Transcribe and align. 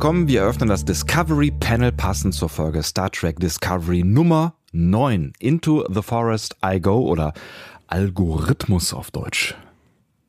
willkommen. 0.00 0.28
Wir 0.28 0.40
eröffnen 0.40 0.70
das 0.70 0.86
Discovery 0.86 1.50
Panel 1.50 1.92
passend 1.92 2.32
zur 2.32 2.48
Folge 2.48 2.82
Star 2.82 3.10
Trek 3.10 3.38
Discovery 3.38 4.02
Nummer 4.02 4.54
9. 4.72 5.34
Into 5.38 5.84
the 5.92 6.00
Forest 6.00 6.56
I 6.64 6.80
Go 6.80 7.06
oder 7.06 7.34
Algorithmus 7.86 8.94
auf 8.94 9.10
Deutsch. 9.10 9.54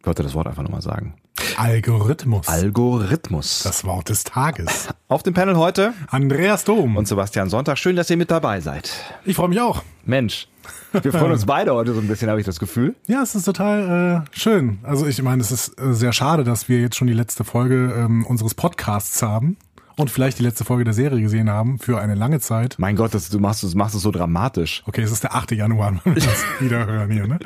Ich 0.01 0.05
wollte 0.05 0.23
das 0.23 0.33
Wort 0.33 0.47
einfach 0.47 0.63
nochmal 0.63 0.81
sagen. 0.81 1.13
Algorithmus. 1.57 2.47
Algorithmus. 2.47 3.63
Das 3.63 3.83
Wort 3.83 4.09
des 4.09 4.23
Tages. 4.23 4.89
Auf 5.07 5.23
dem 5.23 5.33
Panel 5.33 5.57
heute 5.57 5.93
Andreas 6.07 6.63
Dom. 6.63 6.97
und 6.97 7.07
Sebastian 7.07 7.49
Sonntag. 7.49 7.77
Schön, 7.77 7.95
dass 7.95 8.09
ihr 8.09 8.17
mit 8.17 8.31
dabei 8.31 8.61
seid. 8.61 8.91
ich 9.25 9.35
freue 9.35 9.49
mich 9.49 9.59
auch. 9.59 9.83
Mensch, 10.05 10.47
wir 10.93 11.11
freuen 11.11 11.31
uns 11.31 11.45
beide 11.45 11.73
heute 11.73 11.93
so 11.93 11.99
ein 11.99 12.07
bisschen, 12.07 12.29
habe 12.29 12.39
ich 12.39 12.45
das 12.45 12.59
Gefühl. 12.59 12.95
Ja, 13.07 13.21
es 13.21 13.35
ist 13.35 13.45
total 13.45 14.25
äh, 14.31 14.37
schön. 14.37 14.79
Also 14.83 15.05
ich 15.05 15.21
meine, 15.21 15.41
es 15.41 15.51
ist 15.51 15.79
äh, 15.79 15.93
sehr 15.93 16.13
schade, 16.13 16.43
dass 16.43 16.69
wir 16.69 16.79
jetzt 16.79 16.95
schon 16.95 17.07
die 17.07 17.13
letzte 17.13 17.43
Folge 17.43 17.93
ähm, 17.95 18.25
unseres 18.25 18.55
Podcasts 18.55 19.21
haben 19.21 19.57
und 20.01 20.09
vielleicht 20.09 20.39
die 20.39 20.43
letzte 20.43 20.65
Folge 20.65 20.83
der 20.83 20.93
Serie 20.93 21.21
gesehen 21.21 21.49
haben 21.49 21.77
für 21.77 22.01
eine 22.01 22.15
lange 22.15 22.39
Zeit. 22.39 22.75
Mein 22.79 22.95
Gott, 22.95 23.13
das, 23.13 23.29
du 23.29 23.39
machst 23.39 23.63
es 23.63 23.75
machst 23.75 23.95
es 23.95 24.01
so 24.01 24.11
dramatisch. 24.11 24.81
Okay, 24.87 25.03
es 25.03 25.11
ist 25.11 25.23
der 25.23 25.35
8. 25.35 25.51
Januar, 25.51 25.99
wenn 26.03 26.15
wir 26.15 26.21
das 26.21 26.43
wieder 26.59 26.87
hören 26.87 27.11
hier, 27.11 27.27
ne? 27.27 27.37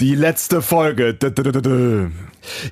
Die 0.00 0.14
letzte 0.14 0.62
Folge. 0.62 1.16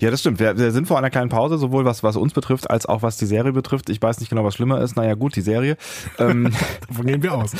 Ja, 0.00 0.10
das 0.10 0.20
stimmt. 0.20 0.41
Wir, 0.41 0.56
wir 0.56 0.72
sind 0.72 0.88
vor 0.88 0.96
einer 0.96 1.11
kleinen 1.11 1.28
Pause, 1.28 1.58
sowohl 1.58 1.84
was, 1.84 2.02
was 2.02 2.16
uns 2.16 2.33
betrifft, 2.33 2.70
als 2.70 2.86
auch 2.86 3.02
was 3.02 3.19
die 3.19 3.27
Serie 3.27 3.52
betrifft. 3.52 3.91
Ich 3.91 4.00
weiß 4.00 4.20
nicht 4.20 4.30
genau, 4.30 4.42
was 4.42 4.55
schlimmer 4.55 4.80
ist. 4.80 4.96
Naja, 4.96 5.14
gut, 5.14 5.36
die 5.36 5.42
Serie. 5.42 5.77
Ähm, 6.18 6.50
Davon 6.89 7.06
gehen 7.06 7.22
wir 7.22 7.34
aus. 7.34 7.52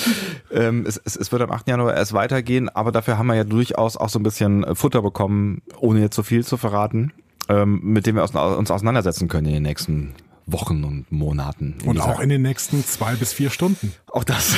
ähm, 0.51 0.87
es, 0.87 0.97
es, 1.05 1.15
es 1.15 1.31
wird 1.31 1.43
am 1.43 1.51
8. 1.51 1.69
Januar 1.69 1.95
erst 1.95 2.15
weitergehen, 2.15 2.71
aber 2.71 2.91
dafür 2.91 3.19
haben 3.19 3.27
wir 3.27 3.35
ja 3.35 3.45
durchaus 3.45 3.99
auch 3.99 4.09
so 4.09 4.19
ein 4.19 4.23
bisschen 4.23 4.65
Futter 4.75 5.03
bekommen, 5.03 5.61
ohne 5.79 6.01
jetzt 6.01 6.17
so 6.17 6.23
viel 6.23 6.43
zu 6.43 6.57
verraten, 6.57 7.13
ähm, 7.51 7.81
mit 7.83 8.07
dem 8.07 8.17
wir 8.17 8.23
uns 8.23 8.71
auseinandersetzen 8.71 9.29
können 9.29 9.49
in 9.49 9.55
den 9.55 9.63
nächsten 9.63 10.15
Wochen 10.47 10.85
und 10.85 11.11
Monaten. 11.11 11.75
Und 11.85 12.01
auch 12.01 12.21
in 12.21 12.29
den 12.29 12.43
nächsten 12.43 12.85
zwei 12.85 13.15
bis 13.17 13.33
vier 13.33 13.51
Stunden. 13.51 13.93
Auch 14.13 14.23
das. 14.25 14.57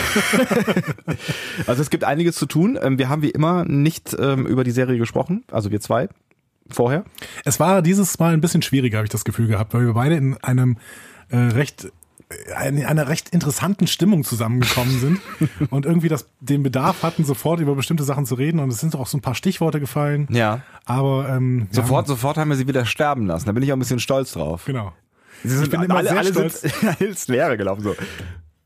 also 1.66 1.80
es 1.80 1.88
gibt 1.90 2.04
einiges 2.04 2.36
zu 2.36 2.46
tun. 2.46 2.78
Ähm, 2.80 2.98
Wir 2.98 3.08
haben 3.08 3.22
wie 3.22 3.30
immer 3.30 3.64
nicht 3.64 4.14
ähm, 4.18 4.46
über 4.46 4.64
die 4.64 4.70
Serie 4.70 4.98
gesprochen, 4.98 5.44
also 5.50 5.70
wir 5.70 5.80
zwei 5.80 6.08
vorher. 6.70 7.04
Es 7.46 7.58
war 7.58 7.80
dieses 7.80 8.18
Mal 8.18 8.34
ein 8.34 8.42
bisschen 8.42 8.60
schwieriger, 8.60 8.98
habe 8.98 9.06
ich 9.06 9.10
das 9.10 9.24
Gefühl 9.24 9.46
gehabt, 9.46 9.72
weil 9.72 9.86
wir 9.86 9.94
beide 9.94 10.16
in 10.16 10.36
einem 10.42 10.76
äh, 11.30 11.38
recht 11.38 11.90
äh, 12.28 12.68
in 12.68 12.84
einer 12.84 13.08
recht 13.08 13.30
interessanten 13.30 13.86
Stimmung 13.86 14.24
zusammengekommen 14.24 14.98
sind 15.00 15.20
und 15.70 15.86
irgendwie 15.86 16.08
das, 16.08 16.28
den 16.40 16.62
Bedarf 16.62 17.02
hatten, 17.02 17.24
sofort 17.24 17.60
über 17.60 17.74
bestimmte 17.74 18.04
Sachen 18.04 18.26
zu 18.26 18.34
reden. 18.34 18.58
Und 18.60 18.68
es 18.70 18.80
sind 18.80 18.94
auch 18.94 19.06
so 19.06 19.16
ein 19.16 19.22
paar 19.22 19.34
Stichworte 19.34 19.80
gefallen. 19.80 20.28
Ja. 20.30 20.60
Aber 20.84 21.30
ähm, 21.30 21.68
Sofort, 21.70 22.00
Haben, 22.00 22.06
sofort 22.08 22.36
haben 22.36 22.50
wir 22.50 22.56
sie 22.56 22.68
wieder 22.68 22.84
sterben 22.84 23.26
lassen. 23.26 23.46
Da 23.46 23.52
bin 23.52 23.62
ich 23.62 23.72
auch 23.72 23.76
ein 23.76 23.80
bisschen 23.80 24.00
stolz 24.00 24.32
drauf. 24.32 24.66
genau. 24.66 24.92
Sie 25.44 25.50
sind 25.50 25.64
Ich 25.64 25.70
bin 25.70 25.82
immer 25.82 25.96
alle, 25.96 26.08
sehr 26.08 26.18
alle 26.18 26.30
stolz. 26.30 26.60
sind 26.60 27.00
ins 27.00 27.28
Leere 27.28 27.56
gelaufen. 27.56 27.82
So. 27.82 27.96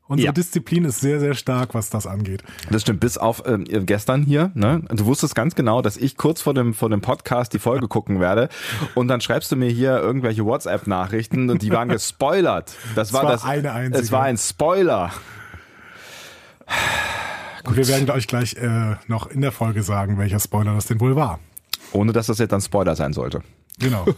Unsere 0.09 0.27
Ja. 0.27 0.33
Disziplin 0.33 0.85
ist 0.85 1.01
sehr, 1.01 1.21
sehr 1.21 1.33
stark, 1.35 1.75
was 1.75 1.89
das 1.89 2.07
angeht. 2.07 2.43
Das 2.71 2.83
stimmt, 2.83 3.01
bis 3.01 3.17
auf 3.17 3.45
ähm, 3.47 3.65
gestern 3.87 4.25
hier. 4.25 4.51
Ne? 4.55 4.83
Du 4.91 5.07
wusstest 5.07 5.35
ganz 5.35 5.55
genau, 5.55 5.81
dass 5.81 5.97
ich 5.97 6.17
kurz 6.17 6.43
vor 6.43 6.53
dem, 6.53 6.75
vor 6.75 6.91
dem 6.91 7.01
Podcast 7.01 7.55
die 7.55 7.59
Folge 7.59 7.89
gucken 7.89 8.21
werde. 8.21 8.49
Und 8.95 9.09
dann 9.09 9.23
schreibst 9.23 9.51
du 9.53 9.57
mir 9.57 9.71
hier 9.71 9.99
irgendwelche 9.99 10.45
WhatsApp-Nachrichten 10.45 11.49
und 11.49 11.63
die 11.63 11.71
waren 11.71 11.89
gespoilert. 11.89 12.75
Das 12.95 13.13
war, 13.15 13.23
war 13.23 13.33
das, 13.33 13.45
eine 13.45 13.73
einzige. 13.73 14.05
Es 14.05 14.13
war 14.13 14.25
ein 14.25 14.37
Spoiler. 14.37 15.13
Und 17.65 17.77
wir 17.77 17.89
werden 17.89 18.11
euch 18.11 18.27
gleich 18.27 18.55
äh, 18.57 18.97
noch 19.07 19.29
in 19.29 19.41
der 19.41 19.53
Folge 19.53 19.83
sagen, 19.83 20.19
welcher 20.19 20.41
Spoiler 20.41 20.75
das 20.75 20.87
denn 20.87 21.01
wohl 21.01 21.17
war. 21.17 21.39
Ohne 21.93 22.13
dass 22.13 22.27
das 22.27 22.39
jetzt 22.39 22.53
ein 22.53 22.61
Spoiler 22.61 22.97
sein 22.97 23.13
sollte. 23.13 23.41
Genau. 23.79 24.07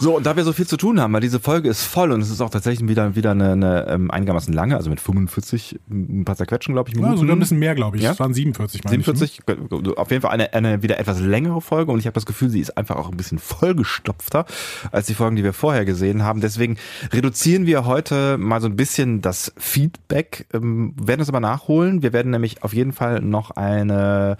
So, 0.00 0.16
und 0.16 0.26
da 0.26 0.36
wir 0.36 0.44
so 0.44 0.52
viel 0.52 0.66
zu 0.66 0.76
tun 0.76 1.00
haben, 1.00 1.12
weil 1.12 1.20
diese 1.20 1.40
Folge 1.40 1.68
ist 1.68 1.82
voll 1.82 2.12
und 2.12 2.20
es 2.20 2.30
ist 2.30 2.40
auch 2.40 2.50
tatsächlich 2.50 2.88
wieder, 2.88 3.14
wieder 3.14 3.30
eine, 3.30 3.52
eine 3.52 3.86
ähm, 3.88 4.10
einigermaßen 4.10 4.52
lange, 4.52 4.76
also 4.76 4.90
mit 4.90 5.00
45, 5.00 5.78
ein 5.90 6.24
paar 6.24 6.36
zerquetschen, 6.36 6.74
glaube 6.74 6.88
ich, 6.90 6.94
Minuten. 6.94 7.14
Ja, 7.14 7.18
sogar 7.18 7.36
ein 7.36 7.38
bisschen 7.38 7.58
mehr, 7.58 7.74
glaube 7.74 7.96
ich. 7.96 8.02
Ja? 8.02 8.12
Es 8.12 8.20
waren 8.20 8.34
47, 8.34 8.84
meine 8.84 8.96
ich. 8.96 9.06
ne? 9.06 9.16
47, 9.16 9.96
auf 9.96 10.10
jeden 10.10 10.22
Fall 10.22 10.30
eine, 10.30 10.52
eine 10.52 10.82
wieder 10.82 10.98
etwas 10.98 11.20
längere 11.20 11.60
Folge 11.60 11.92
und 11.92 11.98
ich 11.98 12.06
habe 12.06 12.14
das 12.14 12.26
Gefühl, 12.26 12.50
sie 12.50 12.60
ist 12.60 12.76
einfach 12.76 12.96
auch 12.96 13.10
ein 13.10 13.16
bisschen 13.16 13.38
vollgestopfter 13.38 14.46
als 14.92 15.06
die 15.06 15.14
Folgen, 15.14 15.36
die 15.36 15.44
wir 15.44 15.52
vorher 15.52 15.84
gesehen 15.84 16.22
haben. 16.22 16.40
Deswegen 16.40 16.76
reduzieren 17.12 17.66
wir 17.66 17.84
heute 17.86 18.36
mal 18.38 18.60
so 18.60 18.66
ein 18.66 18.76
bisschen 18.76 19.22
das 19.22 19.52
Feedback, 19.56 20.46
ähm, 20.52 20.94
werden 21.00 21.20
es 21.20 21.28
aber 21.28 21.40
nachholen. 21.40 22.02
Wir 22.02 22.12
werden 22.12 22.30
nämlich 22.30 22.62
auf 22.62 22.74
jeden 22.74 22.92
Fall 22.92 23.20
noch 23.20 23.52
eine 23.52 24.36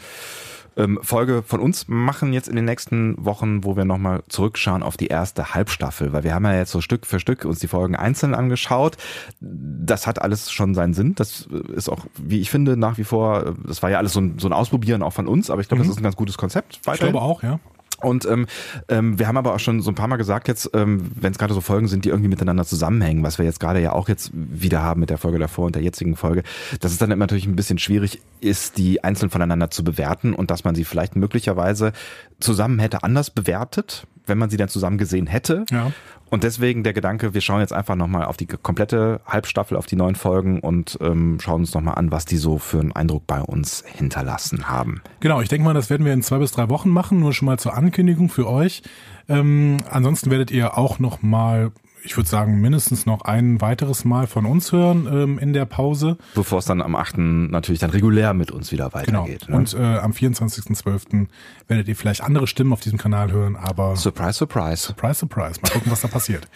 ähm, 0.77 0.99
Folge 1.03 1.43
von 1.43 1.61
uns 1.61 1.89
machen 1.89 2.33
jetzt 2.33 2.49
in 2.49 2.57
den 2.57 2.65
nächsten 2.65 3.25
Wochen, 3.25 3.65
wo 3.65 3.77
wir 3.77 3.85
nochmal 3.85 4.23
zurückschauen 4.29 4.83
auf 4.83 4.97
die 4.97 5.07
erste 5.07 5.55
Halbstaffel, 5.55 6.13
weil 6.13 6.25
wir 6.25 6.35
haben 6.35 6.45
ja 6.45 6.55
jetzt 6.55 6.71
so 6.71 6.81
Stück 6.81 7.07
für 7.07 7.19
Stück 7.21 7.45
uns 7.45 7.59
die 7.59 7.69
Folgen 7.69 7.97
einzeln 7.97 8.35
angeschaut. 8.35 8.97
Das 9.41 10.07
hat 10.07 10.21
alles 10.21 10.53
schon 10.53 10.75
seinen 10.75 10.95
Sinn. 10.95 11.15
Das 11.15 11.49
ist 11.75 11.89
auch, 11.89 12.07
wie 12.17 12.41
ich 12.41 12.51
finde, 12.51 12.77
nach 12.77 12.99
wie 12.99 13.05
vor, 13.05 13.55
das 13.67 13.83
war 13.83 13.91
ja 13.91 13.99
alles 13.99 14.13
so 14.13 14.21
ein, 14.21 14.39
so 14.39 14.49
ein 14.49 14.53
Ausprobieren 14.53 15.03
auch 15.03 15.13
von 15.13 15.27
uns, 15.27 15.51
aber 15.51 15.61
ich 15.61 15.69
glaube, 15.69 15.83
das 15.83 15.91
ist 15.91 15.99
ein 15.99 16.03
ganz 16.03 16.17
gutes 16.17 16.37
Konzept. 16.37 16.81
Ich 16.93 17.01
glaube 17.01 17.21
auch, 17.21 17.43
ja. 17.43 17.59
Und 18.03 18.27
ähm, 18.27 18.47
ähm, 18.89 19.19
wir 19.19 19.27
haben 19.27 19.37
aber 19.37 19.55
auch 19.55 19.59
schon 19.59 19.81
so 19.81 19.91
ein 19.91 19.95
paar 19.95 20.09
Mal 20.09 20.17
gesagt 20.17 20.49
jetzt, 20.49 20.71
ähm, 20.75 21.11
wenn 21.15 21.33
es 21.33 21.39
gerade 21.39 21.55
so 21.55 21.61
Folgen 21.61 21.89
sind, 21.89 22.05
die 22.05 22.11
irgendwie 22.11 22.29
miteinander 22.29 22.65
zusammenhängen, 22.65 23.23
was 23.23 23.39
wir 23.39 23.45
jetzt 23.47 23.61
gerade 23.61 23.81
ja 23.81 23.93
auch 23.93 24.09
jetzt 24.09 24.31
wieder 24.35 24.83
haben 24.83 25.01
mit 25.01 25.11
der 25.11 25.19
Folge 25.19 25.39
davor 25.39 25.67
und 25.67 25.75
der 25.75 25.83
jetzigen 25.83 26.17
Folge, 26.17 26.43
dass 26.81 26.93
es 26.93 26.99
dann 26.99 27.11
immer 27.11 27.25
natürlich 27.25 27.47
ein 27.47 27.57
bisschen 27.57 27.79
schwierig 27.79 28.21
ist, 28.41 28.77
die 28.79 29.03
einzeln 29.03 29.31
voneinander 29.31 29.71
zu 29.71 29.83
bewerten 29.83 30.35
und 30.35 30.51
dass 30.51 30.65
man 30.65 30.75
sie 30.75 30.85
vielleicht 30.85 31.17
möglicherweise 31.17 31.93
zusammen 32.41 32.79
hätte 32.79 33.03
anders 33.03 33.31
bewertet, 33.31 34.07
wenn 34.27 34.39
man 34.39 34.51
sie 34.51 34.57
dann 34.57 34.69
zusammen 34.69 34.99
gesehen 34.99 35.27
hätte. 35.27 35.65
Ja. 35.71 35.93
Und 36.29 36.43
deswegen 36.43 36.83
der 36.83 36.93
Gedanke, 36.93 37.35
wir 37.35 37.41
schauen 37.41 37.61
jetzt 37.61 37.73
einfach 37.73 37.95
nochmal 37.95 38.25
auf 38.25 38.37
die 38.37 38.47
komplette 38.47 39.21
Halbstaffel, 39.27 39.77
auf 39.77 39.87
die 39.87 39.97
neun 39.97 40.17
Folgen 40.17 40.61
und 40.61 40.99
ähm, 41.01 41.39
schauen 41.41 41.61
uns 41.61 41.75
nochmal 41.75 41.95
an, 41.95 42.11
was 42.11 42.25
die 42.25 42.37
so 42.37 42.59
für 42.59 42.81
einen 42.81 42.93
Eindruck 42.93 43.27
bei 43.27 43.41
uns 43.41 43.85
hinterlassen 43.87 44.69
haben. 44.69 45.03
Genau, 45.21 45.41
ich 45.41 45.49
denke 45.49 45.65
mal, 45.65 45.75
das 45.75 45.89
werden 45.89 46.05
wir 46.05 46.13
in 46.13 46.23
zwei 46.23 46.39
bis 46.39 46.51
drei 46.51 46.69
Wochen 46.69 46.91
machen, 46.91 47.21
nur 47.21 47.33
schon 47.33 47.47
mal 47.47 47.59
zur 47.59 47.75
Ankündigung 47.75 48.29
für 48.29 48.49
euch. 48.49 48.83
Ähm, 49.29 49.79
ansonsten 49.89 50.31
werdet 50.31 50.51
ihr 50.51 50.77
auch 50.77 50.99
noch 50.99 51.23
mal, 51.23 51.73
ich 52.07 52.17
würde 52.17 52.29
sagen, 52.29 52.61
mindestens 52.61 53.05
noch 53.05 53.23
ein 53.23 53.61
weiteres 53.61 54.05
Mal 54.05 54.27
von 54.27 54.47
uns 54.47 54.73
hören 54.73 55.07
ähm, 55.11 55.39
in 55.39 55.53
der 55.53 55.67
Pause. 55.67 56.17
Bevor 56.35 56.61
es 56.61 56.65
dann 56.65 56.81
am 56.81 56.95
8. 56.97 57.19
natürlich 57.19 57.81
dann 57.81 57.91
regulär 57.91 58.33
mit 58.33 58.51
uns 58.51 58.73
wieder 58.73 58.89
Genau. 59.05 59.23
weitergeht. 59.25 59.49
Ne? 59.49 59.57
Und 59.57 59.75
äh, 59.75 59.79
am 59.99 60.13
24.12. 60.13 61.27
werdet 61.69 61.89
ihr 61.89 61.97
vielleicht 61.97 62.23
andere 62.23 62.47
Stimmen 62.47 62.73
auf 62.73 62.81
diesem 62.81 62.99
Kanal 62.99 63.31
hören, 63.33 63.57
aber 63.57 63.97
Surprise, 63.97 64.33
surprise. 64.35 64.83
surprise, 64.83 65.19
surprise. 65.21 65.61
Mal 65.63 65.71
gucken, 65.71 65.91
was 65.93 66.01
da 66.01 66.09
passiert. 66.09 66.49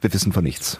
Wir 0.00 0.12
wissen 0.12 0.32
von 0.32 0.44
nichts. 0.44 0.78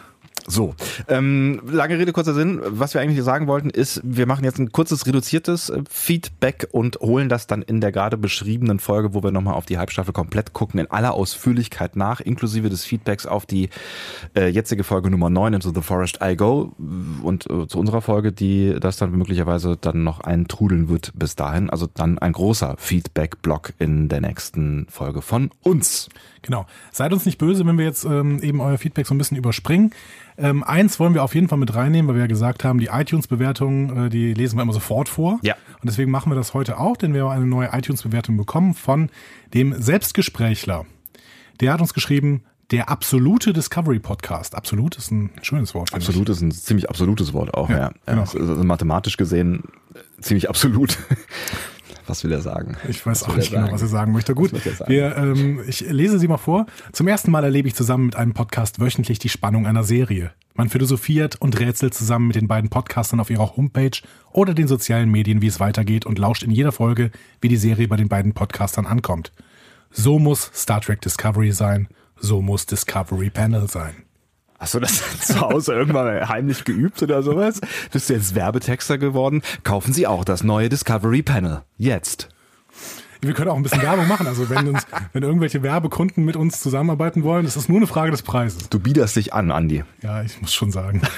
So, 0.49 0.75
ähm, 1.09 1.61
lange 1.67 1.99
Rede, 1.99 2.13
kurzer 2.13 2.33
Sinn. 2.33 2.61
Was 2.65 2.95
wir 2.95 3.01
eigentlich 3.01 3.23
sagen 3.25 3.49
wollten, 3.49 3.69
ist, 3.69 4.01
wir 4.05 4.27
machen 4.27 4.45
jetzt 4.45 4.59
ein 4.59 4.71
kurzes, 4.71 5.05
reduziertes 5.07 5.71
äh, 5.71 5.83
Feedback 5.91 6.69
und 6.71 7.01
holen 7.01 7.29
das 7.29 7.49
dann 7.49 7.63
in 7.63 7.81
der 7.81 7.91
gerade 7.91 8.17
beschriebenen 8.17 8.79
Folge, 8.79 9.13
wo 9.13 9.25
wir 9.25 9.33
nochmal 9.33 9.55
auf 9.55 9.67
die 9.67 9.79
Halbstaffel 9.79 10.13
komplett 10.13 10.53
gucken, 10.53 10.79
in 10.79 10.91
aller 10.91 11.15
Ausführlichkeit 11.15 11.97
nach, 11.97 12.21
inklusive 12.21 12.71
des 12.71 12.85
Feedbacks 12.85 13.27
auf 13.27 13.45
die 13.45 13.71
äh, 14.37 14.49
jetzige 14.49 14.85
Folge 14.85 15.11
Nummer 15.11 15.31
9, 15.31 15.55
Into 15.55 15.73
the 15.75 15.83
Forest 15.83 16.21
I 16.23 16.37
Go 16.37 16.73
und 17.23 17.51
äh, 17.51 17.67
zu 17.67 17.79
unserer 17.79 18.01
Folge, 18.01 18.31
die 18.33 18.77
das 18.79 18.99
dann 18.99 19.11
möglicherweise 19.11 19.77
dann 19.81 20.05
noch 20.05 20.21
eintrudeln 20.21 20.89
wird 20.89 21.13
bis 21.17 21.35
dahin. 21.35 21.71
Also 21.71 21.89
dann 21.93 22.19
ein 22.19 22.33
großer 22.33 22.77
Feedback-Block 22.79 23.73
in 23.81 24.09
der 24.09 24.21
nächsten 24.21 24.87
Folge 24.89 25.23
von 25.23 25.51
uns. 25.63 26.09
Genau. 26.47 26.67
Seid 26.93 27.13
uns 27.13 27.27
nicht 27.27 27.39
böse, 27.39 27.67
wenn 27.67 27.77
wir 27.77 27.85
jetzt 27.85 28.05
ähm, 28.05 28.41
eben 28.41 28.61
euer 28.61 28.79
Feedback 28.79 29.07
so 29.07 29.15
ein 29.15 29.19
bisschen 29.19 29.37
überspringen. 29.37 29.91
Ähm, 30.39 30.63
eins 30.63 31.01
wollen 31.01 31.15
wir 31.15 31.23
auf 31.25 31.35
jeden 31.35 31.49
Fall 31.49 31.59
mit 31.59 31.75
reinnehmen, 31.75 32.09
weil 32.09 32.17
wir 32.17 32.23
ja 32.23 32.27
gesagt 32.27 32.65
haben, 32.65 32.79
die 32.79 32.87
iTunes-Bewertungen, 32.87 34.07
äh, 34.07 34.09
die 34.11 34.35
lesen 34.35 34.59
wir 34.59 34.63
immer 34.63 34.73
sofort 34.73 35.09
vor. 35.09 35.39
Ja. 35.43 35.55
Und 35.81 35.85
deswegen 35.85 36.11
machen 36.11 36.31
wir 36.31 36.37
das 36.37 36.55
heute 36.55 36.79
auch, 36.79 36.97
denn 36.97 37.15
wir 37.15 37.25
haben 37.25 37.31
eine 37.31 37.47
neue 37.47 37.71
iTunes-Bewertung 37.73 38.37
bekommen 38.37 38.75
von 38.75 39.11
dem 39.55 39.75
Selbstgesprächler. 39.81 40.85
Der 41.61 41.73
hat 41.73 41.81
uns 41.81 41.95
geschrieben, 41.95 42.43
der 42.71 42.89
absolute 42.89 43.53
Discovery 43.53 43.99
Podcast. 43.99 44.55
Absolut 44.55 44.97
ist 44.97 45.11
ein 45.11 45.31
schönes 45.43 45.75
Wort. 45.75 45.91
finde 45.91 46.03
ich. 46.03 46.09
Absolut 46.09 46.29
ist 46.29 46.41
ein 46.41 46.51
ziemlich 46.51 46.91
absolutes 46.91 47.33
Wort 47.33 47.55
auch, 47.55 47.71
ja. 47.71 47.79
Ja, 47.79 47.93
genau. 48.07 48.23
also 48.23 48.65
mathematisch 48.65 49.17
gesehen 49.17 49.63
ziemlich 50.21 50.49
absolut. 50.49 50.99
Was 52.07 52.23
will 52.25 52.33
er 52.33 52.41
sagen? 52.41 52.77
Ich 52.89 53.05
weiß 53.05 53.23
Was 53.23 53.29
auch 53.29 53.37
nicht 53.37 53.53
genau, 53.53 53.73
was 53.73 53.83
er 53.83 53.89
sagen 53.89 54.13
möchte. 54.13 54.35
Gut, 54.35 54.51
sagen? 54.51 54.91
wir, 54.91 55.17
ähm, 55.17 55.63
ich 55.67 55.81
lese 55.81 56.19
sie 56.19 56.29
mal 56.29 56.37
vor. 56.37 56.67
Zum 56.93 57.09
ersten 57.09 57.31
Mal 57.31 57.45
erlebe 57.45 57.69
ich 57.69 57.75
zusammen 57.75 58.07
mit 58.07 58.17
einem 58.17 58.33
Podcast 58.33 58.81
wöchentlich 58.81 59.19
die 59.19 59.29
Spannung 59.29 59.67
einer 59.67 59.83
Serie. 59.83 60.33
Man 60.55 60.71
philosophiert 60.71 61.37
und 61.37 61.59
rätselt 61.61 61.95
zusammen 61.95 62.29
mit 62.29 62.37
den 62.37 62.49
beiden 62.49 62.71
Podcastern 62.71 63.21
auf 63.21 63.29
ihrer 63.29 63.57
Homepage 63.57 63.99
oder 64.33 64.55
den 64.55 64.69
sozialen 64.69 65.11
Medien, 65.11 65.43
wie 65.43 65.49
es 65.49 65.61
weitergeht 65.61 66.07
und 66.07 66.19
lauscht 66.19 66.43
in 66.43 66.51
jeder 66.51 66.73
Folge, 66.73 67.11
wie 67.41 67.49
die 67.49 67.57
Serie 67.57 67.89
bei 67.89 67.97
den 67.97 68.09
beiden 68.09 68.33
Podcastern 68.33 68.87
ankommt. 68.87 69.33
So 69.91 70.19
muss 70.19 70.51
Star 70.55 70.81
Trek 70.81 71.01
Discovery 71.03 71.53
sein. 71.53 71.89
So 72.19 72.41
muss 72.41 72.65
Discovery 72.65 73.31
Panel 73.31 73.69
sein. 73.69 74.06
Hast 74.59 74.75
du 74.75 74.81
das 74.81 75.03
zu 75.21 75.41
Hause 75.41 75.75
irgendwann 75.75 76.29
heimlich 76.29 76.65
geübt 76.65 77.03
oder 77.03 77.23
sowas? 77.23 77.61
Bist 77.93 78.09
du 78.09 78.15
jetzt 78.15 78.35
Werbetexter 78.35 78.99
geworden? 78.99 79.43
Kaufen 79.65 79.93
Sie 79.93 80.07
auch 80.07 80.25
das 80.25 80.43
neue 80.43 80.69
Discovery 80.69 81.23
Panel. 81.23 81.63
Jetzt. 81.77 82.29
Wir 83.21 83.33
können 83.33 83.51
auch 83.51 83.57
ein 83.57 83.63
bisschen 83.63 83.83
Werbung 83.83 84.09
machen. 84.09 84.27
Also 84.27 84.49
wenn 84.51 84.69
uns, 84.69 84.87
wenn 85.13 85.23
irgendwelche 85.23 85.63
Werbekunden 85.63 86.25
mit 86.25 86.37
uns 86.37 86.61
zusammenarbeiten 86.61 87.23
wollen, 87.23 87.45
das 87.45 87.57
ist 87.57 87.69
nur 87.69 87.79
eine 87.79 87.87
Frage 87.87 88.11
des 88.11 88.23
Preises. 88.23 88.69
Du 88.69 88.79
biederst 88.79 89.17
dich 89.17 89.33
an, 89.33 89.51
Andi. 89.51 89.85
Ja, 90.03 90.23
ich 90.23 90.41
muss 90.41 90.55
schon 90.55 90.71
sagen. 90.71 91.03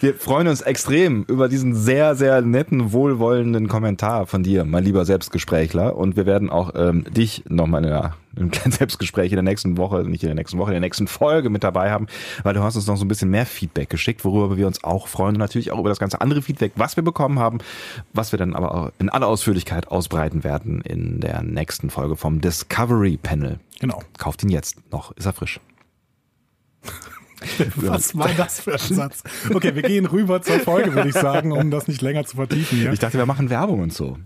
Wir 0.00 0.14
freuen 0.14 0.46
uns 0.46 0.60
extrem 0.60 1.24
über 1.24 1.48
diesen 1.48 1.74
sehr, 1.74 2.14
sehr 2.14 2.42
netten, 2.42 2.92
wohlwollenden 2.92 3.68
Kommentar 3.68 4.26
von 4.26 4.42
dir, 4.42 4.64
mein 4.64 4.84
lieber 4.84 5.04
Selbstgesprächler. 5.04 5.96
Und 5.96 6.16
wir 6.16 6.26
werden 6.26 6.48
auch 6.48 6.72
ähm, 6.76 7.04
dich 7.10 7.44
nochmal 7.48 7.84
in 7.84 7.90
einem 8.42 8.50
kleinen 8.50 8.72
Selbstgespräch 8.72 9.32
in 9.32 9.36
der 9.36 9.42
nächsten 9.42 9.76
Woche, 9.76 10.02
nicht 10.04 10.22
in 10.22 10.28
der 10.28 10.34
nächsten 10.34 10.58
Woche, 10.58 10.70
in 10.70 10.74
der 10.74 10.80
nächsten 10.80 11.06
Folge 11.06 11.50
mit 11.50 11.64
dabei 11.64 11.90
haben, 11.90 12.06
weil 12.42 12.54
du 12.54 12.62
hast 12.62 12.76
uns 12.76 12.86
noch 12.86 12.96
so 12.96 13.04
ein 13.04 13.08
bisschen 13.08 13.30
mehr 13.30 13.46
Feedback 13.46 13.90
geschickt, 13.90 14.24
worüber 14.24 14.56
wir 14.56 14.66
uns 14.66 14.84
auch 14.84 15.08
freuen 15.08 15.36
und 15.36 15.40
natürlich 15.40 15.70
auch 15.70 15.78
über 15.78 15.88
das 15.88 15.98
ganze 15.98 16.20
andere 16.20 16.42
Feedback, 16.42 16.72
was 16.76 16.96
wir 16.96 17.04
bekommen 17.04 17.38
haben, 17.38 17.58
was 18.12 18.32
wir 18.32 18.38
dann 18.38 18.54
aber 18.54 18.74
auch 18.74 18.92
in 18.98 19.08
aller 19.08 19.26
Ausführlichkeit 19.26 19.88
ausbreiten 19.88 20.44
werden 20.44 20.80
in 20.82 21.20
der 21.20 21.42
nächsten 21.42 21.90
Folge 21.90 22.16
vom 22.16 22.40
Discovery 22.40 23.16
Panel. 23.16 23.58
Genau. 23.80 24.02
Kauft 24.18 24.42
ihn 24.42 24.48
jetzt 24.48 24.90
noch, 24.92 25.16
ist 25.16 25.26
er 25.26 25.32
frisch. 25.32 25.60
Was 27.76 28.16
war 28.16 28.30
das 28.36 28.60
für 28.60 28.72
ein 28.72 28.78
Satz? 28.78 29.22
Okay, 29.52 29.74
wir 29.74 29.82
gehen 29.82 30.06
rüber 30.06 30.42
zur 30.42 30.58
Folge, 30.60 30.92
würde 30.94 31.08
ich 31.08 31.14
sagen, 31.14 31.52
um 31.52 31.70
das 31.70 31.86
nicht 31.86 32.02
länger 32.02 32.24
zu 32.24 32.36
vertiefen 32.36 32.78
hier. 32.78 32.92
Ich 32.92 32.98
dachte, 32.98 33.18
wir 33.18 33.26
machen 33.26 33.50
Werbung 33.50 33.80
und 33.80 33.92
so. 33.92 34.18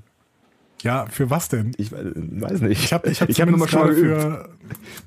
Ja, 0.83 1.07
für 1.07 1.31
was 1.31 1.49
denn? 1.49 1.73
Ich 1.79 1.93
weiß 1.93 2.61
nicht. 2.61 2.85
Ich 2.85 2.93
habe 2.93 3.09
ich 3.09 3.21
hab 3.21 3.29
ich 3.29 3.41
hab 3.41 3.49
nur 3.49 3.59
mal 3.59 3.69
schon 3.69 3.81
mal 3.81 3.95
für 3.95 4.49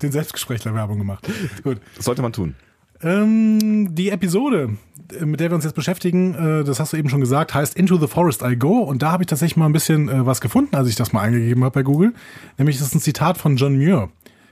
den 0.01 0.12
Selbstgesprächler 0.12 0.74
Werbung 0.74 0.98
gemacht. 0.98 1.27
Gut. 1.63 1.80
Das 1.95 2.06
sollte 2.06 2.22
man 2.22 2.33
tun. 2.33 2.56
Ähm, 3.01 3.94
die 3.94 4.10
Episode, 4.10 4.77
mit 5.19 5.39
der 5.39 5.51
wir 5.51 5.56
uns 5.56 5.66
jetzt 5.66 5.75
beschäftigen, 5.75 6.33
äh, 6.33 6.63
das 6.63 6.80
hast 6.80 6.94
du 6.94 6.98
eben 6.98 7.10
schon 7.10 7.19
gesagt, 7.19 7.54
heißt 7.54 7.75
Into 7.75 7.98
the 7.98 8.07
Forest 8.07 8.42
I 8.42 8.56
Go. 8.56 8.80
Und 8.80 9.01
da 9.01 9.12
habe 9.12 9.24
ich 9.24 9.27
tatsächlich 9.27 9.57
mal 9.57 9.66
ein 9.66 9.74
bisschen 9.74 10.07
äh, 10.07 10.25
was 10.25 10.39
gefunden, 10.39 10.75
als 10.75 10.88
ich 10.88 10.95
das 10.95 11.12
mal 11.12 11.22
eingegeben 11.22 11.63
habe 11.63 11.74
bei 11.74 11.83
Google. 11.83 12.13
Nämlich, 12.57 12.77
das 12.77 12.88
ist 12.88 12.95
ein 12.95 13.01
Zitat 13.01 13.38
von 13.38 13.57
John 13.57 13.75
Muir. 13.75 14.10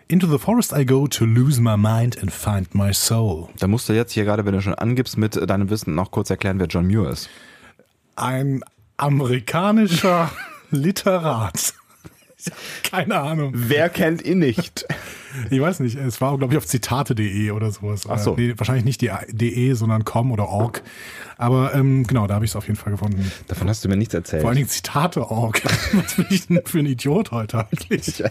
Into 0.09 0.27
the 0.27 0.37
forest 0.37 0.73
I 0.77 0.85
go 0.85 1.07
to 1.07 1.25
lose 1.25 1.61
my 1.61 1.77
mind 1.77 2.21
and 2.21 2.31
find 2.31 2.75
my 2.75 2.93
soul. 2.93 3.47
Da 3.57 3.67
musst 3.67 3.87
du 3.87 3.93
jetzt 3.93 4.11
hier 4.11 4.25
gerade, 4.25 4.45
wenn 4.45 4.53
du 4.53 4.61
schon 4.61 4.75
angibst, 4.75 5.17
mit 5.17 5.49
deinem 5.49 5.69
Wissen 5.69 5.95
noch 5.95 6.11
kurz 6.11 6.29
erklären, 6.29 6.59
wer 6.59 6.67
John 6.67 6.87
Muir 6.87 7.09
ist. 7.09 7.29
Ein 8.15 8.61
amerikanischer 8.97 10.29
Literat. 10.73 11.73
Keine 12.83 13.19
Ahnung. 13.19 13.53
Wer 13.55 13.89
kennt 13.89 14.23
ihn 14.23 14.39
nicht? 14.39 14.85
Ich 15.49 15.61
weiß 15.61 15.79
nicht, 15.79 15.95
es 15.95 16.21
war, 16.21 16.37
glaube 16.37 16.53
ich, 16.53 16.57
auf 16.57 16.67
zitate.de 16.67 17.51
oder 17.51 17.71
sowas. 17.71 18.03
Ach 18.07 18.19
so. 18.19 18.35
Nee, 18.35 18.53
wahrscheinlich 18.57 18.85
nicht 18.85 19.01
die 19.01 19.11
de, 19.31 19.73
sondern 19.73 20.03
com 20.03 20.31
oder 20.31 20.49
org. 20.49 20.83
Aber 21.37 21.73
ähm, 21.73 22.05
genau, 22.05 22.27
da 22.27 22.35
habe 22.35 22.45
ich 22.45 22.51
es 22.51 22.55
auf 22.55 22.67
jeden 22.67 22.77
Fall 22.77 22.91
gefunden. 22.91 23.31
Davon 23.47 23.67
hast 23.67 23.83
du 23.83 23.89
mir 23.89 23.97
nichts 23.97 24.13
erzählt. 24.13 24.41
Vor 24.41 24.49
allen 24.49 24.57
Dingen 24.57 24.69
Zitate.org. 24.69 25.63
Was 25.93 26.15
bin 26.15 26.25
ich 26.29 26.47
denn 26.47 26.61
für 26.65 26.79
ein 26.79 26.85
Idiot 26.85 27.31
heute 27.31 27.59
eigentlich? 27.59 28.23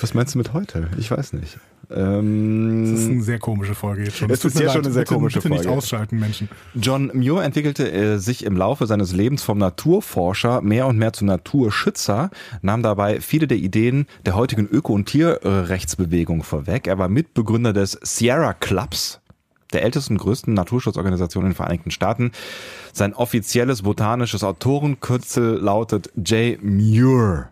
Was 0.00 0.14
meinst 0.14 0.34
du 0.34 0.38
mit 0.38 0.52
heute? 0.52 0.88
Ich 0.98 1.10
weiß 1.10 1.34
nicht. 1.34 1.58
Ähm, 1.90 2.90
Das 2.92 3.00
ist 3.00 3.08
eine 3.10 3.22
sehr 3.22 3.38
komische 3.38 3.74
Folge 3.74 4.04
jetzt 4.04 4.18
schon. 4.18 4.30
Es 4.30 4.44
ist 4.44 4.58
hier 4.58 4.68
schon 4.68 4.84
eine 4.84 4.92
sehr 4.92 5.02
bitte, 5.04 5.14
komische 5.14 5.38
bitte 5.38 5.48
nicht 5.50 5.62
Folge. 5.64 5.78
ausschalten, 5.78 6.18
Menschen. 6.18 6.48
John 6.74 7.10
Muir 7.14 7.42
entwickelte 7.42 7.90
äh, 7.90 8.18
sich 8.18 8.44
im 8.44 8.56
Laufe 8.56 8.86
seines 8.86 9.12
Lebens 9.12 9.42
vom 9.42 9.56
Naturforscher 9.58 10.60
mehr 10.60 10.86
und 10.86 10.98
mehr 10.98 11.12
zum 11.14 11.28
Naturschützer, 11.28 12.30
nahm 12.60 12.82
dabei 12.82 13.20
viele 13.22 13.46
der 13.46 13.56
Ideen 13.56 14.06
der 14.26 14.34
heutigen 14.36 14.66
Öko- 14.68 14.92
und 14.92 15.06
Tierrechtsbewegung 15.06 16.42
vorweg. 16.42 16.86
Er 16.86 16.98
war 16.98 17.08
Mitbegründer 17.08 17.72
des 17.72 17.98
Sierra 18.02 18.52
Clubs, 18.52 19.20
der 19.72 19.82
ältesten 19.82 20.14
und 20.14 20.18
größten 20.18 20.52
Naturschutzorganisation 20.52 21.44
in 21.44 21.50
den 21.50 21.56
Vereinigten 21.56 21.90
Staaten. 21.90 22.32
Sein 22.92 23.14
offizielles 23.14 23.82
botanisches 23.82 24.44
Autorenkürzel 24.44 25.58
lautet 25.58 26.10
J. 26.16 26.62
Muir. 26.62 27.48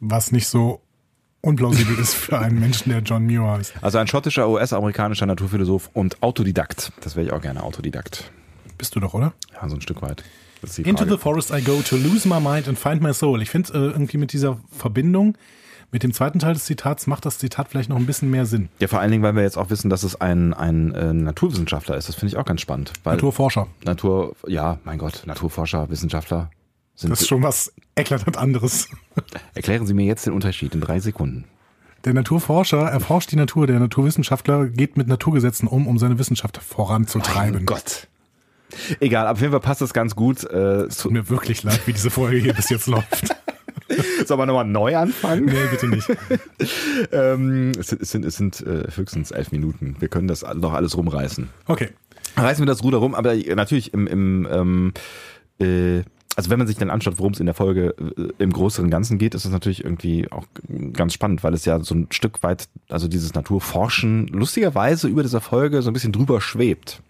Was 0.00 0.32
nicht 0.32 0.46
so 0.48 0.80
unplausibel 1.40 1.98
ist 1.98 2.14
für 2.14 2.38
einen 2.38 2.60
Menschen, 2.60 2.90
der 2.90 3.00
John 3.00 3.24
Muir 3.26 3.46
heißt. 3.46 3.74
Also 3.80 3.98
ein 3.98 4.06
schottischer, 4.06 4.48
US-amerikanischer 4.48 5.26
Naturphilosoph 5.26 5.90
und 5.92 6.22
Autodidakt. 6.22 6.92
Das 7.00 7.16
wäre 7.16 7.26
ich 7.26 7.32
auch 7.32 7.40
gerne, 7.40 7.62
Autodidakt. 7.62 8.30
Bist 8.78 8.94
du 8.96 9.00
doch, 9.00 9.14
oder? 9.14 9.32
Ja, 9.52 9.68
so 9.68 9.76
ein 9.76 9.80
Stück 9.80 10.02
weit. 10.02 10.22
Into 10.84 11.06
the 11.06 11.16
forest 11.16 11.50
I 11.50 11.62
go 11.62 11.80
to 11.80 11.96
lose 11.96 12.28
my 12.28 12.38
mind 12.38 12.68
and 12.68 12.78
find 12.78 13.00
my 13.00 13.14
soul. 13.14 13.40
Ich 13.40 13.48
finde 13.48 13.72
äh, 13.72 13.76
irgendwie 13.76 14.18
mit 14.18 14.32
dieser 14.32 14.58
Verbindung 14.70 15.36
mit 15.92 16.04
dem 16.04 16.12
zweiten 16.12 16.38
Teil 16.38 16.54
des 16.54 16.66
Zitats 16.66 17.08
macht 17.08 17.26
das 17.26 17.38
Zitat 17.38 17.68
vielleicht 17.68 17.88
noch 17.88 17.96
ein 17.96 18.06
bisschen 18.06 18.30
mehr 18.30 18.46
Sinn. 18.46 18.68
Ja, 18.78 18.86
vor 18.86 19.00
allen 19.00 19.10
Dingen, 19.10 19.24
weil 19.24 19.34
wir 19.34 19.42
jetzt 19.42 19.58
auch 19.58 19.70
wissen, 19.70 19.90
dass 19.90 20.04
es 20.04 20.20
ein, 20.20 20.54
ein 20.54 20.94
äh, 20.94 21.12
Naturwissenschaftler 21.12 21.96
ist. 21.96 22.08
Das 22.08 22.14
finde 22.14 22.32
ich 22.32 22.36
auch 22.38 22.44
ganz 22.44 22.60
spannend. 22.60 22.92
Naturforscher. 23.04 23.66
Natur, 23.84 24.36
ja, 24.46 24.78
mein 24.84 24.98
Gott, 24.98 25.22
Naturforscher, 25.26 25.90
Wissenschaftler. 25.90 26.50
Sind, 27.00 27.08
Das 27.10 27.22
ist 27.22 27.28
schon 27.28 27.42
was 27.42 27.72
eklatant 27.96 28.36
anderes. 28.36 28.88
erklären 29.54 29.86
Sie 29.86 29.94
mir 29.94 30.04
jetzt 30.04 30.26
den 30.26 30.34
Unterschied 30.34 30.74
in 30.74 30.82
drei 30.82 31.00
Sekunden. 31.00 31.46
Der 32.04 32.12
Naturforscher 32.12 32.82
erforscht 32.90 33.32
die 33.32 33.36
Natur, 33.36 33.66
der 33.66 33.80
Naturwissenschaftler 33.80 34.66
geht 34.66 34.98
mit 34.98 35.08
Naturgesetzen 35.08 35.66
um, 35.66 35.86
um 35.86 35.98
seine 35.98 36.18
Wissenschaft 36.18 36.58
voranzutreiben. 36.58 37.64
Gott. 37.64 38.06
Egal, 39.00 39.28
auf 39.28 39.40
jeden 39.40 39.50
Fall 39.50 39.60
passt 39.60 39.80
das 39.80 39.94
ganz 39.94 40.14
gut. 40.14 40.44
Äh, 40.44 40.90
zu, 40.90 41.04
Tut 41.04 41.12
mir 41.12 41.30
wirklich 41.30 41.62
leid, 41.62 41.80
wie 41.86 41.94
diese 41.94 42.10
Folge 42.10 42.36
hier 42.36 42.52
bis 42.52 42.68
jetzt 42.68 42.86
läuft. 42.86 43.34
sollen 44.26 44.38
wir 44.38 44.44
nochmal 44.44 44.66
neu 44.66 44.94
anfangen? 44.94 45.46
Nee, 45.46 45.68
bitte 45.70 45.88
nicht. 45.88 46.06
Ähm, 47.12 47.72
es 47.78 47.88
sind, 47.88 48.02
es 48.02 48.10
sind, 48.10 48.24
es 48.26 48.36
sind 48.36 48.60
äh, 48.60 48.88
höchstens 48.94 49.30
elf 49.30 49.52
Minuten. 49.52 49.96
Wir 50.00 50.08
können 50.08 50.28
das 50.28 50.42
noch 50.54 50.74
alles 50.74 50.98
rumreißen. 50.98 51.48
Okay. 51.66 51.88
reißen 52.36 52.62
wir 52.62 52.66
das 52.66 52.82
Ruder 52.84 52.98
rum, 52.98 53.14
aber 53.14 53.34
natürlich 53.34 53.94
im, 53.94 54.06
im 54.06 54.46
ähm, 54.50 54.92
äh, 55.60 56.02
also 56.36 56.50
wenn 56.50 56.58
man 56.58 56.68
sich 56.68 56.76
dann 56.76 56.90
anschaut, 56.90 57.18
worum 57.18 57.32
es 57.32 57.40
in 57.40 57.46
der 57.46 57.54
Folge 57.54 57.94
äh, 57.98 58.42
im 58.42 58.52
größeren 58.52 58.90
Ganzen 58.90 59.18
geht, 59.18 59.34
ist 59.34 59.44
es 59.44 59.50
natürlich 59.50 59.84
irgendwie 59.84 60.30
auch 60.30 60.46
ganz 60.92 61.14
spannend, 61.14 61.42
weil 61.42 61.54
es 61.54 61.64
ja 61.64 61.80
so 61.80 61.94
ein 61.94 62.06
Stück 62.10 62.42
weit, 62.42 62.68
also 62.88 63.08
dieses 63.08 63.34
Naturforschen 63.34 64.28
lustigerweise 64.28 65.08
über 65.08 65.22
dieser 65.22 65.40
Folge 65.40 65.82
so 65.82 65.90
ein 65.90 65.92
bisschen 65.92 66.12
drüber 66.12 66.40
schwebt. 66.40 67.02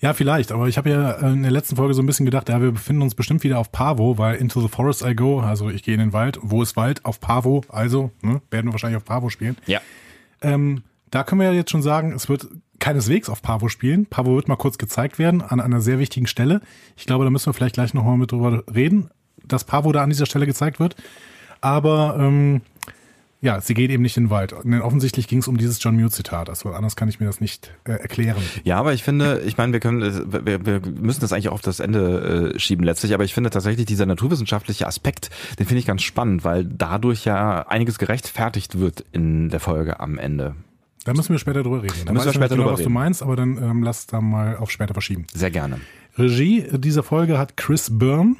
Ja, 0.00 0.14
vielleicht, 0.14 0.50
aber 0.50 0.66
ich 0.66 0.78
habe 0.78 0.88
ja 0.88 1.10
äh, 1.12 1.32
in 1.32 1.42
der 1.42 1.52
letzten 1.52 1.76
Folge 1.76 1.92
so 1.92 2.02
ein 2.02 2.06
bisschen 2.06 2.24
gedacht, 2.24 2.48
ja, 2.48 2.62
wir 2.62 2.72
befinden 2.72 3.02
uns 3.02 3.14
bestimmt 3.14 3.44
wieder 3.44 3.58
auf 3.58 3.70
Pavo, 3.70 4.16
weil 4.16 4.36
Into 4.36 4.62
the 4.62 4.68
Forest 4.68 5.04
I 5.04 5.14
go, 5.14 5.40
also 5.40 5.68
ich 5.68 5.82
gehe 5.82 5.92
in 5.92 6.00
den 6.00 6.14
Wald, 6.14 6.38
wo 6.40 6.62
ist 6.62 6.74
Wald? 6.76 7.04
Auf 7.04 7.20
Pavo, 7.20 7.62
also 7.68 8.10
ne, 8.22 8.40
werden 8.50 8.68
wir 8.68 8.72
wahrscheinlich 8.72 8.96
auf 8.96 9.04
Pavo 9.04 9.28
spielen. 9.28 9.58
Ja. 9.66 9.80
Ähm, 10.40 10.84
da 11.10 11.22
können 11.22 11.42
wir 11.42 11.48
ja 11.48 11.52
jetzt 11.52 11.70
schon 11.70 11.82
sagen, 11.82 12.12
es 12.12 12.30
wird 12.30 12.46
keineswegs 12.80 13.28
auf 13.28 13.42
Pavo 13.42 13.68
spielen. 13.68 14.06
Pavo 14.06 14.34
wird 14.34 14.48
mal 14.48 14.56
kurz 14.56 14.78
gezeigt 14.78 15.18
werden 15.18 15.42
an 15.42 15.60
einer 15.60 15.80
sehr 15.80 15.98
wichtigen 15.98 16.26
Stelle. 16.26 16.60
Ich 16.96 17.06
glaube, 17.06 17.24
da 17.24 17.30
müssen 17.30 17.46
wir 17.46 17.52
vielleicht 17.52 17.74
gleich 17.74 17.94
nochmal 17.94 18.16
mit 18.16 18.32
drüber 18.32 18.64
reden, 18.74 19.10
dass 19.46 19.64
Pavo 19.64 19.92
da 19.92 20.02
an 20.02 20.10
dieser 20.10 20.26
Stelle 20.26 20.46
gezeigt 20.46 20.80
wird. 20.80 20.96
Aber 21.60 22.16
ähm, 22.18 22.62
ja, 23.42 23.60
sie 23.60 23.72
geht 23.72 23.90
eben 23.90 24.02
nicht 24.02 24.16
in 24.16 24.24
den 24.24 24.30
Wald. 24.30 24.54
Denn 24.64 24.82
offensichtlich 24.82 25.26
ging 25.26 25.38
es 25.38 25.48
um 25.48 25.56
dieses 25.56 25.82
John 25.82 25.96
Muir-Zitat. 25.96 26.50
Also 26.50 26.70
anders 26.70 26.94
kann 26.94 27.08
ich 27.08 27.20
mir 27.20 27.26
das 27.26 27.40
nicht 27.40 27.72
äh, 27.84 27.92
erklären. 27.92 28.42
Ja, 28.64 28.78
aber 28.78 28.92
ich 28.92 29.02
finde, 29.02 29.40
ich 29.46 29.56
meine, 29.56 29.72
wir 29.72 29.80
können, 29.80 30.02
äh, 30.02 30.44
wir, 30.44 30.66
wir 30.66 30.80
müssen 30.80 31.20
das 31.20 31.32
eigentlich 31.32 31.48
auch 31.48 31.54
auf 31.54 31.62
das 31.62 31.80
Ende 31.80 32.52
äh, 32.54 32.58
schieben 32.58 32.84
letztlich, 32.84 33.14
aber 33.14 33.24
ich 33.24 33.32
finde 33.32 33.50
tatsächlich 33.50 33.86
dieser 33.86 34.04
naturwissenschaftliche 34.04 34.86
Aspekt, 34.86 35.30
den 35.58 35.66
finde 35.66 35.80
ich 35.80 35.86
ganz 35.86 36.02
spannend, 36.02 36.44
weil 36.44 36.64
dadurch 36.64 37.24
ja 37.24 37.66
einiges 37.66 37.98
gerechtfertigt 37.98 38.78
wird 38.78 39.04
in 39.12 39.48
der 39.48 39.60
Folge 39.60 40.00
am 40.00 40.18
Ende. 40.18 40.54
Da 41.04 41.14
müssen 41.14 41.30
wir 41.30 41.38
später 41.38 41.62
drüber 41.62 41.82
reden. 41.82 41.94
Da 42.04 42.12
müssen 42.12 42.26
wir 42.26 42.32
später 42.32 42.40
nicht 42.40 42.50
genau, 42.50 42.62
drüber 42.64 42.78
was 42.78 42.82
du 42.82 42.90
meinst, 42.90 43.22
aber 43.22 43.36
dann 43.36 43.56
ähm, 43.62 43.82
lass 43.82 44.06
da 44.06 44.20
mal 44.20 44.56
auf 44.56 44.70
später 44.70 44.92
verschieben. 44.92 45.26
Sehr 45.32 45.50
gerne. 45.50 45.80
Regie 46.18 46.66
dieser 46.72 47.02
Folge 47.02 47.38
hat 47.38 47.56
Chris 47.56 47.98
Byrne. 47.98 48.36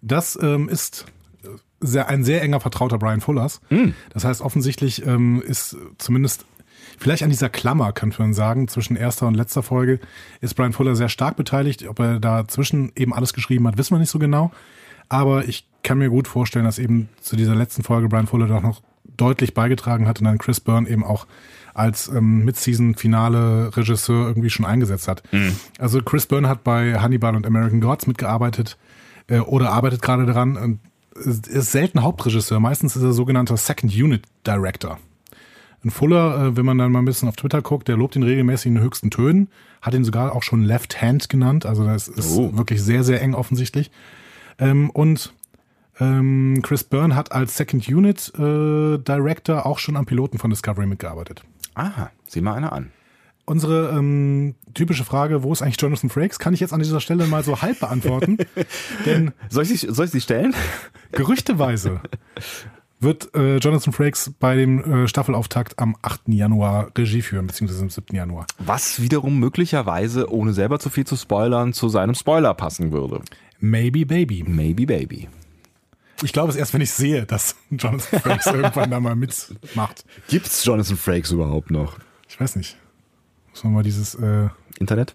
Das 0.00 0.36
ähm, 0.42 0.68
ist 0.68 1.06
äh, 1.44 1.48
sehr, 1.80 2.08
ein 2.08 2.24
sehr 2.24 2.42
enger 2.42 2.60
Vertrauter 2.60 2.98
Brian 2.98 3.20
Fullers. 3.20 3.60
Das 4.12 4.24
heißt, 4.24 4.40
offensichtlich 4.40 5.06
ähm, 5.06 5.42
ist 5.46 5.76
zumindest 5.98 6.44
vielleicht 6.98 7.22
an 7.22 7.30
dieser 7.30 7.48
Klammer, 7.48 7.92
kann 7.92 8.12
man 8.18 8.34
sagen, 8.34 8.68
zwischen 8.68 8.96
erster 8.96 9.26
und 9.26 9.34
letzter 9.34 9.62
Folge 9.62 10.00
ist 10.40 10.54
Brian 10.54 10.72
Fuller 10.72 10.96
sehr 10.96 11.08
stark 11.08 11.36
beteiligt. 11.36 11.86
Ob 11.88 12.00
er 12.00 12.18
dazwischen 12.18 12.92
eben 12.96 13.14
alles 13.14 13.32
geschrieben 13.32 13.66
hat, 13.68 13.78
wissen 13.78 13.94
wir 13.94 13.98
nicht 13.98 14.10
so 14.10 14.18
genau. 14.18 14.50
Aber 15.08 15.46
ich 15.46 15.68
kann 15.82 15.98
mir 15.98 16.10
gut 16.10 16.26
vorstellen, 16.26 16.64
dass 16.64 16.78
eben 16.78 17.08
zu 17.20 17.36
dieser 17.36 17.54
letzten 17.54 17.82
Folge 17.82 18.08
Brian 18.08 18.26
Fuller 18.26 18.46
doch 18.46 18.62
noch 18.62 18.82
deutlich 19.16 19.54
beigetragen 19.54 20.06
hat 20.06 20.20
und 20.20 20.24
dann 20.24 20.38
Chris 20.38 20.60
Byrne 20.60 20.88
eben 20.88 21.04
auch 21.04 21.26
als 21.74 22.08
ähm, 22.08 22.44
Mid-Season-Finale-Regisseur 22.44 24.26
irgendwie 24.28 24.50
schon 24.50 24.66
eingesetzt 24.66 25.08
hat. 25.08 25.22
Also 25.78 26.00
Chris 26.02 26.26
Byrne 26.26 26.48
hat 26.48 26.64
bei 26.64 26.98
Hannibal 27.00 27.36
und 27.36 27.46
American 27.46 27.80
Gods 27.80 28.06
mitgearbeitet 28.06 28.76
äh, 29.28 29.38
oder 29.40 29.70
arbeitet 29.72 30.02
gerade 30.02 30.26
daran 30.26 30.56
und 30.56 30.80
ist 31.14 31.46
ist 31.46 31.72
selten 31.72 32.02
Hauptregisseur. 32.02 32.58
Meistens 32.60 32.96
ist 32.96 33.02
er 33.02 33.12
sogenannter 33.12 33.56
Second 33.56 33.92
Unit 33.94 34.22
Director. 34.46 34.98
Ein 35.84 35.90
Fuller, 35.90 36.46
äh, 36.46 36.56
wenn 36.56 36.64
man 36.64 36.78
dann 36.78 36.92
mal 36.92 37.00
ein 37.00 37.04
bisschen 37.04 37.28
auf 37.28 37.36
Twitter 37.36 37.60
guckt, 37.60 37.88
der 37.88 37.96
lobt 37.96 38.16
ihn 38.16 38.22
regelmäßig 38.22 38.66
in 38.66 38.74
den 38.76 38.84
höchsten 38.84 39.10
Tönen, 39.10 39.48
hat 39.82 39.94
ihn 39.94 40.04
sogar 40.04 40.34
auch 40.34 40.42
schon 40.42 40.62
Left 40.62 41.02
Hand 41.02 41.28
genannt. 41.28 41.66
Also 41.66 41.84
das 41.84 42.08
ist 42.08 42.36
Oh. 42.36 42.56
wirklich 42.56 42.82
sehr, 42.82 43.02
sehr 43.04 43.20
eng 43.20 43.34
offensichtlich. 43.34 43.90
Ähm, 44.58 44.90
und 44.90 45.32
ähm, 46.00 46.60
Chris 46.62 46.84
Byrne 46.84 47.14
hat 47.14 47.32
als 47.32 47.56
Second 47.56 47.86
Unit 47.88 48.32
äh, 48.38 48.98
Director 48.98 49.66
auch 49.66 49.78
schon 49.78 49.96
am 49.96 50.06
Piloten 50.06 50.38
von 50.38 50.50
Discovery 50.50 50.86
mitgearbeitet. 50.86 51.42
Aha, 51.74 52.10
sieh 52.26 52.40
mal 52.40 52.54
einer 52.54 52.72
an. 52.72 52.90
Unsere 53.44 53.90
ähm, 53.90 54.54
typische 54.72 55.04
Frage, 55.04 55.42
wo 55.42 55.52
ist 55.52 55.62
eigentlich 55.62 55.80
Jonathan 55.80 56.10
Frakes, 56.10 56.38
kann 56.38 56.54
ich 56.54 56.60
jetzt 56.60 56.72
an 56.72 56.78
dieser 56.80 57.00
Stelle 57.00 57.26
mal 57.26 57.42
so 57.42 57.60
halb 57.60 57.80
beantworten. 57.80 58.38
Denn 59.06 59.32
Soll 59.48 59.64
ich, 59.64 59.80
sie- 59.80 59.92
soll 59.92 60.04
ich 60.06 60.12
sie 60.12 60.20
stellen? 60.20 60.54
gerüchteweise 61.12 62.00
wird 63.00 63.34
äh, 63.34 63.56
Jonathan 63.56 63.92
Frakes 63.92 64.32
bei 64.38 64.54
dem 64.54 64.78
äh, 65.04 65.08
Staffelauftakt 65.08 65.80
am 65.80 65.96
8. 66.02 66.20
Januar 66.28 66.92
Regie 66.96 67.20
führen, 67.22 67.48
beziehungsweise 67.48 67.82
am 67.82 67.90
7. 67.90 68.14
Januar. 68.14 68.46
Was 68.60 69.02
wiederum 69.02 69.40
möglicherweise, 69.40 70.30
ohne 70.32 70.52
selber 70.52 70.78
zu 70.78 70.88
viel 70.88 71.04
zu 71.04 71.16
spoilern, 71.16 71.72
zu 71.72 71.88
seinem 71.88 72.14
Spoiler 72.14 72.54
passen 72.54 72.92
würde. 72.92 73.22
Maybe 73.58 74.06
Baby. 74.06 74.44
Maybe 74.46 74.86
Baby. 74.86 75.28
Ich 76.22 76.32
glaube 76.32 76.50
es 76.50 76.56
erst, 76.56 76.74
wenn 76.74 76.80
ich 76.80 76.92
sehe, 76.92 77.24
dass 77.26 77.56
Jonathan 77.70 78.20
Frakes 78.20 78.46
irgendwann 78.46 78.90
da 78.90 79.00
mal 79.00 79.16
mitmacht. 79.16 80.04
Gibt's 80.28 80.64
Jonathan 80.64 80.96
Frakes 80.96 81.30
überhaupt 81.30 81.70
noch? 81.70 81.98
Ich 82.28 82.40
weiß 82.40 82.56
nicht. 82.56 82.76
Muss 83.50 83.64
man 83.64 83.74
mal 83.74 83.82
dieses 83.82 84.14
äh, 84.14 84.48
Internet? 84.78 85.14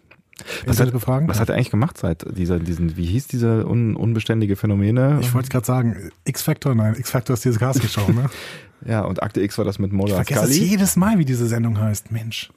Internet 0.62 0.80
hat, 0.80 0.92
befragen? 0.92 1.28
Was 1.28 1.40
hat 1.40 1.50
er 1.50 1.56
eigentlich 1.56 1.72
gemacht 1.72 1.98
seit 1.98 2.26
dieser, 2.38 2.60
diesen, 2.60 2.96
wie 2.96 3.08
hieß 3.08 3.28
diese 3.28 3.66
un, 3.66 3.96
unbeständige 3.96 4.56
Phänomene? 4.56 5.18
Ich 5.22 5.34
wollte 5.34 5.50
gerade 5.50 5.66
sagen, 5.66 6.12
X-Factor, 6.26 6.76
nein, 6.76 6.96
X-Factor 6.96 7.34
ist 7.34 7.44
diese 7.44 7.58
Casting-Show, 7.58 8.12
ne? 8.12 8.30
ja, 8.86 9.02
und 9.02 9.24
Akte 9.24 9.42
X 9.42 9.58
war 9.58 9.66
das 9.66 9.80
mit 9.80 9.92
Ich 9.92 9.98
Mola 9.98 10.16
vergesse 10.16 10.44
es 10.44 10.58
jedes 10.58 10.96
Mal, 10.96 11.18
wie 11.18 11.26
diese 11.26 11.48
Sendung 11.48 11.80
heißt. 11.80 12.12
Mensch, 12.12 12.52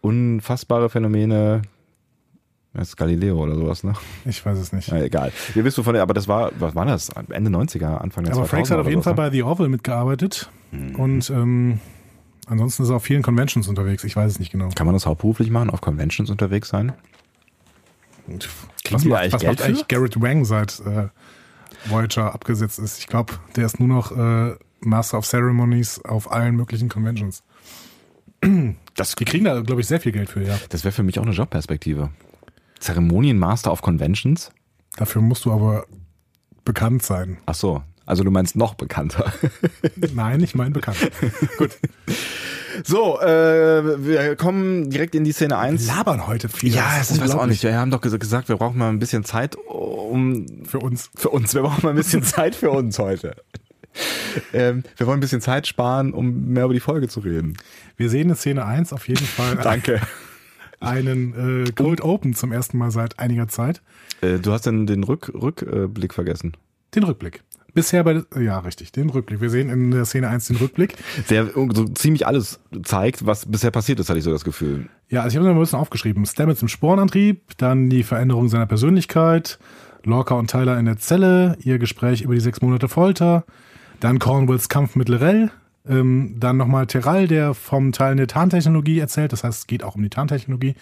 Unfassbare 0.00 0.88
Phänomene. 0.88 1.62
Das 2.72 2.90
ist 2.90 2.96
Galileo 2.96 3.36
oder 3.42 3.56
sowas, 3.56 3.82
ne? 3.82 3.94
ich 4.24 4.44
weiß 4.44 4.58
es 4.58 4.72
nicht. 4.72 4.88
Ja, 4.88 4.98
egal. 4.98 5.32
Wie 5.54 5.62
bist 5.62 5.76
du 5.76 5.82
von 5.82 5.94
der, 5.94 6.02
aber 6.02 6.14
das 6.14 6.28
war, 6.28 6.52
was 6.58 6.74
war 6.74 6.86
das? 6.86 7.08
Ende 7.30 7.50
90er, 7.50 7.96
Anfang 7.96 8.24
der 8.24 8.34
Aber 8.34 8.44
2000er 8.44 8.46
Frakes 8.46 8.70
hat 8.70 8.78
auf 8.78 8.88
jeden 8.88 9.02
Fall 9.02 9.14
ne? 9.14 9.16
bei 9.16 9.30
The 9.30 9.42
Orville 9.42 9.68
mitgearbeitet 9.68 10.50
und 10.72 11.30
ähm, 11.30 11.80
ansonsten 12.46 12.84
ist 12.84 12.90
er 12.90 12.96
auf 12.96 13.02
vielen 13.02 13.22
Conventions 13.22 13.66
unterwegs. 13.66 14.04
Ich 14.04 14.14
weiß 14.14 14.30
es 14.30 14.38
nicht 14.38 14.52
genau. 14.52 14.68
Kann 14.74 14.86
man 14.86 14.94
das 14.94 15.04
hauptberuflich 15.06 15.50
machen, 15.50 15.70
auf 15.70 15.80
Conventions 15.80 16.30
unterwegs 16.30 16.68
sein? 16.68 16.92
Was 18.90 19.04
macht, 19.04 19.20
eigentlich 19.20 19.32
was 19.32 19.42
macht 19.42 19.62
eigentlich? 19.62 19.88
Garrett 19.88 20.20
Wang 20.20 20.44
seit 20.44 20.78
äh, 20.80 21.08
Voyager 21.86 22.32
abgesetzt 22.32 22.78
ist? 22.78 22.98
Ich 22.98 23.08
glaube, 23.08 23.34
der 23.56 23.66
ist 23.66 23.80
nur 23.80 23.88
noch 23.88 24.16
äh, 24.16 24.54
Master 24.80 25.18
of 25.18 25.26
Ceremonies 25.26 26.04
auf 26.04 26.30
allen 26.30 26.54
möglichen 26.54 26.88
Conventions. 26.88 27.42
Das, 28.94 29.14
Die 29.16 29.24
kriegen 29.24 29.44
da, 29.44 29.60
glaube 29.60 29.80
ich, 29.80 29.86
sehr 29.86 30.00
viel 30.00 30.12
Geld 30.12 30.30
für, 30.30 30.42
ja. 30.42 30.58
das 30.68 30.84
wäre 30.84 30.92
für 30.92 31.02
mich 31.02 31.18
auch 31.18 31.24
eine 31.24 31.32
Jobperspektive. 31.32 32.10
Zeremonienmaster 32.80 33.70
auf 33.70 33.82
Conventions? 33.82 34.50
Dafür 34.96 35.22
musst 35.22 35.44
du 35.44 35.52
aber 35.52 35.86
bekannt 36.64 37.02
sein. 37.02 37.38
Ach 37.46 37.54
so. 37.54 37.82
Also 38.06 38.24
du 38.24 38.30
meinst 38.32 38.56
noch 38.56 38.74
bekannter. 38.74 39.32
Nein, 40.14 40.42
ich 40.42 40.54
meine 40.56 40.72
bekannt. 40.72 40.98
Gut. 41.58 41.78
So, 42.84 43.20
äh, 43.20 44.04
wir 44.04 44.34
kommen 44.36 44.90
direkt 44.90 45.14
in 45.14 45.22
die 45.22 45.30
Szene 45.32 45.58
1. 45.58 45.86
Labern 45.86 46.26
heute 46.26 46.48
viel. 46.48 46.74
Ja, 46.74 46.96
Das 46.98 47.10
ist 47.12 47.20
weiß 47.20 47.32
auch 47.32 47.46
nicht. 47.46 47.62
Wir 47.62 47.76
haben 47.78 47.90
doch 47.92 48.02
ges- 48.02 48.18
gesagt, 48.18 48.48
wir 48.48 48.56
brauchen 48.56 48.78
mal 48.78 48.88
ein 48.88 48.98
bisschen 48.98 49.22
Zeit 49.22 49.54
um 49.56 50.46
Für 50.64 50.78
uns. 50.80 51.10
für 51.14 51.28
uns. 51.28 51.54
Wir 51.54 51.62
brauchen 51.62 51.82
mal 51.84 51.90
ein 51.90 51.96
bisschen 51.96 52.22
Zeit 52.24 52.56
für 52.56 52.70
uns 52.70 52.98
heute. 52.98 53.36
Ähm, 54.52 54.82
wir 54.96 55.06
wollen 55.06 55.18
ein 55.18 55.20
bisschen 55.20 55.40
Zeit 55.40 55.66
sparen, 55.66 56.12
um 56.12 56.46
mehr 56.48 56.64
über 56.64 56.74
die 56.74 56.80
Folge 56.80 57.06
zu 57.08 57.20
reden. 57.20 57.56
Wir 57.96 58.08
sehen 58.08 58.30
in 58.30 58.36
Szene 58.36 58.64
1 58.64 58.92
auf 58.92 59.06
jeden 59.08 59.26
Fall 59.26 59.56
Danke. 59.56 60.00
Einen 60.80 61.66
äh, 61.66 61.72
Cold 61.72 62.00
Open 62.00 62.34
zum 62.34 62.52
ersten 62.52 62.78
Mal 62.78 62.90
seit 62.90 63.18
einiger 63.18 63.48
Zeit. 63.48 63.82
Äh, 64.20 64.38
du 64.38 64.52
hast 64.52 64.66
denn 64.66 64.86
den 64.86 65.04
Rück, 65.04 65.32
Rückblick 65.34 66.14
vergessen. 66.14 66.56
Den 66.94 67.04
Rückblick. 67.04 67.42
Bisher 67.72 68.02
bei, 68.02 68.22
ja, 68.40 68.58
richtig, 68.58 68.90
den 68.92 69.10
Rückblick. 69.10 69.40
Wir 69.40 69.50
sehen 69.50 69.70
in 69.70 69.90
der 69.92 70.04
Szene 70.04 70.28
1 70.28 70.48
den 70.48 70.56
Rückblick. 70.56 70.96
Der 71.28 71.46
so 71.46 71.84
ziemlich 71.84 72.26
alles 72.26 72.58
zeigt, 72.82 73.26
was 73.26 73.46
bisher 73.46 73.70
passiert 73.70 74.00
ist, 74.00 74.08
hatte 74.08 74.18
ich 74.18 74.24
so 74.24 74.32
das 74.32 74.44
Gefühl. 74.44 74.88
Ja, 75.08 75.22
also 75.22 75.34
ich 75.34 75.36
habe 75.36 75.46
mir 75.46 75.54
mal 75.54 75.60
ein 75.60 75.62
bisschen 75.62 75.78
aufgeschrieben. 75.78 76.26
Stamets 76.26 76.62
im 76.62 76.68
Sporenantrieb, 76.68 77.56
dann 77.58 77.88
die 77.88 78.02
Veränderung 78.02 78.48
seiner 78.48 78.66
Persönlichkeit, 78.66 79.58
Lorca 80.04 80.34
und 80.34 80.50
Tyler 80.50 80.78
in 80.78 80.86
der 80.86 80.96
Zelle, 80.96 81.58
ihr 81.62 81.78
Gespräch 81.78 82.22
über 82.22 82.34
die 82.34 82.40
sechs 82.40 82.60
Monate 82.60 82.88
Folter, 82.88 83.44
dann 84.00 84.18
Cornwalls 84.18 84.68
Kampf 84.68 84.96
mit 84.96 85.08
Lorel, 85.08 85.50
ähm, 85.88 86.36
dann 86.38 86.56
nochmal 86.56 86.86
Terral, 86.86 87.26
der 87.26 87.54
vom 87.54 87.92
Teil 87.92 88.16
der 88.16 88.26
Tarntechnologie 88.26 88.98
erzählt, 88.98 89.32
das 89.32 89.44
heißt, 89.44 89.60
es 89.60 89.66
geht 89.66 89.82
auch 89.82 89.94
um 89.94 90.02
die 90.02 90.10
Tarntechnologie. 90.10 90.74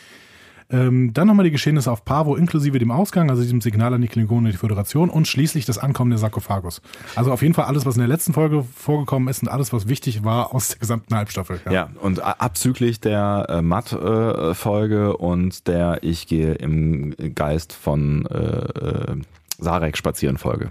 Ähm, 0.70 1.14
dann 1.14 1.26
nochmal 1.28 1.44
die 1.44 1.50
Geschehnisse 1.50 1.90
auf 1.90 2.04
Pavo 2.04 2.36
inklusive 2.36 2.78
dem 2.78 2.90
Ausgang, 2.90 3.30
also 3.30 3.40
diesem 3.40 3.62
Signal 3.62 3.94
an 3.94 4.02
die 4.02 4.08
Klingonen 4.08 4.44
und 4.44 4.52
die 4.52 4.58
Föderation 4.58 5.08
und 5.08 5.26
schließlich 5.26 5.64
das 5.64 5.78
Ankommen 5.78 6.10
der 6.10 6.18
Sarkophagus. 6.18 6.82
Also 7.16 7.32
auf 7.32 7.40
jeden 7.40 7.54
Fall 7.54 7.64
alles, 7.64 7.86
was 7.86 7.94
in 7.94 8.00
der 8.00 8.08
letzten 8.08 8.34
Folge 8.34 8.62
vorgekommen 8.76 9.28
ist 9.28 9.40
und 9.42 9.48
alles, 9.48 9.72
was 9.72 9.88
wichtig 9.88 10.24
war 10.24 10.54
aus 10.54 10.68
der 10.68 10.78
gesamten 10.78 11.14
Halbstaffel. 11.14 11.58
Ja, 11.70 11.88
und 12.02 12.22
a- 12.22 12.32
abzüglich 12.32 13.00
der 13.00 13.46
äh, 13.48 13.62
Matt-Folge 13.62 15.16
und 15.16 15.66
der 15.68 16.00
Ich 16.02 16.26
gehe 16.26 16.52
im 16.52 17.14
Geist 17.34 17.72
von 17.72 18.26
äh, 18.26 18.36
äh, 18.36 19.16
Sarek 19.58 19.96
spazieren 19.96 20.36
Folge. 20.36 20.70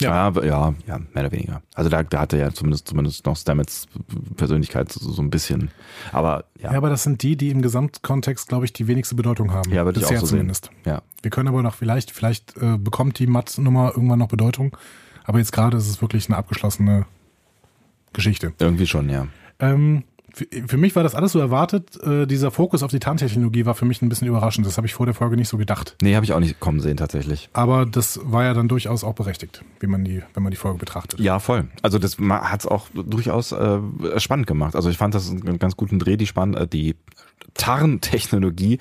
Ja. 0.00 0.10
Ja, 0.10 0.14
aber- 0.28 0.44
ja, 0.46 0.74
ja, 0.86 0.98
mehr 0.98 1.24
oder 1.24 1.32
weniger. 1.32 1.62
Also 1.74 1.90
da, 1.90 2.02
da 2.02 2.20
hatte 2.20 2.38
ja 2.38 2.52
zumindest, 2.52 2.88
zumindest 2.88 3.26
noch 3.26 3.36
Stamets 3.36 3.86
Persönlichkeit 4.36 4.92
so, 4.92 5.10
so 5.10 5.22
ein 5.22 5.30
bisschen. 5.30 5.70
Aber 6.12 6.44
ja, 6.60 6.72
Ja, 6.72 6.78
aber 6.78 6.88
das 6.90 7.02
sind 7.02 7.22
die, 7.22 7.36
die 7.36 7.50
im 7.50 7.62
Gesamtkontext, 7.62 8.48
glaube 8.48 8.64
ich, 8.64 8.72
die 8.72 8.86
wenigste 8.86 9.14
Bedeutung 9.14 9.52
haben. 9.52 9.72
Ja, 9.72 9.84
würde 9.84 10.00
ich 10.00 10.06
auch 10.06 10.10
so 10.10 10.16
sehen. 10.26 10.28
zumindest. 10.28 10.70
ja. 10.84 11.02
Wir 11.22 11.30
können 11.30 11.48
aber 11.48 11.62
noch 11.62 11.74
vielleicht, 11.74 12.10
vielleicht 12.12 12.56
äh, 12.58 12.78
bekommt 12.78 13.18
die 13.18 13.26
Matt-Nummer 13.26 13.92
irgendwann 13.94 14.20
noch 14.20 14.28
Bedeutung. 14.28 14.76
Aber 15.24 15.38
jetzt 15.38 15.52
gerade 15.52 15.76
ist 15.76 15.88
es 15.88 16.00
wirklich 16.00 16.28
eine 16.28 16.36
abgeschlossene 16.38 17.04
Geschichte. 18.12 18.52
Irgendwie 18.58 18.86
schon, 18.86 19.10
ja. 19.10 19.26
Ähm, 19.60 20.04
für, 20.66 20.76
mich 20.76 20.94
war 20.96 21.02
das 21.02 21.14
alles 21.14 21.32
so 21.32 21.38
erwartet. 21.38 21.98
Äh, 22.02 22.26
dieser 22.26 22.50
Fokus 22.50 22.82
auf 22.82 22.90
die 22.90 22.98
Tarntechnologie 22.98 23.66
war 23.66 23.74
für 23.74 23.84
mich 23.84 24.02
ein 24.02 24.08
bisschen 24.08 24.28
überraschend. 24.28 24.66
Das 24.66 24.76
habe 24.76 24.86
ich 24.86 24.94
vor 24.94 25.06
der 25.06 25.14
Folge 25.14 25.36
nicht 25.36 25.48
so 25.48 25.56
gedacht. 25.56 25.96
Nee, 26.02 26.14
habe 26.14 26.24
ich 26.24 26.32
auch 26.32 26.40
nicht 26.40 26.60
kommen 26.60 26.80
sehen 26.80 26.96
tatsächlich. 26.96 27.48
Aber 27.52 27.86
das 27.86 28.20
war 28.22 28.44
ja 28.44 28.54
dann 28.54 28.68
durchaus 28.68 29.04
auch 29.04 29.14
berechtigt, 29.14 29.64
wie 29.80 29.86
man 29.86 30.04
die, 30.04 30.22
wenn 30.34 30.42
man 30.42 30.50
die 30.50 30.56
Folge 30.56 30.78
betrachtet. 30.78 31.20
Ja, 31.20 31.38
voll. 31.38 31.68
Also 31.82 31.98
das 31.98 32.18
hat 32.18 32.60
es 32.60 32.66
auch 32.66 32.88
durchaus 32.94 33.52
äh, 33.52 33.78
spannend 34.16 34.46
gemacht. 34.46 34.76
Also 34.76 34.90
ich 34.90 34.98
fand 34.98 35.14
das 35.14 35.30
einen 35.30 35.58
ganz 35.58 35.76
guten 35.76 35.98
Dreh, 35.98 36.16
die 36.16 36.26
spann 36.26 36.54
äh, 36.54 36.66
die 36.66 36.96
Tarntechnologie 37.54 38.78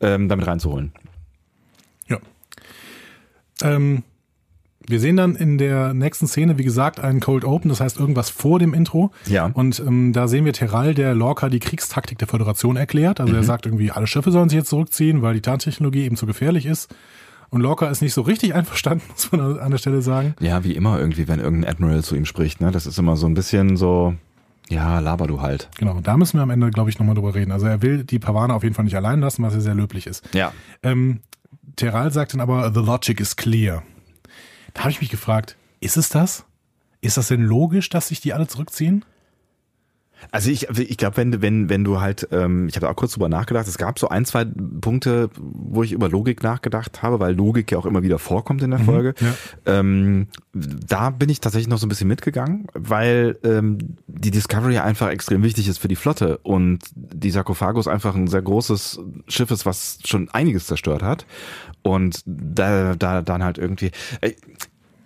ähm, 0.00 0.28
damit 0.28 0.46
reinzuholen. 0.46 0.92
Ja. 2.08 2.18
Ähm, 3.62 4.04
wir 4.90 5.00
sehen 5.00 5.16
dann 5.16 5.36
in 5.36 5.58
der 5.58 5.94
nächsten 5.94 6.26
Szene, 6.26 6.58
wie 6.58 6.64
gesagt, 6.64 7.00
einen 7.00 7.20
Cold 7.20 7.44
Open, 7.44 7.68
das 7.68 7.80
heißt 7.80 7.98
irgendwas 7.98 8.30
vor 8.30 8.58
dem 8.58 8.74
Intro. 8.74 9.10
Ja. 9.26 9.50
Und 9.52 9.80
ähm, 9.80 10.12
da 10.12 10.28
sehen 10.28 10.44
wir 10.44 10.52
Terral, 10.52 10.94
der 10.94 11.14
Lorca 11.14 11.48
die 11.48 11.60
Kriegstaktik 11.60 12.18
der 12.18 12.28
Föderation 12.28 12.76
erklärt. 12.76 13.20
Also 13.20 13.34
er 13.34 13.42
sagt 13.42 13.66
irgendwie, 13.66 13.90
alle 13.90 14.06
Schiffe 14.06 14.30
sollen 14.30 14.48
sich 14.48 14.58
jetzt 14.58 14.70
zurückziehen, 14.70 15.22
weil 15.22 15.34
die 15.34 15.40
Tarntechnologie 15.40 16.04
eben 16.04 16.16
zu 16.16 16.26
gefährlich 16.26 16.66
ist. 16.66 16.94
Und 17.50 17.62
Lorca 17.62 17.88
ist 17.88 18.00
nicht 18.00 18.14
so 18.14 18.22
richtig 18.22 18.54
einverstanden, 18.56 19.04
muss 19.10 19.30
man 19.32 19.58
an 19.58 19.70
der 19.70 19.78
Stelle 19.78 20.02
sagen. 20.02 20.34
Ja, 20.40 20.64
wie 20.64 20.72
immer 20.72 20.98
irgendwie, 20.98 21.28
wenn 21.28 21.40
irgendein 21.40 21.70
Admiral 21.70 22.02
zu 22.02 22.14
ihm 22.14 22.24
spricht, 22.24 22.60
ne? 22.60 22.70
Das 22.70 22.86
ist 22.86 22.98
immer 22.98 23.16
so 23.16 23.26
ein 23.26 23.34
bisschen 23.34 23.76
so, 23.76 24.14
ja, 24.68 25.00
laber 25.00 25.26
du 25.26 25.42
halt. 25.42 25.68
Genau, 25.78 26.00
da 26.00 26.16
müssen 26.16 26.38
wir 26.38 26.42
am 26.42 26.50
Ende, 26.50 26.70
glaube 26.70 26.90
ich, 26.90 26.98
nochmal 26.98 27.16
drüber 27.16 27.34
reden. 27.34 27.50
Also 27.50 27.66
er 27.66 27.82
will 27.82 28.04
die 28.04 28.18
Pavane 28.18 28.54
auf 28.54 28.62
jeden 28.62 28.74
Fall 28.74 28.84
nicht 28.84 28.96
allein 28.96 29.20
lassen, 29.20 29.42
was 29.42 29.52
ja 29.52 29.60
sehr 29.60 29.74
löblich 29.74 30.06
ist. 30.06 30.24
Ja. 30.32 30.52
Ähm, 30.82 31.20
Terral 31.76 32.12
sagt 32.12 32.34
dann 32.34 32.40
aber, 32.40 32.72
the 32.72 32.80
logic 32.80 33.20
is 33.20 33.34
clear. 33.36 33.82
Da 34.74 34.82
habe 34.82 34.90
ich 34.90 35.00
mich 35.00 35.10
gefragt, 35.10 35.56
ist 35.80 35.96
es 35.96 36.08
das? 36.08 36.44
Ist 37.00 37.16
das 37.16 37.28
denn 37.28 37.42
logisch, 37.42 37.88
dass 37.88 38.08
sich 38.08 38.20
die 38.20 38.32
alle 38.32 38.46
zurückziehen? 38.46 39.04
Also 40.32 40.50
ich, 40.50 40.68
ich 40.68 40.96
glaube, 40.96 41.16
wenn, 41.16 41.42
wenn, 41.42 41.68
wenn 41.68 41.84
du 41.84 42.00
halt, 42.00 42.28
ähm, 42.30 42.68
ich 42.68 42.76
habe 42.76 42.88
auch 42.88 42.96
kurz 42.96 43.12
drüber 43.12 43.28
nachgedacht, 43.28 43.66
es 43.66 43.78
gab 43.78 43.98
so 43.98 44.08
ein, 44.08 44.24
zwei 44.24 44.44
Punkte, 44.44 45.30
wo 45.36 45.82
ich 45.82 45.92
über 45.92 46.08
Logik 46.08 46.42
nachgedacht 46.42 47.02
habe, 47.02 47.20
weil 47.20 47.34
Logik 47.34 47.72
ja 47.72 47.78
auch 47.78 47.86
immer 47.86 48.02
wieder 48.02 48.18
vorkommt 48.18 48.62
in 48.62 48.70
der 48.70 48.80
Folge. 48.80 49.14
ja. 49.20 49.34
Ähm, 49.66 50.28
da 50.52 51.10
bin 51.10 51.28
ich 51.28 51.40
tatsächlich 51.40 51.68
noch 51.68 51.78
so 51.78 51.86
ein 51.86 51.88
bisschen 51.88 52.08
mitgegangen, 52.08 52.66
weil 52.74 53.38
ähm, 53.44 53.78
die 54.06 54.30
Discovery 54.30 54.78
einfach 54.78 55.08
extrem 55.08 55.42
wichtig 55.42 55.68
ist 55.68 55.78
für 55.78 55.88
die 55.88 55.96
Flotte 55.96 56.38
und 56.38 56.80
die 56.94 57.30
Sarkophagus 57.30 57.88
einfach 57.88 58.14
ein 58.14 58.26
sehr 58.26 58.42
großes 58.42 59.00
Schiff 59.28 59.50
ist, 59.50 59.66
was 59.66 59.98
schon 60.04 60.28
einiges 60.30 60.66
zerstört 60.66 61.02
hat. 61.02 61.26
Und 61.82 62.22
da, 62.26 62.94
da 62.94 63.22
dann 63.22 63.42
halt 63.42 63.58
irgendwie. 63.58 63.90
Äh, 64.20 64.32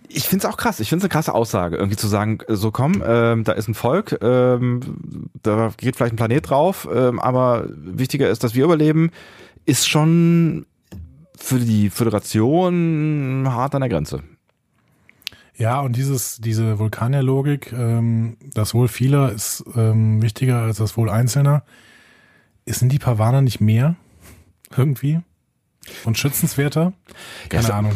ich 0.08 0.28
finde 0.28 0.46
es 0.46 0.52
auch 0.52 0.56
krass. 0.56 0.80
Ich 0.80 0.88
finde 0.88 1.00
es 1.00 1.04
eine 1.04 1.12
krasse 1.12 1.34
Aussage, 1.34 1.76
irgendwie 1.76 1.96
zu 1.96 2.06
sagen, 2.06 2.38
äh, 2.46 2.54
so 2.54 2.70
komm, 2.70 3.02
ähm, 3.04 3.44
da 3.44 3.52
ist 3.52 3.68
ein 3.68 3.74
Volk, 3.74 4.18
ähm, 4.22 4.80
da 5.42 5.72
geht 5.76 5.96
vielleicht 5.96 6.14
ein 6.14 6.16
Planet 6.16 6.48
drauf, 6.48 6.88
ähm, 6.92 7.18
aber 7.18 7.66
wichtiger 7.68 8.30
ist, 8.30 8.44
dass 8.44 8.54
wir 8.54 8.64
überleben, 8.64 9.10
ist 9.66 9.88
schon 9.88 10.66
für 11.36 11.58
die 11.58 11.90
Föderation 11.90 13.46
hart 13.48 13.74
an 13.74 13.80
der 13.80 13.90
Grenze. 13.90 14.22
Ja, 15.56 15.80
und 15.80 15.96
dieses, 15.96 16.38
diese 16.38 16.78
Vulkanierlogik, 16.78 17.72
ähm, 17.72 18.36
das 18.54 18.74
Wohl 18.74 18.88
vieler 18.88 19.30
ist 19.30 19.64
ähm, 19.76 20.20
wichtiger 20.20 20.62
als 20.62 20.78
das 20.78 20.96
Wohl 20.96 21.08
Einzelner. 21.08 21.62
Sind 22.66 22.90
die 22.90 22.98
Pavaner 22.98 23.40
nicht 23.40 23.60
mehr? 23.60 23.94
Irgendwie? 24.76 25.20
Und 26.04 26.18
schützenswerter? 26.18 26.92
Keine 27.48 27.68
Ja, 27.68 27.78
Ahnung. 27.78 27.92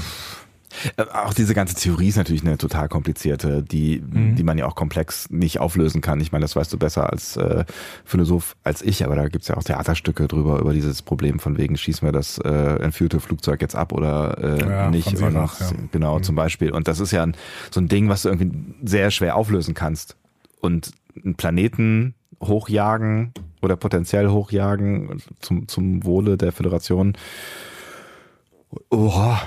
Äh, 0.97 1.03
Auch 1.13 1.33
diese 1.35 1.55
ganze 1.55 1.75
Theorie 1.75 2.09
ist 2.09 2.17
natürlich 2.17 2.43
eine 2.45 2.59
total 2.59 2.89
komplizierte, 2.89 3.63
die, 3.63 4.01
Mhm. 4.07 4.37
die 4.37 4.43
man 4.43 4.59
ja 4.59 4.67
auch 4.67 4.75
komplex 4.75 5.29
nicht 5.31 5.59
auflösen 5.61 6.03
kann. 6.03 6.21
Ich 6.21 6.31
meine, 6.31 6.43
das 6.45 6.55
weißt 6.55 6.73
du 6.73 6.79
besser 6.79 7.11
als 7.11 7.37
äh, 7.37 7.65
Philosoph 8.05 8.55
als 8.65 8.83
ich, 8.83 9.05
aber 9.05 9.17
da 9.17 9.29
gibt's 9.29 9.49
ja 9.49 9.57
auch 9.57 9.65
Theaterstücke 9.65 10.29
drüber, 10.29 10.59
über 10.61 10.73
dieses 10.75 11.03
Problem 11.03 11.39
von 11.41 11.57
wegen, 11.57 11.77
schießen 11.77 12.07
wir 12.07 12.13
das 12.13 12.39
äh, 12.39 12.49
entführte 12.83 13.19
Flugzeug 13.19 13.63
jetzt 13.63 13.75
ab 13.75 13.93
oder 13.93 14.37
äh, 14.39 14.61
Ja, 14.71 14.91
nicht. 14.91 15.07
Und, 15.09 15.17
Sirach, 15.17 15.59
ja. 15.61 15.71
Genau, 15.91 16.21
zum 16.21 16.37
Beispiel. 16.37 16.71
Und 16.73 16.87
das 16.87 17.01
ist 17.01 17.13
ja 17.13 17.23
ein, 17.23 17.35
so 17.71 17.81
ein 17.81 17.89
Ding, 17.89 18.09
was 18.11 18.23
du 18.23 18.29
irgendwie 18.29 18.51
sehr 18.85 19.11
schwer 19.11 19.37
auflösen 19.37 19.75
kannst. 19.75 20.17
Und 20.61 20.93
einen 21.25 21.35
Planeten 21.35 22.15
hochjagen 22.43 23.33
oder 23.63 23.75
potenziell 23.77 24.29
hochjagen 24.29 25.21
zum, 25.41 25.67
zum 25.67 26.05
Wohle 26.05 26.37
der 26.37 26.53
Föderation. 26.53 27.15
Oha, 28.91 29.41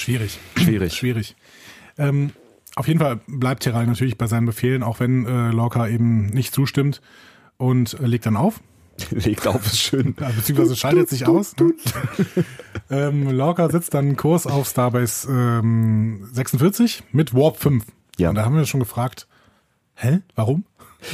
Schwierig. 0.00 0.38
Schwierig. 0.56 0.94
Schwierig. 0.96 1.36
Ähm, 1.98 2.30
auf 2.74 2.88
jeden 2.88 3.00
Fall 3.00 3.20
bleibt 3.26 3.62
Terral 3.62 3.86
natürlich 3.86 4.16
bei 4.16 4.26
seinen 4.26 4.46
Befehlen, 4.46 4.82
auch 4.82 4.98
wenn 5.00 5.26
äh, 5.26 5.50
Lorca 5.50 5.86
eben 5.88 6.26
nicht 6.26 6.54
zustimmt 6.54 7.02
und 7.58 8.00
äh, 8.00 8.06
legt 8.06 8.24
dann 8.24 8.36
auf. 8.36 8.60
legt 9.10 9.46
auf, 9.46 9.66
ist 9.66 9.78
schön. 9.78 10.14
Ja, 10.18 10.30
beziehungsweise 10.30 10.76
schaltet 10.76 11.10
sich 11.10 11.26
aus. 11.26 11.54
Ne? 11.56 11.74
ähm, 12.90 13.30
Lorca 13.30 13.68
setzt 13.68 13.92
dann 13.94 14.16
Kurs 14.16 14.46
auf 14.46 14.68
Starbase 14.68 15.30
ähm, 15.30 16.28
46 16.32 17.02
mit 17.12 17.34
Warp 17.34 17.58
5. 17.58 17.84
Ja. 18.18 18.30
Und 18.30 18.36
da 18.36 18.44
haben 18.44 18.56
wir 18.56 18.64
schon 18.64 18.80
gefragt, 18.80 19.26
hä, 19.94 20.20
warum? 20.34 20.64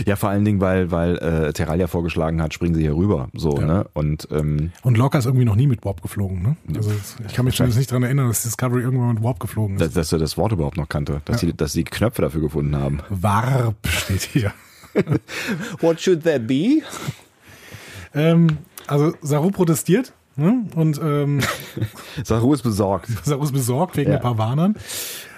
Ja, 0.06 0.16
vor 0.16 0.28
allen 0.30 0.44
Dingen, 0.44 0.60
weil, 0.60 0.90
weil 0.90 1.16
äh, 1.18 1.52
Terralia 1.52 1.86
vorgeschlagen 1.86 2.42
hat, 2.42 2.52
springen 2.54 2.74
sie 2.74 2.82
hier 2.82 2.96
rüber. 2.96 3.28
So, 3.34 3.58
Ja. 3.60 3.66
ne? 3.66 3.86
Und 3.94 4.26
ähm, 4.30 4.72
Und 4.82 4.96
Lorca 4.98 5.18
ist 5.18 5.26
irgendwie 5.26 5.44
noch 5.44 5.56
nie 5.56 5.66
mit 5.66 5.84
Warp 5.84 6.02
geflogen. 6.02 6.42
Ne? 6.42 6.56
Also 6.76 6.90
ich 7.26 7.34
kann 7.34 7.44
mich 7.44 7.54
zumindest 7.56 7.78
nicht 7.78 7.90
daran 7.90 8.02
erinnern, 8.02 8.28
dass 8.28 8.42
Discovery 8.42 8.82
irgendwann 8.82 9.14
mit 9.14 9.22
Warp 9.22 9.38
geflogen 9.40 9.76
ist. 9.76 9.80
dass, 9.80 9.92
dass 9.92 10.12
er 10.12 10.18
das 10.18 10.36
Wort 10.36 10.52
überhaupt 10.52 10.76
noch 10.76 10.88
kannte, 10.88 11.20
dass, 11.24 11.40
sie, 11.40 11.52
dass 11.54 11.72
sie 11.72 11.84
Knöpfe 11.84 12.22
dafür 12.22 12.40
gefunden 12.40 12.76
haben. 12.76 13.00
Warp 13.10 13.76
steht 13.86 14.22
hier. 14.22 14.52
What 15.80 16.00
should 16.00 16.24
that 16.24 16.46
be? 16.46 16.82
Ähm, 18.14 18.58
also 18.86 19.12
Saru 19.22 19.50
protestiert 19.50 20.12
ne? 20.36 20.64
und 20.74 20.98
ähm, 21.02 21.40
Saru 22.24 22.54
ist 22.54 22.62
besorgt. 22.62 23.08
Saru 23.24 23.44
ist 23.44 23.52
besorgt 23.52 23.96
wegen 23.96 24.10
Ja. 24.10 24.16
ein 24.16 24.22
paar 24.22 24.38
Warnern. 24.38 24.76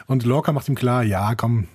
Und 0.07 0.25
Lorca 0.25 0.53
macht 0.53 0.69
ihm 0.69 0.75
klar, 0.75 1.03
ja, 1.03 1.35
komm, 1.35 1.67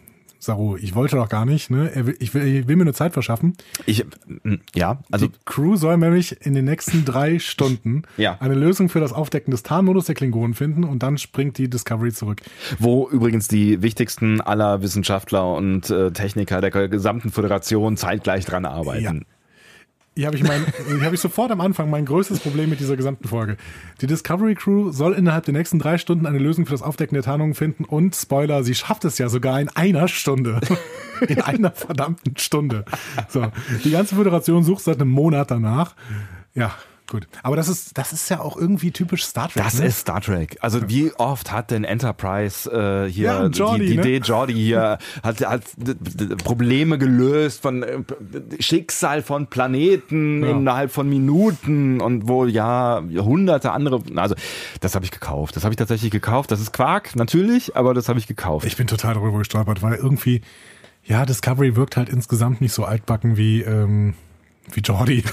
Saru, 0.44 0.76
ich 0.78 0.94
wollte 0.96 1.16
doch 1.16 1.30
gar 1.30 1.46
nicht. 1.46 1.70
Ne? 1.70 1.92
Will, 1.96 2.16
ich, 2.20 2.34
will, 2.34 2.46
ich 2.46 2.68
will 2.68 2.76
mir 2.76 2.86
nur 2.86 2.94
Zeit 2.94 3.14
verschaffen. 3.14 3.56
Ich, 3.86 4.06
mm, 4.44 4.56
ja, 4.76 5.00
also 5.12 5.28
Die 5.28 5.34
Crew 5.46 5.76
soll 5.76 5.98
nämlich 5.98 6.46
in 6.46 6.54
den 6.54 6.66
nächsten 6.66 7.06
drei 7.06 7.40
Stunden 7.54 8.04
Ja. 8.18 8.38
eine 8.40 8.56
Lösung 8.56 8.90
für 8.90 9.00
das 9.00 9.14
Aufdecken 9.14 9.52
des 9.52 9.64
Tarnmodus 9.64 10.06
der 10.06 10.16
Klingonen 10.16 10.54
finden 10.54 10.84
und 10.84 11.02
dann 11.04 11.18
springt 11.18 11.58
die 11.58 11.70
Discovery 11.70 12.12
zurück. 12.12 12.42
wo 12.80 13.10
übrigens 13.10 13.48
die 13.48 13.82
wichtigsten 13.82 14.42
aller 14.42 14.82
Wissenschaftler 14.82 15.54
und 15.56 15.90
äh, 15.90 16.12
Techniker 16.12 16.62
der 16.62 16.72
gesamten 16.90 17.30
Föderation 17.32 17.98
zeitgleich 17.98 18.46
dran 18.46 18.66
arbeiten. 18.66 19.26
Hier 20.16 20.28
habe 20.28 20.38
ich, 20.38 20.44
mein, 20.44 20.64
hier 20.88 21.02
hab 21.02 21.14
ich 21.14 21.20
sofort 21.20 21.52
am 21.52 21.60
Anfang 21.60 21.90
mein 21.90 22.06
größtes 22.06 22.40
Problem 22.40 22.70
mit 22.70 22.80
dieser 22.80 22.96
gesamten 22.96 23.28
Folge. 23.28 23.58
Die 24.00 24.06
Discovery 24.06 24.54
Crew 24.54 24.92
soll 24.92 25.14
innerhalb 25.14 25.46
der 25.46 25.56
nächsten 25.56 25.80
drei 25.80 25.98
Stunden 25.98 26.28
eine 26.28 26.38
Lösung 26.38 26.68
für 26.68 26.72
das 26.72 26.84
Aufdecken 26.84 27.16
der 27.16 27.24
Tarnungen 27.24 27.56
finden 27.56 27.84
und 27.84 28.16
Spoiler, 28.16 28.64
sie 28.64 28.76
schafft 28.76 29.06
es 29.06 29.18
ja 29.18 29.28
sogar 29.30 29.60
in 29.60 29.70
einer 29.70 30.08
Stunde. 30.08 30.62
In 31.28 31.40
einer 31.40 31.72
verdammten 31.72 32.36
Stunde. 32.38 32.84
So, 33.30 33.46
die 33.86 33.92
ganze 33.92 34.16
Föderation 34.16 34.64
sucht 34.64 34.84
seit 34.84 35.00
einem 35.00 35.12
Monat 35.12 35.52
danach. 35.52 35.96
Ja, 36.54 36.74
gut. 37.08 37.28
Aber 37.44 37.56
das 37.56 37.68
ist, 37.68 37.98
das 37.98 38.14
ist 38.14 38.30
ja 38.30 38.40
auch 38.40 38.58
irgendwie 38.58 38.92
typisch 38.92 39.24
Star 39.26 39.50
Trek. 39.50 39.64
Das 39.64 39.80
ne? 39.80 39.86
ist 39.88 40.00
Star 40.00 40.22
Trek. 40.22 40.58
Also 40.62 40.88
wie 40.90 41.14
oft 41.14 41.52
hat 41.52 41.72
denn 41.72 41.84
Enterprise 41.84 42.70
äh, 42.72 43.10
hier 43.12 43.26
Ja, 43.26 43.48
Geordi, 43.48 43.80
die, 43.82 43.88
die 43.92 43.96
ne? 43.98 44.02
Idee 44.02 44.18
Jordi 44.18 44.54
hier 44.54 44.98
hat, 45.24 45.42
hat 45.42 45.64
Probleme 46.44 46.98
gelöst 46.98 47.62
von 47.62 47.84
äh, 47.84 48.00
Schicksal 48.60 49.22
von 49.22 49.48
Planeten 49.48 50.44
Ja. 50.44 50.52
innerhalb 50.52 50.92
von 50.92 51.08
Minuten 51.10 52.02
und 52.02 52.28
wo 52.28 52.46
ja 52.46 53.02
hunderte 53.16 53.72
andere. 53.72 54.02
Also 54.16 54.36
das 54.80 54.96
habe 54.96 55.06
ich 55.06 55.12
gekauft. 55.12 55.56
Das 55.56 55.64
habe 55.64 55.74
ich 55.74 55.78
tatsächlich 55.78 56.12
gekauft. 56.12 56.52
Das 56.52 56.60
ist 56.60 56.74
Quark 56.74 57.16
natürlich, 57.16 57.76
aber 57.76 57.94
das 57.94 58.10
habe 58.10 58.20
ich 58.20 58.28
gekauft. 58.28 58.66
Ich 58.66 58.78
bin 58.78 58.88
total 58.88 59.14
darüber 59.16 59.38
gestolpert, 59.38 59.82
weil 59.82 59.96
irgendwie, 59.96 60.42
ja, 61.04 61.26
Discovery 61.26 61.76
wirkt 61.76 61.98
halt 61.98 62.10
insgesamt 62.10 62.62
nicht 62.62 62.74
so 62.74 62.86
altbacken 62.86 63.38
wie, 63.38 63.62
ähm, 63.62 64.14
wie 64.72 64.80
Jordi. 64.82 65.24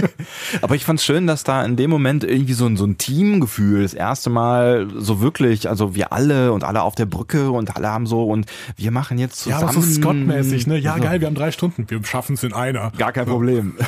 Aber 0.62 0.74
ich 0.74 0.84
fand's 0.84 1.04
schön, 1.04 1.26
dass 1.26 1.44
da 1.44 1.64
in 1.64 1.76
dem 1.76 1.90
Moment 1.90 2.24
irgendwie 2.24 2.54
so 2.54 2.66
ein, 2.66 2.76
so 2.76 2.84
ein 2.86 2.98
Teamgefühl 2.98 3.82
das 3.82 3.94
erste 3.94 4.30
Mal 4.30 4.88
so 4.96 5.20
wirklich, 5.20 5.68
also 5.68 5.94
wir 5.94 6.12
alle 6.12 6.52
und 6.52 6.64
alle 6.64 6.82
auf 6.82 6.94
der 6.94 7.06
Brücke 7.06 7.50
und 7.50 7.76
alle 7.76 7.88
haben 7.88 8.06
so 8.06 8.24
und 8.24 8.46
wir 8.76 8.90
machen 8.90 9.18
jetzt 9.18 9.46
Ja, 9.46 9.56
zusammen. 9.58 9.76
aber 9.76 9.82
so 9.86 10.00
Scott-mäßig, 10.00 10.66
ne? 10.66 10.78
Ja, 10.78 10.96
So. 10.96 11.02
geil, 11.02 11.20
wir 11.20 11.26
haben 11.28 11.34
drei 11.34 11.52
Stunden. 11.52 11.84
Wir 11.88 12.02
schaffen 12.04 12.34
es 12.34 12.42
in 12.42 12.52
einer. 12.52 12.90
Gar 12.96 13.12
kein 13.12 13.26
Problem. 13.26 13.74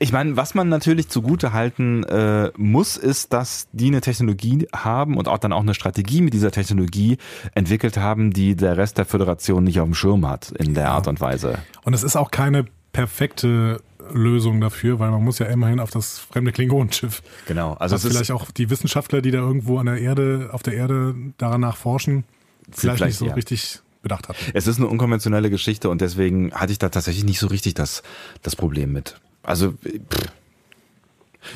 Ich 0.00 0.10
meine, 0.12 0.36
was 0.36 0.54
man 0.56 0.68
natürlich 0.68 1.08
zugute 1.08 1.52
halten 1.52 2.02
äh, 2.04 2.50
muss, 2.56 2.96
ist, 2.96 3.32
dass 3.32 3.68
die 3.72 3.86
eine 3.86 4.00
Technologie 4.00 4.66
haben 4.74 5.16
und 5.16 5.28
auch 5.28 5.38
dann 5.38 5.52
auch 5.52 5.60
eine 5.60 5.74
Strategie 5.74 6.22
mit 6.22 6.34
dieser 6.34 6.50
Technologie 6.50 7.18
entwickelt 7.54 7.96
haben, 7.96 8.32
die 8.32 8.56
der 8.56 8.76
Rest 8.76 8.98
der 8.98 9.04
Föderation 9.04 9.62
nicht 9.62 9.78
auf 9.78 9.86
dem 9.86 9.94
Schirm 9.94 10.28
hat 10.28 10.50
in 10.50 10.74
der 10.74 10.90
Art 10.90 11.06
und 11.06 11.20
Weise. 11.20 11.58
Und 11.84 11.94
es 11.94 12.02
ist 12.02 12.16
auch 12.16 12.32
keine 12.32 12.64
perfekte 12.92 13.80
Lösung 14.12 14.60
dafür, 14.60 14.98
weil 14.98 15.10
man 15.10 15.22
muss 15.22 15.38
ja 15.38 15.46
immerhin 15.46 15.80
auf 15.80 15.90
das 15.90 16.18
fremde 16.18 16.52
Klingonenschiff. 16.52 17.22
Genau. 17.46 17.74
Also 17.74 17.96
es 17.96 18.04
ist 18.04 18.12
vielleicht 18.12 18.32
auch 18.32 18.50
die 18.50 18.70
Wissenschaftler, 18.70 19.22
die 19.22 19.30
da 19.30 19.38
irgendwo 19.38 19.78
an 19.78 19.86
der 19.86 19.98
Erde, 19.98 20.50
auf 20.52 20.62
der 20.62 20.74
Erde 20.74 21.14
danach 21.38 21.76
forschen, 21.76 22.24
vielleicht, 22.70 22.98
vielleicht, 22.98 23.02
nicht 23.04 23.18
so 23.18 23.26
ja. 23.26 23.34
richtig 23.34 23.80
bedacht 24.02 24.28
hatten. 24.28 24.38
Es 24.54 24.66
ist 24.66 24.78
eine 24.78 24.86
unkonventionelle 24.86 25.50
Geschichte 25.50 25.88
und 25.90 26.00
deswegen 26.00 26.52
hatte 26.52 26.72
ich 26.72 26.78
da 26.78 26.88
tatsächlich 26.88 27.24
nicht 27.24 27.40
so 27.40 27.48
richtig 27.48 27.74
das, 27.74 28.02
das 28.42 28.54
Problem 28.54 28.92
mit. 28.92 29.20
Also, 29.42 29.72
pff, 29.72 30.32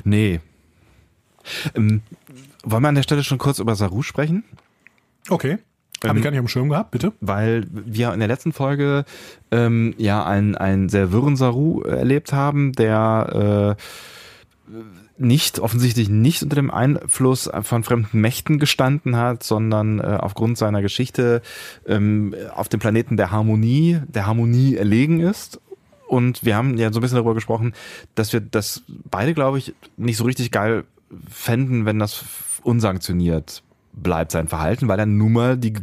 nee. 0.05 0.41
Ähm, 1.75 2.03
wollen 2.65 2.83
wir 2.83 2.89
an 2.89 2.95
der 2.95 3.03
Stelle 3.03 3.25
schon 3.25 3.39
kurz 3.39 3.59
über 3.59 3.75
Saru 3.75 4.03
sprechen? 4.03 4.45
Okay. 5.29 5.59
Habe 6.03 6.13
Ähm, 6.13 6.17
ich 6.19 6.23
gar 6.25 6.31
nicht 6.31 6.41
dem 6.41 6.49
Schirm 6.49 6.69
gehabt, 6.69 6.91
bitte? 6.91 7.13
Weil 7.21 7.67
wir 7.71 8.13
in 8.13 8.21
der 8.21 8.29
letzten 8.29 8.53
Folge 8.53 9.05
ähm, 9.51 9.95
ja 9.99 10.25
einen, 10.25 10.57
einen 10.57 10.89
sehr 10.89 11.13
wirren 11.13 11.37
Saru 11.37 11.83
erlebt 11.83 12.33
haben, 12.33 12.73
der 12.73 13.77
äh, 13.77 13.83
nicht, 15.19 15.59
offensichtlich 15.59 16.09
nicht 16.09 16.43
unter 16.43 16.57
dem 16.57 16.71
Einfluss 16.71 17.51
von 17.63 17.85
fremden 17.85 18.21
Mächten 18.21 18.59
gestanden 18.59 19.17
hat, 19.17 19.43
sondern 19.43 20.01
äh, 20.01 20.17
aufgrund 20.19 20.57
seiner 20.57 20.81
Geschichte 20.81 21.43
ähm, 21.87 22.35
auf 22.55 22.69
dem 22.69 22.81
Planeten 22.81 23.17
der 23.19 23.31
Harmonie, 23.31 24.01
der 24.09 24.27
Harmonie 24.27 24.77
erlegen 24.77 25.21
ist. 25.21 25.61
Und 26.09 26.45
wir 26.45 26.57
haben 26.57 26.79
ja 26.79 26.91
so 26.93 26.99
ein 26.99 27.03
bisschen 27.03 27.17
darüber 27.17 27.35
gesprochen, 27.35 27.75
dass 28.15 28.33
wir 28.33 28.41
das 28.41 28.83
beide, 28.89 29.35
glaube 29.35 29.59
ich, 29.59 29.75
nicht 29.97 30.17
so 30.17 30.25
richtig 30.25 30.51
geil 30.51 30.85
fänden, 31.29 31.85
wenn 31.85 31.99
das 31.99 32.25
unsanktioniert 32.63 33.63
bleibt 33.92 34.33
sein 34.33 34.48
Verhalten, 34.48 34.88
weil 34.88 34.98
er 34.98 35.07
nun 35.07 35.33
mal 35.33 35.57
die, 35.57 35.74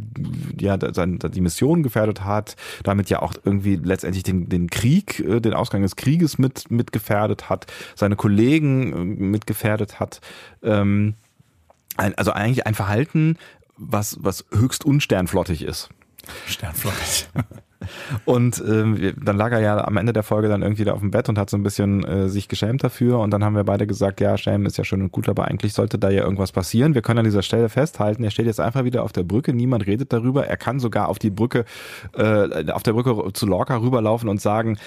ja, 0.58 0.76
die 0.76 1.40
Mission 1.40 1.82
gefährdet 1.82 2.24
hat, 2.24 2.56
damit 2.82 3.10
ja 3.10 3.20
auch 3.20 3.34
irgendwie 3.44 3.76
letztendlich 3.76 4.22
den, 4.22 4.48
den 4.48 4.70
Krieg, 4.70 5.20
äh, 5.20 5.40
den 5.40 5.54
Ausgang 5.54 5.82
des 5.82 5.96
Krieges 5.96 6.38
mit, 6.38 6.70
mit 6.70 6.92
gefährdet 6.92 7.48
hat, 7.48 7.66
seine 7.94 8.16
Kollegen 8.16 8.92
äh, 8.92 9.04
mit 9.04 9.46
gefährdet 9.46 10.00
hat. 10.00 10.20
Ähm, 10.62 11.14
ein, 11.96 12.14
also 12.16 12.32
eigentlich 12.32 12.66
ein 12.66 12.74
Verhalten, 12.74 13.36
was, 13.76 14.18
was 14.20 14.44
höchst 14.52 14.84
unsternflottig 14.84 15.62
ist. 15.62 15.90
Sternflottig. 16.46 17.28
Und 18.24 18.62
ähm, 18.66 19.14
dann 19.22 19.36
lag 19.36 19.52
er 19.52 19.60
ja 19.60 19.86
am 19.86 19.96
Ende 19.96 20.12
der 20.12 20.22
Folge 20.22 20.48
dann 20.48 20.62
irgendwie 20.62 20.84
da 20.84 20.92
auf 20.92 21.00
dem 21.00 21.10
Bett 21.10 21.28
und 21.28 21.38
hat 21.38 21.48
so 21.48 21.56
ein 21.56 21.62
bisschen 21.62 22.04
äh, 22.04 22.28
sich 22.28 22.48
geschämt 22.48 22.82
dafür. 22.82 23.20
Und 23.20 23.30
dann 23.30 23.44
haben 23.44 23.54
wir 23.54 23.64
beide 23.64 23.86
gesagt, 23.86 24.20
ja, 24.20 24.36
Schämen 24.36 24.66
ist 24.66 24.78
ja 24.78 24.84
schön 24.84 25.02
und 25.02 25.12
gut, 25.12 25.28
aber 25.28 25.46
eigentlich 25.46 25.72
sollte 25.72 25.98
da 25.98 26.10
ja 26.10 26.22
irgendwas 26.22 26.52
passieren. 26.52 26.94
Wir 26.94 27.02
können 27.02 27.20
an 27.20 27.24
dieser 27.24 27.42
Stelle 27.42 27.68
festhalten, 27.68 28.24
er 28.24 28.30
steht 28.30 28.46
jetzt 28.46 28.60
einfach 28.60 28.84
wieder 28.84 29.02
auf 29.02 29.12
der 29.12 29.22
Brücke, 29.22 29.52
niemand 29.52 29.86
redet 29.86 30.12
darüber. 30.12 30.46
Er 30.46 30.56
kann 30.56 30.80
sogar 30.80 31.08
auf 31.08 31.18
die 31.18 31.30
Brücke, 31.30 31.64
äh, 32.16 32.70
auf 32.72 32.82
der 32.82 32.92
Brücke 32.92 33.32
zu 33.32 33.46
Lorca 33.46 33.76
rüberlaufen 33.76 34.28
und 34.28 34.40
sagen, 34.40 34.78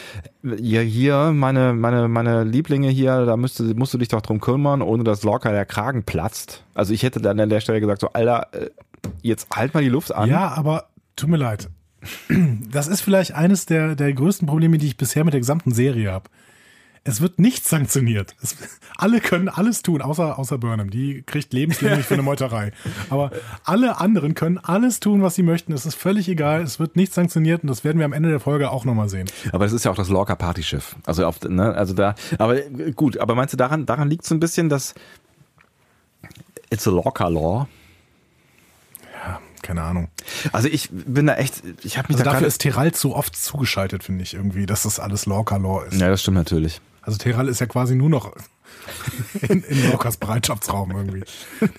ja, 0.43 0.81
hier, 0.81 1.31
meine, 1.33 1.73
meine, 1.73 2.07
meine 2.07 2.43
Lieblinge 2.43 2.89
hier, 2.89 3.25
da 3.25 3.37
müsste, 3.37 3.63
musst 3.75 3.93
du 3.93 3.97
dich 3.97 4.09
doch 4.09 4.21
drum 4.21 4.41
kümmern, 4.41 4.81
ohne 4.81 5.03
dass 5.03 5.23
Lorca 5.23 5.51
der 5.51 5.65
Kragen 5.65 6.03
platzt. 6.03 6.63
Also 6.73 6.93
ich 6.93 7.03
hätte 7.03 7.21
dann 7.21 7.39
an 7.39 7.49
der 7.49 7.61
Stelle 7.61 7.79
gesagt, 7.79 8.01
so, 8.01 8.09
Alter, 8.13 8.47
äh, 8.51 8.69
jetzt 9.21 9.47
halt 9.55 9.73
mal 9.73 9.83
die 9.83 9.89
Luft 9.89 10.13
an. 10.13 10.29
Ja, 10.29 10.49
aber 10.49 10.85
tut 11.15 11.29
mir 11.29 11.37
leid. 11.37 11.69
Das 12.71 12.87
ist 12.87 13.01
vielleicht 13.01 13.33
eines 13.33 13.65
der, 13.65 13.95
der 13.95 14.13
größten 14.13 14.47
Probleme, 14.47 14.77
die 14.77 14.87
ich 14.87 14.97
bisher 14.97 15.23
mit 15.23 15.33
der 15.33 15.41
gesamten 15.41 15.71
Serie 15.71 16.11
habe. 16.11 16.29
Es 17.03 17.19
wird 17.19 17.39
nichts 17.39 17.69
sanktioniert. 17.69 18.35
Es, 18.43 18.55
alle 18.95 19.21
können 19.21 19.49
alles 19.49 19.81
tun, 19.81 20.03
außer, 20.03 20.37
außer 20.37 20.59
Burnham. 20.59 20.91
Die 20.91 21.23
kriegt 21.23 21.51
lebenslänglich 21.51 22.05
für 22.05 22.13
eine 22.13 22.21
Meuterei. 22.23 22.73
Aber 23.09 23.31
alle 23.63 23.99
anderen 23.99 24.35
können 24.35 24.59
alles 24.59 24.99
tun, 24.99 25.23
was 25.23 25.33
sie 25.33 25.41
möchten. 25.41 25.73
Es 25.73 25.87
ist 25.87 25.95
völlig 25.95 26.29
egal. 26.29 26.61
Es 26.61 26.79
wird 26.79 26.95
nichts 26.95 27.15
sanktioniert 27.15 27.63
und 27.63 27.69
das 27.69 27.83
werden 27.83 27.97
wir 27.97 28.05
am 28.05 28.13
Ende 28.13 28.29
der 28.29 28.39
Folge 28.39 28.69
auch 28.69 28.85
nochmal 28.85 29.09
sehen. 29.09 29.27
Aber 29.51 29.65
das 29.65 29.73
ist 29.73 29.83
ja 29.83 29.91
auch 29.91 29.95
das 29.95 30.09
Lorca 30.09 30.35
Partyschiff. 30.35 30.95
Also 31.05 31.25
auf, 31.25 31.41
ne, 31.41 31.73
also 31.73 31.93
da, 31.93 32.13
aber 32.37 32.57
äh, 32.57 32.91
gut, 32.91 33.17
aber 33.17 33.33
meinst 33.33 33.53
du 33.53 33.57
daran, 33.57 33.87
daran 33.87 34.07
liegt 34.07 34.25
so 34.25 34.35
ein 34.35 34.39
bisschen, 34.39 34.69
dass 34.69 34.93
it's 36.69 36.87
a 36.87 36.91
Lorca 36.91 37.27
Law? 37.27 37.67
Keine 39.71 39.83
Ahnung. 39.83 40.09
Also 40.51 40.67
ich 40.67 40.89
bin 40.91 41.27
da 41.27 41.35
echt, 41.35 41.63
ich 41.83 41.97
habe 41.97 42.09
mich 42.09 42.17
Also 42.17 42.25
da 42.25 42.33
dafür 42.33 42.47
ist 42.47 42.59
Terral 42.59 42.91
zu 42.91 43.15
oft 43.15 43.37
zugeschaltet, 43.37 44.03
finde 44.03 44.23
ich 44.23 44.33
irgendwie, 44.33 44.65
dass 44.65 44.83
das 44.83 44.99
alles 44.99 45.25
Lorca-Lore 45.25 45.85
ist. 45.85 46.01
Ja, 46.01 46.09
das 46.09 46.21
stimmt 46.21 46.35
natürlich. 46.35 46.81
Also 47.01 47.17
Terral 47.17 47.47
ist 47.47 47.61
ja 47.61 47.67
quasi 47.67 47.95
nur 47.95 48.09
noch 48.09 48.35
in, 49.47 49.63
in 49.63 49.89
Lorcas 49.89 50.17
Bereitschaftsraum 50.17 50.91
irgendwie. 50.91 51.23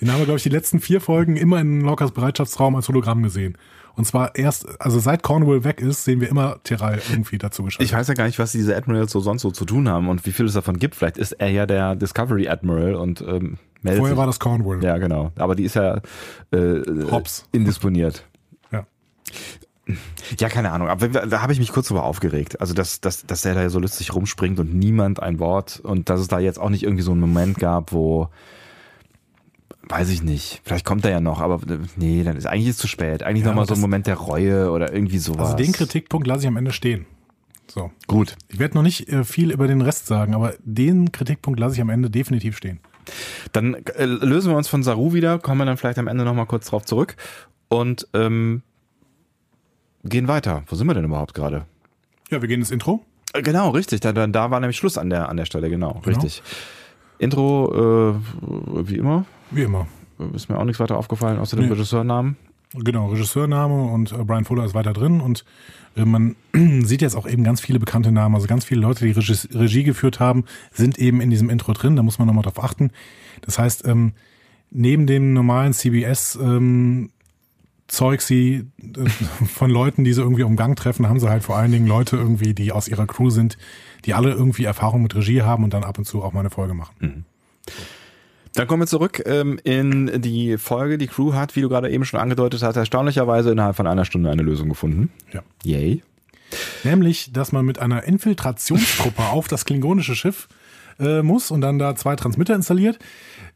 Den 0.00 0.10
haben 0.10 0.20
wir, 0.20 0.24
glaube 0.24 0.38
ich, 0.38 0.42
die 0.42 0.48
letzten 0.48 0.80
vier 0.80 1.02
Folgen 1.02 1.36
immer 1.36 1.60
in 1.60 1.82
Lorcas 1.82 2.12
Bereitschaftsraum 2.12 2.76
als 2.76 2.88
Hologramm 2.88 3.22
gesehen. 3.22 3.58
Und 3.94 4.06
zwar 4.06 4.36
erst, 4.36 4.80
also 4.80 4.98
seit 4.98 5.22
Cornwall 5.22 5.64
weg 5.64 5.80
ist, 5.80 6.04
sehen 6.04 6.20
wir 6.20 6.28
immer 6.28 6.62
Terral 6.64 7.00
irgendwie 7.10 7.38
dazu 7.38 7.62
geschaltet. 7.62 7.86
Ich 7.90 7.96
weiß 7.96 8.08
ja 8.08 8.14
gar 8.14 8.24
nicht, 8.24 8.38
was 8.38 8.52
diese 8.52 8.76
Admirals 8.76 9.12
so 9.12 9.20
sonst 9.20 9.42
so 9.42 9.50
zu 9.50 9.64
tun 9.64 9.88
haben 9.88 10.08
und 10.08 10.24
wie 10.24 10.32
viel 10.32 10.46
es 10.46 10.54
davon 10.54 10.78
gibt. 10.78 10.94
Vielleicht 10.94 11.18
ist 11.18 11.32
er 11.32 11.50
ja 11.50 11.66
der 11.66 11.94
Discovery 11.96 12.48
Admiral 12.48 12.94
und 12.94 13.20
ähm, 13.20 13.58
meldet 13.82 13.98
Vorher 13.98 14.14
sich. 14.14 14.16
war 14.16 14.26
das 14.26 14.40
Cornwall. 14.40 14.82
Ja, 14.82 14.98
genau. 14.98 15.32
Aber 15.36 15.54
die 15.54 15.64
ist 15.64 15.74
ja 15.74 16.00
äh, 16.52 16.80
Hobbs. 17.10 17.46
indisponiert. 17.52 18.24
Ja. 18.70 18.86
Ja, 20.38 20.48
keine 20.48 20.70
Ahnung. 20.70 20.88
Aber 20.88 21.08
da 21.08 21.42
habe 21.42 21.52
ich 21.52 21.58
mich 21.58 21.72
kurz 21.72 21.88
drüber 21.88 22.04
aufgeregt. 22.04 22.60
Also, 22.60 22.72
dass, 22.72 23.00
dass, 23.00 23.26
dass 23.26 23.42
der 23.42 23.54
da 23.54 23.68
so 23.68 23.78
lustig 23.78 24.14
rumspringt 24.14 24.58
und 24.58 24.74
niemand 24.74 25.22
ein 25.22 25.38
Wort 25.38 25.80
und 25.82 26.08
dass 26.08 26.20
es 26.20 26.28
da 26.28 26.38
jetzt 26.38 26.58
auch 26.58 26.70
nicht 26.70 26.84
irgendwie 26.84 27.02
so 27.02 27.10
einen 27.10 27.20
Moment 27.20 27.58
gab, 27.58 27.92
wo 27.92 28.28
weiß 29.88 30.10
ich 30.10 30.22
nicht. 30.22 30.60
Vielleicht 30.64 30.84
kommt 30.84 31.04
er 31.04 31.10
ja 31.10 31.20
noch, 31.20 31.40
aber 31.40 31.56
äh, 31.70 31.78
nee, 31.96 32.24
dann 32.24 32.36
ist 32.36 32.46
eigentlich 32.46 32.68
ist 32.68 32.78
zu 32.78 32.88
spät. 32.88 33.22
Eigentlich 33.22 33.42
Ja, 33.42 33.48
noch 33.48 33.56
mal 33.56 33.62
aber 33.62 33.68
so 33.68 33.74
ein 33.74 33.80
Moment 33.80 34.06
der 34.06 34.16
Reue 34.16 34.70
oder 34.70 34.92
irgendwie 34.92 35.18
sowas. 35.18 35.52
Also 35.52 35.56
den 35.56 35.72
Kritikpunkt 35.72 36.26
lasse 36.26 36.42
ich 36.42 36.48
am 36.48 36.56
Ende 36.56 36.72
stehen. 36.72 37.06
So. 37.68 37.90
Gut. 38.06 38.36
Ich 38.48 38.58
werde 38.58 38.74
noch 38.74 38.82
nicht 38.82 39.08
äh, 39.08 39.24
viel 39.24 39.50
über 39.50 39.66
den 39.66 39.80
Rest 39.80 40.06
sagen, 40.06 40.34
aber 40.34 40.54
den 40.62 41.10
Kritikpunkt 41.12 41.58
lasse 41.58 41.74
ich 41.74 41.80
am 41.80 41.90
Ende 41.90 42.10
definitiv 42.10 42.56
stehen. 42.56 42.80
Dann 43.52 43.74
äh, 43.74 44.04
lösen 44.04 44.50
wir 44.52 44.56
uns 44.56 44.68
von 44.68 44.82
Saru 44.82 45.12
wieder, 45.12 45.38
kommen 45.38 45.58
wir 45.58 45.64
dann 45.64 45.76
vielleicht 45.76 45.98
am 45.98 46.06
Ende 46.06 46.24
noch 46.24 46.34
mal 46.34 46.44
kurz 46.44 46.66
drauf 46.66 46.84
zurück 46.84 47.16
und 47.68 48.06
ähm, 48.12 48.62
gehen 50.04 50.28
weiter. 50.28 50.64
Wo 50.66 50.76
sind 50.76 50.86
wir 50.86 50.94
denn 50.94 51.04
überhaupt 51.04 51.34
gerade? 51.34 51.66
Ja, 52.30 52.40
wir 52.42 52.48
gehen 52.48 52.60
ins 52.60 52.70
Intro. 52.70 53.04
Genau, 53.34 53.70
richtig. 53.70 54.00
Da, 54.00 54.12
da, 54.12 54.50
war 54.50 54.60
nämlich 54.60 54.76
Schluss 54.76 54.98
an 54.98 55.10
der, 55.10 55.28
an 55.28 55.36
der 55.36 55.46
Stelle, 55.46 55.70
genau, 55.70 56.02
richtig. 56.06 56.42
Intro, 57.18 58.12
äh, 58.12 58.88
wie 58.88 58.96
immer, 58.96 59.24
Wie 59.54 59.62
immer. 59.62 59.86
ist 60.34 60.48
mir 60.48 60.58
auch 60.58 60.64
nichts 60.64 60.80
weiter 60.80 60.96
aufgefallen, 60.96 61.38
außer 61.38 61.56
dem 61.56 61.66
Nee. 61.66 61.72
Regisseurnamen. 61.72 62.36
Genau, 62.74 63.08
Regisseurname 63.08 63.84
und 63.92 64.12
äh, 64.12 64.24
Brian 64.24 64.44
Fuller 64.44 64.64
ist 64.64 64.74
weiter 64.74 64.94
drin 64.94 65.20
und 65.20 65.44
äh, 65.94 66.06
man 66.06 66.36
sieht 66.84 67.02
jetzt 67.02 67.16
auch 67.16 67.26
eben 67.28 67.44
ganz 67.44 67.60
viele 67.60 67.78
bekannte 67.78 68.12
Namen, 68.12 68.34
also 68.34 68.46
ganz 68.46 68.64
viele 68.64 68.80
Leute, 68.80 69.04
die 69.04 69.10
Regis 69.10 69.48
Regie 69.52 69.82
geführt 69.82 70.20
haben, 70.20 70.44
sind 70.72 70.98
eben 70.98 71.20
in 71.20 71.28
diesem 71.28 71.50
Intro 71.50 71.72
drin, 71.74 71.96
da 71.96 72.02
muss 72.02 72.18
man 72.18 72.26
nochmal 72.26 72.44
drauf 72.44 72.62
achten. 72.62 72.90
Das 73.42 73.58
heißt, 73.58 73.86
ähm, 73.86 74.12
neben 74.70 75.06
dem 75.06 75.34
normalen 75.34 75.74
CBS 75.74 76.38
ähm, 76.40 77.10
Zeug 77.88 78.22
sie 78.22 78.64
äh, 78.80 79.08
von 79.46 79.70
Leuten, 79.70 80.02
die 80.04 80.14
sie 80.14 80.22
irgendwie 80.22 80.44
um 80.44 80.56
Gang 80.56 80.74
treffen, 80.74 81.06
haben 81.10 81.20
sie 81.20 81.28
halt 81.28 81.42
vor 81.42 81.58
allen 81.58 81.72
Dingen 81.72 81.86
Leute 81.86 82.16
irgendwie, 82.16 82.54
die 82.54 82.72
aus 82.72 82.88
ihrer 82.88 83.06
Crew 83.06 83.28
sind, 83.28 83.58
die 84.06 84.14
alle 84.14 84.30
irgendwie 84.30 84.64
Erfahrung 84.64 85.02
mit 85.02 85.14
Regie 85.14 85.42
haben 85.42 85.62
und 85.62 85.74
dann 85.74 85.84
ab 85.84 85.98
und 85.98 86.06
zu 86.06 86.22
auch 86.22 86.32
mal 86.32 86.40
eine 86.40 86.48
Folge 86.50 86.72
machen. 86.72 87.26
Dann 88.54 88.66
kommen 88.66 88.82
wir 88.82 88.86
zurück 88.86 89.22
ähm, 89.24 89.58
in 89.64 90.20
die 90.20 90.58
Folge. 90.58 90.98
Die 90.98 91.06
Crew 91.06 91.32
hat, 91.32 91.56
wie 91.56 91.62
du 91.62 91.68
gerade 91.68 91.90
eben 91.90 92.04
schon 92.04 92.20
angedeutet 92.20 92.62
hast, 92.62 92.76
erstaunlicherweise 92.76 93.52
innerhalb 93.52 93.76
von 93.76 93.86
einer 93.86 94.04
Stunde 94.04 94.30
eine 94.30 94.42
Lösung 94.42 94.68
gefunden. 94.68 95.10
Ja. 95.32 95.42
Yay. 95.64 96.02
Nämlich, 96.84 97.32
dass 97.32 97.52
man 97.52 97.64
mit 97.64 97.78
einer 97.78 98.04
Infiltrationstruppe 98.04 99.22
auf 99.30 99.48
das 99.48 99.64
klingonische 99.64 100.14
Schiff 100.14 100.48
äh, 100.98 101.22
muss 101.22 101.50
und 101.50 101.62
dann 101.62 101.78
da 101.78 101.96
zwei 101.96 102.14
Transmitter 102.14 102.54
installiert. 102.54 102.98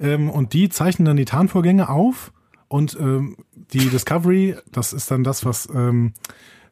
Ähm, 0.00 0.30
und 0.30 0.54
die 0.54 0.70
zeichnen 0.70 1.04
dann 1.04 1.16
die 1.16 1.26
Tarnvorgänge 1.26 1.90
auf. 1.90 2.32
Und 2.68 2.96
ähm, 2.98 3.36
die 3.72 3.90
Discovery, 3.90 4.56
das 4.72 4.92
ist 4.92 5.10
dann 5.10 5.24
das, 5.24 5.44
was 5.44 5.68
ähm, 5.74 6.14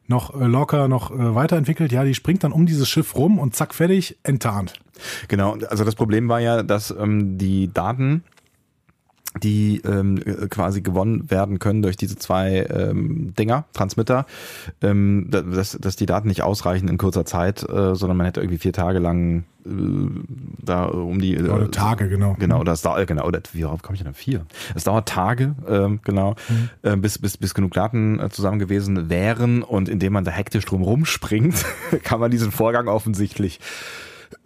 noch 0.07 0.39
äh, 0.39 0.45
locker 0.45 0.87
noch 0.87 1.11
äh, 1.11 1.35
weiterentwickelt, 1.35 1.91
ja, 1.91 2.03
die 2.03 2.13
springt 2.13 2.43
dann 2.43 2.51
um 2.51 2.65
dieses 2.65 2.89
Schiff 2.89 3.15
rum 3.15 3.39
und 3.39 3.55
zack, 3.55 3.73
fertig, 3.73 4.17
enttarnt. 4.23 4.73
Genau, 5.27 5.57
also 5.69 5.83
das 5.83 5.95
Problem 5.95 6.27
war 6.29 6.39
ja, 6.39 6.63
dass 6.63 6.91
ähm, 6.91 7.37
die 7.37 7.71
Daten, 7.73 8.23
die 9.43 9.81
ähm, 9.85 10.17
äh, 10.25 10.47
quasi 10.47 10.79
gewonnen 10.81 11.29
werden 11.29 11.59
können 11.59 11.81
durch 11.81 11.97
diese 11.97 12.15
zwei 12.15 12.65
ähm, 12.69 13.33
Dinger, 13.37 13.65
Transmitter, 13.73 14.25
ähm, 14.81 15.27
da- 15.29 15.41
dass, 15.41 15.71
dass 15.79 15.97
die 15.97 16.05
Daten 16.05 16.29
nicht 16.29 16.41
ausreichen 16.41 16.87
in 16.87 16.97
kurzer 16.97 17.25
Zeit, 17.25 17.61
äh, 17.63 17.95
sondern 17.95 18.15
man 18.15 18.25
hätte 18.27 18.39
irgendwie 18.39 18.59
vier 18.59 18.71
Tage 18.71 18.99
lang 18.99 19.43
äh, 19.65 19.69
da 20.63 20.85
um 20.85 21.19
die 21.19 21.35
äh, 21.35 21.49
Oder 21.49 21.69
Tage, 21.69 22.07
genau. 22.07 22.37
Genau, 22.39 22.63
das 22.63 22.81
dauert, 22.81 23.05
genau, 23.07 23.25
oder 23.27 23.41
wie 23.51 23.65
worauf 23.65 23.81
komme 23.81 23.97
ich 23.97 24.03
denn? 24.03 24.13
Vier. 24.13 24.45
Es 24.73 24.85
dauert 24.85 25.09
Tage, 25.09 25.53
ähm, 25.67 25.99
genau, 26.05 26.35
äh, 26.83 26.95
bis, 26.95 27.19
bis, 27.19 27.35
bis 27.35 27.53
genug 27.53 27.73
Daten 27.73 28.21
äh, 28.21 28.29
zusammen 28.29 28.59
gewesen 28.59 29.09
wären 29.09 29.63
und 29.63 29.89
indem 29.89 30.13
man 30.13 30.23
da 30.23 30.31
hektisch 30.31 30.63
drum 30.63 30.81
rumspringt, 30.81 31.65
kann 32.03 32.21
man 32.21 32.31
diesen 32.31 32.53
Vorgang 32.53 32.87
offensichtlich 32.87 33.59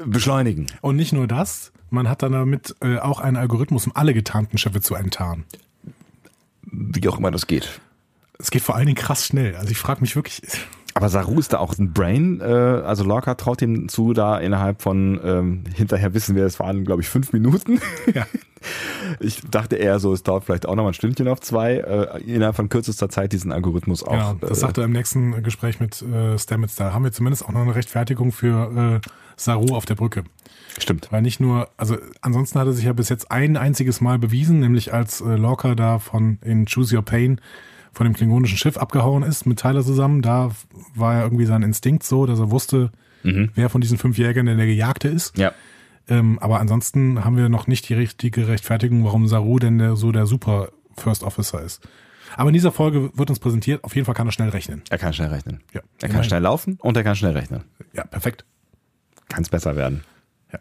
beschleunigen. 0.06 0.68
Und 0.82 0.96
nicht 0.96 1.14
nur 1.14 1.28
das, 1.28 1.72
man 1.90 2.10
hat 2.10 2.24
dann 2.24 2.32
damit 2.32 2.76
äh, 2.82 2.98
auch 2.98 3.20
einen 3.20 3.38
Algorithmus, 3.38 3.86
um 3.86 3.96
alle 3.96 4.14
getarnten 4.14 4.58
Schiffe 4.58 4.82
zu 4.82 4.96
enttarnen. 4.96 5.46
Wie 6.64 7.08
auch 7.08 7.18
immer 7.18 7.32
das 7.32 7.48
geht. 7.48 7.80
Es 8.38 8.52
geht 8.52 8.62
vor 8.62 8.76
allen 8.76 8.86
Dingen 8.86 8.98
krass 8.98 9.26
schnell. 9.26 9.56
Also 9.56 9.72
ich 9.72 9.78
frage 9.78 10.02
mich 10.02 10.16
wirklich, 10.16 10.42
Aber 11.00 11.08
Saru 11.08 11.40
ist 11.40 11.54
da 11.54 11.60
auch 11.60 11.78
ein 11.78 11.94
Brain, 11.94 12.42
äh, 12.42 12.44
also 12.44 13.06
Lorca 13.06 13.36
traut 13.36 13.62
ihm 13.62 13.88
zu, 13.88 14.12
da 14.12 14.38
innerhalb 14.38 14.82
von, 14.82 15.18
ähm, 15.24 15.64
hinterher 15.74 16.14
wissen 16.14 16.36
wir, 16.36 16.44
es 16.44 16.60
waren, 16.60 16.84
glaube 16.84 17.02
ich, 17.02 17.08
fünf 17.08 17.32
Minuten. 17.32 17.80
ja, 18.14 18.28
Ich 19.22 19.40
dachte 19.50 19.78
eher 19.78 19.98
so, 20.00 20.12
es 20.12 20.24
dauert 20.24 20.44
vielleicht 20.44 20.66
auch 20.66 20.76
noch 20.76 20.84
mal 20.84 20.90
ein 20.90 20.94
Stündchen 20.94 21.30
auf 21.30 21.40
zwei, 21.40 21.76
äh, 21.76 22.22
innerhalb 22.24 22.58
von 22.58 22.68
kürzester 22.68 23.08
Zeit 23.08 23.32
diesen 23.32 23.54
Algorithmus 23.54 24.04
auch. 24.04 24.12
Genau, 24.12 24.34
das 24.42 24.52
äh, 24.52 24.56
sagt 24.56 24.78
er 24.78 24.84
im 24.84 24.92
nächsten 24.92 25.42
Gespräch 25.42 25.80
mit 25.80 26.02
äh, 26.02 26.38
Stamets. 26.38 26.76
Da 26.76 26.92
haben 26.92 27.06
wir 27.06 27.14
zumindest 27.14 27.46
auch 27.46 27.54
noch 27.54 27.62
eine 27.62 27.76
Rechtfertigung 27.76 28.34
für 28.34 29.00
äh, 29.02 29.10
Saru 29.38 29.76
auf 29.78 29.86
der 29.86 29.96
Brücke. 29.96 30.26
Stimmt. 30.78 31.08
Weil 31.12 31.22
nicht 31.22 31.40
nur, 31.40 31.70
also 31.78 31.96
ansonsten 32.20 32.60
hat 32.60 32.68
er 32.68 32.74
sich 32.74 32.84
ja 32.84 32.92
bis 32.92 33.08
jetzt 33.08 33.32
ein 33.32 33.56
einziges 33.56 34.02
Mal 34.02 34.20
bewiesen, 34.20 34.60
nämlich 34.60 34.94
als 34.94 35.22
äh, 35.22 35.36
Lorca 35.36 35.76
da 35.76 36.00
von 36.00 36.40
in 36.44 36.66
Choose 36.66 36.94
Your 36.94 37.04
Pain 37.04 37.40
von 37.94 38.06
dem 38.06 38.14
klingonischen 38.14 38.58
Schiff 38.58 38.78
abgehauen 38.78 39.24
ist 39.24 39.46
mit 39.46 39.60
Tyler 39.60 39.84
zusammen. 39.84 40.22
Da 40.22 40.52
war 40.96 41.16
ja 41.16 41.24
irgendwie 41.24 41.46
sein 41.46 41.64
Instinkt 41.64 42.04
so, 42.04 42.26
dass 42.26 42.40
er 42.40 42.52
wusste, 42.52 42.92
wer 43.24 43.70
von 43.70 43.82
diesen 43.82 43.98
fünf 43.98 44.18
Jägern 44.18 44.46
denn 44.46 44.58
der 44.58 44.68
Gejagte 44.68 45.08
ist. 45.10 45.38
Ja. 45.38 45.52
Ähm, 46.08 46.40
aber 46.40 46.60
ansonsten 46.60 47.24
haben 47.24 47.38
wir 47.38 47.50
noch 47.50 47.68
nicht 47.68 47.88
die 47.90 47.94
richtige 47.94 48.48
Rechtfertigung, 48.48 49.04
warum 49.06 49.28
Saru 49.28 49.60
denn 49.60 49.78
der, 49.78 49.96
so 49.96 50.12
der 50.12 50.26
Super 50.26 50.70
First 50.98 51.24
Officer 51.24 51.62
ist. 51.62 51.88
Aber 52.38 52.50
in 52.50 52.54
dieser 52.54 52.72
Folge 52.72 53.12
wird 53.18 53.30
uns 53.30 53.40
präsentiert, 53.40 53.84
auf 53.84 53.96
jeden 53.96 54.06
Fall 54.06 54.16
kann 54.16 54.28
er 54.28 54.32
schnell 54.32 54.50
rechnen. 54.50 54.82
Er 54.90 54.98
kann 54.98 55.14
schnell 55.14 55.30
rechnen. 55.30 55.62
Ja, 55.74 55.82
Er 56.02 56.10
kann 56.10 56.24
schnell 56.24 56.42
laufen 56.42 56.78
und 56.82 56.96
er 56.96 57.04
kann 57.04 57.16
schnell 57.16 57.34
rechnen. 57.34 57.64
Ja, 57.94 58.04
perfekt. 58.06 58.46
Kann 59.30 59.44
es 59.44 59.50
besser 59.50 59.76
werden. 59.76 60.04
Ja. 60.52 60.60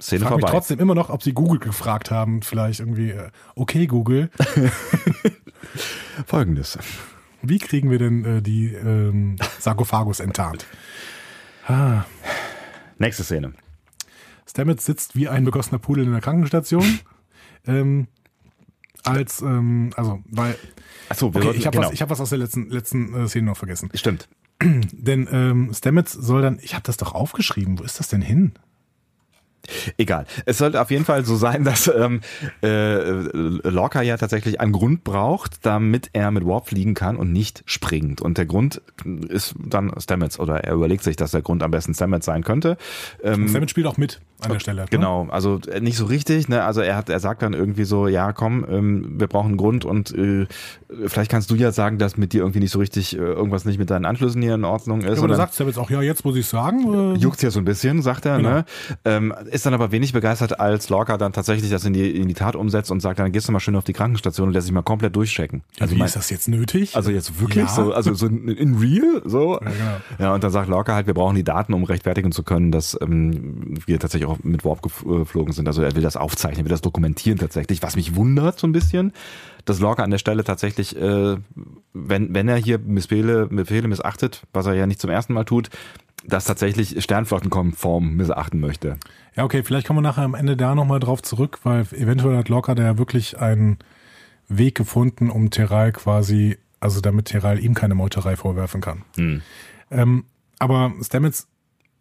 Szene 0.00 0.22
Ich 0.22 0.28
frage 0.28 0.42
mich 0.42 0.50
trotzdem 0.50 0.78
immer 0.78 0.94
noch, 0.94 1.10
ob 1.10 1.22
sie 1.22 1.32
Google 1.32 1.58
gefragt 1.58 2.10
haben, 2.10 2.42
vielleicht 2.42 2.80
irgendwie, 2.80 3.10
äh, 3.10 3.30
okay 3.54 3.86
Google, 3.86 4.30
Folgendes. 6.26 6.78
wie 7.42 7.58
kriegen 7.58 7.90
wir 7.90 7.98
denn 7.98 8.24
äh, 8.24 8.42
die 8.42 8.72
ähm, 8.72 9.36
Sarkophagus 9.58 10.20
enttarnt? 10.20 10.66
Ah, 11.66 12.04
Nächste 12.98 13.24
Szene. 13.24 13.52
Stamets 14.48 14.86
sitzt 14.86 15.16
wie 15.16 15.28
ein 15.28 15.44
begossener 15.44 15.78
Pudel 15.78 16.04
in 16.04 16.12
der 16.12 16.20
Krankenstation. 16.20 17.00
ähm, 17.66 18.08
als, 19.04 19.40
ähm, 19.42 19.90
also, 19.96 20.20
weil, 20.26 20.56
Achso, 21.08 21.26
okay, 21.26 21.52
ich 21.54 21.66
habe 21.66 21.76
genau. 21.76 21.88
was, 21.88 21.94
ich 21.94 22.02
hab 22.02 22.10
was 22.10 22.20
aus 22.20 22.30
der 22.30 22.38
letzten, 22.38 22.70
letzten 22.70 23.14
äh, 23.14 23.28
Szene 23.28 23.46
noch 23.46 23.56
vergessen. 23.56 23.90
Stimmt. 23.94 24.28
Denn 24.62 25.28
ähm, 25.30 25.72
Stamets 25.74 26.12
soll 26.12 26.42
dann, 26.42 26.58
ich 26.60 26.74
habe 26.74 26.82
das 26.84 26.96
doch 26.96 27.14
aufgeschrieben, 27.14 27.78
wo 27.78 27.84
ist 27.84 28.00
das 28.00 28.08
denn 28.08 28.22
hin? 28.22 28.54
Egal. 29.96 30.26
Es 30.44 30.58
sollte 30.58 30.80
auf 30.80 30.90
jeden 30.90 31.04
Fall 31.04 31.24
so 31.24 31.36
sein, 31.36 31.64
dass 31.64 31.88
ähm, 31.88 32.20
äh, 32.62 32.98
Lorca 33.68 34.02
ja 34.02 34.16
tatsächlich 34.16 34.60
einen 34.60 34.72
Grund 34.72 35.04
braucht, 35.04 35.64
damit 35.64 36.10
er 36.12 36.30
mit 36.30 36.46
Warp 36.46 36.68
fliegen 36.68 36.94
kann 36.94 37.16
und 37.16 37.32
nicht 37.32 37.62
springt. 37.66 38.20
Und 38.20 38.38
der 38.38 38.46
Grund 38.46 38.82
ist 39.28 39.54
dann 39.58 39.92
Stamets 39.98 40.38
oder 40.38 40.64
er 40.64 40.74
überlegt 40.74 41.02
sich, 41.04 41.16
dass 41.16 41.30
der 41.30 41.42
Grund 41.42 41.62
am 41.62 41.70
besten 41.70 41.94
Stamets 41.94 42.26
sein 42.26 42.42
könnte. 42.44 42.76
Ähm, 43.22 43.48
Stamets 43.48 43.70
spielt 43.70 43.86
auch 43.86 43.96
mit 43.96 44.20
an 44.40 44.52
der 44.52 44.60
Stelle. 44.60 44.82
Ne? 44.82 44.88
Genau, 44.90 45.28
also 45.30 45.60
äh, 45.70 45.80
nicht 45.80 45.96
so 45.96 46.04
richtig, 46.04 46.48
ne? 46.48 46.62
Also 46.64 46.82
er 46.82 46.96
hat, 46.96 47.08
er 47.08 47.20
sagt 47.20 47.40
dann 47.42 47.54
irgendwie 47.54 47.84
so, 47.84 48.06
ja 48.06 48.32
komm, 48.32 48.66
ähm, 48.68 49.14
wir 49.18 49.28
brauchen 49.28 49.48
einen 49.48 49.56
Grund 49.56 49.84
und 49.86 50.12
äh, 50.14 50.46
vielleicht 51.06 51.30
kannst 51.30 51.50
du 51.50 51.54
ja 51.54 51.72
sagen, 51.72 51.98
dass 51.98 52.16
mit 52.18 52.32
dir 52.34 52.40
irgendwie 52.42 52.60
nicht 52.60 52.70
so 52.70 52.78
richtig 52.78 53.14
äh, 53.16 53.20
irgendwas 53.20 53.64
nicht 53.64 53.78
mit 53.78 53.88
deinen 53.90 54.04
Anschlüssen 54.04 54.42
hier 54.42 54.54
in 54.54 54.64
Ordnung 54.64 55.00
ist. 55.00 55.06
Ja, 55.06 55.18
aber 55.18 55.28
dann 55.28 55.36
sagt 55.38 55.54
Stamets 55.54 55.78
auch, 55.78 55.90
ja, 55.90 56.02
jetzt 56.02 56.24
muss 56.24 56.36
ich 56.36 56.46
sagen. 56.46 57.14
Äh, 57.14 57.18
juckt's 57.18 57.40
ja 57.42 57.50
so 57.50 57.60
ein 57.60 57.64
bisschen, 57.64 58.02
sagt 58.02 58.26
er, 58.26 58.36
Genau. 58.36 58.50
ne? 58.50 58.64
Ähm, 59.04 59.34
ist 59.56 59.66
dann 59.66 59.74
aber 59.74 59.90
wenig 59.90 60.12
begeistert, 60.12 60.60
als 60.60 60.88
Lorca 60.88 61.16
dann 61.18 61.32
tatsächlich 61.32 61.70
das 61.70 61.84
in 61.84 61.92
die, 61.92 62.10
in 62.16 62.28
die 62.28 62.34
Tat 62.34 62.54
umsetzt 62.54 62.90
und 62.92 63.00
sagt, 63.00 63.18
dann 63.18 63.32
gehst 63.32 63.48
du 63.48 63.52
mal 63.52 63.58
schön 63.60 63.74
auf 63.74 63.82
die 63.84 63.92
Krankenstation 63.92 64.46
und 64.48 64.54
lässt 64.54 64.66
sich 64.66 64.72
mal 64.74 64.82
komplett 64.82 65.16
durchchecken. 65.16 65.62
Also 65.80 65.94
Wie 65.94 65.98
mein- 65.98 66.06
ist 66.06 66.14
das 66.16 66.30
jetzt 66.30 66.46
nötig? 66.48 66.94
also 66.94 67.10
jetzt 67.10 67.40
wirklich 67.40 67.64
Ja. 67.64 67.68
so, 67.74 67.92
also 67.92 68.14
so 68.14 68.26
in, 68.26 68.46
in 68.48 68.76
real, 68.76 69.22
so. 69.24 69.54
Ja, 69.54 69.58
genau. 69.58 69.74
Ja, 70.20 70.34
und 70.34 70.44
dann 70.44 70.52
sagt 70.52 70.68
Lorca 70.68 70.94
halt, 70.94 71.06
wir 71.08 71.14
brauchen 71.14 71.34
die 71.34 71.42
Daten, 71.44 71.74
um 71.74 71.82
rechtfertigen 71.84 72.30
zu 72.30 72.44
können, 72.44 72.70
dass 72.70 72.96
ähm, 73.00 73.74
wir 73.86 73.98
tatsächlich 73.98 74.28
auch 74.30 74.38
mit 74.44 74.64
Warp 74.64 74.84
gef- 74.84 75.18
geflogen 75.20 75.52
sind. 75.52 75.66
Also 75.66 75.82
er 75.82 75.94
will 75.96 76.02
das 76.02 76.16
aufzeichnen, 76.16 76.64
will 76.64 76.70
das 76.70 76.82
dokumentieren 76.82 77.38
tatsächlich, 77.38 77.82
was 77.82 77.96
mich 77.96 78.14
wundert 78.14 78.58
so 78.60 78.66
ein 78.66 78.72
bisschen, 78.72 79.12
dass 79.64 79.80
Lorca 79.80 80.04
an 80.04 80.10
der 80.10 80.18
Stelle 80.18 80.44
tatsächlich, 80.44 80.96
äh, 80.96 81.36
wenn, 81.92 82.34
wenn 82.34 82.48
er 82.48 82.56
hier 82.56 82.78
Missbefehle, 82.78 83.46
Befehle 83.48 83.88
missachtet, 83.88 84.42
was 84.52 84.66
er 84.66 84.74
ja 84.74 84.86
nicht 84.86 85.00
zum 85.00 85.10
ersten 85.10 85.32
Mal 85.32 85.44
tut, 85.44 85.70
das 86.28 86.44
tatsächlich 86.44 87.02
Sternflottenkonform 87.04 88.14
missachten 88.16 88.60
möchte. 88.60 88.96
Ja, 89.36 89.44
okay, 89.44 89.62
vielleicht 89.62 89.86
kommen 89.86 89.98
wir 89.98 90.02
nachher 90.02 90.24
am 90.24 90.34
Ende 90.34 90.56
da 90.56 90.74
nochmal 90.74 90.98
drauf 90.98 91.22
zurück, 91.22 91.60
weil 91.62 91.82
eventuell 91.92 92.36
hat 92.38 92.48
Lorca 92.48 92.74
da 92.74 92.82
ja 92.82 92.98
wirklich 92.98 93.38
einen 93.38 93.78
Weg 94.48 94.74
gefunden, 94.74 95.30
um 95.30 95.50
Teral 95.50 95.92
quasi, 95.92 96.56
also 96.80 97.00
damit 97.00 97.26
Teral 97.26 97.58
ihm 97.58 97.74
keine 97.74 97.94
Meuterei 97.94 98.36
vorwerfen 98.36 98.80
kann. 98.80 99.02
Ähm, 99.90 100.24
aber 100.58 100.94
Stamets 101.02 101.48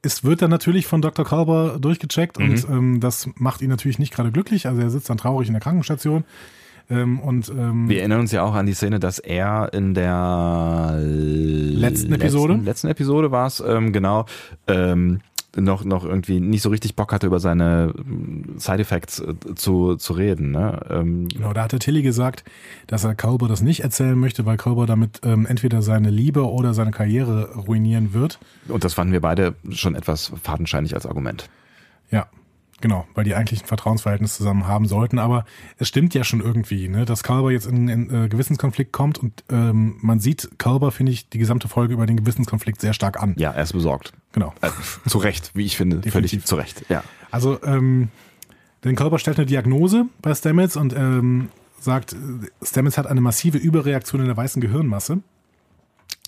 ist, 0.01 0.23
wird 0.23 0.41
dann 0.41 0.49
natürlich 0.49 0.85
von 0.85 1.01
Dr. 1.01 1.25
Kalber 1.25 1.77
durchgecheckt 1.79 2.37
und 2.37 2.69
ähm, 2.69 2.99
das 3.01 3.27
macht 3.35 3.61
ihn 3.61 3.69
natürlich 3.69 3.99
nicht 3.99 4.13
gerade 4.13 4.31
glücklich. 4.31 4.67
Also 4.67 4.81
er 4.81 4.89
sitzt 4.89 5.09
dann 5.09 5.17
traurig 5.17 5.47
in 5.47 5.53
der 5.53 5.61
Krankenstation. 5.61 6.23
Ähm, 6.89 7.19
und 7.19 7.49
ähm, 7.49 7.89
Wir 7.89 7.99
erinnern 7.99 8.19
uns 8.21 8.31
ja 8.31 8.43
auch 8.43 8.53
an 8.53 8.67
die 8.67 8.73
Szene, 8.75 8.99
dass 8.99 9.19
er 9.19 9.73
in 9.73 9.93
der 9.93 10.99
letzten 11.01 12.13
Episode? 12.13 12.53
Letzten, 12.53 12.65
letzten 12.65 12.87
Episode 12.87 13.31
war 13.31 13.47
es, 13.47 13.59
ähm, 13.59 13.91
genau, 13.91 14.25
ähm, 14.67 15.19
noch, 15.55 15.83
noch 15.83 16.03
irgendwie 16.03 16.39
nicht 16.39 16.61
so 16.61 16.69
richtig 16.69 16.95
Bock 16.95 17.11
hatte, 17.11 17.27
über 17.27 17.39
seine 17.39 17.93
ähm, 17.97 18.55
Side-Effects 18.57 19.19
äh, 19.19 19.55
zu, 19.55 19.95
zu 19.95 20.13
reden. 20.13 20.51
Ne? 20.51 20.79
Ähm, 20.89 21.27
Genau, 21.27 21.53
da 21.53 21.63
hatte 21.63 21.79
Tilly 21.79 22.01
gesagt, 22.01 22.43
dass 22.87 23.03
er 23.03 23.15
Culber 23.15 23.47
das 23.47 23.61
nicht 23.61 23.81
erzählen 23.81 24.17
möchte, 24.17 24.45
weil 24.45 24.57
Culber 24.57 24.85
damit 24.85 25.21
ähm, 25.23 25.45
entweder 25.45 25.81
seine 25.81 26.09
Liebe 26.09 26.49
oder 26.49 26.73
seine 26.73 26.91
Karriere 26.91 27.55
ruinieren 27.55 28.13
wird. 28.13 28.39
und 28.67 28.83
das 28.83 28.93
fanden 28.93 29.13
wir 29.13 29.21
beide 29.21 29.55
schon 29.71 29.95
etwas 29.95 30.31
fadenscheinig 30.41 30.93
als 30.95 31.05
Argument. 31.05 31.49
Ja, 32.11 32.27
genau, 32.85 33.07
weil 33.15 33.23
die 33.23 33.33
eigentlich 33.33 33.63
ein 33.63 33.65
Vertrauensverhältnis 33.65 34.35
zusammen 34.35 34.67
haben 34.67 34.87
sollten. 34.87 35.17
Aber 35.17 35.45
es 35.79 35.87
stimmt 35.87 36.13
ja 36.13 36.23
schon 36.23 36.39
irgendwie, 36.39 36.87
ne, 36.87 37.03
dass 37.05 37.23
Culber 37.23 37.51
jetzt 37.51 37.65
in 37.65 37.89
einen 37.89 38.25
äh, 38.25 38.29
Gewissenskonflikt 38.29 38.91
kommt 38.91 39.17
und 39.17 39.43
ähm, 39.49 39.97
man 40.01 40.19
sieht 40.19 40.59
Culber, 40.59 40.91
finde 40.91 41.11
ich, 41.11 41.27
die 41.27 41.39
gesamte 41.39 41.67
Folge 41.67 41.95
über 41.95 42.05
den 42.05 42.15
Gewissenskonflikt 42.15 42.79
sehr 42.79 42.93
stark 42.93 43.19
an. 43.19 43.33
Ja, 43.39 43.49
er 43.49 43.63
ist 43.63 43.73
besorgt. 43.73 44.13
Genau. 44.33 44.53
Äh, 44.61 44.69
zu 45.09 45.17
Recht, 45.17 45.49
wie 45.55 45.65
ich 45.65 45.77
finde. 45.77 45.97
Definitiv. 45.97 46.29
Völlig 46.29 46.45
zu 46.45 46.55
Recht, 46.57 46.85
ja. 46.87 47.03
Also, 47.31 47.59
ähm, 47.63 48.09
denn 48.83 48.95
Culber 48.95 49.17
stellt 49.17 49.39
eine 49.39 49.47
Diagnose 49.47 50.05
bei 50.21 50.35
Stamets 50.35 50.77
und 50.77 50.95
ähm, 50.95 51.49
sagt, 51.79 52.15
Stamets 52.61 52.99
hat 52.99 53.07
eine 53.07 53.19
massive 53.19 53.57
Überreaktion 53.57 54.21
in 54.21 54.27
der 54.27 54.37
weißen 54.37 54.61
Gehirnmasse. 54.61 55.21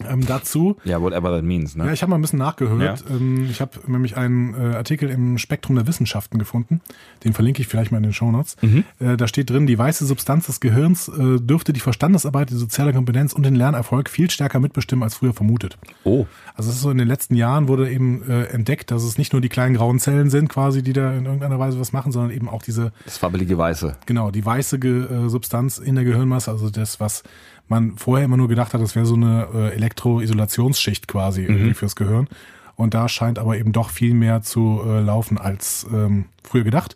Ähm, 0.08 0.26
dazu 0.26 0.78
Ja, 0.84 1.02
whatever 1.02 1.32
that 1.36 1.44
means. 1.44 1.76
Ne? 1.76 1.86
Ja, 1.88 1.94
ich 1.94 2.02
habe 2.02 2.12
mal 2.12 2.18
ein 2.18 2.22
bisschen 2.22 2.40
nachgehört. 2.40 3.04
Ähm, 3.10 3.48
ich 3.50 3.62
habe 3.62 3.72
nämlich 3.88 4.16
einen 4.18 4.54
äh, 4.54 4.76
Artikel 4.76 5.10
im 5.10 5.38
Spektrum 5.38 5.76
der 5.76 5.88
Wissenschaften 5.88 6.38
gefunden. 6.38 6.82
Den 7.24 7.34
verlinke 7.34 7.62
ich 7.62 7.68
vielleicht 7.68 7.92
mal 7.92 7.98
in 7.98 8.04
den 8.04 8.14
Shownotes. 8.14 8.58
Äh, 9.00 9.18
da 9.18 9.28
steht 9.28 9.50
drin, 9.50 9.66
die 9.66 9.78
weiße 9.78 10.06
Substanz 10.06 10.46
des 10.46 10.60
Gehirns 10.60 11.08
äh, 11.08 11.40
dürfte 11.40 11.74
die 11.74 11.80
Verstandesarbeit, 11.80 12.50
die 12.52 12.56
soziale 12.56 12.94
Kompetenz 12.94 13.34
und 13.34 13.44
den 13.44 13.56
Lernerfolg 13.56 14.10
viel 14.10 14.30
stärker 14.30 14.60
mitbestimmen 14.60 15.04
als 15.04 15.16
früher 15.16 15.34
vermutet. 15.34 15.78
oh, 16.04 16.26
Also 16.56 16.70
es 16.70 16.76
ist 16.78 16.82
so 16.84 16.92
in 16.92 16.98
den 16.98 17.08
letzten 17.08 17.36
Jahren 17.36 17.68
wurde 17.68 17.90
eben 17.92 18.22
äh, 18.30 18.44
entdeckt, 18.46 18.92
dass 18.92 19.04
es 19.04 19.18
nicht 19.18 19.34
nur 19.34 19.42
die 19.42 19.50
kleinen 19.50 19.76
grauen 19.76 20.00
Zellen 20.00 20.30
sind, 20.30 20.48
quasi, 20.50 20.84
die 20.84 20.94
da 20.94 21.14
in 21.14 21.26
irgendeiner 21.26 21.58
Weise 21.60 21.80
was 21.80 21.92
machen, 21.92 22.12
sondern 22.12 22.32
eben 22.32 22.50
auch 22.50 22.62
diese 22.62 22.92
das 23.06 23.18
fabbelige 23.18 23.58
Weiße. 23.58 23.96
Genau, 24.06 24.32
die 24.32 24.46
weiße 24.46 24.78
Ge 24.80 25.06
äh, 25.06 25.30
Substanz 25.30 25.80
in 25.80 25.96
der 25.96 26.04
Gehirnmasse, 26.04 26.52
also 26.52 26.70
das, 26.70 27.00
was 27.00 27.24
man 27.70 27.98
vorher 27.98 28.24
immer 28.26 28.38
nur 28.38 28.48
gedacht 28.48 28.74
hat, 28.74 28.82
das 28.82 28.96
wäre 28.96 29.06
so 29.06 29.16
eine 29.16 29.48
äh, 29.54 29.76
Elektroisolationsschicht 29.88 31.08
quasi 31.08 31.44
irgendwie 31.44 31.74
fürs 31.74 31.96
Gehirn. 31.96 32.28
Und 32.76 32.94
da 32.94 33.10
scheint 33.10 33.40
aber 33.40 33.58
eben 33.58 33.72
doch 33.72 33.90
viel 33.90 34.14
mehr 34.14 34.42
zu 34.42 34.82
äh, 34.86 35.00
laufen 35.00 35.38
als 35.38 35.88
ähm, 35.92 36.26
früher 36.44 36.64
gedacht. 36.64 36.96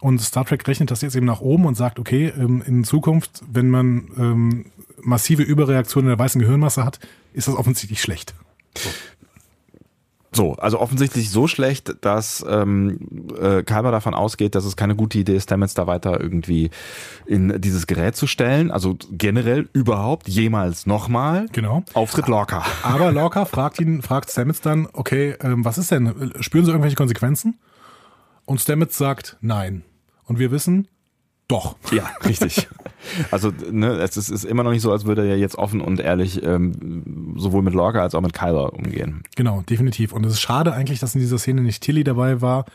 Und 0.00 0.20
Star 0.20 0.44
Trek 0.44 0.66
rechnet 0.66 0.90
das 0.90 1.02
jetzt 1.02 1.16
eben 1.16 1.26
nach 1.26 1.40
oben 1.40 1.66
und 1.66 1.76
sagt, 1.76 1.98
okay, 1.98 2.32
ähm, 2.38 2.62
in 2.64 2.84
Zukunft, 2.84 3.42
wenn 3.50 3.68
man 3.68 4.08
ähm, 4.16 4.66
massive 5.02 5.42
Überreaktionen 5.42 6.10
in 6.10 6.16
der 6.16 6.24
weißen 6.24 6.40
Gehirnmasse 6.40 6.84
hat, 6.84 7.00
ist 7.32 7.48
das 7.48 7.56
offensichtlich 7.56 8.00
schlecht. 8.00 8.34
So, 8.76 8.88
also 10.38 10.78
offensichtlich 10.80 11.30
so 11.30 11.46
schlecht, 11.48 11.96
dass 12.02 12.44
ähm, 12.48 12.98
äh, 13.40 13.62
Kalber 13.62 13.90
davon 13.90 14.14
ausgeht, 14.14 14.54
dass 14.54 14.64
es 14.64 14.76
keine 14.76 14.94
gute 14.94 15.18
Idee 15.18 15.36
ist, 15.36 15.44
Stamets 15.44 15.74
da 15.74 15.86
weiter 15.86 16.20
irgendwie 16.20 16.70
in 17.26 17.60
dieses 17.60 17.86
Gerät 17.86 18.16
zu 18.16 18.26
stellen. 18.26 18.70
Also 18.70 18.96
generell 19.10 19.68
überhaupt 19.72 20.28
jemals 20.28 20.86
nochmal. 20.86 21.46
Genau. 21.52 21.82
Auftritt 21.94 22.28
Lorca. 22.28 22.64
Aber 22.82 23.10
Lorca 23.12 23.44
fragt 23.44 23.80
ihn, 23.80 24.02
fragt 24.02 24.30
Stamets 24.30 24.60
dann, 24.60 24.88
okay, 24.92 25.34
ähm, 25.42 25.64
was 25.64 25.78
ist 25.78 25.90
denn? 25.90 26.32
Spüren 26.40 26.64
Sie 26.64 26.70
irgendwelche 26.70 26.96
Konsequenzen? 26.96 27.58
Und 28.44 28.60
Stamets 28.60 28.96
sagt 28.96 29.36
nein. 29.40 29.82
Und 30.24 30.38
wir 30.38 30.50
wissen, 30.50 30.86
doch. 31.50 31.76
Ja, 31.92 32.10
richtig. 32.26 32.68
Also 33.30 33.52
ne, 33.70 33.92
es 33.98 34.16
ist, 34.16 34.28
ist 34.30 34.44
immer 34.44 34.62
noch 34.62 34.70
nicht 34.72 34.82
so, 34.82 34.92
als 34.92 35.04
würde 35.04 35.26
er 35.28 35.36
jetzt 35.36 35.56
offen 35.56 35.80
und 35.80 36.00
ehrlich 36.00 36.42
ähm, 36.42 37.34
sowohl 37.36 37.62
mit 37.62 37.74
Lorca 37.74 38.00
als 38.02 38.14
auch 38.14 38.20
mit 38.20 38.32
Kyler 38.34 38.72
umgehen. 38.72 39.22
Genau, 39.36 39.62
definitiv. 39.68 40.12
Und 40.12 40.24
es 40.26 40.34
ist 40.34 40.40
schade 40.40 40.72
eigentlich, 40.72 41.00
dass 41.00 41.14
in 41.14 41.20
dieser 41.20 41.38
Szene 41.38 41.62
nicht 41.62 41.82
Tilly 41.82 42.04
dabei 42.04 42.40
war, 42.40 42.66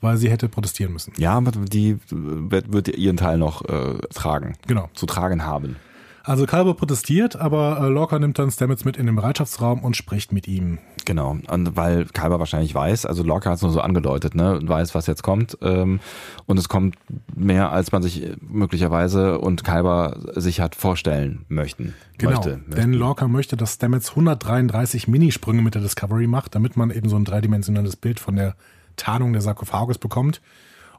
weil 0.00 0.16
sie 0.16 0.30
hätte 0.30 0.48
protestieren 0.48 0.92
müssen. 0.92 1.12
Ja, 1.16 1.40
die 1.40 1.98
wird, 2.10 2.72
wird 2.72 2.88
ihren 2.88 3.16
Teil 3.16 3.38
noch 3.38 3.64
äh, 3.68 3.98
tragen, 4.12 4.54
Genau. 4.66 4.90
zu 4.94 5.06
tragen 5.06 5.44
haben. 5.46 5.76
Also 6.24 6.46
Kalber 6.46 6.74
protestiert, 6.74 7.36
aber 7.36 7.80
äh, 7.80 7.88
Lorca 7.88 8.18
nimmt 8.18 8.38
dann 8.38 8.50
Stamets 8.50 8.84
mit 8.84 8.96
in 8.96 9.06
den 9.06 9.16
Bereitschaftsraum 9.16 9.80
und 9.80 9.96
spricht 9.96 10.32
mit 10.32 10.46
ihm. 10.46 10.78
Genau, 11.04 11.36
und 11.48 11.76
weil 11.76 12.04
Kalber 12.06 12.38
wahrscheinlich 12.38 12.74
weiß, 12.74 13.06
also 13.06 13.24
Lorca 13.24 13.50
hat 13.50 13.56
es 13.56 13.62
nur 13.62 13.72
so 13.72 13.80
angedeutet, 13.80 14.36
ne, 14.36 14.60
weiß, 14.62 14.94
was 14.94 15.08
jetzt 15.08 15.22
kommt, 15.22 15.58
ähm, 15.62 15.98
und 16.46 16.58
es 16.58 16.68
kommt 16.68 16.96
mehr, 17.34 17.72
als 17.72 17.90
man 17.90 18.02
sich 18.02 18.24
möglicherweise 18.40 19.38
und 19.38 19.64
Kalber 19.64 20.16
sich 20.36 20.60
hat 20.60 20.76
vorstellen 20.76 21.44
möchten. 21.48 21.94
Genau, 22.18 22.36
Möchte, 22.36 22.60
denn 22.68 22.92
Lorca 22.92 23.26
möchte, 23.26 23.56
dass 23.56 23.74
Stamets 23.74 24.10
133 24.10 25.08
Minisprünge 25.08 25.62
mit 25.62 25.74
der 25.74 25.82
Discovery 25.82 26.28
macht, 26.28 26.54
damit 26.54 26.76
man 26.76 26.92
eben 26.92 27.08
so 27.08 27.16
ein 27.16 27.24
dreidimensionales 27.24 27.96
Bild 27.96 28.20
von 28.20 28.36
der 28.36 28.54
Tarnung 28.94 29.32
der 29.32 29.42
Sarkophagus 29.42 29.98
bekommt 29.98 30.40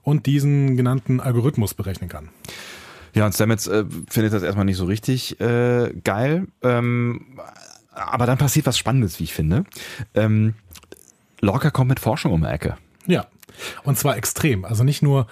und 0.01 0.25
diesen 0.25 0.75
genannten 0.75 1.21
Algorithmus 1.21 1.73
berechnen 1.73 2.09
kann. 2.09 2.29
Ja, 3.13 3.25
und 3.25 3.33
Stamets 3.33 3.67
äh, 3.67 3.85
findet 4.09 4.33
das 4.33 4.43
erstmal 4.43 4.65
nicht 4.65 4.77
so 4.77 4.85
richtig 4.85 5.39
äh, 5.39 5.93
geil. 6.03 6.47
Ähm, 6.61 7.39
aber 7.93 8.25
dann 8.25 8.37
passiert 8.37 8.65
was 8.65 8.77
Spannendes, 8.77 9.19
wie 9.19 9.25
ich 9.25 9.33
finde. 9.33 9.65
Ähm, 10.15 10.55
Lorca 11.41 11.69
kommt 11.69 11.89
mit 11.89 11.99
Forschung 11.99 12.31
um 12.31 12.41
die 12.41 12.47
Ecke. 12.47 12.77
Ja, 13.05 13.27
und 13.83 13.97
zwar 13.97 14.17
extrem. 14.17 14.65
Also 14.65 14.83
nicht 14.83 15.03
nur, 15.03 15.27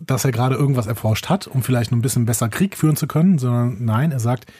dass 0.00 0.24
er 0.24 0.32
gerade 0.32 0.54
irgendwas 0.54 0.86
erforscht 0.86 1.28
hat, 1.28 1.46
um 1.46 1.62
vielleicht 1.62 1.90
noch 1.90 1.98
ein 1.98 2.02
bisschen 2.02 2.26
besser 2.26 2.48
Krieg 2.48 2.76
führen 2.76 2.96
zu 2.96 3.06
können, 3.06 3.38
sondern 3.38 3.84
nein, 3.84 4.12
er 4.12 4.20
sagt, 4.20 4.52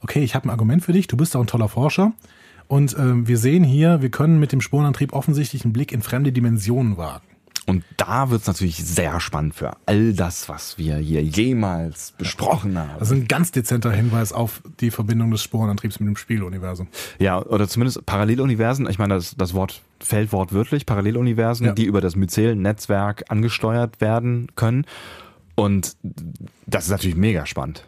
okay, 0.00 0.22
ich 0.22 0.34
habe 0.34 0.46
ein 0.46 0.50
Argument 0.50 0.84
für 0.84 0.92
dich, 0.92 1.08
du 1.08 1.16
bist 1.16 1.34
auch 1.34 1.40
ein 1.40 1.46
toller 1.46 1.68
Forscher. 1.68 2.12
Und 2.68 2.96
ähm, 2.96 3.26
wir 3.26 3.36
sehen 3.36 3.64
hier, 3.64 4.00
wir 4.00 4.10
können 4.10 4.38
mit 4.38 4.52
dem 4.52 4.60
Spurenantrieb 4.60 5.12
offensichtlich 5.12 5.64
einen 5.64 5.72
Blick 5.72 5.90
in 5.90 6.02
fremde 6.02 6.30
Dimensionen 6.30 6.96
wagen. 6.96 7.26
Und 7.66 7.84
da 7.96 8.30
wird's 8.30 8.46
natürlich 8.46 8.76
sehr 8.84 9.20
spannend 9.20 9.54
für 9.54 9.72
all 9.86 10.12
das, 10.14 10.48
was 10.48 10.78
wir 10.78 10.96
hier 10.96 11.22
jemals 11.22 12.12
besprochen 12.18 12.76
haben. 12.78 12.90
Also 12.98 13.14
ein 13.14 13.28
ganz 13.28 13.52
dezenter 13.52 13.92
Hinweis 13.92 14.32
auf 14.32 14.62
die 14.80 14.90
Verbindung 14.90 15.30
des 15.30 15.42
Spurenantriebs 15.42 16.00
mit 16.00 16.08
dem 16.08 16.16
Spieluniversum. 16.16 16.88
Ja, 17.18 17.40
oder 17.44 17.68
zumindest 17.68 18.04
Paralleluniversen. 18.06 18.88
Ich 18.88 18.98
meine, 18.98 19.14
das, 19.14 19.36
das 19.36 19.54
Wort 19.54 19.82
fällt 20.00 20.32
wortwörtlich. 20.32 20.86
Paralleluniversen, 20.86 21.66
Ja. 21.66 21.72
die 21.72 21.84
über 21.84 22.00
das 22.00 22.16
Myzel-Netzwerk 22.16 23.24
angesteuert 23.28 24.00
werden 24.00 24.48
können. 24.56 24.84
Und 25.54 25.96
das 26.66 26.84
ist 26.84 26.90
natürlich 26.90 27.16
mega 27.16 27.46
spannend. 27.46 27.86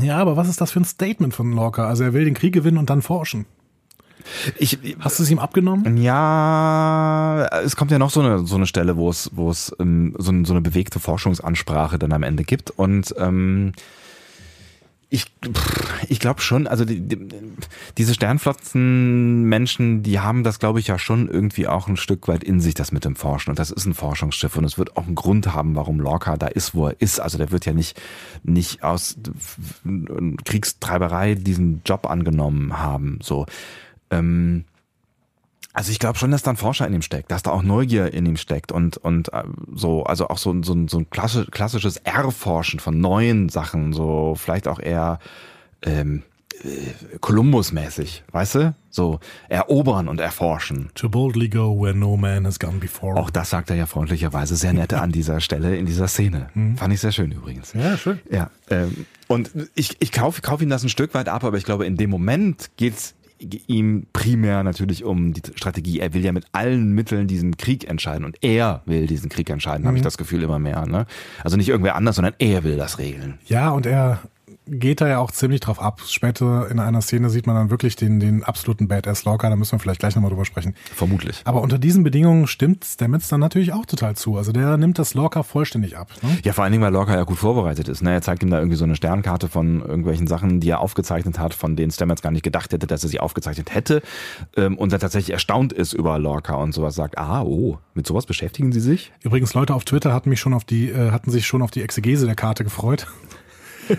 Ja, 0.00 0.16
aber 0.18 0.36
was 0.38 0.48
ist 0.48 0.60
das 0.62 0.70
für 0.70 0.80
ein 0.80 0.86
Statement 0.86 1.34
von 1.34 1.52
Lorca? 1.52 1.86
Also 1.86 2.02
er 2.04 2.14
will 2.14 2.24
den 2.24 2.34
Krieg 2.34 2.54
gewinnen 2.54 2.78
und 2.78 2.88
dann 2.88 3.02
forschen. 3.02 3.44
Ich, 4.58 4.78
Hast 5.00 5.18
du 5.18 5.22
es 5.22 5.30
ihm 5.30 5.38
abgenommen? 5.38 5.96
ja, 5.96 7.46
es 7.64 7.76
kommt 7.76 7.90
ja 7.90 7.98
noch 7.98 8.10
so 8.10 8.20
eine, 8.20 8.46
so 8.46 8.56
eine 8.56 8.66
Stelle, 8.66 8.96
wo 8.96 9.08
es, 9.10 9.30
wo 9.34 9.50
es 9.50 9.74
ähm, 9.80 10.14
so, 10.18 10.30
ein- 10.32 10.44
so 10.44 10.52
eine 10.52 10.60
bewegte 10.62 11.00
Forschungsansprache 11.00 11.98
dann 11.98 12.12
am 12.12 12.22
Ende 12.22 12.44
gibt. 12.44 12.70
Und 12.70 13.14
ähm, 13.18 13.72
ich, 15.10 15.26
ich 16.08 16.20
glaube 16.20 16.40
schon, 16.40 16.66
also 16.66 16.86
die, 16.86 17.00
die, 17.00 17.18
diese 17.98 18.14
Sternflotzenmenschen, 18.14 20.02
die 20.02 20.20
haben 20.20 20.42
das, 20.42 20.58
glaube 20.58 20.80
ich, 20.80 20.86
ja 20.86 20.98
schon 20.98 21.28
irgendwie 21.28 21.68
auch 21.68 21.86
ein 21.86 21.98
Stück 21.98 22.28
weit 22.28 22.42
in 22.42 22.60
sich, 22.62 22.72
das 22.72 22.92
mit 22.92 23.04
dem 23.04 23.14
Forschen. 23.14 23.50
Und 23.50 23.58
das 23.58 23.70
ist 23.70 23.84
ein 23.84 23.92
Forschungsschiff 23.92 24.56
und 24.56 24.64
es 24.64 24.78
wird 24.78 24.96
auch 24.96 25.04
einen 25.04 25.14
Grund 25.14 25.52
haben, 25.52 25.76
warum 25.76 26.00
Lorca 26.00 26.38
da 26.38 26.46
ist, 26.46 26.74
wo 26.74 26.86
er 26.88 26.98
ist. 26.98 27.20
Also 27.20 27.36
der 27.36 27.50
wird 27.50 27.66
ja 27.66 27.74
nicht, 27.74 28.00
nicht 28.42 28.82
aus 28.84 29.18
Kriegstreiberei 30.46 31.34
diesen 31.34 31.82
Job 31.84 32.08
angenommen 32.08 32.78
haben. 32.78 33.18
So. 33.22 33.44
Ähm, 34.12 34.64
Also 35.74 35.90
ich 35.90 35.98
glaube 35.98 36.18
schon, 36.18 36.30
dass 36.30 36.42
da 36.42 36.50
ein 36.50 36.58
Forscher 36.58 36.86
in 36.86 36.92
ihm 36.92 37.00
steckt, 37.02 37.30
dass 37.30 37.42
da 37.42 37.50
auch 37.50 37.62
Neugier 37.62 38.12
in 38.12 38.26
ihm 38.26 38.36
steckt 38.36 38.72
und 38.72 38.98
und 38.98 39.32
äh, 39.32 39.42
so, 39.74 40.04
also 40.04 40.28
auch 40.28 40.36
so, 40.36 40.62
so, 40.62 40.86
so 40.86 40.98
ein 40.98 41.08
klassisch, 41.08 41.46
klassisches 41.50 41.96
Erforschen 41.96 42.78
von 42.78 43.00
neuen 43.00 43.48
Sachen, 43.48 43.94
so 43.94 44.34
vielleicht 44.36 44.68
auch 44.68 44.78
eher 44.78 45.18
ähm, 45.80 46.22
Kolumbus-mäßig, 47.20 48.22
weißt 48.30 48.54
du? 48.56 48.74
So 48.90 49.18
erobern 49.48 50.08
und 50.08 50.20
erforschen. 50.20 50.90
To 50.94 51.08
boldly 51.08 51.48
go 51.48 51.74
where 51.80 51.94
no 51.94 52.16
man 52.16 52.46
has 52.46 52.58
gone 52.58 52.78
before. 52.78 53.18
Auch 53.18 53.30
das 53.30 53.50
sagt 53.50 53.70
er 53.70 53.76
ja 53.76 53.86
freundlicherweise 53.86 54.54
sehr 54.56 54.72
nette 54.72 55.00
an 55.00 55.10
dieser 55.10 55.40
Stelle 55.40 55.76
in 55.76 55.86
dieser 55.86 56.06
Szene. 56.08 56.50
Mhm. 56.54 56.76
Fand 56.76 56.92
ich 56.92 57.00
sehr 57.00 57.12
schön 57.12 57.32
übrigens. 57.32 57.72
Ja, 57.72 57.96
schön. 57.96 58.20
Ja. 58.30 58.50
Ähm, 58.70 59.06
und 59.26 59.50
ich, 59.74 59.96
ich 60.00 60.12
kaufe 60.12 60.42
kauf 60.42 60.60
ihm 60.60 60.68
das 60.68 60.82
ein 60.84 60.88
Stück 60.90 61.14
weit 61.14 61.28
ab, 61.28 61.42
aber 61.44 61.56
ich 61.56 61.64
glaube, 61.64 61.86
in 61.86 61.96
dem 61.96 62.10
Moment 62.10 62.70
geht's 62.76 63.14
ihm 63.66 64.06
primär 64.12 64.62
natürlich 64.62 65.04
um 65.04 65.32
die 65.32 65.42
Strategie. 65.54 66.00
Er 66.00 66.14
will 66.14 66.24
ja 66.24 66.32
mit 66.32 66.46
allen 66.52 66.92
Mitteln 66.92 67.26
diesen 67.26 67.56
Krieg 67.56 67.88
entscheiden 67.88 68.24
und 68.24 68.42
er 68.42 68.82
will 68.86 69.06
diesen 69.06 69.28
Krieg 69.28 69.50
entscheiden, 69.50 69.82
mhm. 69.82 69.88
habe 69.88 69.96
ich 69.96 70.02
das 70.02 70.18
Gefühl 70.18 70.42
immer 70.42 70.58
mehr. 70.58 70.86
Ne? 70.86 71.06
Also 71.42 71.56
nicht 71.56 71.68
irgendwer 71.68 71.96
anders, 71.96 72.16
sondern 72.16 72.34
er 72.38 72.64
will 72.64 72.76
das 72.76 72.98
regeln. 72.98 73.38
Ja, 73.46 73.70
und 73.70 73.86
er 73.86 74.20
geht 74.66 75.00
da 75.00 75.08
ja 75.08 75.18
auch 75.18 75.30
ziemlich 75.30 75.60
drauf 75.60 75.80
ab. 75.80 76.02
Später 76.06 76.70
in 76.70 76.78
einer 76.78 77.00
Szene 77.00 77.30
sieht 77.30 77.46
man 77.46 77.56
dann 77.56 77.70
wirklich 77.70 77.96
den, 77.96 78.20
den 78.20 78.44
absoluten 78.44 78.88
Badass 78.88 79.24
Lorca, 79.24 79.48
da 79.48 79.56
müssen 79.56 79.72
wir 79.72 79.78
vielleicht 79.78 80.00
gleich 80.00 80.14
nochmal 80.14 80.30
drüber 80.30 80.44
sprechen. 80.44 80.74
Vermutlich. 80.94 81.40
Aber 81.44 81.62
unter 81.62 81.78
diesen 81.78 82.04
Bedingungen 82.04 82.46
stimmt 82.46 82.84
Stamets 82.84 83.28
dann 83.28 83.40
natürlich 83.40 83.72
auch 83.72 83.86
total 83.86 84.16
zu. 84.16 84.36
Also 84.36 84.52
der 84.52 84.76
nimmt 84.76 84.98
das 84.98 85.14
Lorca 85.14 85.42
vollständig 85.42 85.96
ab. 85.96 86.08
Ne? 86.22 86.38
Ja, 86.44 86.52
vor 86.52 86.64
allen 86.64 86.72
Dingen, 86.72 86.84
weil 86.84 86.92
Lorca 86.92 87.14
ja 87.14 87.24
gut 87.24 87.38
vorbereitet 87.38 87.88
ist. 87.88 88.02
Ne? 88.02 88.12
Er 88.12 88.22
zeigt 88.22 88.42
ihm 88.42 88.50
da 88.50 88.58
irgendwie 88.58 88.76
so 88.76 88.84
eine 88.84 88.94
Sternkarte 88.94 89.48
von 89.48 89.80
irgendwelchen 89.80 90.26
Sachen, 90.26 90.60
die 90.60 90.70
er 90.70 90.80
aufgezeichnet 90.80 91.38
hat, 91.38 91.54
von 91.54 91.76
denen 91.76 91.90
Stamets 91.90 92.22
gar 92.22 92.30
nicht 92.30 92.44
gedacht 92.44 92.72
hätte, 92.72 92.86
dass 92.86 93.02
er 93.02 93.08
sie 93.08 93.20
aufgezeichnet 93.20 93.74
hätte. 93.74 94.02
Ähm, 94.56 94.78
und 94.78 94.92
er 94.92 94.98
tatsächlich 94.98 95.32
erstaunt 95.32 95.72
ist 95.72 95.92
über 95.92 96.18
Lorca 96.18 96.54
und 96.54 96.72
sowas 96.72 96.94
sagt, 96.94 97.18
ah, 97.18 97.42
oh, 97.42 97.78
mit 97.94 98.06
sowas 98.06 98.26
beschäftigen 98.26 98.72
sie 98.72 98.80
sich? 98.80 99.12
Übrigens, 99.22 99.54
Leute 99.54 99.74
auf 99.74 99.84
Twitter 99.84 100.12
hatten 100.12 100.28
mich 100.30 100.40
schon 100.40 100.54
auf 100.54 100.64
die, 100.64 100.88
äh, 100.88 101.10
hatten 101.10 101.30
sich 101.30 101.46
schon 101.46 101.62
auf 101.62 101.70
die 101.70 101.82
Exegese 101.82 102.26
der 102.26 102.34
Karte 102.34 102.64
gefreut. 102.64 103.06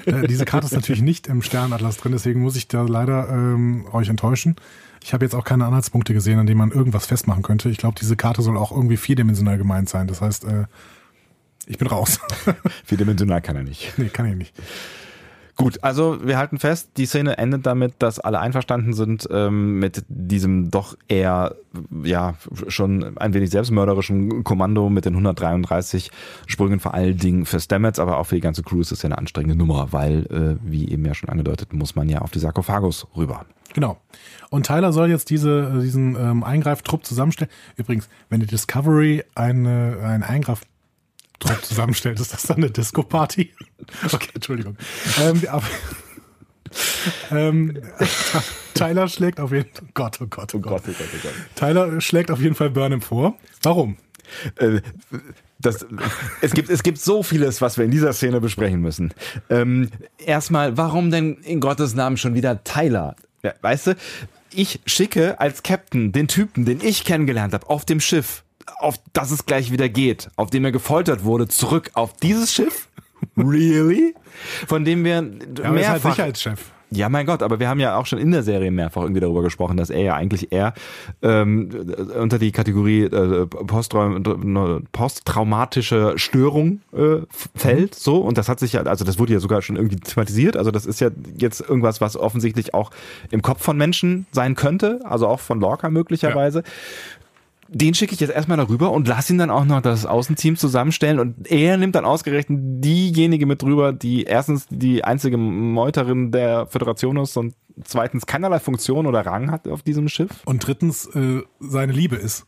Äh, 0.05 0.27
diese 0.27 0.45
Karte 0.45 0.67
ist 0.67 0.73
natürlich 0.73 1.01
nicht 1.01 1.27
im 1.27 1.41
Sternatlas 1.41 1.97
drin, 1.97 2.11
deswegen 2.11 2.41
muss 2.41 2.55
ich 2.55 2.67
da 2.67 2.83
leider 2.83 3.29
ähm, 3.29 3.85
euch 3.91 4.09
enttäuschen. 4.09 4.55
Ich 5.03 5.13
habe 5.13 5.25
jetzt 5.25 5.35
auch 5.35 5.43
keine 5.43 5.65
Anhaltspunkte 5.65 6.13
gesehen, 6.13 6.39
an 6.39 6.45
denen 6.45 6.57
man 6.57 6.71
irgendwas 6.71 7.05
festmachen 7.05 7.43
könnte. 7.43 7.69
Ich 7.69 7.77
glaube, 7.77 7.97
diese 7.99 8.15
Karte 8.15 8.41
soll 8.41 8.57
auch 8.57 8.71
irgendwie 8.71 8.97
vierdimensional 8.97 9.57
gemeint 9.57 9.89
sein. 9.89 10.07
Das 10.07 10.21
heißt, 10.21 10.45
äh, 10.45 10.65
ich 11.65 11.77
bin 11.77 11.87
raus. 11.87 12.19
vierdimensional 12.85 13.41
kann 13.41 13.55
er 13.55 13.63
nicht. 13.63 13.93
Nee, 13.97 14.09
kann 14.09 14.25
er 14.25 14.35
nicht. 14.35 14.53
Gut, 15.55 15.83
also 15.83 16.17
wir 16.25 16.39
halten 16.39 16.57
fest, 16.57 16.91
die 16.97 17.05
Szene 17.05 17.37
endet 17.37 17.67
damit, 17.67 17.93
dass 17.99 18.19
alle 18.19 18.39
einverstanden 18.39 18.93
sind 18.93 19.27
ähm, 19.29 19.77
mit 19.77 20.03
diesem 20.07 20.71
doch 20.71 20.97
eher 21.07 21.55
ja 22.03 22.33
schon 22.67 23.17
ein 23.17 23.35
wenig 23.35 23.51
selbstmörderischen 23.51 24.43
Kommando 24.43 24.89
mit 24.89 25.05
den 25.05 25.13
133 25.13 26.09
Sprüngen 26.47 26.79
vor 26.79 26.95
allen 26.95 27.17
Dingen 27.17 27.45
für 27.45 27.59
Stamets, 27.59 27.99
aber 27.99 28.17
auch 28.17 28.25
für 28.25 28.35
die 28.35 28.41
ganze 28.41 28.63
Crew 28.63 28.81
ist 28.81 28.91
es 28.91 29.03
ja 29.03 29.09
eine 29.09 29.19
anstrengende 29.19 29.55
Nummer, 29.55 29.89
weil, 29.91 30.25
äh, 30.31 30.67
wie 30.67 30.89
eben 30.89 31.05
ja 31.05 31.13
schon 31.13 31.29
angedeutet, 31.29 31.71
muss 31.71 31.95
man 31.95 32.09
ja 32.09 32.19
auf 32.19 32.31
die 32.31 32.39
Sarkophagus 32.39 33.05
rüber. 33.15 33.45
Genau. 33.73 33.97
Und 34.49 34.65
Tyler 34.65 34.91
soll 34.91 35.09
jetzt 35.09 35.29
diese, 35.29 35.81
diesen 35.81 36.15
ähm, 36.15 36.43
Eingreiftrupp 36.43 37.05
zusammenstellen. 37.05 37.51
Übrigens, 37.75 38.09
wenn 38.29 38.39
die 38.39 38.47
Discovery 38.47 39.23
eine, 39.35 39.99
einen 40.03 40.23
Eingreif 40.23 40.61
Trupp 41.43 41.63
zusammenstellt, 41.63 42.19
ist 42.19 42.33
das 42.33 42.43
dann 42.43 42.57
eine 42.57 42.71
Disco-Party? 42.71 43.53
Okay, 44.11 44.29
Entschuldigung. 44.33 44.77
Ähm, 45.21 45.41
aber, 45.49 45.63
ähm, 47.31 47.81
Tyler 48.73 49.07
schlägt 49.07 49.39
auf 49.39 49.51
jeden 49.51 49.69
Fall, 49.73 49.87
Gott, 49.93 50.19
oh 50.21 50.27
Gott, 50.27 50.55
oh 50.55 50.59
Gott. 50.59 50.83
Oh 50.85 50.87
Gott, 50.87 50.95
oh 50.99 51.03
Gott, 51.03 51.09
oh 51.13 51.19
Gott. 51.21 51.33
Tyler 51.55 52.01
schlägt 52.01 52.31
auf 52.31 52.39
jeden 52.39 52.55
Fall 52.55 52.69
Burnham 52.69 53.01
vor. 53.01 53.35
Warum? 53.61 53.97
Äh, 54.55 54.81
das, 55.59 55.85
es, 56.41 56.51
gibt, 56.51 56.69
es 56.69 56.83
gibt 56.83 56.97
so 56.99 57.23
vieles, 57.23 57.61
was 57.61 57.77
wir 57.77 57.85
in 57.85 57.91
dieser 57.91 58.13
Szene 58.13 58.41
besprechen 58.41 58.81
müssen. 58.81 59.13
Ähm, 59.49 59.89
erstmal, 60.17 60.77
warum 60.77 61.11
denn 61.11 61.35
in 61.43 61.59
Gottes 61.59 61.93
Namen 61.93 62.17
schon 62.17 62.35
wieder 62.35 62.63
Tyler? 62.63 63.15
Ja, 63.43 63.53
weißt 63.61 63.87
du, 63.87 63.95
ich 64.51 64.79
schicke 64.85 65.39
als 65.39 65.63
Captain 65.63 66.11
den 66.11 66.27
Typen, 66.27 66.65
den 66.65 66.79
ich 66.81 67.05
kennengelernt 67.05 67.53
habe, 67.53 67.69
auf 67.69 67.85
dem 67.85 67.99
Schiff 67.99 68.42
auf 68.79 68.95
das 69.13 69.31
es 69.31 69.45
gleich 69.45 69.71
wieder 69.71 69.89
geht, 69.89 70.29
auf 70.35 70.49
dem 70.49 70.65
er 70.65 70.71
gefoltert 70.71 71.23
wurde, 71.23 71.47
zurück 71.47 71.91
auf 71.93 72.13
dieses 72.17 72.53
Schiff? 72.53 72.89
Really? 73.37 74.15
Von 74.67 74.83
dem 74.83 75.03
wir 75.03 75.13
ja, 75.13 75.71
mehrfach... 75.71 76.17
Halt 76.17 76.37
Sicherheitschef. 76.37 76.73
Ja, 76.95 77.09
mein 77.09 77.25
Gott, 77.25 77.41
aber 77.41 77.59
wir 77.59 77.69
haben 77.69 77.79
ja 77.79 77.97
auch 77.97 78.05
schon 78.05 78.19
in 78.19 78.29
der 78.29 78.43
Serie 78.43 78.69
mehrfach 78.69 79.01
irgendwie 79.01 79.21
darüber 79.21 79.41
gesprochen, 79.41 79.77
dass 79.77 79.89
er 79.89 80.01
ja 80.01 80.13
eigentlich 80.13 80.51
eher 80.51 80.75
ähm, 81.23 81.71
unter 82.19 82.37
die 82.37 82.51
Kategorie 82.51 83.05
äh, 83.05 83.47
posttraumatische 83.47 86.13
Störung 86.17 86.81
äh, 86.95 87.21
fällt, 87.55 87.95
so 87.95 88.17
und 88.17 88.37
das 88.37 88.47
hat 88.47 88.59
sich 88.59 88.73
ja, 88.73 88.83
also 88.83 89.05
das 89.05 89.17
wurde 89.17 89.33
ja 89.33 89.39
sogar 89.39 89.63
schon 89.63 89.75
irgendwie 89.75 89.95
thematisiert, 89.95 90.55
also 90.55 90.69
das 90.69 90.85
ist 90.85 91.01
ja 91.01 91.09
jetzt 91.35 91.61
irgendwas, 91.61 91.99
was 91.99 92.15
offensichtlich 92.15 92.75
auch 92.75 92.91
im 93.31 93.41
Kopf 93.41 93.63
von 93.63 93.75
Menschen 93.75 94.27
sein 94.31 94.53
könnte, 94.53 94.99
also 95.03 95.27
auch 95.27 95.39
von 95.39 95.59
Lorca 95.59 95.89
möglicherweise. 95.89 96.61
Den 97.73 97.93
schicke 97.93 98.13
ich 98.13 98.19
jetzt 98.19 98.33
erstmal 98.33 98.57
darüber 98.57 98.91
und 98.91 99.07
lass 99.07 99.29
ihn 99.29 99.39
dann 99.39 99.49
auch 99.49 99.65
noch 99.65 99.81
das 99.81 100.05
Außenteam 100.05 100.57
zusammenstellen 100.57 101.19
und 101.19 101.49
er 101.51 101.77
nimmt 101.77 101.95
dann 101.95 102.05
ausgerechnet 102.05 102.59
diejenige 102.61 103.45
mit 103.45 103.61
drüber, 103.61 103.93
die 103.93 104.23
erstens 104.23 104.67
die 104.69 105.03
einzige 105.03 105.37
Meuterin 105.37 106.31
der 106.31 106.67
Föderation 106.67 107.17
ist 107.17 107.35
und 107.35 107.55
zweitens 107.83 108.25
keinerlei 108.25 108.59
Funktion 108.59 109.07
oder 109.07 109.25
Rang 109.25 109.51
hat 109.51 109.67
auf 109.67 109.81
diesem 109.81 110.07
Schiff. 110.07 110.29
Und 110.45 110.65
drittens 110.65 111.07
äh, 111.15 111.41
seine 111.59 111.93
Liebe 111.93 112.15
ist. 112.15 112.45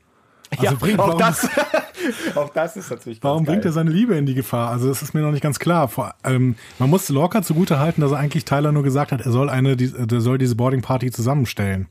Also 0.52 0.64
ja, 0.64 0.74
bringt, 0.74 1.00
auch 1.00 1.08
warum, 1.08 1.20
das. 1.20 1.50
auch 2.36 2.50
das 2.50 2.78
ist 2.78 2.92
natürlich 2.92 3.22
Warum 3.24 3.46
bringt 3.46 3.66
er 3.66 3.72
seine 3.72 3.90
Liebe 3.90 4.16
in 4.16 4.26
die 4.26 4.36
Gefahr? 4.36 4.70
Also 4.70 4.88
das 4.88 5.02
ist 5.02 5.14
mir 5.14 5.22
noch 5.22 5.32
nicht 5.32 5.42
ganz 5.42 5.60
klar. 5.60 5.88
Vor, 5.88 6.14
ähm, 6.24 6.56
man 6.78 6.90
muss 6.90 7.10
Lorca 7.10 7.42
zugute 7.42 7.80
halten, 7.80 8.02
dass 8.02 8.12
er 8.12 8.20
eigentlich 8.20 8.46
Tyler 8.46 8.72
nur 8.72 8.84
gesagt 8.84 9.12
hat, 9.12 9.22
er 9.22 9.32
soll 9.32 9.50
eine, 9.50 9.76
die, 9.76 9.92
der 9.92 10.22
soll 10.22 10.38
diese 10.38 10.56
Boarding 10.56 10.82
Party 10.82 11.12
zusammenstellen. 11.12 11.88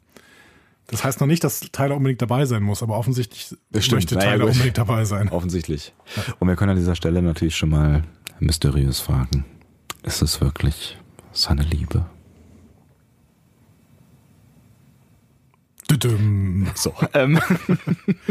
Das 0.89 1.03
heißt 1.03 1.21
noch 1.21 1.27
nicht, 1.27 1.43
dass 1.43 1.61
Tyler 1.73 1.97
unbedingt 1.97 2.21
dabei 2.21 2.45
sein 2.45 2.63
muss, 2.63 2.83
aber 2.83 2.99
offensichtlich 2.99 3.57
möchte 3.71 4.15
naja, 4.17 4.33
Tyler 4.33 4.45
gut. 4.45 4.53
unbedingt 4.53 4.79
dabei 4.79 5.05
sein. 5.05 5.29
Offensichtlich. 5.31 5.95
Und 6.39 6.49
wir 6.49 6.57
können 6.57 6.73
an 6.73 6.77
dieser 6.77 6.95
Stelle 6.95 7.23
natürlich 7.23 7.57
schon 7.57 7.71
mal 7.71 8.05
mysteriös 8.39 9.01
fragen. 9.01 9.45
Ist 10.03 10.21
es 10.21 10.41
wirklich 10.41 10.99
seine 11.33 11.63
Liebe? 11.63 12.07
So, 16.75 16.93
ähm, 17.15 17.41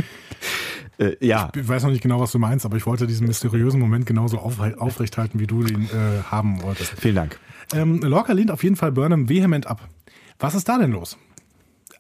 äh, 1.00 1.16
ja. 1.26 1.50
Ich 1.56 1.68
weiß 1.68 1.84
noch 1.84 1.90
nicht 1.90 2.02
genau, 2.02 2.20
was 2.20 2.32
du 2.32 2.40
meinst, 2.40 2.66
aber 2.66 2.78
ich 2.78 2.86
wollte 2.86 3.08
diesen 3.08 3.26
mysteriösen 3.26 3.80
Moment 3.80 4.06
genauso 4.06 4.38
auf, 4.38 4.60
aufrecht 4.60 5.18
halten, 5.18 5.40
wie 5.40 5.48
du 5.48 5.66
ihn 5.66 5.86
äh, 5.86 6.24
haben 6.30 6.62
wolltest. 6.62 6.94
Vielen 7.00 7.16
Dank. 7.16 7.40
Ähm, 7.74 8.02
Lorca 8.02 8.34
lehnt 8.34 8.52
auf 8.52 8.64
jeden 8.64 8.76
Fall 8.76 8.92
Burnham 8.92 9.30
vehement 9.30 9.66
ab. 9.66 9.88
Was 10.40 10.56
ist 10.56 10.68
da 10.70 10.78
denn 10.78 10.92
los? 10.92 11.18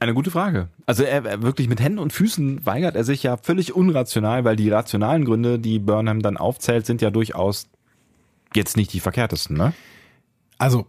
Eine 0.03 0.13
gute 0.13 0.31
Frage. 0.31 0.67
Also 0.85 1.03
er, 1.03 1.23
er, 1.23 1.43
wirklich 1.43 1.69
mit 1.69 1.79
Händen 1.79 1.97
und 1.97 2.11
Füßen 2.11 2.65
weigert 2.65 2.97
er 2.97 3.05
sich 3.05 3.23
ja 3.23 3.37
völlig 3.37 3.73
unrational, 3.73 4.43
weil 4.43 4.57
die 4.57 4.69
rationalen 4.69 5.23
Gründe, 5.23 5.59
die 5.59 5.79
Burnham 5.79 6.21
dann 6.21 6.35
aufzählt, 6.35 6.85
sind 6.85 7.01
ja 7.01 7.09
durchaus 7.09 7.69
jetzt 8.53 8.75
nicht 8.75 8.91
die 8.91 8.99
verkehrtesten, 8.99 9.55
ne? 9.55 9.71
Also 10.57 10.85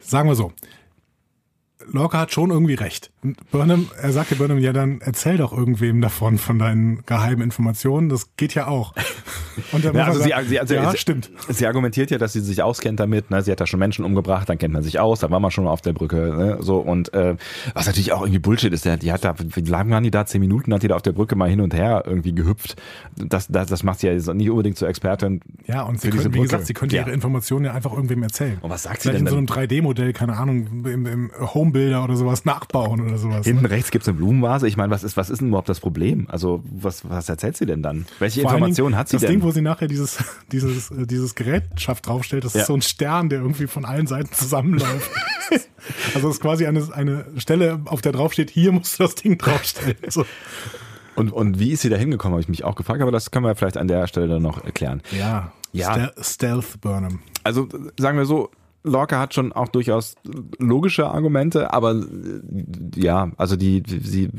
sagen 0.00 0.28
wir 0.28 0.34
so, 0.34 0.52
Lorca 1.86 2.18
hat 2.18 2.32
schon 2.32 2.50
irgendwie 2.50 2.74
recht. 2.74 3.12
Burnham, 3.50 3.88
er 4.00 4.12
sagte 4.12 4.36
Burnham, 4.36 4.58
ja 4.58 4.72
dann 4.72 5.00
erzähl 5.00 5.36
doch 5.36 5.52
irgendwem 5.52 6.00
davon, 6.00 6.38
von 6.38 6.58
deinen 6.58 7.04
geheimen 7.04 7.42
Informationen. 7.42 8.08
Das 8.08 8.36
geht 8.36 8.54
ja 8.54 8.68
auch. 8.68 8.94
Und 9.72 9.84
dann 9.84 9.94
ja, 9.94 10.04
also 10.04 10.20
sie, 10.20 10.32
sie, 10.46 10.60
also 10.60 10.74
ja, 10.74 10.90
sie, 10.90 10.98
stimmt. 10.98 11.30
Sie 11.48 11.66
argumentiert 11.66 12.10
ja, 12.10 12.18
dass 12.18 12.32
sie 12.32 12.40
sich 12.40 12.62
auskennt 12.62 13.00
damit. 13.00 13.30
Ne? 13.30 13.42
Sie 13.42 13.50
hat 13.50 13.60
da 13.60 13.66
schon 13.66 13.80
Menschen 13.80 14.04
umgebracht, 14.04 14.48
dann 14.48 14.58
kennt 14.58 14.72
man 14.72 14.82
sich 14.82 15.00
aus, 15.00 15.20
da 15.20 15.30
war 15.30 15.40
man 15.40 15.50
schon 15.50 15.64
mal 15.64 15.70
auf 15.70 15.80
der 15.80 15.92
Brücke. 15.92 16.16
Ne? 16.16 16.58
So 16.60 16.76
und 16.76 17.12
äh, 17.12 17.36
was 17.74 17.86
natürlich 17.86 18.12
auch 18.12 18.22
irgendwie 18.22 18.38
Bullshit 18.38 18.72
ist. 18.72 18.84
Die 18.84 19.12
hat 19.12 19.24
da, 19.24 19.34
wie 19.38 19.60
lange 19.62 19.90
waren 19.90 20.04
die 20.04 20.10
da? 20.10 20.24
Zehn 20.24 20.40
Minuten 20.40 20.72
hat 20.72 20.82
die 20.82 20.88
da 20.88 20.94
auf 20.96 21.02
der 21.02 21.12
Brücke 21.12 21.34
mal 21.34 21.50
hin 21.50 21.60
und 21.60 21.74
her 21.74 22.04
irgendwie 22.06 22.32
gehüpft. 22.32 22.80
Das, 23.16 23.48
das, 23.48 23.66
das 23.66 23.82
macht 23.82 24.00
sie 24.00 24.06
ja 24.06 24.14
nicht 24.14 24.50
unbedingt 24.50 24.76
zur 24.78 24.88
Expertin. 24.88 25.40
Ja, 25.66 25.82
und 25.82 26.00
sie 26.00 26.10
könnte, 26.10 26.32
wie 26.32 26.40
gesagt, 26.40 26.66
sie 26.66 26.74
könnte 26.74 26.96
ja. 26.96 27.02
ihre 27.02 27.12
Informationen 27.12 27.64
ja 27.64 27.72
einfach 27.72 27.92
irgendwem 27.92 28.22
erzählen. 28.22 28.58
Und 28.60 28.70
was 28.70 28.84
sagt 28.84 29.02
sie 29.02 29.08
Vielleicht 29.08 29.26
denn? 29.26 29.38
in 29.38 29.46
so 29.46 29.54
einem 29.54 29.68
3D-Modell, 29.68 30.12
keine 30.12 30.36
Ahnung, 30.36 30.84
im, 30.84 31.06
im 31.06 31.30
Homebuilder 31.40 32.04
oder 32.04 32.16
sowas 32.16 32.44
nachbauen 32.44 33.00
oder 33.00 33.17
sowas. 33.18 33.46
Hinten 33.46 33.64
ne? 33.64 33.70
rechts 33.70 33.90
gibt's 33.90 34.08
eine 34.08 34.16
Blumenvase. 34.16 34.66
Ich 34.66 34.76
meine, 34.76 34.90
was 34.90 35.04
ist, 35.04 35.16
was 35.16 35.30
ist 35.30 35.40
denn 35.40 35.48
überhaupt 35.48 35.68
das 35.68 35.80
Problem? 35.80 36.26
Also, 36.30 36.62
was, 36.64 37.08
was 37.08 37.28
erzählt 37.28 37.56
sie 37.56 37.66
denn 37.66 37.82
dann? 37.82 38.06
Welche 38.18 38.42
Informationen 38.42 38.96
hat 38.96 39.08
sie 39.08 39.16
das 39.16 39.22
denn? 39.22 39.28
Das 39.28 39.40
Ding, 39.40 39.42
wo 39.42 39.50
sie 39.50 39.60
nachher 39.60 39.88
dieses, 39.88 40.18
dieses, 40.52 40.90
äh, 40.90 41.06
dieses 41.06 41.34
Gerätschaft 41.34 42.06
draufstellt, 42.06 42.44
das 42.44 42.54
ja. 42.54 42.62
ist 42.62 42.66
so 42.66 42.74
ein 42.74 42.82
Stern, 42.82 43.28
der 43.28 43.40
irgendwie 43.40 43.66
von 43.66 43.84
allen 43.84 44.06
Seiten 44.06 44.32
zusammenläuft. 44.32 45.10
also, 46.14 46.28
das 46.28 46.36
ist 46.36 46.40
quasi 46.40 46.66
eine, 46.66 46.86
eine 46.92 47.26
Stelle, 47.36 47.80
auf 47.84 48.00
der 48.00 48.12
draufsteht, 48.12 48.50
hier 48.50 48.72
musst 48.72 48.98
du 48.98 49.04
das 49.04 49.14
Ding 49.14 49.38
draufstellen. 49.38 49.96
So. 50.08 50.24
Und, 51.14 51.32
und 51.32 51.58
wie 51.58 51.72
ist 51.72 51.82
sie 51.82 51.88
da 51.88 51.96
hingekommen, 51.96 52.34
habe 52.34 52.42
ich 52.42 52.48
mich 52.48 52.64
auch 52.64 52.76
gefragt, 52.76 53.02
aber 53.02 53.10
das 53.10 53.30
können 53.30 53.44
wir 53.44 53.56
vielleicht 53.56 53.76
an 53.76 53.88
der 53.88 54.06
Stelle 54.06 54.28
dann 54.28 54.42
noch 54.42 54.64
erklären. 54.64 55.02
Ja. 55.10 55.52
Ja. 55.72 56.10
Stealth 56.20 56.80
Burnham. 56.80 57.20
Also 57.44 57.68
sagen 57.98 58.16
wir 58.18 58.24
so, 58.24 58.50
Lorca 58.84 59.18
hat 59.18 59.34
schon 59.34 59.52
auch 59.52 59.68
durchaus 59.68 60.14
logische 60.58 61.08
Argumente, 61.08 61.72
aber 61.72 61.92
äh, 61.92 62.00
ja, 62.94 63.30
also 63.36 63.56
die, 63.56 63.82
sie, 63.86 64.30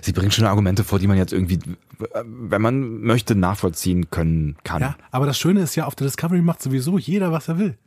sie 0.00 0.12
bringt 0.12 0.34
schon 0.34 0.46
Argumente 0.46 0.84
vor, 0.84 0.98
die 0.98 1.06
man 1.06 1.16
jetzt 1.16 1.32
irgendwie, 1.32 1.58
wenn 2.24 2.62
man 2.62 3.00
möchte, 3.00 3.34
nachvollziehen 3.34 4.10
können 4.10 4.56
kann. 4.64 4.82
Ja, 4.82 4.96
aber 5.10 5.26
das 5.26 5.38
Schöne 5.38 5.60
ist 5.60 5.74
ja, 5.74 5.86
auf 5.86 5.94
der 5.94 6.06
Discovery 6.06 6.40
macht 6.40 6.62
sowieso 6.62 6.98
jeder, 6.98 7.32
was 7.32 7.48
er 7.48 7.58
will. 7.58 7.78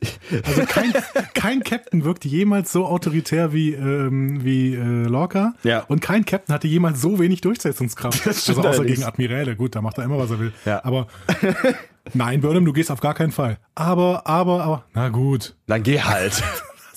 Also 0.44 0.62
kein, 0.66 0.92
kein 1.34 1.62
Captain 1.62 2.04
wirkte 2.04 2.28
jemals 2.28 2.72
so 2.72 2.86
autoritär 2.86 3.52
wie, 3.52 3.72
ähm, 3.72 4.44
wie 4.44 4.74
äh, 4.74 5.04
Lorca. 5.04 5.54
Ja. 5.62 5.80
Und 5.88 6.00
kein 6.00 6.24
Captain 6.24 6.54
hatte 6.54 6.68
jemals 6.68 7.00
so 7.00 7.18
wenig 7.18 7.40
Durchsetzungskraft. 7.40 8.26
Also 8.26 8.60
außer 8.60 8.84
gegen 8.84 9.04
Admiräle. 9.04 9.56
Gut, 9.56 9.74
da 9.74 9.80
macht 9.80 9.98
er 9.98 10.04
immer, 10.04 10.18
was 10.18 10.30
er 10.30 10.38
will. 10.38 10.52
Ja. 10.64 10.84
Aber 10.84 11.06
nein, 12.14 12.40
Burnham, 12.40 12.64
du 12.64 12.72
gehst 12.72 12.90
auf 12.90 13.00
gar 13.00 13.14
keinen 13.14 13.32
Fall. 13.32 13.58
Aber, 13.74 14.26
aber, 14.26 14.62
aber, 14.62 14.84
na 14.94 15.08
gut. 15.08 15.54
Dann 15.66 15.82
geh 15.82 16.00
halt. 16.00 16.42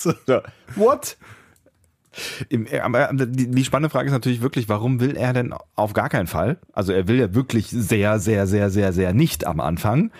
What? 0.76 1.18
Im, 2.50 2.66
äh, 2.68 2.80
aber 2.80 3.10
die, 3.14 3.52
die 3.52 3.66
spannende 3.66 3.90
Frage 3.90 4.08
ist 4.08 4.14
natürlich 4.14 4.42
wirklich, 4.42 4.70
warum 4.70 5.00
will 5.00 5.18
er 5.18 5.34
denn 5.34 5.54
auf 5.76 5.94
gar 5.94 6.10
keinen 6.10 6.28
Fall? 6.28 6.58
Also 6.74 6.94
er 6.94 7.08
will 7.08 7.18
ja 7.20 7.34
wirklich 7.34 7.70
sehr, 7.70 8.20
sehr, 8.20 8.48
sehr, 8.48 8.70
sehr, 8.70 8.94
sehr 8.94 9.14
nicht 9.14 9.46
am 9.46 9.60
Anfang, 9.60 10.12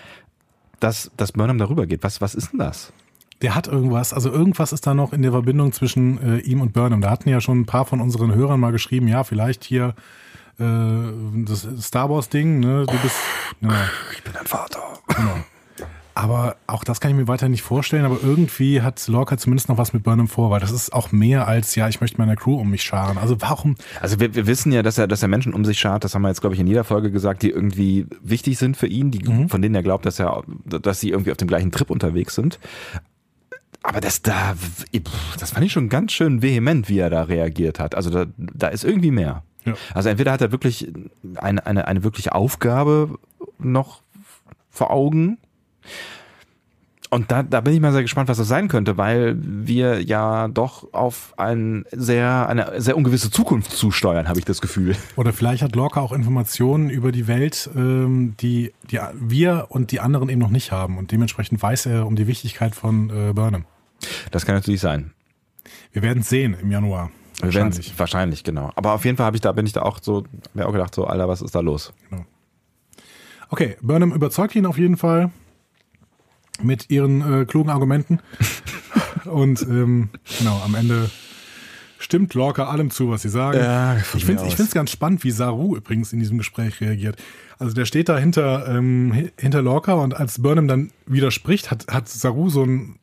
dass, 0.80 1.10
dass 1.16 1.32
Burnham 1.32 1.58
darüber 1.58 1.86
geht. 1.86 2.02
Was, 2.02 2.20
was 2.20 2.34
ist 2.34 2.52
denn 2.52 2.58
das? 2.58 2.92
Der 3.42 3.54
hat 3.54 3.66
irgendwas, 3.66 4.12
also 4.12 4.30
irgendwas 4.30 4.72
ist 4.72 4.86
da 4.86 4.94
noch 4.94 5.12
in 5.12 5.22
der 5.22 5.32
Verbindung 5.32 5.72
zwischen 5.72 6.22
äh, 6.22 6.38
ihm 6.38 6.60
und 6.60 6.72
Burnham. 6.72 7.00
Da 7.00 7.10
hatten 7.10 7.28
ja 7.28 7.40
schon 7.40 7.60
ein 7.60 7.66
paar 7.66 7.84
von 7.84 8.00
unseren 8.00 8.34
Hörern 8.34 8.60
mal 8.60 8.72
geschrieben, 8.72 9.08
ja, 9.08 9.24
vielleicht 9.24 9.64
hier 9.64 9.88
äh, 9.88 9.92
das 10.58 11.66
Star 11.80 12.08
Wars 12.08 12.28
Ding, 12.28 12.60
ne, 12.60 12.86
du 12.86 12.98
bist, 12.98 13.16
ja, 13.60 13.88
Ich 14.12 14.22
bin 14.22 14.32
dein 14.32 14.46
Vater. 14.46 14.80
genau. 15.08 15.36
Aber 16.14 16.56
auch 16.66 16.82
das 16.82 17.00
kann 17.00 17.10
ich 17.10 17.16
mir 17.18 17.28
weiter 17.28 17.46
nicht 17.50 17.60
vorstellen, 17.60 18.06
aber 18.06 18.16
irgendwie 18.22 18.80
hat 18.80 19.06
Lorca 19.06 19.36
zumindest 19.36 19.68
noch 19.68 19.76
was 19.76 19.92
mit 19.92 20.02
Burnham 20.02 20.28
vor, 20.28 20.50
weil 20.50 20.60
das 20.60 20.70
ist 20.70 20.94
auch 20.94 21.12
mehr 21.12 21.46
als, 21.46 21.74
ja, 21.74 21.90
ich 21.90 22.00
möchte 22.00 22.16
meiner 22.16 22.36
Crew 22.36 22.58
um 22.58 22.70
mich 22.70 22.82
scharen. 22.82 23.18
Also 23.18 23.36
warum, 23.42 23.74
Also 24.00 24.18
wir, 24.18 24.34
wir 24.34 24.46
wissen 24.46 24.72
ja, 24.72 24.82
dass 24.82 24.96
er, 24.96 25.08
dass 25.08 25.20
er 25.20 25.28
Menschen 25.28 25.52
um 25.52 25.66
sich 25.66 25.78
schart, 25.78 26.04
das 26.04 26.14
haben 26.14 26.22
wir 26.22 26.28
jetzt, 26.28 26.40
glaube 26.40 26.54
ich, 26.54 26.60
in 26.60 26.66
jeder 26.66 26.84
Folge 26.84 27.10
gesagt, 27.10 27.42
die 27.42 27.50
irgendwie 27.50 28.06
wichtig 28.22 28.56
sind 28.56 28.78
für 28.78 28.86
ihn, 28.86 29.10
die, 29.10 29.22
von 29.48 29.60
denen 29.60 29.74
er 29.74 29.82
glaubt, 29.82 30.06
dass 30.06 30.18
er, 30.18 30.42
dass 30.64 31.00
sie 31.00 31.10
irgendwie 31.10 31.32
auf 31.32 31.36
dem 31.36 31.48
gleichen 31.48 31.70
Trip 31.70 31.90
unterwegs 31.90 32.34
sind. 32.34 32.58
Aber 33.82 34.00
das 34.00 34.22
da, 34.22 34.54
das 35.38 35.50
fand 35.50 35.66
ich 35.66 35.72
schon 35.72 35.90
ganz 35.90 36.12
schön 36.12 36.40
vehement, 36.40 36.88
wie 36.88 36.98
er 36.98 37.10
da 37.10 37.24
reagiert 37.24 37.78
hat. 37.78 37.94
Also 37.94 38.08
da, 38.08 38.24
da 38.38 38.68
ist 38.68 38.84
irgendwie 38.84 39.10
mehr. 39.10 39.42
Ja. 39.66 39.74
Also 39.94 40.08
entweder 40.08 40.32
hat 40.32 40.40
er 40.40 40.52
wirklich 40.52 40.92
eine, 41.36 41.66
eine, 41.66 41.86
eine 41.86 42.04
wirkliche 42.04 42.34
Aufgabe 42.34 43.18
noch 43.58 44.00
vor 44.70 44.90
Augen. 44.90 45.38
Und 47.08 47.30
da, 47.30 47.42
da 47.44 47.60
bin 47.60 47.72
ich 47.72 47.80
mal 47.80 47.92
sehr 47.92 48.02
gespannt, 48.02 48.28
was 48.28 48.38
das 48.38 48.48
sein 48.48 48.66
könnte, 48.66 48.98
weil 48.98 49.36
wir 49.40 50.02
ja 50.02 50.48
doch 50.48 50.92
auf 50.92 51.34
ein 51.36 51.84
sehr, 51.92 52.48
eine 52.48 52.80
sehr 52.80 52.96
ungewisse 52.96 53.30
Zukunft 53.30 53.70
zusteuern, 53.70 54.28
habe 54.28 54.40
ich 54.40 54.44
das 54.44 54.60
Gefühl. 54.60 54.96
oder 55.14 55.32
vielleicht 55.32 55.62
hat 55.62 55.76
Lorca 55.76 56.00
auch 56.00 56.12
Informationen 56.12 56.90
über 56.90 57.12
die 57.12 57.28
Welt, 57.28 57.70
ähm, 57.76 58.34
die, 58.40 58.72
die 58.90 58.98
wir 59.14 59.66
und 59.68 59.92
die 59.92 60.00
anderen 60.00 60.28
eben 60.28 60.40
noch 60.40 60.50
nicht 60.50 60.72
haben. 60.72 60.98
Und 60.98 61.12
dementsprechend 61.12 61.62
weiß 61.62 61.86
er 61.86 62.06
um 62.06 62.16
die 62.16 62.26
Wichtigkeit 62.26 62.74
von 62.74 63.10
äh, 63.10 63.32
Burnham. 63.32 63.66
Das 64.32 64.44
kann 64.44 64.56
natürlich 64.56 64.80
sein. 64.80 65.12
Wir 65.92 66.02
werden 66.02 66.20
es 66.20 66.28
sehen 66.28 66.56
im 66.60 66.70
Januar. 66.70 67.10
Wir 67.38 67.46
Wahrscheinlich. 67.46 67.92
wahrscheinlich, 67.98 68.44
genau. 68.44 68.72
Aber 68.76 68.92
auf 68.92 69.04
jeden 69.04 69.16
Fall 69.16 69.26
habe 69.26 69.36
ich 69.36 69.42
da, 69.42 69.52
bin 69.52 69.66
ich 69.66 69.72
da 69.72 69.82
auch 69.82 69.98
so, 70.00 70.24
mir 70.54 70.66
auch 70.66 70.72
gedacht, 70.72 70.94
so, 70.94 71.06
Alter, 71.06 71.28
was 71.28 71.42
ist 71.42 71.54
da 71.54 71.60
los? 71.60 71.92
Okay, 73.50 73.76
Burnham 73.82 74.12
überzeugt 74.12 74.54
ihn 74.56 74.66
auf 74.66 74.78
jeden 74.78 74.96
Fall 74.96 75.30
mit 76.62 76.90
ihren 76.90 77.42
äh, 77.42 77.44
klugen 77.44 77.70
Argumenten. 77.70 78.20
Und 79.26 79.62
ähm, 79.62 80.08
genau, 80.38 80.60
am 80.64 80.74
Ende 80.74 81.10
stimmt 81.98 82.34
Lorca 82.34 82.68
allem 82.68 82.90
zu, 82.90 83.10
was 83.10 83.22
sie 83.22 83.28
sagen. 83.28 83.58
Ja, 83.58 83.96
ich 84.14 84.24
finde 84.24 84.44
es 84.46 84.70
ganz 84.72 84.90
spannend, 84.90 85.24
wie 85.24 85.30
Saru 85.30 85.76
übrigens 85.76 86.12
in 86.12 86.18
diesem 86.20 86.38
Gespräch 86.38 86.80
reagiert. 86.80 87.16
Also 87.58 87.74
der 87.74 87.84
steht 87.86 88.08
da 88.08 88.18
hinter, 88.18 88.68
ähm, 88.68 89.12
hi- 89.14 89.32
hinter 89.38 89.62
Lorca 89.62 89.94
und 89.94 90.14
als 90.14 90.40
Burnham 90.40 90.68
dann 90.68 90.90
widerspricht, 91.06 91.70
hat, 91.70 91.86
hat 91.90 92.08
Saru 92.08 92.48
so 92.50 92.62
ein 92.64 92.96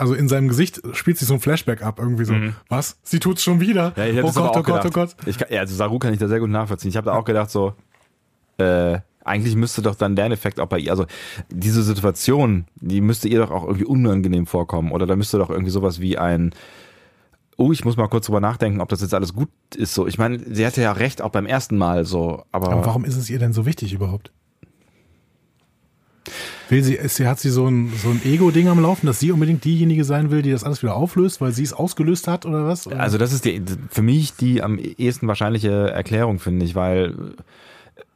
also 0.00 0.14
in 0.14 0.28
seinem 0.28 0.48
Gesicht 0.48 0.80
spielt 0.92 1.18
sich 1.18 1.28
so 1.28 1.34
ein 1.34 1.40
Flashback 1.40 1.82
ab, 1.82 1.98
irgendwie 1.98 2.24
so, 2.24 2.34
was? 2.68 2.98
Sie 3.02 3.20
tut's 3.20 3.42
schon 3.42 3.60
wieder? 3.60 3.90
Mhm. 3.90 3.94
Ja, 3.96 4.06
ich 4.06 4.16
hätte 4.16 4.26
oh 4.26 4.30
es 4.30 4.36
aber 4.36 4.46
Gott, 4.48 4.56
oh 4.56 4.62
Gott, 4.62 4.86
oh. 4.86 4.90
Gott. 4.90 5.16
Ich 5.26 5.38
kann, 5.38 5.48
ja, 5.50 5.60
also 5.60 5.74
Saru 5.74 5.98
kann 5.98 6.12
ich 6.12 6.18
da 6.18 6.26
sehr 6.26 6.40
gut 6.40 6.50
nachvollziehen. 6.50 6.88
Ich 6.88 6.96
habe 6.96 7.06
da 7.06 7.12
auch 7.12 7.24
gedacht, 7.24 7.50
so, 7.50 7.74
äh, 8.58 8.98
eigentlich 9.24 9.54
müsste 9.54 9.82
doch 9.82 9.94
dann 9.94 10.16
der 10.16 10.30
Effekt 10.30 10.58
auch 10.60 10.66
bei 10.66 10.78
ihr, 10.78 10.90
also 10.90 11.06
diese 11.50 11.82
Situation, 11.82 12.64
die 12.76 13.00
müsste 13.00 13.28
ihr 13.28 13.38
doch 13.38 13.50
auch 13.50 13.64
irgendwie 13.64 13.84
unangenehm 13.84 14.46
vorkommen. 14.46 14.92
Oder 14.92 15.06
da 15.06 15.16
müsste 15.16 15.38
doch 15.38 15.50
irgendwie 15.50 15.70
sowas 15.70 16.00
wie 16.00 16.16
ein, 16.16 16.54
oh, 17.56 17.70
ich 17.70 17.84
muss 17.84 17.96
mal 17.96 18.08
kurz 18.08 18.26
drüber 18.26 18.40
nachdenken, 18.40 18.80
ob 18.80 18.88
das 18.88 19.02
jetzt 19.02 19.14
alles 19.14 19.34
gut 19.34 19.50
ist. 19.76 19.94
So, 19.94 20.06
ich 20.06 20.18
meine, 20.18 20.38
sie 20.38 20.66
hatte 20.66 20.80
ja 20.80 20.92
recht, 20.92 21.20
auch 21.20 21.30
beim 21.30 21.46
ersten 21.46 21.76
Mal 21.76 22.06
so, 22.06 22.44
aber, 22.52 22.72
Aber 22.72 22.86
warum 22.86 23.04
ist 23.04 23.16
es 23.16 23.28
ihr 23.28 23.38
denn 23.38 23.52
so 23.52 23.66
wichtig 23.66 23.92
überhaupt? 23.92 24.32
Will 26.70 26.84
sie, 26.84 26.98
sie, 27.08 27.26
hat 27.26 27.40
sie 27.40 27.50
so 27.50 27.66
ein, 27.66 27.92
so 28.00 28.10
ein 28.10 28.22
Ego-Ding 28.24 28.68
am 28.68 28.80
Laufen, 28.80 29.06
dass 29.06 29.18
sie 29.18 29.32
unbedingt 29.32 29.64
diejenige 29.64 30.04
sein 30.04 30.30
will, 30.30 30.42
die 30.42 30.52
das 30.52 30.62
alles 30.62 30.82
wieder 30.82 30.94
auflöst, 30.94 31.40
weil 31.40 31.50
sie 31.50 31.64
es 31.64 31.72
ausgelöst 31.72 32.28
hat 32.28 32.46
oder 32.46 32.66
was? 32.66 32.86
Also 32.86 33.18
das 33.18 33.32
ist 33.32 33.44
die, 33.44 33.60
für 33.90 34.02
mich 34.02 34.36
die 34.36 34.62
am 34.62 34.78
ehesten 34.78 35.26
wahrscheinliche 35.26 35.90
Erklärung, 35.90 36.38
finde 36.38 36.64
ich, 36.64 36.76
weil 36.76 37.34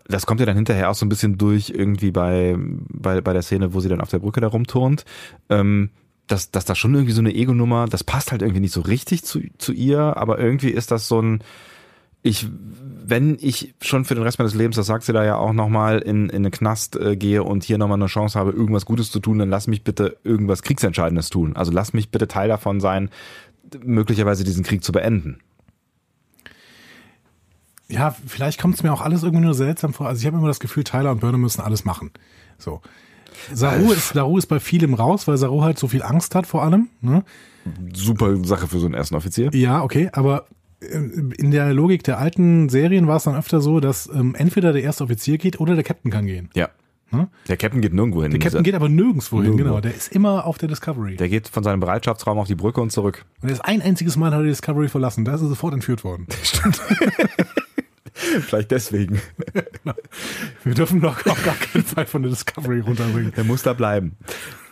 das 0.06 0.26
kommt 0.26 0.38
ja 0.38 0.46
dann 0.46 0.56
hinterher 0.56 0.90
auch 0.90 0.94
so 0.94 1.04
ein 1.04 1.08
bisschen 1.08 1.36
durch 1.36 1.70
irgendwie 1.70 2.12
bei, 2.12 2.56
bei, 2.58 3.20
bei 3.20 3.32
der 3.32 3.42
Szene, 3.42 3.74
wo 3.74 3.80
sie 3.80 3.88
dann 3.88 4.00
auf 4.00 4.10
der 4.10 4.20
Brücke 4.20 4.40
da 4.40 4.48
rumturnt. 4.48 5.04
Ähm, 5.48 5.90
dass, 6.26 6.50
dass 6.50 6.64
da 6.64 6.74
schon 6.74 6.94
irgendwie 6.94 7.12
so 7.12 7.20
eine 7.20 7.34
Ego-Nummer, 7.34 7.86
das 7.86 8.04
passt 8.04 8.32
halt 8.32 8.40
irgendwie 8.40 8.60
nicht 8.60 8.72
so 8.72 8.80
richtig 8.80 9.24
zu, 9.24 9.40
zu 9.58 9.72
ihr, 9.72 10.16
aber 10.16 10.38
irgendwie 10.38 10.70
ist 10.70 10.90
das 10.90 11.06
so 11.06 11.20
ein, 11.20 11.42
ich, 12.24 12.48
wenn 13.06 13.36
ich 13.38 13.74
schon 13.82 14.04
für 14.04 14.14
den 14.14 14.24
Rest 14.24 14.38
meines 14.38 14.54
Lebens, 14.54 14.76
das 14.76 14.86
sagt 14.86 15.04
sie 15.04 15.12
da 15.12 15.24
ja 15.24 15.36
auch 15.36 15.52
nochmal, 15.52 16.00
in, 16.00 16.30
in 16.30 16.36
einen 16.36 16.50
Knast 16.50 16.96
äh, 16.96 17.16
gehe 17.16 17.44
und 17.44 17.62
hier 17.62 17.78
nochmal 17.78 17.98
eine 17.98 18.06
Chance 18.06 18.38
habe, 18.38 18.50
irgendwas 18.50 18.86
Gutes 18.86 19.12
zu 19.12 19.20
tun, 19.20 19.38
dann 19.38 19.50
lass 19.50 19.66
mich 19.66 19.84
bitte 19.84 20.16
irgendwas 20.24 20.62
Kriegsentscheidendes 20.62 21.28
tun. 21.28 21.54
Also 21.54 21.70
lass 21.70 21.92
mich 21.92 22.10
bitte 22.10 22.26
Teil 22.26 22.48
davon 22.48 22.80
sein, 22.80 23.10
möglicherweise 23.84 24.42
diesen 24.42 24.64
Krieg 24.64 24.82
zu 24.82 24.90
beenden. 24.90 25.38
ja, 27.88 28.16
vielleicht 28.26 28.60
kommt 28.60 28.74
es 28.74 28.82
mir 28.82 28.92
auch 28.92 29.02
alles 29.02 29.22
irgendwie 29.22 29.44
nur 29.44 29.54
seltsam 29.54 29.92
vor. 29.92 30.08
Also 30.08 30.20
ich 30.20 30.26
habe 30.26 30.38
immer 30.38 30.48
das 30.48 30.60
Gefühl, 30.60 30.84
Tyler 30.84 31.12
und 31.12 31.20
Burnham 31.20 31.42
müssen 31.42 31.60
alles 31.60 31.84
machen. 31.84 32.10
So. 32.56 32.80
Saru 33.52 33.92
ist, 33.92 34.14
Saru 34.14 34.38
ist 34.38 34.46
bei 34.46 34.60
vielem 34.60 34.94
raus, 34.94 35.28
weil 35.28 35.36
Saru 35.36 35.62
halt 35.62 35.78
so 35.78 35.88
viel 35.88 36.02
Angst 36.02 36.34
hat 36.34 36.46
vor 36.46 36.62
allem. 36.62 36.88
Ne? 37.02 37.22
Super 37.92 38.42
Sache 38.44 38.66
für 38.66 38.78
so 38.78 38.86
einen 38.86 38.94
ersten 38.94 39.14
Offizier. 39.14 39.50
Ja, 39.52 39.82
okay, 39.82 40.08
aber 40.12 40.38
äh, 40.38 40.63
in 40.84 41.50
der 41.50 41.72
Logik 41.72 42.02
der 42.04 42.18
alten 42.18 42.68
Serien 42.68 43.06
war 43.06 43.16
es 43.16 43.24
dann 43.24 43.36
öfter 43.36 43.60
so, 43.60 43.80
dass 43.80 44.08
ähm, 44.12 44.34
entweder 44.34 44.72
der 44.72 44.82
erste 44.82 45.04
Offizier 45.04 45.38
geht 45.38 45.60
oder 45.60 45.74
der 45.74 45.84
Captain 45.84 46.10
kann 46.10 46.26
gehen. 46.26 46.50
Ja. 46.54 46.68
Hm? 47.10 47.28
Der 47.48 47.56
Captain 47.56 47.80
geht 47.80 47.92
nirgendwo 47.92 48.22
hin. 48.22 48.30
Der 48.30 48.40
Captain 48.40 48.62
geht 48.62 48.74
aber 48.74 48.88
nirgendwo 48.88 49.42
hin, 49.42 49.56
genau. 49.56 49.80
Der 49.80 49.94
ist 49.94 50.12
immer 50.12 50.46
auf 50.46 50.58
der 50.58 50.68
Discovery. 50.68 51.16
Der 51.16 51.28
geht 51.28 51.48
von 51.48 51.62
seinem 51.62 51.80
Bereitschaftsraum 51.80 52.38
auf 52.38 52.46
die 52.46 52.54
Brücke 52.54 52.80
und 52.80 52.90
zurück. 52.90 53.24
Und 53.42 53.48
er 53.50 53.52
ist 53.52 53.64
ein 53.64 53.82
einziges 53.82 54.16
Mal 54.16 54.32
hat 54.32 54.40
er 54.40 54.42
die 54.42 54.48
Discovery 54.48 54.88
verlassen. 54.88 55.24
Da 55.24 55.34
ist 55.34 55.42
er 55.42 55.48
sofort 55.48 55.74
entführt 55.74 56.02
worden. 56.02 56.26
Vielleicht 58.14 58.70
deswegen. 58.70 59.20
Wir 60.64 60.74
dürfen 60.74 61.00
doch 61.00 61.26
auf 61.26 61.44
gar 61.44 61.56
keinen 61.56 61.84
Fall 61.84 62.06
von 62.06 62.22
der 62.22 62.30
Discovery 62.30 62.80
runterbringen. 62.80 63.32
Der 63.36 63.44
muss 63.44 63.62
da 63.62 63.72
bleiben. 63.72 64.16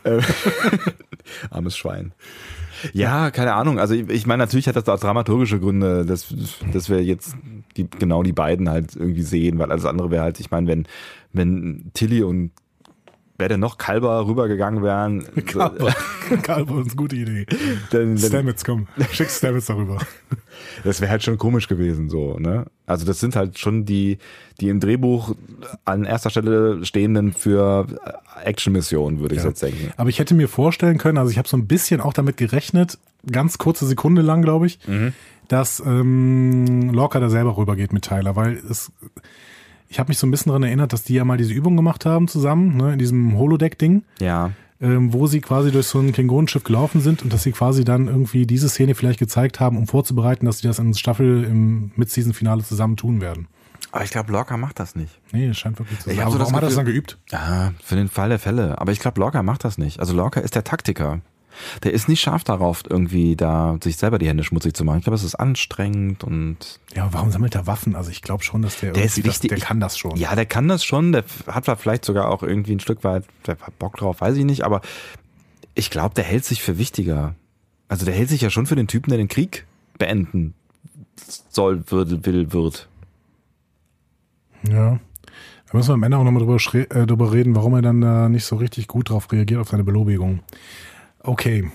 Äh, 0.04 0.20
Armes 1.50 1.76
Schwein. 1.76 2.12
Ja, 2.92 3.30
keine 3.30 3.54
Ahnung. 3.54 3.78
Also 3.78 3.94
ich, 3.94 4.08
ich 4.08 4.26
meine, 4.26 4.42
natürlich 4.42 4.68
hat 4.68 4.76
das 4.76 4.88
auch 4.88 4.98
dramaturgische 4.98 5.60
Gründe, 5.60 6.04
dass, 6.04 6.34
dass 6.72 6.88
wir 6.88 7.02
jetzt 7.02 7.36
die, 7.76 7.88
genau 7.88 8.22
die 8.22 8.32
beiden 8.32 8.68
halt 8.68 8.96
irgendwie 8.96 9.22
sehen, 9.22 9.58
weil 9.58 9.70
alles 9.70 9.84
andere 9.84 10.10
wäre 10.10 10.22
halt, 10.22 10.40
ich 10.40 10.50
meine, 10.50 10.66
wenn, 10.66 10.86
wenn 11.32 11.90
Tilly 11.94 12.22
und 12.22 12.50
denn 13.48 13.60
noch 13.60 13.78
Kalber 13.78 14.26
rübergegangen 14.26 14.82
wären, 14.82 15.24
Kalber. 15.46 15.94
Kalber 16.42 16.80
ist 16.80 16.88
eine 16.88 16.96
gute 16.96 17.16
Idee. 17.16 17.46
dann, 17.90 18.16
dann, 18.16 18.18
Stamets, 18.18 18.64
komm. 18.64 18.86
Schick 19.12 19.30
Stamets 19.30 19.66
darüber. 19.66 19.98
Das 20.84 21.00
wäre 21.00 21.10
halt 21.10 21.22
schon 21.22 21.38
komisch 21.38 21.66
gewesen, 21.66 22.08
so, 22.08 22.38
ne? 22.38 22.66
Also 22.86 23.04
das 23.04 23.20
sind 23.20 23.36
halt 23.36 23.58
schon 23.58 23.84
die, 23.84 24.18
die 24.60 24.68
im 24.68 24.80
Drehbuch 24.80 25.34
an 25.84 26.04
erster 26.04 26.30
Stelle 26.30 26.84
stehenden 26.84 27.32
für 27.32 27.86
Action-Missionen, 28.44 29.20
würde 29.20 29.34
ich 29.34 29.42
Ja. 29.42 29.48
jetzt 29.48 29.62
denken. 29.62 29.92
Aber 29.96 30.08
ich 30.08 30.18
hätte 30.18 30.34
mir 30.34 30.48
vorstellen 30.48 30.98
können, 30.98 31.18
also 31.18 31.30
ich 31.30 31.38
habe 31.38 31.48
so 31.48 31.56
ein 31.56 31.66
bisschen 31.66 32.00
auch 32.00 32.12
damit 32.12 32.36
gerechnet, 32.36 32.98
ganz 33.30 33.58
kurze 33.58 33.86
Sekunde 33.86 34.22
lang, 34.22 34.42
glaube 34.42 34.66
ich, 34.66 34.78
dass 35.48 35.80
ähm, 35.84 36.90
Lorca 36.92 37.18
da 37.18 37.28
selber 37.28 37.56
rübergeht 37.56 37.92
mit 37.92 38.04
Tyler, 38.04 38.36
weil 38.36 38.60
es, 38.70 38.92
ich 39.92 39.98
habe 40.00 40.08
mich 40.08 40.18
so 40.18 40.26
ein 40.26 40.30
bisschen 40.30 40.48
daran 40.50 40.62
erinnert, 40.62 40.92
dass 40.92 41.04
die 41.04 41.14
ja 41.14 41.24
mal 41.24 41.36
diese 41.36 41.52
Übung 41.52 41.76
gemacht 41.76 42.06
haben 42.06 42.26
zusammen, 42.28 42.76
ne, 42.76 42.94
in 42.94 42.98
diesem 42.98 43.36
Holodeck-Ding, 43.38 44.02
Ja. 44.20 44.50
ähm, 44.80 45.12
wo 45.12 45.26
sie 45.26 45.40
quasi 45.40 45.70
durch 45.70 45.86
so 45.86 45.98
ein 46.00 46.12
Klingonenschiff 46.12 46.64
gelaufen 46.64 47.00
sind 47.00 47.22
und 47.22 47.32
dass 47.32 47.42
sie 47.42 47.52
quasi 47.52 47.84
dann 47.84 48.08
irgendwie 48.08 48.46
diese 48.46 48.68
Szene 48.68 48.94
vielleicht 48.94 49.18
gezeigt 49.18 49.60
haben, 49.60 49.76
um 49.76 49.86
vorzubereiten, 49.86 50.46
dass 50.46 50.58
sie 50.58 50.66
das 50.66 50.78
in 50.78 50.94
Staffel 50.94 51.44
im 51.44 51.92
Mid-Season-Finale 51.96 52.64
zusammen 52.64 52.96
tun 52.96 53.20
werden. 53.20 53.46
Aber 53.90 54.04
ich 54.04 54.10
glaube, 54.10 54.32
Locker 54.32 54.56
macht 54.56 54.80
das 54.80 54.96
nicht. 54.96 55.20
Nee, 55.32 55.52
scheint 55.52 55.78
wirklich 55.78 56.00
zu 56.00 56.08
Ich 56.10 56.16
sein. 56.16 56.24
so 56.24 56.30
Aber 56.30 56.38
das 56.38 56.46
warum 56.46 56.56
hat 56.56 56.62
er 56.62 56.66
das 56.68 56.76
dann 56.76 56.86
geübt? 56.86 57.18
Ja, 57.30 57.72
für 57.84 57.94
den 57.96 58.08
Fall 58.08 58.30
der 58.30 58.38
Fälle. 58.38 58.80
Aber 58.80 58.90
ich 58.92 58.98
glaube, 59.00 59.20
Locker 59.20 59.42
macht 59.42 59.64
das 59.64 59.76
nicht. 59.76 60.00
Also 60.00 60.14
Locker 60.14 60.40
ist 60.42 60.54
der 60.54 60.64
Taktiker. 60.64 61.20
Der 61.82 61.92
ist 61.92 62.08
nicht 62.08 62.20
scharf 62.20 62.44
darauf, 62.44 62.82
irgendwie 62.88 63.36
da 63.36 63.78
sich 63.82 63.96
selber 63.96 64.18
die 64.18 64.28
Hände 64.28 64.44
schmutzig 64.44 64.74
zu 64.74 64.84
machen. 64.84 64.98
Ich 64.98 65.04
glaube, 65.04 65.16
es 65.16 65.24
ist 65.24 65.34
anstrengend 65.34 66.24
und. 66.24 66.80
Ja, 66.94 67.08
warum 67.12 67.30
sammelt 67.30 67.54
er 67.54 67.66
Waffen? 67.66 67.96
Also 67.96 68.10
ich 68.10 68.22
glaube 68.22 68.42
schon, 68.44 68.62
dass 68.62 68.80
der, 68.80 68.92
Der 68.92 69.04
ist 69.04 69.16
wichtig. 69.24 69.50
Das, 69.50 69.58
der 69.58 69.66
kann 69.66 69.80
das 69.80 69.98
schon. 69.98 70.16
Ja, 70.16 70.34
der 70.34 70.46
kann 70.46 70.68
das 70.68 70.84
schon. 70.84 71.12
Der 71.12 71.24
hat 71.46 71.66
vielleicht 71.80 72.04
sogar 72.04 72.28
auch 72.28 72.42
irgendwie 72.42 72.72
ein 72.72 72.80
Stück 72.80 73.04
weit 73.04 73.24
Bock 73.78 73.96
drauf, 73.96 74.20
weiß 74.20 74.36
ich 74.36 74.44
nicht. 74.44 74.64
Aber 74.64 74.80
ich 75.74 75.90
glaube, 75.90 76.14
der 76.14 76.24
hält 76.24 76.44
sich 76.44 76.62
für 76.62 76.78
wichtiger. 76.78 77.34
Also 77.88 78.06
der 78.06 78.14
hält 78.14 78.28
sich 78.28 78.40
ja 78.40 78.50
schon 78.50 78.66
für 78.66 78.76
den 78.76 78.88
Typen, 78.88 79.10
der 79.10 79.18
den 79.18 79.28
Krieg 79.28 79.66
beenden 79.98 80.54
soll, 81.50 81.84
würde, 81.90 82.24
will, 82.24 82.52
wird. 82.52 82.88
Ja. 84.68 84.98
Da 85.66 85.78
müssen 85.78 85.88
wir 85.88 85.94
am 85.94 86.02
Ende 86.02 86.18
auch 86.18 86.24
nochmal 86.24 86.42
drüber, 86.42 86.58
äh, 86.74 87.06
drüber 87.06 87.32
reden, 87.32 87.54
warum 87.54 87.74
er 87.74 87.82
dann 87.82 88.00
da 88.00 88.28
nicht 88.28 88.44
so 88.44 88.56
richtig 88.56 88.88
gut 88.88 89.10
drauf 89.10 89.30
reagiert, 89.32 89.60
auf 89.60 89.70
seine 89.70 89.84
Belobigung. 89.84 90.40
Okay. 91.22 91.70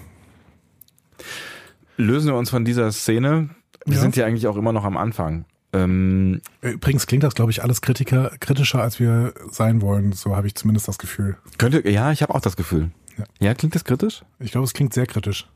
Lösen 1.98 2.28
wir 2.28 2.36
uns 2.36 2.50
von 2.50 2.66
dieser 2.66 2.92
Szene. 2.92 3.50
Wir 3.86 3.96
Ja. 3.96 4.02
sind 4.02 4.16
ja 4.16 4.26
eigentlich 4.26 4.48
auch 4.48 4.58
immer 4.58 4.74
noch 4.74 4.84
am 4.84 4.98
Anfang. 4.98 5.46
Ähm, 5.74 6.42
Äh, 6.62 6.72
Übrigens 6.72 7.08
klingt 7.08 7.24
das, 7.24 7.36
glaube 7.36 7.52
ich, 7.52 7.64
alles 7.64 7.82
Kritiker, 7.82 8.32
kritischer, 8.40 8.82
als 8.82 9.00
wir 9.00 9.34
sein 9.52 9.82
wollen. 9.82 10.12
So 10.14 10.36
habe 10.36 10.48
ich 10.48 10.56
zumindest 10.56 10.88
das 10.88 10.98
Gefühl. 10.98 11.38
könnte, 11.58 11.88
ja, 11.90 12.12
ich 12.12 12.22
habe 12.22 12.34
auch 12.36 12.42
das 12.42 12.56
Gefühl. 12.56 12.92
Ja. 13.18 13.24
Ja. 13.40 13.54
klingt 13.56 13.74
das 13.76 13.84
kritisch? 13.84 14.22
Ich 14.40 14.52
glaube, 14.52 14.66
es 14.66 14.74
klingt 14.74 14.94
sehr 14.94 15.08
kritisch. 15.08 15.48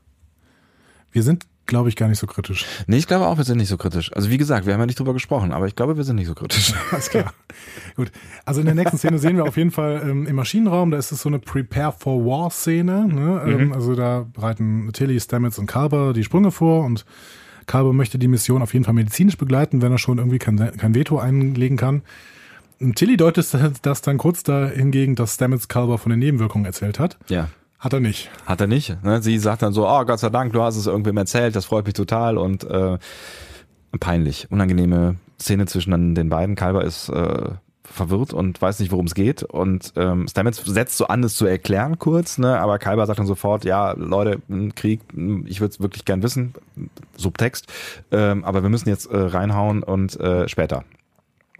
Wir 1.12 1.22
sind, 1.22 1.46
glaube 1.66 1.88
ich, 1.88 1.96
gar 1.96 2.08
nicht 2.08 2.18
so 2.18 2.26
kritisch. 2.26 2.66
Nee, 2.86 2.98
ich 2.98 3.06
glaube 3.06 3.26
auch, 3.26 3.36
wir 3.36 3.44
sind 3.44 3.58
nicht 3.58 3.68
so 3.68 3.76
kritisch. 3.76 4.12
Also 4.14 4.30
wie 4.30 4.38
gesagt, 4.38 4.66
wir 4.66 4.74
haben 4.74 4.80
ja 4.80 4.86
nicht 4.86 4.98
drüber 4.98 5.12
gesprochen, 5.12 5.52
aber 5.52 5.66
ich 5.66 5.76
glaube, 5.76 5.96
wir 5.96 6.04
sind 6.04 6.16
nicht 6.16 6.26
so 6.26 6.34
kritisch. 6.34 6.74
Alles 6.90 7.10
klar. 7.10 7.32
Gut. 7.96 8.10
Also 8.44 8.60
in 8.60 8.66
der 8.66 8.74
nächsten 8.74 8.98
Szene 8.98 9.18
sehen 9.18 9.36
wir 9.36 9.44
auf 9.44 9.56
jeden 9.56 9.70
Fall 9.70 10.02
ähm, 10.04 10.26
im 10.26 10.36
Maschinenraum, 10.36 10.90
da 10.90 10.98
ist 10.98 11.12
es 11.12 11.22
so 11.22 11.28
eine 11.28 11.38
Prepare 11.38 11.94
for 11.96 12.24
War 12.24 12.50
Szene. 12.50 13.06
Ne? 13.06 13.42
Ähm, 13.46 13.72
also 13.72 13.94
da 13.94 14.26
bereiten 14.32 14.90
Tilly, 14.92 15.20
Stamets 15.20 15.58
und 15.58 15.66
Carver 15.66 16.12
die 16.12 16.24
Sprünge 16.24 16.50
vor 16.50 16.84
und 16.84 17.04
Carver 17.66 17.92
möchte 17.92 18.18
die 18.18 18.28
Mission 18.28 18.62
auf 18.62 18.72
jeden 18.72 18.84
Fall 18.84 18.94
medizinisch 18.94 19.38
begleiten, 19.38 19.82
wenn 19.82 19.92
er 19.92 19.98
schon 19.98 20.18
irgendwie 20.18 20.38
kein, 20.38 20.76
kein 20.76 20.94
Veto 20.94 21.18
einlegen 21.18 21.76
kann. 21.76 22.02
Und 22.80 22.96
Tilly 22.96 23.16
deutet 23.16 23.56
das 23.82 24.02
dann 24.02 24.18
kurz 24.18 24.42
da 24.42 24.66
hingegen, 24.66 25.14
dass 25.14 25.34
Stamets 25.34 25.68
Carver 25.68 25.98
von 25.98 26.10
den 26.10 26.18
Nebenwirkungen 26.18 26.64
erzählt 26.64 26.98
hat. 26.98 27.16
Ja. 27.28 27.48
Hat 27.82 27.92
er 27.92 27.98
nicht. 27.98 28.30
Hat 28.46 28.60
er 28.60 28.68
nicht. 28.68 29.02
Ne? 29.02 29.20
Sie 29.22 29.36
sagt 29.40 29.60
dann 29.60 29.72
so, 29.72 29.88
oh 29.88 30.04
Gott 30.04 30.20
sei 30.20 30.28
Dank, 30.28 30.52
du 30.52 30.62
hast 30.62 30.76
es 30.76 30.86
irgendwem 30.86 31.16
erzählt, 31.16 31.56
das 31.56 31.64
freut 31.64 31.84
mich 31.84 31.94
total 31.94 32.38
und 32.38 32.62
äh, 32.62 32.96
peinlich, 33.98 34.46
unangenehme 34.52 35.16
Szene 35.40 35.66
zwischen 35.66 36.14
den 36.14 36.28
beiden. 36.28 36.54
Kalber 36.54 36.84
ist 36.84 37.08
äh, 37.08 37.50
verwirrt 37.82 38.32
und 38.32 38.62
weiß 38.62 38.78
nicht, 38.78 38.92
worum 38.92 39.06
es 39.06 39.16
geht 39.16 39.42
und 39.42 39.94
ähm, 39.96 40.28
Stamets 40.28 40.64
setzt 40.64 40.96
so 40.96 41.08
an, 41.08 41.24
es 41.24 41.34
zu 41.34 41.44
erklären 41.44 41.98
kurz, 41.98 42.38
ne? 42.38 42.60
aber 42.60 42.78
Kalber 42.78 43.04
sagt 43.06 43.18
dann 43.18 43.26
sofort, 43.26 43.64
ja 43.64 43.94
Leute, 43.94 44.40
ein 44.48 44.76
Krieg, 44.76 45.00
ich 45.46 45.60
würde 45.60 45.72
es 45.72 45.80
wirklich 45.80 46.04
gern 46.04 46.22
wissen, 46.22 46.54
Subtext, 47.16 47.66
ähm, 48.12 48.44
aber 48.44 48.62
wir 48.62 48.70
müssen 48.70 48.90
jetzt 48.90 49.06
äh, 49.10 49.16
reinhauen 49.16 49.82
und 49.82 50.18
äh, 50.20 50.48
später. 50.48 50.84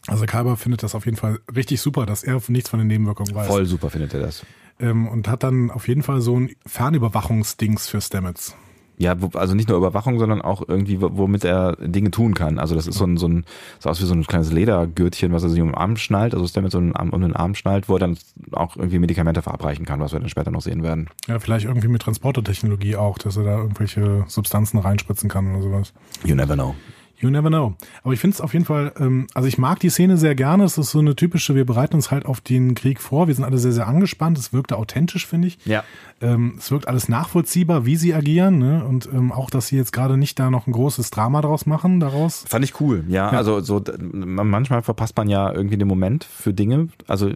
Also 0.06 0.24
Carver 0.26 0.56
findet 0.56 0.84
das 0.84 0.94
auf 0.94 1.04
jeden 1.04 1.16
Fall 1.16 1.40
richtig 1.52 1.80
super, 1.80 2.06
dass 2.06 2.22
er 2.22 2.40
nichts 2.46 2.70
von 2.70 2.78
den 2.78 2.86
Nebenwirkungen 2.86 3.34
weiß. 3.34 3.48
Voll 3.48 3.66
super 3.66 3.90
findet 3.90 4.14
er 4.14 4.20
das. 4.20 4.44
Ähm, 4.80 5.08
und 5.08 5.28
hat 5.28 5.42
dann 5.42 5.70
auf 5.70 5.88
jeden 5.88 6.02
Fall 6.02 6.20
so 6.20 6.38
ein 6.38 6.50
Fernüberwachungsdings 6.66 7.88
für 7.88 8.00
Stamets. 8.00 8.56
Ja, 8.98 9.16
also 9.34 9.54
nicht 9.54 9.68
nur 9.68 9.78
Überwachung, 9.78 10.18
sondern 10.20 10.42
auch 10.42 10.62
irgendwie, 10.68 11.00
wo- 11.00 11.10
womit 11.14 11.44
er 11.44 11.74
Dinge 11.76 12.10
tun 12.12 12.34
kann. 12.34 12.58
Also 12.60 12.74
das 12.76 12.86
ist 12.86 12.96
so 12.98 13.04
ein, 13.04 13.16
so 13.16 13.26
ein, 13.26 13.44
so 13.80 13.88
aus 13.90 14.00
wie 14.00 14.04
so 14.04 14.14
ein 14.14 14.22
kleines 14.24 14.52
Ledergürtchen, 14.52 15.32
was 15.32 15.42
er 15.42 15.48
sich 15.48 15.60
um 15.60 15.68
den 15.68 15.74
Arm 15.74 15.96
schnallt, 15.96 16.34
also 16.34 16.46
Stamets 16.46 16.74
Arm, 16.76 16.92
um 17.10 17.20
den 17.20 17.34
Arm 17.34 17.54
schnallt, 17.56 17.88
wo 17.88 17.96
er 17.96 18.00
dann 18.00 18.16
auch 18.52 18.76
irgendwie 18.76 18.98
Medikamente 19.00 19.42
verabreichen 19.42 19.86
kann, 19.86 19.98
was 19.98 20.12
wir 20.12 20.20
dann 20.20 20.28
später 20.28 20.50
noch 20.52 20.62
sehen 20.62 20.82
werden. 20.84 21.08
Ja, 21.26 21.40
vielleicht 21.40 21.64
irgendwie 21.64 21.88
mit 21.88 22.02
Transportertechnologie 22.02 22.94
auch, 22.94 23.18
dass 23.18 23.36
er 23.36 23.44
da 23.44 23.58
irgendwelche 23.58 24.24
Substanzen 24.28 24.78
reinspritzen 24.78 25.28
kann 25.28 25.52
oder 25.52 25.62
sowas. 25.62 25.92
You 26.24 26.34
never 26.36 26.54
know. 26.54 26.76
You 27.22 27.30
never 27.30 27.50
know. 27.50 27.74
Aber 28.02 28.12
ich 28.12 28.18
finde 28.18 28.34
es 28.34 28.40
auf 28.40 28.52
jeden 28.52 28.64
Fall, 28.64 28.92
ähm, 28.98 29.28
also 29.32 29.46
ich 29.46 29.56
mag 29.56 29.78
die 29.78 29.90
Szene 29.90 30.16
sehr 30.16 30.34
gerne. 30.34 30.64
Es 30.64 30.76
ist 30.76 30.90
so 30.90 30.98
eine 30.98 31.14
typische, 31.14 31.54
wir 31.54 31.64
bereiten 31.64 31.94
uns 31.94 32.10
halt 32.10 32.26
auf 32.26 32.40
den 32.40 32.74
Krieg 32.74 33.00
vor. 33.00 33.28
Wir 33.28 33.34
sind 33.34 33.44
alle 33.44 33.58
sehr, 33.58 33.70
sehr 33.70 33.86
angespannt. 33.86 34.36
Es 34.38 34.52
wirkte 34.52 34.76
authentisch, 34.76 35.24
finde 35.24 35.46
ich. 35.46 35.64
Ja. 35.64 35.84
Ähm, 36.20 36.56
es 36.58 36.72
wirkt 36.72 36.88
alles 36.88 37.08
nachvollziehbar, 37.08 37.86
wie 37.86 37.94
sie 37.94 38.12
agieren. 38.12 38.58
Ne? 38.58 38.84
Und 38.84 39.08
ähm, 39.12 39.30
auch, 39.30 39.50
dass 39.50 39.68
sie 39.68 39.76
jetzt 39.76 39.92
gerade 39.92 40.16
nicht 40.16 40.36
da 40.40 40.50
noch 40.50 40.66
ein 40.66 40.72
großes 40.72 41.12
Drama 41.12 41.42
draus 41.42 41.64
machen, 41.64 42.00
daraus. 42.00 42.44
Fand 42.48 42.64
ich 42.64 42.80
cool, 42.80 43.04
ja. 43.06 43.28
Also 43.28 43.60
so 43.60 43.80
manchmal 44.02 44.82
verpasst 44.82 45.16
man 45.16 45.28
ja 45.28 45.52
irgendwie 45.52 45.76
den 45.76 45.88
Moment 45.88 46.24
für 46.24 46.52
Dinge. 46.52 46.88
Also 47.06 47.30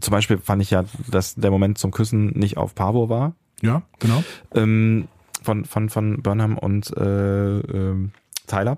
zum 0.00 0.12
Beispiel 0.12 0.38
fand 0.38 0.62
ich 0.62 0.70
ja, 0.70 0.84
dass 1.10 1.34
der 1.34 1.50
Moment 1.50 1.78
zum 1.78 1.90
Küssen 1.90 2.26
nicht 2.38 2.58
auf 2.58 2.76
Pavo 2.76 3.08
war. 3.08 3.34
Ja, 3.60 3.82
genau. 3.98 4.22
ähm, 4.54 5.08
von, 5.42 5.64
von, 5.64 5.88
von 5.88 6.22
Burnham 6.22 6.58
und 6.58 6.96
äh, 6.96 7.58
ähm, 7.60 8.12
Tyler. 8.46 8.76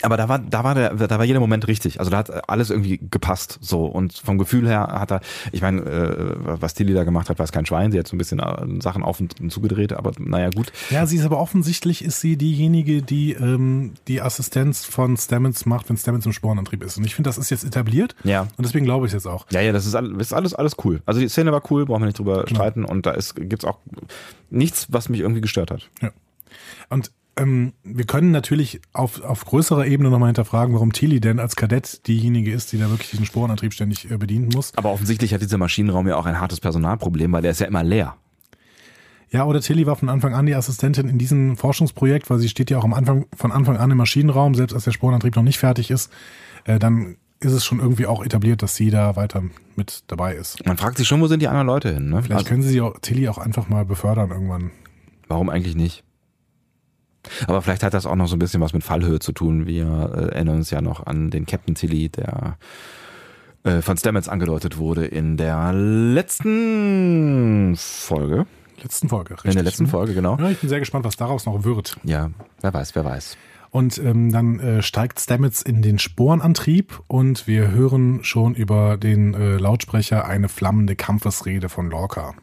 Aber 0.00 0.16
da 0.16 0.28
war, 0.28 0.38
da 0.38 0.64
war 0.64 0.74
der, 0.74 0.94
da 0.94 1.18
war 1.18 1.24
jeder 1.24 1.38
Moment 1.38 1.68
richtig. 1.68 1.98
Also 2.00 2.10
da 2.10 2.16
hat 2.16 2.48
alles 2.48 2.70
irgendwie 2.70 2.98
gepasst. 3.10 3.58
So 3.60 3.84
und 3.84 4.14
vom 4.14 4.38
Gefühl 4.38 4.66
her 4.66 4.88
hat 4.90 5.12
er, 5.12 5.20
ich 5.52 5.60
meine, 5.60 5.82
äh, 5.82 6.34
was 6.38 6.74
Tilly 6.74 6.94
da 6.94 7.04
gemacht 7.04 7.28
hat, 7.28 7.38
war 7.38 7.44
es 7.44 7.52
kein 7.52 7.66
Schwein. 7.66 7.92
Sie 7.92 7.98
hat 7.98 8.08
so 8.08 8.16
ein 8.16 8.18
bisschen 8.18 8.40
äh, 8.40 8.80
Sachen 8.80 9.02
auf 9.02 9.20
und 9.20 9.52
zugedreht, 9.52 9.92
aber 9.92 10.12
naja 10.18 10.48
gut. 10.48 10.72
Ja, 10.90 11.06
sie 11.06 11.16
ist 11.16 11.26
aber 11.26 11.38
offensichtlich 11.38 12.02
ist 12.04 12.20
sie 12.20 12.36
diejenige, 12.36 13.02
die 13.02 13.34
ähm, 13.34 13.92
die 14.08 14.22
Assistenz 14.22 14.84
von 14.86 15.16
Stamets 15.16 15.66
macht, 15.66 15.90
wenn 15.90 15.96
Stamets 15.98 16.24
im 16.24 16.32
Sporenantrieb 16.32 16.82
ist. 16.82 16.96
Und 16.96 17.04
ich 17.04 17.14
finde, 17.14 17.28
das 17.28 17.36
ist 17.36 17.50
jetzt 17.50 17.64
etabliert. 17.64 18.16
Ja. 18.24 18.42
Und 18.56 18.64
deswegen 18.64 18.86
glaube 18.86 19.06
ich 19.06 19.10
es 19.10 19.24
jetzt 19.24 19.26
auch. 19.26 19.46
Ja, 19.50 19.60
ja, 19.60 19.72
das 19.72 19.84
ist 19.84 19.94
alles, 19.94 20.18
ist 20.18 20.32
alles, 20.32 20.54
alles 20.54 20.76
cool. 20.84 21.02
Also 21.04 21.20
die 21.20 21.28
Szene 21.28 21.52
war 21.52 21.62
cool, 21.70 21.84
brauchen 21.84 22.00
wir 22.00 22.06
nicht 22.06 22.18
drüber 22.18 22.46
streiten. 22.48 22.84
Und 22.84 23.04
da 23.04 23.12
ist, 23.12 23.36
gibt's 23.36 23.66
auch 23.66 23.78
nichts, 24.50 24.86
was 24.90 25.10
mich 25.10 25.20
irgendwie 25.20 25.42
gestört 25.42 25.70
hat. 25.70 25.90
Ja. 26.00 26.10
Und 26.88 27.12
ähm, 27.36 27.72
wir 27.84 28.04
können 28.04 28.30
natürlich 28.30 28.80
auf, 28.92 29.22
auf 29.22 29.44
größerer 29.44 29.86
Ebene 29.86 30.10
nochmal 30.10 30.28
hinterfragen, 30.28 30.74
warum 30.74 30.92
Tilly 30.92 31.20
denn 31.20 31.38
als 31.38 31.56
Kadett 31.56 32.06
diejenige 32.06 32.52
ist, 32.52 32.72
die 32.72 32.78
da 32.78 32.90
wirklich 32.90 33.10
diesen 33.10 33.24
Sporenantrieb 33.26 33.72
ständig 33.72 34.10
äh, 34.10 34.16
bedienen 34.18 34.48
muss. 34.52 34.72
Aber 34.76 34.90
offensichtlich 34.90 35.32
hat 35.32 35.40
dieser 35.40 35.58
Maschinenraum 35.58 36.06
ja 36.08 36.16
auch 36.16 36.26
ein 36.26 36.40
hartes 36.40 36.60
Personalproblem, 36.60 37.32
weil 37.32 37.42
der 37.42 37.50
ist 37.52 37.60
ja 37.60 37.66
immer 37.66 37.82
leer. 37.82 38.16
Ja, 39.30 39.46
oder 39.46 39.62
Tilly 39.62 39.86
war 39.86 39.96
von 39.96 40.10
Anfang 40.10 40.34
an 40.34 40.44
die 40.44 40.54
Assistentin 40.54 41.08
in 41.08 41.16
diesem 41.16 41.56
Forschungsprojekt, 41.56 42.28
weil 42.28 42.38
sie 42.38 42.50
steht 42.50 42.70
ja 42.70 42.76
auch 42.78 42.84
am 42.84 42.92
Anfang, 42.92 43.24
von 43.34 43.50
Anfang 43.50 43.78
an 43.78 43.90
im 43.90 43.96
Maschinenraum, 43.96 44.54
selbst 44.54 44.74
als 44.74 44.84
der 44.84 44.92
Sporenantrieb 44.92 45.34
noch 45.36 45.42
nicht 45.42 45.58
fertig 45.58 45.90
ist. 45.90 46.12
Äh, 46.64 46.78
dann 46.78 47.16
ist 47.40 47.52
es 47.52 47.64
schon 47.64 47.80
irgendwie 47.80 48.06
auch 48.06 48.22
etabliert, 48.24 48.62
dass 48.62 48.76
sie 48.76 48.90
da 48.90 49.16
weiter 49.16 49.42
mit 49.74 50.04
dabei 50.08 50.34
ist. 50.34 50.64
Man 50.66 50.76
fragt 50.76 50.98
sich 50.98 51.08
schon, 51.08 51.20
wo 51.22 51.26
sind 51.28 51.40
die 51.40 51.48
anderen 51.48 51.66
Leute 51.66 51.94
hin? 51.94 52.10
Ne? 52.10 52.22
Vielleicht 52.22 52.40
Also, 52.40 52.48
können 52.50 52.62
sie 52.62 52.68
sie 52.68 52.80
auch, 52.82 52.98
Tilly 53.00 53.26
auch 53.28 53.38
einfach 53.38 53.68
mal 53.70 53.84
befördern 53.86 54.30
irgendwann. 54.30 54.70
warum 55.28 55.48
eigentlich 55.48 55.74
nicht? 55.76 56.04
Aber 57.46 57.62
vielleicht 57.62 57.82
hat 57.82 57.94
das 57.94 58.06
auch 58.06 58.16
noch 58.16 58.28
so 58.28 58.36
ein 58.36 58.38
bisschen 58.38 58.60
was 58.60 58.72
mit 58.72 58.84
Fallhöhe 58.84 59.18
zu 59.18 59.32
tun. 59.32 59.66
Wir 59.66 60.12
äh, 60.14 60.34
erinnern 60.34 60.56
uns 60.56 60.70
ja 60.70 60.80
noch 60.80 61.06
an 61.06 61.30
den 61.30 61.46
Captain 61.46 61.74
Tilly, 61.74 62.08
der 62.08 62.56
äh, 63.64 63.80
von 63.80 63.96
Stamets 63.96 64.28
angedeutet 64.28 64.78
wurde 64.78 65.06
in 65.06 65.36
der 65.36 65.72
letzten 65.72 67.74
Folge. 67.76 68.46
Letzten 68.82 69.08
Folge, 69.08 69.34
richtig. 69.34 69.50
In 69.50 69.54
der 69.54 69.62
letzten 69.62 69.86
Folge, 69.86 70.14
genau. 70.14 70.36
Ja, 70.38 70.50
ich 70.50 70.58
bin 70.58 70.68
sehr 70.68 70.80
gespannt, 70.80 71.04
was 71.04 71.16
daraus 71.16 71.46
noch 71.46 71.62
wird. 71.62 71.96
Ja, 72.02 72.30
wer 72.60 72.74
weiß, 72.74 72.96
wer 72.96 73.04
weiß. 73.04 73.36
Und 73.70 73.96
ähm, 73.98 74.32
dann 74.32 74.60
äh, 74.60 74.82
steigt 74.82 75.18
Stamets 75.18 75.62
in 75.62 75.80
den 75.80 75.98
Sporenantrieb 75.98 77.00
und 77.06 77.46
wir 77.46 77.70
hören 77.70 78.22
schon 78.22 78.54
über 78.54 78.98
den 78.98 79.32
äh, 79.32 79.56
Lautsprecher 79.56 80.26
eine 80.26 80.48
flammende 80.48 80.94
Kampfesrede 80.94 81.70
von 81.70 81.88
Lorca. 81.88 82.34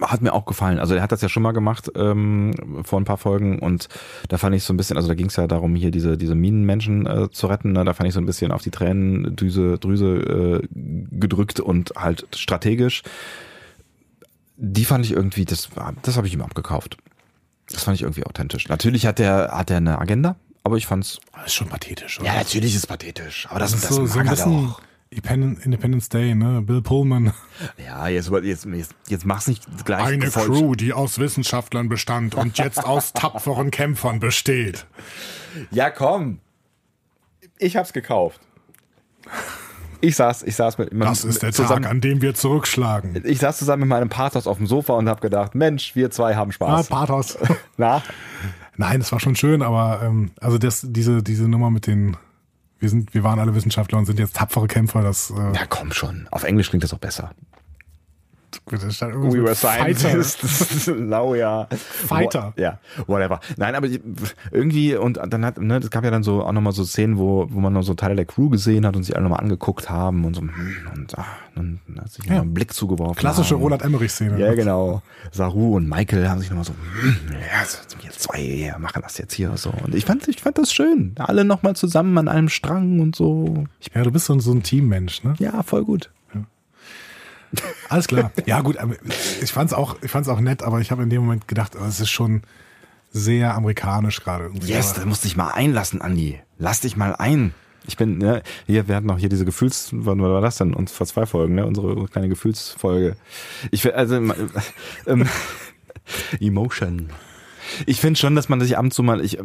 Hat 0.00 0.22
mir 0.22 0.32
auch 0.32 0.44
gefallen. 0.44 0.78
Also 0.78 0.94
er 0.94 1.02
hat 1.02 1.12
das 1.12 1.20
ja 1.22 1.28
schon 1.28 1.42
mal 1.42 1.52
gemacht 1.52 1.90
ähm, 1.94 2.82
vor 2.84 3.00
ein 3.00 3.04
paar 3.04 3.18
Folgen 3.18 3.58
und 3.58 3.88
da 4.28 4.38
fand 4.38 4.54
ich 4.54 4.64
so 4.64 4.72
ein 4.72 4.76
bisschen, 4.76 4.96
also 4.96 5.08
da 5.08 5.14
ging 5.14 5.26
es 5.26 5.36
ja 5.36 5.46
darum, 5.46 5.74
hier 5.74 5.90
diese, 5.90 6.16
diese 6.16 6.34
Minenmenschen 6.34 7.06
äh, 7.06 7.30
zu 7.30 7.46
retten. 7.46 7.72
Ne? 7.72 7.84
Da 7.84 7.94
fand 7.94 8.08
ich 8.08 8.14
so 8.14 8.20
ein 8.20 8.26
bisschen 8.26 8.52
auf 8.52 8.62
die 8.62 8.70
Tränendüse 8.70 9.78
Drüse 9.78 10.62
äh, 10.62 10.68
gedrückt 10.72 11.60
und 11.60 11.92
halt 11.96 12.26
strategisch. 12.34 13.02
Die 14.56 14.84
fand 14.84 15.04
ich 15.04 15.12
irgendwie, 15.12 15.44
das, 15.44 15.68
das 16.02 16.16
habe 16.16 16.26
ich 16.26 16.34
ihm 16.34 16.42
abgekauft. 16.42 16.96
Das 17.70 17.84
fand 17.84 17.96
ich 17.96 18.02
irgendwie 18.02 18.24
authentisch. 18.24 18.68
Natürlich 18.68 19.06
hat 19.06 19.18
er 19.20 19.50
hat 19.52 19.70
er 19.70 19.78
eine 19.78 19.98
Agenda, 19.98 20.36
aber 20.62 20.76
ich 20.76 20.86
fand's. 20.86 21.18
Das 21.32 21.46
ist 21.46 21.54
schon 21.54 21.68
pathetisch, 21.68 22.20
oder? 22.20 22.28
Ja, 22.28 22.34
natürlich 22.34 22.74
ist 22.74 22.80
es 22.80 22.86
pathetisch, 22.86 23.46
aber 23.50 23.60
das, 23.60 23.72
das 23.72 23.80
das, 23.82 23.90
ist 23.90 23.96
so, 23.96 24.06
so 24.06 24.18
ein 24.18 24.26
mag 24.26 24.38
er 24.38 24.44
bisschen 24.44 24.66
doch. 24.66 24.82
Independence, 25.12 26.08
Day, 26.08 26.34
ne? 26.34 26.62
Bill 26.62 26.80
Pullman. 26.82 27.32
Ja, 27.84 28.08
jetzt, 28.08 28.30
jetzt, 28.42 28.64
jetzt, 28.64 28.94
jetzt 29.08 29.26
mach's 29.26 29.46
nicht 29.46 29.64
gleich. 29.84 30.04
Eine 30.04 30.30
voll- 30.30 30.46
Crew, 30.46 30.74
die 30.74 30.92
aus 30.92 31.18
Wissenschaftlern 31.18 31.88
bestand 31.88 32.34
und 32.34 32.58
jetzt 32.58 32.84
aus 32.84 33.12
tapferen 33.14 33.70
Kämpfern 33.70 34.20
besteht. 34.20 34.86
Ja, 35.70 35.90
komm. 35.90 36.38
Ich 37.58 37.76
hab's 37.76 37.92
gekauft. 37.92 38.40
Ich 40.00 40.16
saß, 40.16 40.42
ich 40.42 40.56
saß 40.56 40.78
mit, 40.78 40.90
Das 40.92 41.24
ist 41.24 41.42
der 41.42 41.52
zusammen, 41.52 41.82
Tag, 41.84 41.90
an 41.92 42.00
dem 42.00 42.22
wir 42.22 42.34
zurückschlagen. 42.34 43.22
Ich 43.24 43.38
saß 43.38 43.58
zusammen 43.58 43.80
mit 43.82 43.88
meinem 43.90 44.08
Pathos 44.08 44.48
auf 44.48 44.56
dem 44.56 44.66
Sofa 44.66 44.94
und 44.94 45.08
hab 45.08 45.20
gedacht, 45.20 45.54
Mensch, 45.54 45.94
wir 45.94 46.10
zwei 46.10 46.34
haben 46.34 46.50
Ah, 46.50 46.54
Spaß. 46.54 46.88
Pathos. 46.88 47.38
Na? 47.76 48.02
Nein, 48.76 48.98
das 48.98 49.12
war 49.12 49.20
schon 49.20 49.36
schön, 49.36 49.62
aber 49.62 50.00
ähm, 50.02 50.32
also 50.40 50.58
das, 50.58 50.84
diese, 50.88 51.22
diese 51.22 51.46
Nummer 51.46 51.70
mit 51.70 51.86
den, 51.86 52.16
wir 52.82 52.88
sind, 52.88 53.14
wir 53.14 53.22
waren 53.22 53.38
alle 53.38 53.54
Wissenschaftler 53.54 53.96
und 53.98 54.06
sind 54.06 54.18
jetzt 54.18 54.36
tapfere 54.36 54.66
Kämpfer, 54.66 55.02
das 55.02 55.30
äh, 55.30 55.34
Ja, 55.54 55.66
komm 55.68 55.92
schon. 55.92 56.26
Auf 56.32 56.42
Englisch 56.42 56.68
klingt 56.68 56.82
das 56.82 56.92
auch 56.92 56.98
besser. 56.98 57.30
Da 58.70 58.90
stand 58.90 59.14
irgendwas 59.14 59.34
We 59.34 59.42
were 59.44 59.54
scientists. 59.54 60.86
Now, 60.88 61.34
ja. 61.36 61.66
Fighter. 61.70 62.52
Ja, 62.56 62.78
whatever. 63.06 63.40
Nein, 63.56 63.74
aber 63.74 63.88
irgendwie, 64.50 64.96
und 64.96 65.18
dann 65.26 65.44
hat, 65.44 65.58
ne, 65.58 65.78
es 65.78 65.90
gab 65.90 66.04
ja 66.04 66.10
dann 66.10 66.22
so 66.22 66.42
auch 66.42 66.52
nochmal 66.52 66.72
so 66.72 66.84
Szenen, 66.84 67.18
wo, 67.18 67.46
wo 67.50 67.60
man 67.60 67.72
noch 67.72 67.82
so 67.82 67.94
Teile 67.94 68.16
der 68.16 68.24
Crew 68.24 68.48
gesehen 68.48 68.86
hat 68.86 68.96
und 68.96 69.02
sich 69.04 69.14
alle 69.14 69.24
nochmal 69.24 69.40
angeguckt 69.40 69.88
haben 69.90 70.24
und 70.24 70.34
so, 70.34 70.42
hm, 70.42 70.50
und 70.94 71.18
ach, 71.18 71.26
dann 71.54 71.80
hat 71.98 72.10
sich 72.10 72.24
Ja. 72.26 72.40
einen 72.40 72.54
Blick 72.54 72.72
zugeworfen. 72.72 73.16
Klassische 73.16 73.54
haben. 73.54 73.62
Roland 73.62 73.82
Emmerich-Szene. 73.82 74.38
Ja, 74.38 74.54
genau. 74.54 75.02
Saru 75.30 75.76
und 75.76 75.88
Michael 75.88 76.28
haben 76.28 76.40
sich 76.40 76.50
nochmal 76.50 76.64
so, 76.64 76.72
hm, 76.72 77.16
ja, 77.32 78.02
wir 78.02 78.10
zwei 78.10 78.74
machen 78.78 79.02
das 79.02 79.18
jetzt 79.18 79.34
hier 79.34 79.56
so. 79.56 79.70
Und 79.84 79.94
ich 79.94 80.04
fand, 80.04 80.28
ich 80.28 80.40
fand 80.40 80.58
das 80.58 80.72
schön. 80.72 81.14
Alle 81.18 81.44
nochmal 81.44 81.74
zusammen 81.76 82.16
an 82.18 82.28
einem 82.28 82.48
Strang 82.48 83.00
und 83.00 83.16
so. 83.16 83.64
Ich, 83.80 83.90
Ja, 83.94 84.02
du 84.02 84.10
bist 84.10 84.26
so 84.26 84.34
ein, 84.34 84.40
so 84.40 84.52
ein 84.52 84.62
Teammensch, 84.62 85.24
ne? 85.24 85.34
ja, 85.38 85.62
voll 85.62 85.84
gut. 85.84 86.10
Alles 87.88 88.08
klar. 88.08 88.32
Ja, 88.46 88.60
gut, 88.60 88.76
ich 89.42 89.52
fand's 89.52 89.72
auch, 89.72 89.96
ich 90.02 90.10
fand's 90.10 90.28
auch 90.28 90.40
nett, 90.40 90.62
aber 90.62 90.80
ich 90.80 90.90
habe 90.90 91.02
in 91.02 91.10
dem 91.10 91.22
Moment 91.22 91.48
gedacht, 91.48 91.76
oh, 91.78 91.84
es 91.84 92.00
ist 92.00 92.10
schon 92.10 92.42
sehr 93.12 93.54
amerikanisch 93.54 94.22
gerade. 94.22 94.50
Yes, 94.62 94.94
da 94.94 95.04
musst 95.04 95.24
dich 95.24 95.36
mal 95.36 95.50
einlassen, 95.50 96.00
Andi. 96.00 96.40
Lass 96.58 96.80
dich 96.80 96.96
mal 96.96 97.14
ein. 97.14 97.52
Ich 97.86 97.96
bin, 97.96 98.18
ne, 98.18 98.42
hier, 98.66 98.86
wir 98.88 98.94
hatten 98.94 99.10
auch 99.10 99.18
hier 99.18 99.28
diese 99.28 99.44
Gefühls, 99.44 99.90
wann 99.92 100.22
war 100.22 100.40
das 100.40 100.56
denn? 100.56 100.72
Und 100.72 100.88
vor 100.88 101.06
zwei 101.06 101.26
Folgen, 101.26 101.56
ne? 101.56 101.66
Unsere 101.66 102.06
kleine 102.06 102.28
Gefühlsfolge. 102.28 103.16
Ich 103.70 103.84
will, 103.84 103.92
also, 103.92 104.14
äh, 104.16 104.34
ähm, 105.06 105.28
Emotion. 106.40 107.10
Ich 107.86 108.00
finde 108.00 108.18
schon, 108.18 108.34
dass 108.34 108.48
man 108.48 108.60
sich 108.60 108.76
ab 108.76 108.84
und 108.84 108.92
zu 108.92 109.02
mal, 109.02 109.24
ich, 109.24 109.38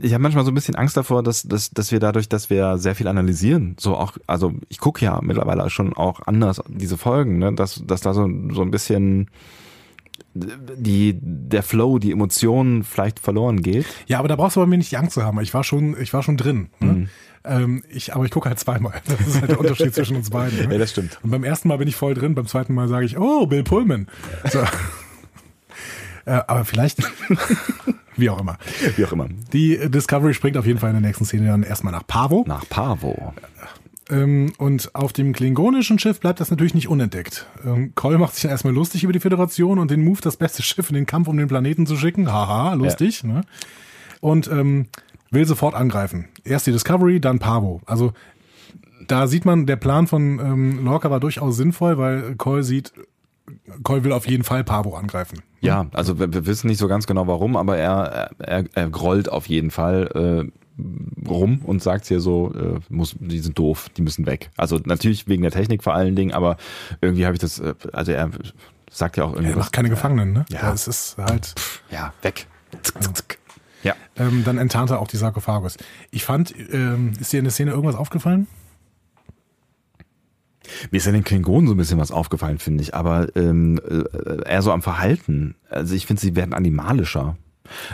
ich 0.00 0.12
habe 0.12 0.22
manchmal 0.22 0.44
so 0.44 0.50
ein 0.50 0.54
bisschen 0.54 0.74
Angst 0.74 0.96
davor, 0.96 1.22
dass, 1.22 1.42
dass, 1.42 1.70
dass 1.70 1.92
wir 1.92 2.00
dadurch, 2.00 2.28
dass 2.28 2.50
wir 2.50 2.78
sehr 2.78 2.94
viel 2.94 3.08
analysieren, 3.08 3.76
so 3.78 3.96
auch, 3.96 4.18
also 4.26 4.52
ich 4.68 4.78
gucke 4.78 5.04
ja 5.04 5.20
mittlerweile 5.22 5.68
schon 5.70 5.92
auch 5.94 6.20
anders 6.26 6.62
diese 6.68 6.98
Folgen, 6.98 7.38
ne, 7.38 7.52
dass, 7.52 7.82
dass 7.86 8.00
da 8.00 8.14
so, 8.14 8.28
so 8.50 8.62
ein 8.62 8.70
bisschen 8.70 9.28
die, 10.34 11.18
der 11.20 11.62
Flow, 11.62 11.98
die 11.98 12.12
Emotionen 12.12 12.84
vielleicht 12.84 13.18
verloren 13.18 13.62
geht. 13.62 13.86
Ja, 14.06 14.18
aber 14.18 14.28
da 14.28 14.36
brauchst 14.36 14.56
du 14.56 14.60
bei 14.60 14.66
mir 14.66 14.78
nicht 14.78 14.90
die 14.90 14.96
Angst 14.96 15.14
zu 15.14 15.22
haben. 15.22 15.40
Ich 15.40 15.52
war 15.52 15.64
schon, 15.64 16.00
ich 16.00 16.12
war 16.14 16.22
schon 16.22 16.36
drin. 16.36 16.68
Ne? 16.80 16.92
Mhm. 16.92 17.08
Ähm, 17.44 17.84
ich, 17.88 18.14
aber 18.14 18.24
ich 18.24 18.30
gucke 18.30 18.48
halt 18.48 18.58
zweimal. 18.58 19.00
Das 19.06 19.26
ist 19.26 19.40
halt 19.40 19.50
der 19.50 19.60
Unterschied 19.60 19.94
zwischen 19.94 20.16
uns 20.16 20.30
beiden. 20.30 20.66
Ne? 20.66 20.72
Ja, 20.72 20.78
das 20.78 20.90
stimmt. 20.90 21.18
Und 21.22 21.30
beim 21.30 21.44
ersten 21.44 21.68
Mal 21.68 21.78
bin 21.78 21.88
ich 21.88 21.96
voll 21.96 22.14
drin, 22.14 22.34
beim 22.34 22.46
zweiten 22.46 22.72
Mal 22.74 22.88
sage 22.88 23.04
ich, 23.04 23.18
oh, 23.18 23.46
Bill 23.46 23.62
Pullman. 23.62 24.08
So. 24.50 24.60
äh, 26.24 26.40
aber 26.46 26.64
vielleicht, 26.64 26.98
wie 28.16 28.30
auch 28.30 28.40
immer. 28.40 28.58
Wie 28.96 29.04
auch 29.04 29.12
immer. 29.12 29.28
Die 29.52 29.78
Discovery 29.88 30.34
springt 30.34 30.56
auf 30.56 30.66
jeden 30.66 30.78
Fall 30.78 30.90
in 30.90 30.96
der 30.96 31.08
nächsten 31.08 31.24
Szene 31.24 31.48
dann 31.48 31.62
erstmal 31.62 31.92
nach 31.92 32.06
Pavo. 32.06 32.44
Nach 32.46 32.68
Pavo. 32.68 33.34
Ähm, 34.10 34.52
und 34.58 34.94
auf 34.94 35.12
dem 35.12 35.32
klingonischen 35.32 35.98
Schiff 35.98 36.20
bleibt 36.20 36.40
das 36.40 36.50
natürlich 36.50 36.74
nicht 36.74 36.88
unentdeckt. 36.88 37.46
Ähm, 37.64 37.94
Cole 37.94 38.18
macht 38.18 38.34
sich 38.34 38.42
dann 38.42 38.50
erstmal 38.50 38.74
lustig 38.74 39.04
über 39.04 39.12
die 39.12 39.20
Föderation 39.20 39.78
und 39.78 39.90
den 39.90 40.04
Move, 40.04 40.20
das 40.20 40.36
beste 40.36 40.62
Schiff 40.62 40.88
in 40.90 40.94
den 40.94 41.06
Kampf 41.06 41.28
um 41.28 41.36
den 41.36 41.48
Planeten 41.48 41.86
zu 41.86 41.96
schicken. 41.96 42.30
Haha, 42.30 42.74
lustig. 42.74 43.24
Ne? 43.24 43.42
Und 44.20 44.48
ähm, 44.48 44.86
will 45.30 45.46
sofort 45.46 45.74
angreifen. 45.74 46.28
Erst 46.44 46.66
die 46.66 46.72
Discovery, 46.72 47.20
dann 47.20 47.38
Pavo. 47.38 47.80
Also 47.86 48.12
da 49.08 49.26
sieht 49.26 49.44
man, 49.44 49.66
der 49.66 49.76
Plan 49.76 50.06
von 50.06 50.38
ähm, 50.38 50.84
Lorca 50.84 51.10
war 51.10 51.20
durchaus 51.20 51.56
sinnvoll, 51.56 51.98
weil 51.98 52.36
Cole 52.36 52.62
sieht, 52.62 52.92
Cole 53.82 54.04
will 54.04 54.12
auf 54.12 54.26
jeden 54.26 54.44
Fall 54.44 54.64
Pavo 54.64 54.96
angreifen. 54.96 55.40
Ja, 55.60 55.86
also 55.92 56.18
wir, 56.18 56.32
wir 56.32 56.46
wissen 56.46 56.66
nicht 56.66 56.78
so 56.78 56.88
ganz 56.88 57.06
genau 57.06 57.26
warum, 57.26 57.56
aber 57.56 57.76
er, 57.76 58.30
er, 58.38 58.64
er 58.74 58.90
grollt 58.90 59.28
auf 59.28 59.46
jeden 59.46 59.70
Fall 59.70 60.50
äh, 60.50 61.28
rum 61.28 61.60
und 61.64 61.82
sagt 61.82 62.06
hier 62.06 62.20
so, 62.20 62.52
äh, 62.54 62.80
muss, 62.88 63.14
die 63.20 63.38
sind 63.38 63.58
doof, 63.58 63.88
die 63.96 64.02
müssen 64.02 64.26
weg. 64.26 64.50
Also 64.56 64.80
natürlich 64.84 65.28
wegen 65.28 65.42
der 65.42 65.52
Technik 65.52 65.84
vor 65.84 65.94
allen 65.94 66.16
Dingen, 66.16 66.32
aber 66.32 66.56
irgendwie 67.00 67.24
habe 67.24 67.34
ich 67.34 67.40
das, 67.40 67.60
äh, 67.60 67.74
also 67.92 68.12
er 68.12 68.30
sagt 68.90 69.16
ja 69.16 69.24
auch 69.24 69.32
irgendwie 69.32 69.52
Er 69.52 69.58
macht 69.58 69.72
keine 69.72 69.90
Gefangenen, 69.90 70.32
ne? 70.32 70.44
Ja. 70.50 70.72
Es 70.72 70.88
ist 70.88 71.16
halt. 71.18 71.54
Ja, 71.90 72.12
weg. 72.22 72.46
Zick, 72.82 73.02
zick, 73.02 73.16
zick. 73.16 73.38
Ja. 73.82 73.94
Ähm, 74.16 74.42
dann 74.44 74.58
enttarnt 74.58 74.90
er 74.90 75.00
auch 75.00 75.08
die 75.08 75.16
Sarkophagus. 75.16 75.76
Ich 76.10 76.24
fand, 76.24 76.54
ähm, 76.72 77.12
ist 77.20 77.32
dir 77.32 77.38
in 77.38 77.44
der 77.44 77.52
Szene 77.52 77.72
irgendwas 77.72 77.96
aufgefallen? 77.96 78.46
Mir 80.90 80.98
ist 80.98 81.06
an 81.06 81.14
den 81.14 81.24
Klingonen 81.24 81.66
so 81.68 81.74
ein 81.74 81.78
bisschen 81.78 81.98
was 81.98 82.10
aufgefallen, 82.10 82.58
finde 82.58 82.82
ich, 82.82 82.94
aber 82.94 83.28
ähm, 83.36 83.80
äh, 83.88 84.48
eher 84.48 84.62
so 84.62 84.72
am 84.72 84.82
Verhalten. 84.82 85.54
Also 85.70 85.94
ich 85.94 86.06
finde, 86.06 86.20
sie 86.20 86.36
werden 86.36 86.54
animalischer. 86.54 87.36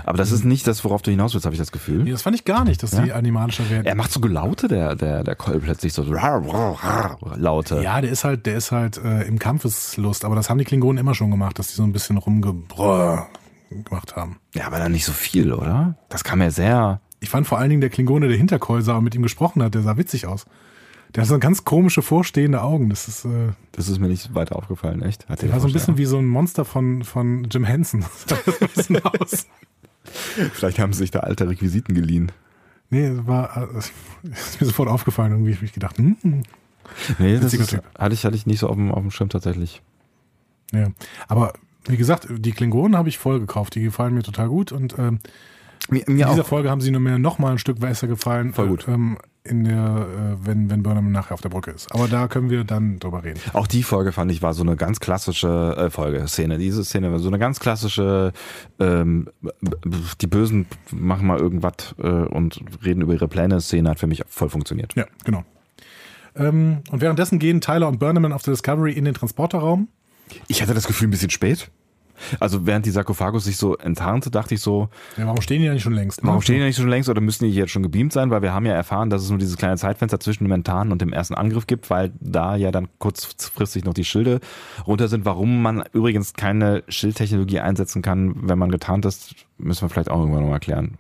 Aber 0.05 0.19
das 0.19 0.33
ist 0.33 0.45
nicht 0.45 0.67
das, 0.67 0.83
worauf 0.85 1.03
du 1.03 1.11
hinaus 1.13 1.35
willst, 1.35 1.45
habe 1.47 1.55
ich 1.55 1.61
das 1.61 1.71
Gefühl. 1.71 2.03
Nee, 2.03 2.11
das 2.11 2.23
fand 2.23 2.35
ich 2.35 2.45
gar 2.45 2.65
nicht, 2.65 2.83
dass 2.83 2.91
die 2.93 3.09
Ja? 3.09 3.15
animalischer 3.15 3.69
werden. 3.71 3.87
Er 3.87 3.95
macht 3.95 4.11
so 4.11 4.19
Gelaute, 4.19 4.67
der, 4.67 4.97
der, 4.97 5.23
der 5.23 5.37
Cole 5.37 5.61
plötzlich 5.61 5.93
so 5.93 6.03
Laute. 6.03 7.81
Ja, 7.83 8.01
der 8.01 8.11
ist 8.11 8.25
halt, 8.25 8.47
der 8.47 8.57
ist 8.57 8.73
halt 8.73 8.97
äh, 8.99 9.23
im 9.23 9.39
Kampfeslust, 9.39 10.25
aber 10.25 10.35
das 10.35 10.51
haben 10.51 10.59
die 10.59 10.65
Klingonen 10.65 10.99
immer 10.99 11.15
schon 11.15 11.31
gemacht, 11.31 11.59
dass 11.59 11.69
die 11.69 11.75
so 11.75 11.83
ein 11.85 11.93
bisschen 11.93 12.17
rumgebrrr 12.17 13.29
gemacht 13.71 14.17
haben. 14.17 14.39
Ja, 14.55 14.67
aber 14.67 14.79
dann 14.79 14.93
nicht 14.93 15.05
so 15.05 15.13
viel, 15.13 15.53
oder? 15.53 15.97
Das 16.09 16.25
kam 16.25 16.41
ja 16.41 16.51
sehr. 16.51 17.01
Ich 17.21 17.29
fand 17.31 17.47
vor 17.47 17.59
allen 17.59 17.69
Dingen 17.69 17.81
der 17.81 17.91
Klingone, 17.91 18.29
der 18.29 18.37
hinter 18.37 18.59
Cole 18.59 18.83
sah 18.83 18.97
und 18.97 19.05
mit 19.05 19.15
ihm 19.15 19.23
gesprochen 19.23 19.63
hat, 19.63 19.75
der 19.75 19.83
sah 19.83 19.97
witzig 19.97 20.27
aus. 20.27 20.47
Der 21.15 21.23
hat 21.23 21.29
so 21.29 21.39
ganz 21.39 21.65
komische 21.65 22.03
vorstehende 22.03 22.63
Augen. 22.63 22.91
Das 22.91 23.09
ist, 23.09 23.25
äh, 23.25 23.53
Das 23.73 23.89
ist 23.89 23.99
mir 23.99 24.09
nicht 24.09 24.35
weiter 24.35 24.57
aufgefallen, 24.57 25.03
echt? 25.03 25.29
Hat 25.29 25.41
der 25.43 25.51
war 25.53 25.61
so 25.61 25.67
ein 25.67 25.73
bisschen 25.73 25.97
wie 25.97 26.05
so 26.05 26.19
ein 26.19 26.27
Monster 26.27 26.65
von 26.65 27.03
von 27.03 27.45
Jim 27.51 27.65
Henson. 27.65 28.05
Das. 29.29 29.47
Vielleicht 30.53 30.79
haben 30.79 30.93
sie 30.93 31.01
sich 31.01 31.11
da 31.11 31.21
alte 31.21 31.49
Requisiten 31.49 31.95
geliehen. 31.95 32.33
Nee, 32.91 33.07
es 33.07 33.27
war 33.27 33.57
äh, 33.75 33.79
ist 34.29 34.61
mir 34.61 34.67
sofort 34.67 34.89
aufgefallen 34.89 35.33
irgendwie. 35.33 35.51
Ich 35.51 35.57
hab 35.59 35.63
ich 35.65 35.73
gedacht, 35.73 35.99
hm, 35.99 36.17
hm. 36.23 36.43
Nee, 37.19 37.39
das 37.39 37.53
ist, 37.53 37.71
Typ. 37.71 37.83
hatte 37.99 38.15
ich, 38.15 38.25
hatte 38.25 38.35
ich 38.37 38.47
nicht 38.47 38.61
so 38.61 38.69
auf 38.69 38.77
dem, 38.77 38.91
auf 38.91 39.03
dem 39.03 39.11
Schirm 39.11 39.29
tatsächlich. 39.29 39.83
ja. 40.73 40.89
Aber 41.29 41.53
wie 41.87 41.97
gesagt, 41.99 42.29
die 42.31 42.53
Klingonen 42.53 42.97
habe 42.97 43.09
ich 43.11 43.19
voll 43.19 43.41
gekauft. 43.41 43.75
Die 43.75 43.83
gefallen 43.83 44.15
mir 44.15 44.23
total 44.23 44.49
gut 44.49 44.73
und 44.73 44.99
ähm, 44.99 45.21
Mir, 45.91 46.07
In 46.07 46.15
mir 46.17 46.27
dieser 46.27 46.43
auch. 46.43 46.47
Folge 46.47 46.71
haben 46.71 46.81
sie 46.81 46.91
nur 46.91 47.01
mehr 47.01 47.19
noch 47.19 47.39
mal 47.39 47.53
ein 47.53 47.59
Stück 47.59 47.81
besser 47.81 48.07
gefallen. 48.09 48.53
Voll 48.55 48.69
gut. 48.69 48.89
äh, 48.89 48.93
Ähm, 48.93 49.19
in 49.49 49.65
der, 49.65 49.77
äh, 49.77 50.47
wenn, 50.47 50.71
wenn 50.71 50.83
Burnham 50.83 51.11
nachher 51.13 51.35
auf 51.35 51.41
der 51.41 51.49
Brücke 51.49 51.71
ist. 51.71 51.93
Aber 51.93 52.09
da 52.09 52.29
können 52.29 52.51
wir 52.51 52.65
dann 52.65 52.99
drüber 52.99 53.25
reden. 53.25 53.41
Auch 53.53 53.67
die 53.67 53.83
Folge 53.83 54.13
fand 54.13 54.31
ich 54.31 54.43
war 54.43 54.55
so 54.55 54.63
eine 54.63 54.77
ganz 54.77 55.01
klassische 55.01 55.75
äh, 55.77 55.91
Folge, 55.91 56.27
Szene. 56.29 56.59
Diese 56.59 56.85
Szene 56.85 57.11
war 57.11 57.19
so 57.19 57.29
eine 57.29 57.39
ganz 57.39 57.61
klassische, 57.61 58.33
ähm, 58.79 59.29
die 60.21 60.27
Bösen 60.27 60.67
machen 60.91 61.27
mal 61.27 61.39
irgendwas 61.39 61.95
äh, 61.99 62.07
und 62.07 62.61
reden 62.85 63.03
über 63.03 63.15
ihre 63.15 63.29
Pläne. 63.29 63.61
Szene 63.61 63.91
hat 63.91 63.99
für 63.99 64.07
mich 64.07 64.23
voll 64.29 64.51
funktioniert. 64.51 64.95
Ja, 64.95 65.07
genau. 65.25 65.45
Ähm, 66.37 66.79
und 66.91 67.01
währenddessen 67.01 67.39
gehen 67.39 67.61
Tyler 67.61 67.89
und 67.89 67.99
Burnham 67.99 68.33
auf 68.33 68.43
der 68.43 68.53
Discovery 68.53 68.93
in 68.93 69.05
den 69.05 69.15
Transporterraum. 69.15 69.89
Ich 70.47 70.63
hatte 70.63 70.75
das 70.75 70.87
Gefühl 70.87 71.09
ein 71.09 71.11
bisschen 71.11 71.31
spät. 71.31 71.71
Also 72.41 72.67
während 72.67 72.87
die 72.87 72.91
Sarkophagus 72.91 73.45
sich 73.45 73.57
so 73.57 73.77
enttarnte, 73.77 74.31
dachte 74.31 74.55
ich 74.55 74.61
so, 74.61 74.89
Ja, 75.17 75.27
warum 75.27 75.41
stehen 75.41 75.61
die 75.61 75.67
ja 75.67 75.73
nicht 75.73 75.83
schon 75.83 75.93
längst? 75.95 76.23
ne? 76.23 76.29
warum 76.29 76.43
stehen 76.43 76.59
die 76.59 76.65
nicht 76.65 76.77
schon 76.77 76.89
längst 76.89 77.09
oder 77.09 77.21
müssen 77.21 77.45
die 77.45 77.51
jetzt 77.53 77.71
schon 77.71 77.83
gebeamt 77.83 78.13
sein? 78.13 78.31
Weil 78.31 78.43
wir 78.43 78.53
haben 78.53 78.67
ja 78.67 78.73
erfahren, 78.75 79.11
dass 79.11 79.23
es 79.23 79.31
nur 79.31 79.39
dieses 79.39 79.57
kleine 79.57 79.77
Zeitfenster 79.77 80.21
zwischen 80.21 80.45
dem 80.45 80.53
Enttarnen 80.53 80.93
und 80.93 81.01
dem 81.03 81.13
ersten 81.13 81.35
Angriff 81.35 81.67
gibt, 81.67 81.91
weil 81.91 82.13
da 82.21 82.57
ja 82.57 82.71
dann 82.71 82.89
kurzfristig 82.99 83.85
noch 83.85 83.95
die 83.95 84.05
Schilde 84.05 84.41
runter 84.87 85.09
sind. 85.09 85.25
Warum 85.25 85.63
man 85.63 85.85
übrigens 85.93 86.35
keine 86.35 86.83
Schildtechnologie 86.89 87.61
einsetzen 87.61 88.03
kann, 88.03 88.35
wenn 88.49 88.59
man 88.59 88.71
getarnt 88.71 89.05
ist, 89.05 89.35
müssen 89.59 89.83
wir 89.83 89.89
vielleicht 89.89 90.11
auch 90.11 90.21
irgendwann 90.21 90.45
noch 90.45 90.53
erklären. 90.53 90.95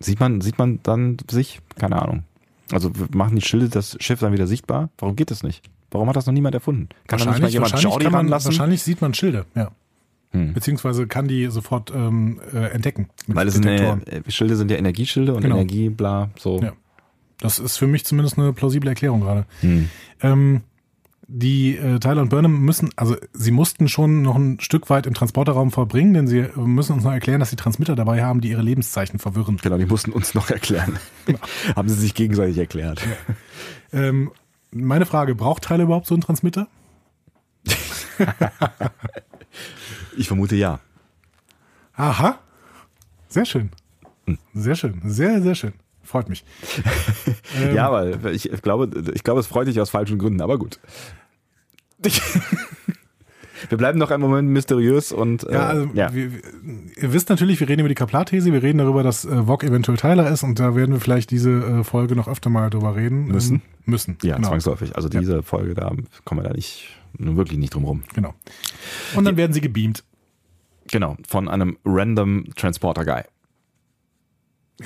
Sieht 0.00 0.20
man, 0.20 0.40
sieht 0.40 0.58
man 0.58 0.80
dann 0.82 1.16
sich? 1.30 1.60
Keine 1.78 2.00
Ahnung. 2.02 2.24
Also 2.72 2.90
machen 3.14 3.36
die 3.36 3.42
Schilde 3.42 3.68
das 3.68 3.96
Schiff 4.00 4.20
dann 4.20 4.32
wieder 4.32 4.46
sichtbar? 4.46 4.88
Warum 4.98 5.16
geht 5.16 5.30
das 5.30 5.42
nicht? 5.42 5.62
Warum 5.90 6.08
hat 6.08 6.16
das 6.16 6.26
noch 6.26 6.32
niemand 6.32 6.54
erfunden? 6.54 6.88
Kann 7.06 7.20
da 7.20 7.26
nicht 7.26 7.40
mal 7.40 7.48
jemand 7.50 7.80
Jordi 7.80 8.04
man, 8.06 8.14
ranlassen? 8.14 8.48
wahrscheinlich 8.50 8.82
sieht 8.82 9.00
man 9.00 9.14
Schilde, 9.14 9.44
ja. 9.54 9.70
Hm. 10.34 10.52
Beziehungsweise 10.52 11.06
kann 11.06 11.28
die 11.28 11.46
sofort 11.46 11.92
ähm, 11.94 12.40
äh, 12.52 12.66
entdecken. 12.72 13.08
Weil 13.28 13.46
es 13.46 13.54
sind, 13.54 13.66
äh, 13.66 13.96
Schilde 14.28 14.56
sind 14.56 14.70
ja 14.70 14.76
Energieschilde 14.76 15.32
und 15.32 15.42
Genau. 15.42 15.54
Energie, 15.56 15.88
bla, 15.90 16.30
so. 16.36 16.60
Ja. 16.60 16.72
Das 17.38 17.58
ist 17.58 17.76
für 17.76 17.86
mich 17.86 18.04
zumindest 18.04 18.38
eine 18.38 18.52
plausible 18.52 18.88
Erklärung 18.88 19.20
gerade. 19.20 19.46
Hm. 19.60 19.88
Ähm, 20.22 20.60
die 21.26 21.76
äh, 21.76 22.00
Tyler 22.00 22.22
und 22.22 22.28
Burnham 22.28 22.60
müssen, 22.60 22.90
also 22.96 23.16
sie 23.32 23.50
mussten 23.50 23.88
schon 23.88 24.22
noch 24.22 24.36
ein 24.36 24.60
Stück 24.60 24.90
weit 24.90 25.06
im 25.06 25.14
Transporterraum 25.14 25.70
verbringen, 25.70 26.14
denn 26.14 26.26
sie 26.26 26.40
äh, 26.40 26.58
müssen 26.58 26.92
uns 26.94 27.04
noch 27.04 27.12
erklären, 27.12 27.40
dass 27.40 27.50
sie 27.50 27.56
Transmitter 27.56 27.94
dabei 27.94 28.22
haben, 28.22 28.40
die 28.40 28.50
ihre 28.50 28.62
Lebenszeichen 28.62 29.18
verwirren. 29.18 29.58
Genau, 29.62 29.78
die 29.78 29.86
mussten 29.86 30.12
uns 30.12 30.34
noch 30.34 30.50
erklären. 30.50 30.98
Genau. 31.26 31.38
Haben 31.76 31.88
sie 31.88 31.94
sich 31.94 32.14
gegenseitig 32.14 32.58
erklärt. 32.58 33.02
Ähm, 33.92 34.32
meine 34.70 35.06
Frage, 35.06 35.34
braucht 35.34 35.62
Tyler 35.62 35.84
überhaupt 35.84 36.06
so 36.06 36.14
einen 36.14 36.22
Transmitter? 36.22 36.66
Ich 40.16 40.28
vermute 40.28 40.56
ja. 40.56 40.80
Aha. 41.94 42.38
Sehr 43.28 43.44
schön. 43.44 43.70
Hm. 44.26 44.38
Sehr 44.54 44.74
schön. 44.74 45.00
Sehr, 45.04 45.42
sehr 45.42 45.54
schön. 45.54 45.72
Freut 46.02 46.28
mich. 46.28 46.44
Ähm, 47.56 47.74
Ja, 47.74 47.92
weil 47.92 48.34
ich 48.34 48.50
glaube, 48.62 48.90
ich 49.14 49.22
glaube, 49.22 49.38
es 49.38 49.46
freut 49.46 49.68
dich 49.68 49.80
aus 49.80 49.88
falschen 49.88 50.18
Gründen, 50.18 50.40
aber 50.40 50.58
gut. 50.58 50.80
wir 53.68 53.78
bleiben 53.78 53.96
noch 53.98 54.10
einen 54.10 54.22
Moment 54.22 54.48
mysteriös 54.48 55.12
und 55.12 55.44
äh, 55.44 55.52
Ja, 55.52 55.66
also 55.68 55.88
ja. 55.94 56.12
Wir, 56.12 56.30
ihr 56.96 57.12
wisst 57.12 57.28
natürlich, 57.28 57.60
wir 57.60 57.68
reden 57.68 57.80
über 57.80 57.88
die 57.88 57.94
Kaplar-These, 57.94 58.52
wir 58.52 58.62
reden 58.62 58.78
darüber, 58.78 59.04
dass 59.04 59.24
äh, 59.24 59.44
Vogue 59.44 59.68
eventuell 59.68 59.98
Tyler 59.98 60.28
ist 60.30 60.42
und 60.42 60.58
da 60.58 60.74
werden 60.74 60.92
wir 60.92 61.00
vielleicht 61.00 61.30
diese 61.30 61.50
äh, 61.50 61.84
Folge 61.84 62.16
noch 62.16 62.26
öfter 62.26 62.50
mal 62.50 62.70
drüber 62.70 62.96
reden. 62.96 63.26
Müssen. 63.26 63.54
Ähm, 63.56 63.62
müssen. 63.86 64.18
ja, 64.22 64.34
genau. 64.34 64.48
zwangsläufig. 64.48 64.96
Also 64.96 65.08
diese 65.08 65.44
Folge, 65.44 65.74
da 65.74 65.92
kommen 66.24 66.42
wir 66.42 66.48
da 66.48 66.54
nicht, 66.54 66.88
wirklich 67.18 67.58
nicht 67.58 67.74
drum 67.74 67.84
rum. 67.84 68.02
genau. 68.14 68.34
Und 69.14 69.24
dann 69.24 69.36
werden 69.36 69.52
sie 69.52 69.60
gebeamt. 69.60 70.04
Genau, 70.90 71.16
von 71.26 71.48
einem 71.48 71.78
random 71.84 72.46
Transporter 72.56 73.04
Guy. 73.04 73.22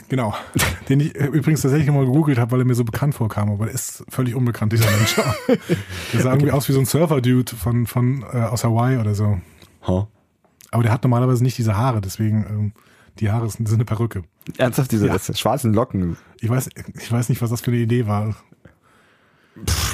Genau. 0.09 0.35
Den 0.89 1.01
ich 1.01 1.15
äh, 1.17 1.27
übrigens 1.27 1.63
tatsächlich 1.63 1.91
mal 1.91 2.05
gegoogelt 2.05 2.39
habe, 2.39 2.51
weil 2.53 2.61
er 2.61 2.65
mir 2.67 2.75
so 2.75 2.85
bekannt 2.85 3.15
vorkam, 3.15 3.51
aber 3.51 3.65
der 3.67 3.75
ist 3.75 4.05
völlig 4.09 4.35
unbekannt, 4.35 4.73
dieser 4.73 4.91
Mensch. 4.91 5.15
der 6.13 6.21
sah 6.21 6.33
irgendwie 6.33 6.53
aus 6.53 6.69
wie 6.69 6.73
so 6.73 6.79
ein 6.81 6.85
Surfer-Dude 6.87 7.57
von, 7.57 7.87
von 7.87 8.23
äh, 8.23 8.37
aus 8.43 8.65
Hawaii 8.65 8.99
oder 8.99 9.15
so. 9.15 9.41
Huh? 9.87 10.07
Aber 10.71 10.83
der 10.83 10.93
hat 10.93 11.03
normalerweise 11.05 11.43
nicht 11.43 11.57
diese 11.57 11.77
Haare, 11.77 12.01
deswegen 12.03 12.45
ähm, 12.49 12.73
die 13.19 13.31
Haare 13.31 13.49
sind, 13.49 13.67
sind 13.67 13.79
eine 13.79 13.87
Perücke. 13.87 14.23
Ernsthaft, 14.59 14.93
diese 14.93 15.07
Ja. 15.07 15.19
schwarzen 15.19 15.73
Locken. 15.73 16.17
Ich 16.41 16.51
weiß, 16.51 16.69
ich 17.01 17.11
weiß 17.11 17.31
nicht, 17.31 17.41
was 17.41 17.51
das 17.51 17.63
für 17.63 17.71
eine 17.71 17.81
Idee 17.81 18.07
war. 18.07 18.37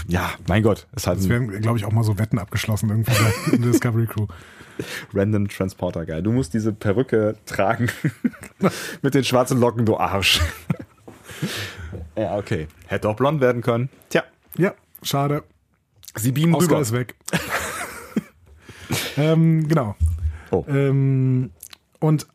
Ja, 0.08 0.30
mein 0.48 0.62
Gott, 0.62 0.86
ist 0.94 1.06
halt 1.06 1.18
Es 1.18 1.24
ein 1.26 1.30
werden, 1.30 1.60
glaube 1.62 1.78
ich, 1.78 1.84
auch 1.84 1.92
mal 1.92 2.04
so 2.04 2.18
Wetten 2.18 2.38
abgeschlossen 2.38 2.90
irgendwie 2.90 3.10
bei- 3.12 3.52
in 3.56 3.62
der 3.62 3.70
Discovery 3.72 4.06
Crew. 4.06 4.26
random 5.14 5.48
Transporter 5.48 6.04
Guy. 6.04 6.22
Du 6.22 6.32
musst 6.32 6.52
diese 6.54 6.72
Perücke 6.72 7.36
tragen 7.46 7.88
mit 9.02 9.14
den 9.14 9.24
schwarzen 9.24 9.60
Locken, 9.60 9.86
du 9.86 9.96
Arsch. 9.96 10.40
ja, 12.16 12.36
okay. 12.36 12.66
Hätte 12.86 13.08
auch 13.08 13.16
blond 13.16 13.40
werden 13.40 13.62
können. 13.62 13.88
Tja, 14.10 14.24
Ja, 14.58 14.74
schade. 15.02 15.42
sie 16.16 16.32
beamen 16.32 16.54
Oscar 16.54 16.72
rüber. 16.72 16.80
ist 16.82 16.92
weg. 16.92 17.14
ähm, 19.16 19.66
genau. 19.68 19.96
Oh. 20.50 20.64
Ähm, 20.68 21.50
und 22.00 22.26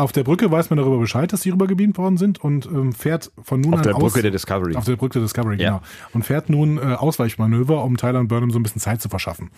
auf 0.00 0.12
der 0.12 0.24
Brücke 0.24 0.50
weiß 0.50 0.70
man 0.70 0.76
darüber 0.78 0.98
Bescheid, 0.98 1.32
dass 1.32 1.42
sie 1.42 1.50
rübergebeamt 1.50 1.96
worden 1.98 2.16
sind 2.16 2.38
und 2.42 2.66
ähm, 2.66 2.92
fährt 2.92 3.30
von 3.42 3.60
nun 3.60 3.74
Auf 3.74 3.80
an 3.80 3.84
der 3.84 3.96
aus, 3.96 4.02
Brücke 4.02 4.22
der 4.22 4.30
Discovery. 4.30 4.74
Auf 4.76 4.84
der 4.84 4.96
Brücke 4.96 5.14
der 5.14 5.22
Discovery, 5.22 5.60
Ja. 5.60 5.70
genau. 5.70 5.82
Und 6.12 6.24
fährt 6.24 6.48
nun 6.50 6.78
äh, 6.78 6.94
Ausweichmanöver, 6.94 7.84
um 7.84 7.96
Tyler 7.96 8.20
und 8.20 8.28
Burnham 8.28 8.50
so 8.50 8.58
ein 8.58 8.62
bisschen 8.62 8.80
Zeit 8.80 9.00
zu 9.00 9.08
verschaffen. 9.08 9.50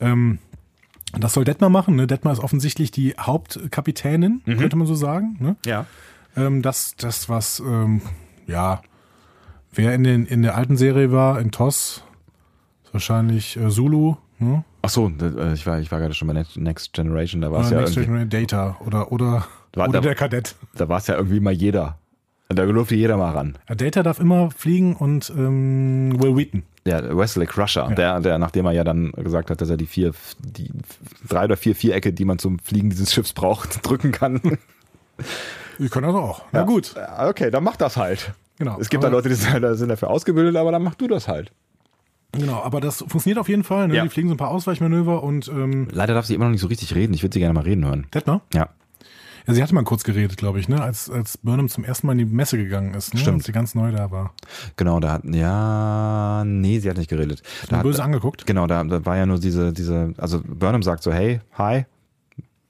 Ähm, 0.00 0.38
das 1.18 1.32
soll 1.32 1.44
Detmar 1.44 1.70
machen. 1.70 1.96
Ne? 1.96 2.06
Detmar 2.06 2.32
ist 2.34 2.40
offensichtlich 2.40 2.90
die 2.90 3.14
Hauptkapitänin, 3.18 4.42
Mhm. 4.44 4.58
könnte 4.58 4.76
man 4.76 4.86
so 4.86 4.94
sagen. 4.94 5.36
Ne? 5.40 5.56
Ja. 5.64 5.86
Ähm, 6.36 6.62
das, 6.62 6.94
das, 6.96 7.28
was, 7.28 7.60
ähm, 7.60 8.02
ja, 8.46 8.82
wer 9.72 9.94
in, 9.94 10.04
den, 10.04 10.26
in 10.26 10.42
der 10.42 10.56
alten 10.56 10.76
Serie 10.76 11.10
war, 11.12 11.40
in 11.40 11.50
TOS, 11.50 12.02
wahrscheinlich 12.92 13.56
äh, 13.56 13.68
Zulu, 13.70 14.16
ne? 14.38 14.64
Ach 14.82 14.88
so, 14.90 15.10
äh, 15.20 15.52
ich 15.54 15.66
war, 15.66 15.80
ich 15.80 15.90
war 15.90 15.98
gerade 15.98 16.14
schon 16.14 16.28
bei 16.28 16.34
Next- 16.56 16.92
Generation, 16.92 17.40
da 17.40 17.50
war 17.50 17.60
es 17.60 17.66
Oder 17.68 17.76
ja 17.76 17.80
Next 17.82 17.96
irgendwie, 17.96 18.10
Generation 18.26 18.46
Data 18.46 18.76
oder, 18.84 19.10
oder, 19.12 19.46
War- 19.78 19.88
oder 19.88 20.00
da- 20.00 20.06
der 20.08 20.14
Kadett. 20.14 20.54
da 20.74 20.88
war 20.88 20.98
es 20.98 21.06
ja 21.06 21.14
irgendwie 21.16 21.40
mal 21.40 21.52
jeder. 21.52 21.98
Da 22.50 22.64
durfte 22.64 22.94
jeder 22.94 23.18
mal 23.18 23.32
ran. 23.32 23.56
Ja, 23.68 23.74
Data 23.74 24.02
darf 24.02 24.20
immer 24.20 24.50
fliegen 24.50 24.96
und 24.96 25.30
ähm, 25.36 26.16
Will 26.22 26.34
Wheaton. 26.34 26.62
Der 26.86 27.14
Wesley 27.14 27.44
Crusher, 27.46 27.88
der, 27.94 28.20
der, 28.20 28.38
nachdem 28.38 28.64
er 28.64 28.72
ja 28.72 28.84
dann 28.84 29.12
gesagt 29.12 29.50
hat, 29.50 29.60
dass 29.60 29.68
er 29.68 29.76
die 29.76 29.84
vier, 29.86 30.12
die 30.40 30.70
drei 31.28 31.44
oder 31.44 31.58
vier 31.58 31.74
Vierecke, 31.74 32.14
die 32.14 32.24
man 32.24 32.38
zum 32.38 32.58
Fliegen 32.60 32.88
dieses 32.88 33.12
Schiffs 33.12 33.34
braucht, 33.34 33.86
drücken 33.86 34.12
kann. 34.12 34.40
Ich 35.80 35.90
kann 35.90 36.02
das 36.02 36.14
auch. 36.14 36.42
Na 36.52 36.62
gut, 36.62 36.94
Ja, 36.96 37.28
Okay, 37.28 37.50
dann 37.50 37.62
mach 37.64 37.76
das 37.76 37.96
halt. 37.96 38.32
genau. 38.58 38.78
Es 38.80 38.88
gibt 38.88 39.04
da 39.04 39.08
Leute, 39.08 39.28
die 39.28 39.34
sind, 39.36 39.62
da 39.62 39.74
sind 39.74 39.88
dafür 39.88 40.10
ausgebildet, 40.10 40.56
aber 40.56 40.72
dann 40.72 40.82
mach 40.82 40.94
du 40.94 41.06
das 41.08 41.28
halt. 41.28 41.52
Genau, 42.32 42.62
aber 42.62 42.80
das 42.80 42.98
funktioniert 42.98 43.38
auf 43.38 43.48
jeden 43.48 43.64
Fall. 43.64 43.88
Ne? 43.88 43.96
Ja. 43.96 44.02
Die 44.02 44.08
fliegen 44.10 44.28
so 44.28 44.34
ein 44.34 44.38
paar 44.38 44.50
Ausweichmanöver 44.50 45.22
und 45.22 45.48
ähm, 45.48 45.88
Leider 45.90 46.14
darf 46.14 46.26
sie 46.26 46.34
immer 46.34 46.44
noch 46.46 46.52
nicht 46.52 46.60
so 46.60 46.66
richtig 46.66 46.94
reden. 46.94 47.14
Ich 47.14 47.22
würde 47.22 47.32
sie 47.34 47.40
gerne 47.40 47.54
mal 47.54 47.62
reden 47.64 47.84
hören. 47.84 48.06
Detmar? 48.12 48.40
Ja. 48.54 48.68
Ja, 49.48 49.54
sie 49.54 49.62
hatte 49.62 49.74
mal 49.74 49.82
kurz 49.82 50.04
geredet, 50.04 50.36
glaube 50.36 50.60
ich, 50.60 50.68
ne? 50.68 50.80
als, 50.82 51.08
als 51.08 51.38
Burnham 51.38 51.70
zum 51.70 51.82
ersten 51.82 52.06
Mal 52.06 52.12
in 52.12 52.18
die 52.18 52.24
Messe 52.26 52.58
gegangen 52.58 52.92
ist. 52.92 53.14
Ne? 53.14 53.20
Stimmt. 53.20 53.38
Als 53.38 53.46
sie 53.46 53.52
ganz 53.52 53.74
neu 53.74 53.90
da 53.90 54.10
war. 54.10 54.34
Genau, 54.76 55.00
da 55.00 55.12
hatten, 55.12 55.32
ja, 55.32 56.44
nee, 56.44 56.78
sie 56.80 56.90
hat 56.90 56.98
nicht 56.98 57.08
geredet. 57.08 57.42
Da 57.70 57.78
hat, 57.78 57.82
Böse 57.82 58.04
angeguckt. 58.04 58.46
genau, 58.46 58.66
da, 58.66 58.84
da 58.84 59.06
war 59.06 59.16
ja 59.16 59.24
nur 59.24 59.40
diese, 59.40 59.72
diese, 59.72 60.12
also 60.18 60.42
Burnham 60.44 60.82
sagt 60.82 61.02
so, 61.02 61.12
hey, 61.12 61.40
hi, 61.56 61.86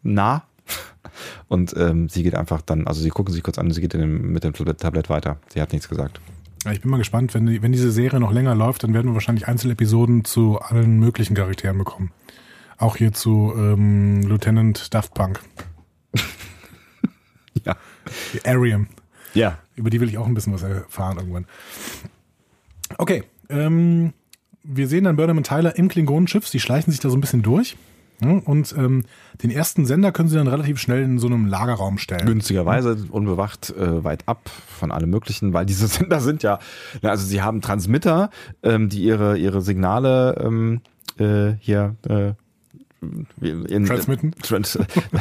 na? 0.02 0.44
Und 1.48 1.74
ähm, 1.76 2.08
sie 2.08 2.22
geht 2.22 2.36
einfach 2.36 2.62
dann, 2.62 2.86
also 2.86 3.00
sie 3.00 3.10
gucken 3.10 3.34
sich 3.34 3.42
kurz 3.42 3.58
an, 3.58 3.70
sie 3.72 3.80
geht 3.80 3.94
dem, 3.94 4.30
mit 4.32 4.44
dem 4.44 4.52
Tablett 4.52 5.10
weiter. 5.10 5.38
Sie 5.52 5.60
hat 5.60 5.72
nichts 5.72 5.88
gesagt. 5.88 6.20
Ja, 6.64 6.70
ich 6.70 6.80
bin 6.80 6.92
mal 6.92 6.98
gespannt, 6.98 7.34
wenn, 7.34 7.46
die, 7.46 7.60
wenn 7.60 7.72
diese 7.72 7.90
Serie 7.90 8.20
noch 8.20 8.32
länger 8.32 8.54
läuft, 8.54 8.84
dann 8.84 8.94
werden 8.94 9.08
wir 9.08 9.14
wahrscheinlich 9.14 9.48
Einzelepisoden 9.48 10.24
zu 10.24 10.60
allen 10.60 11.00
möglichen 11.00 11.34
Charakteren 11.34 11.78
bekommen. 11.78 12.12
Auch 12.76 12.96
hier 12.96 13.12
zu 13.12 13.52
ähm, 13.56 14.22
Lieutenant 14.22 14.94
Daft 14.94 15.14
Punk. 15.14 15.40
Ja. 17.64 17.76
Die 18.32 18.44
Ariam. 18.44 18.88
Ja. 19.34 19.58
Über 19.76 19.90
die 19.90 20.00
will 20.00 20.08
ich 20.08 20.18
auch 20.18 20.26
ein 20.26 20.34
bisschen 20.34 20.54
was 20.54 20.62
erfahren 20.62 21.18
irgendwann. 21.18 21.46
Okay, 22.96 23.24
ähm, 23.50 24.12
wir 24.62 24.88
sehen 24.88 25.04
dann 25.04 25.16
Burnham 25.16 25.36
und 25.36 25.46
Tyler 25.46 25.76
im 25.76 25.88
Klingonenschiff. 25.88 26.48
Sie 26.48 26.60
schleichen 26.60 26.90
sich 26.90 27.00
da 27.00 27.10
so 27.10 27.16
ein 27.16 27.20
bisschen 27.20 27.42
durch. 27.42 27.76
Ja, 28.20 28.30
und 28.30 28.74
ähm, 28.76 29.04
den 29.42 29.50
ersten 29.50 29.86
Sender 29.86 30.10
können 30.10 30.28
sie 30.28 30.36
dann 30.36 30.48
relativ 30.48 30.80
schnell 30.80 31.02
in 31.04 31.18
so 31.18 31.28
einem 31.28 31.46
Lagerraum 31.46 31.98
stellen. 31.98 32.26
Günstigerweise, 32.26 33.06
unbewacht, 33.10 33.70
äh, 33.70 34.02
weit 34.02 34.26
ab 34.26 34.50
von 34.66 34.90
allem 34.90 35.10
Möglichen, 35.10 35.52
weil 35.52 35.66
diese 35.66 35.86
Sender 35.88 36.20
sind 36.20 36.42
ja, 36.42 36.58
na, 37.00 37.10
also 37.10 37.24
sie 37.24 37.42
haben 37.42 37.60
Transmitter, 37.60 38.30
ähm, 38.64 38.88
die 38.88 39.04
ihre, 39.04 39.38
ihre 39.38 39.62
Signale 39.62 40.36
ähm, 40.44 40.80
äh, 41.18 41.52
hier 41.60 41.94
äh, 42.08 42.32
in, 43.40 43.86
Transmitten? 43.86 44.32
Trans, 44.42 44.78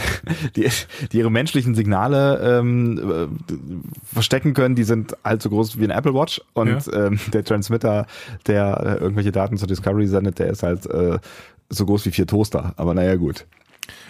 die, 0.55 0.67
die 1.11 1.17
ihre 1.17 1.29
menschlichen 1.29 1.75
Signale 1.75 2.59
ähm, 2.59 2.97
äh, 2.97 4.13
verstecken 4.13 4.53
können, 4.53 4.75
die 4.75 4.83
sind 4.83 5.15
halt 5.23 5.41
so 5.41 5.49
groß 5.49 5.79
wie 5.79 5.83
ein 5.83 5.91
Apple 5.91 6.13
Watch 6.13 6.41
und 6.53 6.89
ähm, 6.93 7.19
der 7.33 7.43
Transmitter, 7.43 8.07
der 8.47 8.79
äh, 8.79 9.03
irgendwelche 9.03 9.31
Daten 9.31 9.57
zur 9.57 9.67
Discovery 9.67 10.07
sendet, 10.07 10.39
der 10.39 10.47
ist 10.47 10.63
halt 10.63 10.85
äh, 10.87 11.19
so 11.69 11.85
groß 11.85 12.05
wie 12.05 12.11
vier 12.11 12.27
Toaster. 12.27 12.73
Aber 12.77 12.93
naja, 12.93 13.15
gut. 13.15 13.45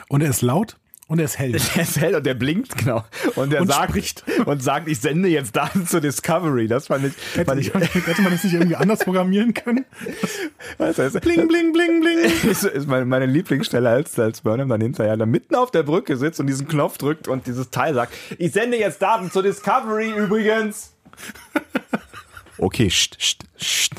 Und 0.07 0.22
er 0.22 0.30
ist 0.30 0.41
laut 0.41 0.78
und 1.08 1.20
er 1.20 1.26
ist 1.26 1.39
hell. 1.39 1.51
Der 1.53 1.62
ist 1.84 1.99
hell 1.99 2.16
und 2.16 2.26
der 2.26 2.34
blinkt, 2.34 2.78
genau. 2.78 3.05
Und 3.36 3.53
Und 3.53 3.68
sagt, 3.68 3.89
spricht. 3.91 4.24
und 4.45 4.62
sagt, 4.62 4.88
ich 4.88 4.99
sende 4.99 5.30
jetzt 5.30 5.55
Daten 5.55 5.88
zur 5.88 6.01
Discovery. 6.01 6.68
Das 6.68 6.88
fand 6.88 7.05
ich, 7.05 7.14
Hätte, 7.36 7.45
fand 7.45 7.62
ich, 7.62 7.74
hätte 7.74 8.22
man 8.22 8.32
das 8.34 8.43
nicht 8.43 8.53
irgendwie 8.53 8.76
anders 8.76 8.99
programmieren 8.99 9.53
können? 9.53 9.86
was 10.78 10.97
heißt, 10.97 11.22
Bling, 11.22 11.47
bling, 11.47 11.72
bling, 11.72 12.01
bling. 12.01 12.32
ist, 12.51 12.64
ist 12.64 12.88
meine, 12.88 13.05
meine 13.05 13.26
Lieblingsstelle, 13.26 13.89
als, 13.89 14.20
als 14.20 14.41
Burnham 14.41 14.68
dann 14.70 14.82
hinterher 14.82 15.16
da 15.16 15.26
mitten 15.26 15.55
auf 15.55 15.72
der 15.72 15.84
Brücke 15.84 16.18
sitzt 16.18 16.39
und 16.39 16.47
diesen 16.47 16.68
Knopf 16.68 16.97
drückt 16.97 17.28
und 17.28 17.47
dieses 17.47 17.70
Teil 17.70 17.93
sagt, 17.93 18.14
ich 18.38 18.51
sende 18.51 18.78
jetzt 18.78 19.01
Daten 19.01 19.32
zur 19.32 19.43
Discovery 19.43 20.12
übrigens. 20.12 20.93
Okay, 22.58 22.89
st, 22.89 23.18
st, 23.22 23.45
st. 23.62 23.93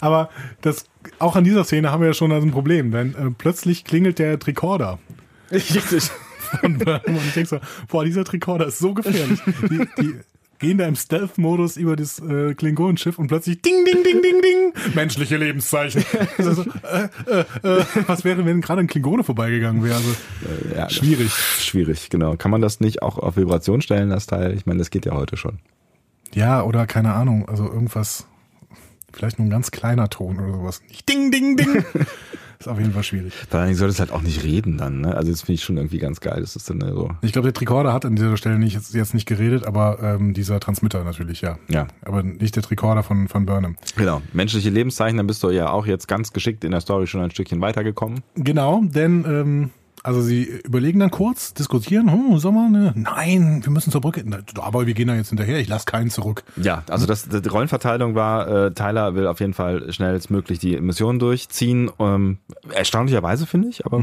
Aber 0.00 0.30
das, 0.62 0.84
auch 1.18 1.36
an 1.36 1.44
dieser 1.44 1.64
Szene 1.64 1.90
haben 1.90 2.00
wir 2.00 2.08
ja 2.08 2.14
schon 2.14 2.32
also 2.32 2.46
ein 2.46 2.52
Problem, 2.52 2.92
denn 2.92 3.14
äh, 3.14 3.30
plötzlich 3.36 3.84
klingelt 3.84 4.18
der 4.18 4.38
Tricorder. 4.38 4.98
Richtig. 5.50 6.10
Von 6.60 6.78
Burnham 6.78 7.16
und 7.16 7.26
ich 7.26 7.34
denke 7.34 7.48
so, 7.48 7.58
boah, 7.88 8.04
dieser 8.04 8.24
Tricorder 8.24 8.66
ist 8.66 8.78
so 8.78 8.94
gefährlich. 8.94 9.40
Die, 9.68 9.86
die 10.00 10.14
gehen 10.58 10.76
da 10.78 10.86
im 10.86 10.94
Stealth-Modus 10.94 11.76
über 11.78 11.96
das 11.96 12.18
äh, 12.20 12.54
Klingonenschiff 12.54 13.18
und 13.18 13.28
plötzlich 13.28 13.62
ding, 13.62 13.84
ding, 13.86 14.02
ding, 14.04 14.20
ding, 14.22 14.42
ding, 14.42 14.94
menschliche 14.94 15.36
Lebenszeichen. 15.38 16.04
Also, 16.38 16.52
so, 16.52 16.62
äh, 16.82 17.08
äh, 17.26 17.40
äh, 17.80 17.84
was 18.06 18.24
wäre, 18.24 18.44
wenn 18.44 18.60
gerade 18.60 18.80
ein 18.80 18.86
Klingone 18.86 19.24
vorbeigegangen 19.24 19.82
wäre? 19.82 19.94
Also, 19.96 20.14
Ja, 20.76 20.90
Schwierig. 20.90 21.32
Schwierig, 21.32 22.10
genau. 22.10 22.36
Kann 22.36 22.50
man 22.50 22.60
das 22.60 22.80
nicht 22.80 23.02
auch 23.02 23.18
auf 23.18 23.36
Vibration 23.36 23.80
stellen, 23.80 24.10
das 24.10 24.26
Teil? 24.26 24.54
Ich 24.54 24.66
meine, 24.66 24.78
das 24.78 24.90
geht 24.90 25.06
ja 25.06 25.12
heute 25.12 25.36
schon. 25.36 25.58
ja, 26.34 26.62
oder 26.62 26.86
keine 26.86 27.14
Ahnung, 27.14 27.48
also 27.48 27.64
irgendwas, 27.64 28.26
vielleicht 29.12 29.38
nur 29.38 29.46
ein 29.46 29.50
ganz 29.50 29.70
kleiner 29.70 30.08
Ton 30.08 30.38
oder 30.40 30.52
sowas. 30.52 30.82
Nicht 30.88 31.08
ding, 31.08 31.30
ding, 31.30 31.56
ding. 31.56 31.84
ist 32.60 32.68
auf 32.68 32.78
jeden 32.78 32.92
Fall 32.92 33.02
schwierig. 33.02 33.32
Vor 33.48 33.58
allen 33.58 33.68
Dingen 33.68 33.78
soll 33.78 33.88
es 33.88 34.00
halt 34.00 34.12
auch 34.12 34.20
nicht 34.20 34.44
reden 34.44 34.76
dann, 34.76 35.00
ne? 35.00 35.14
Also 35.16 35.30
das 35.30 35.42
finde 35.42 35.54
ich 35.54 35.64
schon 35.64 35.78
irgendwie 35.78 35.98
ganz 35.98 36.20
geil. 36.20 36.40
Das 36.40 36.56
ist 36.56 36.68
dann 36.68 36.80
so. 36.80 37.10
Ich 37.22 37.32
glaube, 37.32 37.46
der 37.46 37.54
Tricorder 37.54 37.92
hat 37.92 38.04
an 38.04 38.16
dieser 38.16 38.36
Stelle 38.36 38.58
nicht, 38.58 38.74
jetzt, 38.74 38.94
jetzt 38.94 39.14
nicht 39.14 39.26
geredet, 39.26 39.66
aber 39.66 39.98
ähm, 40.02 40.34
dieser 40.34 40.60
Transmitter 40.60 41.02
natürlich, 41.02 41.40
ja. 41.40 41.58
Ja. 41.68 41.88
Aber 42.02 42.22
nicht 42.22 42.56
der 42.56 42.62
Tricorder 42.62 43.02
von, 43.02 43.28
von 43.28 43.46
Burnham. 43.46 43.76
Genau. 43.96 44.20
Menschliche 44.34 44.68
Lebenszeichen, 44.68 45.16
dann 45.16 45.26
bist 45.26 45.42
du 45.42 45.50
ja 45.50 45.70
auch 45.70 45.86
jetzt 45.86 46.06
ganz 46.06 46.32
geschickt 46.32 46.62
in 46.64 46.72
der 46.72 46.82
Story 46.82 47.06
schon 47.06 47.22
ein 47.22 47.30
Stückchen 47.30 47.62
weitergekommen. 47.62 48.20
Genau, 48.34 48.82
denn 48.84 49.24
ähm, 49.26 49.70
also 50.02 50.22
sie 50.22 50.44
überlegen 50.44 50.98
dann 50.98 51.10
kurz, 51.10 51.52
diskutieren, 51.52 52.10
hm, 52.10 52.38
Sommer, 52.38 52.68
ne? 52.68 52.92
Nein, 52.96 53.60
wir 53.62 53.70
müssen 53.70 53.90
zur 53.90 54.00
Brücke. 54.00 54.24
Aber 54.60 54.86
wir 54.86 54.94
gehen 54.94 55.08
da 55.08 55.14
jetzt 55.14 55.28
hinterher, 55.28 55.58
ich 55.58 55.68
lasse 55.68 55.84
keinen 55.84 56.10
zurück. 56.10 56.44
Ja, 56.56 56.84
also 56.88 57.06
das, 57.06 57.28
die 57.28 57.48
Rollenverteilung 57.48 58.14
war, 58.14 58.48
äh, 58.48 58.72
Tyler 58.72 59.14
will 59.14 59.26
auf 59.26 59.40
jeden 59.40 59.54
Fall 59.54 59.92
schnellstmöglich 59.92 60.58
die 60.58 60.80
Mission 60.80 61.18
durchziehen. 61.18 61.90
Ähm, 61.98 62.38
erstaunlicherweise 62.70 63.46
finde 63.46 63.68
ich, 63.68 63.84
aber 63.84 64.00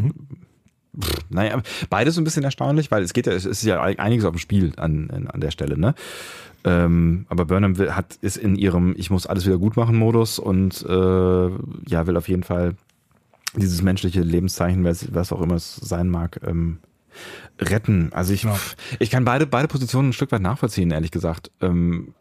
pff, 0.99 1.13
naja, 1.29 1.61
beides 1.89 2.15
so 2.15 2.21
ein 2.21 2.25
bisschen 2.25 2.43
erstaunlich, 2.43 2.91
weil 2.91 3.03
es 3.03 3.13
geht 3.13 3.25
ja, 3.25 3.33
es 3.33 3.45
ist 3.45 3.63
ja 3.63 3.81
einiges 3.81 4.25
auf 4.25 4.35
dem 4.35 4.39
Spiel 4.39 4.73
an, 4.77 5.09
an, 5.09 5.27
an 5.27 5.41
der 5.41 5.51
Stelle, 5.51 5.79
ne? 5.79 5.95
Ähm, 6.63 7.25
aber 7.29 7.45
Burnham 7.45 7.77
will, 7.77 7.95
hat, 7.95 8.17
ist 8.21 8.37
in 8.37 8.55
ihrem 8.55 8.93
Ich 8.97 9.09
muss 9.09 9.25
alles 9.25 9.45
wieder 9.45 9.57
gut 9.57 9.77
machen 9.77 9.95
Modus 9.95 10.37
und 10.37 10.85
äh, 10.87 10.91
ja, 11.87 12.07
will 12.07 12.17
auf 12.17 12.27
jeden 12.27 12.43
Fall 12.43 12.75
dieses 13.55 13.81
menschliche 13.81 14.21
Lebenszeichen, 14.21 14.83
was, 14.83 15.13
was 15.13 15.31
auch 15.31 15.41
immer 15.41 15.55
es 15.55 15.75
sein 15.75 16.09
mag, 16.09 16.39
ähm, 16.45 16.79
retten. 17.59 18.11
Also 18.13 18.33
ich, 18.33 18.43
Ja. 18.43 18.57
ich 18.99 19.09
kann 19.09 19.25
beide, 19.25 19.47
beide 19.47 19.67
Positionen 19.67 20.09
ein 20.09 20.13
Stück 20.13 20.31
weit 20.31 20.41
nachvollziehen, 20.41 20.91
ehrlich 20.91 21.11
gesagt. 21.11 21.51
Ähm, 21.61 22.13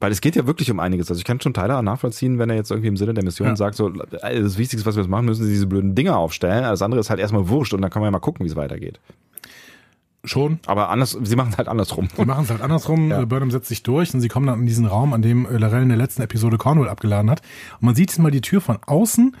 weil 0.00 0.12
es 0.12 0.20
geht 0.20 0.36
ja 0.36 0.46
wirklich 0.46 0.70
um 0.70 0.80
einiges. 0.80 1.08
Also 1.08 1.18
ich 1.20 1.24
kann 1.24 1.40
schon 1.40 1.54
Tyler 1.54 1.80
nachvollziehen, 1.80 2.38
wenn 2.38 2.50
er 2.50 2.56
jetzt 2.56 2.70
irgendwie 2.70 2.88
im 2.88 2.96
Sinne 2.98 3.14
der 3.14 3.24
Mission 3.24 3.48
Ja. 3.48 3.56
sagt, 3.56 3.76
so 3.76 3.88
äh, 3.88 4.42
das 4.42 4.58
Wichtigste, 4.58 4.86
was 4.86 4.96
wir 4.96 5.02
jetzt 5.02 5.10
machen 5.10 5.24
müssen, 5.24 5.44
ist 5.44 5.48
diese 5.50 5.66
blöden 5.66 5.94
Dinger 5.94 6.18
aufstellen. 6.18 6.64
Alles 6.64 6.82
andere 6.82 7.00
ist 7.00 7.08
halt 7.08 7.20
erstmal 7.20 7.48
wurscht 7.48 7.72
und 7.72 7.80
dann 7.80 7.90
kann 7.90 8.00
man 8.02 8.08
ja 8.08 8.10
mal 8.10 8.18
gucken, 8.18 8.44
wie 8.44 8.50
es 8.50 8.56
weitergeht. 8.56 9.00
Schon. 10.26 10.58
Aber 10.66 10.88
anders, 10.88 11.18
sie 11.22 11.36
machen 11.36 11.50
es 11.52 11.58
halt 11.58 11.68
andersrum. 11.68 12.08
Sie 12.16 12.24
machen 12.24 12.44
es 12.44 12.50
halt 12.50 12.62
andersrum. 12.62 13.10
Ja. 13.10 13.22
Äh, 13.22 13.26
Burnham 13.26 13.50
setzt 13.50 13.68
sich 13.68 13.82
durch 13.82 14.12
und 14.14 14.20
sie 14.20 14.28
kommen 14.28 14.46
dann 14.46 14.60
in 14.60 14.66
diesen 14.66 14.86
Raum, 14.86 15.12
an 15.12 15.20
dem 15.22 15.44
äh, 15.46 15.58
Larell 15.58 15.82
in 15.82 15.90
der 15.90 15.98
letzten 15.98 16.22
Episode 16.22 16.56
Cornwall 16.56 16.88
abgeladen 16.88 17.30
hat. 17.30 17.42
Und 17.80 17.82
man 17.86 17.94
sieht 17.94 18.10
jetzt 18.10 18.18
mal 18.18 18.30
die 18.30 18.40
Tür 18.40 18.60
von 18.62 18.78
außen 18.86 19.36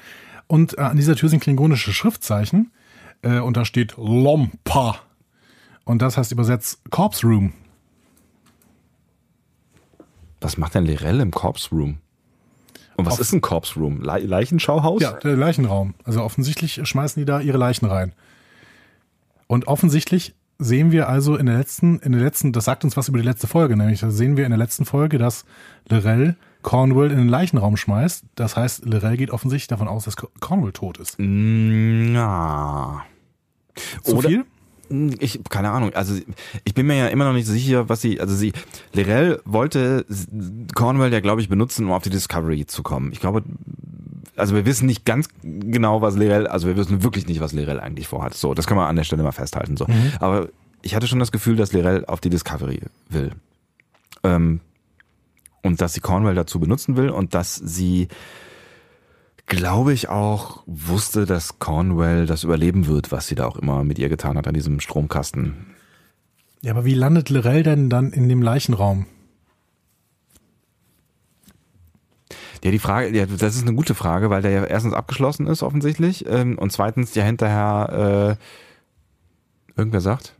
und 0.46 0.78
äh, 0.78 0.82
an 0.82 0.96
dieser 0.96 1.16
Tür 1.16 1.28
sind 1.28 1.40
klingonische 1.40 1.92
Schriftzeichen 1.92 2.70
äh, 3.22 3.38
und 3.38 3.56
da 3.56 3.64
steht 3.64 3.94
Lompa. 3.96 4.96
Und 5.84 6.00
das 6.02 6.16
heißt 6.16 6.32
übersetzt 6.32 6.80
Corpse 6.90 7.26
Room. 7.26 7.52
Was 10.40 10.56
macht 10.58 10.74
denn 10.74 10.84
Lirel 10.84 11.20
im 11.20 11.30
Corpse 11.30 11.70
Room? 11.70 11.98
Und 12.96 13.06
was 13.06 13.14
Auf- 13.14 13.20
ist 13.20 13.32
ein 13.32 13.40
Corpse 13.40 13.78
Room? 13.78 14.02
Le 14.02 14.18
Leichenschauhaus? 14.18 15.02
Ja, 15.02 15.12
der 15.12 15.36
Leichenraum. 15.36 15.94
Also 16.04 16.22
offensichtlich 16.22 16.80
schmeißen 16.86 17.20
die 17.20 17.24
da 17.24 17.40
ihre 17.40 17.58
Leichen 17.58 17.86
rein. 17.86 18.12
Und 19.46 19.66
offensichtlich 19.66 20.34
sehen 20.58 20.92
wir 20.92 21.08
also 21.08 21.36
in 21.36 21.46
der 21.46 21.58
letzten, 21.58 21.98
in 21.98 22.12
der 22.12 22.20
letzten, 22.20 22.52
das 22.52 22.64
sagt 22.64 22.84
uns 22.84 22.96
was 22.96 23.08
über 23.08 23.18
die 23.18 23.24
letzte 23.24 23.46
Folge, 23.46 23.76
nämlich 23.76 24.00
da 24.00 24.10
sehen 24.10 24.36
wir 24.36 24.44
in 24.44 24.50
der 24.50 24.58
letzten 24.58 24.84
Folge, 24.84 25.18
dass 25.18 25.44
Lorel 25.88 26.36
Cornwall 26.64 27.12
in 27.12 27.18
den 27.18 27.28
Leichenraum 27.28 27.76
schmeißt. 27.76 28.24
Das 28.34 28.56
heißt, 28.56 28.86
Lorel 28.86 29.16
geht 29.16 29.30
offensichtlich 29.30 29.68
davon 29.68 29.86
aus, 29.86 30.04
dass 30.06 30.16
Cornwall 30.16 30.72
tot 30.72 30.98
ist. 30.98 31.16
Mm, 31.18 32.14
Ja. 32.16 33.04
Zu 34.02 34.16
Oder- 34.16 34.28
viel? 34.28 34.44
Ich, 35.18 35.40
keine 35.48 35.70
Ahnung. 35.70 35.92
Also, 35.94 36.14
ich 36.64 36.74
bin 36.74 36.86
mir 36.86 36.96
ja 36.96 37.06
immer 37.08 37.24
noch 37.24 37.32
nicht 37.32 37.46
sicher, 37.46 37.88
was 37.88 38.00
sie, 38.00 38.20
also 38.20 38.34
sie, 38.34 38.52
Lirel 38.92 39.40
wollte 39.44 40.04
Cornwall 40.74 41.12
ja, 41.12 41.20
glaube 41.20 41.40
ich, 41.40 41.48
benutzen, 41.48 41.86
um 41.86 41.92
auf 41.92 42.02
die 42.02 42.10
Discovery 42.10 42.66
zu 42.66 42.82
kommen. 42.82 43.10
Ich 43.12 43.18
glaube, 43.20 43.42
also 44.36 44.54
wir 44.54 44.66
wissen 44.66 44.86
nicht 44.86 45.04
ganz 45.04 45.28
genau, 45.42 46.02
was 46.02 46.16
Lirel, 46.16 46.46
also 46.46 46.66
wir 46.66 46.76
wissen 46.76 47.02
wirklich 47.02 47.26
nicht, 47.26 47.40
was 47.40 47.52
Lirel 47.52 47.80
eigentlich 47.80 48.08
vorhat. 48.08 48.34
So, 48.34 48.52
das 48.54 48.66
kann 48.66 48.76
man 48.76 48.86
an 48.88 48.96
der 48.96 49.04
Stelle 49.04 49.22
mal 49.22 49.32
festhalten, 49.32 49.76
so. 49.76 49.86
Aber 50.20 50.48
ich 50.82 50.94
hatte 50.94 51.06
schon 51.06 51.18
das 51.18 51.32
Gefühl, 51.32 51.56
dass 51.56 51.72
Lirel 51.72 52.04
auf 52.06 52.20
die 52.20 52.30
Discovery 52.30 52.80
will. 53.08 53.32
Ähm, 54.22 54.60
und 55.64 55.80
dass 55.80 55.94
sie 55.94 56.00
Cornwall 56.00 56.34
dazu 56.34 56.60
benutzen 56.60 56.96
will 56.96 57.10
und 57.10 57.34
dass 57.34 57.56
sie, 57.56 58.08
glaube 59.46 59.92
ich, 59.92 60.08
auch 60.08 60.62
wusste, 60.66 61.24
dass 61.26 61.58
Cornwall 61.58 62.26
das 62.26 62.44
überleben 62.44 62.86
wird, 62.86 63.10
was 63.10 63.26
sie 63.26 63.34
da 63.34 63.46
auch 63.46 63.56
immer 63.56 63.82
mit 63.82 63.98
ihr 63.98 64.08
getan 64.08 64.36
hat 64.36 64.46
an 64.46 64.54
diesem 64.54 64.78
Stromkasten. 64.78 65.74
Ja, 66.60 66.72
aber 66.72 66.84
wie 66.84 66.94
landet 66.94 67.30
Lorel 67.30 67.62
denn 67.62 67.90
dann 67.90 68.12
in 68.12 68.28
dem 68.28 68.42
Leichenraum? 68.42 69.06
Ja, 72.62 72.70
die 72.70 72.78
Frage, 72.78 73.14
ja, 73.14 73.26
das 73.26 73.56
ist 73.56 73.62
eine 73.62 73.74
gute 73.74 73.94
Frage, 73.94 74.30
weil 74.30 74.42
der 74.42 74.50
ja 74.50 74.64
erstens 74.64 74.94
abgeschlossen 74.94 75.46
ist 75.46 75.62
offensichtlich 75.62 76.24
ähm, 76.26 76.56
und 76.58 76.72
zweitens 76.72 77.14
ja 77.14 77.22
hinterher 77.22 78.38
äh, 78.38 79.78
irgendwer 79.78 80.00
sagt, 80.00 80.34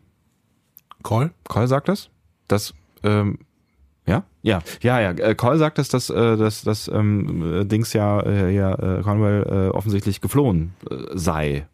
Call? 1.02 1.32
Cole 1.48 1.68
sagt 1.68 1.88
das, 1.88 2.08
dass 2.48 2.74
ähm, 3.02 3.38
ja, 4.06 4.24
ja, 4.42 4.60
ja, 4.82 5.00
ja. 5.00 5.10
äh, 5.10 5.34
Cole 5.34 5.58
sagt 5.58 5.78
es, 5.78 5.88
dass 5.88 6.10
äh, 6.10 6.36
dass 6.36 6.62
das 6.62 6.88
ähm, 6.88 7.60
äh, 7.60 7.64
Dings 7.64 7.92
ja, 7.92 8.20
äh, 8.20 8.54
ja 8.54 8.74
Cornwall 9.02 9.68
äh, 9.70 9.74
offensichtlich 9.74 10.20
geflohen 10.20 10.74
äh, 10.90 10.96
sei. 11.14 11.66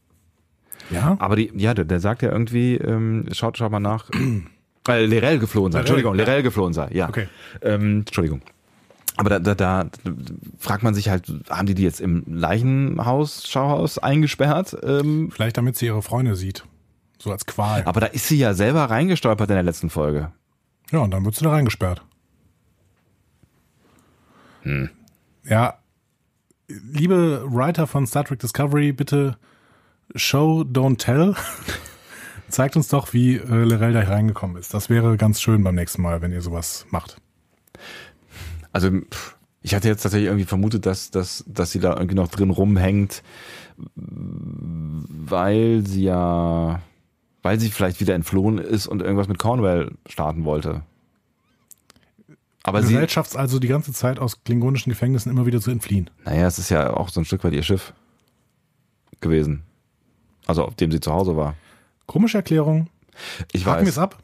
Ja. 0.91 1.17
Aber 1.19 1.37
die, 1.37 1.53
ja, 1.55 1.75
der, 1.75 1.85
der 1.85 2.01
sagt 2.01 2.23
ja 2.23 2.31
irgendwie, 2.31 2.77
ähm, 2.77 3.27
schaut, 3.33 3.57
schaut 3.59 3.71
mal 3.71 3.81
nach, 3.81 4.11
äh, 4.89 5.07
Lerell 5.07 5.39
geflohen 5.39 5.73
sei. 5.73 5.79
Lerell, 5.79 5.81
Entschuldigung, 5.81 6.15
ja. 6.19 6.25
Lerell 6.25 6.43
geflohen 6.43 6.73
sei. 6.73 6.89
Ja. 6.93 7.09
Okay. 7.09 7.29
Ähm, 7.63 8.01
Entschuldigung. 8.01 8.43
Aber 9.17 9.29
da, 9.29 9.39
da, 9.39 9.55
da 9.55 9.91
fragt 10.59 10.83
man 10.83 10.95
sich 10.95 11.09
halt, 11.09 11.31
haben 11.51 11.67
die 11.67 11.75
die 11.75 11.83
jetzt 11.83 12.01
im 12.01 12.25
Leichenhaus, 12.27 13.47
Schauhaus 13.47 13.99
eingesperrt? 13.99 14.77
Ähm, 14.83 15.31
Vielleicht 15.31 15.59
damit 15.59 15.77
sie 15.77 15.87
ihre 15.87 16.03
Freunde 16.03 16.37
sieht. 16.37 16.65
So 17.19 17.31
als 17.31 17.45
Qual. 17.45 17.83
aber 17.85 18.01
da 18.01 18.07
ist 18.07 18.29
sie 18.29 18.39
ja 18.39 18.55
selber 18.55 18.85
reingestolpert 18.85 19.51
in 19.51 19.57
der 19.57 19.63
letzten 19.63 19.91
Folge. 19.91 20.33
Ja, 20.91 21.01
und 21.01 21.11
dann 21.11 21.23
wird 21.25 21.35
sie 21.35 21.45
da 21.45 21.51
reingesperrt. 21.51 22.03
Hm. 24.63 24.91
Ja, 25.45 25.79
liebe 26.69 27.45
Writer 27.47 27.87
von 27.87 28.07
Star 28.07 28.25
Trek 28.25 28.39
Discovery, 28.39 28.93
bitte 28.93 29.37
Show, 30.15 30.63
don't 30.63 30.99
tell. 30.99 31.35
Zeigt 32.49 32.77
uns 32.77 32.89
doch, 32.89 33.13
wie 33.13 33.37
äh, 33.37 33.65
Lorel 33.65 33.93
da 33.93 34.01
reingekommen 34.01 34.57
ist. 34.57 34.75
Das 34.75 34.91
wäre 34.91 35.17
ganz 35.17 35.41
schön 35.41 35.63
beim 35.63 35.77
nächsten 35.77 36.03
Mal, 36.03 36.21
wenn 36.21 36.33
ihr 36.33 36.43
sowas 36.43 36.87
macht. 36.91 37.17
Also 38.73 38.91
ich 39.63 39.75
hatte 39.75 39.89
jetzt 39.89 40.03
tatsächlich 40.03 40.29
irgendwie 40.29 40.47
vermutet, 40.47 40.87
dass, 40.87 41.11
dass, 41.11 41.45
dass 41.47 41.71
sie 41.71 41.81
da 41.81 41.95
irgendwie 41.95 42.17
noch 42.17 42.29
drin 42.29 42.51
rumhängt, 42.51 43.23
weil 43.95 45.87
sie 45.87 46.05
ja, 46.05 46.81
weil 47.43 47.61
sie 47.61 47.71
vielleicht 47.71 48.01
wieder 48.01 48.15
entflohen 48.15 48.59
ist 48.59 48.87
und 48.87 49.03
irgendwas 49.03 49.29
mit 49.29 49.39
Cornwall 49.39 49.93
starten 50.09 50.45
wollte. 50.45 50.83
Aber 52.71 52.83
sie, 52.83 53.09
schafft 53.09 53.31
es 53.31 53.37
also 53.37 53.59
die 53.59 53.69
ganze 53.69 53.93
Zeit 53.93 54.19
aus 54.19 54.43
klingonischen 54.45 54.91
Gefängnissen 54.91 55.31
immer 55.31 55.47
wieder 55.47 55.61
zu 55.61 55.71
entfliehen. 55.71 56.09
naja, 56.25 56.47
es 56.47 56.59
ist 56.59 56.71
ja 56.71 56.93
auch 56.95 57.09
so 57.09 57.21
ein 57.21 57.25
Stück 57.25 57.45
weit 57.45 57.53
ihr 57.53 57.63
Schiff 57.63 57.93
gewesen. 59.21 59.63
Also 60.47 60.65
auf 60.65 60.75
dem 60.75 60.91
sie 60.91 61.01
zu 61.01 61.13
Hause 61.13 61.37
war. 61.37 61.55
Komische 62.07 62.39
Erklärung. 62.39 62.89
Ich 63.53 63.67
Haken 63.67 63.87
weiß, 63.87 63.99
ab. 63.99 64.17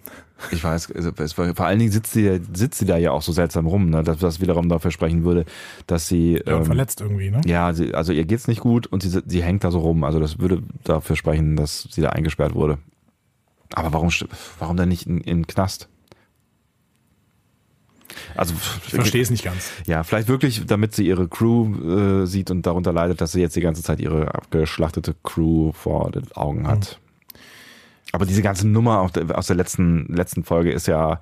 ich 0.51 0.65
weiß, 0.65 0.93
also 0.93 1.11
vor 1.55 1.67
allen 1.67 1.79
Dingen 1.79 1.91
sitzt 1.91 2.13
sie, 2.13 2.41
sitzt 2.53 2.79
sie 2.79 2.87
da 2.87 2.97
ja 2.97 3.11
auch 3.11 3.23
so 3.23 3.33
seltsam 3.33 3.67
rum, 3.67 3.91
ne, 3.91 4.03
dass 4.03 4.19
das 4.19 4.41
wiederum 4.41 4.69
dafür 4.69 4.91
sprechen 4.91 5.25
würde, 5.25 5.45
dass 5.87 6.09
sie 6.09 6.41
Ja, 6.47 6.59
ähm, 6.59 6.65
verletzt 6.65 7.01
irgendwie, 7.01 7.31
ne? 7.31 7.43
Ja, 7.45 7.73
sie, 7.75 7.95
also 7.95 8.13
ihr 8.13 8.25
geht's 8.25 8.49
nicht 8.49 8.61
gut 8.61 8.87
und 8.87 9.03
sie, 9.03 9.21
sie 9.27 9.43
hängt 9.43 9.65
da 9.65 9.71
so 9.71 9.81
rum. 9.81 10.05
Also 10.05 10.19
das 10.19 10.39
würde 10.39 10.63
dafür 10.85 11.17
sprechen, 11.17 11.57
dass 11.57 11.89
sie 11.91 12.01
da 12.01 12.11
eingesperrt 12.11 12.55
wurde. 12.55 12.79
Aber 13.75 13.93
warum, 13.93 14.11
warum 14.59 14.77
denn 14.77 14.89
nicht 14.89 15.07
in, 15.07 15.21
in 15.21 15.39
den 15.39 15.47
Knast? 15.47 15.89
Also 18.35 18.55
Ich 18.87 18.95
verstehe 18.95 19.23
es 19.23 19.31
nicht 19.31 19.45
ganz. 19.45 19.71
Ja, 19.87 20.03
vielleicht 20.03 20.29
wirklich, 20.29 20.65
damit 20.67 20.95
sie 20.95 21.07
ihre 21.07 21.29
Crew 21.29 22.23
äh, 22.23 22.27
sieht 22.27 22.51
und 22.51 22.67
darunter 22.67 22.93
leidet, 22.93 23.21
dass 23.21 23.33
sie 23.33 23.41
jetzt 23.41 23.57
die 23.57 23.61
ganze 23.61 23.83
Zeit 23.83 24.01
ihre 24.01 24.35
abgeschlachtete 24.35 25.15
Crew 25.23 25.73
vor 25.73 26.11
den 26.11 26.31
Augen 26.33 26.67
hat. 26.67 26.99
Aber 28.13 28.25
diese 28.27 28.43
ganze 28.43 28.67
Nummer 28.67 29.11
der, 29.15 29.37
aus 29.37 29.47
der 29.47 29.57
letzten, 29.57 30.07
letzten 30.07 30.45
Folge 30.45 30.73
ist 30.73 30.87
ja, 30.87 31.21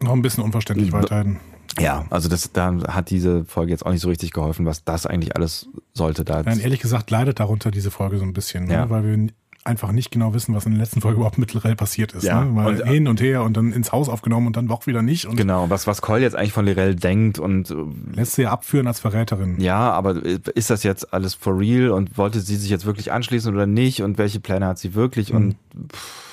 Noch 0.00 0.12
ein 0.12 0.22
bisschen 0.22 0.44
unverständlich 0.44 0.92
weiterhin. 0.92 1.38
ja, 1.80 2.06
also 2.10 2.28
das, 2.28 2.52
da 2.52 2.76
hat 2.88 3.10
diese 3.10 3.44
Folge 3.44 3.72
jetzt 3.72 3.84
auch 3.84 3.90
nicht 3.90 4.02
so 4.02 4.08
richtig 4.08 4.32
geholfen, 4.32 4.66
was 4.66 4.84
das 4.84 5.06
eigentlich 5.06 5.34
alles 5.36 5.68
sollte. 5.94 6.24
Da 6.24 6.42
Nein, 6.42 6.60
ehrlich 6.60 6.80
gesagt 6.80 7.10
leidet 7.10 7.40
darunter 7.40 7.70
diese 7.70 7.90
Folge 7.90 8.18
so 8.18 8.24
ein 8.24 8.32
bisschen, 8.32 8.66
ne? 8.66 8.74
Ja. 8.74 8.90
weil 8.90 9.04
wir 9.04 9.28
einfach 9.68 9.92
nicht 9.92 10.10
genau 10.10 10.34
wissen, 10.34 10.54
was 10.54 10.66
in 10.66 10.72
der 10.72 10.80
letzten 10.80 11.00
Folge 11.00 11.16
überhaupt 11.18 11.38
mit 11.38 11.52
Lorel 11.54 11.76
passiert 11.76 12.12
ist. 12.14 12.24
Ja, 12.24 12.42
Ne? 12.44 12.50
Mal 12.50 12.80
und- 12.80 12.88
hin 12.88 13.06
und 13.06 13.20
her 13.20 13.42
und 13.44 13.56
dann 13.56 13.72
ins 13.72 13.92
Haus 13.92 14.08
aufgenommen 14.08 14.48
und 14.48 14.56
dann 14.56 14.66
doch 14.66 14.86
wieder 14.88 15.02
nicht 15.02 15.26
und 15.26 15.36
Genau, 15.36 15.70
was, 15.70 15.86
was 15.86 16.02
Cole 16.02 16.20
jetzt 16.22 16.34
eigentlich 16.34 16.52
von 16.52 16.64
Lirel 16.64 16.94
denkt 16.96 17.38
und 17.38 17.70
äh, 17.70 17.74
lässt 18.16 18.32
sie 18.34 18.42
ja 18.42 18.50
abführen 18.50 18.86
als 18.88 18.98
Verräterin. 19.00 19.60
ja, 19.60 19.90
aber 19.92 20.16
ist 20.24 20.70
das 20.70 20.82
jetzt 20.82 21.12
alles 21.14 21.34
for 21.34 21.58
real 21.58 21.90
und 21.90 22.18
wollte 22.18 22.40
sie 22.40 22.56
sich 22.56 22.70
jetzt 22.70 22.86
wirklich 22.86 23.12
anschließen 23.12 23.54
oder 23.54 23.66
nicht 23.66 24.02
und 24.02 24.18
welche 24.18 24.40
Pläne 24.40 24.66
hat 24.66 24.78
sie 24.78 24.94
wirklich 24.94 25.32
und 25.32 25.54
pff, 25.92 26.24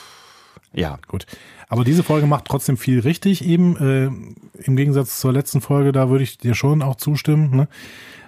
ja, 0.73 0.97
Gut. 1.07 1.25
Aber 1.67 1.83
diese 1.83 2.03
Folge 2.03 2.27
macht 2.27 2.45
trotzdem 2.45 2.77
viel 2.77 2.99
richtig 2.99 3.43
eben. 3.43 3.75
Äh, 3.77 4.61
Im 4.65 4.75
Gegensatz 4.75 5.19
zur 5.19 5.33
letzten 5.33 5.61
Folge, 5.61 5.91
da 5.91 6.09
würde 6.11 6.23
ich 6.23 6.38
dir 6.38 6.53
schon 6.53 6.83
auch 6.83 6.95
zustimmen. 6.95 7.55
Ne? 7.55 7.67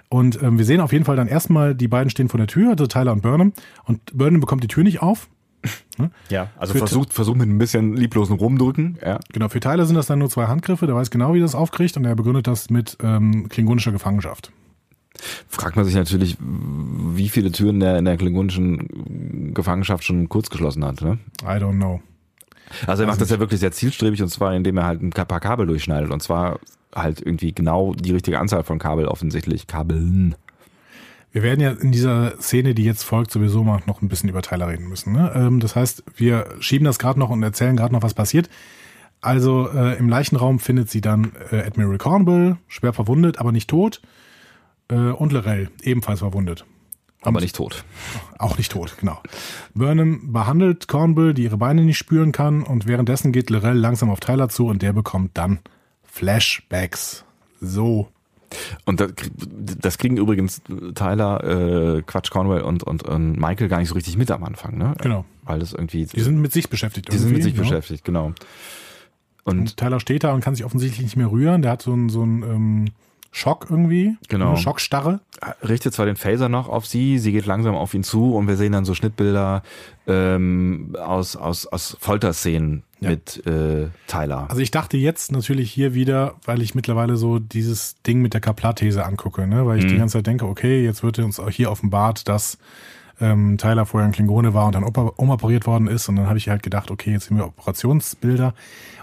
Und 0.08 0.42
ähm, 0.42 0.58
wir 0.58 0.64
sehen 0.64 0.80
auf 0.80 0.92
jeden 0.92 1.04
Fall 1.04 1.16
dann 1.16 1.28
erstmal, 1.28 1.74
die 1.74 1.88
beiden 1.88 2.10
stehen 2.10 2.28
vor 2.28 2.38
der 2.38 2.46
Tür, 2.46 2.70
also 2.70 2.86
Tyler 2.86 3.12
und 3.12 3.22
Burnham. 3.22 3.52
Und 3.84 4.00
Burnham 4.16 4.40
bekommt 4.40 4.62
die 4.62 4.68
Tür 4.68 4.82
nicht 4.84 5.02
auf. 5.02 5.28
ja, 6.30 6.50
also 6.56 6.72
Für- 6.72 6.78
versucht, 6.78 7.12
versucht 7.12 7.36
mit 7.36 7.48
ein 7.48 7.58
bisschen 7.58 7.96
lieblosen 7.96 8.36
Rumdrücken, 8.36 8.98
ja. 9.04 9.18
Genau, 9.32 9.48
für 9.48 9.60
Tyler 9.60 9.86
sind 9.86 9.96
das 9.96 10.06
dann 10.06 10.20
nur 10.20 10.30
zwei 10.30 10.46
Handgriffe. 10.46 10.86
Der 10.86 10.94
weiß 10.94 11.10
genau, 11.10 11.34
wie 11.34 11.40
er 11.40 11.42
das 11.42 11.54
aufkriegt. 11.54 11.96
Und 11.96 12.04
er 12.04 12.14
begründet 12.14 12.46
das 12.46 12.70
mit 12.70 12.96
ähm, 13.02 13.48
klingonischer 13.48 13.92
Gefangenschaft. 13.92 14.52
Fragt 15.48 15.76
man 15.76 15.84
sich 15.84 15.96
natürlich, 15.96 16.36
wie 16.40 17.28
viele 17.28 17.50
Türen 17.50 17.80
der 17.80 17.98
in 17.98 18.04
der 18.04 18.16
klingonischen 18.16 19.52
Gefangenschaft 19.52 20.04
schon 20.04 20.28
kurz 20.28 20.48
geschlossen 20.48 20.84
hat, 20.84 21.00
ne? 21.02 21.18
I 21.42 21.58
don't 21.60 21.76
know. 21.76 22.00
Also 22.86 23.02
er 23.02 23.06
macht 23.08 23.20
das 23.20 23.30
ja 23.30 23.38
wirklich 23.38 23.60
sehr 23.60 23.72
zielstrebig 23.72 24.22
und 24.22 24.28
zwar 24.28 24.54
indem 24.54 24.76
er 24.76 24.84
halt 24.86 25.02
ein 25.02 25.10
paar 25.10 25.40
Kabel 25.40 25.66
durchschneidet 25.66 26.10
und 26.10 26.22
zwar 26.22 26.60
halt 26.94 27.20
irgendwie 27.20 27.52
genau 27.52 27.94
die 27.94 28.12
richtige 28.12 28.38
Anzahl 28.38 28.64
von 28.64 28.78
Kabel 28.78 29.06
offensichtlich, 29.06 29.66
Kabeln. 29.66 30.34
Wir 31.30 31.42
werden 31.42 31.60
ja 31.60 31.72
in 31.72 31.92
dieser 31.92 32.40
Szene, 32.40 32.74
die 32.74 32.84
jetzt 32.84 33.02
folgt, 33.02 33.30
sowieso 33.30 33.62
mal 33.62 33.80
noch 33.86 34.00
ein 34.00 34.08
bisschen 34.08 34.28
über 34.28 34.42
Tyler 34.42 34.68
reden 34.68 34.88
müssen. 34.88 35.12
Ne? 35.12 35.30
Ähm, 35.34 35.60
das 35.60 35.76
heißt, 35.76 36.04
wir 36.16 36.46
schieben 36.60 36.86
das 36.86 36.98
gerade 36.98 37.18
noch 37.18 37.30
und 37.30 37.42
erzählen 37.42 37.76
gerade 37.76 37.92
noch, 37.92 38.02
was 38.02 38.14
passiert. 38.14 38.48
Also 39.20 39.68
äh, 39.68 39.98
im 39.98 40.08
Leichenraum 40.08 40.58
findet 40.58 40.90
sie 40.90 41.00
dann 41.00 41.32
äh, 41.50 41.60
Admiral 41.62 41.98
Cornwall, 41.98 42.56
schwer 42.68 42.92
verwundet, 42.92 43.38
aber 43.38 43.52
nicht 43.52 43.68
tot. 43.68 44.00
Äh, 44.88 44.94
und 44.94 45.32
Lorel, 45.32 45.70
ebenfalls 45.82 46.20
verwundet. 46.20 46.64
Aber 47.22 47.40
nicht 47.40 47.56
tot. 47.56 47.84
Auch 48.38 48.56
nicht 48.56 48.70
tot, 48.70 48.94
genau. 48.98 49.20
Burnham 49.74 50.32
behandelt 50.32 50.86
Cornwall, 50.86 51.34
die 51.34 51.42
ihre 51.42 51.58
Beine 51.58 51.82
nicht 51.82 51.98
spüren 51.98 52.30
kann, 52.30 52.62
und 52.62 52.86
währenddessen 52.86 53.32
geht 53.32 53.50
Lorel 53.50 53.76
langsam 53.76 54.08
auf 54.08 54.20
Tyler 54.20 54.48
zu 54.48 54.66
und 54.66 54.82
der 54.82 54.92
bekommt 54.92 55.36
dann 55.36 55.58
Flashbacks. 56.18 57.24
So. 57.60 58.08
Und 58.84 59.00
das, 59.00 59.12
das 59.80 59.98
kriegen 59.98 60.16
übrigens 60.16 60.62
Tyler, 60.94 61.44
äh, 61.98 62.02
Quatsch, 62.02 62.30
Cornwell 62.30 62.62
und, 62.62 62.82
und, 62.82 63.04
und 63.04 63.38
Michael 63.38 63.68
gar 63.68 63.78
nicht 63.78 63.88
so 63.88 63.94
richtig 63.94 64.16
mit 64.16 64.30
am 64.30 64.42
Anfang, 64.42 64.76
ne? 64.76 64.94
Genau. 65.00 65.24
Weil 65.44 65.60
das 65.60 65.72
irgendwie. 65.72 66.06
Die 66.06 66.20
sind 66.20 66.40
mit 66.40 66.52
sich 66.52 66.68
beschäftigt. 66.68 67.12
die 67.12 67.18
sind 67.18 67.32
mit 67.32 67.44
sich 67.44 67.54
ja. 67.54 67.60
beschäftigt, 67.60 68.04
genau. 68.04 68.32
Und, 69.44 69.58
Und 69.58 69.76
Tyler 69.76 70.00
steht 70.00 70.24
da 70.24 70.32
und 70.32 70.40
kann 70.42 70.56
sich 70.56 70.64
offensichtlich 70.64 71.02
nicht 71.02 71.16
mehr 71.16 71.30
rühren. 71.30 71.62
Der 71.62 71.70
hat 71.72 71.82
so 71.82 71.92
einen, 71.92 72.08
so 72.08 72.22
einen 72.22 72.42
ähm, 72.42 72.84
Schock 73.30 73.66
irgendwie. 73.70 74.16
Genau. 74.28 74.56
Schockstarre. 74.56 75.20
richtet 75.62 75.94
zwar 75.94 76.06
den 76.06 76.16
Phaser 76.16 76.48
noch 76.48 76.68
auf 76.68 76.86
sie, 76.86 77.18
sie 77.18 77.30
geht 77.32 77.46
langsam 77.46 77.74
auf 77.74 77.92
ihn 77.94 78.02
zu 78.02 78.34
und 78.34 78.48
wir 78.48 78.56
sehen 78.56 78.72
dann 78.72 78.84
so 78.84 78.94
Schnittbilder 78.94 79.62
ähm, 80.06 80.96
aus, 80.98 81.36
aus, 81.36 81.66
aus 81.66 81.96
Folterszenen 82.00 82.82
Ja. 83.00 83.10
mit 83.10 83.46
äh, 83.46 83.88
Tyler. 84.06 84.46
Also 84.48 84.62
ich 84.62 84.70
dachte 84.70 84.96
jetzt 84.96 85.30
natürlich 85.30 85.70
hier 85.70 85.94
wieder, 85.94 86.34
weil 86.44 86.62
ich 86.62 86.74
mittlerweile 86.74 87.16
so 87.16 87.38
dieses 87.38 88.00
Ding 88.02 88.22
mit 88.22 88.32
der 88.34 88.40
Kaplat-These 88.40 89.04
angucke, 89.04 89.46
ne? 89.46 89.66
weil 89.66 89.78
ich 89.78 89.84
Mhm. 89.84 89.88
die 89.90 89.96
ganze 89.98 90.18
Zeit 90.18 90.26
denke, 90.26 90.46
okay, 90.46 90.82
jetzt 90.82 91.02
wird 91.02 91.18
uns 91.18 91.38
auch 91.38 91.50
hier 91.50 91.70
offenbart, 91.70 92.26
dass 92.28 92.58
ähm, 93.20 93.58
Tyler 93.58 93.84
vorher 93.86 94.08
ein 94.08 94.12
Klingone 94.12 94.54
war 94.54 94.66
und 94.66 94.74
dann 94.74 94.84
oper- 94.84 95.12
umoperiert 95.16 95.66
worden 95.66 95.88
ist. 95.88 96.08
Und 96.08 96.16
dann 96.16 96.26
habe 96.28 96.38
ich 96.38 96.48
halt 96.48 96.62
gedacht, 96.62 96.90
okay, 96.90 97.12
jetzt 97.12 97.26
sehen 97.28 97.36
wir 97.36 97.46
Operationsbilder. 97.46 98.54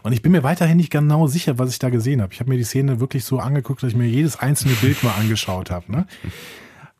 Und 0.03 0.11
ich 0.13 0.21
bin 0.21 0.31
mir 0.31 0.43
weiterhin 0.43 0.77
nicht 0.77 0.91
genau 0.91 1.27
sicher, 1.27 1.57
was 1.59 1.71
ich 1.71 1.79
da 1.79 1.89
gesehen 1.89 2.21
habe. 2.21 2.31
Ich 2.33 2.39
habe 2.39 2.49
mir 2.49 2.57
die 2.57 2.63
Szene 2.63 2.99
wirklich 2.99 3.25
so 3.25 3.39
angeguckt, 3.39 3.83
dass 3.83 3.89
ich 3.91 3.95
mir 3.97 4.07
jedes 4.07 4.37
einzelne 4.39 4.75
Bild 4.75 5.03
mal 5.03 5.13
angeschaut 5.19 5.71
habe. 5.71 5.91
Ne? 5.91 6.07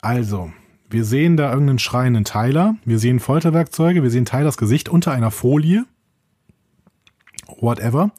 Also, 0.01 0.51
wir 0.89 1.05
sehen 1.05 1.38
da 1.38 1.51
irgendeinen 1.51 1.80
schreienden 1.80 2.26
Tyler. 2.26 2.76
Wir 2.86 2.99
sehen 2.99 3.20
Folterwerkzeuge. 3.20 4.03
Wir 4.03 4.09
sehen 4.11 4.26
Tylers 4.26 4.57
Gesicht 4.57 4.89
unter 4.89 5.11
einer 5.11 5.32
Folie. 5.32 5.86
Whatever. 7.59 8.11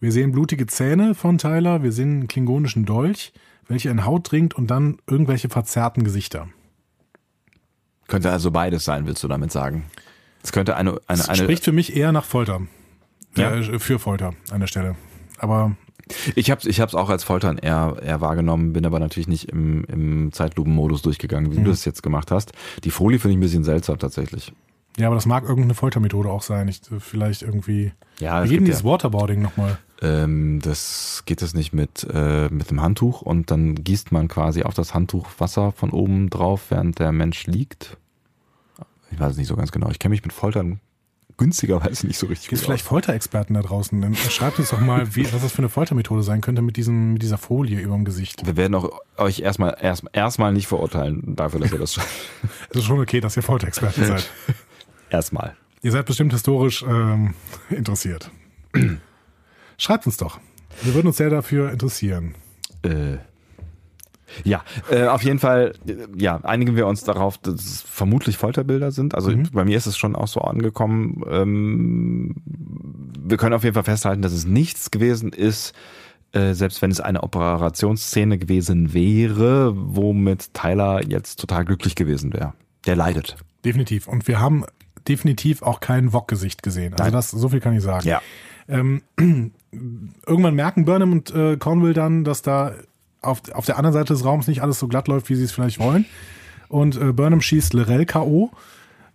Wir 0.00 0.12
sehen 0.12 0.32
blutige 0.32 0.66
Zähne 0.66 1.14
von 1.14 1.38
Tyler. 1.38 1.82
Wir 1.82 1.92
sehen 1.92 2.10
einen 2.10 2.28
klingonischen 2.28 2.84
Dolch, 2.84 3.32
welcher 3.68 3.90
in 3.90 4.04
Haut 4.04 4.30
dringt 4.30 4.54
und 4.54 4.68
dann 4.70 4.98
irgendwelche 5.06 5.48
verzerrten 5.48 6.02
Gesichter. 6.04 6.48
Könnte 8.08 8.30
also 8.32 8.50
beides 8.50 8.84
sein, 8.84 9.06
willst 9.06 9.22
du 9.22 9.28
damit 9.28 9.52
sagen? 9.52 9.84
Es 10.42 10.50
könnte 10.52 10.76
eine, 10.76 10.90
eine, 11.06 11.18
Das 11.18 11.28
eine 11.28 11.38
spricht 11.38 11.64
für 11.64 11.72
mich 11.72 11.94
eher 11.96 12.10
nach 12.12 12.24
Folter. 12.24 12.62
Ja. 13.36 13.54
Äh, 13.54 13.78
für 13.78 13.98
Folter 13.98 14.34
an 14.50 14.60
der 14.60 14.66
Stelle. 14.66 14.96
Aber 15.38 15.76
Ich 16.34 16.50
habe 16.50 16.66
ich 16.68 16.80
hab's 16.80 16.94
auch 16.94 17.10
als 17.10 17.22
Foltern 17.22 17.58
eher, 17.58 17.96
eher 18.02 18.20
wahrgenommen, 18.20 18.72
bin 18.72 18.86
aber 18.86 18.98
natürlich 18.98 19.28
nicht 19.28 19.50
im, 19.50 19.84
im 19.84 20.32
Zeitlupenmodus 20.32 21.02
durchgegangen, 21.02 21.52
wie 21.52 21.58
Mhm. 21.58 21.64
du 21.64 21.70
das 21.70 21.84
jetzt 21.84 22.02
gemacht 22.02 22.30
hast. 22.30 22.52
Die 22.84 22.90
Folie 22.90 23.18
finde 23.18 23.32
ich 23.32 23.38
ein 23.38 23.40
bisschen 23.42 23.64
seltsam 23.64 23.98
tatsächlich. 23.98 24.52
ja, 24.96 25.06
aber 25.08 25.16
das 25.16 25.26
mag 25.26 25.44
irgendeine 25.44 25.74
Foltermethode 25.74 26.30
auch 26.30 26.42
sein. 26.42 26.66
Ich, 26.68 26.80
vielleicht 26.98 27.42
irgendwie. 27.42 27.92
Ja, 28.20 28.38
Wir 28.38 28.44
es 28.44 28.50
geben 28.50 28.64
dieses 28.64 28.84
Waterboarding 28.84 29.42
nochmal. 29.42 29.78
Ähm, 30.00 30.60
das 30.62 31.24
geht 31.26 31.42
es 31.42 31.54
nicht 31.54 31.72
mit, 31.72 32.06
äh, 32.12 32.48
mit 32.50 32.70
dem 32.70 32.80
Handtuch 32.80 33.22
und 33.22 33.50
dann 33.50 33.74
gießt 33.82 34.12
man 34.12 34.28
quasi 34.28 34.62
auf 34.62 34.74
das 34.74 34.94
Handtuch 34.94 35.28
Wasser 35.38 35.72
von 35.72 35.90
oben 35.90 36.30
drauf, 36.30 36.66
während 36.70 36.98
der 36.98 37.12
Mensch 37.12 37.46
liegt. 37.46 37.96
Ich 39.10 39.18
weiß 39.18 39.32
es 39.32 39.38
nicht 39.38 39.48
so 39.48 39.56
ganz 39.56 39.72
genau. 39.72 39.90
Ich 39.90 39.98
kenne 39.98 40.10
mich 40.10 40.22
mit 40.22 40.32
Foltern 40.32 40.80
günstigerweise 41.38 42.06
nicht 42.06 42.18
so 42.18 42.26
richtig 42.26 42.48
Gibt 42.48 42.60
vielleicht. 42.60 42.84
Folterexperten 42.84 43.54
da 43.54 43.62
draußen? 43.62 44.00
Dann 44.00 44.14
schreibt 44.14 44.58
uns 44.58 44.70
doch 44.70 44.80
mal, 44.80 45.14
wie, 45.16 45.24
was 45.32 45.40
das 45.40 45.52
für 45.52 45.58
eine 45.58 45.68
Foltermethode 45.68 46.22
sein 46.22 46.40
könnte 46.42 46.60
mit, 46.60 46.76
diesem, 46.76 47.14
mit 47.14 47.22
dieser 47.22 47.38
Folie 47.38 47.80
über 47.80 47.94
dem 47.94 48.04
Gesicht. 48.04 48.44
Wir 48.44 48.56
werden 48.56 48.74
auch 48.74 48.90
euch 49.16 49.40
erstmal 49.40 49.76
erst, 49.80 50.04
erstmal 50.12 50.52
nicht 50.52 50.66
verurteilen 50.66 51.36
dafür, 51.36 51.60
dass 51.60 51.72
ihr 51.72 51.78
das 51.78 51.94
schreibt. 51.94 52.10
Es 52.70 52.76
ist 52.76 52.84
schon 52.84 53.00
okay, 53.00 53.20
dass 53.20 53.36
ihr 53.36 53.42
Folterexperten 53.42 54.04
seid. 54.04 54.28
erstmal. 55.10 55.56
Ihr 55.80 55.92
seid 55.92 56.06
bestimmt 56.06 56.32
historisch 56.32 56.82
ähm, 56.82 57.34
interessiert. 57.70 58.30
Schreibt 59.78 60.06
uns 60.06 60.16
doch. 60.16 60.38
Wir 60.82 60.94
würden 60.94 61.06
uns 61.06 61.16
sehr 61.16 61.30
dafür 61.30 61.72
interessieren. 61.72 62.34
Äh, 62.82 63.16
ja, 64.44 64.62
äh, 64.90 65.06
auf 65.06 65.22
jeden 65.22 65.38
Fall, 65.38 65.72
äh, 65.86 65.94
ja, 66.16 66.36
einigen 66.42 66.76
wir 66.76 66.86
uns 66.86 67.04
darauf, 67.04 67.38
dass 67.38 67.54
es 67.54 67.82
vermutlich 67.82 68.36
Folterbilder 68.36 68.90
sind. 68.90 69.14
Also 69.14 69.32
bei 69.52 69.64
mir 69.64 69.76
ist 69.76 69.86
es 69.86 69.96
schon 69.96 70.14
auch 70.14 70.28
so 70.28 70.40
angekommen. 70.40 71.22
Ähm, 71.30 72.36
wir 72.44 73.36
können 73.36 73.54
auf 73.54 73.64
jeden 73.64 73.74
Fall 73.74 73.84
festhalten, 73.84 74.22
dass 74.22 74.32
es 74.32 74.46
nichts 74.46 74.90
gewesen 74.90 75.32
ist, 75.32 75.74
äh, 76.32 76.52
selbst 76.52 76.82
wenn 76.82 76.90
es 76.90 77.00
eine 77.00 77.22
Operationsszene 77.22 78.38
gewesen 78.38 78.92
wäre, 78.92 79.72
womit 79.74 80.52
Tyler 80.54 81.02
jetzt 81.06 81.40
total 81.40 81.64
glücklich 81.64 81.94
gewesen 81.94 82.32
wäre. 82.32 82.52
Der 82.86 82.96
leidet. 82.96 83.36
Definitiv. 83.64 84.08
Und 84.08 84.28
wir 84.28 84.40
haben 84.40 84.64
definitiv 85.08 85.62
auch 85.62 85.80
kein 85.80 86.12
Wok-Gesicht 86.12 86.62
gesehen. 86.62 86.92
Also 86.92 87.04
Nein. 87.04 87.12
das, 87.12 87.30
so 87.30 87.48
viel 87.48 87.60
kann 87.60 87.74
ich 87.74 87.82
sagen. 87.82 88.06
Ja. 88.06 88.20
Ähm, 88.68 89.02
irgendwann 89.72 90.54
merken 90.54 90.84
Burnham 90.84 91.12
und 91.12 91.34
äh, 91.34 91.56
Cornwall 91.56 91.94
dann, 91.94 92.24
dass 92.24 92.42
da 92.42 92.72
auf, 93.20 93.42
auf 93.52 93.66
der 93.66 93.76
anderen 93.76 93.92
Seite 93.92 94.12
des 94.12 94.24
Raums 94.24 94.46
nicht 94.46 94.62
alles 94.62 94.78
so 94.78 94.88
glatt 94.88 95.08
läuft, 95.08 95.28
wie 95.28 95.34
sie 95.34 95.44
es 95.44 95.52
vielleicht 95.52 95.78
wollen. 95.78 96.06
Und 96.68 97.00
äh, 97.00 97.12
Burnham 97.12 97.40
schießt 97.40 97.74
Lorel 97.74 98.06
K.O., 98.06 98.50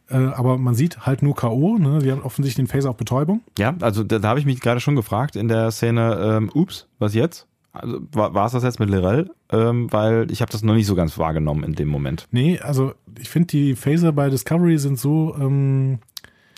äh, 0.09 0.15
aber 0.15 0.57
man 0.57 0.75
sieht 0.75 1.05
halt 1.05 1.21
nur 1.21 1.35
K.O., 1.35 1.77
ne? 1.77 2.01
Sie 2.01 2.11
haben 2.11 2.21
offensichtlich 2.21 2.65
den 2.65 2.71
Phaser 2.71 2.89
auf 2.89 2.97
Betäubung. 2.97 3.41
Ja, 3.57 3.73
also 3.79 4.03
da, 4.03 4.19
da 4.19 4.29
habe 4.29 4.39
ich 4.39 4.45
mich 4.45 4.59
gerade 4.59 4.79
schon 4.79 4.95
gefragt 4.95 5.35
in 5.35 5.47
der 5.47 5.71
Szene, 5.71 6.37
ähm, 6.37 6.51
ups, 6.53 6.87
was 6.99 7.13
jetzt? 7.13 7.47
Also, 7.71 8.01
war, 8.11 8.45
es 8.45 8.51
das 8.51 8.63
jetzt 8.63 8.79
mit 8.79 8.89
Lirel? 8.89 9.31
Ähm, 9.51 9.91
weil 9.91 10.29
ich 10.29 10.41
habe 10.41 10.51
das 10.51 10.61
noch 10.61 10.75
nicht 10.75 10.85
so 10.85 10.93
ganz 10.93 11.17
wahrgenommen 11.17 11.63
in 11.63 11.73
dem 11.73 11.87
Moment. 11.87 12.27
Nee, 12.31 12.59
also 12.59 12.93
ich 13.19 13.29
finde, 13.29 13.47
die 13.47 13.75
Phaser 13.75 14.11
bei 14.11 14.29
Discovery 14.29 14.77
sind 14.77 14.99
so, 14.99 15.35
ähm, 15.39 15.99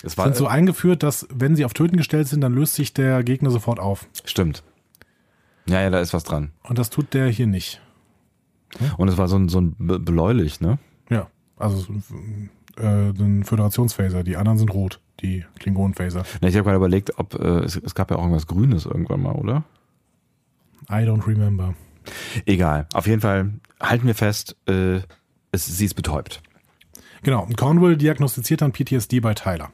Es 0.06 0.18
war 0.18 0.26
sind 0.26 0.36
so 0.36 0.48
eingeführt, 0.48 1.04
dass 1.04 1.28
wenn 1.34 1.56
sie 1.56 1.66
auf 1.66 1.74
Töten 1.74 1.98
gestellt 1.98 2.28
sind, 2.28 2.42
dann 2.42 2.54
löst 2.54 2.76
sich 2.76 2.94
der 2.94 3.24
Gegner 3.24 3.50
sofort 3.50 3.80
auf. 3.80 4.08
Stimmt. 4.24 4.64
Ja, 5.68 5.82
ja, 5.82 5.90
da 5.90 6.00
ist 6.00 6.14
was 6.14 6.24
dran. 6.24 6.52
Und 6.64 6.78
das 6.78 6.90
tut 6.92 7.14
der 7.14 7.28
hier 7.28 7.48
nicht. 7.48 7.82
Und 8.98 9.08
es 9.08 9.18
war 9.18 9.28
so 9.28 9.38
ein, 9.38 9.50
so 9.50 9.60
ein 9.62 9.76
Bläulich, 9.78 10.62
ne? 10.62 10.78
Ja, 11.10 11.28
also 11.58 11.86
äh, 12.78 13.10
ein 13.10 13.44
Föderationsphaser. 13.44 14.24
Die 14.24 14.38
anderen 14.38 14.58
sind 14.58 14.72
rot, 14.74 15.00
die 15.22 15.46
Klingonen-Phaser. 15.60 16.24
Na, 16.42 16.48
Ich 16.48 16.56
habe 16.56 16.66
gerade 16.66 16.78
überlegt, 16.78 17.18
ob 17.18 17.34
äh, 17.36 17.60
es, 17.60 17.76
es 17.78 17.96
gab 17.96 18.12
ja 18.12 18.18
auch 18.18 18.22
irgendwas 18.22 18.48
Grünes 18.48 18.86
irgendwann 18.86 19.22
mal, 19.22 19.34
oder? 19.34 19.64
I 20.90 21.04
don't 21.04 21.26
remember. 21.26 21.74
Egal. 22.46 22.88
Auf 22.94 23.08
jeden 23.08 23.22
Fall 23.22 23.54
halten 23.82 24.06
wir 24.06 24.14
fest, 24.14 24.56
äh, 24.68 25.00
es, 25.52 25.66
sie 25.66 25.86
ist 25.86 25.96
betäubt, 25.96 26.44
Genau, 27.24 27.44
und 27.44 27.58
Cornwall 27.58 27.98
diagnostiziert 27.98 28.62
dann 28.62 28.72
PTSD 28.72 29.20
bei 29.20 29.34
Tyler. 29.34 29.72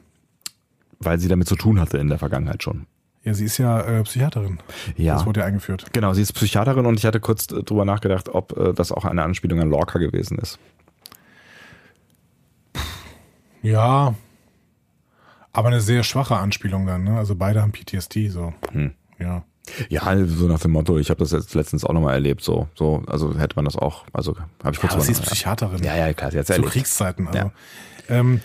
Weil 1.04 1.18
sie 1.18 1.28
damit 1.28 1.48
zu 1.48 1.56
tun 1.56 1.80
hatte 1.80 1.98
in 1.98 2.08
der 2.08 2.18
Vergangenheit 2.18 2.62
schon. 2.62 2.86
Ja, 3.24 3.34
sie 3.34 3.44
ist 3.44 3.58
ja 3.58 3.80
äh, 3.80 4.02
Psychiaterin. 4.02 4.58
Ja. 4.96 5.14
Das 5.14 5.26
wurde 5.26 5.40
ja 5.40 5.46
eingeführt. 5.46 5.86
Genau, 5.92 6.12
sie 6.12 6.22
ist 6.22 6.32
Psychiaterin 6.32 6.86
und 6.86 6.98
ich 6.98 7.06
hatte 7.06 7.20
kurz 7.20 7.50
äh, 7.52 7.62
drüber 7.62 7.84
nachgedacht, 7.84 8.28
ob 8.28 8.56
äh, 8.56 8.72
das 8.72 8.90
auch 8.90 9.04
eine 9.04 9.22
Anspielung 9.22 9.60
an 9.60 9.70
Lorca 9.70 9.98
gewesen 9.98 10.38
ist. 10.38 10.58
Ja, 13.62 14.16
aber 15.52 15.68
eine 15.68 15.80
sehr 15.80 16.02
schwache 16.02 16.36
Anspielung 16.36 16.86
dann. 16.86 17.04
Ne? 17.04 17.16
Also 17.16 17.36
beide 17.36 17.62
haben 17.62 17.72
PTSD, 17.72 18.28
so. 18.28 18.54
Hm. 18.72 18.92
Ja. 19.18 19.44
Ja, 19.88 20.26
so 20.26 20.48
nach 20.48 20.58
dem 20.58 20.72
Motto, 20.72 20.98
ich 20.98 21.10
habe 21.10 21.20
das 21.20 21.30
jetzt 21.30 21.54
letztens 21.54 21.84
auch 21.84 21.92
nochmal 21.92 22.14
erlebt, 22.14 22.42
so, 22.42 22.68
so, 22.74 23.04
also 23.06 23.38
hätte 23.38 23.54
man 23.54 23.64
das 23.64 23.76
auch, 23.76 24.04
also 24.12 24.36
habe 24.64 24.72
ich 24.74 24.80
kurz 24.80 24.92
Ja, 24.92 24.96
aber 24.96 25.04
sie 25.04 25.12
ist 25.12 25.22
Psychiaterin. 25.22 25.84
Ja, 25.84 25.94
ja, 25.94 26.12
klar, 26.14 26.32
sie 26.32 26.38
hat's 26.38 26.48
Zu 26.48 26.54
erlebt. 26.54 26.72
Kriegszeiten. 26.72 27.28
Also. 27.28 27.38
Ja. 27.38 27.52
Ähm, 28.08 28.40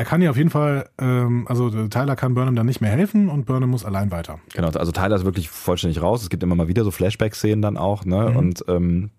er 0.00 0.06
kann 0.06 0.22
ihr 0.22 0.30
auf 0.30 0.38
jeden 0.38 0.48
Fall, 0.48 0.88
ähm, 0.98 1.44
also 1.46 1.68
Tyler 1.88 2.16
kann 2.16 2.32
Burnham 2.32 2.56
dann 2.56 2.64
nicht 2.64 2.80
mehr 2.80 2.90
helfen 2.90 3.28
und 3.28 3.44
Burnham 3.44 3.68
muss 3.68 3.84
allein 3.84 4.10
weiter. 4.10 4.40
Genau, 4.54 4.70
also 4.70 4.92
Tyler 4.92 5.14
ist 5.16 5.26
wirklich 5.26 5.50
vollständig 5.50 6.00
raus. 6.00 6.22
Es 6.22 6.30
gibt 6.30 6.42
immer 6.42 6.54
mal 6.54 6.68
wieder 6.68 6.84
so 6.84 6.90
Flashback-Szenen 6.90 7.60
dann 7.60 7.76
auch, 7.76 8.06
ne? 8.06 8.30
Mhm. 8.30 8.36
Und 8.36 8.64
ähm, 8.66 9.10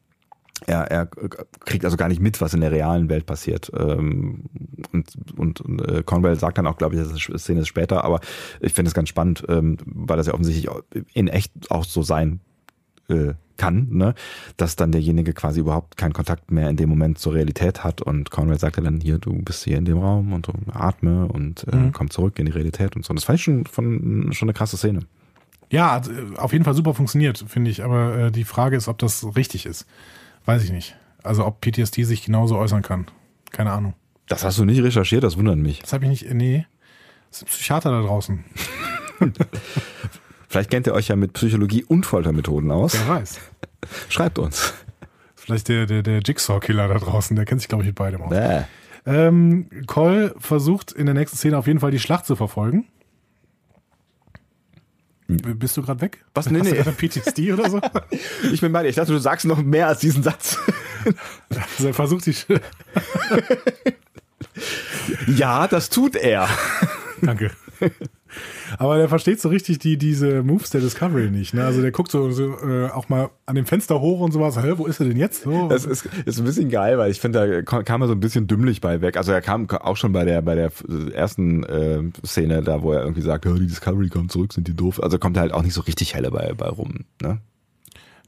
er, 0.66 0.90
er 0.90 1.06
kriegt 1.06 1.86
also 1.86 1.98
gar 1.98 2.08
nicht 2.08 2.20
mit, 2.20 2.42
was 2.42 2.56
in 2.56 2.62
der 2.62 2.72
realen 2.72 3.10
Welt 3.10 3.28
passiert. 3.28 3.72
Ähm, 3.78 4.46
und 4.92 5.14
und, 5.38 5.62
und 5.62 5.88
äh, 5.88 6.02
Conwell 6.04 6.36
sagt 6.40 6.58
dann 6.58 6.66
auch, 6.66 6.78
glaube 6.78 6.96
ich, 6.96 7.02
das 7.02 7.12
ist 7.12 7.44
Szene 7.44 7.60
ist 7.60 7.68
später, 7.68 8.04
aber 8.04 8.20
ich 8.60 8.74
finde 8.74 8.90
es 8.90 8.96
ganz 8.96 9.08
spannend, 9.08 9.44
ähm, 9.50 9.78
weil 9.86 10.18
das 10.18 10.26
ja 10.26 10.34
offensichtlich 10.34 10.68
in 11.14 11.28
echt 11.28 11.52
auch 11.70 11.84
so 11.84 12.02
sein 12.02 12.40
äh, 13.12 13.34
kann, 13.58 13.88
ne? 13.92 14.16
dass 14.58 14.76
dann 14.76 14.92
derjenige 14.92 15.34
quasi 15.34 15.60
überhaupt 15.60 15.96
keinen 15.96 16.14
Kontakt 16.14 16.50
mehr 16.50 16.68
in 16.70 16.78
dem 16.78 16.90
Moment 16.90 17.20
zur 17.20 17.36
Realität 17.36 17.84
hat 17.84 18.02
und 18.02 18.32
Conwell 18.32 18.58
sagt 18.58 18.78
dann 18.80 19.00
hier, 19.02 19.20
du 19.20 19.34
bist 19.44 19.64
hier 19.66 19.78
in 19.78 19.86
dem 19.86 20.00
Raum 20.00 20.34
und 20.34 20.48
atme 20.74 21.28
und 21.28 21.68
äh, 21.72 21.76
Mhm. 21.76 21.92
komm 21.92 22.10
zurück 22.10 22.40
in 22.40 22.48
die 22.48 22.52
Realität 22.52 22.96
und 22.96 23.06
so. 23.06 23.12
Und 23.12 23.18
das 23.18 23.26
fand 23.26 23.38
ich 23.38 23.44
schon, 23.44 23.66
von, 23.66 24.30
schon 24.34 24.48
eine 24.50 24.54
krasse 24.54 24.78
Szene. 24.78 25.02
Ja, 25.70 25.98
äh, 26.00 26.38
auf 26.38 26.54
jeden 26.54 26.66
Fall 26.66 26.74
super 26.74 26.94
funktioniert, 26.96 27.46
finde 27.48 27.70
ich. 27.70 27.84
Aber 27.84 28.18
äh, 28.18 28.32
die 28.32 28.46
Frage 28.46 28.76
ist, 28.78 28.88
ob 28.88 28.98
das 28.98 29.36
richtig 29.36 29.66
ist. 29.68 29.86
Weiß 30.46 30.64
ich 30.64 30.72
nicht. 30.72 30.96
Also 31.22 31.46
ob 31.46 31.62
PTSD 31.62 32.04
sich 32.04 32.26
genauso 32.26 32.58
äußern 32.58 32.82
kann. 32.82 33.06
Keine 33.52 33.72
Ahnung. 33.72 33.94
Das 34.28 34.44
hast 34.44 34.58
du 34.58 34.66
nicht 34.66 34.82
recherchiert, 34.82 35.24
das 35.24 35.38
wundert 35.38 35.58
mich. 35.58 35.82
Das 35.82 35.94
habe 35.94 36.06
ich 36.06 36.10
nicht. 36.10 36.34
Nee. 36.34 36.66
Das 37.30 37.40
sind 37.40 37.50
Psychiater 37.50 37.92
da 37.92 38.02
draußen. 38.02 38.44
Vielleicht 40.52 40.70
kennt 40.70 40.86
ihr 40.86 40.94
euch 40.94 41.08
ja 41.08 41.16
mit 41.16 41.32
Psychologie 41.32 41.86
und 41.86 42.06
Foltermethoden 42.06 42.72
aus. 42.72 42.94
Wer 42.94 43.08
weiß. 43.08 43.40
Schreibt 44.10 44.38
uns. 44.38 44.74
Vielleicht 45.34 45.70
der, 45.70 45.86
der, 45.86 46.04
der 46.04 46.20
Jigsaw-Killer 46.20 46.90
da 46.90 46.96
draußen, 47.00 47.38
der 47.38 47.46
kennt 47.46 47.62
sich, 47.62 47.70
glaube 47.70 47.84
ich, 47.84 47.88
mit 47.88 47.96
beidem 47.96 48.22
aus. 48.24 48.30
Bäh. 48.32 48.64
Ähm, 49.06 49.70
Cole 49.88 50.36
versucht 50.40 50.92
in 50.92 51.06
der 51.06 51.16
nächsten 51.16 51.38
Szene 51.38 51.58
auf 51.58 51.68
jeden 51.68 51.80
Fall 51.80 51.92
die 51.92 52.00
Schlacht 52.00 52.26
zu 52.26 52.36
verfolgen. 52.36 52.86
B- 55.30 55.54
Bist 55.54 55.78
du 55.78 55.84
gerade 55.84 56.02
weg? 56.02 56.26
Was? 56.34 56.50
Nee, 56.50 56.60
Hast 56.60 56.70
nee. 56.72 56.84
du 56.84 56.92
PTSD 56.92 57.54
oder 57.54 57.70
so? 57.70 57.80
Ich 58.52 58.60
bin 58.60 58.74
bei 58.74 58.84
dir. 58.84 58.90
Ich 58.90 58.98
dachte, 58.98 59.14
du 59.14 59.20
sagst 59.20 59.46
noch 59.46 59.64
mehr 59.64 59.88
als 59.88 60.02
diesen 60.02 60.22
Satz. 60.22 60.58
Also 61.78 61.88
er 61.88 61.94
versucht 61.94 62.26
die. 62.26 62.34
Sch- 62.34 62.60
ja, 65.28 65.68
das 65.70 65.90
tut 65.90 66.18
er. 66.18 66.50
Danke. 67.22 67.52
Aber 68.78 68.98
der 68.98 69.10
versteht 69.10 69.42
so 69.42 69.50
richtig 69.50 69.80
die, 69.80 69.98
diese 69.98 70.44
Moves 70.44 70.70
der 70.70 70.82
Discovery 70.82 71.30
nicht. 71.30 71.54
Ne? 71.54 71.64
Also 71.64 71.82
der 71.82 71.92
guckt 71.92 72.12
so, 72.12 72.32
so 72.32 72.56
äh, 72.60 72.90
auch 72.90 73.10
mal 73.10 73.30
an 73.46 73.56
dem 73.56 73.66
Fenster 73.66 74.02
hoch 74.02 74.20
und 74.20 74.32
sowas. 74.32 74.58
Hä, 74.62 74.74
wo 74.78 74.86
ist 74.86 75.00
er 75.00 75.08
denn 75.08 75.18
jetzt? 75.18 75.44
So. 75.44 75.68
Das 75.68 75.86
ist, 75.86 76.08
ist 76.26 76.40
ein 76.40 76.46
bisschen 76.46 76.70
geil, 76.70 76.98
weil 76.98 77.12
ich 77.12 77.20
finde, 77.20 77.64
da 77.64 77.84
kam 77.84 78.02
er 78.02 78.08
so 78.08 78.14
ein 78.14 78.20
bisschen 78.20 78.48
dümmlich 78.48 78.82
bei 78.82 79.02
weg. 79.02 79.18
Also 79.18 79.32
er 79.32 79.42
kam 79.42 79.70
auch 79.70 79.98
schon 79.98 80.12
bei 80.14 80.26
der 80.26 80.42
bei 80.42 80.56
der 80.56 80.72
ersten 81.14 81.64
äh, 81.64 82.04
Szene, 82.26 82.62
da 82.62 82.82
wo 82.82 82.92
er 82.92 83.02
irgendwie 83.02 83.22
sagt, 83.22 83.46
die 83.46 83.68
Discovery 83.68 84.10
kommt 84.10 84.32
zurück, 84.32 84.54
sind 84.54 84.68
die 84.68 84.76
doof. 84.76 85.02
Also 85.02 85.20
kommt 85.20 85.38
er 85.38 85.42
halt 85.42 85.54
auch 85.54 85.64
nicht 85.64 85.74
so 85.74 85.82
richtig 85.82 86.16
helle 86.16 86.32
bei, 86.32 86.54
bei 86.54 86.68
rum. 86.68 87.06
Ne? 87.22 87.40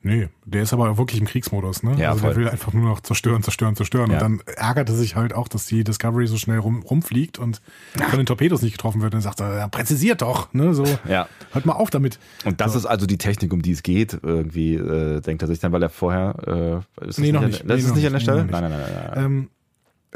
Nee, 0.05 0.27
der 0.43 0.63
ist 0.63 0.73
aber 0.73 0.97
wirklich 0.97 1.21
im 1.21 1.25
Kriegsmodus, 1.27 1.81
ne? 1.81 1.95
Ja, 1.97 2.09
also 2.09 2.19
voll. 2.19 2.29
der 2.33 2.37
will 2.43 2.49
einfach 2.49 2.73
nur 2.73 2.83
noch 2.83 2.99
zerstören, 2.99 3.41
zerstören, 3.41 3.77
zerstören. 3.77 4.11
Ja. 4.11 4.17
Und 4.17 4.21
dann 4.21 4.55
ärgert 4.57 4.89
er 4.89 4.95
sich 4.95 5.15
halt 5.15 5.33
auch, 5.33 5.47
dass 5.47 5.65
die 5.65 5.85
Discovery 5.85 6.27
so 6.27 6.35
schnell 6.37 6.57
rum, 6.59 6.83
rumfliegt 6.83 7.39
und 7.39 7.61
von 8.09 8.19
den 8.19 8.25
Torpedos 8.25 8.61
nicht 8.61 8.73
getroffen 8.73 9.01
wird. 9.01 9.13
Und 9.13 9.23
dann 9.23 9.31
sagt 9.31 9.39
er, 9.39 9.57
ja, 9.57 9.67
präzisiert 9.69 10.21
doch, 10.21 10.53
ne? 10.53 10.73
So, 10.73 10.83
Ja. 11.07 11.29
hört 11.53 11.65
mal 11.65 11.73
auf 11.73 11.89
damit. 11.89 12.19
Und 12.43 12.59
das 12.59 12.75
ist 12.75 12.85
also 12.85 13.05
die 13.05 13.17
Technik, 13.17 13.53
um 13.53 13.61
die 13.61 13.71
es 13.71 13.81
geht. 13.81 14.19
Irgendwie 14.21 14.75
äh, 14.75 15.21
denkt 15.21 15.41
er 15.41 15.47
sich 15.47 15.59
dann, 15.59 15.71
weil 15.71 15.81
er 15.81 15.89
vorher. 15.89 16.83
Äh, 16.99 17.07
ist 17.07 17.19
Nee, 17.19 17.31
noch 17.31 17.41
an- 17.41 17.47
nicht. 17.47 17.61
Das 17.61 17.79
Nee, 17.81 17.87
ist 17.87 17.95
nicht 17.95 18.05
an 18.05 18.13
der. 18.13 18.19
Stelle? 18.19 18.43
Nee, 18.45 18.51
Nein, 18.51 18.61
nein, 18.63 18.71
nein, 18.71 18.81
nein. 18.93 19.11
nein. 19.15 19.25
Ähm, 19.25 19.49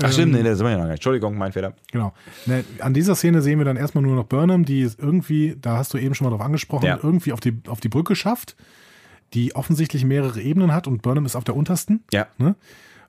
Ach 0.04 0.12
stimmt, 0.12 0.36
ähm, 0.36 0.44
nee, 0.44 0.48
da 0.50 0.54
sind 0.56 0.66
wir 0.66 0.72
ja 0.72 0.78
noch 0.78 0.84
nicht. 0.84 0.96
Entschuldigung, 0.96 1.38
mein 1.38 1.54
Fehler. 1.54 1.74
Genau. 1.92 2.14
Ne, 2.46 2.64
an 2.82 2.94
dieser 2.94 3.16
Szene 3.16 3.42
sehen 3.42 3.58
wir 3.58 3.66
dann 3.66 3.78
erstmal 3.78 4.04
nur 4.04 4.16
noch 4.16 4.26
Burnham, 4.26 4.64
die 4.64 4.82
es 4.84 4.96
irgendwie, 4.96 5.56
da 5.60 5.78
hast 5.78 5.94
du 5.94 5.98
eben 5.98 6.14
schon 6.14 6.26
mal 6.26 6.32
drauf 6.38 6.46
angesprochen, 6.46 6.86
Ja. 6.86 7.00
irgendwie 7.02 7.32
auf 7.32 7.40
die, 7.40 7.58
auf 7.68 7.80
die 7.80 7.90
Brücke 7.90 8.16
schafft, 8.16 8.56
die 9.34 9.56
offensichtlich 9.56 10.06
mehrere 10.06 10.42
Ebenen 10.42 10.74
hat 10.74 10.88
und 10.88 11.02
Burnham 11.02 11.26
ist 11.26 11.36
auf 11.36 11.44
der 11.44 11.56
untersten. 11.56 12.04
Ja. 12.12 12.28
Ne? 12.38 12.56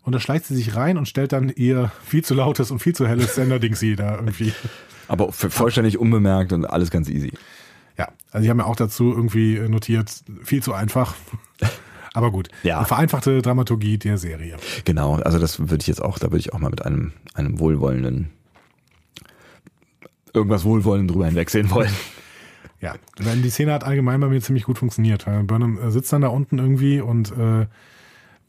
Und 0.03 0.12
da 0.14 0.21
schleicht 0.21 0.47
sie 0.47 0.55
sich 0.57 0.75
rein 0.75 0.97
und 0.97 1.07
stellt 1.07 1.33
dann 1.33 1.51
ihr 1.51 1.93
viel 2.05 2.25
zu 2.25 2.35
lautes 2.35 2.71
und 2.71 2.79
viel 2.81 2.95
zu 2.95 3.07
helles 3.07 3.35
Sender-Dingsi 3.35 3.97
da 3.97 4.16
irgendwie. 4.16 4.53
Aber 5.09 5.33
vollständig 5.33 5.99
unbemerkt 5.99 6.53
und 6.53 6.64
alles 6.66 6.91
ganz 6.91 7.09
easy. 7.09 7.33
Ja, 7.97 8.09
also 8.31 8.45
ich 8.45 8.49
habe 8.51 8.59
mir 8.59 8.66
auch 8.66 8.77
dazu 8.77 9.12
irgendwie 9.12 9.59
notiert, 9.69 10.11
viel 10.45 10.62
zu 10.62 10.73
einfach. 10.73 11.14
Aber 12.14 12.31
gut, 12.31 12.49
Ja. 12.62 12.79
eine 12.79 12.87
vereinfachte 12.87 13.43
Dramaturgie 13.43 13.99
der 13.99 14.19
Serie. 14.19 14.57
Genau, 14.85 15.16
also 15.16 15.39
das 15.39 15.59
würde 15.61 15.79
ich 15.83 15.87
jetzt 15.87 16.03
auch, 16.03 16.19
da 16.19 16.27
würde 16.29 16.39
ich 16.39 16.53
auch 16.53 16.59
mal 16.59 16.71
mit 16.71 16.85
einem, 16.85 17.12
einem 17.35 17.59
wohlwollenden, 17.59 18.31
irgendwas 20.33 20.64
Wohlwollenden 20.64 21.09
drüber 21.09 21.27
hinwegsehen 21.27 21.71
wollen. 21.71 21.91
Ja, 22.81 22.95
die 23.18 23.51
Szene 23.51 23.72
hat 23.72 23.85
allgemein 23.85 24.20
bei 24.20 24.29
mir 24.29 24.41
ziemlich 24.41 24.64
gut 24.64 24.79
funktioniert. 24.79 25.26
weil 25.26 25.43
Burnham 25.43 25.79
äh, 25.79 25.91
sitzt 25.91 26.12
dann 26.12 26.22
da 26.22 26.29
unten 26.29 26.59
irgendwie 26.59 27.01
und 27.01 27.33
äh, 27.33 27.66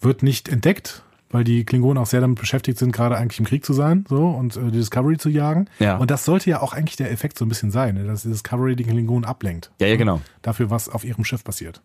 wird 0.01 0.23
nicht 0.23 0.49
entdeckt, 0.49 1.03
weil 1.32 1.43
die 1.43 1.63
Klingonen 1.63 1.97
auch 1.97 2.05
sehr 2.05 2.21
damit 2.21 2.39
beschäftigt 2.39 2.77
sind, 2.77 2.91
gerade 2.91 3.17
eigentlich 3.17 3.39
im 3.39 3.45
Krieg 3.45 3.65
zu 3.65 3.73
sein, 3.73 4.05
so 4.07 4.27
und 4.30 4.55
äh, 4.55 4.65
die 4.65 4.77
Discovery 4.77 5.17
zu 5.17 5.30
jagen. 5.30 5.67
Ja. 5.80 5.97
Und 5.97 6.11
das 6.11 6.25
sollte 6.25 6.49
ja 6.49 6.61
auch 6.61 6.73
eigentlich 6.73 6.95
der 6.95 7.11
Effekt 7.11 7.38
so 7.38 7.45
ein 7.45 7.49
bisschen 7.49 7.71
sein, 7.71 7.95
ne, 7.95 8.03
dass 8.03 8.23
die 8.23 8.30
Discovery 8.30 8.75
die 8.75 8.84
Klingonen 8.84 9.25
ablenkt. 9.25 9.71
Ja, 9.80 9.88
ja, 9.88 9.95
genau. 9.95 10.21
Dafür, 10.41 10.69
was 10.69 10.89
auf 10.89 11.03
ihrem 11.03 11.23
Schiff 11.23 11.43
passiert. 11.43 11.82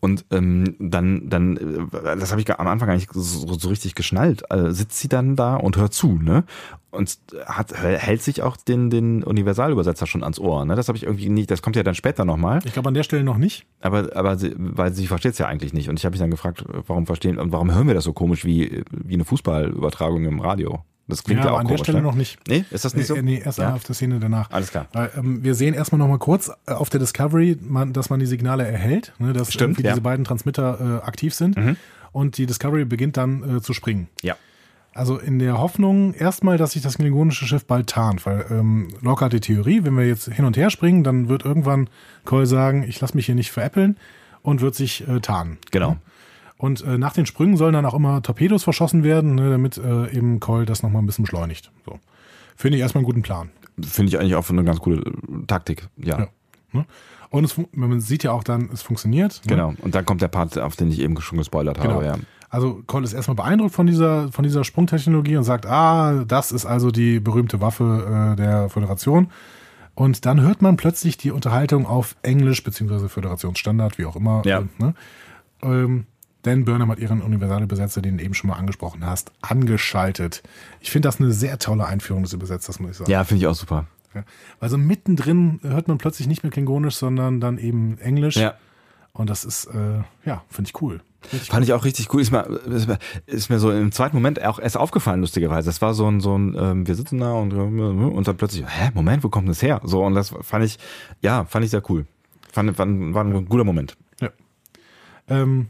Und 0.00 0.24
ähm, 0.30 0.76
dann, 0.78 1.28
dann, 1.28 1.56
äh, 1.56 2.16
das 2.18 2.30
habe 2.30 2.40
ich 2.40 2.50
am 2.58 2.66
Anfang 2.66 2.88
gar 2.88 2.94
nicht 2.94 3.10
so, 3.12 3.54
so 3.54 3.68
richtig 3.68 3.94
geschnallt. 3.94 4.44
Äh, 4.50 4.70
sitzt 4.70 4.98
sie 4.98 5.08
dann 5.08 5.36
da 5.36 5.56
und 5.56 5.76
hört 5.76 5.94
zu, 5.94 6.18
ne? 6.18 6.44
Und 6.90 7.18
hat, 7.46 7.72
hält 7.74 8.22
sich 8.22 8.42
auch 8.42 8.56
den, 8.56 8.90
den 8.90 9.24
Universalübersetzer 9.24 10.06
schon 10.06 10.22
ans 10.22 10.38
Ohr, 10.38 10.64
ne? 10.64 10.74
Das 10.74 10.88
habe 10.88 10.98
ich 10.98 11.04
irgendwie 11.04 11.30
nicht, 11.30 11.50
das 11.50 11.62
kommt 11.62 11.76
ja 11.76 11.82
dann 11.82 11.94
später 11.94 12.24
nochmal. 12.24 12.60
Ich 12.64 12.74
glaube 12.74 12.88
an 12.88 12.94
der 12.94 13.02
Stelle 13.02 13.24
noch 13.24 13.38
nicht. 13.38 13.66
Aber, 13.80 14.14
aber 14.14 14.36
sie, 14.36 14.54
weil 14.56 14.92
sie 14.92 15.06
versteht 15.06 15.32
es 15.32 15.38
ja 15.38 15.46
eigentlich 15.46 15.72
nicht. 15.72 15.88
Und 15.88 15.98
ich 15.98 16.04
habe 16.04 16.12
mich 16.12 16.20
dann 16.20 16.30
gefragt, 16.30 16.64
warum 16.86 17.06
verstehen 17.06 17.38
und 17.38 17.52
warum 17.52 17.74
hören 17.74 17.86
wir 17.86 17.94
das 17.94 18.04
so 18.04 18.12
komisch 18.12 18.44
wie, 18.44 18.84
wie 18.90 19.14
eine 19.14 19.24
Fußballübertragung 19.24 20.24
im 20.24 20.40
Radio? 20.40 20.84
Das 21.08 21.24
klingt 21.24 21.40
ja, 21.40 21.46
aber 21.46 21.56
auch 21.56 21.60
an 21.60 21.66
komisch. 21.66 21.80
der 21.80 21.84
Stelle 21.84 21.98
ne? 21.98 22.04
noch 22.04 22.14
nicht. 22.14 22.38
Nee, 22.48 22.64
ist 22.70 22.84
das 22.84 22.94
nicht 22.94 23.06
so? 23.06 23.14
Äh, 23.16 23.22
nee, 23.22 23.42
erst 23.44 23.58
Ja. 23.58 23.74
auf 23.74 23.84
der 23.84 23.94
Szene 23.94 24.20
danach. 24.20 24.50
Alles 24.50 24.70
klar. 24.70 24.86
Weil, 24.92 25.10
ähm, 25.16 25.42
wir 25.42 25.54
sehen 25.54 25.74
erstmal 25.74 25.98
noch 25.98 26.08
mal 26.08 26.18
kurz 26.18 26.50
äh, 26.66 26.72
auf 26.72 26.90
der 26.90 27.00
Discovery, 27.00 27.58
man, 27.60 27.92
dass 27.92 28.08
man 28.08 28.20
die 28.20 28.26
Signale 28.26 28.66
erhält, 28.66 29.12
ne, 29.18 29.32
dass 29.32 29.52
Stimmt, 29.52 29.78
ja. 29.78 29.90
Mhm. 29.90 29.94
diese 29.94 30.00
beiden 30.02 30.24
Transmitter 30.24 31.00
äh, 31.02 31.06
aktiv 31.06 31.34
sind. 31.34 31.56
Und 32.12 32.36
die 32.38 32.46
Discovery 32.46 32.84
beginnt 32.84 33.16
dann 33.16 33.56
äh, 33.58 33.60
zu 33.62 33.72
springen. 33.72 34.08
Ja. 34.22 34.36
Also 34.94 35.16
in 35.18 35.38
der 35.38 35.58
Hoffnung 35.58 36.12
erstmal, 36.12 36.58
dass 36.58 36.72
sich 36.72 36.82
das 36.82 36.98
klingonische 36.98 37.46
Schiff 37.46 37.64
bald 37.64 37.88
tarnt, 37.88 38.26
weil 38.26 38.44
ähm, 38.50 38.88
Locke 39.00 39.24
hat 39.24 39.32
die 39.32 39.40
Theorie, 39.40 39.84
wenn 39.84 39.96
wir 39.96 40.06
jetzt 40.06 40.28
hin 40.30 40.44
und 40.44 40.56
her 40.58 40.68
springen, 40.68 41.02
dann 41.02 41.30
wird 41.30 41.44
irgendwann 41.46 41.88
Cole 42.26 42.44
sagen, 42.46 42.84
ich 42.86 43.00
lasse 43.00 43.14
mich 43.16 43.24
hier 43.26 43.34
nicht 43.34 43.50
veräppeln 43.50 43.96
und 44.42 44.60
wird 44.60 44.74
sich 44.74 45.08
äh, 45.08 45.20
tarnen. 45.20 45.56
Genau. 45.70 45.96
Und 46.62 46.84
äh, 46.84 46.96
nach 46.96 47.12
den 47.12 47.26
Sprüngen 47.26 47.56
sollen 47.56 47.72
dann 47.72 47.84
auch 47.84 47.92
immer 47.92 48.22
Torpedos 48.22 48.62
verschossen 48.62 49.02
werden, 49.02 49.34
ne, 49.34 49.50
damit 49.50 49.78
äh, 49.78 50.16
eben 50.16 50.38
Cole 50.38 50.64
das 50.64 50.84
nochmal 50.84 51.02
ein 51.02 51.06
bisschen 51.06 51.24
beschleunigt. 51.24 51.72
So. 51.84 51.98
Finde 52.54 52.76
ich 52.76 52.82
erstmal 52.82 53.00
einen 53.00 53.06
guten 53.06 53.22
Plan. 53.22 53.50
Finde 53.82 54.10
ich 54.10 54.20
eigentlich 54.20 54.36
auch 54.36 54.48
eine 54.48 54.62
ganz 54.62 54.78
coole 54.78 55.02
Taktik. 55.48 55.88
Ja. 55.96 56.20
Ja. 56.20 56.28
Ne? 56.70 56.86
Und 57.30 57.42
es, 57.42 57.60
man 57.72 58.00
sieht 58.00 58.22
ja 58.22 58.30
auch 58.30 58.44
dann, 58.44 58.70
es 58.72 58.80
funktioniert. 58.80 59.40
Ne? 59.44 59.56
Genau. 59.56 59.74
Und 59.82 59.96
dann 59.96 60.06
kommt 60.06 60.22
der 60.22 60.28
Part, 60.28 60.56
auf 60.56 60.76
den 60.76 60.88
ich 60.92 61.00
eben 61.00 61.20
schon 61.20 61.38
gespoilert 61.38 61.80
Genau. 61.80 61.94
habe. 61.94 62.04
Ja. 62.06 62.16
Also 62.48 62.80
Cole 62.86 63.02
ist 63.02 63.12
erstmal 63.12 63.34
beeindruckt 63.34 63.74
von 63.74 63.88
dieser, 63.88 64.30
von 64.30 64.44
dieser 64.44 64.62
Sprungtechnologie 64.62 65.36
und 65.36 65.42
sagt, 65.42 65.66
ah, 65.66 66.22
das 66.24 66.52
ist 66.52 66.64
also 66.64 66.92
die 66.92 67.18
berühmte 67.18 67.60
Waffe 67.60 68.34
äh, 68.34 68.36
der 68.36 68.68
Föderation. 68.68 69.32
Und 69.96 70.26
dann 70.26 70.40
hört 70.40 70.62
man 70.62 70.76
plötzlich 70.76 71.16
die 71.16 71.32
Unterhaltung 71.32 71.86
auf 71.86 72.14
Englisch, 72.22 72.62
beziehungsweise 72.62 73.08
Föderationsstandard, 73.08 73.98
wie 73.98 74.04
auch 74.04 74.14
immer. 74.14 74.42
Ja. 74.44 74.60
Äh, 74.60 74.64
ne? 74.78 74.94
ähm, 75.64 76.06
denn 76.44 76.64
Burnham 76.64 76.90
hat 76.90 76.98
ihren 76.98 77.20
Universalübersetzer, 77.20 78.02
den 78.02 78.18
du 78.18 78.24
eben 78.24 78.34
schon 78.34 78.48
mal 78.48 78.56
angesprochen 78.56 79.06
hast, 79.06 79.32
angeschaltet. 79.42 80.42
Ich 80.80 80.90
finde 80.90 81.08
das 81.08 81.20
eine 81.20 81.32
sehr 81.32 81.58
tolle 81.58 81.86
Einführung 81.86 82.22
des 82.22 82.32
Übersetzers, 82.32 82.80
muss 82.80 82.92
ich 82.92 82.96
sagen. 82.98 83.10
Ja, 83.10 83.24
finde 83.24 83.42
ich 83.42 83.46
auch 83.46 83.54
super. 83.54 83.86
Ja. 84.14 84.24
Also 84.60 84.76
mittendrin 84.76 85.60
hört 85.62 85.88
man 85.88 85.98
plötzlich 85.98 86.26
nicht 86.26 86.42
mehr 86.42 86.50
Klingonisch, 86.50 86.96
sondern 86.96 87.40
dann 87.40 87.58
eben 87.58 87.98
Englisch. 87.98 88.36
Ja. 88.36 88.54
Und 89.12 89.28
das 89.28 89.44
ist, 89.44 89.66
äh, 89.66 90.02
ja, 90.24 90.42
finde 90.48 90.70
ich 90.74 90.82
cool. 90.82 91.00
Richtig 91.24 91.50
Fand 91.50 91.64
ich 91.64 91.72
auch 91.72 91.84
richtig 91.84 92.12
cool. 92.12 92.20
Ist 92.20 92.32
mir, 92.32 92.42
ist 92.42 92.88
mir, 92.88 92.98
ist 93.26 93.48
mir 93.48 93.58
so 93.58 93.70
im 93.70 93.92
zweiten 93.92 94.16
Moment 94.16 94.42
auch 94.42 94.58
erst 94.58 94.76
aufgefallen, 94.76 95.20
lustigerweise. 95.20 95.68
Das 95.68 95.80
war 95.80 95.94
so 95.94 96.10
ein, 96.10 96.20
so 96.20 96.36
ein, 96.36 96.56
ähm, 96.58 96.86
wir 96.86 96.94
sitzen 96.94 97.18
da 97.18 97.32
und, 97.34 97.52
und 97.52 98.26
dann 98.26 98.36
plötzlich, 98.36 98.64
hä, 98.66 98.90
Moment, 98.94 99.22
wo 99.22 99.28
kommt 99.28 99.48
das 99.48 99.62
her? 99.62 99.80
So, 99.84 100.04
und 100.04 100.14
das 100.14 100.34
fand 100.40 100.64
ich, 100.64 100.78
ja, 101.20 101.44
fand 101.44 101.64
ich 101.64 101.70
sehr 101.70 101.82
cool. 101.90 102.06
Fand, 102.50 102.74
fand, 102.76 103.14
war 103.14 103.24
ein 103.24 103.48
guter 103.48 103.64
Moment. 103.64 103.96
Ja. 104.20 104.30
Ähm, 105.28 105.68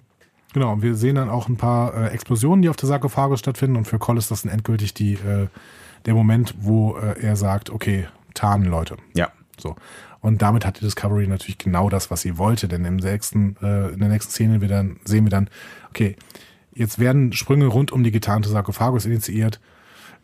genau, 0.53 0.81
wir 0.83 0.95
sehen 0.95 1.17
dann 1.17 1.29
auch 1.31 1.49
ein 1.49 1.57
paar 1.57 1.95
äh, 1.95 2.07
Explosionen, 2.09 2.63
die 2.63 2.69
auf 2.69 2.77
der 2.77 2.89
Sarkophagus 2.89 3.41
stattfinden 3.41 3.77
und 3.77 3.87
für 3.87 3.99
Cole 3.99 4.19
ist 4.19 4.31
das 4.31 4.43
dann 4.43 4.53
endgültig 4.53 4.95
die, 4.95 5.15
äh, 5.15 5.49
der 6.07 6.15
Moment, 6.15 6.55
wo 6.59 6.97
äh, 6.97 7.21
er 7.21 7.37
sagt, 7.37 7.71
okay, 7.71 8.07
tarnen 8.35 8.69
Leute. 8.69 8.97
Ja. 9.15 9.29
So. 9.59 9.77
Und 10.21 10.41
damit 10.41 10.65
hat 10.65 10.77
die 10.81 10.85
Discovery 10.85 11.27
natürlich 11.27 11.59
genau 11.59 11.89
das, 11.89 12.11
was 12.11 12.21
sie 12.23 12.39
wollte, 12.39 12.69
denn 12.69 12.85
im 12.85 12.97
nächsten, 12.97 13.57
äh, 13.61 13.89
in 13.89 13.99
der 13.99 14.09
nächsten 14.09 14.31
Szene 14.33 14.61
wir 14.61 14.69
dann, 14.69 14.99
sehen 15.05 15.25
wir 15.25 15.31
dann, 15.31 15.51
okay, 15.91 16.17
jetzt 16.75 16.99
werden 16.99 17.33
Sprünge 17.33 17.67
rund 17.67 17.91
um 17.91 18.03
die 18.05 18.13
getarnte 18.13 18.49
Sarkophagus 18.49 19.05
initiiert. 19.05 19.61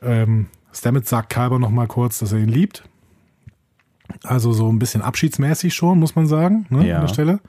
Ähm, 0.01 0.47
Stamets 0.72 1.11
sagt 1.11 1.31
Kalber 1.31 1.59
noch 1.59 1.70
mal 1.70 1.89
kurz, 1.89 2.20
dass 2.20 2.33
er 2.33 2.39
ihn 2.39 2.49
liebt. 2.49 2.85
Also 4.22 4.53
so 4.53 4.70
ein 4.70 4.79
bisschen 4.79 5.03
abschiedsmäßig 5.03 5.74
schon, 5.74 5.99
muss 5.99 6.14
man 6.14 6.26
sagen, 6.26 6.66
ne, 6.70 6.87
Ja. 6.87 6.97
an 6.97 7.01
der 7.03 7.09
Stelle. 7.09 7.41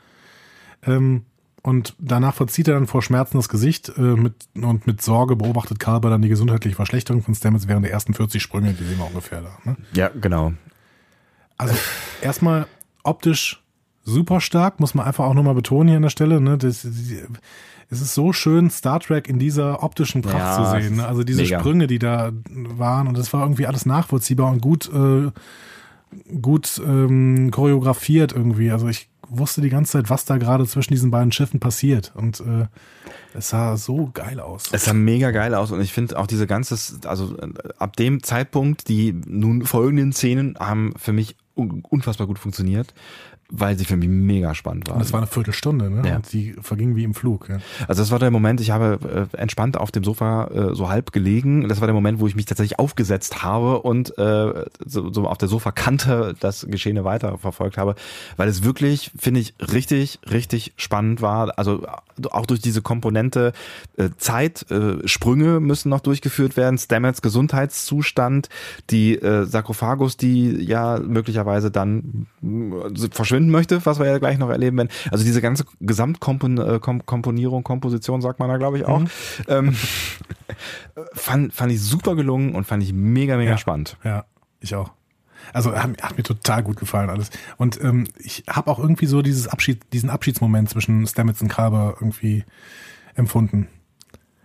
Ähm, 0.85 1.23
und 1.61 1.95
danach 1.99 2.33
verzieht 2.33 2.67
er 2.67 2.75
dann 2.75 2.87
vor 2.87 3.01
Schmerzen 3.01 3.37
das 3.37 3.49
Gesicht 3.49 3.91
äh, 3.97 4.01
mit, 4.01 4.33
und 4.55 4.87
mit 4.87 5.01
Sorge 5.01 5.35
beobachtet 5.35 5.79
Kalber 5.79 6.09
dann 6.09 6.21
die 6.21 6.29
gesundheitliche 6.29 6.75
Verschlechterung 6.75 7.21
von 7.21 7.35
Stamets 7.35 7.67
während 7.67 7.85
der 7.85 7.91
ersten 7.91 8.13
40 8.13 8.41
Sprünge, 8.41 8.73
die 8.73 8.83
sehen 8.83 8.97
wir 8.97 9.07
ungefähr 9.07 9.41
da. 9.41 9.57
Ne? 9.63 9.77
Ja, 9.93 10.09
genau. 10.09 10.53
Also 11.57 11.75
erstmal 12.21 12.67
optisch 13.03 13.61
super 14.05 14.41
stark, 14.41 14.79
muss 14.79 14.93
man 14.93 15.05
einfach 15.05 15.25
auch 15.25 15.33
nochmal 15.33 15.53
betonen 15.53 15.89
hier 15.89 15.97
an 15.97 16.03
der 16.03 16.09
Stelle. 16.09 16.39
Ne? 16.39 16.57
Das, 16.57 16.81
die, 16.83 17.21
es 17.89 18.01
ist 18.01 18.13
so 18.13 18.33
schön, 18.33 18.69
Star 18.69 18.99
Trek 18.99 19.27
in 19.27 19.39
dieser 19.39 19.83
optischen 19.83 20.21
Pracht 20.21 20.37
Ja, 20.37 20.55
zu 20.55 20.81
sehen. 20.81 20.97
Ne? 20.97 21.07
Also 21.07 21.23
diese 21.23 21.41
mega. 21.41 21.59
Sprünge, 21.59 21.87
die 21.87 21.99
da 21.99 22.31
waren 22.49 23.07
und 23.07 23.17
das 23.17 23.33
war 23.33 23.41
irgendwie 23.41 23.67
alles 23.67 23.85
nachvollziehbar 23.85 24.51
und 24.51 24.61
gut, 24.61 24.89
äh, 24.93 25.31
gut 26.39 26.81
ähm, 26.85 27.51
choreografiert 27.51 28.31
irgendwie. 28.31 28.71
Also 28.71 28.87
ich 28.87 29.09
wusste 29.29 29.61
die 29.61 29.69
ganze 29.69 29.93
Zeit, 29.93 30.09
was 30.09 30.25
da 30.25 30.37
gerade 30.37 30.65
zwischen 30.65 30.93
diesen 30.93 31.11
beiden 31.11 31.31
Schiffen 31.31 31.59
passiert 31.59 32.11
und 32.15 32.39
äh, 32.41 32.65
es 33.33 33.49
sah 33.49 33.77
so 33.77 34.09
geil 34.13 34.39
aus. 34.39 34.63
Es 34.71 34.85
sah 34.85 34.93
mega 34.93 35.31
geil 35.31 35.53
aus 35.55 35.71
und 35.71 35.81
ich 35.81 35.93
finde 35.93 36.17
auch 36.17 36.27
diese 36.27 36.47
ganze, 36.47 36.77
also 37.07 37.37
äh, 37.37 37.47
ab 37.77 37.95
dem 37.95 38.23
Zeitpunkt, 38.23 38.87
die 38.89 39.13
nun 39.13 39.65
folgenden 39.65 40.11
Szenen 40.13 40.57
haben 40.59 40.93
für 40.97 41.13
mich 41.13 41.35
un- 41.55 41.83
unfassbar 41.87 42.27
gut 42.27 42.39
funktioniert. 42.39 42.93
Weil 43.51 43.77
sie 43.77 43.85
für 43.85 43.97
mich 43.97 44.09
mega 44.09 44.53
spannend 44.53 44.87
war. 44.87 44.95
Und 44.95 45.01
das 45.01 45.11
war 45.11 45.19
eine 45.19 45.27
Viertelstunde, 45.27 45.89
ne? 45.89 46.07
Ja. 46.07 46.15
Und 46.17 46.31
die 46.31 46.53
verging 46.61 46.95
wie 46.95 47.03
im 47.03 47.15
Flug. 47.15 47.49
Ja. 47.49 47.57
Also 47.87 48.03
das 48.03 48.11
war 48.11 48.19
der 48.19 48.29
Moment, 48.29 48.61
ich 48.61 48.69
habe 48.69 49.27
äh, 49.33 49.37
entspannt 49.37 49.75
auf 49.75 49.91
dem 49.91 50.03
Sofa 50.03 50.47
äh, 50.47 50.75
so 50.75 50.89
halb 50.89 51.11
gelegen. 51.11 51.67
Das 51.67 51.81
war 51.81 51.87
der 51.87 51.95
Moment, 51.95 52.19
wo 52.19 52.27
ich 52.27 52.35
mich 52.35 52.45
tatsächlich 52.45 52.77
aufgesetzt 52.77 53.41
habe 53.41 53.81
und 53.81 54.15
äh, 54.19 54.65
so, 54.85 55.11
so 55.11 55.27
auf 55.27 55.37
der 55.39 55.47
Sofakante 55.47 56.35
das 56.39 56.67
Geschehene 56.69 57.03
weiter 57.03 57.39
verfolgt 57.39 57.77
habe, 57.77 57.95
weil 58.37 58.47
es 58.47 58.63
wirklich, 58.63 59.11
finde 59.17 59.39
ich, 59.39 59.55
richtig, 59.59 60.19
richtig 60.29 60.73
spannend 60.77 61.21
war. 61.21 61.57
Also 61.57 61.87
auch 62.29 62.45
durch 62.45 62.59
diese 62.59 62.83
Komponente 62.83 63.53
äh, 63.97 64.09
Zeit, 64.17 64.69
äh, 64.69 65.07
Sprünge 65.07 65.59
müssen 65.59 65.89
noch 65.89 66.01
durchgeführt 66.01 66.55
werden, 66.55 66.77
Stamets 66.77 67.21
Gesundheitszustand, 67.21 68.49
die 68.91 69.15
äh, 69.15 69.45
Sarkophagus, 69.45 70.17
die 70.17 70.51
ja 70.63 70.99
möglicherweise 70.99 71.71
dann 71.71 72.27
äh, 72.43 73.07
verschwinden 73.09 73.38
möchte, 73.47 73.85
was 73.85 73.99
wir 73.99 74.05
ja 74.07 74.17
gleich 74.17 74.37
noch 74.37 74.49
erleben 74.49 74.77
werden. 74.77 74.89
Also 75.11 75.23
diese 75.23 75.41
ganze 75.41 75.63
Gesamtkomponierung, 75.79 77.63
Komposition 77.63 78.21
sagt 78.21 78.39
man 78.39 78.49
da, 78.49 78.57
glaube 78.57 78.77
ich, 78.77 78.85
auch. 78.85 79.03
Ähm, 79.47 79.75
fand, 81.13 81.53
fand 81.53 81.71
ich 81.71 81.81
super 81.81 82.15
gelungen 82.15 82.55
und 82.55 82.65
fand 82.65 82.83
ich 82.83 82.91
mega, 82.93 83.37
mega 83.37 83.51
Ja. 83.51 83.57
spannend. 83.57 83.97
Ja, 84.03 84.25
ich 84.59 84.75
auch. 84.75 84.91
Also 85.53 85.73
hat, 85.73 86.01
hat 86.01 86.17
mir 86.17 86.23
total 86.23 86.63
gut 86.63 86.77
gefallen 86.77 87.09
alles. 87.09 87.29
Und 87.57 87.81
ähm, 87.81 88.07
ich 88.19 88.43
habe 88.49 88.69
auch 88.69 88.79
irgendwie 88.79 89.05
so 89.05 89.21
dieses 89.21 89.47
Abschied, 89.47 89.81
diesen 89.93 90.09
Abschiedsmoment 90.09 90.69
zwischen 90.69 91.07
Stamets 91.07 91.41
und 91.41 91.47
Carver 91.47 91.95
irgendwie 91.99 92.43
empfunden. 93.15 93.67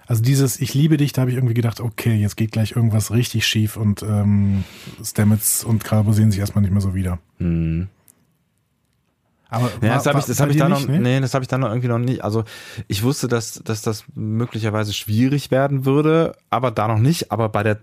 Also 0.07 0.23
dieses 0.23 0.61
Ich 0.61 0.75
liebe 0.75 0.97
dich, 0.99 1.13
da 1.13 1.23
habe 1.23 1.31
ich 1.31 1.37
irgendwie 1.37 1.55
gedacht, 1.55 1.81
okay, 1.81 2.15
jetzt 2.15 2.37
geht 2.37 2.53
gleich 2.53 2.73
irgendwas 2.77 3.11
richtig 3.11 3.47
schief 3.47 3.77
und 3.77 4.03
ähm, 4.03 4.65
Stamets 5.03 5.65
und 5.65 5.83
Carver 5.83 6.13
sehen 6.13 6.31
sich 6.31 6.41
erstmal 6.41 6.63
nicht 6.63 6.73
mehr 6.73 6.83
so 6.83 6.95
wieder. 6.95 7.19
Hm. 7.39 7.89
Aber 9.49 9.71
Ja, 9.83 9.95
das 9.95 10.07
habe 10.07 10.19
ich, 10.19 10.25
das 10.25 10.39
bei 10.39 10.45
hab 10.45 10.51
ich 10.51 10.57
dann 10.57 10.71
noch, 10.71 10.79
nicht, 10.81 10.89
ne? 10.89 10.99
nee, 11.01 11.21
das 11.21 11.35
habe 11.35 11.43
ich 11.43 11.49
dann 11.49 11.61
noch 11.61 11.69
irgendwie 11.69 11.89
noch 11.89 11.99
nicht. 11.99 12.25
Also 12.25 12.45
ich 12.89 13.03
wusste, 13.03 13.29
dass, 13.29 13.63
dass 13.65 13.83
das 13.83 14.05
möglicherweise 14.15 14.93
schwierig 14.93 15.51
werden 15.51 15.85
würde, 15.85 16.35
aber 16.51 16.71
da 16.71 16.89
noch 16.89 16.99
nicht. 16.99 17.31
Aber 17.31 17.49
bei 17.49 17.63
der 17.63 17.79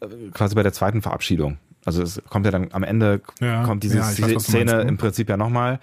äh, 0.00 0.30
quasi 0.32 0.54
bei 0.54 0.62
der 0.62 0.72
zweiten 0.72 1.02
Verabschiedung. 1.02 1.58
Also 1.84 2.02
es 2.02 2.22
kommt 2.28 2.46
ja 2.46 2.52
dann 2.52 2.68
am 2.72 2.84
Ende 2.84 3.20
Ja, 3.40 3.64
kommt 3.64 3.82
diese 3.82 3.98
ja, 3.98 4.04
weiß, 4.04 4.14
Szene 4.14 4.32
meinst, 4.32 4.52
ne? 4.52 4.82
im 4.82 4.96
Prinzip 4.98 5.28
ja 5.28 5.36
nochmal. 5.36 5.80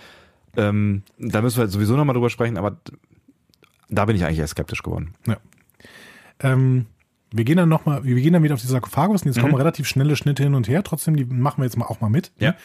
Ähm, 0.57 1.03
da 1.17 1.41
müssen 1.41 1.59
wir 1.59 1.67
sowieso 1.67 1.95
nochmal 1.95 2.13
drüber 2.13 2.29
sprechen, 2.29 2.57
aber 2.57 2.77
da 3.89 4.05
bin 4.05 4.15
ich 4.15 4.23
eigentlich 4.23 4.39
eher 4.39 4.47
skeptisch 4.47 4.81
geworden. 4.81 5.13
Ja. 5.27 5.37
Ähm, 6.41 6.85
wir 7.31 7.43
gehen 7.43 7.57
dann 7.57 7.69
noch 7.69 7.85
mal, 7.85 8.03
wir 8.03 8.15
gehen 8.15 8.33
dann 8.33 8.43
wieder 8.43 8.55
auf 8.55 8.61
die 8.61 8.67
Sarkophagus 8.67 9.21
und 9.21 9.27
jetzt 9.27 9.39
kommen 9.39 9.53
relativ 9.55 9.87
schnelle 9.87 10.15
Schnitte 10.15 10.43
hin 10.43 10.55
und 10.55 10.67
her. 10.67 10.83
Trotzdem, 10.83 11.15
die 11.15 11.25
machen 11.25 11.57
wir 11.57 11.65
jetzt 11.65 11.77
mal 11.77 11.85
auch 11.85 12.01
mal 12.01 12.09
mit. 12.09 12.31
Ja. 12.39 12.55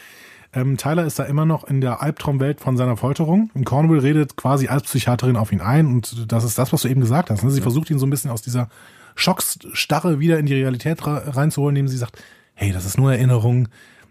Ähm, 0.55 0.76
Tyler 0.76 1.05
ist 1.05 1.18
da 1.18 1.24
immer 1.24 1.44
noch 1.44 1.64
in 1.64 1.81
der 1.81 2.01
Albtraumwelt 2.02 2.60
von 2.60 2.76
seiner 2.76 2.97
Folterung. 2.97 3.51
Und 3.55 3.64
Cornwall 3.64 3.98
redet 3.98 4.36
quasi 4.36 4.68
als 4.68 4.85
Psychiaterin 4.85 5.36
auf 5.36 5.52
ihn 5.52 5.60
ein. 5.60 5.86
Und 5.86 6.31
das 6.32 6.44
ist 6.44 6.59
das, 6.59 6.72
was 6.72 6.82
du 6.82 6.89
eben 6.89 7.01
gesagt 7.01 7.31
hast. 7.31 7.43
Ne? 7.43 7.51
Sie 7.51 7.60
versucht 7.60 7.90
ihn 7.90 7.98
so 7.98 8.06
ein 8.06 8.10
bisschen 8.10 8.31
aus 8.31 8.43
dieser 8.43 8.68
Schocksstarre 9.16 10.20
wieder 10.20 10.39
in 10.39 10.47
die 10.47 10.55
Realität 10.55 10.98
reinzuholen, 11.06 11.76
indem 11.76 11.89
sie 11.89 11.97
sagt, 11.97 12.22
hey, 12.55 12.72
das 12.72 12.85
ist 12.85 12.98
nur 12.98 13.12
Erinnerung. 13.12 13.68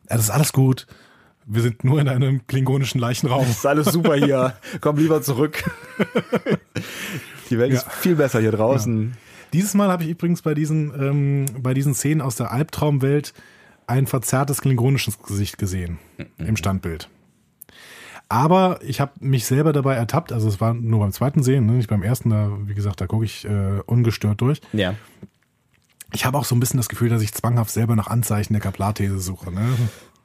Ja, 0.10 0.18
das 0.18 0.26
ist 0.26 0.32
alles 0.32 0.54
gut. 0.54 0.86
Wir 1.46 1.62
sind 1.62 1.84
nur 1.84 2.00
in 2.00 2.08
einem 2.08 2.46
klingonischen 2.48 3.00
Leichenraum. 3.02 3.46
Ist 3.50 3.66
alles 3.66 3.88
super 3.88 4.16
hier. 4.16 4.54
Komm 4.82 4.98
lieber 4.98 5.22
zurück. 5.22 5.64
Die 7.50 7.58
Welt 7.58 7.74
ist 7.74 7.84
Ja. 7.86 7.90
viel 7.90 8.16
besser 8.16 8.40
hier 8.40 8.52
draußen. 8.52 9.16
Dieses 9.52 9.74
Mal 9.74 9.90
habe 9.90 10.04
ich 10.04 10.10
übrigens 10.10 10.42
bei 10.42 10.54
diesen, 10.54 10.92
ähm, 11.00 11.46
bei 11.62 11.74
diesen 11.74 11.94
Szenen 11.94 12.22
aus 12.22 12.36
der 12.38 12.52
Albtraumwelt 12.52 13.34
ein 13.88 14.08
verzerrtes 14.08 14.62
klingonisches 14.62 15.22
Gesicht 15.22 15.58
gesehen 15.58 16.00
im 16.38 16.56
Standbild. 16.58 17.10
Aber 18.30 18.80
ich 18.82 19.00
habe 19.00 19.12
mich 19.20 19.46
selber 19.46 19.74
dabei 19.74 19.96
ertappt, 19.96 20.32
also 20.32 20.48
es 20.48 20.60
war 20.60 20.74
nur 20.74 21.00
beim 21.02 21.12
zweiten 21.12 21.44
Sehen, 21.44 21.66
ne, 21.66 21.74
nicht 21.74 21.90
beim 21.90 22.02
ersten, 22.04 22.30
da, 22.30 22.50
wie 22.66 22.74
gesagt, 22.74 23.00
da 23.02 23.06
gucke 23.08 23.26
ich 23.26 23.46
äh, 23.46 23.80
ungestört 23.86 24.42
durch. 24.42 24.60
Ja. 24.72 24.96
Ich 26.14 26.26
habe 26.26 26.38
auch 26.38 26.46
so 26.46 26.56
ein 26.56 26.60
bisschen 26.60 26.78
das 26.78 26.90
Gefühl, 26.90 27.10
dass 27.10 27.22
ich 27.22 27.34
zwanghaft 27.34 27.72
selber 27.72 27.96
nach 27.96 28.08
Anzeichen 28.08 28.54
der 28.54 28.62
Kaplarthese 28.62 29.20
suche. 29.20 29.52
Ne? 29.52 29.68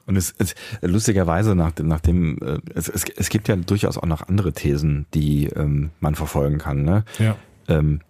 Und 0.05 0.15
es, 0.15 0.33
es 0.39 0.55
lustigerweise 0.81 1.55
nach, 1.55 1.71
dem- 1.71 1.87
nach 1.87 1.99
dem, 1.99 2.37
äh, 2.41 2.59
es, 2.73 2.89
es, 2.89 3.05
es 3.15 3.29
gibt 3.29 3.47
ja 3.47 3.55
durchaus 3.55 3.97
auch 3.97 4.05
noch 4.05 4.27
andere 4.27 4.53
Thesen, 4.53 5.05
die 5.13 5.47
ähm, 5.47 5.91
man 5.99 6.15
verfolgen 6.15 6.57
kann. 6.57 6.83
Ne? 6.83 7.05
Ja. 7.19 7.35
Ähm, 7.67 8.01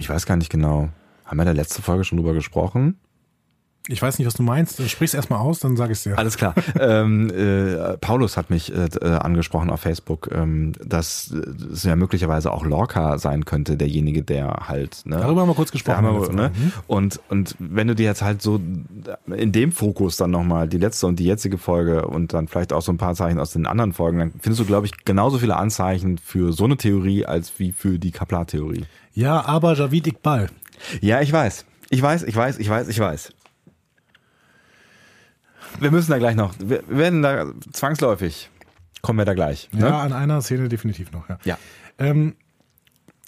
ich 0.00 0.08
weiß 0.08 0.26
gar 0.26 0.36
nicht 0.36 0.50
genau. 0.50 0.88
Haben 1.24 1.36
wir 1.36 1.42
in 1.42 1.46
der 1.46 1.54
letzten 1.54 1.82
Folge 1.82 2.04
schon 2.04 2.18
drüber 2.18 2.34
gesprochen? 2.34 2.98
Ich 3.88 4.02
weiß 4.02 4.18
nicht, 4.18 4.26
was 4.26 4.34
du 4.34 4.42
meinst. 4.42 4.86
Sprich's 4.88 5.14
erstmal 5.14 5.40
aus, 5.40 5.60
dann 5.60 5.76
sage 5.76 5.92
ich 5.92 6.02
dir. 6.02 6.18
Alles 6.18 6.36
klar. 6.36 6.54
ähm, 6.80 7.30
äh, 7.30 7.96
Paulus 7.96 8.36
hat 8.36 8.50
mich 8.50 8.72
äh, 8.72 8.88
äh, 9.00 9.06
angesprochen 9.06 9.70
auf 9.70 9.80
Facebook, 9.80 10.28
ähm, 10.32 10.72
dass 10.84 11.32
äh, 11.32 11.72
es 11.72 11.84
ja 11.84 11.96
möglicherweise 11.96 12.52
auch 12.52 12.66
Lorca 12.66 13.16
sein 13.16 13.46
könnte, 13.46 13.78
derjenige, 13.78 14.22
der 14.22 14.68
halt. 14.68 15.02
Ne, 15.06 15.16
Darüber 15.16 15.40
haben 15.40 15.48
wir 15.48 15.54
kurz 15.54 15.72
gesprochen. 15.72 16.04
wir, 16.04 16.32
ne? 16.32 16.50
Mhm. 16.54 16.72
Und, 16.86 17.20
und 17.30 17.56
wenn 17.58 17.88
du 17.88 17.94
dir 17.94 18.04
jetzt 18.04 18.22
halt 18.22 18.42
so 18.42 18.60
in 19.26 19.52
dem 19.52 19.72
Fokus 19.72 20.18
dann 20.18 20.30
nochmal 20.30 20.68
die 20.68 20.78
letzte 20.78 21.06
und 21.06 21.18
die 21.18 21.24
jetzige 21.24 21.56
Folge 21.56 22.06
und 22.06 22.34
dann 22.34 22.46
vielleicht 22.46 22.74
auch 22.74 22.82
so 22.82 22.92
ein 22.92 22.98
paar 22.98 23.14
Zeichen 23.14 23.40
aus 23.40 23.52
den 23.52 23.66
anderen 23.66 23.94
Folgen, 23.94 24.18
dann 24.18 24.32
findest 24.38 24.60
du, 24.60 24.64
glaube 24.66 24.86
ich, 24.86 25.04
genauso 25.04 25.38
viele 25.38 25.56
Anzeichen 25.56 26.18
für 26.18 26.52
so 26.52 26.64
eine 26.64 26.76
Theorie 26.76 27.24
als 27.24 27.58
wie 27.58 27.72
für 27.72 27.98
die 27.98 28.10
Kaplar-Theorie. 28.10 28.84
Ja, 29.14 29.46
aber 29.46 29.74
Javid 29.74 30.06
Iqbal. 30.06 30.48
Ja, 31.00 31.20
ich 31.22 31.32
weiß. 31.32 31.64
Ich 31.90 32.02
weiß, 32.02 32.24
ich 32.24 32.36
weiß, 32.36 32.58
ich 32.58 32.68
weiß, 32.68 32.88
ich 32.88 32.98
weiß. 32.98 33.32
Wir 35.80 35.90
müssen 35.90 36.10
da 36.10 36.18
gleich 36.18 36.36
noch, 36.36 36.54
wir 36.58 36.82
werden 36.88 37.22
da 37.22 37.46
zwangsläufig, 37.72 38.50
kommen 39.02 39.18
wir 39.18 39.24
da 39.24 39.34
gleich. 39.34 39.68
Ne? 39.72 39.86
Ja, 39.86 40.00
an 40.00 40.12
einer 40.12 40.40
Szene 40.42 40.68
definitiv 40.68 41.12
noch, 41.12 41.28
ja. 41.28 41.38
Ja. 41.44 41.58
Ähm, 41.98 42.34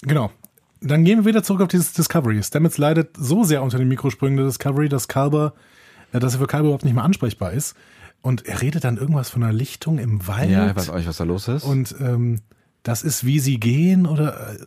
genau. 0.01 0.31
Dann 0.81 1.03
gehen 1.03 1.19
wir 1.19 1.25
wieder 1.25 1.43
zurück 1.43 1.61
auf 1.61 1.67
dieses 1.67 1.93
Discovery. 1.93 2.41
Stamets 2.41 2.77
leidet 2.77 3.15
so 3.15 3.43
sehr 3.43 3.61
unter 3.61 3.77
den 3.77 3.87
Mikrosprüngen 3.87 4.37
der 4.37 4.47
Discovery, 4.47 4.89
dass 4.89 5.07
Kalber, 5.07 5.53
äh, 6.11 6.19
dass 6.19 6.33
er 6.33 6.39
für 6.39 6.47
Kalber 6.47 6.67
überhaupt 6.67 6.85
nicht 6.85 6.95
mehr 6.95 7.03
ansprechbar 7.03 7.51
ist. 7.51 7.75
Und 8.21 8.45
er 8.45 8.61
redet 8.61 8.83
dann 8.83 8.97
irgendwas 8.97 9.29
von 9.29 9.43
einer 9.43 9.53
Lichtung 9.53 9.97
im 9.97 10.27
Wald. 10.27 10.49
Ja, 10.49 10.69
ich 10.69 10.75
weiß 10.75 10.89
auch 10.89 10.95
nicht, 10.95 11.07
was 11.07 11.17
da 11.17 11.23
los 11.23 11.47
ist. 11.47 11.63
Und 11.63 11.95
ähm, 11.99 12.39
das 12.83 13.03
ist, 13.03 13.25
wie 13.25 13.39
sie 13.39 13.59
gehen 13.59 14.05
oder 14.05 14.53
äh, 14.53 14.57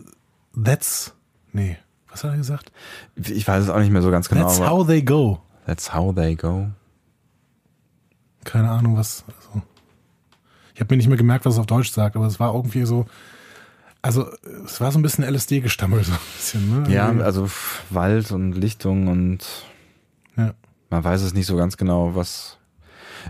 that's. 0.64 1.14
Nee, 1.52 1.78
was 2.10 2.24
hat 2.24 2.32
er 2.32 2.36
gesagt? 2.36 2.72
ich 3.16 3.46
weiß 3.46 3.64
es 3.64 3.70
auch 3.70 3.78
nicht 3.78 3.90
mehr 3.90 4.02
so 4.02 4.10
ganz 4.10 4.28
genau. 4.28 4.42
That's 4.42 4.60
how 4.60 4.86
they 4.86 5.02
go. 5.02 5.40
that's 5.66 5.94
how 5.94 6.14
they 6.14 6.34
go. 6.36 6.68
Keine 8.44 8.70
Ahnung, 8.70 8.96
was. 8.96 9.24
Also, 9.26 9.62
ich 10.74 10.80
habe 10.80 10.92
mir 10.92 10.98
nicht 10.98 11.08
mehr 11.08 11.16
gemerkt, 11.16 11.44
was 11.44 11.54
es 11.54 11.60
auf 11.60 11.66
Deutsch 11.66 11.90
sagt, 11.90 12.16
aber 12.16 12.26
es 12.26 12.40
war 12.40 12.54
irgendwie 12.54 12.84
so. 12.84 13.06
Also, 14.02 14.26
es 14.64 14.80
war 14.80 14.92
so 14.92 14.98
ein 14.98 15.02
bisschen 15.02 15.24
LSD-Gestammel, 15.24 16.04
so 16.04 16.12
ein 16.12 16.18
bisschen, 16.36 16.82
ne? 16.82 16.92
Ja, 16.92 17.08
also 17.08 17.48
Wald 17.90 18.32
und 18.32 18.52
Lichtung 18.52 19.08
und 19.08 19.38
ja. 20.36 20.52
man 20.90 21.04
weiß 21.04 21.22
es 21.22 21.32
nicht 21.34 21.46
so 21.46 21.56
ganz 21.56 21.76
genau, 21.76 22.14
was. 22.14 22.58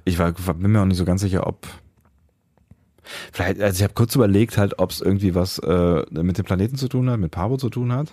Ich 0.04 0.18
war, 0.18 0.32
bin 0.32 0.72
mir 0.72 0.80
auch 0.80 0.86
nicht 0.86 0.96
so 0.98 1.04
ganz 1.04 1.20
sicher, 1.20 1.46
ob. 1.46 1.66
Vielleicht, 3.32 3.60
also 3.60 3.76
ich 3.76 3.82
habe 3.82 3.94
kurz 3.94 4.14
überlegt, 4.14 4.56
halt, 4.56 4.78
ob 4.78 4.90
es 4.90 5.00
irgendwie 5.00 5.34
was 5.34 5.58
äh, 5.58 6.04
mit 6.10 6.38
dem 6.38 6.44
Planeten 6.44 6.76
zu 6.76 6.88
tun 6.88 7.10
hat, 7.10 7.20
mit 7.20 7.30
Pavo 7.30 7.58
zu 7.58 7.68
tun 7.68 7.92
hat. 7.92 8.12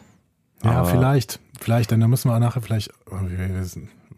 Ja, 0.64 0.72
Aber- 0.72 0.90
vielleicht. 0.90 1.40
Vielleicht, 1.60 1.92
denn 1.92 2.00
da 2.00 2.08
müssen 2.08 2.30
wir 2.30 2.40
nachher 2.40 2.62
vielleicht, 2.62 2.92
oh, 3.12 3.20
wir, 3.22 3.54
wir 3.54 3.66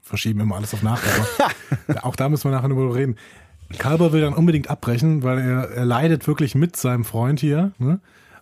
verschieben 0.03 0.41
immer 0.41 0.55
alles 0.57 0.73
auf 0.73 0.83
nachher, 0.83 1.09
auch 2.03 2.15
da 2.15 2.29
müssen 2.29 2.49
wir 2.51 2.55
nachher 2.55 2.69
drüber 2.69 2.93
reden. 2.93 3.15
Kalber 3.79 4.11
will 4.13 4.21
dann 4.21 4.33
unbedingt 4.35 4.69
abbrechen, 4.69 5.23
weil 5.23 5.39
er, 5.39 5.69
er 5.71 5.85
leidet 5.85 6.27
wirklich 6.27 6.53
mit 6.53 6.75
seinem 6.75 7.05
Freund 7.05 7.39
hier. 7.39 7.71
Ne? 7.79 7.99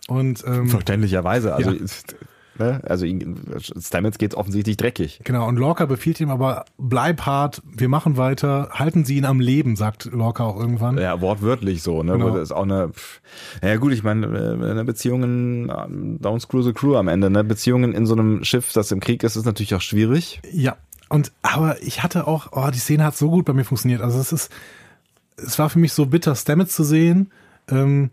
Und 0.08 0.44
ähm, 0.46 0.68
Verständlicherweise. 0.68 1.54
Also, 1.54 1.70
Ja. 1.70 1.76
ist, 1.76 2.16
ne? 2.58 2.82
also 2.84 3.06
Stamets 3.78 4.18
geht 4.18 4.34
offensichtlich 4.34 4.76
dreckig. 4.76 5.20
genau, 5.24 5.48
und 5.48 5.56
Lorca 5.56 5.86
befiehlt 5.86 6.20
ihm 6.20 6.28
aber, 6.28 6.66
bleib 6.76 7.22
hart, 7.22 7.62
wir 7.64 7.88
machen 7.88 8.18
weiter, 8.18 8.68
halten 8.72 9.06
Sie 9.06 9.16
ihn 9.16 9.24
am 9.24 9.40
Leben, 9.40 9.74
sagt 9.76 10.06
Lorca 10.12 10.44
auch 10.44 10.58
irgendwann. 10.60 10.98
Ja, 10.98 11.22
wortwörtlich 11.22 11.82
so, 11.82 12.02
ne? 12.02 12.12
Genau. 12.12 12.30
Das 12.30 12.42
ist 12.42 12.52
auch 12.52 12.64
eine, 12.64 12.90
pff, 12.90 13.22
ja 13.62 13.76
gut, 13.76 13.92
ich 13.92 14.02
meine, 14.02 14.26
äh, 14.26 14.70
eine 14.70 14.84
Beziehungen, 14.84 15.70
ähm, 15.74 16.18
don't 16.20 16.40
screw 16.40 16.60
the 16.62 16.74
crew 16.74 16.96
am 16.96 17.08
Ende, 17.08 17.30
ne? 17.30 17.42
Beziehungen 17.42 17.94
in 17.94 18.04
so 18.04 18.12
einem 18.14 18.44
Schiff, 18.44 18.72
das 18.74 18.90
im 18.92 19.00
Krieg 19.00 19.22
ist, 19.22 19.36
ist 19.36 19.46
natürlich 19.46 19.74
auch 19.74 19.80
schwierig. 19.80 20.42
Ja, 20.52 20.76
und 21.12 21.30
aber 21.42 21.82
ich 21.82 22.02
hatte 22.02 22.26
auch, 22.26 22.48
oh, 22.52 22.70
die 22.72 22.78
Szene 22.78 23.04
hat 23.04 23.14
so 23.16 23.28
gut 23.28 23.44
bei 23.44 23.52
mir 23.52 23.64
funktioniert. 23.64 24.00
Also 24.00 24.18
es 24.18 24.32
ist, 24.32 24.50
es 25.36 25.58
war 25.58 25.68
für 25.68 25.78
mich 25.78 25.92
so 25.92 26.06
bitter, 26.06 26.34
Stamets 26.34 26.74
zu 26.74 26.84
sehen. 26.84 27.30
Ähm, 27.68 28.08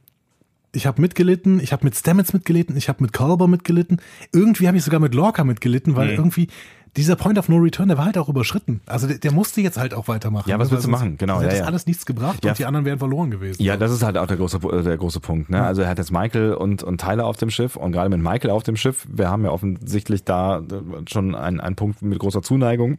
ich 0.73 0.85
habe 0.85 0.99
mitgelitten, 0.99 1.61
ich 1.61 1.71
habe 1.71 1.85
mit 1.85 1.95
Stamets 1.95 2.33
mitgelitten, 2.33 2.75
ich 2.75 2.89
habe 2.89 3.01
mit 3.01 3.13
Culber 3.13 3.47
mitgelitten. 3.47 4.01
Irgendwie 4.33 4.67
habe 4.67 4.75
ich 4.75 4.83
sogar 4.83 4.99
mit 4.99 5.15
Lorca 5.15 5.45
mitgelitten, 5.45 5.95
weil 5.95 6.09
irgendwie 6.09 6.49
dieser 6.97 7.15
Point 7.15 7.37
of 7.37 7.49
No 7.49 7.57
Return, 7.57 7.87
der 7.87 7.97
war 7.97 8.05
halt 8.05 8.17
auch 8.17 8.29
überschritten. 8.29 8.81
Also 8.85 9.07
der, 9.07 9.17
der 9.19 9.31
musste 9.31 9.61
jetzt 9.61 9.77
halt 9.77 9.93
auch 9.93 10.07
weitermachen. 10.07 10.49
Ja, 10.49 10.57
was 10.59 10.71
willst 10.71 10.85
du 10.85 10.89
sonst- 10.89 10.99
machen? 11.01 11.17
Genau, 11.17 11.35
sonst 11.35 11.43
ja, 11.45 11.49
das 11.51 11.59
ja. 11.59 11.65
alles 11.65 11.85
nichts 11.85 12.05
gebracht 12.05 12.43
Ja. 12.43 12.51
und 12.51 12.59
die 12.59 12.65
anderen 12.65 12.85
wären 12.85 12.99
verloren 12.99 13.29
gewesen. 13.31 13.61
Ja, 13.61 13.77
das 13.77 13.91
ist 13.91 14.01
halt 14.03 14.17
auch 14.17 14.27
der 14.27 14.37
große, 14.37 14.57
äh, 14.57 14.83
der 14.83 14.97
große 14.97 15.19
Punkt. 15.19 15.49
Ne? 15.49 15.63
Also 15.63 15.81
er 15.83 15.89
hat 15.89 15.97
jetzt 15.97 16.11
Michael 16.11 16.53
und, 16.53 16.83
und 16.83 16.99
Tyler 16.99 17.25
auf 17.25 17.37
dem 17.37 17.49
Schiff 17.49 17.75
und 17.75 17.91
gerade 17.91 18.09
mit 18.09 18.21
Michael 18.21 18.49
auf 18.51 18.63
dem 18.63 18.75
Schiff, 18.75 19.07
wir 19.11 19.29
haben 19.29 19.43
ja 19.43 19.51
offensichtlich 19.51 20.23
da 20.23 20.59
äh, 20.59 20.63
schon 21.09 21.35
einen, 21.35 21.59
einen 21.59 21.75
Punkt 21.75 22.01
mit 22.01 22.17
großer 22.19 22.41
Zuneigung 22.41 22.97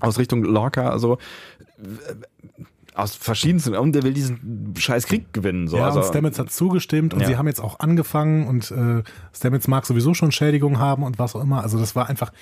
aus 0.00 0.18
Richtung 0.18 0.44
Lorca. 0.44 0.90
Also 0.90 1.18
aus 2.94 3.14
verschiedensten, 3.14 3.74
und 3.74 3.92
der 3.92 4.04
will 4.04 4.14
diesen 4.14 4.72
scheiß 4.78 5.06
Krieg 5.06 5.32
gewinnen. 5.34 5.68
So. 5.68 5.76
Ja, 5.76 5.86
also, 5.86 6.00
und 6.00 6.06
Stamets 6.06 6.38
hat 6.38 6.50
zugestimmt 6.50 7.12
und 7.12 7.20
Ja. 7.20 7.26
sie 7.26 7.36
haben 7.36 7.46
jetzt 7.46 7.60
auch 7.60 7.78
angefangen 7.80 8.46
und 8.46 8.70
äh, 8.70 9.02
Stamets 9.34 9.68
mag 9.68 9.84
sowieso 9.84 10.14
schon 10.14 10.32
Schädigungen 10.32 10.78
haben 10.78 11.02
und 11.02 11.18
was 11.18 11.36
auch 11.36 11.42
immer. 11.42 11.62
Also 11.62 11.78
das 11.78 11.94
war 11.94 12.08
einfach, 12.08 12.32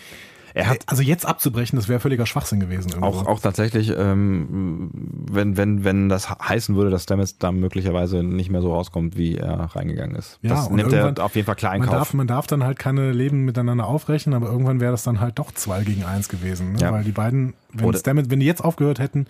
er 0.54 0.68
hat 0.68 0.78
also 0.86 1.02
jetzt 1.02 1.26
abzubrechen, 1.26 1.76
das 1.76 1.88
wäre 1.88 1.98
völliger 1.98 2.26
Schwachsinn 2.26 2.60
gewesen. 2.60 2.90
Irgendwo. 2.90 3.06
auch, 3.06 3.26
auch 3.26 3.40
tatsächlich, 3.40 3.92
ähm, 3.96 4.88
wenn, 4.92 5.56
wenn, 5.56 5.82
wenn 5.82 6.08
das 6.08 6.30
heißen 6.30 6.76
würde, 6.76 6.90
dass 6.90 7.02
Stamets 7.02 7.38
da 7.38 7.50
möglicherweise 7.50 8.22
nicht 8.22 8.50
mehr 8.50 8.62
so 8.62 8.72
rauskommt, 8.72 9.16
wie 9.16 9.36
er 9.36 9.58
reingegangen 9.74 10.14
ist. 10.14 10.38
Ja, 10.42 10.50
das 10.50 10.70
nimmt 10.70 10.92
er 10.92 11.22
auf 11.24 11.34
jeden 11.34 11.46
Fall 11.46 11.56
klar 11.56 11.74
in 11.74 11.80
man 11.80 11.88
Kauf. 11.88 11.98
darf, 11.98 12.14
man 12.14 12.26
darf 12.28 12.46
dann 12.46 12.62
halt 12.62 12.78
keine 12.78 13.10
Leben 13.10 13.44
miteinander 13.44 13.86
aufrechnen, 13.86 14.34
aber 14.34 14.46
irgendwann 14.46 14.80
wäre 14.80 14.92
das 14.92 15.02
dann 15.02 15.20
halt 15.20 15.40
doch 15.40 15.50
zwei 15.52 15.82
gegen 15.82 16.04
eins 16.04 16.28
gewesen. 16.28 16.74
Ne? 16.74 16.78
Ja. 16.78 16.92
Weil 16.92 17.02
die 17.02 17.12
beiden, 17.12 17.54
wenn 17.72 17.86
Oder- 17.86 17.98
Stamets, 17.98 18.30
wenn 18.30 18.38
die 18.38 18.46
jetzt 18.46 18.62
aufgehört 18.64 19.00
hätten, 19.00 19.26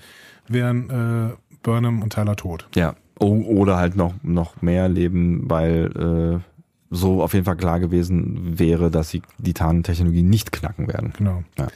wären 0.46 0.90
äh, 0.90 1.56
Burnham 1.62 2.02
und 2.02 2.12
Tyler 2.12 2.36
tot. 2.36 2.68
Ja. 2.74 2.94
Oder 3.18 3.76
halt 3.76 3.96
noch, 3.96 4.12
noch 4.22 4.60
mehr 4.60 4.88
leben, 4.88 5.48
weil 5.48 6.40
äh, 6.42 6.53
so 6.94 7.22
auf 7.22 7.34
jeden 7.34 7.44
Fall 7.44 7.56
klar 7.56 7.80
gewesen 7.80 8.58
wäre, 8.58 8.90
dass 8.90 9.10
sie 9.10 9.22
die 9.38 9.54
Tarntechnologie 9.54 10.22
nicht 10.22 10.52
knacken 10.52 10.88
werden. 10.88 11.12
Genau. 11.16 11.42
Ja. 11.58 11.68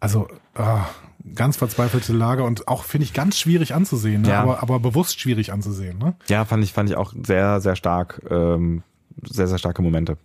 Also 0.00 0.28
ah, 0.54 0.86
ganz 1.34 1.56
verzweifelte 1.56 2.12
Lage 2.12 2.44
und 2.44 2.68
auch 2.68 2.84
finde 2.84 3.04
ich 3.04 3.12
ganz 3.12 3.38
schwierig 3.38 3.74
anzusehen, 3.74 4.22
ne? 4.22 4.28
Ja. 4.28 4.42
aber, 4.42 4.62
aber 4.62 4.80
bewusst 4.80 5.20
schwierig 5.20 5.52
anzusehen. 5.52 5.98
Ne? 5.98 6.14
Ja, 6.28 6.44
fand 6.44 6.62
ich, 6.62 6.72
fand 6.72 6.90
ich 6.90 6.96
auch 6.96 7.14
sehr, 7.22 7.60
sehr 7.60 7.76
stark, 7.76 8.22
ähm, 8.30 8.82
sehr, 9.22 9.46
sehr 9.46 9.58
starke 9.58 9.82
Momente. 9.82 10.18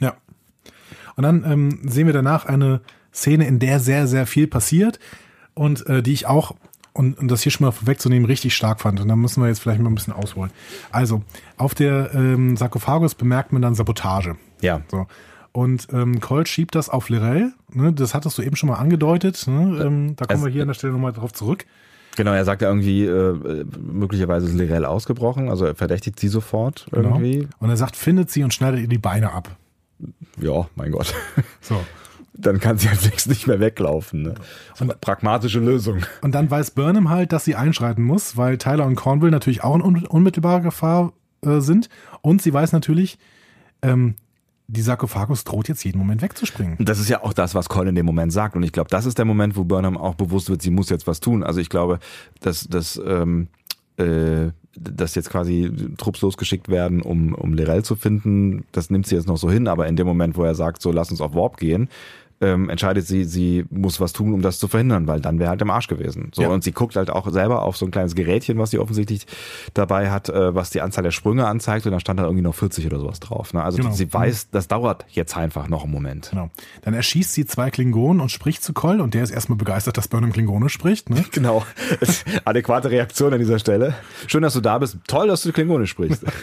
Ja. 0.00 0.14
Und 1.16 1.24
dann 1.24 1.44
ähm, 1.44 1.80
sehen 1.82 2.06
wir 2.06 2.14
danach 2.14 2.46
eine 2.46 2.80
Szene, 3.12 3.46
in 3.46 3.58
der 3.58 3.80
sehr, 3.80 4.06
sehr 4.06 4.26
viel 4.26 4.46
passiert 4.46 4.98
und 5.54 5.86
äh, 5.86 6.02
die 6.02 6.12
ich 6.12 6.26
auch, 6.26 6.54
und, 6.92 7.18
und 7.18 7.28
das 7.30 7.42
hier 7.42 7.52
schon 7.52 7.64
mal 7.66 7.70
vorwegzunehmen, 7.72 8.26
richtig 8.26 8.54
stark 8.54 8.80
fand. 8.80 9.00
Und 9.00 9.08
da 9.08 9.16
müssen 9.16 9.42
wir 9.42 9.48
jetzt 9.48 9.60
vielleicht 9.60 9.80
mal 9.80 9.90
ein 9.90 9.94
bisschen 9.94 10.12
ausholen. 10.12 10.50
Also, 10.90 11.22
auf 11.56 11.74
der 11.74 12.12
ähm, 12.14 12.56
Sarkophagus 12.56 13.14
bemerkt 13.14 13.52
man 13.52 13.62
dann 13.62 13.74
Sabotage. 13.74 14.36
Ja. 14.60 14.82
So. 14.90 15.06
Und 15.52 15.88
ähm, 15.92 16.20
Colt 16.20 16.48
schiebt 16.48 16.74
das 16.74 16.88
auf 16.88 17.08
Lirel. 17.08 17.52
Ne? 17.72 17.92
Das 17.92 18.14
hattest 18.14 18.38
du 18.38 18.42
eben 18.42 18.54
schon 18.56 18.68
mal 18.68 18.76
angedeutet. 18.76 19.44
Ne? 19.48 19.82
Ähm, 19.84 20.16
da 20.16 20.24
kommen 20.26 20.38
Es- 20.40 20.44
wir 20.44 20.52
hier 20.52 20.62
an 20.62 20.68
der 20.68 20.74
Stelle 20.74 20.92
nochmal 20.92 21.12
drauf 21.12 21.32
zurück. 21.32 21.64
Genau, 22.16 22.32
er 22.32 22.44
sagt 22.44 22.60
ja 22.60 22.68
irgendwie, 22.68 23.04
äh, 23.04 23.64
möglicherweise 23.80 24.46
ist 24.46 24.54
Lirel 24.54 24.84
ausgebrochen, 24.84 25.48
also 25.48 25.64
er 25.64 25.76
verdächtigt 25.76 26.18
sie 26.18 26.26
sofort 26.28 26.86
Genau. 26.90 27.10
irgendwie. 27.10 27.48
Und 27.60 27.70
er 27.70 27.76
sagt, 27.76 27.94
findet 27.94 28.30
sie 28.32 28.42
und 28.42 28.52
schneidet 28.52 28.80
ihr 28.80 28.88
die 28.88 28.98
Beine 28.98 29.32
ab. 29.32 29.48
Ja, 30.40 30.66
mein 30.74 30.90
Gott. 30.90 31.14
So. 31.60 31.80
Dann 32.40 32.60
kann 32.60 32.78
sie 32.78 32.88
halt 32.88 33.26
nicht 33.26 33.46
mehr 33.46 33.60
weglaufen. 33.60 34.22
Ne? 34.22 34.34
Pragmatische 35.00 35.60
Lösung. 35.60 36.04
Und 36.22 36.34
dann 36.34 36.50
weiß 36.50 36.72
Burnham 36.72 37.10
halt, 37.10 37.32
dass 37.32 37.44
sie 37.44 37.54
einschreiten 37.54 38.04
muss, 38.04 38.36
weil 38.36 38.58
Tyler 38.58 38.86
und 38.86 38.96
Cornwall 38.96 39.30
natürlich 39.30 39.62
auch 39.62 39.74
in 39.74 39.82
un 39.82 40.06
unmittelbarer 40.06 40.60
Gefahr 40.60 41.12
äh, 41.42 41.60
sind. 41.60 41.88
Und 42.22 42.42
sie 42.42 42.52
weiß 42.52 42.72
natürlich, 42.72 43.18
ähm, 43.82 44.14
die 44.72 44.82
Sarkophagus 44.82 45.44
droht 45.44 45.68
jetzt 45.68 45.84
jeden 45.84 45.98
Moment 45.98 46.22
wegzuspringen. 46.22 46.76
Und 46.78 46.88
das 46.88 47.00
ist 47.00 47.08
ja 47.08 47.24
auch 47.24 47.32
das, 47.32 47.54
was 47.54 47.68
Cole 47.68 47.88
in 47.88 47.94
dem 47.96 48.06
Moment 48.06 48.32
sagt. 48.32 48.54
Und 48.54 48.62
ich 48.62 48.72
glaube, 48.72 48.88
das 48.88 49.04
ist 49.04 49.18
der 49.18 49.24
Moment, 49.24 49.56
wo 49.56 49.64
Burnham 49.64 49.96
auch 49.96 50.14
bewusst 50.14 50.48
wird, 50.48 50.62
sie 50.62 50.70
muss 50.70 50.90
jetzt 50.90 51.06
was 51.06 51.18
tun. 51.18 51.42
Also 51.42 51.60
ich 51.60 51.68
glaube, 51.68 51.98
dass, 52.40 52.68
dass, 52.68 53.00
ähm, 53.04 53.48
äh, 53.96 54.52
dass 54.78 55.16
jetzt 55.16 55.30
quasi 55.30 55.72
Trupps 55.96 56.20
losgeschickt 56.20 56.68
werden, 56.68 57.02
um, 57.02 57.34
um 57.34 57.52
Lirel 57.52 57.84
zu 57.84 57.96
finden, 57.96 58.64
das 58.70 58.90
nimmt 58.90 59.06
sie 59.06 59.16
jetzt 59.16 59.26
noch 59.26 59.38
so 59.38 59.50
hin. 59.50 59.66
Aber 59.66 59.88
in 59.88 59.96
dem 59.96 60.06
Moment, 60.06 60.36
wo 60.36 60.44
er 60.44 60.54
sagt, 60.54 60.82
so 60.82 60.92
lass 60.92 61.10
uns 61.10 61.20
auf 61.20 61.34
Warp 61.34 61.56
gehen, 61.56 61.88
ähm, 62.42 62.70
entscheidet 62.70 63.06
sie, 63.06 63.24
sie 63.24 63.66
muss 63.70 64.00
was 64.00 64.12
tun, 64.14 64.32
um 64.32 64.40
das 64.42 64.58
zu 64.58 64.66
verhindern, 64.66 65.06
weil 65.06 65.20
dann 65.20 65.38
wäre 65.38 65.50
halt 65.50 65.60
im 65.60 65.70
Arsch 65.70 65.88
gewesen. 65.88 66.30
So 66.34 66.42
Ja. 66.42 66.48
und 66.48 66.64
sie 66.64 66.72
guckt 66.72 66.96
halt 66.96 67.10
auch 67.10 67.30
selber 67.30 67.62
auf 67.62 67.76
so 67.76 67.84
ein 67.84 67.90
kleines 67.90 68.14
Gerätchen, 68.14 68.56
was 68.58 68.70
sie 68.70 68.78
offensichtlich 68.78 69.26
dabei 69.74 70.10
hat, 70.10 70.28
äh, 70.30 70.54
was 70.54 70.70
die 70.70 70.80
Anzahl 70.80 71.04
der 71.04 71.10
Sprünge 71.10 71.46
anzeigt 71.46 71.84
und 71.86 71.92
da 71.92 72.00
stand 72.00 72.18
da 72.18 72.24
irgendwie 72.24 72.42
noch 72.42 72.54
40 72.54 72.86
oder 72.86 72.98
sowas 72.98 73.20
drauf. 73.20 73.52
Ne? 73.52 73.62
Also 73.62 73.76
Genau. 73.78 73.90
sie 73.92 74.12
weiß, 74.12 74.48
das 74.50 74.68
dauert 74.68 75.04
jetzt 75.10 75.36
einfach 75.36 75.68
noch 75.68 75.84
einen 75.84 75.92
Moment. 75.92 76.30
Genau. 76.30 76.50
Dann 76.82 76.94
erschießt 76.94 77.32
sie 77.32 77.44
zwei 77.44 77.70
Klingonen 77.70 78.20
und 78.22 78.30
spricht 78.30 78.62
zu 78.64 78.72
Coll 78.72 79.00
und 79.00 79.12
der 79.14 79.22
ist 79.22 79.30
erstmal 79.30 79.58
begeistert, 79.58 79.98
dass 79.98 80.08
Burnham 80.08 80.32
Klingone 80.32 80.68
spricht. 80.68 81.10
Ne? 81.10 81.24
Genau. 81.32 81.64
Adäquate 82.44 82.90
Reaktion 82.90 83.32
an 83.34 83.38
dieser 83.38 83.58
Stelle. 83.58 83.94
Schön, 84.26 84.42
dass 84.42 84.54
du 84.54 84.60
da 84.60 84.78
bist. 84.78 84.96
Toll, 85.06 85.28
dass 85.28 85.42
du 85.42 85.52
Klingonisch 85.52 85.90
sprichst. 85.90 86.24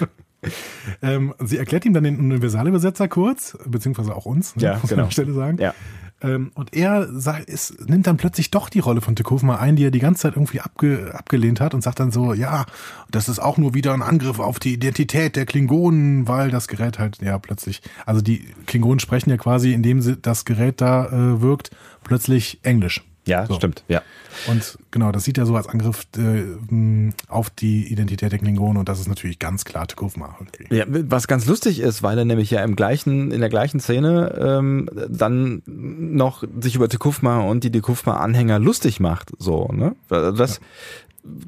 Ähm, 1.01 1.33
sie 1.39 1.57
erklärt 1.57 1.85
ihm 1.85 1.93
dann 1.93 2.03
den 2.03 2.19
Universalübersetzer 2.19 3.07
kurz, 3.07 3.57
beziehungsweise 3.65 4.15
auch 4.15 4.25
uns, 4.25 4.55
ne, 4.55 4.63
Ja, 4.63 4.73
muss 4.73 4.83
man 4.83 4.89
genau. 4.89 5.01
an 5.01 5.07
der 5.07 5.11
Stelle 5.11 5.33
sagen. 5.33 5.57
Ja. 5.59 5.73
Ähm, 6.21 6.51
und 6.55 6.75
er 6.75 7.07
sagt, 7.19 7.47
ist, 7.47 7.87
nimmt 7.89 8.07
dann 8.07 8.17
plötzlich 8.17 8.49
doch 8.49 8.69
die 8.69 8.79
Rolle 8.79 9.01
von 9.01 9.15
Tekufma 9.15 9.57
ein, 9.57 9.75
die 9.75 9.85
er 9.85 9.91
die 9.91 9.99
ganze 9.99 10.23
Zeit 10.23 10.35
irgendwie 10.35 10.61
abge, 10.61 11.11
abgelehnt 11.13 11.61
hat 11.61 11.73
und 11.75 11.81
sagt 11.83 11.99
dann 11.99 12.11
so, 12.11 12.33
ja, 12.33 12.65
das 13.11 13.29
ist 13.29 13.39
auch 13.39 13.57
nur 13.57 13.75
wieder 13.75 13.93
ein 13.93 14.01
Angriff 14.01 14.39
auf 14.39 14.59
die 14.59 14.73
Identität 14.73 15.35
der 15.35 15.45
Klingonen, 15.45 16.27
weil 16.27 16.49
das 16.49 16.67
Gerät 16.67 16.97
halt, 16.97 17.21
ja, 17.21 17.37
plötzlich, 17.37 17.81
also 18.05 18.21
die 18.21 18.47
Klingonen 18.65 18.99
sprechen 18.99 19.29
ja 19.29 19.37
quasi, 19.37 19.73
indem 19.73 20.01
sie 20.01 20.17
das 20.17 20.45
Gerät 20.45 20.81
da 20.81 21.05
äh, 21.07 21.41
wirkt, 21.41 21.69
plötzlich 22.03 22.59
Englisch. 22.63 23.03
Ja, 23.27 23.45
So. 23.45 23.55
stimmt. 23.55 23.83
Ja. 23.87 24.01
Und 24.47 24.77
genau, 24.91 25.11
das 25.11 25.23
sieht 25.23 25.37
er 25.37 25.45
so 25.45 25.55
als 25.55 25.67
Angriff 25.67 26.07
äh, 26.17 27.11
auf 27.27 27.49
die 27.49 27.91
Identität 27.91 28.31
der 28.31 28.39
Klingonen 28.39 28.77
und 28.77 28.87
das 28.87 28.99
ist 28.99 29.07
natürlich 29.07 29.39
ganz 29.39 29.65
klar 29.65 29.87
Tekufma. 29.87 30.37
ja. 30.69 30.85
Was 30.87 31.27
ganz 31.27 31.45
lustig 31.47 31.79
ist, 31.79 32.03
weil 32.03 32.17
er 32.17 32.25
nämlich 32.25 32.51
ja 32.51 32.63
im 32.63 32.75
gleichen, 32.75 33.31
in 33.31 33.39
der 33.39 33.49
gleichen 33.49 33.79
Szene 33.79 34.35
ähm, 34.39 34.89
dann 35.09 35.61
noch 35.65 36.43
sich 36.59 36.75
über 36.75 36.87
Tekufma 36.89 37.39
und 37.41 37.63
die 37.63 37.71
Tekufma-Anhänger 37.71 38.59
lustig 38.59 38.99
macht. 38.99 39.31
So, 39.39 39.69
ne? 39.73 39.95
Das 40.09 40.59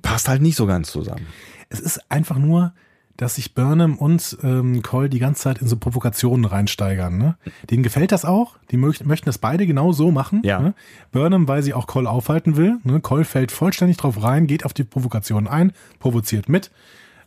passt 0.02 0.28
halt 0.28 0.42
nicht 0.42 0.56
so 0.56 0.66
ganz 0.66 0.92
zusammen. 0.92 1.26
Es 1.70 1.80
ist 1.80 2.00
einfach 2.10 2.38
nur, 2.38 2.74
dass 3.20 3.36
sich 3.36 3.54
Burnham 3.54 3.98
und 3.98 4.38
ähm, 4.44 4.82
Cole 4.82 5.10
die 5.10 5.20
ganze 5.20 5.42
Zeit 5.42 5.60
in 5.60 5.68
so 5.68 5.76
Provokationen 5.76 6.46
reinsteigern. 6.46 7.18
Ne? 7.18 7.36
Denen 7.70 7.84
gefällt 7.84 8.14
das 8.14 8.24
auch. 8.24 8.56
Die 8.72 8.78
möcht 8.78 9.06
möchten 9.06 9.26
das 9.26 9.38
beide 9.38 9.68
genau 9.68 9.92
so 9.92 10.10
machen. 10.10 10.42
Ja. 10.46 10.60
Ne? 10.62 10.74
Burnham, 11.12 11.48
weil 11.50 11.62
sie 11.62 11.74
auch 11.74 11.86
Cole 11.86 12.10
aufhalten 12.10 12.56
will. 12.56 12.78
Ne? 12.84 13.02
Cole 13.02 13.26
fällt 13.26 13.52
vollständig 13.52 13.98
drauf 13.98 14.24
rein, 14.24 14.48
geht 14.48 14.64
auf 14.64 14.74
die 14.74 14.86
Provokation 14.86 15.50
ein, 15.50 15.74
provoziert 16.00 16.48
mit. 16.48 16.72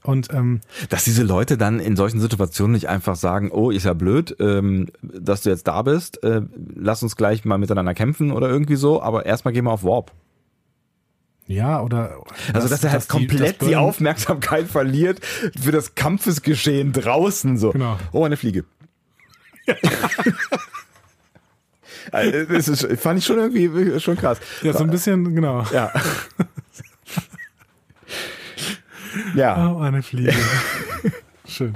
Und 0.03 0.33
ähm, 0.33 0.61
Dass 0.89 1.05
diese 1.05 1.23
Leute 1.25 1.59
dann 1.59 1.79
in 1.79 1.95
solchen 1.95 2.21
Situationen 2.21 2.73
nicht 2.73 2.89
einfach 2.89 3.15
sagen, 3.15 3.51
oh, 3.53 3.71
ist 3.71 3.85
ja 3.85 3.93
blöd, 3.93 4.35
ähm, 4.41 4.89
dass 5.03 5.43
du 5.43 5.51
jetzt 5.51 5.69
da 5.69 5.83
bist, 5.83 6.25
äh, 6.25 6.41
lass 6.75 7.03
uns 7.03 7.17
gleich 7.17 7.45
mal 7.45 7.59
miteinander 7.59 7.93
kämpfen 7.93 8.33
oder 8.33 8.49
irgendwie 8.49 8.77
so, 8.77 9.03
aber 9.03 9.27
erstmal 9.27 9.53
gehen 9.53 9.65
wir 9.65 9.73
auf 9.73 9.85
Warp. 9.85 10.11
Ja, 11.53 11.81
oder 11.83 12.23
Also, 12.53 12.69
dass, 12.69 12.83
er 12.85 12.93
halt 12.93 13.05
die- 13.05 13.09
komplett 13.09 13.41
dass 13.41 13.59
die 13.69 13.75
Burnham- 13.75 13.85
Aufmerksamkeit 13.85 14.67
verliert 14.69 15.21
für 15.61 15.73
das 15.73 15.95
Kampfesgeschehen 15.95 16.93
draußen 16.93 17.57
so. 17.59 17.71
Genau. 17.71 17.99
Oh, 18.13 18.25
eine 18.25 18.37
Fliege. 18.37 18.65
Also, 22.11 22.45
das 22.53 22.67
ist, 22.69 23.01
fand 23.01 23.21
ich 23.21 23.25
schon 23.25 23.39
irgendwie 23.39 24.01
schon 24.01 24.17
krass. 24.17 24.39
Ja, 24.63 24.73
so 24.73 24.83
ein 24.83 24.91
bisschen, 24.91 25.35
genau. 25.37 25.65
Ja. 25.73 25.93
ja, 29.35 29.73
Oh, 29.73 29.79
eine 29.79 30.03
Fliege. 30.03 30.35
Schön. 31.47 31.75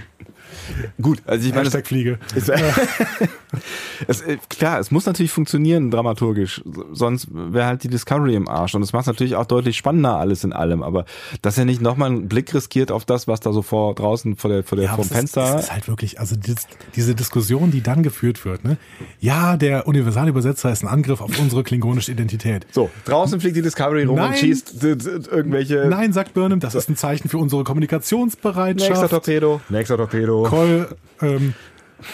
Gut. 1.00 1.22
Also 1.26 1.46
ich 1.46 1.54
meine, 1.54 1.64
Hashtag 1.64 1.86
Fliege. 1.86 2.18
Es, 2.34 2.48
es, 4.08 4.20
äh, 4.22 4.38
klar, 4.48 4.78
es 4.80 4.90
muss 4.90 5.06
natürlich 5.06 5.32
funktionieren 5.32 5.90
dramaturgisch, 5.90 6.62
sonst 6.92 7.28
wäre 7.30 7.66
halt 7.66 7.82
die 7.84 7.88
Discovery 7.88 8.34
im 8.34 8.48
Arsch. 8.48 8.74
Und 8.74 8.82
es 8.82 8.92
macht 8.92 9.06
natürlich 9.06 9.36
auch 9.36 9.46
deutlich 9.46 9.76
spannender 9.76 10.16
alles 10.16 10.44
in 10.44 10.52
allem. 10.52 10.82
Aber 10.82 11.04
dass 11.42 11.58
er 11.58 11.64
nicht 11.64 11.80
nochmal 11.80 12.10
einen 12.10 12.28
Blick 12.28 12.54
riskiert 12.54 12.90
auf 12.90 13.04
das, 13.04 13.28
was 13.28 13.40
da 13.40 13.52
so 13.52 13.62
vor 13.62 13.94
draußen 13.94 14.36
vor 14.36 14.50
der, 14.50 14.64
vor 14.64 14.76
der 14.76 14.86
Ja, 14.86 14.94
vom 14.94 15.04
Fenster. 15.04 15.44
Ist, 15.44 15.54
es 15.54 15.64
ist 15.64 15.72
halt 15.72 15.88
wirklich, 15.88 16.20
also 16.20 16.36
dis, 16.36 16.66
diese 16.94 17.14
Diskussion, 17.14 17.70
die 17.70 17.82
dann 17.82 18.02
geführt 18.02 18.44
wird, 18.44 18.64
ne? 18.64 18.76
Ja, 19.20 19.56
der 19.56 19.86
Universalübersetzer 19.86 20.70
ist 20.70 20.82
ein 20.82 20.88
Angriff 20.88 21.20
auf 21.20 21.38
unsere 21.38 21.62
klingonische 21.62 22.12
Identität. 22.12 22.66
so, 22.70 22.90
draußen 23.04 23.40
fliegt 23.40 23.56
die 23.56 23.62
Discovery 23.62 24.04
rum 24.04 24.16
Nein. 24.16 24.30
und 24.30 24.38
schießt 24.38 24.82
irgendwelche. 24.82 25.86
Nein, 25.88 26.12
sagt 26.12 26.34
Burnham, 26.34 26.60
das 26.60 26.74
ist 26.74 26.88
ein 26.88 26.96
Zeichen 26.96 27.28
für 27.28 27.38
unsere 27.38 27.60
Nächster 27.60 27.72
Kommunikationsbereitschaft. 27.72 29.10
Torpedo. 29.10 29.60
Nächster 29.68 29.96
Torpedo. 29.96 30.46
Cole, 30.56 30.88
ähm, 31.22 31.54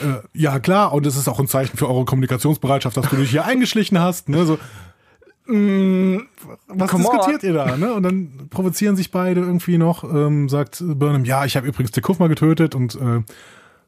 äh, 0.01 0.21
ja 0.33 0.59
klar, 0.59 0.93
und 0.93 1.07
es 1.07 1.17
ist 1.17 1.29
auch 1.29 1.41
ein 1.41 1.49
Zeichen 1.49 1.77
für 1.77 1.89
eure 1.89 2.05
Kommunikationsbereitschaft, 2.05 2.97
dass 2.97 3.09
du 3.09 3.17
dich 3.17 3.31
hier 3.31 3.45
eingeschlichen 3.45 3.99
hast. 3.99 4.29
Ne? 4.29 4.45
So, 4.45 4.59
mm, 5.47 6.19
was 6.69 6.91
come 6.91 7.05
diskutiert 7.05 7.43
ihr 7.43 7.53
da? 7.53 7.77
Ne? 7.77 7.93
Und 7.93 8.03
dann 8.03 8.49
provozieren 8.51 8.97
sich 8.97 9.11
beide 9.11 9.41
irgendwie 9.41 9.79
noch. 9.79 10.05
Ähm, 10.05 10.49
sagt 10.49 10.83
Burnham, 10.85 11.25
ja, 11.25 11.45
ich 11.45 11.57
habe 11.57 11.67
übrigens 11.67 11.93
Tekuf 11.93 12.19
mal 12.19 12.29
getötet 12.29 12.75
und 12.75 12.95
äh, 12.95 13.23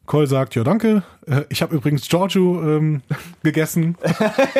Cole 0.07 0.27
sagt, 0.27 0.55
ja 0.55 0.65
danke, 0.65 1.03
äh, 1.27 1.43
ich 1.49 1.63
habe 1.63 1.75
übrigens 1.75 2.07
Giorgio 2.09 2.63
ähm, 2.63 3.03
gegessen. 3.43 3.97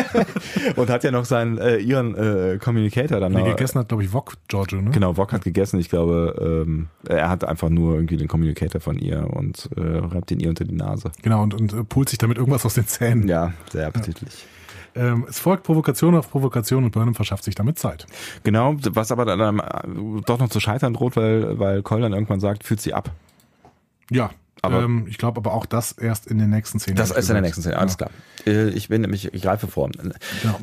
Und 0.77 0.89
hat 0.89 1.05
ja 1.05 1.11
noch 1.11 1.25
seinen 1.27 1.59
äh, 1.59 1.77
ihren 1.77 2.15
äh, 2.15 2.59
Communicator 2.59 3.21
dann 3.21 3.33
Nee, 3.33 3.41
noch. 3.41 3.49
gegessen 3.49 3.79
hat, 3.79 3.89
glaube 3.89 4.05
ich, 4.05 4.13
Wok 4.13 4.35
Giorgio. 4.49 4.81
Ne? 4.81 4.91
Genau, 4.91 5.17
Wok 5.17 5.33
hat 5.33 5.45
gegessen. 5.45 5.79
Ich 5.81 5.91
glaube, 5.91 6.65
ähm, 6.67 6.89
er 7.07 7.29
hat 7.29 7.45
einfach 7.45 7.69
nur 7.69 7.95
irgendwie 7.95 8.17
den 8.17 8.29
Communicator 8.29 8.81
von 8.81 8.99
ihr 8.99 9.29
und 9.35 9.69
äh, 9.77 9.81
reibt 9.81 10.31
ihn 10.31 10.41
ihr 10.41 10.49
unter 10.49 10.65
die 10.65 10.75
Nase. 10.75 11.13
Genau, 11.23 11.43
und, 11.43 11.55
und 11.55 11.73
äh, 11.73 11.85
pult 11.85 12.09
sich 12.09 12.19
damit 12.19 12.39
irgendwas 12.39 12.65
aus 12.65 12.75
den 12.75 12.87
Zähnen. 12.87 13.29
Ja, 13.29 13.53
sehr 13.71 13.87
appetitlich. 13.87 14.47
Ähm, 14.97 15.27
es 15.29 15.41
folgt 15.41 15.65
Provokation 15.65 16.15
auf 16.15 16.31
Provokation 16.31 16.85
und 16.85 16.93
Burnham 16.93 17.15
verschafft 17.17 17.45
sich 17.45 17.55
damit 17.57 17.79
Zeit. 17.79 18.07
Genau, 18.45 18.77
was 18.91 19.11
aber 19.11 19.25
dann 19.25 19.41
ähm, 19.85 20.23
doch 20.25 20.39
noch 20.39 20.49
zu 20.49 20.61
scheitern 20.61 20.95
droht, 20.95 21.17
weil, 21.17 21.59
weil 21.59 21.83
Cole 21.83 22.03
dann 22.03 22.13
irgendwann 22.13 22.41
sagt, 22.41 22.63
führt 22.65 22.81
sie 22.81 22.95
ab. 22.95 23.11
Ja, 24.11 24.31
Aber- 24.65 24.83
ähm, 24.83 25.07
ich 25.09 25.19
glaube 25.19 25.39
aber 25.39 25.53
auch 25.55 25.67
das 25.67 25.93
erst 25.93 26.27
in 26.27 26.39
den 26.39 26.51
nächsten 26.51 26.79
Szenen. 26.81 26.97
Das 26.97 27.11
ist 27.11 27.29
in 27.29 27.35
der 27.35 27.43
nächsten 27.43 27.63
Szene, 27.63 27.79
alles 27.79 27.97
klar. 27.97 28.11
Äh, 28.47 28.69
Ich 28.71 28.89
bin 28.89 29.01
nämlich, 29.03 29.33
ich 29.33 29.43
greife 29.43 29.67
vor. 29.69 29.91
Genau. 29.91 30.15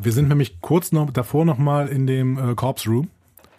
Wir 0.01 0.11
sind 0.11 0.27
nämlich 0.29 0.59
kurz 0.61 0.91
noch 0.91 1.11
davor 1.11 1.45
noch 1.45 1.57
mal 1.57 1.87
in 1.87 2.07
dem 2.07 2.37
äh, 2.37 2.55
Corpse 2.55 2.89
Room. 2.89 3.07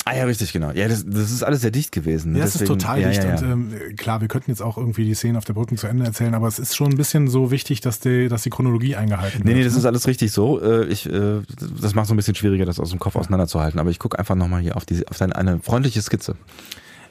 Ah 0.05 0.17
ja, 0.17 0.25
richtig, 0.25 0.53
genau. 0.53 0.73
Ja, 0.73 0.89
das, 0.89 1.05
das 1.07 1.31
ist 1.31 1.45
alles 1.45 1.61
sehr 1.61 1.71
dicht 1.71 1.93
gewesen. 1.93 2.35
Ja, 2.35 2.43
es 2.43 2.57
ist 2.57 2.67
total 2.67 3.01
ja, 3.01 3.09
dicht 3.11 3.23
ja, 3.23 3.37
ja. 3.37 3.37
und 3.37 3.71
ähm, 3.73 3.97
klar, 3.97 4.21
wir 4.21 4.27
könnten 4.27 4.51
jetzt 4.51 4.61
auch 4.61 4.77
irgendwie 4.77 5.05
die 5.05 5.15
Szenen 5.15 5.37
auf 5.37 5.45
der 5.45 5.53
Brücke 5.53 5.77
zu 5.77 5.87
Ende 5.87 6.05
erzählen, 6.05 6.35
aber 6.35 6.49
es 6.49 6.59
ist 6.59 6.75
schon 6.75 6.91
ein 6.91 6.97
bisschen 6.97 7.29
so 7.29 7.53
wichtig, 7.53 7.83
dass 7.83 8.01
die, 8.01 8.27
dass 8.27 8.43
die 8.43 8.51
Chronologie 8.51 8.97
eingehalten 8.97 9.39
wird. 9.39 9.45
Nee, 9.45 9.55
nee, 9.55 9.63
das 9.63 9.77
ist 9.77 9.85
alles 9.85 10.09
richtig 10.09 10.33
so. 10.33 10.61
Äh, 10.61 10.87
Ich, 10.87 11.09
äh, 11.09 11.43
das 11.81 11.95
macht 11.95 12.09
so 12.09 12.15
ein 12.15 12.17
bisschen 12.17 12.35
schwieriger, 12.35 12.65
das 12.67 12.81
aus 12.81 12.91
dem 12.91 12.99
Kopf 12.99 13.15
auseinanderzuhalten. 13.15 13.79
Aber 13.79 13.91
ich 13.91 14.01
gucke 14.01 14.19
einfach 14.19 14.35
nochmal 14.35 14.61
hier 14.61 14.77
auf, 14.77 14.85
die, 14.85 15.07
auf 15.07 15.19
deine, 15.19 15.37
eine 15.37 15.61
freundliche 15.61 16.03
Skizze. 16.03 16.35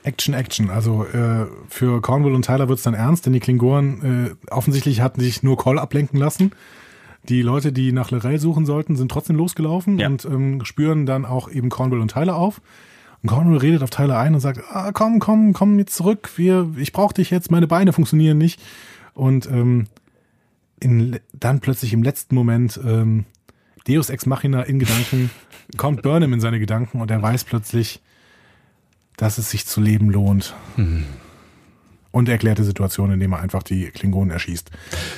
Action, 0.04 0.34
Action. 0.34 0.70
Also 0.70 1.06
äh, 1.06 1.46
für 1.70 2.02
Cornwall 2.02 2.34
und 2.34 2.46
Tyler 2.46 2.68
wird 2.70 2.80
es 2.80 2.84
dann 2.84 2.94
ernst, 2.94 3.26
denn 3.26 3.34
die 3.34 3.40
Klingonen 3.40 4.36
äh, 4.50 4.52
offensichtlich 4.52 5.02
hatten 5.02 5.22
sich 5.22 5.44
nur 5.44 5.58
Call 5.58 5.78
ablenken 5.80 6.18
lassen. 6.20 6.52
Die 7.30 7.44
Leute, 7.44 7.72
die 7.72 7.92
nach 7.92 8.10
Lorel 8.10 8.40
suchen 8.40 8.66
sollten, 8.66 8.96
sind 8.96 9.12
trotzdem 9.12 9.36
losgelaufen 9.36 10.00
Ja. 10.00 10.08
und 10.08 10.26
ähm, 10.26 10.66
spüren 10.66 11.06
dann 11.06 11.26
auch 11.26 11.50
eben 11.52 11.70
Cornwall 11.70 12.00
und 12.02 12.12
Tyler 12.12 12.36
auf. 12.36 12.62
Und 13.22 13.30
Cornwall 13.30 13.58
redet 13.58 13.84
auf 13.84 13.92
Tyler 13.92 14.18
ein 14.18 14.34
und 14.34 14.40
sagt, 14.40 14.62
ah, 14.72 14.92
komm, 14.92 15.20
komm, 15.20 15.54
komm 15.54 15.78
jetzt 15.78 15.94
zurück, 15.96 16.32
wir, 16.38 16.72
ich 16.78 16.92
brauche 16.92 17.14
dich 17.14 17.30
jetzt, 17.30 17.52
meine 17.52 17.68
Beine 17.68 17.94
funktionieren 17.94 18.40
nicht. 18.40 18.60
Und 19.14 19.46
ähm, 19.46 19.86
in, 20.80 21.20
dann 21.32 21.60
plötzlich 21.60 21.94
im 21.94 22.02
letzten 22.02 22.34
Moment 22.34 22.80
ähm, 22.84 23.26
Deus 23.88 24.10
Ex 24.10 24.26
Machina 24.26 24.64
in 24.64 24.80
Gedanken, 24.80 25.30
kommt 25.78 26.02
Burnham 26.02 26.34
in 26.34 26.40
seine 26.40 26.60
Gedanken 26.60 27.02
und 27.02 27.12
er 27.12 27.22
weiß 27.22 27.44
plötzlich, 27.44 28.02
dass 29.22 29.38
es 29.38 29.52
sich 29.52 29.68
zu 29.68 29.82
leben 29.82 30.10
lohnt. 30.10 30.56
Und 32.12 32.28
erklärt 32.28 32.58
die 32.58 32.64
Situation, 32.64 33.12
indem 33.12 33.34
er 33.34 33.40
einfach 33.40 33.62
die 33.62 33.92
Klingonen 33.92 34.32
erschießt. 34.32 34.72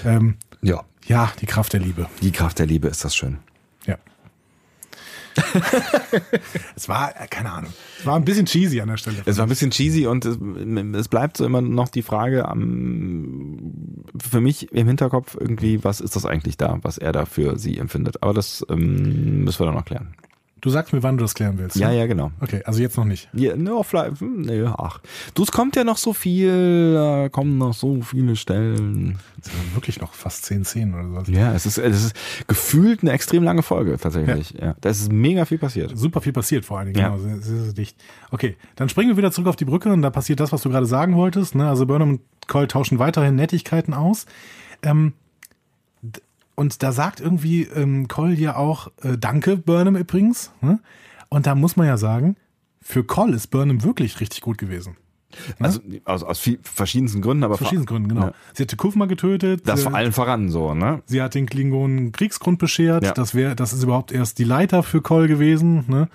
Ähm, 0.05 0.35
Ja. 0.61 0.83
ja, 1.07 1.31
die 1.39 1.45
Kraft 1.45 1.71
der 1.71 1.79
Liebe. 1.79 2.07
Die 2.21 2.33
Kraft 2.33 2.59
der 2.59 2.65
Liebe 2.65 2.89
ist 2.89 3.05
das 3.05 3.15
schön. 3.15 3.37
Ja. 3.85 3.97
es 6.75 6.89
war, 6.89 7.11
äh, 7.11 7.27
keine 7.27 7.53
Ahnung, 7.53 7.71
es 7.97 8.05
war 8.05 8.17
ein 8.17 8.25
bisschen 8.25 8.45
cheesy 8.45 8.81
an 8.81 8.89
der 8.89 8.97
Stelle. 8.97 9.23
Es 9.23 9.37
war 9.37 9.45
ein 9.45 9.49
bisschen 9.49 9.71
cheesy 9.71 10.05
und 10.05 10.25
es, 10.25 10.37
es 10.37 11.07
bleibt 11.07 11.37
so 11.37 11.45
immer 11.45 11.61
noch 11.61 11.87
die 11.87 12.03
Frage 12.03 12.45
am, 12.45 14.03
für 14.21 14.41
mich 14.41 14.69
im 14.73 14.87
Hinterkopf 14.87 15.37
irgendwie, 15.39 15.81
was 15.85 16.01
ist 16.01 16.17
das 16.17 16.25
eigentlich 16.25 16.57
da, 16.57 16.77
was 16.81 16.97
er 16.97 17.13
da 17.13 17.25
für 17.25 17.57
sie 17.57 17.77
empfindet. 17.77 18.21
Aber 18.21 18.33
das 18.33 18.65
ähm, 18.69 19.45
müssen 19.45 19.61
wir 19.61 19.67
dann 19.67 19.75
noch 19.75 19.85
klären. 19.85 20.13
Du 20.63 20.69
sagst 20.69 20.93
mir, 20.93 21.03
wann 21.03 21.17
du 21.17 21.25
das 21.25 21.35
klären 21.35 21.57
willst. 21.57 21.75
Ja, 21.75 21.89
ne? 21.89 21.97
ja, 21.97 22.05
genau. 22.05 22.31
Okay, 22.39 22.61
also 22.63 22.79
jetzt 22.81 22.95
noch 22.95 23.03
nicht. 23.03 23.27
Ja, 23.33 23.57
no, 23.57 23.83
vielleicht, 23.83 24.21
hm, 24.21 24.43
nee, 24.43 24.63
ach. 24.63 25.01
Du, 25.33 25.43
es 25.43 25.51
kommt 25.51 25.75
ja 25.75 25.83
noch 25.83 25.97
so 25.97 26.13
viel, 26.13 26.93
da 26.93 27.27
kommen 27.27 27.57
noch 27.57 27.73
so 27.73 28.01
viele 28.01 28.37
Stellen. 28.37 29.19
Es 29.41 29.51
sind 29.51 29.75
wirklich 29.75 29.99
noch 29.99 30.13
fast 30.13 30.45
zehn 30.45 30.63
Szenen 30.63 30.93
oder 30.93 31.03
sowas. 31.09 31.27
Ja, 31.27 31.53
es 31.53 31.65
ist, 31.65 31.77
es 31.79 32.05
ist 32.05 32.15
gefühlt 32.47 33.01
eine 33.01 33.11
extrem 33.11 33.43
lange 33.43 33.61
Folge 33.61 33.97
tatsächlich. 33.97 34.51
Ja. 34.51 34.77
Da 34.79 34.89
ist 34.89 35.11
mega 35.11 35.43
viel 35.43 35.57
passiert. 35.57 35.97
Super 35.97 36.21
viel 36.21 36.31
passiert 36.31 36.63
vor 36.63 36.79
allen 36.79 36.93
Dingen, 36.93 36.99
Ja. 36.99 37.09
genau, 37.09 37.21
sehr, 37.21 37.41
sehr, 37.41 37.63
sehr 37.65 37.73
dicht. 37.73 37.97
Okay, 38.31 38.55
dann 38.77 38.87
springen 38.87 39.09
wir 39.09 39.17
wieder 39.17 39.33
zurück 39.33 39.49
auf 39.49 39.57
die 39.57 39.65
Brücke 39.65 39.91
und 39.91 40.01
da 40.01 40.11
passiert 40.11 40.39
das, 40.39 40.53
was 40.53 40.61
du 40.61 40.69
gerade 40.69 40.85
sagen 40.85 41.17
wolltest. 41.17 41.55
Ne? 41.55 41.67
Also 41.67 41.85
Burnham 41.85 42.09
und 42.09 42.21
Cole 42.47 42.69
tauschen 42.69 42.99
weiterhin 42.99 43.35
Nettigkeiten 43.35 43.93
aus. 43.93 44.27
Ähm, 44.81 45.11
und 46.55 46.83
da 46.83 46.91
sagt 46.91 47.19
irgendwie 47.19 47.63
ähm, 47.63 48.07
Cole 48.07 48.35
ja 48.35 48.55
auch, 48.55 48.87
äh, 49.01 49.17
danke 49.17 49.57
Burnham 49.57 49.95
übrigens. 49.95 50.51
Ne? 50.61 50.79
Und 51.29 51.47
da 51.47 51.55
muss 51.55 51.75
man 51.75 51.87
ja 51.87 51.97
sagen, 51.97 52.35
für 52.81 53.03
Cole 53.03 53.35
ist 53.35 53.47
Burnham 53.47 53.83
wirklich 53.83 54.19
richtig 54.19 54.41
gut 54.41 54.57
gewesen. 54.57 54.97
Also 55.59 55.79
aus, 56.05 56.23
aus 56.23 56.39
viel, 56.39 56.59
verschiedensten 56.61 57.21
Gründen, 57.21 57.43
aber 57.43 57.53
Aus 57.53 57.59
verschiedenen 57.59 57.87
Gründen, 57.87 58.09
genau. 58.09 58.27
Ja. 58.27 58.33
Sie 58.53 58.63
hat 58.63 58.69
Tikufma 58.69 59.05
getötet. 59.05 59.67
das 59.67 59.83
vor 59.83 59.95
allen 59.95 60.11
voran 60.11 60.49
so, 60.49 60.73
ne? 60.75 61.01
Sie 61.05 61.21
hat 61.21 61.33
den 61.33 61.47
Klingonen 61.47 62.11
Kriegsgrund 62.11 62.59
beschert. 62.59 63.03
Ja. 63.03 63.13
Das 63.13 63.33
wäre, 63.33 63.55
das 63.55 63.73
ist 63.73 63.83
überhaupt 63.83 64.11
erst 64.11 64.37
die 64.39 64.43
Leiter 64.43 64.83
für 64.83 65.01
Cole 65.01 65.27
gewesen. 65.27 65.85
Ne? 65.87 66.07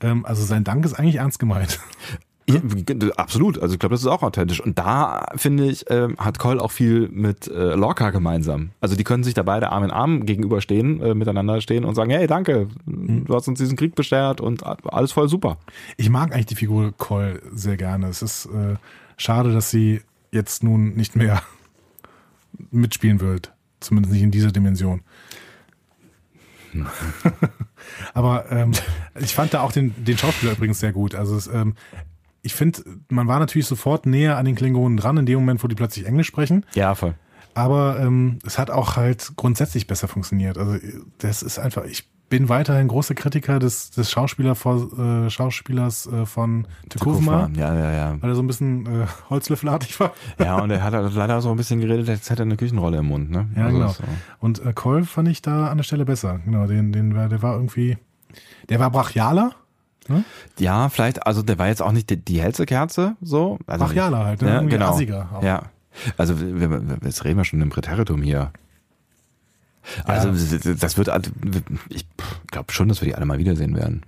Ähm, 0.00 0.24
also 0.24 0.44
sein 0.44 0.64
Dank 0.64 0.84
ist 0.84 0.94
eigentlich 0.94 1.16
ernst 1.16 1.38
gemeint. 1.38 1.80
Ja, 2.54 3.08
absolut. 3.16 3.58
Also 3.58 3.74
ich 3.74 3.78
glaube, 3.78 3.94
das 3.94 4.00
ist 4.02 4.06
auch 4.06 4.22
authentisch. 4.22 4.60
Und 4.60 4.78
da 4.78 5.26
finde 5.36 5.66
ich, 5.66 5.84
ähm, 5.90 6.16
hat 6.18 6.38
Cole 6.38 6.60
auch 6.60 6.70
viel 6.70 7.08
mit 7.08 7.48
äh, 7.48 7.74
Lorca 7.74 8.10
gemeinsam. 8.10 8.70
Also 8.80 8.96
die 8.96 9.04
können 9.04 9.24
sich 9.24 9.34
da 9.34 9.42
beide 9.42 9.70
Arm 9.70 9.84
in 9.84 9.90
Arm 9.90 10.26
gegenüberstehen, 10.26 11.00
äh, 11.00 11.14
miteinander 11.14 11.60
stehen 11.60 11.84
und 11.84 11.94
sagen, 11.94 12.10
hey, 12.10 12.26
danke, 12.26 12.68
Mhm. 12.86 13.24
du 13.26 13.34
hast 13.34 13.48
uns 13.48 13.58
diesen 13.58 13.76
Krieg 13.76 13.94
beschert 13.94 14.40
und 14.40 14.64
alles 14.64 15.12
voll 15.12 15.28
super. 15.28 15.58
Ich 15.96 16.10
mag 16.10 16.32
eigentlich 16.32 16.46
die 16.46 16.56
Figur 16.56 16.92
Cole 16.96 17.40
sehr 17.52 17.76
gerne. 17.76 18.08
Es 18.08 18.22
ist 18.22 18.46
äh, 18.46 18.76
schade, 19.16 19.52
dass 19.52 19.70
sie 19.70 20.00
jetzt 20.32 20.62
nun 20.62 20.94
nicht 20.94 21.16
mehr 21.16 21.42
mitspielen 22.70 23.20
wird. 23.20 23.52
Zumindest 23.80 24.12
nicht 24.12 24.22
in 24.22 24.30
dieser 24.30 24.52
Dimension. 24.52 25.00
Aber 28.14 28.50
ähm, 28.50 28.72
ich 29.18 29.34
fand 29.34 29.54
da 29.54 29.62
auch 29.62 29.72
den, 29.72 29.94
den 30.04 30.16
Schauspieler 30.16 30.52
übrigens 30.52 30.80
sehr 30.80 30.92
gut. 30.92 31.14
Also 31.14 31.36
es, 31.36 31.46
ähm, 31.48 31.74
ich 32.42 32.54
finde, 32.54 32.82
man 33.08 33.28
war 33.28 33.38
natürlich 33.38 33.66
sofort 33.66 34.06
näher 34.06 34.36
an 34.38 34.44
den 34.46 34.54
Klingonen 34.54 34.96
dran, 34.96 35.16
in 35.18 35.26
dem 35.26 35.40
Moment, 35.40 35.62
wo 35.62 35.68
die 35.68 35.74
plötzlich 35.74 36.06
Englisch 36.06 36.26
sprechen. 36.28 36.64
Ja, 36.74 36.94
voll. 36.94 37.14
Aber 37.54 37.98
ähm, 38.00 38.38
es 38.46 38.58
hat 38.58 38.70
auch 38.70 38.96
halt 38.96 39.32
grundsätzlich 39.36 39.86
besser 39.86 40.08
funktioniert. 40.08 40.56
Also 40.56 40.76
das 41.18 41.42
ist 41.42 41.58
einfach, 41.58 41.84
ich 41.84 42.08
bin 42.28 42.48
weiterhin 42.48 42.86
großer 42.86 43.16
Kritiker 43.16 43.58
des, 43.58 43.90
des 43.90 44.08
Schauspieler 44.08 44.54
vor, 44.54 44.88
äh, 44.98 45.28
Schauspielers 45.30 46.06
äh, 46.06 46.26
von 46.26 46.68
Tekufma, 46.88 47.50
Ja, 47.56 47.74
ja, 47.74 47.90
ja. 47.92 48.16
weil 48.22 48.30
er 48.30 48.36
so 48.36 48.42
ein 48.42 48.46
bisschen 48.46 48.86
äh, 48.86 49.06
holzlöffelartig 49.28 49.98
war. 49.98 50.12
Ja, 50.38 50.60
und 50.60 50.70
er 50.70 50.84
hat 50.84 50.94
halt 50.94 51.12
leider 51.12 51.40
so 51.40 51.50
ein 51.50 51.56
bisschen 51.56 51.80
geredet, 51.80 52.08
als 52.08 52.30
hätte 52.30 52.42
er 52.42 52.46
eine 52.46 52.56
Küchenrolle 52.56 52.98
im 52.98 53.06
Mund, 53.06 53.32
ne? 53.32 53.48
Ja, 53.56 53.64
Also 53.66 53.76
genau. 53.78 53.88
so. 53.90 54.04
Und 54.38 54.64
äh, 54.64 54.72
Cole 54.72 55.04
fand 55.04 55.26
ich 55.28 55.42
da 55.42 55.66
an 55.66 55.78
der 55.78 55.82
Stelle 55.84 56.04
besser. 56.04 56.38
Genau, 56.44 56.68
den, 56.68 56.92
den 56.92 57.16
war, 57.16 57.28
der 57.28 57.42
war 57.42 57.54
irgendwie, 57.56 57.98
der 58.68 58.78
war 58.78 58.90
brachialer. 58.92 59.52
Ne? 60.10 60.24
Ja, 60.58 60.88
vielleicht, 60.88 61.26
also 61.26 61.42
der 61.42 61.58
war 61.58 61.68
jetzt 61.68 61.80
auch 61.80 61.92
nicht 61.92 62.10
die, 62.10 62.16
die 62.16 62.42
hellste 62.42 62.66
Kerze, 62.66 63.14
so. 63.22 63.58
Also, 63.66 63.84
Brachialer 63.84 64.24
halt, 64.24 64.42
ne? 64.42 64.48
Ja, 64.48 64.60
genau. 64.62 64.90
assiger. 64.92 65.40
Ja. 65.42 65.62
Also, 66.16 66.40
wir, 66.40 66.82
jetzt 67.04 67.24
reden 67.24 67.38
wir 67.38 67.44
schon 67.44 67.62
im 67.62 67.70
Präteritum 67.70 68.20
hier. 68.20 68.50
Also, 70.04 70.30
das 70.74 70.98
wird, 70.98 71.10
ich 71.88 72.06
glaube 72.50 72.72
schon, 72.72 72.88
dass 72.88 73.00
wir 73.00 73.06
die 73.06 73.14
alle 73.14 73.24
mal 73.24 73.38
wiedersehen 73.38 73.76
werden. 73.76 74.02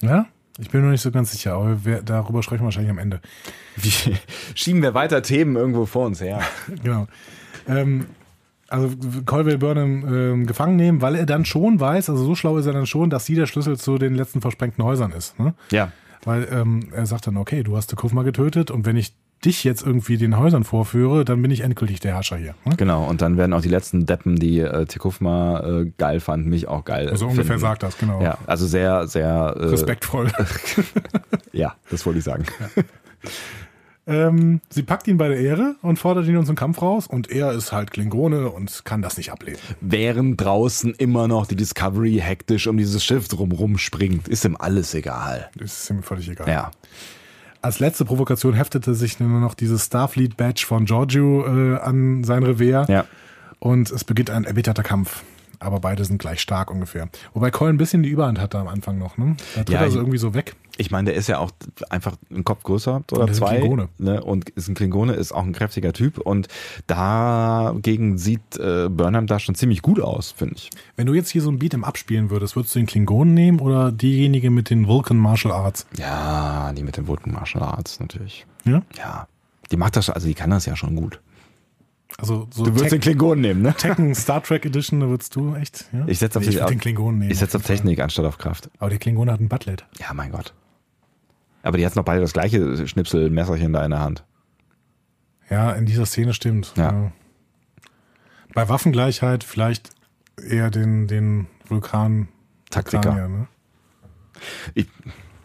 ja? 0.00 0.26
Ich 0.58 0.70
bin 0.70 0.82
mir 0.82 0.90
nicht 0.90 1.02
so 1.02 1.10
ganz 1.10 1.32
sicher, 1.32 1.52
aber 1.52 1.84
wir, 1.84 2.02
darüber 2.02 2.42
sprechen 2.42 2.62
wir 2.62 2.66
wahrscheinlich 2.66 2.90
am 2.90 2.98
Ende. 2.98 3.20
Wie, 3.76 4.16
schieben 4.54 4.82
wir 4.82 4.94
weiter 4.94 5.22
Themen 5.22 5.54
irgendwo 5.54 5.86
vor 5.86 6.06
uns 6.06 6.20
her. 6.20 6.40
Genau. 6.82 7.06
Ähm, 7.68 8.06
also 8.68 8.90
Cole 9.24 9.46
will 9.46 9.58
Burnham 9.58 10.04
ähm, 10.12 10.46
gefangen 10.46 10.76
nehmen, 10.76 11.00
weil 11.02 11.14
er 11.14 11.26
dann 11.26 11.44
schon 11.44 11.78
weiß, 11.78 12.10
also 12.10 12.24
so 12.24 12.34
schlau 12.34 12.58
ist 12.58 12.66
er 12.66 12.72
dann 12.72 12.86
schon, 12.86 13.10
dass 13.10 13.26
sie 13.26 13.34
der 13.34 13.46
Schlüssel 13.46 13.78
zu 13.78 13.98
den 13.98 14.14
letzten 14.14 14.40
versprengten 14.40 14.84
Häusern 14.84 15.12
ist. 15.12 15.38
Ne? 15.38 15.54
Ja. 15.70 15.92
Weil 16.24 16.48
ähm, 16.50 16.88
er 16.92 17.06
sagt 17.06 17.26
dann, 17.26 17.36
okay, 17.36 17.62
du 17.62 17.76
hast 17.76 17.88
Tekufma 17.88 18.22
getötet 18.22 18.70
und 18.70 18.86
wenn 18.86 18.96
ich 18.96 19.14
dich 19.44 19.64
jetzt 19.64 19.84
irgendwie 19.84 20.16
den 20.16 20.38
Häusern 20.38 20.64
vorführe, 20.64 21.24
dann 21.24 21.42
bin 21.42 21.50
ich 21.50 21.60
endgültig 21.60 22.00
der 22.00 22.14
Herrscher 22.14 22.36
hier. 22.36 22.54
Ne? 22.64 22.74
Genau, 22.76 23.04
und 23.04 23.20
dann 23.20 23.36
werden 23.36 23.52
auch 23.52 23.60
die 23.60 23.68
letzten 23.68 24.06
Deppen, 24.06 24.36
die 24.36 24.60
äh, 24.60 24.86
Tikufma 24.86 25.60
äh, 25.60 25.92
geil 25.98 26.20
fanden, 26.20 26.48
mich 26.48 26.68
auch 26.68 26.84
geil. 26.84 27.08
Also 27.08 27.26
finden. 27.26 27.40
ungefähr 27.40 27.58
sagt 27.58 27.82
das, 27.82 27.98
genau. 27.98 28.22
Ja, 28.22 28.38
also 28.46 28.66
sehr, 28.66 29.06
sehr. 29.06 29.54
Äh, 29.58 29.64
Respektvoll. 29.66 30.30
Ja, 31.52 31.74
das 31.90 32.04
wollte 32.04 32.18
ich 32.18 32.24
sagen. 32.26 32.44
Ähm, 34.06 34.60
sie 34.70 34.82
packt 34.82 35.08
ihn 35.08 35.16
bei 35.16 35.28
der 35.28 35.38
Ehre 35.38 35.76
und 35.82 35.98
fordert 35.98 36.26
ihn 36.26 36.36
uns 36.36 36.48
im 36.48 36.54
Kampf 36.56 36.80
raus 36.82 37.06
und 37.06 37.30
er 37.30 37.52
ist 37.52 37.72
halt 37.72 37.90
Klingone 37.90 38.50
und 38.50 38.84
kann 38.84 39.02
das 39.02 39.16
nicht 39.16 39.32
ablehnen. 39.32 39.58
Während 39.80 40.40
draußen 40.40 40.94
immer 40.94 41.26
noch 41.28 41.46
die 41.46 41.56
Discovery 41.56 42.20
hektisch 42.22 42.66
um 42.66 42.76
dieses 42.76 43.04
Schiff 43.04 43.28
drumrum 43.28 43.78
springt, 43.78 44.28
ist 44.28 44.44
ihm 44.44 44.56
alles 44.58 44.94
egal. 44.94 45.50
Ist 45.58 45.90
ihm 45.90 46.02
völlig 46.02 46.28
egal. 46.28 46.48
Ja. 46.48 46.70
Als 47.62 47.80
letzte 47.80 48.04
Provokation 48.04 48.54
heftete 48.54 48.94
sich 48.94 49.18
nur 49.18 49.40
noch 49.40 49.54
dieses 49.54 49.86
Starfleet-Badge 49.86 50.64
von 50.66 50.84
Giorgio 50.84 51.44
äh, 51.46 51.78
an 51.78 52.22
sein 52.22 52.44
Revier. 52.44 52.84
Ja. 52.88 53.06
Und 53.58 53.90
es 53.90 54.04
beginnt 54.04 54.30
ein 54.30 54.44
erbitterter 54.44 54.82
Kampf. 54.84 55.24
Aber 55.58 55.80
beide 55.80 56.04
sind 56.04 56.18
gleich 56.18 56.40
stark 56.42 56.70
ungefähr. 56.70 57.08
Wobei 57.32 57.50
Cole 57.50 57.70
ein 57.72 57.78
bisschen 57.78 58.02
die 58.02 58.10
Überhand 58.10 58.38
hatte 58.38 58.58
am 58.58 58.68
Anfang 58.68 58.98
noch. 58.98 59.16
Ne? 59.16 59.36
Da 59.54 59.64
tritt 59.64 59.70
Ja, 59.70 59.80
er 59.80 59.86
so 59.90 59.96
ich- 59.96 60.02
irgendwie 60.02 60.18
so 60.18 60.34
weg. 60.34 60.54
Ich 60.78 60.90
meine, 60.90 61.06
der 61.10 61.14
ist 61.18 61.26
ja 61.28 61.38
auch 61.38 61.50
einfach 61.88 62.16
ein 62.30 62.44
Kopf 62.44 62.62
größer 62.62 63.02
oder 63.12 63.22
er 63.22 63.28
ist 63.28 63.30
ein 63.30 63.34
zwei. 63.48 63.58
Klingone. 63.58 63.88
Ne? 63.98 64.22
Und 64.22 64.50
ist 64.50 64.68
ein 64.68 64.74
Klingone, 64.74 65.14
ist 65.14 65.32
auch 65.32 65.44
ein 65.44 65.52
kräftiger 65.52 65.92
Typ. 65.92 66.18
Und 66.18 66.48
dagegen 66.86 68.18
sieht 68.18 68.56
äh, 68.58 68.88
Burnham 68.90 69.26
da 69.26 69.38
schon 69.38 69.54
ziemlich 69.54 69.82
gut 69.82 70.00
aus, 70.00 70.32
finde 70.32 70.56
ich. 70.56 70.70
Wenn 70.96 71.06
du 71.06 71.14
jetzt 71.14 71.30
hier 71.30 71.42
so 71.42 71.50
ein 71.50 71.58
Beat'em 71.58 71.82
abspielen 71.82 72.30
würdest, 72.30 72.56
würdest 72.56 72.74
du 72.74 72.78
den 72.80 72.86
Klingonen 72.86 73.34
nehmen 73.34 73.60
oder 73.60 73.92
diejenige 73.92 74.50
mit 74.50 74.70
den 74.70 74.86
Vulcan 74.86 75.16
Martial 75.16 75.52
Arts? 75.54 75.86
Ja, 75.98 76.72
die 76.72 76.82
mit 76.82 76.96
den 76.96 77.06
Vulcan 77.06 77.32
Martial 77.32 77.62
Arts 77.62 78.00
natürlich. 78.00 78.46
Ja? 78.64 78.82
Ja. 78.98 79.28
Die 79.70 79.76
macht 79.76 79.96
das, 79.96 80.10
also 80.10 80.26
die 80.28 80.34
kann 80.34 80.50
das 80.50 80.66
ja 80.66 80.76
schon 80.76 80.94
gut. 80.96 81.20
Also 82.18 82.46
so 82.50 82.64
Du 82.64 82.70
würdest 82.70 82.92
den 82.92 83.00
Tech- 83.00 83.12
Klingonen 83.12 83.40
nehmen, 83.42 83.62
ne? 83.62 83.74
Tekken 83.74 84.14
Star 84.14 84.42
Trek 84.42 84.64
Edition, 84.64 85.00
da 85.00 85.08
würdest 85.08 85.34
du 85.36 85.54
echt? 85.54 85.86
Ja? 85.92 86.04
Ich 86.06 86.18
setze 86.18 86.38
auf, 86.38 86.44
Nee, 86.44 86.50
ich 86.52 86.56
würd 86.58 86.70
den 86.70 86.78
Klingonen 86.78 87.18
nehmen. 87.18 87.30
ich 87.30 87.38
setz 87.38 87.54
auf 87.54 87.62
Technik 87.62 88.00
anstatt 88.00 88.24
auf 88.24 88.38
Kraft. 88.38 88.70
Aber 88.78 88.88
der 88.90 88.98
Klingon 88.98 89.30
hat 89.30 89.40
ein 89.40 89.48
Butlet. 89.48 89.84
Ja, 89.98 90.14
mein 90.14 90.30
Gott. 90.32 90.54
Aber 91.66 91.78
die 91.78 91.84
hat 91.84 91.96
noch 91.96 92.04
beide 92.04 92.20
das 92.20 92.32
gleiche 92.32 92.86
Schnipselmesserchen 92.86 93.72
da 93.72 93.84
in 93.84 93.90
der 93.90 93.98
Hand. 93.98 94.24
Ja, 95.50 95.72
in 95.72 95.84
dieser 95.84 96.06
Szene 96.06 96.32
stimmt. 96.32 96.72
Ja. 96.76 97.10
Bei 98.54 98.68
Waffengleichheit 98.68 99.42
vielleicht 99.42 99.90
eher 100.40 100.70
den, 100.70 101.08
den 101.08 101.48
Vulkan 101.66 102.28
Taktiker. 102.70 103.10
Vulkanier, 103.10 103.28
ne? 103.28 103.48
Ich, 104.74 104.86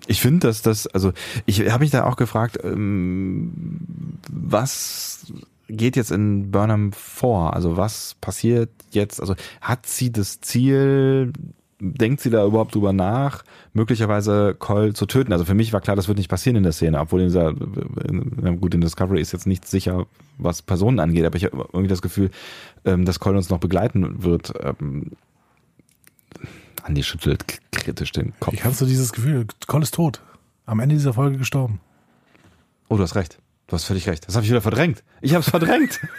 ich 0.06 0.22
finde, 0.22 0.48
dass 0.48 0.62
das, 0.62 0.86
also 0.86 1.12
ich 1.48 1.72
habe 1.72 1.84
mich 1.84 1.92
da 1.92 2.04
auch 2.04 2.18
gefragt, 2.18 2.60
ähm, 2.64 4.20
was 4.30 5.34
geht 5.70 5.96
jetzt 5.96 6.12
in 6.12 6.52
Burnham 6.52 6.94
vor? 6.94 7.56
Also 7.56 7.78
was 7.78 8.16
passiert 8.22 8.70
jetzt? 8.92 9.20
Also 9.20 9.36
hat 9.60 9.88
sie 9.88 10.12
das 10.12 10.40
Ziel, 10.42 11.34
denkt 11.82 12.22
sie 12.22 12.30
da 12.30 12.46
überhaupt 12.46 12.76
drüber 12.76 12.94
nach, 12.94 13.44
möglicherweise 13.74 14.56
Cole 14.58 14.94
zu 14.94 15.08
töten? 15.08 15.34
Also 15.34 15.46
für 15.46 15.56
mich 15.56 15.74
war 15.74 15.82
klar, 15.82 15.96
das 15.96 16.08
wird 16.08 16.20
nicht 16.20 16.30
passieren 16.30 16.56
in 16.56 16.64
der 16.64 16.72
Szene, 16.72 17.00
obwohl 17.00 17.22
in 17.22 17.28
dieser, 17.28 17.54
na 17.54 18.52
gut, 18.52 18.76
in 18.76 18.82
Discovery 18.82 19.20
ist 19.20 19.34
jetzt 19.34 19.48
nicht 19.48 19.68
sicher, 19.68 20.06
was 20.38 20.62
Personen 20.62 21.00
angeht, 21.00 21.26
aber 21.26 21.36
ich 21.36 21.46
habe 21.46 21.68
irgendwie 21.74 21.88
das 21.88 22.02
Gefühl, 22.02 22.30
ähm, 22.86 23.06
dass 23.06 23.20
Cole 23.20 23.38
uns 23.38 23.50
noch 23.50 23.60
begleiten 23.60 24.24
wird. 24.24 24.54
Ähm, 24.62 25.12
Andi 26.84 27.04
schüttelt 27.04 27.60
kritisch 27.72 28.12
den 28.12 28.34
Kopf. 28.40 28.54
Wie 28.54 28.58
kannst 28.58 28.82
du 28.82 28.86
dieses 28.86 29.12
Gefühl? 29.12 29.48
Cole 29.68 29.84
ist 29.84 29.96
tot. 29.96 30.22
Am 30.66 30.80
Ende 30.80 30.96
dieser 30.96 31.14
Folge 31.14 31.38
gestorben. 31.38 31.80
Oh, 32.90 32.98
du 32.98 33.04
hast 33.04 33.16
recht. 33.16 33.40
Du 33.68 33.74
hast 33.74 33.86
völlig 33.86 34.08
recht. 34.08 34.28
Das 34.28 34.36
habe 34.36 34.46
ich 34.46 34.52
wieder 34.52 34.62
verdrängt. 34.62 35.04
Ich 35.22 35.34
habe 35.34 35.42
es 35.42 35.50
verdrängt. 35.50 36.00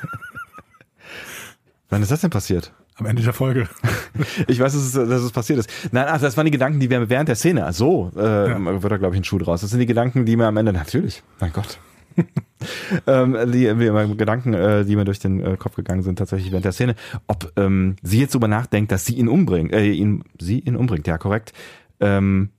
Wann 1.88 2.02
ist 2.02 2.10
das 2.10 2.22
denn 2.22 2.30
passiert? 2.30 2.72
Am 2.96 3.06
Ende 3.06 3.22
der 3.22 3.32
Folge. 3.32 3.68
Ich 4.46 4.60
weiß, 4.60 4.74
dass 4.74 4.82
es, 4.82 4.92
dass 4.92 5.22
es 5.22 5.32
passiert 5.32 5.58
ist. 5.58 5.70
Nein, 5.90 6.04
ach, 6.08 6.20
das 6.20 6.36
waren 6.36 6.44
die 6.44 6.50
Gedanken, 6.50 6.80
die 6.80 6.90
wir 6.90 7.08
während 7.08 7.28
der 7.28 7.36
Szene. 7.36 7.72
So 7.72 8.12
äh, 8.14 8.50
Ja. 8.50 8.82
wird 8.82 8.92
da, 8.92 8.98
glaube 8.98 9.14
ich, 9.14 9.20
ein 9.20 9.24
Schuh 9.24 9.38
draus. 9.38 9.62
Das 9.62 9.70
sind 9.70 9.80
die 9.80 9.86
Gedanken, 9.86 10.26
die 10.26 10.36
mir 10.36 10.46
am 10.46 10.56
Ende, 10.58 10.72
natürlich, 10.72 11.22
mein 11.40 11.52
Gott. 11.52 11.78
ähm, 13.06 13.36
die, 13.50 13.72
die 13.74 14.16
Gedanken, 14.16 14.52
äh, 14.52 14.84
die 14.84 14.96
mir 14.96 15.06
durch 15.06 15.18
den 15.18 15.40
äh, 15.40 15.56
Kopf 15.56 15.76
gegangen 15.76 16.02
sind, 16.02 16.16
tatsächlich 16.18 16.50
während 16.52 16.66
der 16.66 16.72
Szene, 16.72 16.94
ob 17.26 17.50
ähm, 17.56 17.96
sie 18.02 18.20
jetzt 18.20 18.34
drüber 18.34 18.48
nachdenkt, 18.48 18.92
dass 18.92 19.06
sie 19.06 19.14
ihn 19.14 19.28
umbringt, 19.28 19.72
äh, 19.72 19.90
ihn, 19.90 20.24
sie 20.38 20.58
ihn 20.60 20.76
umbringt, 20.76 21.06
ja, 21.06 21.16
korrekt. 21.16 21.54
Ähm, 22.00 22.50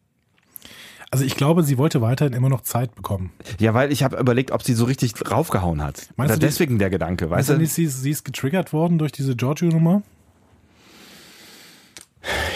Also 1.12 1.24
ich 1.24 1.36
glaube, 1.36 1.62
sie 1.62 1.78
wollte 1.78 2.02
weiterhin 2.02 2.34
immer 2.34 2.50
noch 2.50 2.62
Zeit 2.62 2.96
bekommen. 2.96 3.32
ja, 3.60 3.76
weil 3.76 3.92
ich 3.92 4.04
habe 4.04 4.18
überlegt, 4.18 4.50
ob 4.52 4.64
sie 4.64 4.74
so 4.74 4.86
richtig 4.86 5.14
raufgehauen 5.30 5.84
hat. 5.84 6.10
Meinst 6.16 6.32
Oder 6.34 6.40
du, 6.40 6.46
deswegen 6.48 6.80
der 6.80 6.90
Gedanke, 6.90 7.30
weißt 7.30 7.50
du 7.50 7.58
nicht, 7.58 7.74
sie, 7.74 7.86
sie 7.86 8.10
ist 8.10 8.24
getriggert 8.26 8.74
worden 8.74 8.98
durch 8.98 9.12
diese 9.12 9.36
Giorgio-Nummer? 9.36 10.02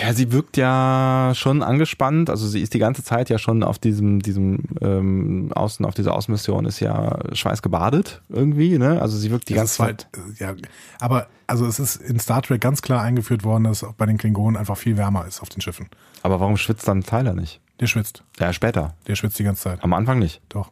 Ja, 0.08 0.14
sie 0.14 0.32
wirkt 0.32 0.56
ja 0.56 1.34
schon 1.36 1.62
angespannt. 1.62 2.30
Also 2.30 2.48
sie 2.48 2.62
ist 2.62 2.74
die 2.74 2.80
ganze 2.80 3.04
Zeit 3.04 3.30
ja 3.30 3.38
schon 3.38 3.62
auf 3.62 3.78
diesem, 3.78 4.22
diesem 4.22 4.64
ähm, 4.80 5.52
Außen, 5.54 5.86
auf 5.86 5.96
dieser 5.96 6.14
Außenmission 6.16 6.66
ist 6.66 6.80
ja 6.80 7.20
schweißgebadet 7.34 8.22
irgendwie, 8.30 8.78
ne? 8.78 9.02
Also 9.02 9.18
sie 9.18 9.30
wirkt 9.32 9.50
die 9.50 9.54
Das 9.54 9.78
ganze 9.78 9.84
halt, 9.84 10.08
äh, 10.40 10.44
ja, 10.44 10.56
aber 11.02 11.28
also 11.46 11.66
es 11.66 11.78
ist 11.80 11.98
in 11.98 12.20
Star 12.22 12.42
Trek 12.42 12.62
ganz 12.62 12.82
klar 12.82 13.02
eingeführt 13.02 13.44
worden, 13.44 13.66
dass 13.66 13.84
es 13.84 13.84
auch 13.84 13.94
bei 13.96 14.06
den 14.06 14.18
Klingonen 14.18 14.56
einfach 14.56 14.78
viel 14.78 14.96
wärmer 14.96 15.28
ist 15.28 15.42
auf 15.42 15.50
den 15.50 15.60
Schiffen. 15.60 15.90
Aber 16.24 16.40
warum 16.40 16.56
schwitzt 16.56 16.88
dann 16.88 17.04
Tyler 17.04 17.34
nicht? 17.34 17.60
Der 17.82 17.88
schwitzt. 17.88 18.24
Ja, 18.40 18.54
später. 18.54 18.96
Der 19.08 19.16
schwitzt 19.16 19.38
die 19.40 19.44
ganze 19.44 19.64
Zeit. 19.64 19.84
Am 19.84 19.92
Anfang 19.92 20.20
nicht. 20.20 20.42
Doch. 20.48 20.72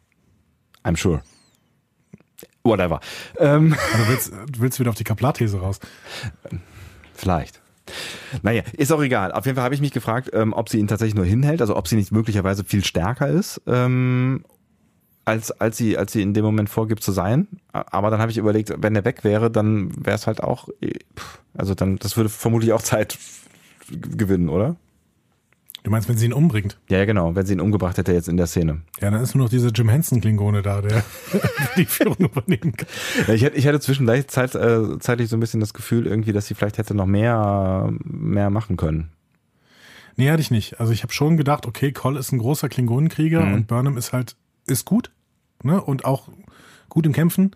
I'm 0.85 0.97
sure. 0.97 1.21
Whatever. 2.63 3.01
Ähm, 3.37 3.75
Also 3.91 4.03
du 4.05 4.09
willst, 4.09 4.31
du 4.31 4.59
willst 4.61 4.79
wieder 4.79 4.89
auf 4.91 4.95
die 4.95 5.03
Kaplar-These 5.03 5.59
raus. 5.59 5.81
vielleicht. 7.13 7.61
Naja, 8.41 8.63
ist 8.77 8.91
auch 8.91 9.01
egal. 9.01 9.31
Auf 9.31 9.45
jeden 9.45 9.55
Fall 9.55 9.63
habe 9.63 9.75
ich 9.75 9.81
mich 9.81 9.91
gefragt, 9.91 10.31
ähm, 10.33 10.53
ob 10.53 10.69
sie 10.69 10.79
ihn 10.79 10.87
tatsächlich 10.87 11.15
nur 11.15 11.25
hinhält, 11.25 11.61
also 11.61 11.75
ob 11.75 11.87
sie 11.87 11.95
nicht 11.95 12.11
möglicherweise 12.11 12.63
viel 12.63 12.83
stärker 12.83 13.27
ist, 13.27 13.61
ähm, 13.67 14.43
als, 15.23 15.51
als, 15.51 15.77
sie, 15.77 15.97
als 15.97 16.11
sie 16.11 16.21
in 16.21 16.33
dem 16.33 16.45
Moment 16.45 16.69
vorgibt 16.69 17.03
zu 17.03 17.11
sein. 17.11 17.47
Aber 17.71 18.09
dann 18.09 18.19
habe 18.19 18.31
ich 18.31 18.37
überlegt, 18.37 18.73
wenn 18.77 18.95
er 18.95 19.05
weg 19.05 19.23
wäre, 19.23 19.49
dann 19.51 19.91
wäre 20.05 20.15
es 20.15 20.27
halt 20.27 20.41
auch, 20.41 20.69
äh, 20.81 20.93
also 21.55 21.73
dann, 21.75 21.97
das 21.97 22.17
würde 22.17 22.29
vermutlich 22.29 22.73
auch 22.73 22.81
Zeit 22.81 23.17
gewinnen, 23.89 24.49
oder? 24.49 24.75
Du 25.85 25.91
meinst, 25.91 26.09
wenn 26.09 26.17
sie 26.17 26.25
ihn 26.25 26.33
umbringt? 26.33 26.79
Ja, 26.89 26.97
ja, 26.97 27.05
genau, 27.05 27.35
wenn 27.35 27.45
sie 27.45 27.53
ihn 27.53 27.59
umgebracht 27.59 27.95
hätte 27.99 28.11
jetzt 28.11 28.27
in 28.27 28.37
der 28.37 28.47
Szene. 28.47 28.81
Ja, 29.01 29.11
dann 29.11 29.21
ist 29.21 29.35
nur 29.35 29.43
noch 29.43 29.51
dieser 29.51 29.69
Jim 29.69 29.87
Henson-Klingone 29.87 30.63
da, 30.63 30.81
der 30.81 31.03
die 31.77 31.85
Führung 31.85 32.17
übernehmen 32.17 32.73
kann. 32.75 32.87
Ja, 33.27 33.33
ich, 33.35 33.45
hatte, 33.45 33.55
ich 33.55 33.67
hatte 33.67 33.79
zwischendurch 33.79 34.27
Zeit, 34.27 34.55
äh, 34.55 34.97
zeitlich 34.97 35.29
so 35.29 35.37
ein 35.37 35.39
bisschen 35.39 35.59
das 35.59 35.75
Gefühl 35.75 36.07
irgendwie, 36.07 36.33
dass 36.33 36.47
sie 36.47 36.55
vielleicht 36.55 36.79
hätte 36.79 36.95
noch 36.95 37.05
mehr, 37.05 37.93
mehr 38.03 38.49
machen 38.49 38.77
können. 38.77 39.09
Nee, 40.15 40.31
hatte 40.31 40.41
ich 40.41 40.49
nicht. 40.49 40.79
Also 40.79 40.91
ich 40.91 41.03
habe 41.03 41.13
schon 41.13 41.37
gedacht, 41.37 41.67
okay, 41.67 41.91
Cole 41.91 42.17
ist 42.19 42.31
ein 42.31 42.39
großer 42.39 42.67
Klingonenkrieger 42.67 43.41
Mhm. 43.45 43.53
und 43.53 43.67
Burnham 43.67 43.95
ist 43.97 44.11
halt, 44.11 44.35
ist 44.65 44.85
gut, 44.85 45.11
ne? 45.61 45.79
Und 45.79 46.03
auch 46.03 46.29
gut 46.89 47.05
im 47.05 47.13
Kämpfen. 47.13 47.51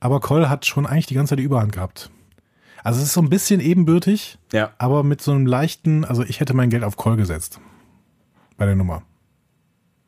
Aber 0.00 0.18
Cole 0.18 0.50
hat 0.50 0.66
schon 0.66 0.86
eigentlich 0.86 1.06
die 1.06 1.14
ganze 1.14 1.30
Zeit 1.30 1.38
die 1.38 1.44
Überhand 1.44 1.70
gehabt. 1.72 2.10
Also 2.84 3.00
es 3.00 3.06
ist 3.08 3.12
so 3.14 3.20
ein 3.22 3.28
bisschen 3.28 3.60
ebenbürtig, 3.60 4.38
Ja. 4.52 4.70
aber 4.78 5.02
mit 5.02 5.20
so 5.20 5.32
einem 5.32 5.46
leichten, 5.46 6.04
also 6.04 6.22
ich 6.22 6.40
hätte 6.40 6.54
mein 6.54 6.70
Geld 6.70 6.82
auf 6.84 6.96
Cole 6.96 7.16
gesetzt. 7.16 7.60
Bei 8.56 8.66
der 8.66 8.76
Nummer. 8.76 9.02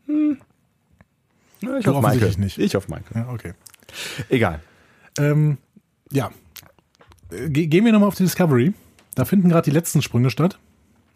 Ja, 0.09 1.79
Ich 1.79 1.87
hoffe 1.87 2.01
Michael. 2.07 2.35
nicht. 2.39 2.59
Ich 2.59 2.75
hoffe 2.75 2.91
Michael. 2.91 3.23
Ja, 3.27 3.33
okay. 3.33 3.53
Egal. 4.29 4.61
Ähm, 5.19 5.59
ja. 6.11 6.31
Äh, 7.31 7.49
ge- 7.51 7.67
Gehen 7.67 7.85
wir 7.85 7.93
nochmal 7.93 8.09
auf 8.09 8.15
die 8.17 8.25
Discovery. 8.25 8.73
Da 9.15 9.25
finden 9.25 9.49
gerade 9.49 9.65
die 9.65 9.71
letzten 9.75 10.03
Sprünge 10.03 10.31
statt. 10.31 10.59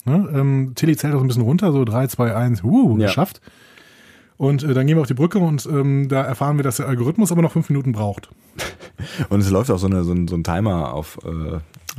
Ne? 0.05 0.29
Ähm, 0.33 0.73
Tilly 0.77 0.97
zählt 0.97 1.15
auch 1.15 1.21
ein 1.21 1.27
bisschen 1.27 1.43
runter, 1.43 1.73
so 1.73 1.85
3, 1.85 2.07
2, 2.07 2.35
1, 2.37 2.63
uh, 2.63 2.97
Ja. 2.99 3.07
geschafft. 3.07 3.41
Und 4.39 4.63
äh, 4.63 4.75
dann 4.75 4.87
gehen 4.87 4.97
wir 4.97 5.01
auf 5.01 5.07
die 5.07 5.15
Brücke 5.15 5.39
und 5.39 5.65
ähm, 5.67 6.09
da 6.09 6.23
erfahren 6.23 6.57
wir, 6.59 6.63
dass 6.63 6.77
der 6.77 6.89
Algorithmus 6.89 7.33
aber 7.33 7.43
noch 7.43 7.53
fünf 7.53 7.71
Minuten 7.71 7.93
braucht. 7.93 8.29
Und 9.29 9.41
es 9.41 9.51
läuft 9.51 9.71
auch 9.71 9.79
so, 9.79 9.87
eine, 9.87 10.03
so, 10.05 10.13
ein, 10.13 10.29
so 10.29 10.35
ein 10.37 10.45
Timer 10.45 10.93
auf, 10.95 11.19
äh, 11.25 11.59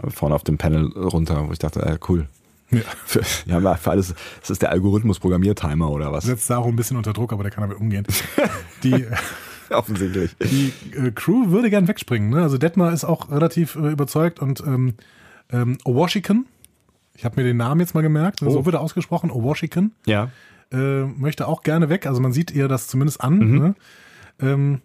vorne 0.10 0.34
auf 0.36 0.44
dem 0.44 0.58
Panel 0.58 0.88
runter, 0.98 1.48
wo 1.48 1.52
ich 1.52 1.60
dachte, 1.60 1.82
äh, 1.82 1.98
cool. 2.10 2.28
Ja. 2.72 2.82
Für, 3.06 3.22
ja, 3.46 3.76
für 3.76 3.92
alles, 3.92 4.14
das 4.42 4.50
ist 4.50 4.62
der 4.62 4.72
Algorithmus-Programmiertimer 4.72 5.90
oder 5.90 6.12
was? 6.12 6.26
Setzt 6.26 6.48
Saru 6.48 6.68
ein 6.70 6.76
bisschen 6.76 6.98
unter 6.98 7.14
Druck, 7.14 7.32
aber 7.34 7.44
der 7.44 7.52
kann 7.52 7.62
damit 7.62 7.80
umgehen. 7.80 8.06
Die, 8.84 9.06
Offensichtlich. 9.70 10.36
die 10.42 10.74
äh, 10.96 11.12
Crew 11.12 11.50
würde 11.50 11.70
gern 11.70 11.88
wegspringen. 11.88 12.30
Ne? 12.30 12.42
Also 12.42 12.58
Detmar 12.58 12.94
ist 12.94 13.04
auch 13.04 13.30
relativ 13.32 13.76
äh, 13.76 13.90
überzeugt 13.92 14.40
und 14.40 14.62
ähm, 14.66 14.94
ähm, 15.52 15.78
Owashikan, 15.86 16.46
ich 17.16 17.26
habe 17.26 17.36
mir 17.42 17.48
den 17.48 17.58
Namen 17.58 17.82
jetzt 17.82 17.94
mal 17.94 18.02
gemerkt, 18.02 18.42
Oh. 18.44 18.50
so 18.50 18.66
wird 18.66 18.76
er 18.76 18.82
ausgesprochen, 18.82 19.30
Owashikan, 19.32 19.92
Ja. 20.06 20.30
Äh, 20.72 21.04
möchte 21.04 21.48
auch 21.48 21.64
gerne 21.64 21.90
weg. 21.90 22.06
Also 22.08 22.22
man 22.22 22.32
sieht 22.34 22.52
ihr 22.52 22.68
das 22.68 22.88
zumindest 22.88 23.22
an. 23.22 23.38
Mhm. 23.40 23.58
Ne? 23.60 23.76
Ähm, 24.42 24.82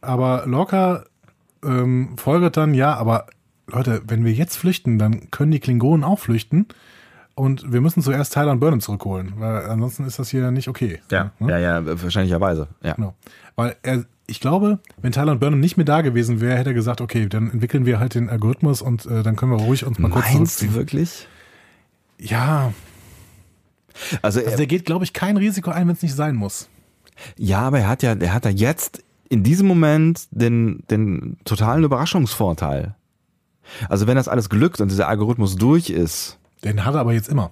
aber 0.00 0.44
Lorca 0.46 1.04
ähm, 1.64 2.16
folgert 2.16 2.56
dann, 2.56 2.74
ja, 2.74 2.94
aber 2.94 3.26
Leute, 3.66 4.02
wenn 4.06 4.24
wir 4.24 4.32
jetzt 4.32 4.56
flüchten, 4.56 4.98
dann 4.98 5.30
können 5.30 5.50
die 5.50 5.60
Klingonen 5.60 6.04
auch 6.04 6.18
flüchten. 6.18 6.66
Und 7.36 7.72
wir 7.72 7.80
müssen 7.80 8.00
zuerst 8.00 8.32
Tyler 8.32 8.52
und 8.52 8.60
Burnham 8.60 8.80
zurückholen, 8.80 9.32
weil 9.38 9.64
ansonsten 9.66 10.04
ist 10.04 10.20
das 10.20 10.28
hier 10.28 10.52
nicht 10.52 10.68
okay. 10.68 11.00
Ja, 11.10 11.32
Ne? 11.40 11.50
ja, 11.50 11.58
ja, 11.58 12.02
wahrscheinlicherweise. 12.02 12.68
Ja. 12.80 12.92
Genau. 12.94 13.14
Weil 13.56 13.74
er, 13.82 14.04
ich 14.28 14.38
glaube, 14.40 14.78
wenn 15.02 15.10
Tyler 15.10 15.32
und 15.32 15.40
Burnham 15.40 15.58
nicht 15.58 15.76
mehr 15.76 15.84
da 15.86 16.02
gewesen 16.02 16.40
wäre, 16.40 16.56
hätte 16.56 16.70
er 16.70 16.74
gesagt, 16.74 17.00
okay, 17.00 17.28
dann 17.28 17.50
entwickeln 17.50 17.86
wir 17.86 17.98
halt 17.98 18.14
den 18.14 18.28
Algorithmus 18.30 18.82
und 18.82 19.06
äh, 19.06 19.24
dann 19.24 19.34
können 19.34 19.50
wir 19.50 19.58
ruhig 19.58 19.84
uns 19.84 19.98
mal 19.98 20.10
kurz 20.10 20.26
Meinst 20.32 20.62
du 20.62 20.66
zurückziehen. 20.66 20.74
wirklich? 20.74 21.26
Ja, 22.20 22.72
Also, 24.22 24.40
also 24.40 24.50
er, 24.50 24.56
der 24.56 24.66
geht, 24.66 24.84
glaube 24.84 25.04
ich, 25.04 25.12
kein 25.12 25.36
Risiko 25.36 25.70
ein, 25.70 25.86
wenn 25.86 25.94
es 25.94 26.02
nicht 26.02 26.14
sein 26.14 26.34
muss. 26.34 26.68
ja, 27.36 27.60
aber 27.60 27.80
er 27.80 27.88
hat 27.88 28.02
ja, 28.02 28.14
er 28.14 28.32
hat 28.32 28.44
ja 28.44 28.50
jetzt 28.50 29.02
in 29.28 29.42
diesem 29.42 29.66
Moment 29.66 30.26
den, 30.30 30.82
den 30.90 31.38
totalen 31.44 31.84
Überraschungsvorteil. 31.84 32.94
Also 33.88 34.06
wenn 34.06 34.16
das 34.16 34.28
alles 34.28 34.50
glückt 34.50 34.80
und 34.80 34.90
dieser 34.90 35.08
Algorithmus 35.08 35.56
durch 35.56 35.90
ist, 35.90 36.38
Den 36.64 36.84
hat 36.84 36.94
er 36.94 37.00
aber 37.00 37.12
jetzt 37.12 37.28
immer. 37.28 37.50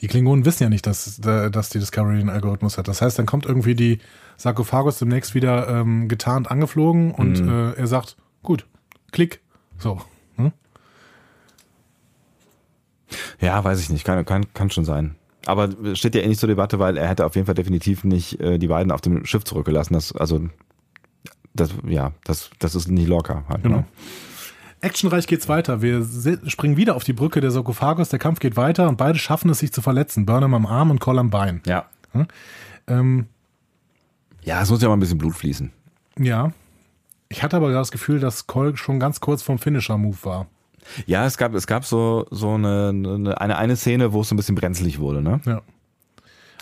Die 0.00 0.08
Klingonen 0.08 0.44
wissen 0.44 0.64
ja 0.64 0.68
nicht, 0.68 0.86
dass, 0.86 1.18
dass 1.20 1.68
die 1.70 1.78
Discovery 1.78 2.20
einen 2.20 2.28
Algorithmus 2.28 2.76
hat. 2.76 2.88
Das 2.88 3.00
heißt, 3.00 3.18
dann 3.18 3.26
kommt 3.26 3.46
irgendwie 3.46 3.74
die 3.74 4.00
Sarkophagus 4.36 4.98
demnächst 4.98 5.34
wieder 5.34 5.68
ähm, 5.68 6.08
getarnt 6.08 6.50
angeflogen 6.50 7.12
und 7.12 7.40
äh, 7.40 7.72
er 7.72 7.86
sagt, 7.86 8.16
gut, 8.42 8.66
klick. 9.12 9.40
So. 9.78 10.00
Hm? 10.36 10.52
Ja, 13.40 13.62
weiß 13.62 13.80
ich 13.80 13.90
nicht. 13.90 14.04
Kann, 14.04 14.24
kann, 14.24 14.52
kann 14.54 14.70
schon 14.70 14.84
sein. 14.84 15.16
Aber 15.46 15.68
steht 15.94 16.14
ja 16.14 16.22
eh 16.22 16.26
nicht 16.28 16.40
zur 16.40 16.48
Debatte, 16.48 16.78
weil 16.78 16.96
er 16.96 17.08
hätte 17.08 17.26
auf 17.26 17.34
jeden 17.34 17.46
Fall 17.46 17.54
definitiv 17.54 18.02
nicht 18.04 18.40
äh, 18.40 18.58
die 18.58 18.68
beiden 18.68 18.90
auf 18.90 19.00
dem 19.02 19.24
Schiff 19.26 19.44
zurückgelassen. 19.44 19.92
Das, 19.94 20.12
also, 20.14 20.48
das, 21.54 21.70
ja, 21.86 22.12
das, 22.24 22.50
das 22.58 22.74
ist 22.74 22.88
nicht 22.88 23.08
locker. 23.08 23.44
Halt, 23.48 23.62
Genau. 23.62 23.78
Ne? 23.78 23.84
Actionreich 24.80 25.26
geht's 25.26 25.48
weiter. 25.48 25.80
Wir 25.80 26.06
springen 26.46 26.76
wieder 26.76 26.94
auf 26.94 27.04
die 27.04 27.14
Brücke 27.14 27.40
der 27.40 27.50
Sarkophagus. 27.50 28.10
Der 28.10 28.18
Kampf 28.18 28.38
geht 28.38 28.56
weiter 28.58 28.86
und 28.88 28.98
beide 28.98 29.18
schaffen 29.18 29.48
es, 29.50 29.60
sich 29.60 29.72
zu 29.72 29.80
verletzen. 29.80 30.26
Burnham 30.26 30.52
am 30.52 30.66
Arm 30.66 30.90
und 30.90 31.00
Cole 31.00 31.20
am 31.20 31.30
Bein. 31.30 31.62
Ja. 31.66 31.86
Ähm, 32.86 33.26
Ja, 34.42 34.60
es 34.60 34.68
muss 34.70 34.82
ja 34.82 34.88
mal 34.88 34.96
ein 34.96 35.00
bisschen 35.00 35.18
Blut 35.18 35.34
fließen. 35.34 35.72
ja. 36.18 36.52
Ich 37.30 37.42
hatte 37.42 37.56
aber 37.56 37.72
das 37.72 37.90
Gefühl, 37.90 38.20
dass 38.20 38.46
Cole 38.46 38.76
schon 38.76 39.00
ganz 39.00 39.18
kurz 39.20 39.42
vom 39.42 39.58
Finisher-Move 39.58 40.18
war. 40.22 40.46
Ja, 41.06 41.26
es 41.26 41.36
gab, 41.38 41.54
es 41.54 41.66
gab 41.66 41.84
so, 41.84 42.26
so 42.30 42.52
eine, 42.54 42.88
eine, 43.38 43.56
eine, 43.58 43.76
Szene, 43.76 44.12
wo 44.12 44.20
es 44.22 44.28
so 44.28 44.34
ein 44.34 44.36
bisschen 44.36 44.54
brenzlig 44.54 44.98
wurde, 44.98 45.22
ne? 45.22 45.40
Ja. 45.46 45.62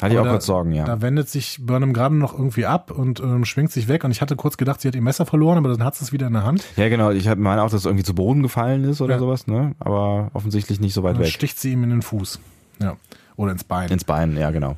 Hatte 0.01 0.15
ich 0.15 0.19
auch 0.20 0.24
da- 0.24 0.31
kurz 0.31 0.47
Sorgen, 0.47 0.73
ja. 0.73 0.85
Da 0.85 1.01
wendet 1.01 1.28
sich 1.28 1.59
Burnham 1.61 1.93
gerade 1.93 2.16
noch 2.16 2.32
irgendwie 2.36 2.66
ab 2.66 2.90
und 2.90 3.20
ähm, 3.20 3.44
schwingt 3.44 3.70
sich 3.70 3.86
weg. 3.86 4.03
Und 4.03 4.11
ich 4.11 4.20
hatte 4.20 4.35
kurz 4.35 4.57
gedacht, 4.57 4.81
sie 4.81 4.89
hat 4.89 4.97
ihr 4.97 5.03
Messer 5.03 5.27
verloren, 5.27 5.59
aber 5.59 5.69
dann 5.69 5.85
hat 5.85 5.94
sie 5.94 6.05
es 6.05 6.12
wieder 6.12 6.27
in 6.27 6.32
der 6.32 6.43
Hand. 6.44 6.65
Ja, 6.77 6.89
genau. 6.89 7.11
Ich 7.11 7.27
meine 7.36 7.62
auch, 7.62 7.66
dass 7.66 7.81
es 7.81 7.85
irgendwie 7.86 8.03
zu 8.05 8.15
Boden 8.15 8.43
gefallen 8.43 8.82
ist 8.85 9.01
oder 9.01 9.15
Ja. 9.15 9.19
sowas, 9.20 9.47
ne? 9.47 9.77
Aber 9.78 10.31
offensichtlich 10.32 10.81
nicht 10.81 10.93
so 10.94 11.05
weit 11.05 11.15
Dann 11.16 11.23
weg. 11.23 11.31
sticht 11.31 11.59
sie 11.61 11.70
ihm 11.73 11.85
in 11.85 11.90
den 11.90 12.03
Fuß. 12.03 12.40
Ja. 12.81 12.97
Oder 13.36 13.53
ins 13.53 13.62
Bein. 13.65 13.90
Ins 13.90 14.03
Bein, 14.05 14.36
ja, 14.36 14.51
genau. 14.51 14.77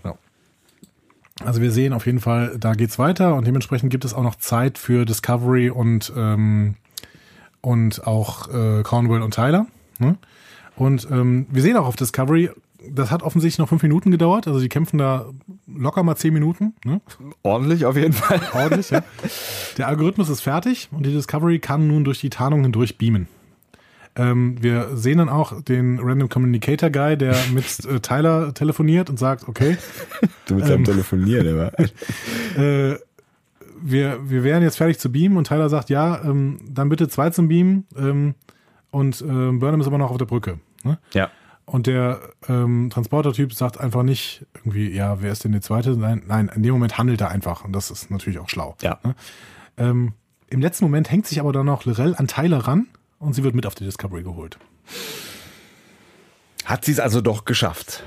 Also 1.42 1.60
wir 1.60 1.72
sehen 1.72 1.92
auf 1.92 2.06
jeden 2.06 2.20
Fall, 2.20 2.56
da 2.58 2.74
geht's 2.74 2.98
weiter 2.98 3.34
und 3.34 3.46
dementsprechend 3.46 3.90
gibt 3.90 4.04
es 4.04 4.14
auch 4.14 4.22
noch 4.22 4.36
Zeit 4.36 4.78
für 4.78 5.04
Discovery 5.04 5.68
und 5.70 6.12
ähm, 6.16 6.76
und 7.64 8.06
auch 8.06 8.48
äh, 8.52 8.82
Cornwell 8.82 9.22
und 9.22 9.34
Tyler. 9.34 9.66
Ne? 9.98 10.16
Und 10.76 11.06
ähm, 11.10 11.46
wir 11.50 11.62
sehen 11.62 11.76
auch 11.76 11.86
auf 11.86 11.96
Discovery, 11.96 12.50
das 12.90 13.10
hat 13.10 13.22
offensichtlich 13.22 13.58
noch 13.58 13.68
fünf 13.68 13.82
Minuten 13.82 14.10
gedauert. 14.10 14.46
Also 14.46 14.60
die 14.60 14.68
kämpfen 14.68 14.98
da 14.98 15.26
locker 15.66 16.02
mal 16.02 16.16
zehn 16.16 16.34
Minuten. 16.34 16.74
Ne? 16.84 17.00
Ordentlich 17.42 17.86
auf 17.86 17.96
jeden 17.96 18.12
Fall. 18.12 18.40
Ordentlich, 18.52 18.90
ja. 18.90 19.02
Der 19.78 19.88
Algorithmus 19.88 20.28
ist 20.28 20.40
fertig 20.42 20.88
und 20.90 21.06
die 21.06 21.12
Discovery 21.12 21.58
kann 21.60 21.86
nun 21.88 22.04
durch 22.04 22.20
die 22.20 22.30
Tarnung 22.30 22.62
hindurch 22.62 22.98
beamen. 22.98 23.28
Ähm, 24.16 24.62
wir 24.62 24.96
sehen 24.96 25.18
dann 25.18 25.28
auch 25.28 25.60
den 25.62 25.98
Random 26.00 26.28
Communicator 26.28 26.90
Guy, 26.90 27.16
der 27.16 27.34
mit 27.54 27.64
äh, 27.86 28.00
Tyler 28.00 28.52
telefoniert 28.54 29.08
und 29.10 29.18
sagt, 29.18 29.48
okay, 29.48 29.76
Du 30.46 30.54
mit 30.56 30.64
Ähm. 30.64 30.70
deinem 30.70 30.84
Telefonieren 30.84 31.46
immer. 31.48 31.72
äh, 32.58 32.98
wir, 33.86 34.30
wir 34.30 34.42
wären 34.42 34.62
jetzt 34.62 34.78
fertig 34.78 34.98
zu 34.98 35.12
beamen 35.12 35.36
und 35.36 35.46
Tyler 35.46 35.68
sagt, 35.68 35.90
ja, 35.90 36.22
ähm, 36.24 36.58
dann 36.66 36.88
bitte 36.88 37.06
zwei 37.06 37.28
zum 37.28 37.48
Beamen 37.48 37.86
ähm, 37.96 38.34
und 38.90 39.20
ähm, 39.20 39.58
Burnham 39.58 39.80
ist 39.82 39.86
aber 39.86 39.98
noch 39.98 40.10
auf 40.10 40.16
der 40.16 40.24
Brücke. 40.24 40.58
Ne? 40.84 40.98
Ja. 41.12 41.30
Und 41.66 41.86
der 41.86 42.20
ähm, 42.48 42.88
Transporter-Typ 42.90 43.52
sagt 43.52 43.78
einfach 43.78 44.02
nicht 44.02 44.46
irgendwie, 44.54 44.90
ja, 44.90 45.20
wer 45.20 45.32
ist 45.32 45.44
denn 45.44 45.52
der 45.52 45.60
Zweite? 45.60 45.96
Nein, 45.98 46.22
nein, 46.26 46.50
in 46.54 46.62
dem 46.62 46.72
Moment 46.72 46.96
handelt 46.96 47.20
er 47.20 47.30
einfach 47.30 47.64
und 47.64 47.72
das 47.72 47.90
ist 47.90 48.10
natürlich 48.10 48.38
auch 48.38 48.48
schlau. 48.48 48.74
Ja. 48.80 48.98
Ne? 49.02 49.14
Ähm, 49.76 50.12
Im 50.48 50.62
letzten 50.62 50.86
Moment 50.86 51.10
hängt 51.10 51.26
sich 51.26 51.38
aber 51.38 51.52
dann 51.52 51.66
noch 51.66 51.84
Lorel 51.84 52.14
an 52.16 52.26
Tyler 52.26 52.60
ran 52.60 52.86
und 53.18 53.34
sie 53.34 53.44
wird 53.44 53.54
mit 53.54 53.66
auf 53.66 53.74
die 53.74 53.84
Discovery 53.84 54.22
geholt. 54.22 54.58
Hat 56.64 56.86
sie 56.86 56.92
es 56.92 57.00
also 57.00 57.20
doch 57.20 57.44
geschafft. 57.44 58.02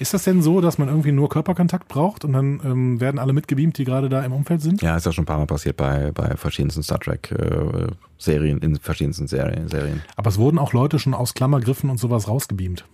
Ist 0.00 0.14
das 0.14 0.24
denn 0.24 0.40
so, 0.40 0.62
dass 0.62 0.78
man 0.78 0.88
irgendwie 0.88 1.12
nur 1.12 1.28
Körperkontakt 1.28 1.86
braucht 1.86 2.24
und 2.24 2.32
dann 2.32 2.62
ähm, 2.64 3.00
werden 3.02 3.18
alle 3.18 3.34
mitgebeamt, 3.34 3.76
die 3.76 3.84
gerade 3.84 4.08
da 4.08 4.24
im 4.24 4.32
Umfeld 4.32 4.62
sind? 4.62 4.80
Ja, 4.80 4.96
ist 4.96 5.04
ja 5.04 5.12
schon 5.12 5.24
ein 5.24 5.26
paar 5.26 5.36
Mal 5.36 5.44
passiert 5.44 5.76
bei, 5.76 6.10
bei 6.10 6.36
verschiedensten 6.36 6.82
Star 6.82 6.98
Trek 6.98 7.30
äh, 7.32 7.86
Serien, 8.16 8.60
in 8.60 8.76
verschiedensten 8.76 9.26
Serien, 9.26 9.68
Serien. 9.68 10.00
Aber 10.16 10.30
es 10.30 10.38
wurden 10.38 10.58
auch 10.58 10.72
Leute 10.72 10.98
schon 10.98 11.12
aus 11.12 11.34
Klammergriffen 11.34 11.90
und 11.90 11.98
sowas 11.98 12.28
rausgebeamt. 12.28 12.86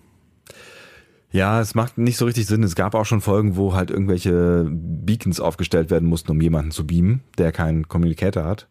Ja, 1.31 1.61
es 1.61 1.77
macht 1.77 1.97
nicht 1.97 2.17
so 2.17 2.25
richtig 2.25 2.47
Sinn. 2.47 2.65
Es 2.65 2.75
gab 2.75 2.97
auch 2.97 3.07
schon 3.07 3.21
Folgen, 3.21 3.55
wo 3.55 3.75
halt 3.75 3.93
irgendwelche 3.93 4.67
Beacons 4.69 5.39
aufgestellt 5.39 5.91
werden 5.91 6.09
mussten, 6.09 6.33
um 6.33 6.41
jemanden 6.41 6.73
zu 6.73 6.89
beamen, 6.89 7.21
der 7.39 7.53
keinen 7.53 7.87
Communicator 7.87 8.43
hat. 8.43 8.67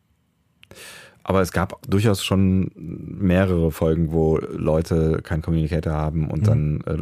Aber 1.23 1.41
es 1.41 1.53
gab 1.53 1.81
durchaus 1.89 2.23
schon 2.23 2.69
mehrere 2.75 3.71
Folgen, 3.71 4.11
wo 4.11 4.37
Leute 4.37 5.21
keinen 5.23 5.41
Communicator 5.41 5.93
haben 5.93 6.29
und 6.29 6.45
dann 6.45 6.81
äh, 6.85 6.97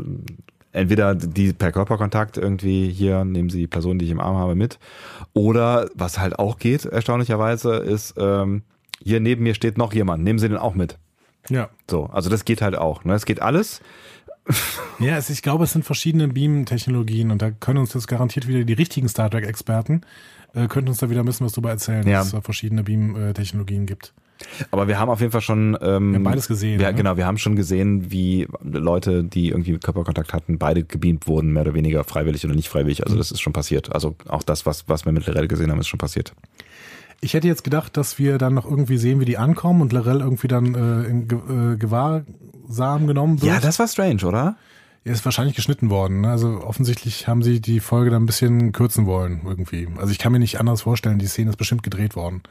entweder 0.74 1.16
die 1.16 1.54
per 1.54 1.72
Körperkontakt 1.72 2.38
irgendwie 2.38 2.90
hier 2.92 3.24
nehmen 3.24 3.50
sie 3.50 3.60
die 3.60 3.68
Person, 3.68 3.98
die 4.00 4.06
ich 4.06 4.12
im 4.12 4.20
Arm 4.20 4.36
habe, 4.38 4.56
mit. 4.56 4.80
Oder 5.34 5.90
was 5.96 6.20
halt 6.20 6.38
auch 6.38 6.58
geht, 6.60 6.86
erstaunlicherweise, 6.86 7.76
ist 7.76 8.16
ähm, 8.18 8.64
hier 9.02 9.20
neben 9.20 9.44
mir 9.44 9.54
steht 9.56 9.78
noch 9.78 9.94
jemand, 9.94 10.24
nehmen 10.24 10.40
Sie 10.40 10.50
den 10.50 10.58
auch 10.58 10.76
mit. 10.76 10.98
Ja. 11.50 11.70
So, 11.90 12.06
also 12.06 12.30
das 12.30 12.46
geht 12.46 12.62
halt 12.62 12.76
auch. 12.76 13.04
Ne? 13.06 13.14
Es 13.14 13.26
geht 13.26 13.42
alles. 13.42 13.82
Ja, 15.00 15.18
es, 15.18 15.30
ich 15.30 15.42
glaube, 15.42 15.64
es 15.64 15.72
sind 15.74 15.86
verschiedene 15.86 16.28
Beam-Technologien 16.28 17.32
und 17.32 17.42
da 17.42 17.52
können 17.52 17.80
uns 17.80 17.92
das 17.94 18.08
garantiert 18.08 18.48
wieder 18.48 18.64
die 18.64 18.74
richtigen 18.74 19.08
Star 19.08 19.30
Trek-Experten, 19.30 20.02
äh, 20.54 20.68
könnten 20.68 20.90
uns 20.90 20.98
da 21.00 21.10
wieder 21.10 21.22
ein 21.22 21.26
bisschen 21.26 21.46
was 21.46 21.54
drüber 21.54 21.70
erzählen, 21.70 22.06
Ja. 22.08 22.18
dass 22.20 22.28
es 22.28 22.32
da 22.34 22.42
verschiedene 22.42 22.84
Beam-Technologien 22.84 23.86
gibt. 23.86 24.14
Aber 24.72 24.88
wir 24.88 25.00
haben 25.00 25.10
auf 25.10 25.20
jeden 25.20 25.32
Fall 25.32 25.42
schon. 25.42 25.78
Ähm, 25.82 26.12
Wir 26.12 26.16
haben 26.16 26.24
beides 26.24 26.48
gesehen, 26.48 26.80
Ja, 26.80 26.92
ne? 26.92 26.98
genau. 26.98 27.18
Wir 27.18 27.26
haben 27.26 27.38
schon 27.38 27.56
gesehen, 27.56 28.12
wie 28.12 28.48
Leute, 28.64 29.24
die 29.24 29.50
irgendwie 29.50 29.78
Körperkontakt 29.78 30.34
hatten, 30.34 30.58
beide 30.58 30.84
gebeamt 30.84 31.28
wurden, 31.28 31.52
mehr 31.54 31.64
oder 31.64 31.74
weniger 31.74 32.04
freiwillig 32.04 32.46
oder 32.46 32.56
nicht 32.56 32.70
freiwillig. 32.70 33.00
Mhm. 33.00 33.06
Also 33.06 33.18
das 33.18 33.32
ist 33.32 33.42
schon 33.42 33.54
passiert. 33.54 33.92
Also 33.94 34.16
auch 34.28 34.44
das, 34.44 34.66
was, 34.66 34.88
was 34.88 35.06
wir 35.06 35.12
mit 35.12 35.26
Lorel 35.28 35.48
gesehen 35.48 35.72
haben, 35.72 35.80
ist 35.80 35.88
schon 35.88 36.00
passiert. 36.00 36.34
Ich 37.22 37.34
hätte 37.34 37.48
jetzt 37.48 37.64
gedacht, 37.64 37.96
dass 37.96 38.20
wir 38.20 38.38
dann 38.38 38.54
noch 38.54 38.66
irgendwie 38.70 38.98
sehen, 38.98 39.20
wie 39.22 39.26
die 39.26 39.38
ankommen 39.38 39.82
und 39.82 39.94
Lorel 39.94 40.20
irgendwie 40.20 40.48
dann 40.50 40.76
äh, 40.76 41.08
in 41.08 41.28
Ge 41.28 41.38
äh, 41.38 41.78
Gewahrsam 41.78 43.08
genommen 43.08 43.42
wird. 43.42 43.52
Ja, 43.52 43.60
das 43.60 43.80
war 43.80 43.88
strange, 43.88 44.26
oder? 44.26 44.56
Er 45.06 45.12
ist 45.12 45.26
wahrscheinlich 45.26 45.56
geschnitten 45.56 45.90
worden. 45.90 46.22
Ne? 46.22 46.30
Also 46.30 46.62
offensichtlich 46.64 47.28
haben 47.28 47.44
sie 47.44 47.60
die 47.60 47.82
Folge 47.82 48.10
dann 48.10 48.24
ein 48.24 48.26
bisschen 48.26 48.72
kürzen 48.72 49.06
wollen 49.06 49.42
irgendwie. 49.46 49.90
Also 49.98 50.12
ich 50.12 50.18
kann 50.18 50.32
mir 50.32 50.40
nicht 50.40 50.62
anders 50.62 50.84
vorstellen, 50.84 51.20
die 51.20 51.28
Szene 51.28 51.50
ist 51.50 51.58
bestimmt 51.58 51.84
gedreht 51.84 52.16
worden. 52.16 52.42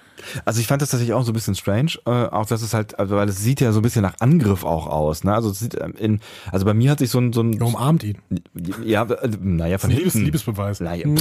Also 0.45 0.61
ich 0.61 0.67
fand 0.67 0.83
das 0.83 0.91
tatsächlich 0.91 1.15
auch 1.15 1.25
so 1.25 1.31
ein 1.31 1.35
bisschen 1.35 1.55
strange, 1.55 1.93
äh, 2.05 2.11
auch 2.11 2.45
dass 2.45 2.61
es 2.61 2.75
halt, 2.75 2.99
also 2.99 3.17
weil 3.17 3.27
es 3.27 3.39
sieht 3.39 3.63
ja 3.63 3.73
so 3.73 3.81
ein 3.81 3.83
bisschen 3.83 4.03
nach 4.03 4.17
Angriff 4.21 4.65
auch 4.65 4.87
aus, 4.87 5.25
ne? 5.25 5.35
Also 5.35 5.49
es 5.51 5.61
sieht 5.61 5.81
ähm, 5.81 5.95
in, 5.99 6.21
also 6.51 6.67
bei 6.67 6.75
mir 6.75 6.91
hat 6.91 6.99
sich 6.99 7.09
so 7.09 7.21
ein, 7.21 7.33
so 7.33 7.41
ein, 7.43 7.55
Er 7.55 7.67
umarmt 7.67 8.05
ihn. 8.05 8.19
ja, 8.85 9.05
äh, 9.05 9.31
naja, 9.41 9.79
von 9.79 9.89
Liebes, 9.89 10.13
hinten. 10.13 10.27
Liebesbeweis. 10.27 10.81
Naja. 10.81 11.07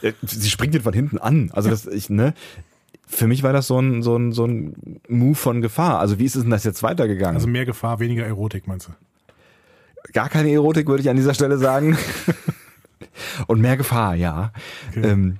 Äh, 0.00 0.14
Sie 0.22 0.48
springt 0.48 0.74
ihn 0.74 0.80
von 0.80 0.94
hinten 0.94 1.18
an. 1.18 1.50
Also 1.52 1.68
das, 1.68 1.86
ich, 1.86 2.08
ne? 2.08 2.32
Für 3.06 3.26
mich 3.26 3.42
war 3.42 3.52
das 3.52 3.66
so 3.66 3.78
ein, 3.78 4.02
so 4.02 4.16
ein, 4.16 4.32
so 4.32 4.46
ein 4.46 5.00
Move 5.08 5.34
von 5.34 5.60
Gefahr. 5.60 6.00
Also 6.00 6.18
wie 6.18 6.24
ist 6.24 6.34
es 6.34 6.42
denn 6.42 6.50
das 6.50 6.64
jetzt 6.64 6.82
weitergegangen? 6.82 7.36
Also 7.36 7.46
mehr 7.46 7.66
Gefahr, 7.66 8.00
weniger 8.00 8.24
Erotik, 8.24 8.66
meinst 8.66 8.88
du? 8.88 8.92
Gar 10.12 10.28
keine 10.28 10.50
Erotik, 10.50 10.88
würde 10.88 11.02
ich 11.02 11.10
an 11.10 11.16
dieser 11.16 11.34
Stelle 11.34 11.58
sagen. 11.58 11.96
Und 13.46 13.60
mehr 13.60 13.76
Gefahr, 13.76 14.14
ja. 14.14 14.52
Okay. 14.90 15.06
Ähm, 15.06 15.38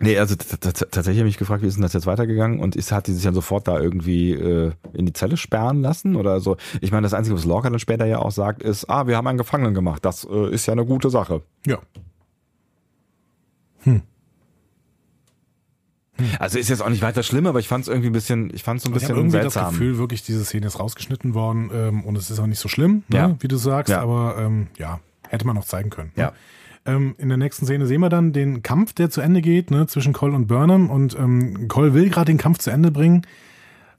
nee, 0.00 0.18
also 0.18 0.34
tatsächlich 0.36 1.18
habe 1.18 1.28
ich 1.28 1.34
mich 1.34 1.38
gefragt, 1.38 1.62
wie 1.62 1.66
ist 1.66 1.74
denn 1.74 1.82
das 1.82 1.92
jetzt 1.92 2.06
weitergegangen? 2.06 2.60
Und 2.60 2.76
ist, 2.76 2.92
hat 2.92 3.06
die 3.06 3.12
sich 3.12 3.22
dann 3.22 3.34
sofort 3.34 3.68
da 3.68 3.78
irgendwie 3.78 4.32
äh, 4.32 4.72
in 4.92 5.06
die 5.06 5.12
Zelle 5.12 5.36
sperren 5.36 5.82
lassen? 5.82 6.16
Oder 6.16 6.40
so? 6.40 6.56
Ich 6.80 6.92
meine, 6.92 7.04
das 7.04 7.14
Einzige, 7.14 7.36
was 7.36 7.44
Lorca 7.44 7.70
dann 7.70 7.78
später 7.78 8.06
ja 8.06 8.18
auch 8.18 8.32
sagt, 8.32 8.62
ist, 8.62 8.88
ah, 8.88 9.06
wir 9.06 9.16
haben 9.16 9.26
einen 9.26 9.38
Gefangenen 9.38 9.74
gemacht. 9.74 10.04
Das 10.04 10.26
äh, 10.30 10.50
ist 10.50 10.66
ja 10.66 10.72
eine 10.72 10.84
gute 10.84 11.10
Sache. 11.10 11.42
Ja. 11.66 11.78
Also 16.38 16.58
ist 16.58 16.68
jetzt 16.68 16.82
auch 16.82 16.88
nicht 16.88 17.02
weiter 17.02 17.22
schlimm, 17.22 17.46
aber 17.46 17.58
ich 17.60 17.68
fand 17.68 17.82
es 17.82 17.88
irgendwie 17.88 18.08
ein 18.10 18.12
bisschen, 18.12 18.50
ich 18.54 18.62
fand 18.62 18.78
es 18.78 18.84
so 18.84 18.90
ein 18.90 18.94
Ich 18.94 19.00
bisschen 19.02 19.16
irgendwie 19.16 19.32
seltsam. 19.38 19.64
das 19.64 19.72
Gefühl, 19.72 19.98
wirklich, 19.98 20.22
diese 20.22 20.44
Szene 20.44 20.66
ist 20.66 20.78
rausgeschnitten 20.78 21.34
worden 21.34 21.70
ähm, 21.74 22.04
und 22.04 22.16
es 22.16 22.30
ist 22.30 22.38
auch 22.38 22.46
nicht 22.46 22.58
so 22.58 22.68
schlimm, 22.68 23.02
ne, 23.08 23.16
Ja. 23.16 23.36
wie 23.40 23.48
du 23.48 23.56
sagst, 23.56 23.90
Ja. 23.90 24.00
aber 24.00 24.36
ähm, 24.38 24.68
ja, 24.78 25.00
hätte 25.28 25.46
man 25.46 25.56
noch 25.56 25.64
zeigen 25.64 25.90
können. 25.90 26.12
Ja. 26.16 26.26
Ne? 26.26 26.32
Ähm, 26.86 27.14
in 27.18 27.28
der 27.28 27.36
nächsten 27.36 27.66
Szene 27.66 27.86
sehen 27.86 28.00
wir 28.00 28.08
dann 28.08 28.32
den 28.32 28.62
Kampf, 28.62 28.94
der 28.94 29.10
zu 29.10 29.20
Ende 29.20 29.42
geht, 29.42 29.70
ne, 29.70 29.86
zwischen 29.86 30.12
Cole 30.14 30.34
und 30.34 30.46
Burnham 30.46 30.88
und 30.90 31.14
ähm, 31.18 31.68
Cole 31.68 31.92
will 31.94 32.08
gerade 32.08 32.26
den 32.32 32.38
Kampf 32.38 32.58
zu 32.58 32.70
Ende 32.70 32.90
bringen 32.90 33.26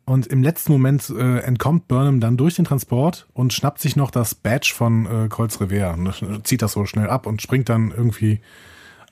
und 0.06 0.26
im 0.28 0.42
letzten 0.42 0.72
Moment 0.72 1.08
äh, 1.16 1.40
entkommt 1.42 1.88
Burnham 1.88 2.20
dann 2.20 2.38
durch 2.38 2.56
den 2.56 2.66
Transport 2.66 3.28
und 3.34 3.54
schnappt 3.54 3.80
sich 3.80 3.96
noch 3.96 4.10
das 4.10 4.34
Badge 4.34 4.74
von 4.76 5.06
äh, 5.06 5.28
Coles 5.30 5.62
Revier, 5.62 5.96
ne, 5.96 6.12
zieht 6.44 6.64
das 6.64 6.72
so 6.72 6.86
schnell 6.86 7.08
ab 7.08 7.28
und 7.28 7.42
springt 7.42 7.70
dann 7.70 7.94
irgendwie 7.96 8.42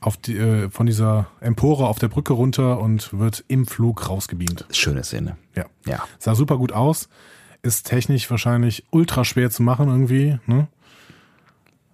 auf 0.01 0.17
die, 0.17 0.37
äh, 0.37 0.69
von 0.69 0.85
dieser 0.85 1.27
Empore 1.41 1.87
auf 1.87 1.99
der 1.99 2.07
Brücke 2.07 2.33
runter 2.33 2.79
und 2.79 3.17
wird 3.17 3.43
im 3.47 3.65
Flug 3.67 4.07
rausgebeamt. 4.09 4.65
Schöne 4.71 5.03
Szene. 5.03 5.37
Ja. 5.55 5.65
Ja. 5.85 6.03
Sah 6.19 6.35
super 6.35 6.57
gut 6.57 6.71
aus. 6.71 7.09
Ist 7.61 7.87
technisch 7.87 8.29
wahrscheinlich 8.31 8.85
ultra 8.91 9.25
schwer 9.25 9.49
zu 9.51 9.63
machen 9.63 9.89
irgendwie, 9.89 10.39
ne? 10.45 10.67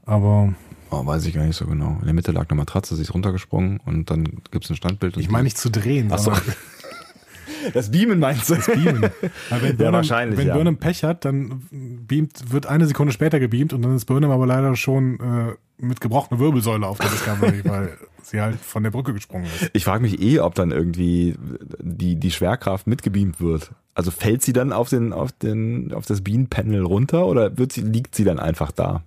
Aber 0.05 0.53
Oh, 0.91 1.03
weiß 1.05 1.25
ich 1.25 1.33
gar 1.33 1.43
nicht 1.43 1.55
so 1.55 1.65
genau. 1.65 1.97
In 1.99 2.05
der 2.05 2.13
Mitte 2.13 2.31
lag 2.31 2.47
eine 2.49 2.57
Matratze, 2.57 2.95
sie 2.95 3.01
ist 3.01 3.13
runtergesprungen 3.13 3.79
und 3.85 4.11
dann 4.11 4.23
gibt's 4.51 4.69
ein 4.69 4.75
Standbild. 4.75 5.17
ich 5.17 5.29
meine 5.29 5.45
nicht 5.45 5.57
zu 5.57 5.71
drehen, 5.71 6.09
Ach 6.11 6.19
so. 6.19 6.25
sondern 6.25 6.53
Das 7.73 7.89
Beamen 7.89 8.19
meinst 8.19 8.49
du? 8.51 8.55
beamen. 8.55 9.01
Weil 9.49 9.61
wenn 9.61 9.77
Burnham, 9.77 9.93
wahrscheinlich, 9.93 10.37
wenn 10.37 10.47
ja. 10.47 10.53
Burnham 10.53 10.77
Pech 10.77 11.03
hat, 11.03 11.25
dann 11.25 11.63
beamt, 11.71 12.51
wird 12.51 12.67
eine 12.67 12.85
Sekunde 12.85 13.11
später 13.11 13.39
gebeamt 13.39 13.73
und 13.73 13.81
dann 13.81 13.95
ist 13.95 14.05
Burnham 14.05 14.29
aber 14.29 14.45
leider 14.45 14.75
schon 14.75 15.19
äh, 15.19 15.55
mit 15.77 16.01
gebrochener 16.01 16.39
Wirbelsäule 16.39 16.87
auf 16.87 16.99
der 16.99 17.09
Discovery, 17.09 17.61
weil 17.65 17.97
sie 18.21 18.41
halt 18.41 18.57
von 18.57 18.83
der 18.83 18.91
Brücke 18.91 19.13
gesprungen 19.13 19.45
ist. 19.45 19.69
Ich 19.73 19.83
frage 19.83 20.01
mich 20.01 20.21
eh, 20.21 20.39
ob 20.39 20.55
dann 20.55 20.71
irgendwie 20.71 21.35
die, 21.79 22.15
die 22.15 22.31
Schwerkraft 22.31 22.87
mitgebeamt 22.87 23.39
wird. 23.39 23.71
Also 23.93 24.11
fällt 24.11 24.41
sie 24.41 24.53
dann 24.53 24.73
auf 24.73 24.89
den, 24.89 25.13
auf 25.13 25.31
den, 25.31 25.93
auf 25.93 26.05
das 26.05 26.21
Bean-Panel 26.21 26.83
runter 26.83 27.25
oder 27.27 27.57
wird 27.57 27.71
sie, 27.71 27.81
liegt 27.81 28.15
sie 28.15 28.23
dann 28.23 28.39
einfach 28.39 28.71
da? 28.71 29.03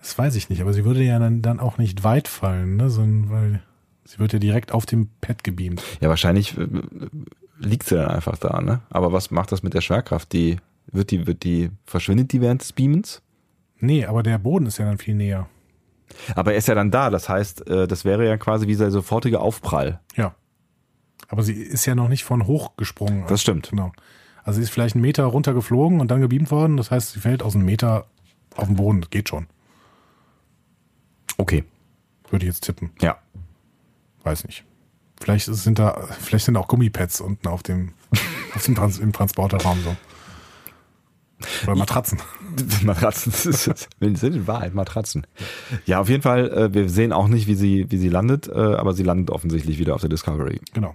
Das 0.00 0.18
weiß 0.18 0.36
ich 0.36 0.50
nicht, 0.50 0.60
aber 0.60 0.72
sie 0.72 0.84
würde 0.84 1.02
ja 1.02 1.18
dann, 1.18 1.40
dann 1.40 1.60
auch 1.60 1.78
nicht 1.78 2.04
weit 2.04 2.28
fallen, 2.28 2.76
ne? 2.76 2.90
Sondern 2.90 3.30
weil 3.30 3.62
sie 4.04 4.18
wird 4.18 4.34
ja 4.34 4.38
direkt 4.38 4.72
auf 4.72 4.84
dem 4.84 5.08
Pad 5.20 5.42
gebeamt. 5.44 5.82
Ja, 6.00 6.10
wahrscheinlich 6.10 6.58
äh, 6.58 6.68
liegt 7.58 7.88
sie 7.88 7.96
dann 7.96 8.08
einfach 8.08 8.36
da, 8.36 8.60
ne? 8.60 8.82
Aber 8.90 9.12
was 9.12 9.30
macht 9.30 9.50
das 9.50 9.62
mit 9.62 9.74
der 9.74 9.80
Schwerkraft? 9.80 10.32
Die, 10.32 10.58
wird 10.92 11.10
die, 11.10 11.26
wird 11.26 11.42
die, 11.42 11.70
verschwindet 11.86 12.32
die 12.32 12.40
während 12.40 12.60
des 12.60 12.72
Beamens? 12.72 13.22
Nee, 13.80 14.04
aber 14.04 14.22
der 14.22 14.38
Boden 14.38 14.66
ist 14.66 14.78
ja 14.78 14.84
dann 14.84 14.98
viel 14.98 15.14
näher. 15.14 15.48
Aber 16.34 16.52
er 16.52 16.58
ist 16.58 16.68
ja 16.68 16.74
dann 16.74 16.90
da, 16.90 17.10
das 17.10 17.28
heißt, 17.28 17.68
äh, 17.68 17.86
das 17.86 18.04
wäre 18.04 18.26
ja 18.26 18.36
quasi 18.36 18.66
wie 18.66 18.76
der 18.76 18.90
sofortige 18.90 19.40
Aufprall. 19.40 20.00
Ja. 20.16 20.34
Aber 21.28 21.42
sie 21.42 21.54
ist 21.54 21.86
ja 21.86 21.94
noch 21.94 22.08
nicht 22.08 22.24
von 22.24 22.46
hoch 22.46 22.76
gesprungen. 22.76 23.24
Das 23.28 23.40
stimmt. 23.40 23.70
Genau. 23.70 23.92
Also 24.42 24.58
sie 24.58 24.64
ist 24.64 24.70
vielleicht 24.70 24.94
einen 24.94 25.02
Meter 25.02 25.24
runtergeflogen 25.24 26.00
und 26.00 26.10
dann 26.10 26.20
gebeamt 26.20 26.50
worden. 26.50 26.76
Das 26.76 26.90
heißt, 26.90 27.12
sie 27.12 27.20
fällt 27.20 27.42
aus 27.42 27.54
einem 27.54 27.64
Meter 27.64 28.06
auf 28.54 28.66
den 28.66 28.76
Boden. 28.76 29.00
Das 29.00 29.10
geht 29.10 29.28
schon. 29.28 29.46
Okay. 31.38 31.64
Würde 32.30 32.46
ich 32.46 32.52
jetzt 32.52 32.64
tippen. 32.64 32.90
Ja. 33.00 33.18
Weiß 34.22 34.44
nicht. 34.44 34.64
Vielleicht 35.20 35.46
sind 35.46 35.78
da, 35.78 36.08
vielleicht 36.20 36.44
sind 36.44 36.56
auch 36.56 36.68
Gummipads 36.68 37.20
unten 37.20 37.48
auf 37.48 37.62
dem, 37.62 37.94
auf 38.54 38.64
dem 38.64 38.74
Trans 38.74 38.98
im 38.98 39.12
Transporterraum 39.12 39.80
so. 39.82 39.96
Oder 41.64 41.76
Matratzen. 41.76 42.20
Matratzen 42.84 43.32
sind 43.32 43.88
in 44.00 44.46
Wahrheit 44.46 44.74
Matratzen. 44.74 45.26
Ja, 45.86 46.00
auf 46.00 46.08
jeden 46.08 46.22
Fall, 46.22 46.48
äh, 46.50 46.74
wir 46.74 46.88
sehen 46.88 47.12
auch 47.12 47.28
nicht, 47.28 47.46
wie 47.46 47.54
sie, 47.54 47.86
wie 47.90 47.96
sie 47.98 48.08
landet, 48.08 48.48
äh, 48.48 48.52
aber 48.58 48.92
sie 48.94 49.02
landet 49.02 49.30
offensichtlich 49.30 49.78
wieder 49.78 49.94
auf 49.94 50.00
der 50.00 50.10
Discovery. 50.10 50.60
Genau. 50.72 50.94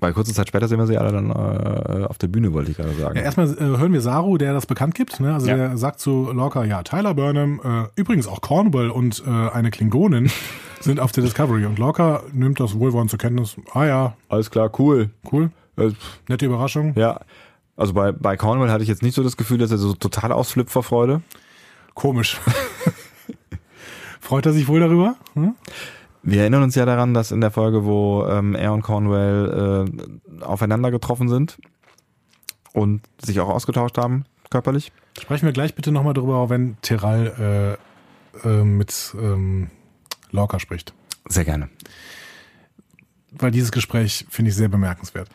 Weil 0.00 0.12
kurze 0.12 0.32
Zeit 0.32 0.46
später 0.46 0.68
sehen 0.68 0.78
wir 0.78 0.86
sie 0.86 0.96
alle 0.96 1.10
dann 1.10 1.30
äh, 1.30 2.04
auf 2.04 2.18
der 2.18 2.28
Bühne, 2.28 2.52
wollte 2.52 2.70
ich 2.70 2.76
gerade 2.76 2.92
sagen. 2.94 3.16
Ja, 3.16 3.22
erstmal 3.22 3.48
äh, 3.50 3.78
hören 3.78 3.92
wir 3.92 4.00
Saru, 4.00 4.38
der 4.38 4.52
das 4.52 4.66
bekannt 4.66 4.94
gibt. 4.94 5.18
Ne? 5.18 5.34
Also 5.34 5.48
Ja. 5.48 5.56
der 5.56 5.76
sagt 5.76 5.98
zu 5.98 6.30
Lorca, 6.32 6.64
ja, 6.64 6.84
Tyler 6.84 7.14
Burnham, 7.14 7.60
äh, 7.64 8.00
übrigens 8.00 8.28
auch 8.28 8.40
Cornwall 8.40 8.90
und 8.90 9.24
äh, 9.26 9.30
eine 9.30 9.72
Klingonin 9.72 10.30
sind 10.80 11.00
auf 11.00 11.10
der 11.10 11.24
Discovery. 11.24 11.66
Und 11.66 11.80
Lorca 11.80 12.22
nimmt 12.32 12.60
das 12.60 12.78
wohlwollend 12.78 13.10
zur 13.10 13.18
Kenntnis. 13.18 13.56
Ah 13.74 13.86
ja, 13.86 14.16
Alles 14.28 14.52
klar, 14.52 14.70
cool. 14.78 15.10
cool, 15.32 15.50
nette 16.28 16.46
Überraschung. 16.46 16.92
Ja. 16.96 17.18
Also 17.78 17.92
bei, 17.92 18.10
bei 18.10 18.36
Cornwall 18.36 18.72
hatte 18.72 18.82
ich 18.82 18.88
jetzt 18.88 19.04
nicht 19.04 19.14
so 19.14 19.22
das 19.22 19.36
Gefühl, 19.36 19.58
dass 19.58 19.70
er 19.70 19.78
so 19.78 19.94
total 19.94 20.32
ausflippt 20.32 20.70
vor 20.70 20.82
Freude. 20.82 21.22
Komisch. 21.94 22.38
Freut 24.20 24.46
er 24.46 24.52
sich 24.52 24.66
wohl 24.66 24.80
darüber? 24.80 25.14
Hm? 25.34 25.54
Wir 26.24 26.40
erinnern 26.40 26.64
uns 26.64 26.74
ja 26.74 26.84
daran, 26.84 27.14
dass 27.14 27.30
in 27.30 27.40
der 27.40 27.52
Folge, 27.52 27.84
wo 27.84 28.26
ähm, 28.26 28.56
er 28.56 28.72
und 28.72 28.82
Cornwell 28.82 29.86
äh, 29.86 30.42
aufeinander 30.42 30.90
getroffen 30.90 31.28
sind 31.28 31.58
und 32.72 33.02
sich 33.24 33.38
auch 33.38 33.48
ausgetauscht 33.48 33.96
haben, 33.96 34.24
körperlich. 34.50 34.90
Sprechen 35.16 35.46
wir 35.46 35.52
gleich 35.52 35.76
bitte 35.76 35.92
nochmal 35.92 36.14
darüber, 36.14 36.50
wenn 36.50 36.76
Terral 36.82 37.78
äh, 38.44 38.48
äh, 38.48 38.64
mit 38.64 39.14
ähm, 39.20 39.70
Lorca 40.32 40.58
spricht. 40.58 40.94
Sehr 41.28 41.44
gerne. 41.44 41.68
Weil 43.30 43.52
dieses 43.52 43.70
Gespräch 43.70 44.26
finde 44.28 44.48
ich 44.48 44.56
sehr 44.56 44.68
bemerkenswert. 44.68 45.28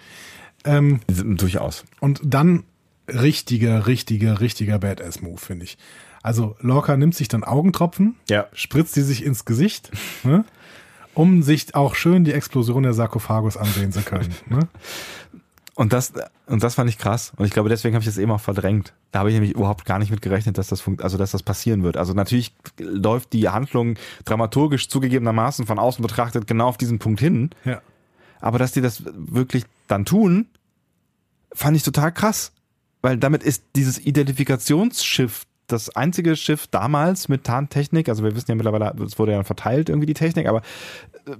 Ähm, 0.65 0.99
Durchaus. 1.07 1.84
Und 1.99 2.22
dann 2.23 2.64
richtiger, 3.07 3.88
richtiger, 3.88 4.40
richtiger 4.40 4.80
Badass-Move, 4.80 5.38
finde 5.38 5.65
ich. 5.65 5.77
Also 6.22 6.56
Lorca 6.61 6.95
nimmt 6.95 7.15
sich 7.15 7.27
dann 7.27 7.44
Augentropfen, 7.44 8.15
Ja. 8.30 8.48
spritzt 8.53 8.95
die 8.95 9.02
sich 9.02 9.26
ins 9.26 9.44
Gesicht, 9.45 9.91
ne, 10.23 10.45
um 11.14 11.44
sich 11.44 11.76
auch 11.76 11.95
schön 11.95 12.23
die 12.23 12.31
Explosion 12.34 12.84
der 12.84 12.94
Sarkophagus 12.94 13.57
ansehen 13.57 13.91
zu 13.91 14.02
können. 14.02 14.34
Ne? 14.49 14.60
Und 15.76 15.91
das, 15.91 16.14
und 16.45 16.61
das 16.61 16.76
fand 16.76 16.88
ich 16.88 16.99
krass. 16.99 17.34
Und 17.35 17.45
ich 17.45 17.52
glaube, 17.52 17.68
deswegen 17.68 17.95
habe 17.95 18.03
ich 18.03 18.07
das 18.07 18.19
eben 18.19 18.30
auch 18.30 18.40
verdrängt. 18.40 18.94
Da 19.11 19.19
habe 19.19 19.30
ich 19.30 19.34
nämlich 19.34 19.53
überhaupt 19.56 19.85
gar 19.85 19.98
nicht 19.98 20.11
mit 20.11 20.22
gerechnet, 20.22 20.60
dass 20.60 20.68
das 20.68 20.81
funkt, 20.81 21.02
also 21.02 21.18
dass 21.18 21.31
das 21.31 21.41
passieren 21.41 21.81
wird. 21.81 21.98
Also 21.98 22.14
natürlich 22.14 22.53
läuft 22.77 23.34
die 23.34 23.49
Handlung 23.49 23.95
dramaturgisch 24.23 24.88
zugegebenermaßen 24.88 25.65
von 25.65 25.80
außen 25.80 26.03
betrachtet 26.03 26.45
genau 26.45 26.68
auf 26.68 26.77
diesen 26.77 26.99
Punkt 26.99 27.19
hin. 27.19 27.49
Ja. 27.65 27.81
Aber 28.44 28.60
dass 28.60 28.74
die 28.74 28.82
das 28.82 29.03
wirklich 29.06 29.64
dann 29.88 30.03
tun, 30.03 30.48
fand 31.53 31.78
ich 31.78 31.84
total 31.84 32.11
krass. 32.11 32.52
Weil 33.02 33.18
damit 33.18 33.41
ist 33.41 33.64
dieses 33.76 33.99
Identifikationsschiff 34.06 35.45
das 35.68 35.95
einzige 35.95 36.36
Schiff 36.36 36.68
damals 36.68 37.30
mit 37.30 37.45
Tarntechnik, 37.45 38.10
also 38.10 38.24
wir 38.24 38.36
wissen 38.36 38.52
ja 38.52 38.56
mittlerweile, 38.56 38.94
es 39.03 39.18
wurde 39.18 39.32
ja 39.32 39.44
verteilt 39.44 39.88
irgendwie 39.88 40.06
die 40.06 40.14
Technik, 40.14 40.48
aber 40.48 40.61
äh, 41.26 41.32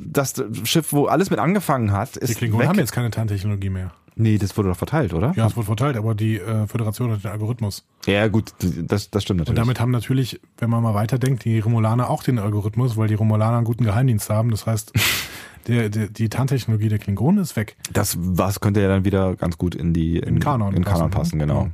das 0.00 0.34
Schiff, 0.64 0.92
wo 0.92 1.06
alles 1.06 1.30
mit 1.30 1.38
angefangen 1.38 1.92
hat, 1.92 2.16
Die 2.16 2.20
ist 2.20 2.36
Klingonen 2.36 2.62
weg. 2.62 2.68
haben 2.68 2.78
jetzt 2.78 2.92
keine 2.92 3.10
Tarntechnologie 3.12 3.70
mehr. 3.70 3.92
Nee, 4.20 4.36
das 4.36 4.54
wurde 4.58 4.68
doch 4.68 4.76
verteilt, 4.76 5.14
oder? 5.14 5.32
Ja, 5.34 5.46
es 5.46 5.56
wurde 5.56 5.64
verteilt, 5.64 5.96
aber 5.96 6.14
die 6.14 6.36
äh, 6.38 6.66
Föderation 6.66 7.10
hat 7.10 7.24
den 7.24 7.30
Algorithmus. 7.30 7.86
Ja, 8.04 8.28
gut, 8.28 8.52
das, 8.58 9.10
das 9.10 9.22
stimmt 9.22 9.40
Und 9.40 9.48
natürlich. 9.48 9.64
damit 9.64 9.80
haben 9.80 9.90
natürlich, 9.90 10.40
wenn 10.58 10.68
man 10.68 10.82
mal 10.82 10.92
weiterdenkt, 10.92 11.46
die 11.46 11.58
Romulaner 11.58 12.10
auch 12.10 12.22
den 12.22 12.38
Algorithmus, 12.38 12.98
weil 12.98 13.08
die 13.08 13.14
Romulaner 13.14 13.56
einen 13.56 13.64
guten 13.64 13.84
Geheimdienst 13.84 14.28
haben. 14.28 14.50
Das 14.50 14.66
heißt, 14.66 14.92
der, 15.68 15.88
der, 15.88 16.08
die 16.08 16.28
Tarntechnologie 16.28 16.90
der 16.90 16.98
Klingonen 16.98 17.42
ist 17.42 17.56
weg. 17.56 17.76
das 17.94 18.18
was 18.20 18.60
könnte 18.60 18.82
ja 18.82 18.88
dann 18.88 19.06
wieder 19.06 19.36
ganz 19.36 19.56
gut 19.56 19.74
in 19.74 19.94
die 19.94 20.18
in, 20.18 20.38
Kanon 20.38 20.74
in 20.74 20.84
Kanon 20.84 21.10
passen, 21.10 21.38
passen, 21.38 21.38
ne? 21.38 21.46
genau. 21.46 21.62
Ja. 21.64 21.70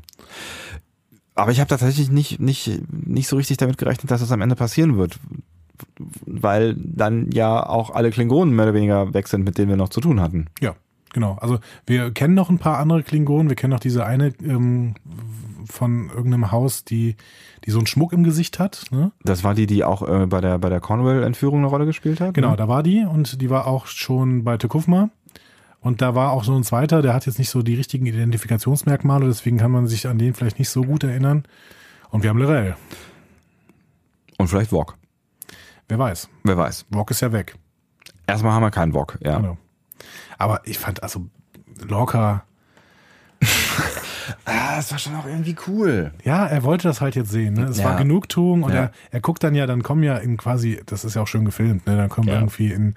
Aber 1.34 1.50
ich 1.50 1.58
habe 1.58 1.68
tatsächlich 1.68 2.10
nicht 2.10 2.38
nicht 2.38 2.80
nicht 2.92 3.26
so 3.26 3.34
richtig 3.36 3.56
damit 3.56 3.76
gerechnet, 3.76 4.12
dass 4.12 4.20
das 4.20 4.30
am 4.30 4.40
Ende 4.40 4.54
passieren 4.54 4.96
wird, 4.96 5.18
weil 6.26 6.76
dann 6.78 7.32
ja 7.32 7.66
auch 7.68 7.90
alle 7.90 8.10
Klingonen 8.10 8.54
mehr 8.54 8.66
oder 8.66 8.74
weniger 8.74 9.14
weg 9.14 9.26
sind, 9.26 9.44
mit 9.44 9.58
denen 9.58 9.68
wir 9.68 9.76
noch 9.76 9.88
zu 9.88 10.00
tun 10.00 10.20
hatten. 10.20 10.46
Ja, 10.60 10.76
genau. 11.16 11.38
Also 11.40 11.58
wir 11.86 12.12
kennen 12.12 12.34
noch 12.34 12.50
ein 12.50 12.58
paar 12.58 12.78
andere 12.78 13.02
Klingonen. 13.02 13.48
Wir 13.48 13.56
kennen 13.56 13.72
noch 13.72 13.80
diese 13.80 14.04
eine 14.04 14.34
ähm, 14.44 14.94
von 15.64 16.10
irgendeinem 16.10 16.52
Haus, 16.52 16.84
die, 16.84 17.16
die 17.64 17.70
so 17.70 17.78
einen 17.78 17.86
Schmuck 17.86 18.12
im 18.12 18.22
Gesicht 18.22 18.58
hat. 18.58 18.84
Ne? 18.90 19.12
Das 19.24 19.42
war 19.42 19.54
die, 19.54 19.66
die 19.66 19.82
auch 19.82 20.06
äh, 20.06 20.26
bei 20.26 20.42
der 20.42 20.58
bei 20.58 20.68
der 20.68 20.80
Cornwall-Entführung 20.80 21.60
eine 21.60 21.68
Rolle 21.68 21.86
gespielt 21.86 22.20
hat. 22.20 22.34
Genau, 22.34 22.50
ne? 22.50 22.56
da 22.56 22.68
war 22.68 22.82
die 22.82 23.04
und 23.04 23.40
die 23.40 23.48
war 23.48 23.66
auch 23.66 23.86
schon 23.86 24.44
bei 24.44 24.58
Tekufma. 24.58 25.08
Und 25.80 26.02
da 26.02 26.14
war 26.14 26.32
auch 26.32 26.44
so 26.44 26.54
ein 26.54 26.64
zweiter, 26.64 27.00
der 27.00 27.14
hat 27.14 27.24
jetzt 27.26 27.38
nicht 27.38 27.48
so 27.48 27.62
die 27.62 27.74
richtigen 27.74 28.06
Identifikationsmerkmale, 28.06 29.26
deswegen 29.26 29.56
kann 29.56 29.70
man 29.70 29.86
sich 29.86 30.06
an 30.06 30.18
den 30.18 30.34
vielleicht 30.34 30.58
nicht 30.58 30.68
so 30.68 30.82
gut 30.82 31.02
erinnern. 31.02 31.44
Und 32.10 32.22
wir 32.22 32.30
haben 32.30 32.38
Lorel. 32.38 32.76
Und 34.36 34.48
vielleicht 34.48 34.72
Wok. 34.72 34.98
Wer 35.88 35.98
weiß. 35.98 36.28
Wer 36.44 36.58
weiß. 36.58 36.86
Wok 36.90 37.10
ist 37.10 37.22
ja 37.22 37.32
weg. 37.32 37.54
Erstmal 38.26 38.52
haben 38.52 38.62
wir 38.62 38.70
keinen 38.70 38.92
Wok, 38.92 39.18
ja. 39.22 39.36
Genau. 39.36 39.56
Aber 40.38 40.60
ich 40.64 40.78
fand 40.78 41.02
also 41.02 41.26
Lorca, 41.88 42.44
Ah, 44.44 44.76
das 44.76 44.90
war 44.90 44.98
schon 44.98 45.14
auch 45.14 45.26
irgendwie 45.26 45.54
cool. 45.68 46.12
ja, 46.24 46.46
er 46.46 46.62
wollte 46.64 46.88
das 46.88 47.00
halt 47.00 47.14
jetzt 47.14 47.30
sehen. 47.30 47.54
Ne? 47.54 47.64
Es 47.64 47.78
Ja. 47.78 47.84
war 47.84 47.96
Genugtuung 47.96 48.62
und 48.64 48.72
Ja. 48.72 48.76
er, 48.84 48.90
er 49.10 49.20
guckt 49.20 49.42
dann 49.44 49.54
ja, 49.54 49.66
dann 49.66 49.82
kommen 49.82 50.02
ja 50.02 50.16
in 50.16 50.36
quasi, 50.36 50.80
das 50.86 51.04
ist 51.04 51.14
ja 51.14 51.22
auch 51.22 51.28
schön 51.28 51.44
gefilmt, 51.44 51.86
ne? 51.86 51.96
dann 51.96 52.08
kommen 52.08 52.28
Ja. 52.28 52.34
irgendwie 52.34 52.72
in, 52.72 52.94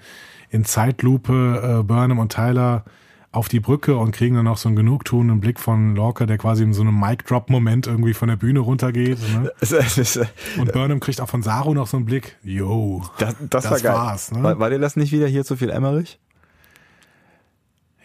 in 0.50 0.64
Zeitlupe 0.64 1.78
äh, 1.80 1.82
Burnham 1.84 2.18
und 2.18 2.32
Tyler 2.32 2.84
auf 3.32 3.48
die 3.48 3.60
Brücke 3.60 3.96
und 3.96 4.10
kriegen 4.10 4.34
dann 4.34 4.44
noch 4.46 4.56
so 4.56 4.68
einen 4.68 4.74
genugtuenden 4.76 5.38
Blick 5.40 5.60
von 5.60 5.94
Lorca, 5.94 6.26
der 6.26 6.36
quasi 6.36 6.64
in 6.64 6.72
so 6.72 6.82
einem 6.82 6.98
Mic-Drop-Moment 6.98 7.86
irgendwie 7.86 8.12
von 8.14 8.28
der 8.28 8.34
Bühne 8.36 8.58
runtergeht. 8.60 9.18
Ne? 9.32 9.52
Es- 9.60 9.70
es 9.98 10.18
Und 10.58 10.72
Burnham 10.72 10.98
kriegt 10.98 11.20
auch 11.20 11.28
von 11.28 11.42
Saru 11.44 11.72
noch 11.74 11.86
so 11.86 11.96
einen 11.96 12.06
Blick. 12.06 12.38
Yo, 12.42 13.02
Das, 13.18 13.36
das, 13.48 13.64
Das 13.64 13.70
war 13.70 13.78
geil. 13.80 13.92
war's, 13.94 14.32
ne? 14.32 14.42
war, 14.42 14.58
war 14.58 14.70
dir 14.70 14.80
das 14.80 14.96
nicht 14.96 15.12
wieder 15.12 15.28
hier 15.28 15.44
zu 15.44 15.56
viel 15.56 15.70
Emmerich? 15.70 16.18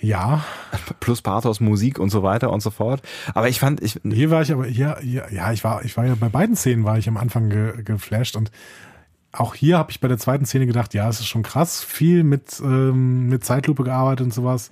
Ja, 0.06 0.46
Plus 1.00 1.22
Pathos, 1.22 1.60
Musik 1.60 2.00
und 2.00 2.10
so 2.10 2.24
weiter 2.24 2.52
und 2.52 2.62
so 2.62 2.70
fort. 2.70 3.02
Aber 3.34 3.50
ich 3.50 3.60
fand, 3.60 3.82
ich, 3.82 4.00
hier 4.04 4.30
war 4.32 4.42
ich 4.42 4.52
aber, 4.52 4.66
hier, 4.66 4.98
hier, 5.02 5.28
ja, 5.32 5.52
ich 5.52 5.64
war, 5.64 5.84
ich 5.84 5.98
war 5.98 6.06
ja 6.06 6.16
bei 6.16 6.30
beiden 6.30 6.56
Szenen 6.56 6.84
war 6.84 6.98
ich 6.98 7.08
am 7.08 7.18
Anfang 7.18 7.50
ge, 7.50 7.84
geflasht 7.84 8.36
und 8.36 8.52
auch 9.32 9.54
hier 9.54 9.78
habe 9.78 9.92
ich 9.92 10.00
bei 10.00 10.08
der 10.08 10.18
zweiten 10.18 10.46
Szene 10.46 10.66
gedacht, 10.66 10.94
ja, 10.94 11.10
es 11.10 11.20
ist 11.20 11.28
schon 11.28 11.44
krass, 11.44 11.84
viel 11.84 12.24
mit, 12.24 12.60
ähm, 12.62 13.28
mit 13.28 13.44
Zeitlupe 13.44 13.84
gearbeitet 13.84 14.26
und 14.26 14.34
sowas. 14.34 14.72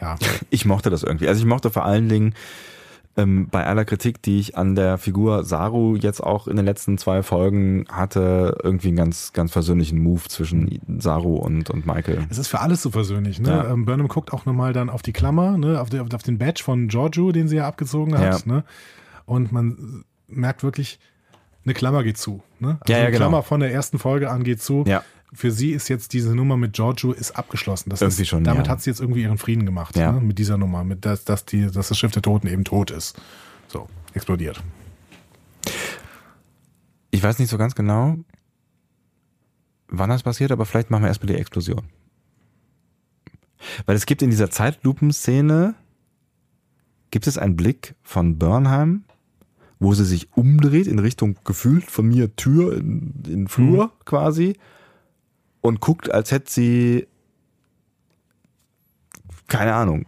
Ja, 0.00 0.16
ich 0.50 0.64
mochte 0.66 0.90
das 0.90 1.02
irgendwie. 1.02 1.28
Also 1.28 1.40
ich 1.40 1.46
mochte 1.46 1.70
vor 1.70 1.84
allen 1.84 2.08
Dingen 2.08 2.34
ähm, 3.16 3.48
bei 3.50 3.64
aller 3.64 3.84
Kritik, 3.84 4.22
die 4.22 4.40
ich 4.40 4.56
an 4.56 4.74
der 4.74 4.98
Figur 4.98 5.44
Saru 5.44 5.96
jetzt 5.96 6.22
auch 6.22 6.48
in 6.48 6.56
den 6.56 6.64
letzten 6.64 6.98
zwei 6.98 7.22
Folgen 7.22 7.84
hatte, 7.90 8.58
irgendwie 8.62 8.88
einen 8.88 8.96
ganz, 8.96 9.32
ganz 9.32 9.52
versöhnlichen 9.52 10.02
Move 10.02 10.22
zwischen 10.28 10.80
Saru 10.98 11.36
und, 11.36 11.70
und 11.70 11.86
Michael. 11.86 12.26
es 12.30 12.38
ist 12.38 12.48
für 12.48 12.60
alles 12.60 12.82
so 12.82 12.90
versöhnlich. 12.90 13.40
Ne? 13.40 13.50
Ja. 13.50 13.70
Ähm, 13.70 13.84
Burnham 13.84 14.08
guckt 14.08 14.32
auch 14.32 14.46
nochmal 14.46 14.72
dann 14.72 14.90
auf 14.90 15.02
die 15.02 15.12
Klammer, 15.12 15.56
ne? 15.56 15.80
auf, 15.80 15.90
die, 15.90 16.00
auf 16.00 16.22
den 16.22 16.38
Badge 16.38 16.62
von 16.62 16.88
Giorgio, 16.88 17.32
den 17.32 17.48
sie 17.48 17.56
ja 17.56 17.66
abgezogen 17.66 18.18
hat. 18.18 18.46
Ja. 18.46 18.52
Ne? 18.52 18.64
Und 19.26 19.52
man 19.52 20.04
merkt 20.26 20.62
wirklich, 20.62 20.98
eine 21.64 21.74
Klammer 21.74 22.02
geht 22.02 22.18
zu. 22.18 22.42
Ne? 22.58 22.78
Also 22.80 22.92
Ja, 22.92 22.98
ja, 22.98 23.04
eine 23.04 23.12
genau. 23.12 23.26
Klammer 23.28 23.42
von 23.42 23.60
der 23.60 23.72
ersten 23.72 23.98
Folge 23.98 24.30
an 24.30 24.44
geht 24.44 24.60
zu. 24.60 24.84
Ja. 24.86 25.02
Für 25.34 25.50
sie 25.50 25.72
ist 25.72 25.88
jetzt 25.88 26.12
diese 26.12 26.34
Nummer 26.34 26.56
mit 26.56 26.74
Giorgio 26.74 27.12
ist 27.12 27.32
abgeschlossen. 27.32 27.90
Das 27.90 28.00
Irgendwie 28.00 28.22
ist, 28.22 28.28
schon, 28.28 28.44
damit 28.44 28.66
ja. 28.66 28.72
hat 28.72 28.82
sie 28.82 28.90
jetzt 28.90 29.00
irgendwie 29.00 29.22
ihren 29.22 29.38
Frieden 29.38 29.66
gemacht. 29.66 29.96
Ja. 29.96 30.12
Ne? 30.12 30.20
Mit 30.20 30.38
dieser 30.38 30.56
Nummer, 30.56 30.84
mit 30.84 31.04
dass, 31.04 31.24
dass, 31.24 31.44
die, 31.44 31.70
dass 31.70 31.88
das 31.88 31.98
Schiff 31.98 32.12
der 32.12 32.22
Toten 32.22 32.46
eben 32.46 32.64
tot 32.64 32.90
ist. 32.90 33.16
So, 33.68 33.88
explodiert. 34.12 34.62
Ich 37.10 37.22
weiß 37.22 37.38
nicht 37.38 37.48
so 37.48 37.58
ganz 37.58 37.74
genau, 37.74 38.16
wann 39.88 40.10
das 40.10 40.22
passiert, 40.22 40.52
aber 40.52 40.66
vielleicht 40.66 40.90
machen 40.90 41.02
wir 41.02 41.08
erstmal 41.08 41.34
die 41.34 41.40
Explosion. 41.40 41.84
Weil 43.86 43.96
es 43.96 44.06
gibt 44.06 44.22
in 44.22 44.30
dieser 44.30 44.50
Zeitlupenszene, 44.50 45.74
gibt 47.10 47.26
es 47.26 47.38
einen 47.38 47.56
Blick 47.56 47.94
von 48.02 48.38
Burnham, 48.38 49.04
wo 49.78 49.94
sie 49.94 50.04
sich 50.04 50.32
umdreht 50.36 50.86
in 50.86 50.98
Richtung 50.98 51.36
gefühlt 51.44 51.90
von 51.90 52.08
mir 52.08 52.36
Tür 52.36 52.76
in, 52.76 53.14
in 53.26 53.48
Flur 53.48 53.92
quasi 54.04 54.56
und 55.64 55.80
guckt, 55.80 56.10
als 56.10 56.30
hätte 56.30 56.52
sie 56.52 57.06
keine 59.48 59.74
Ahnung, 59.74 60.04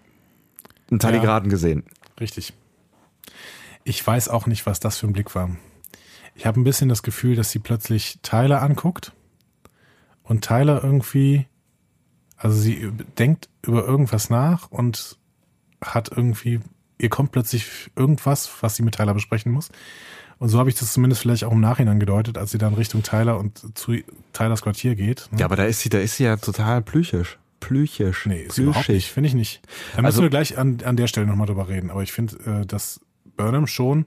einen 0.91 1.01
Taligraden 1.01 1.49
gesehen. 1.49 1.85
Richtig. 2.21 2.53
Ich 3.83 4.07
weiß 4.07 4.29
auch 4.29 4.47
nicht, 4.47 4.67
was 4.67 4.81
das 4.81 4.99
für 4.99 5.07
ein 5.07 5.15
Blick 5.15 5.35
war. 5.35 5.57
Ich 6.35 6.45
habe 6.45 6.61
ein 6.61 6.65
bisschen 6.65 6.91
das 6.91 7.03
Gefühl, 7.03 7.37
dass 7.37 7.53
sie 7.53 7.59
plötzlich 7.59 8.19
Tyler 8.21 8.61
anguckt 8.61 9.13
und 10.25 10.45
Tyler 10.45 10.85
irgendwie 10.85 11.47
Also 12.37 12.59
sie 12.61 12.93
denkt 13.19 13.49
über 13.63 13.85
irgendwas 13.85 14.29
nach 14.31 14.71
und 14.71 15.19
hat 15.83 16.11
irgendwie, 16.15 16.61
ihr 16.99 17.09
kommt 17.09 17.33
plötzlich 17.33 17.91
irgendwas, 17.97 18.51
was 18.61 18.77
sie 18.77 18.83
mit 18.83 18.97
Tyler 18.97 19.15
besprechen 19.15 19.53
muss. 19.53 19.71
Und 20.39 20.49
so 20.51 20.59
habe 20.59 20.69
ich 20.69 20.75
das 20.75 20.93
zumindest 20.93 21.23
vielleicht 21.23 21.45
auch 21.45 21.53
im 21.53 21.61
Nachhinein 21.61 21.99
gedeutet, 21.99 22.37
als 22.37 22.51
sie 22.51 22.59
dann 22.59 22.75
Richtung 22.75 23.03
Tyler 23.03 23.39
und 23.39 23.77
zu 23.79 23.95
Tylers 24.33 24.63
Quartier 24.63 24.95
geht. 24.95 25.29
Ja, 25.37 25.47
aber 25.47 25.57
da 25.57 25.65
ist 25.65 25.81
sie, 25.81 25.89
da 25.89 25.99
ist 25.99 26.17
sie 26.17 26.25
ja 26.25 26.37
total 26.37 26.83
plüchisch. 26.83 27.39
Plüchisch. 27.61 28.27
Nee, 28.27 28.43
ist 28.43 28.59
überhaupt 28.59 28.89
nicht, 28.91 29.11
finde 29.11 29.29
ich 29.29 29.35
nicht. 29.35 29.63
Da 29.95 30.03
müssen 30.03 30.07
Also- 30.07 30.23
wir 30.23 30.29
gleich 30.31 30.59
an, 30.59 30.79
an 30.85 30.97
der 30.97 31.07
Stelle 31.07 31.27
nochmal 31.27 31.47
drüber 31.47 31.69
reden. 31.69 31.91
Aber 31.91 32.03
ich 32.03 32.13
finde, 32.13 32.37
äh, 32.63 32.67
dass 32.67 33.01
Burnham 33.37 33.67
schon 33.67 34.05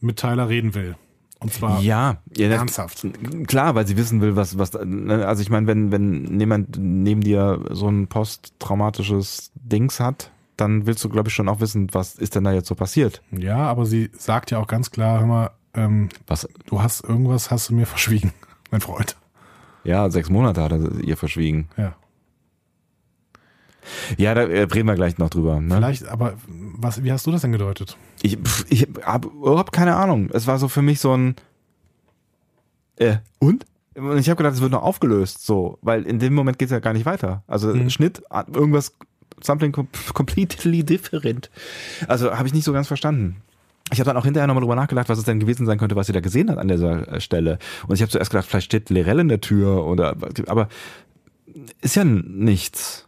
mit 0.00 0.16
Tyler 0.18 0.48
reden 0.48 0.74
will. 0.74 0.96
Und 1.40 1.52
zwar 1.52 1.80
Ja, 1.82 2.16
ja 2.36 2.48
ernsthaft. 2.48 3.06
Klar, 3.46 3.74
weil 3.74 3.86
sie 3.86 3.96
wissen 3.96 4.20
will, 4.20 4.34
was, 4.34 4.58
was, 4.58 4.72
ne, 4.72 5.24
also 5.26 5.40
ich 5.42 5.50
meine, 5.50 5.66
wenn, 5.68 5.92
wenn 5.92 6.40
jemand 6.40 6.76
neben 6.78 7.20
dir 7.20 7.64
so 7.70 7.86
ein 7.88 8.08
posttraumatisches 8.08 9.52
Dings 9.54 10.00
hat, 10.00 10.30
dann 10.58 10.86
willst 10.86 11.02
du, 11.04 11.08
glaube 11.08 11.28
ich, 11.28 11.34
schon 11.34 11.48
auch 11.48 11.60
wissen, 11.60 11.88
was 11.92 12.16
ist 12.16 12.34
denn 12.34 12.44
da 12.44 12.52
jetzt 12.52 12.68
so 12.68 12.74
passiert. 12.74 13.22
Ja, 13.30 13.56
aber 13.58 13.86
sie 13.86 14.10
sagt 14.18 14.50
ja 14.50 14.58
auch 14.58 14.66
ganz 14.66 14.90
klar, 14.90 15.20
hör 15.20 15.26
mal, 15.26 15.50
ähm, 15.74 16.08
Was, 16.26 16.48
du 16.66 16.82
hast 16.82 17.02
irgendwas, 17.04 17.50
hast 17.50 17.68
du 17.70 17.74
mir 17.74 17.86
verschwiegen, 17.86 18.32
mein 18.70 18.80
Freund. 18.80 19.16
ja, 19.84 20.08
sechs 20.10 20.28
Monate 20.30 20.62
hat 20.62 20.72
er 20.72 21.00
ihr 21.00 21.16
verschwiegen. 21.16 21.68
Ja. 21.76 21.94
Ja, 24.18 24.34
da 24.34 24.42
äh, 24.42 24.62
reden 24.64 24.86
wir 24.86 24.94
gleich 24.96 25.16
noch 25.16 25.30
drüber. 25.30 25.60
Ne? 25.60 25.76
Vielleicht, 25.76 26.06
aber 26.08 26.34
was, 26.46 27.02
wie 27.04 27.10
hast 27.12 27.26
du 27.26 27.30
das 27.30 27.40
denn 27.40 27.52
gedeutet? 27.52 27.96
Ich, 28.20 28.36
ich 28.68 28.86
habe 29.02 29.28
überhaupt 29.28 29.72
keine 29.72 29.96
Ahnung. 29.96 30.28
Es 30.32 30.46
war 30.46 30.58
so 30.58 30.68
für 30.68 30.82
mich 30.82 31.00
so 31.00 31.16
ein 31.16 31.36
äh, 32.96 33.16
und? 33.38 33.64
Und 33.94 34.18
ich 34.18 34.28
habe 34.28 34.36
gedacht, 34.36 34.54
es 34.54 34.60
wird 34.60 34.72
noch 34.72 34.82
aufgelöst, 34.82 35.44
so, 35.44 35.78
weil 35.80 36.02
in 36.04 36.18
dem 36.18 36.34
Moment 36.34 36.58
geht's 36.58 36.70
ja 36.72 36.80
gar 36.80 36.92
nicht 36.92 37.06
weiter. 37.06 37.42
Also 37.46 37.68
Mhm. 37.74 37.88
Schnitt, 37.90 38.22
irgendwas, 38.52 38.94
something 39.42 39.72
com 39.72 39.88
completely 40.14 40.84
different. 40.84 41.50
Also 42.06 42.36
habe 42.36 42.48
ich 42.48 42.54
nicht 42.54 42.64
so 42.64 42.72
ganz 42.72 42.86
verstanden. 42.86 43.36
Ich 43.90 44.00
habe 44.00 44.08
dann 44.08 44.16
auch 44.18 44.24
hinterher 44.24 44.46
nochmal 44.46 44.60
drüber 44.62 44.76
nachgedacht, 44.76 45.08
was 45.08 45.18
es 45.18 45.24
denn 45.24 45.40
gewesen 45.40 45.64
sein 45.64 45.78
könnte, 45.78 45.96
was 45.96 46.06
sie 46.06 46.12
da 46.12 46.20
gesehen 46.20 46.50
hat 46.50 46.58
an 46.58 46.68
dieser 46.68 47.08
äh, 47.10 47.20
Stelle. 47.20 47.58
Und 47.86 47.94
ich 47.94 48.02
habe 48.02 48.10
zuerst 48.10 48.30
gedacht, 48.30 48.46
vielleicht 48.46 48.66
steht 48.66 48.90
Lirel 48.90 49.20
in 49.20 49.28
der 49.28 49.40
Tür 49.40 49.86
oder, 49.86 50.14
aber 50.46 50.68
ist 51.80 51.96
ja 51.96 52.04
nichts. 52.04 53.06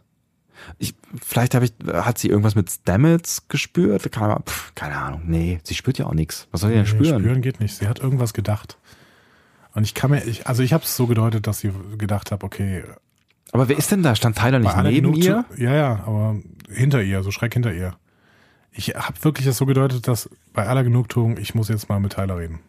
Ich, 0.79 0.95
vielleicht 1.23 1.53
habe 1.55 1.65
ich, 1.65 1.73
hat 1.91 2.17
sie 2.17 2.29
irgendwas 2.29 2.55
mit 2.55 2.69
Stamets 2.71 3.47
gespürt? 3.47 4.11
Keine, 4.11 4.27
Ahnung. 4.27 4.43
Pff, 4.47 4.73
keine 4.73 4.97
Ahnung. 4.97 5.21
Nee, 5.25 5.59
sie 5.63 5.75
spürt 5.75 5.97
ja 5.97 6.05
auch 6.05 6.13
nichts. 6.13 6.47
Was 6.51 6.61
soll 6.61 6.69
sie 6.71 6.75
denn 6.77 6.83
Nee, 6.85 6.89
spüren? 6.89 7.21
spüren 7.21 7.41
geht 7.41 7.59
nicht. 7.59 7.75
Sie 7.75 7.87
hat 7.87 7.99
irgendwas 7.99 8.33
gedacht. 8.33 8.77
Und 9.73 9.83
ich 9.83 9.93
kann 9.93 10.11
mir, 10.11 10.23
ich, 10.25 10.47
also 10.47 10.63
ich 10.63 10.73
habe 10.73 10.83
es 10.83 10.95
so 10.95 11.07
gedeutet, 11.07 11.47
dass 11.47 11.59
sie 11.59 11.71
gedacht 11.97 12.31
hat, 12.31 12.43
okay, 12.43 12.83
Aber 13.51 13.67
wer 13.67 13.77
ist 13.77 13.91
denn 13.91 14.01
da? 14.03 14.15
Stand 14.15 14.37
Tyler 14.37 14.59
nicht 14.59 14.75
neben 14.83 15.13
ihr? 15.15 15.43
Genugtu- 15.49 15.61
Ja, 15.61 15.73
ja, 15.75 16.03
aber 16.05 16.37
hinter 16.69 17.01
ihr, 17.03 17.21
so 17.23 17.31
schräg 17.31 17.53
hinter 17.53 17.73
ihr. 17.73 17.95
Ich 18.71 18.89
habe 18.95 19.21
wirklich 19.23 19.45
das 19.45 19.57
so 19.57 19.65
gedeutet, 19.65 20.07
dass 20.07 20.29
bei 20.53 20.65
aller 20.67 20.83
Genugtuung, 20.83 21.37
ich 21.37 21.53
muss 21.55 21.67
jetzt 21.67 21.89
mal 21.89 21.99
mit 21.99 22.13
Tyler 22.13 22.37
reden. 22.37 22.59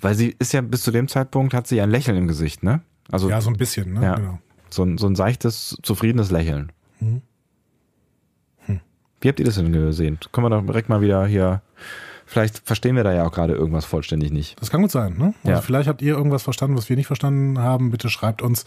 Weil 0.00 0.14
sie 0.14 0.34
ist 0.38 0.52
ja 0.52 0.60
bis 0.62 0.82
zu 0.82 0.90
dem 0.92 1.08
Zeitpunkt 1.08 1.52
hat 1.52 1.66
sie 1.66 1.76
ja 1.76 1.82
ein 1.82 1.90
Lächeln 1.90 2.16
im 2.16 2.26
Gesicht, 2.28 2.62
ne? 2.62 2.80
Also 3.10 3.28
Ja, 3.28 3.40
so 3.40 3.50
ein 3.50 3.56
bisschen, 3.56 3.92
ne? 3.92 4.02
Ja. 4.02 4.14
Genau. 4.14 4.38
so, 4.70 4.82
ein, 4.84 4.96
so 4.98 5.06
ein 5.06 5.16
seichtes, 5.16 5.76
zufriedenes 5.82 6.30
Lächeln. 6.30 6.72
Mhm. 7.00 7.20
Hm. 8.66 8.80
Wie 9.20 9.28
habt 9.28 9.38
ihr 9.40 9.44
das 9.44 9.56
denn 9.56 9.72
gesehen? 9.72 10.18
Können 10.32 10.46
wir 10.46 10.50
doch 10.50 10.64
direkt 10.64 10.88
mal 10.88 11.00
wieder 11.02 11.26
hier. 11.26 11.60
Vielleicht 12.24 12.60
verstehen 12.66 12.96
wir 12.96 13.04
da 13.04 13.12
ja 13.12 13.26
auch 13.26 13.32
gerade 13.32 13.52
irgendwas 13.52 13.84
vollständig 13.84 14.32
nicht. 14.32 14.58
Das 14.60 14.70
kann 14.70 14.80
gut 14.80 14.90
sein, 14.92 15.18
ne? 15.18 15.34
Also 15.42 15.50
Ja. 15.56 15.60
vielleicht 15.60 15.88
habt 15.88 16.00
ihr 16.00 16.14
irgendwas 16.16 16.42
verstanden, 16.44 16.76
was 16.78 16.88
wir 16.88 16.96
nicht 16.96 17.06
verstanden 17.08 17.58
haben. 17.58 17.90
Bitte 17.90 18.08
schreibt 18.08 18.40
uns 18.40 18.64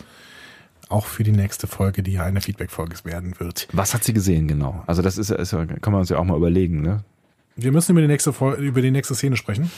auch 0.89 1.05
für 1.05 1.23
die 1.23 1.31
nächste 1.31 1.67
Folge, 1.67 2.03
die 2.03 2.13
ja 2.13 2.23
eine 2.23 2.41
Feedback-Folge 2.41 2.95
werden 3.03 3.33
wird. 3.39 3.67
Was 3.73 3.93
hat 3.93 4.03
sie 4.03 4.13
gesehen 4.13 4.47
genau? 4.47 4.83
Also 4.87 5.01
das 5.01 5.17
ist, 5.17 5.29
ist 5.31 5.51
kann 5.51 5.91
man 5.91 5.95
uns 6.01 6.09
ja 6.09 6.17
auch 6.17 6.23
mal 6.23 6.37
überlegen, 6.37 6.81
ne? 6.81 7.03
Wir 7.55 7.71
müssen 7.71 7.91
über 7.91 8.01
die 8.01 8.07
nächste, 8.07 8.31
Fol- 8.31 8.55
über 8.57 8.81
die 8.81 8.91
nächste 8.91 9.15
Szene 9.15 9.35
sprechen, 9.35 9.71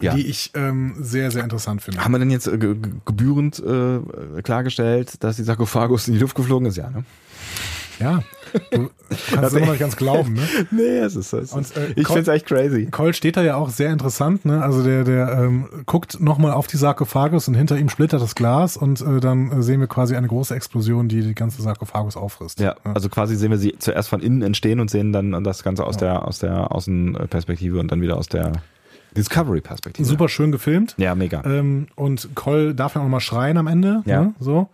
Ja. 0.00 0.14
die 0.14 0.26
ich 0.26 0.50
ähm, 0.54 0.94
sehr, 0.98 1.30
sehr 1.30 1.42
interessant 1.42 1.82
finde. 1.82 2.04
Haben 2.04 2.12
wir 2.12 2.18
denn 2.18 2.30
jetzt 2.30 2.46
äh, 2.46 2.58
ge- 2.58 2.74
ge- 2.74 2.92
gebührend 3.06 3.60
äh, 3.60 4.42
klargestellt, 4.42 5.22
dass 5.24 5.36
die 5.36 5.42
Sarkophagus 5.42 6.06
in 6.08 6.14
die 6.14 6.20
Luft 6.20 6.34
geflogen 6.34 6.66
ist? 6.68 6.76
Ja, 6.76 6.90
ne? 6.90 7.04
Ja, 7.98 8.22
du 8.70 8.90
kannst 9.30 9.44
es 9.48 9.52
immer 9.54 9.66
noch 9.66 9.72
nicht 9.72 9.80
ganz 9.80 9.96
glauben, 9.96 10.34
ne? 10.34 10.42
Nee, 10.70 10.98
es 10.98 11.16
ist 11.16 11.32
es. 11.32 11.52
Und, 11.52 11.76
äh, 11.76 11.92
ich 11.96 12.04
Col- 12.04 12.14
find's 12.14 12.28
echt 12.28 12.46
crazy. 12.46 12.86
Cole 12.90 13.12
steht 13.14 13.36
da 13.36 13.42
ja 13.42 13.56
auch 13.56 13.70
sehr 13.70 13.90
interessant, 13.92 14.44
ne? 14.44 14.62
Also 14.62 14.82
der, 14.82 15.04
der 15.04 15.38
ähm, 15.38 15.66
guckt 15.86 16.20
nochmal 16.20 16.52
auf 16.52 16.66
die 16.66 16.76
Sarkophagus 16.76 17.48
und 17.48 17.54
hinter 17.54 17.76
ihm 17.78 17.88
splittert 17.88 18.22
das 18.22 18.34
Glas 18.34 18.76
und 18.76 19.00
äh, 19.00 19.20
dann 19.20 19.50
äh, 19.52 19.62
sehen 19.62 19.80
wir 19.80 19.86
quasi 19.86 20.16
eine 20.16 20.28
große 20.28 20.54
Explosion, 20.54 21.08
die 21.08 21.22
die 21.22 21.34
ganze 21.34 21.62
Sarkophagus 21.62 22.16
auffrisst. 22.16 22.60
Ja, 22.60 22.74
also 22.84 23.08
quasi 23.08 23.36
sehen 23.36 23.50
wir 23.50 23.58
sie 23.58 23.74
zuerst 23.78 24.08
von 24.08 24.20
innen 24.20 24.42
entstehen 24.42 24.80
und 24.80 24.90
sehen 24.90 25.12
dann 25.12 25.44
das 25.44 25.62
Ganze 25.62 25.84
aus 25.84 25.96
der 25.96 26.26
aus 26.26 26.38
der 26.38 26.72
Außenperspektive 26.72 27.78
und 27.80 27.90
dann 27.90 28.00
wieder 28.00 28.16
aus 28.16 28.28
der 28.28 28.52
Discovery-Perspektive. 29.16 30.06
Super 30.08 30.28
schön 30.28 30.50
gefilmt. 30.52 30.94
Ja, 30.98 31.14
mega. 31.14 31.42
Ähm, 31.44 31.86
und 31.94 32.34
Cole 32.34 32.74
darf 32.74 32.94
ja 32.94 33.00
auch 33.00 33.04
noch 33.04 33.10
mal 33.10 33.20
schreien 33.20 33.56
am 33.56 33.66
Ende. 33.66 34.02
Ja. 34.06 34.22
Ne? 34.22 34.34
So. 34.40 34.68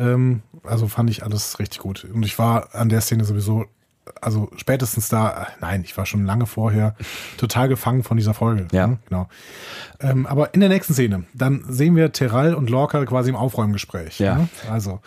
Ähm, 0.00 0.42
also 0.64 0.88
fand 0.88 1.10
ich 1.10 1.22
alles 1.22 1.58
richtig 1.58 1.80
gut. 1.80 2.04
Und 2.04 2.22
ich 2.24 2.38
war 2.38 2.74
an 2.74 2.88
der 2.88 3.00
Szene 3.00 3.24
sowieso, 3.24 3.66
also 4.20 4.50
spätestens 4.56 5.08
da, 5.08 5.46
nein, 5.60 5.82
ich 5.84 5.96
war 5.96 6.06
schon 6.06 6.24
lange 6.24 6.46
vorher 6.46 6.96
total 7.36 7.68
gefangen 7.68 8.02
von 8.02 8.16
dieser 8.16 8.34
Folge. 8.34 8.66
Ja. 8.72 8.86
Ne? 8.86 8.98
Genau. 9.08 9.28
Ähm, 10.00 10.26
aber 10.26 10.54
in 10.54 10.60
der 10.60 10.68
nächsten 10.68 10.94
Szene, 10.94 11.24
dann 11.34 11.64
sehen 11.68 11.96
wir 11.96 12.12
Terral 12.12 12.54
und 12.54 12.70
Lorca 12.70 13.04
quasi 13.04 13.30
im 13.30 13.36
Aufräumgespräch. 13.36 14.18
Ja. 14.18 14.36
Ne? 14.38 14.48
Also. 14.70 15.00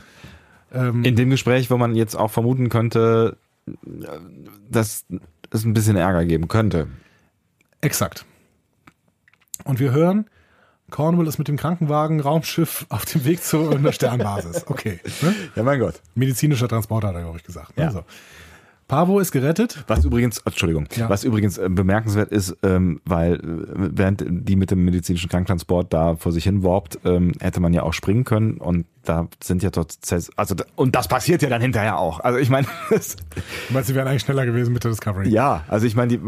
Ähm, 0.72 1.04
In 1.04 1.16
dem 1.16 1.30
Gespräch, 1.30 1.70
wo 1.72 1.78
man 1.78 1.96
jetzt 1.96 2.16
auch 2.16 2.32
vermuten 2.32 2.70
könnte, 2.70 3.38
dass 4.70 5.06
es 5.52 5.66
ein 5.66 5.74
bisschen 5.74 5.96
Ärger 5.96 6.26
geben 6.26 6.48
könnte. 6.48 6.88
Exakt. 7.82 8.26
Und 9.66 9.80
wir 9.80 9.92
hören, 9.92 10.30
Cornwall 10.94 11.28
ist 11.28 11.40
mit 11.40 11.48
dem 11.48 11.58
Krankenwagen, 11.58 12.20
Raumschiff 12.22 12.86
auf 12.90 13.04
dem 13.06 13.26
Weg 13.26 13.44
zu 13.44 13.70
einer 13.72 13.92
Sternbasis. 13.92 14.66
Okay. 14.68 15.00
Ne? 15.22 15.34
Ja, 15.56 15.64
mein 15.64 15.80
Gott. 15.80 15.96
Medizinischer 16.16 16.68
Transporter 16.70 17.10
hat 17.10 17.16
er, 17.16 17.24
glaube 17.24 17.38
ich, 17.40 17.44
gesagt. 17.44 17.76
Ne? 17.76 17.84
Ja. 17.86 17.92
So. 17.92 18.04
Pavo 18.88 19.20
ist 19.20 19.32
gerettet. 19.32 19.84
Was 19.88 20.06
übrigens, 20.06 20.40
Entschuldigung, 20.40 20.88
Ja. 20.96 21.10
was 21.10 21.24
übrigens 21.24 21.58
äh, 21.58 21.68
bemerkenswert 21.70 22.32
ist, 22.32 22.56
ähm, 22.64 23.02
weil 23.06 23.36
äh, 23.36 23.40
während 23.76 24.24
die 24.28 24.56
mit 24.56 24.70
dem 24.72 24.86
medizinischen 24.86 25.30
Kranktransport 25.30 25.92
da 25.92 26.16
vor 26.18 26.32
sich 26.32 26.44
hin 26.44 26.64
warpt, 26.64 27.00
ähm, 27.06 27.32
hätte 27.40 27.60
man 27.60 27.74
ja 27.74 27.82
auch 27.84 27.94
springen 27.94 28.24
können 28.24 28.58
und 28.58 28.86
da 29.04 29.28
sind 29.42 29.64
ja 29.64 29.72
dort, 29.72 29.98
also 30.36 30.56
und 30.76 30.96
das 30.96 31.08
passiert 31.08 31.42
ja 31.42 31.50
dann 31.50 31.62
hinterher 31.62 31.98
auch. 31.98 32.20
Also 32.20 32.38
ich 32.38 32.50
meine, 32.50 32.68
Du 32.90 33.74
meinst, 33.74 33.88
sie 33.88 33.96
wären 33.96 34.08
eigentlich 34.08 34.22
schneller 34.24 34.46
gewesen 34.46 34.74
mit 34.74 34.84
der 34.84 34.92
Discovery? 34.92 35.30
ja, 35.30 35.64
also 35.70 35.88
ich 35.88 35.96
meine, 35.96 36.18
die, 36.18 36.20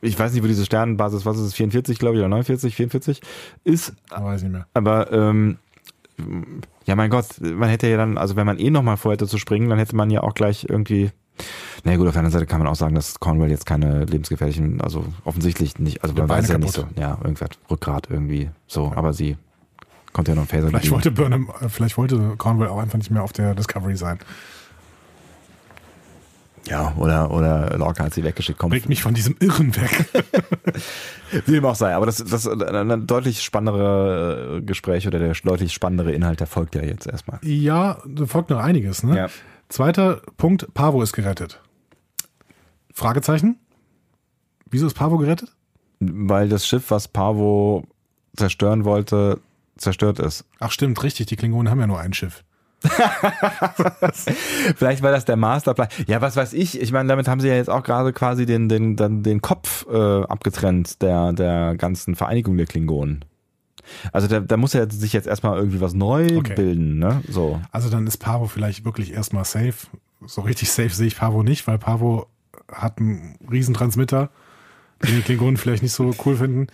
ich 0.00 0.18
weiß 0.18 0.32
nicht, 0.32 0.42
wo 0.42 0.46
diese 0.46 0.64
Sternenbasis, 0.64 1.26
was 1.26 1.36
ist 1.38 1.44
es, 1.44 1.54
44 1.54 1.98
glaube 1.98 2.16
ich 2.16 2.20
oder 2.20 2.28
49, 2.28 2.74
44 2.74 3.20
ist, 3.64 3.94
Aber 4.10 4.26
weiß 4.26 4.42
nicht 4.42 4.52
mehr. 4.52 4.66
aber 4.74 5.12
ähm, 5.12 5.58
ja, 6.84 6.96
mein 6.96 7.10
Gott, 7.10 7.26
man 7.40 7.68
hätte 7.68 7.86
ja 7.88 7.96
dann, 7.96 8.18
also 8.18 8.36
wenn 8.36 8.46
man 8.46 8.58
eh 8.58 8.70
nochmal 8.70 8.96
vorhätte 8.96 9.26
zu 9.26 9.38
springen, 9.38 9.68
dann 9.68 9.78
hätte 9.78 9.94
man 9.94 10.10
ja 10.10 10.22
auch 10.22 10.34
gleich 10.34 10.66
irgendwie. 10.68 11.10
Na 11.84 11.94
gut, 11.96 12.08
auf 12.08 12.14
der 12.14 12.20
anderen 12.20 12.32
Seite 12.32 12.46
kann 12.46 12.58
man 12.58 12.66
auch 12.66 12.74
sagen, 12.74 12.96
dass 12.96 13.20
Cornwall 13.20 13.50
jetzt 13.50 13.66
keine 13.66 14.04
lebensgefährlichen, 14.04 14.80
also 14.80 15.04
offensichtlich 15.24 15.78
nicht, 15.78 16.02
also 16.02 16.14
man 16.14 16.26
Beine 16.26 16.42
weiß 16.42 16.48
ja 16.50 16.58
nicht 16.58 16.74
so, 16.74 16.88
ja, 16.96 17.16
irgendwas, 17.22 17.50
Rückgrat 17.70 18.08
irgendwie, 18.10 18.50
so, 18.66 18.92
aber 18.96 19.12
sie 19.12 19.36
konnte 20.12 20.32
ja 20.32 20.34
noch 20.34 20.42
einen 20.42 20.48
Phaser 20.48 20.68
Vielleicht 20.68 20.90
wollte 20.90 21.12
Burnham, 21.12 21.48
äh, 21.60 21.68
vielleicht 21.68 21.96
wollte 21.96 22.34
Cornwall 22.36 22.68
auch 22.68 22.80
einfach 22.80 22.98
nicht 22.98 23.12
mehr 23.12 23.22
auf 23.22 23.32
der 23.32 23.54
Discovery 23.54 23.96
sein. 23.96 24.18
Ja, 26.68 26.94
oder, 26.96 27.30
oder 27.30 27.76
Lorca 27.78 28.04
hat 28.04 28.14
sie 28.14 28.24
weggeschickt, 28.24 28.58
komm, 28.58 28.70
Bringt 28.70 28.88
mich 28.88 29.02
von 29.02 29.14
diesem 29.14 29.36
Irren 29.40 29.74
weg. 29.76 30.06
wie 31.46 31.52
dem 31.52 31.64
auch 31.64 31.74
sei, 31.74 31.94
aber 31.94 32.06
das, 32.06 32.18
das 32.18 32.46
ist 32.46 32.62
ein 32.62 33.06
deutlich 33.06 33.42
spannendere 33.42 34.58
äh, 34.58 34.60
Gespräch 34.62 35.06
oder 35.06 35.18
der 35.18 35.32
deutlich 35.32 35.72
spannendere 35.72 36.12
Inhalt, 36.12 36.40
der 36.40 36.46
folgt 36.46 36.74
ja 36.74 36.82
jetzt 36.82 37.06
erstmal. 37.06 37.38
ja, 37.42 37.98
da 38.06 38.26
folgt 38.26 38.50
noch 38.50 38.58
einiges. 38.58 39.02
Ne? 39.02 39.16
Ja. 39.16 39.28
Zweiter 39.68 40.22
Punkt, 40.36 40.72
Pavo 40.74 41.02
ist 41.02 41.12
gerettet. 41.12 41.60
Fragezeichen? 42.92 43.58
Wieso 44.70 44.86
ist 44.86 44.94
Pavo 44.94 45.18
gerettet? 45.18 45.54
Weil 46.00 46.48
das 46.48 46.66
Schiff, 46.66 46.90
was 46.90 47.08
Pavo 47.08 47.84
zerstören 48.36 48.84
wollte, 48.84 49.40
zerstört 49.76 50.18
ist. 50.18 50.44
Ach 50.58 50.70
stimmt, 50.70 51.02
richtig, 51.02 51.26
die 51.26 51.36
Klingonen 51.36 51.70
haben 51.70 51.80
ja 51.80 51.86
nur 51.86 52.00
ein 52.00 52.12
Schiff. 52.12 52.44
Vielleicht 54.76 55.02
war 55.02 55.10
das 55.10 55.24
der 55.24 55.36
Masterplan. 55.36 55.88
Ja, 56.06 56.20
was 56.20 56.36
weiß 56.36 56.52
ich. 56.52 56.80
Ich 56.80 56.92
meine, 56.92 57.08
damit 57.08 57.28
haben 57.28 57.40
sie 57.40 57.48
ja 57.48 57.54
jetzt 57.54 57.70
auch 57.70 57.82
gerade 57.82 58.12
quasi 58.12 58.46
den, 58.46 58.68
den, 58.68 58.96
den, 58.96 59.22
den 59.22 59.40
Kopf 59.42 59.86
äh, 59.90 60.22
abgetrennt 60.22 61.02
der, 61.02 61.32
der 61.32 61.74
ganzen 61.76 62.14
Vereinigung 62.14 62.56
der 62.56 62.66
Klingonen. 62.66 63.24
Also 64.12 64.28
da, 64.28 64.40
da 64.40 64.56
muss 64.56 64.74
ja 64.74 64.88
sich 64.88 65.12
jetzt 65.12 65.26
erstmal 65.26 65.56
irgendwie 65.56 65.80
was 65.80 65.94
neu 65.94 66.26
Okay. 66.38 66.54
bilden, 66.54 66.98
ne? 66.98 67.22
So. 67.28 67.60
Also 67.72 67.88
dann 67.90 68.06
ist 68.06 68.18
Pavo 68.18 68.46
vielleicht 68.46 68.84
wirklich 68.84 69.12
erstmal 69.12 69.44
safe. 69.44 69.74
So 70.26 70.42
richtig 70.42 70.70
safe 70.70 70.90
sehe 70.90 71.06
ich 71.06 71.16
Pavo 71.16 71.42
nicht, 71.42 71.66
weil 71.66 71.78
Pavo 71.78 72.26
hat 72.70 72.98
einen 72.98 73.36
Riesentransmitter, 73.50 74.30
den 75.02 75.16
die 75.16 75.22
Klingonen 75.22 75.56
vielleicht 75.56 75.82
nicht 75.82 75.92
so 75.92 76.14
cool 76.26 76.36
finden. 76.36 76.66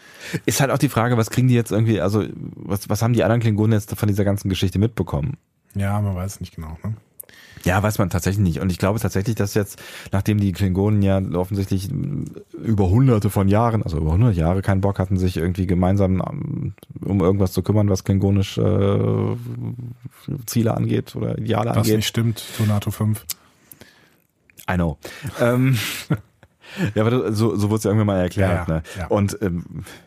Ist 0.45 0.61
halt 0.61 0.71
auch 0.71 0.79
die 0.79 0.89
Frage, 0.89 1.17
was 1.17 1.31
kriegen 1.31 1.47
die 1.49 1.55
jetzt 1.55 1.71
irgendwie, 1.71 2.01
also 2.01 2.25
was, 2.57 2.89
was 2.89 3.03
haben 3.03 3.13
die 3.13 3.23
anderen 3.23 3.41
Klingonen 3.41 3.73
jetzt 3.73 3.95
von 3.95 4.09
dieser 4.09 4.25
ganzen 4.25 4.49
Geschichte 4.49 4.79
mitbekommen? 4.79 5.37
Ja, 5.75 6.01
man 6.01 6.15
weiß 6.15 6.41
nicht 6.41 6.55
genau. 6.55 6.79
Ne? 6.85 6.95
Ja, 7.65 7.83
weiß 7.83 7.99
man 7.99 8.11
tatsächlich 8.11 8.43
nicht. 8.45 8.61
Und 8.61 8.71
ich 8.71 8.79
glaube 8.79 9.01
tatsächlich, 9.01 9.37
dass 9.37 9.55
jetzt, 9.55 9.81
nachdem 10.13 10.39
die 10.39 10.53
Klingonen 10.53 11.01
ja 11.03 11.19
offensichtlich 11.35 11.89
über 12.53 12.91
hunderte 12.91 13.31
von 13.31 13.49
Jahren, 13.49 13.83
also 13.83 13.97
über 13.97 14.13
hundert 14.13 14.37
Jahre 14.37 14.61
keinen 14.61 14.83
Bock 14.83 14.99
hatten, 14.99 15.17
sich 15.17 15.37
irgendwie 15.39 15.67
gemeinsam 15.67 16.23
ähm, 16.31 16.75
um 17.03 17.21
irgendwas 17.21 17.53
zu 17.53 17.63
kümmern, 17.63 17.89
was 17.89 18.05
klingonisch 18.05 18.59
äh, 18.59 19.37
Ziele 20.47 20.75
angeht 20.75 21.17
oder 21.17 21.39
Ideale 21.39 21.69
Das 21.71 21.79
angeht. 21.79 21.97
nicht 21.97 22.07
stimmt, 22.07 22.43
Tornado 22.59 22.91
5. 22.91 23.25
I 24.71 24.75
know. 24.75 24.99
ähm, 25.41 25.79
ja, 26.95 27.03
aber 27.03 27.11
das- 27.11 27.37
so, 27.39 27.57
so 27.57 27.69
wurde 27.71 27.79
es 27.79 27.85
ja 27.85 27.91
irgendwann 27.91 28.07
mal 28.07 28.21
erklärt. 28.21 28.69
Ja, 28.69 28.75
ja, 28.75 28.81
ne? 28.81 28.83
ja. 28.99 29.07
Und 29.09 29.39
ähm, 29.43 29.65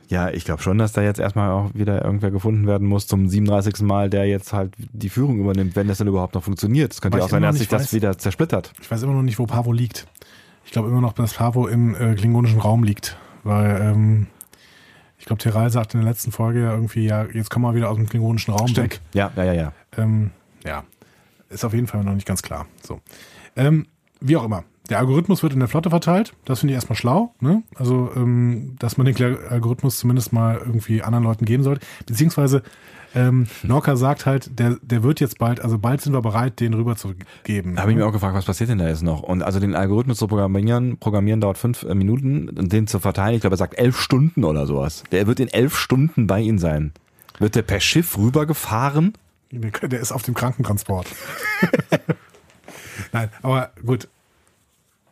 ja, 0.10 0.30
ich 0.30 0.46
glaube 0.46 0.62
schon, 0.62 0.78
dass 0.78 0.92
da 0.94 1.02
jetzt 1.02 1.20
erstmal 1.20 1.52
auch 1.52 1.72
wieder 1.74 2.04
irgendwer 2.04 2.32
gefunden 2.32 2.68
werden 2.68 2.88
muss 2.88 3.08
zum 3.08 3.28
37. 3.30 3.82
Mal, 3.82 4.10
der 4.10 4.26
jetzt 4.26 4.54
halt 4.54 4.74
die 4.78 5.10
Führung 5.10 5.40
übernimmt, 5.40 5.76
wenn 5.76 5.88
das 5.88 5.98
denn 6.00 6.08
überhaupt 6.08 6.36
noch 6.36 6.44
funktioniert. 6.44 6.94
Es 6.94 7.02
könnte 7.02 7.18
ja 7.18 7.24
auch 7.26 7.30
sein, 7.30 7.42
dass 7.42 7.58
sich 7.58 7.68
das 7.68 7.94
wieder 7.94 8.18
zersplittert. 8.18 8.74
Ich 8.82 8.90
weiß 8.90 9.04
immer 9.04 9.14
noch 9.14 9.24
nicht, 9.24 9.40
wo 9.40 9.46
Pavo 9.46 9.72
liegt. 9.74 10.08
Ich 10.66 10.72
glaube 10.72 10.90
immer 10.90 11.02
noch, 11.02 11.14
dass 11.14 11.34
Pavo 11.36 11.68
im 11.68 11.96
äh, 11.96 12.16
klingonischen 12.16 12.60
Raum 12.60 12.84
liegt. 12.84 13.18
Weil, 13.44 13.80
ähm, 13.82 14.28
ich 15.18 15.26
glaube, 15.26 15.42
Teral 15.42 15.70
sagt 15.72 15.94
in 15.94 16.02
der 16.02 16.10
letzten 16.10 16.32
Folge 16.32 16.62
ja 16.64 16.72
irgendwie, 16.74 17.06
ja, 17.06 17.26
jetzt 17.26 17.50
kommen 17.50 17.64
wir 17.66 17.74
wieder 17.74 17.90
aus 17.90 17.96
dem 17.96 18.08
klingonischen 18.10 18.54
Raum 18.54 18.76
weg. 18.76 19.00
Ja, 19.14 19.32
ja, 19.36 19.44
ja, 19.46 19.54
ja. 19.54 19.72
Ähm, 19.98 20.32
ja, 20.66 20.84
ist 21.50 21.64
auf 21.64 21.74
jeden 21.74 21.88
Fall 21.88 22.04
noch 22.04 22.14
nicht 22.14 22.28
ganz 22.28 22.42
klar. 22.42 22.66
So. 22.84 23.00
Ähm, 23.56 23.88
wie 24.20 24.36
auch 24.36 24.44
immer. 24.44 24.64
Der 24.90 25.00
Algorithmus 25.00 25.44
wird 25.44 25.54
in 25.54 25.60
der 25.60 25.68
Flotte 25.68 25.90
verteilt. 25.90 26.34
Das 26.46 26.60
finde 26.60 26.74
ich 26.74 26.76
erstmal 26.76 26.96
schlau. 26.96 27.34
Ne? 27.40 27.64
Also, 27.76 28.12
ähm, 28.16 28.76
dass 28.80 28.98
man 28.98 29.06
den 29.06 29.38
Algorithmus 29.50 29.98
zumindest 29.98 30.34
mal 30.34 30.58
irgendwie 30.58 31.04
anderen 31.04 31.24
Leuten 31.24 31.46
geben 31.46 31.64
sollte. 31.64 31.86
Beziehungsweise, 32.06 32.64
ähm, 33.16 33.48
Lorca 33.64 33.96
sagt 33.96 34.26
halt, 34.26 34.60
der, 34.60 34.78
der 34.82 35.04
wird 35.04 35.20
jetzt 35.20 35.40
bald, 35.40 35.62
also 35.62 35.78
bald 35.78 36.02
sind 36.02 36.14
wir 36.14 36.22
bereit, 36.22 36.60
den 36.60 36.74
rüberzugeben. 36.74 37.76
Da 37.76 37.82
habe 37.82 37.92
ich 37.92 37.98
mir 37.98 38.06
auch 38.06 38.12
gefragt, 38.12 38.36
was 38.36 38.46
passiert 38.46 38.70
denn 38.70 38.78
da 38.78 38.88
jetzt 38.88 39.04
noch? 39.04 39.24
Und 39.24 39.44
also 39.44 39.60
den 39.60 39.76
Algorithmus 39.76 40.18
zu 40.18 40.28
programmieren, 40.28 40.98
programmieren 40.98 41.42
dauert 41.42 41.58
fünf 41.58 41.84
äh, 41.84 41.96
Minuten 41.96 42.50
und 42.50 42.72
den 42.72 42.88
zu 42.88 43.00
verteilen, 43.00 43.36
ich 43.36 43.42
glaube, 43.42 43.56
er 43.56 43.58
sagt 43.58 43.78
elf 43.78 44.00
Stunden 44.00 44.44
oder 44.44 44.66
sowas. 44.66 45.04
Der 45.12 45.28
wird 45.28 45.40
in 45.40 45.48
elf 45.48 45.78
Stunden 45.78 46.28
bei 46.28 46.42
Ihnen 46.42 46.60
sein. 46.60 46.94
Wird 47.40 47.56
der 47.56 47.62
per 47.62 47.80
Schiff 47.80 48.18
rübergefahren? 48.18 49.14
Der 49.52 50.00
ist 50.00 50.12
auf 50.12 50.24
dem 50.24 50.34
Krankentransport. 50.34 51.08
Nein, 53.14 53.30
aber 53.42 53.72
gut. 53.86 54.10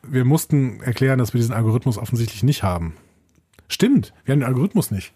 Wir 0.10 0.26
mussten 0.26 0.82
erklären, 0.82 1.19
dass 1.19 1.34
wir 1.34 1.40
diesen 1.40 1.53
Algorithmus 1.53 1.98
offensichtlich 1.98 2.44
nicht 2.44 2.64
haben. 2.64 2.95
Stimmt, 3.68 4.14
wir 4.23 4.34
haben 4.34 4.40
den 4.41 4.48
Algorithmus 4.48 4.91
nicht 4.91 5.14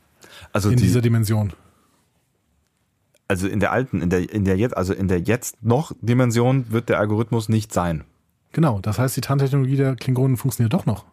Also 0.54 0.70
in 0.70 0.78
die, 0.78 0.84
dieser 0.84 1.02
Dimension. 1.02 1.54
also 3.28 3.48
in 3.48 3.60
der 3.60 3.72
alten, 3.72 4.02
in 4.02 4.10
der 4.10 4.32
in 4.34 4.44
der 4.46 4.58
jetzt, 4.58 4.76
also 4.76 4.94
in 4.94 5.08
der 5.08 5.20
jetzt 5.20 5.64
noch 5.64 5.92
Dimension 6.02 6.72
wird 6.72 6.90
der 6.90 7.00
Algorithmus 7.00 7.48
nicht 7.50 7.74
sein. 7.74 8.04
Genau, 8.52 8.80
das 8.80 8.98
heißt, 8.98 9.16
die 9.16 9.22
Tarntechnologie 9.22 9.76
der 9.76 9.96
Klingonen 9.96 10.36
funktioniert 10.38 10.74
doch 10.74 10.86
noch. 10.88 11.06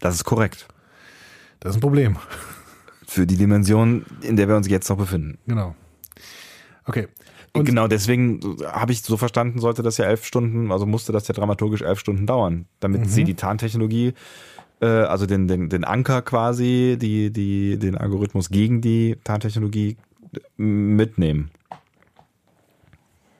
Das 0.00 0.14
ist 0.14 0.24
korrekt. 0.24 0.68
Das 1.60 1.70
ist 1.70 1.76
ein 1.78 1.80
Problem. 1.80 2.18
Für 3.06 3.26
die 3.26 3.36
Dimension, 3.36 4.04
in 4.20 4.36
der 4.36 4.48
wir 4.48 4.56
uns 4.56 4.68
jetzt 4.68 4.88
noch 4.90 4.98
befinden. 4.98 5.38
Genau. 5.46 5.74
Okay. 6.84 7.08
Und 7.58 7.64
genau, 7.64 7.88
deswegen 7.88 8.40
habe 8.64 8.92
ich 8.92 9.02
so 9.02 9.16
verstanden, 9.16 9.58
sollte 9.60 9.82
das 9.82 9.96
ja 9.98 10.04
elf 10.06 10.24
Stunden, 10.24 10.70
also 10.72 10.86
musste 10.86 11.12
das 11.12 11.26
ja 11.28 11.34
dramaturgisch 11.34 11.82
elf 11.82 11.98
Stunden 12.00 12.26
dauern, 12.26 12.66
damit 12.80 13.02
Mhm. 13.02 13.06
sie 13.08 13.24
die 13.24 13.34
Tarntechnologie, 13.34 14.14
äh, 14.80 14.86
also 14.86 15.26
den, 15.26 15.48
den, 15.48 15.68
den 15.68 15.84
Anker 15.84 16.22
quasi, 16.22 16.96
die, 17.00 17.30
die, 17.32 17.78
den 17.78 17.96
Algorithmus 17.96 18.50
gegen 18.50 18.80
die 18.80 19.16
Tarntechnologie 19.24 19.96
mitnehmen. 20.56 21.50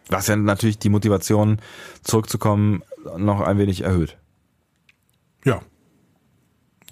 Was 0.08 0.28
ja 0.28 0.36
natürlich 0.36 0.78
die 0.78 0.88
Motivation, 0.88 1.58
zurückzukommen, 2.02 2.82
noch 3.18 3.40
ein 3.40 3.58
wenig 3.58 3.82
erhöht. 3.82 4.16
ja. 5.44 5.60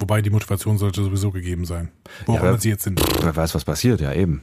Wobei 0.01 0.22
die 0.22 0.30
Motivation 0.30 0.76
sollte 0.76 1.05
sowieso 1.05 1.30
gegeben 1.30 1.64
sein. 1.64 1.92
Wo 2.26 2.32
auch 2.32 2.42
Ja, 2.42 2.48
immer 2.48 2.59
sie 2.59 2.68
jetzt 2.70 2.82
sind. 2.82 3.01
Wer 3.22 3.34
weiß, 3.36 3.55
was 3.55 3.64
passiert, 3.64 4.01
ja 4.01 4.12
eben. 4.12 4.42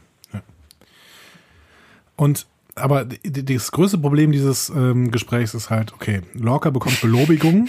Und 2.15 2.47
aber 2.75 3.05
das 3.05 3.71
größte 3.71 3.97
Problem 3.97 4.31
dieses 4.31 4.69
ähm, 4.69 5.11
Gesprächs 5.11 5.53
ist 5.53 5.69
halt, 5.69 5.93
okay, 5.93 6.21
Lorca 6.33 6.69
bekommt 6.69 7.01
Belobigung 7.01 7.67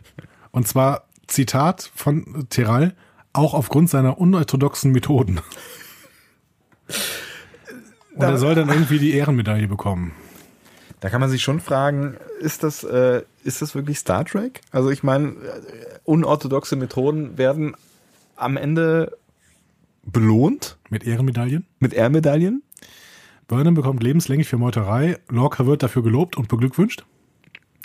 und 0.50 0.68
zwar 0.68 1.06
Zitat 1.26 1.90
von 1.94 2.46
Teral, 2.50 2.94
auch 3.32 3.54
aufgrund 3.54 3.88
seiner 3.88 4.18
unorthodoxen 4.18 4.92
Methoden. 4.92 5.40
Und 8.14 8.22
er 8.22 8.36
soll 8.36 8.54
dann 8.54 8.68
irgendwie 8.68 8.98
die 8.98 9.14
Ehrenmedaille 9.14 9.68
bekommen. 9.68 10.12
Da 11.00 11.08
kann 11.08 11.20
man 11.20 11.30
sich 11.30 11.42
schon 11.42 11.60
fragen, 11.60 12.16
ist 12.40 12.62
das, 12.62 12.84
äh, 12.84 13.22
ist 13.42 13.62
das 13.62 13.74
wirklich 13.74 13.98
Star 13.98 14.24
Trek? 14.24 14.60
Also 14.70 14.90
ich 14.90 15.02
meine, 15.02 15.28
äh, 15.28 15.34
unorthodoxe 16.04 16.76
Methoden 16.76 17.38
werden 17.38 17.74
am 18.36 18.56
Ende 18.56 19.16
belohnt 20.04 20.76
Mit 20.90 21.04
Ehrenmedaillen. 21.04 21.66
mit 21.78 21.92
Ehrmedaillen. 21.92 22.62
Burnham 23.52 23.74
bekommt 23.74 24.02
lebenslänglich 24.02 24.48
für 24.48 24.56
Meuterei. 24.56 25.18
Lorca 25.28 25.66
wird 25.66 25.82
dafür 25.82 26.02
gelobt 26.02 26.38
und 26.38 26.48
beglückwünscht. 26.48 27.04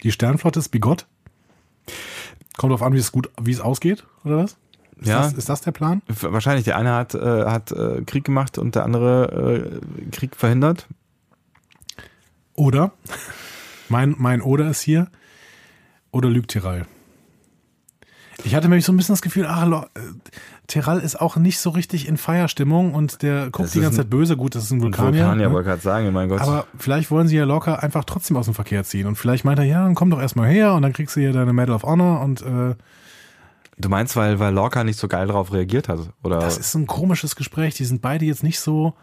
Die 0.02 0.14
Sternflotte 0.14 0.60
ist 0.60 0.69
bigott. 0.69 1.07
Kommt 2.56 2.72
drauf 2.72 2.81
an, 2.81 2.94
wie 2.94 2.98
es 2.99 3.11
gut, 3.11 3.30
wie 3.41 3.52
es 3.52 3.60
ausgeht, 3.60 4.06
oder 4.23 4.38
was? 4.38 4.57
Ist, 4.95 5.10
Ja. 5.10 5.23
das, 5.23 5.34
ist 5.34 5.49
das 5.49 5.60
der 5.60 5.73
Plan? 5.73 6.02
Wahrscheinlich, 6.07 6.64
der 6.64 6.77
eine 6.77 6.94
hat, 6.94 7.15
äh, 7.15 7.19
hat 7.48 7.73
äh, 7.73 8.02
Krieg 8.06 8.23
gemacht 8.23 8.57
und 8.57 8.76
der 8.76 8.85
andere 8.85 9.81
äh, 10.06 10.10
Krieg 10.11 10.38
verhindert. 10.38 10.88
Oder, 12.53 12.94
mein, 13.89 14.15
mein 14.18 14.41
Oder 14.41 14.69
ist 14.69 14.80
hier, 14.80 15.10
oder 16.11 16.30
lügt 16.30 16.52
Teral? 16.52 16.88
Ich 18.43 18.53
hatte 18.53 18.68
nämlich 18.69 18.85
so 18.85 18.91
ein 18.93 18.97
bisschen 18.97 19.14
das 19.14 19.22
Gefühl, 19.22 19.45
ach, 19.47 19.65
äh, 19.68 19.99
Teral 20.68 20.99
ist 20.99 21.19
auch 21.19 21.38
nicht 21.38 21.59
so 21.59 21.72
richtig 21.72 22.07
in 22.07 22.18
Feierstimmung 22.18 22.93
und 22.93 23.22
der 23.23 23.45
guckt 23.45 23.65
Das 23.65 23.72
die 23.72 23.80
ganze 23.80 23.95
ein- 24.01 24.03
Zeit 24.03 24.09
böse. 24.09 24.38
Gut, 24.38 24.53
das 24.53 24.65
ist 24.65 24.72
ein 24.72 24.81
Vulkanier. 24.81 25.23
Vulkanier, 25.23 25.47
ne? 25.47 25.53
wollte 25.53 25.69
gerade 25.69 25.81
sagen, 25.81 26.11
mein 26.14 26.30
Gott. 26.30 26.41
Aber 26.41 26.68
vielleicht 26.77 27.09
wollen 27.09 27.27
sie 27.27 27.35
ja 27.38 27.45
locker 27.45 27.81
einfach 27.81 28.03
trotzdem 28.03 28.38
aus 28.38 28.45
dem 28.45 28.53
Verkehr 28.53 28.84
ziehen. 28.84 29.07
Und 29.07 29.15
vielleicht 29.15 29.43
meint 29.43 29.57
er, 29.59 29.65
ja, 29.65 29.84
dann 29.84 29.95
komm 29.95 30.11
doch 30.11 30.19
erstmal 30.19 30.49
her 30.49 30.73
und 30.76 30.84
dann 30.84 30.93
kriegst 30.93 31.15
du 31.15 31.19
hier 31.19 31.34
deine 31.34 31.51
Medal 31.53 31.76
of 31.76 31.84
Honor 31.84 32.22
und 32.22 32.41
äh, 32.41 32.76
du 33.80 33.89
meinst, 33.89 34.15
weil, 34.15 34.39
weil 34.39 34.53
Lorca 34.53 34.84
nicht 34.84 34.99
so 34.99 35.07
geil 35.07 35.27
darauf 35.27 35.51
reagiert 35.51 35.89
hat? 35.89 35.99
Oder? 36.23 36.39
das 36.39 36.57
ist 36.57 36.76
ein 36.76 36.85
komisches 36.85 37.35
Gespräch. 37.35 37.73
Die 37.76 37.85
sind 37.85 38.01
beide 38.01 38.26
jetzt 38.26 38.43
nicht 38.43 38.59
so. 38.59 38.93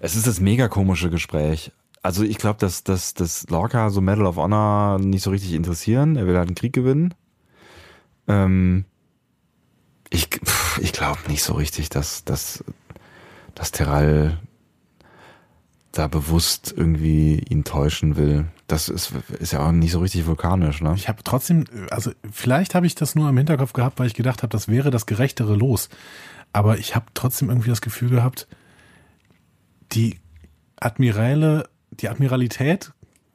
Es 0.00 0.16
ist 0.16 0.26
das 0.26 0.38
mega 0.40 0.68
komische 0.68 1.08
Gespräch. 1.08 1.72
Also 2.02 2.22
ich 2.24 2.38
glaube, 2.38 2.58
dass, 2.60 2.84
dass, 2.84 3.14
dass 3.14 3.48
Lorca 3.48 3.90
so 3.90 4.00
Medal 4.00 4.26
of 4.26 4.36
Honor 4.36 4.98
nicht 4.98 5.22
so 5.22 5.30
richtig 5.30 5.54
interessieren. 5.54 6.16
Er 6.16 6.26
will 6.26 6.36
halt 6.36 6.48
einen 6.48 6.54
Krieg 6.54 6.72
gewinnen. 6.72 7.14
Ähm, 8.28 8.84
ich 10.10 10.28
ich 10.80 10.92
glaube 10.92 11.18
nicht 11.28 11.42
so 11.42 11.54
richtig, 11.54 11.88
dass, 11.88 12.24
dass, 12.24 12.64
dass 13.54 13.72
Terral 13.72 14.38
da 15.92 16.06
bewusst 16.06 16.72
irgendwie 16.76 17.40
ihn 17.48 17.64
täuschen 17.64 18.16
will. 18.16 18.46
Das 18.66 18.88
ist, 18.88 19.12
ist 19.40 19.52
ja 19.52 19.66
auch 19.66 19.72
nicht 19.72 19.92
so 19.92 20.00
richtig 20.00 20.26
vulkanisch, 20.26 20.80
ne? 20.80 20.92
Ich 20.96 21.08
habe 21.08 21.24
trotzdem, 21.24 21.64
also 21.90 22.12
vielleicht 22.30 22.74
habe 22.74 22.86
ich 22.86 22.94
das 22.94 23.14
nur 23.14 23.28
im 23.28 23.36
Hinterkopf 23.36 23.72
gehabt, 23.72 23.98
weil 23.98 24.06
ich 24.06 24.14
gedacht 24.14 24.42
habe, 24.42 24.50
das 24.50 24.68
wäre 24.68 24.90
das 24.90 25.06
gerechtere 25.06 25.56
Los. 25.56 25.88
Aber 26.52 26.78
ich 26.78 26.94
habe 26.94 27.06
trotzdem 27.14 27.48
irgendwie 27.48 27.70
das 27.70 27.80
Gefühl 27.80 28.10
gehabt, 28.10 28.46
die 29.92 30.20
Admiräle, 30.76 31.68
die 31.90 32.08
Admiralität 32.08 32.92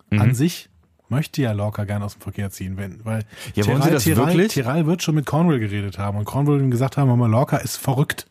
Mhm. 0.09 0.21
an 0.21 0.35
sich 0.35 0.69
möchte 1.09 1.41
ja 1.41 1.51
Lorca 1.51 1.83
gern 1.83 2.03
aus 2.03 2.13
dem 2.13 2.21
Verkehr 2.21 2.49
ziehen, 2.49 2.77
wenn, 2.77 3.03
weil 3.05 3.23
Ja, 3.55 3.65
wollen 3.67 3.81
Sie 3.81 3.89
das 3.89 4.05
wirklich? 4.05 4.53
Tiral 4.53 4.85
wird 4.85 5.03
schon 5.03 5.15
mit 5.15 5.25
Cornwall 5.25 5.59
geredet 5.59 5.97
haben 5.97 6.17
und 6.17 6.25
Cornwall 6.25 6.59
ihm 6.59 6.71
gesagt 6.71 6.97
haben, 6.97 7.17
mal 7.17 7.29
Lorca 7.29 7.57
ist 7.57 7.77
verrückt. 7.77 8.27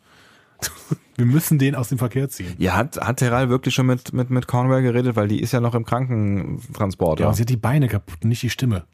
Wir 1.17 1.27
müssen 1.27 1.59
den 1.59 1.75
aus 1.75 1.89
dem 1.89 1.99
Verkehr 1.99 2.29
ziehen. 2.31 2.55
Ja, 2.59 2.75
hat, 2.75 2.99
hat 2.99 3.19
Terral 3.19 3.49
wirklich 3.51 3.75
schon 3.75 3.87
mit, 3.87 4.13
mit, 4.13 4.31
mit 4.31 4.47
Cornwell 4.47 4.83
geredet, 4.83 5.15
weil 5.15 5.29
die 5.29 5.41
ist 5.41 5.53
ja 5.53 5.61
noch 5.61 5.75
im 5.75 5.85
Krankentransport. 5.85 7.21
Ja, 7.21 7.33
sie 7.35 7.43
hat 7.43 7.51
die 7.51 7.57
Beine 7.57 7.89
kaputt, 7.89 8.25
nicht 8.25 8.43
die 8.43 8.51
Stimme. 8.51 8.85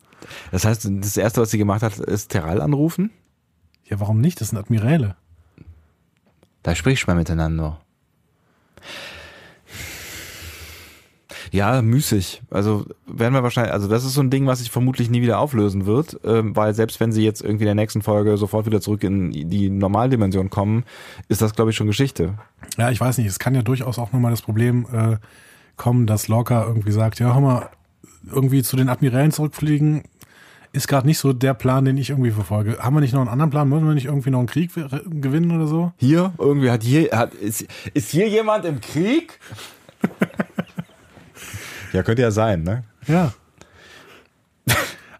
Das 0.50 0.64
heißt, 0.64 0.88
das 0.90 1.16
erste, 1.16 1.40
was 1.40 1.50
sie 1.50 1.58
gemacht 1.58 1.82
hat, 1.82 1.98
ist 1.98 2.30
Terral 2.30 2.60
anrufen. 2.60 3.10
Ja, 3.84 4.00
warum 4.00 4.20
nicht? 4.20 4.40
Das 4.40 4.48
sind 4.48 4.58
Admiräle. 4.58 5.16
Da 6.62 6.74
sprichst 6.74 7.04
du 7.04 7.10
mal 7.10 7.16
miteinander. 7.16 7.80
Ja, 11.52 11.82
müßig. 11.82 12.42
Also 12.50 12.86
werden 13.06 13.34
wir 13.34 13.42
wahrscheinlich, 13.42 13.72
also 13.72 13.88
das 13.88 14.04
ist 14.04 14.14
so 14.14 14.20
ein 14.20 14.30
Ding, 14.30 14.46
was 14.46 14.58
sich 14.58 14.70
vermutlich 14.70 15.10
nie 15.10 15.22
wieder 15.22 15.38
auflösen 15.38 15.86
wird, 15.86 16.18
ähm, 16.24 16.54
weil 16.54 16.74
selbst 16.74 17.00
wenn 17.00 17.12
sie 17.12 17.24
jetzt 17.24 17.42
irgendwie 17.42 17.64
in 17.64 17.68
der 17.68 17.74
nächsten 17.74 18.02
Folge 18.02 18.36
sofort 18.36 18.66
wieder 18.66 18.80
zurück 18.80 19.02
in 19.04 19.30
die 19.32 19.70
Normaldimension 19.70 20.50
kommen, 20.50 20.84
ist 21.28 21.42
das, 21.42 21.54
glaube 21.54 21.70
ich, 21.70 21.76
schon 21.76 21.86
Geschichte. 21.86 22.34
Ja, 22.76 22.90
ich 22.90 23.00
weiß 23.00 23.18
nicht, 23.18 23.26
es 23.26 23.38
kann 23.38 23.54
ja 23.54 23.62
durchaus 23.62 23.98
auch 23.98 24.12
nochmal 24.12 24.30
das 24.30 24.42
Problem 24.42 24.86
äh, 24.92 25.16
kommen, 25.76 26.06
dass 26.06 26.28
Lorca 26.28 26.66
irgendwie 26.66 26.92
sagt, 26.92 27.18
ja, 27.20 27.32
hör 27.32 27.40
mal, 27.40 27.70
irgendwie 28.30 28.62
zu 28.62 28.76
den 28.76 28.88
Admirälen 28.88 29.32
zurückfliegen, 29.32 30.02
ist 30.72 30.88
gerade 30.88 31.06
nicht 31.06 31.18
so 31.18 31.32
der 31.32 31.54
Plan, 31.54 31.84
den 31.84 31.96
ich 31.96 32.10
irgendwie 32.10 32.30
verfolge. 32.30 32.78
Haben 32.78 32.96
wir 32.96 33.00
nicht 33.00 33.14
noch 33.14 33.20
einen 33.20 33.30
anderen 33.30 33.50
Plan? 33.50 33.70
Wollen 33.70 33.86
wir 33.86 33.94
nicht 33.94 34.06
irgendwie 34.06 34.30
noch 34.30 34.38
einen 34.38 34.48
Krieg 34.48 34.70
gewinnen 34.74 35.50
oder 35.50 35.66
so? 35.66 35.92
Hier, 35.96 36.32
irgendwie 36.38 36.70
hat 36.70 36.82
hier, 36.82 37.10
hat, 37.12 37.34
ist, 37.34 37.66
ist 37.94 38.10
hier 38.10 38.28
jemand 38.28 38.64
im 38.64 38.80
Krieg? 38.80 39.38
Ja, 41.92 42.02
könnte 42.02 42.22
ja 42.22 42.30
sein, 42.30 42.62
ne? 42.62 42.84
Ja. 43.06 43.32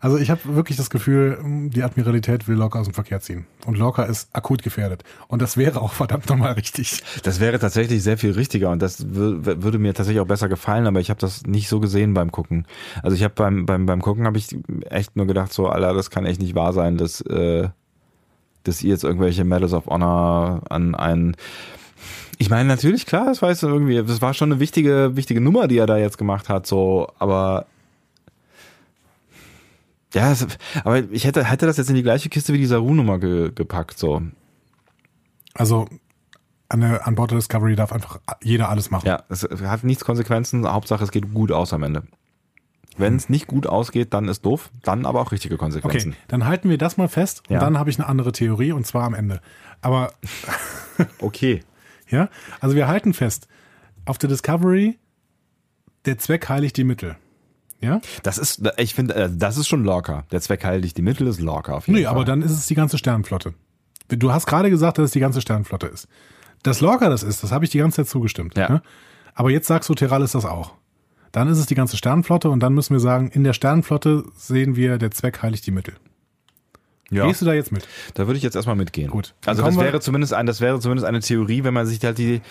Also 0.01 0.17
ich 0.17 0.31
habe 0.31 0.55
wirklich 0.55 0.77
das 0.77 0.91
Gefühl, 0.91 1.39
die 1.71 1.83
Admiralität 1.83 2.47
will 2.47 2.57
Lorca 2.57 2.79
aus 2.79 2.87
dem 2.87 2.95
Verkehr 2.95 3.21
ziehen. 3.21 3.47
Und 3.67 3.79
Lorca 3.79 4.05
ist 4.05 4.29
akut 4.33 4.63
gefährdet. 4.63 5.03
Und 5.27 5.43
das 5.43 5.57
wäre 5.57 5.81
auch 5.81 5.93
verdammt 5.93 6.29
nochmal 6.29 6.53
richtig. 6.53 7.03
Das 7.25 7.41
wäre 7.41 7.59
tatsächlich 7.59 8.03
sehr 8.03 8.17
viel 8.17 8.33
richtiger 8.33 8.71
und 8.71 8.81
das 8.81 9.07
würde 9.09 9.79
mir 9.79 9.95
tatsächlich 9.95 10.21
auch 10.21 10.27
besser 10.27 10.49
gefallen, 10.49 10.87
aber 10.87 11.01
ich 11.01 11.11
habe 11.11 11.21
das 11.21 11.47
nicht 11.47 11.69
so 11.69 11.81
gesehen 11.81 12.15
beim 12.15 12.31
Gucken. 12.31 12.67
Also 13.03 13.17
ich 13.17 13.25
habe 13.25 13.35
beim, 13.35 13.67
beim, 13.67 13.87
beim 13.87 14.01
Gucken 14.01 14.25
habe 14.27 14.39
ich 14.39 14.57
echt 14.89 15.17
nur 15.17 15.27
gedacht, 15.27 15.53
so, 15.53 15.67
Alter, 15.67 15.95
das 15.95 16.11
kann 16.11 16.27
echt 16.27 16.41
nicht 16.41 16.55
wahr 16.55 16.73
sein, 16.73 16.97
dass, 16.97 17.21
äh, 17.23 17.69
dass 18.63 18.83
ihr 18.83 18.91
jetzt 18.91 19.05
irgendwelche 19.05 19.45
Medals 19.45 19.73
of 19.73 19.87
Honor 19.87 20.63
an 20.69 20.95
einen 20.95 21.37
ich 22.39 22.51
meine, 22.51 22.69
natürlich, 22.69 23.05
klar, 23.05 23.27
das 23.27 23.43
weißt 23.43 23.65
du 23.65 23.69
irgendwie, 23.69 24.03
das 24.03 24.23
war 24.23 24.33
schon 24.33 24.53
eine 24.53 24.61
wichtige, 24.61 25.17
wichtige 25.17 25.41
Nummer, 25.41 25.69
die 25.69 25.79
er 25.79 25.87
da 25.87 25.97
jetzt 25.97 26.19
gemacht 26.19 26.49
hat, 26.49 26.67
so, 26.67 27.13
aber 27.19 27.67
ja, 30.15 30.31
das, 30.31 30.47
aber 30.85 30.99
ich 31.11 31.25
hätte, 31.25 31.45
hätte 31.45 31.67
das 31.67 31.77
jetzt 31.77 31.91
in 31.91 31.97
die 31.97 32.03
gleiche 32.03 32.29
Kiste 32.29 32.53
wie 32.53 32.59
die 32.59 32.67
Saru-Nummer 32.67 33.19
ge, 33.19 33.53
gepackt, 33.55 33.99
so. 33.99 34.23
Also 35.55 35.89
an, 36.69 36.81
der, 36.81 37.07
an 37.07 37.15
Bord 37.15 37.31
der 37.31 37.39
Discovery 37.39 37.75
darf 37.75 37.93
einfach 37.93 38.21
jeder 38.43 38.69
alles 38.69 38.91
machen. 38.91 39.07
Ja, 39.07 39.25
es 39.29 39.43
hat 39.43 39.85
nichts 39.85 40.05
Konsequenzen, 40.05 40.67
Hauptsache 40.67 41.03
es 41.05 41.11
geht 41.11 41.35
gut 41.35 41.53
aus 41.53 41.73
am 41.73 41.83
Ende. 41.83 42.05
Wenn 42.97 43.15
es 43.17 43.29
nicht 43.29 43.47
gut 43.47 43.67
ausgeht, 43.67 44.13
dann 44.13 44.29
ist 44.29 44.45
doof, 44.45 44.71
dann 44.83 45.07
aber 45.07 45.21
auch 45.21 45.31
richtige 45.31 45.57
Konsequenzen. 45.57 46.11
Okay, 46.11 46.19
dann 46.27 46.47
halten 46.47 46.69
wir 46.69 46.79
das 46.79 46.97
mal 46.97 47.09
fest 47.09 47.43
und 47.49 47.55
ja. 47.55 47.61
dann 47.61 47.79
habe 47.79 47.91
ich 47.91 47.99
eine 47.99 48.09
andere 48.09 48.33
Theorie 48.33 48.73
und 48.73 48.87
zwar 48.87 49.05
am 49.05 49.15
Ende. 49.15 49.41
Aber 49.83 50.13
okay. 51.21 51.63
Ja, 52.11 52.29
also 52.61 52.75
wir 52.75 52.89
halten 52.89 53.15
fest, 53.15 53.49
auf 54.05 54.19
der 54.19 54.29
Discovery 54.29 54.99
der 56.05 56.19
Zweck 56.19 56.49
heiligt 56.49 56.77
die 56.77 56.85
Mittel. 56.85 57.17
Ja? 57.81 58.01
Das 58.23 58.39
ist, 58.39 58.63
ich 58.77 58.95
finde, 58.95 59.15
äh, 59.15 59.31
das 59.33 59.57
ist 59.57 59.69
schon 59.69 59.85
locker. 59.85 60.25
Der 60.33 60.41
Zweck 60.41 60.65
heiligt 60.65 60.97
die 60.97 61.03
Mittel 61.03 61.27
ist 61.27 61.41
locker 61.41 61.77
auf 61.77 61.87
jeden 61.87 61.99
nee, 61.99 62.05
Fall. 62.05 62.15
aber 62.15 62.25
dann 62.25 62.43
ist 62.43 62.53
es 62.53 62.67
die 62.67 62.75
ganze 62.75 62.99
Sternenflotte. 62.99 63.55
Du 64.09 64.33
hast 64.33 64.47
gerade 64.47 64.71
gesagt, 64.71 64.99
dass 64.99 65.07
es 65.07 65.11
die 65.11 65.21
ganze 65.21 65.41
Sternenflotte 65.41 65.87
ist. 65.87 66.09
Das 66.63 66.81
locker 66.81 67.09
das 67.11 67.23
ist, 67.23 67.43
das 67.43 67.53
habe 67.53 67.65
ich 67.65 67.71
die 67.71 67.79
ganze 67.79 67.97
Zeit 67.97 68.09
zugestimmt. 68.09 68.57
Ja. 68.57 68.69
Ne? 68.69 68.83
Aber 69.35 69.51
jetzt 69.51 69.69
sagst 69.69 69.89
du, 69.89 69.95
Terral 69.95 70.23
ist 70.23 70.35
das 70.35 70.45
auch. 70.45 70.75
Dann 71.31 71.49
ist 71.49 71.59
es 71.59 71.67
die 71.67 71.75
ganze 71.75 71.97
Sternenflotte 71.97 72.49
und 72.49 72.61
dann 72.61 72.73
müssen 72.73 72.95
wir 72.95 73.01
sagen, 73.01 73.29
in 73.29 73.45
der 73.45 73.53
Sternenflotte 73.53 74.25
sehen 74.37 74.75
wir, 74.75 74.99
der 74.99 75.11
Zweck 75.11 75.43
heiligt 75.43 75.67
die 75.67 75.71
Mittel. 75.71 75.95
Ja. 77.11 77.27
Gehst 77.27 77.41
du 77.41 77.47
da 77.47 77.55
jetzt 77.55 77.73
mit? 77.73 77.89
Da 78.15 78.27
würde 78.27 78.37
ich 78.37 78.43
jetzt 78.43 78.55
erstmal 78.55 78.77
mitgehen. 78.77 79.11
Gut. 79.11 79.35
Also 79.47 79.63
das 79.63 79.79
wäre 79.79 80.01
zumindest 80.01 80.35
ein, 80.35 80.47
das 80.47 80.61
wäre 80.61 80.79
zumindest 80.79 81.07
eine 81.07 81.21
Theorie, 81.21 81.65
wenn 81.65 81.75
man 81.75 81.87
sich 81.87 82.05
halt 82.05 82.19
die, 82.19 82.43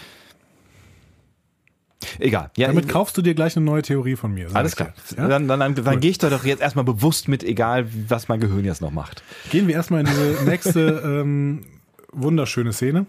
Egal. 2.19 2.51
Ja, 2.57 2.67
Damit 2.67 2.87
kaufst 2.87 3.17
du 3.17 3.21
dir 3.21 3.33
gleich 3.33 3.55
eine 3.57 3.65
neue 3.65 3.81
Theorie 3.81 4.15
von 4.15 4.33
mir. 4.33 4.49
Alles 4.53 4.75
klar. 4.75 4.93
Ja? 5.15 5.27
Dann, 5.27 5.47
dann, 5.47 5.59
dann, 5.59 5.75
dann 5.75 5.99
gehe 5.99 6.11
ich 6.11 6.17
da 6.17 6.29
doch 6.29 6.45
jetzt 6.45 6.61
erstmal 6.61 6.85
bewusst 6.85 7.27
mit, 7.27 7.43
egal 7.43 7.87
was 8.07 8.27
mein 8.27 8.39
Gehirn 8.39 8.65
jetzt 8.65 8.81
noch 8.81 8.91
macht. 8.91 9.23
Gehen 9.49 9.67
wir 9.67 9.75
erstmal 9.75 10.01
in 10.01 10.05
diese 10.05 10.43
nächste 10.45 10.79
ähm, 11.05 11.65
wunderschöne 12.11 12.73
Szene. 12.73 13.07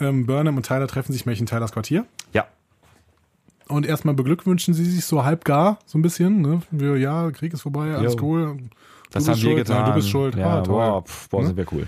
Ähm, 0.00 0.26
Burnham 0.26 0.56
und 0.56 0.66
Tyler 0.66 0.88
treffen 0.88 1.12
sich 1.12 1.26
in 1.26 1.46
Tylers 1.46 1.72
Quartier. 1.72 2.06
Ja. 2.32 2.46
Und 3.68 3.86
erstmal 3.86 4.14
beglückwünschen 4.14 4.74
sie 4.74 4.84
sich 4.84 5.04
so 5.04 5.24
halb 5.24 5.44
gar, 5.44 5.78
so 5.86 5.96
ein 5.96 6.02
bisschen. 6.02 6.42
Ne? 6.42 6.62
Wir, 6.70 6.96
ja, 6.96 7.30
Krieg 7.30 7.52
ist 7.52 7.62
vorbei, 7.62 7.94
alles 7.94 8.14
jo. 8.14 8.22
cool. 8.22 8.56
Das 9.14 9.28
haben 9.28 9.42
wir 9.42 9.54
getan. 9.54 9.76
Ja, 9.76 9.88
du 9.88 9.94
bist 9.94 10.10
schuld. 10.10 10.34
Ja, 10.36 10.58
ah, 10.58 10.60
toll. 10.62 10.74
Boah, 10.74 11.04
pf, 11.04 11.28
boah, 11.28 11.40
hm? 11.40 11.46
sind 11.46 11.56
wir 11.56 11.66
cool. 11.72 11.86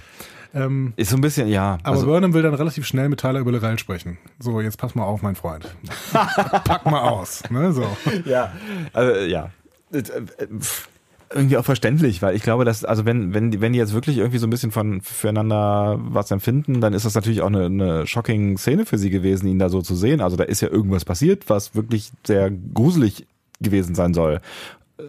Ähm, 0.54 0.94
ist 0.96 1.10
so 1.10 1.16
ein 1.16 1.20
bisschen, 1.20 1.48
ja. 1.48 1.78
Aber 1.82 1.96
also, 1.96 2.06
Burnham 2.06 2.32
will 2.32 2.42
dann 2.42 2.54
relativ 2.54 2.86
schnell 2.86 3.08
mit 3.08 3.20
Tyler 3.20 3.40
über 3.40 3.52
Lorel 3.52 3.78
sprechen. 3.78 4.16
So, 4.38 4.60
jetzt 4.60 4.78
pass 4.78 4.94
mal 4.94 5.04
auf, 5.04 5.20
mein 5.20 5.34
Freund. 5.34 5.68
Pack 6.12 6.86
mal 6.86 7.00
aus. 7.00 7.42
Ne, 7.50 7.72
so. 7.72 7.84
Ja, 8.24 8.52
also, 8.94 9.20
ja. 9.20 9.50
Äh, 9.92 10.02
irgendwie 11.34 11.56
auch 11.56 11.64
verständlich, 11.64 12.22
weil 12.22 12.36
ich 12.36 12.42
glaube, 12.42 12.64
dass, 12.64 12.84
also 12.84 13.04
wenn, 13.04 13.34
wenn, 13.34 13.60
wenn 13.60 13.72
die 13.72 13.78
jetzt 13.78 13.92
wirklich 13.92 14.18
irgendwie 14.18 14.38
so 14.38 14.46
ein 14.46 14.50
bisschen 14.50 14.70
von 14.70 15.00
füreinander 15.00 15.98
was 16.00 16.30
empfinden, 16.30 16.80
dann 16.80 16.94
ist 16.94 17.04
das 17.04 17.14
natürlich 17.14 17.42
auch 17.42 17.48
eine, 17.48 17.66
eine 17.66 18.06
shocking 18.06 18.56
Szene 18.58 18.86
für 18.86 18.96
sie 18.96 19.10
gewesen, 19.10 19.48
ihn 19.48 19.58
da 19.58 19.68
so 19.68 19.82
zu 19.82 19.94
sehen. 19.96 20.20
Also 20.20 20.36
da 20.36 20.44
ist 20.44 20.62
ja 20.62 20.68
irgendwas 20.68 21.04
passiert, 21.04 21.48
was 21.48 21.74
wirklich 21.74 22.12
sehr 22.24 22.50
gruselig 22.50 23.26
gewesen 23.60 23.94
sein 23.94 24.14
soll. 24.14 24.40
Äh, 24.98 25.02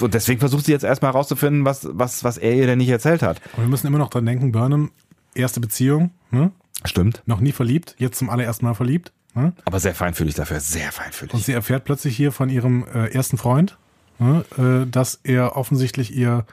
und 0.00 0.14
deswegen 0.14 0.40
versucht 0.40 0.66
sie 0.66 0.72
jetzt 0.72 0.84
erstmal 0.84 1.12
herauszufinden, 1.12 1.64
was, 1.64 1.88
was, 1.90 2.24
was 2.24 2.38
er 2.38 2.54
ihr 2.54 2.66
denn 2.66 2.78
nicht 2.78 2.88
erzählt 2.88 3.22
hat. 3.22 3.40
Und 3.56 3.64
wir 3.64 3.68
müssen 3.68 3.86
immer 3.86 3.98
noch 3.98 4.10
dran 4.10 4.26
denken, 4.26 4.52
Burnham, 4.52 4.90
erste 5.34 5.60
Beziehung, 5.60 6.10
ne? 6.30 6.52
Stimmt. 6.84 7.22
Noch 7.26 7.40
nie 7.40 7.52
verliebt, 7.52 7.94
jetzt 7.98 8.18
zum 8.18 8.28
allerersten 8.30 8.66
Mal 8.66 8.74
verliebt. 8.74 9.12
Ne? 9.34 9.52
Aber 9.64 9.80
sehr 9.80 9.94
feinfühlig 9.94 10.34
dafür, 10.34 10.60
sehr 10.60 10.92
feinfühlig. 10.92 11.34
Und 11.34 11.44
sie 11.44 11.52
erfährt 11.52 11.84
plötzlich 11.84 12.16
hier 12.16 12.32
von 12.32 12.48
ihrem 12.48 12.86
äh, 12.86 13.08
ersten 13.08 13.38
Freund, 13.38 13.78
ne? 14.18 14.44
äh, 14.58 14.90
dass 14.90 15.20
er 15.24 15.56
offensichtlich 15.56 16.14
ihr 16.14 16.46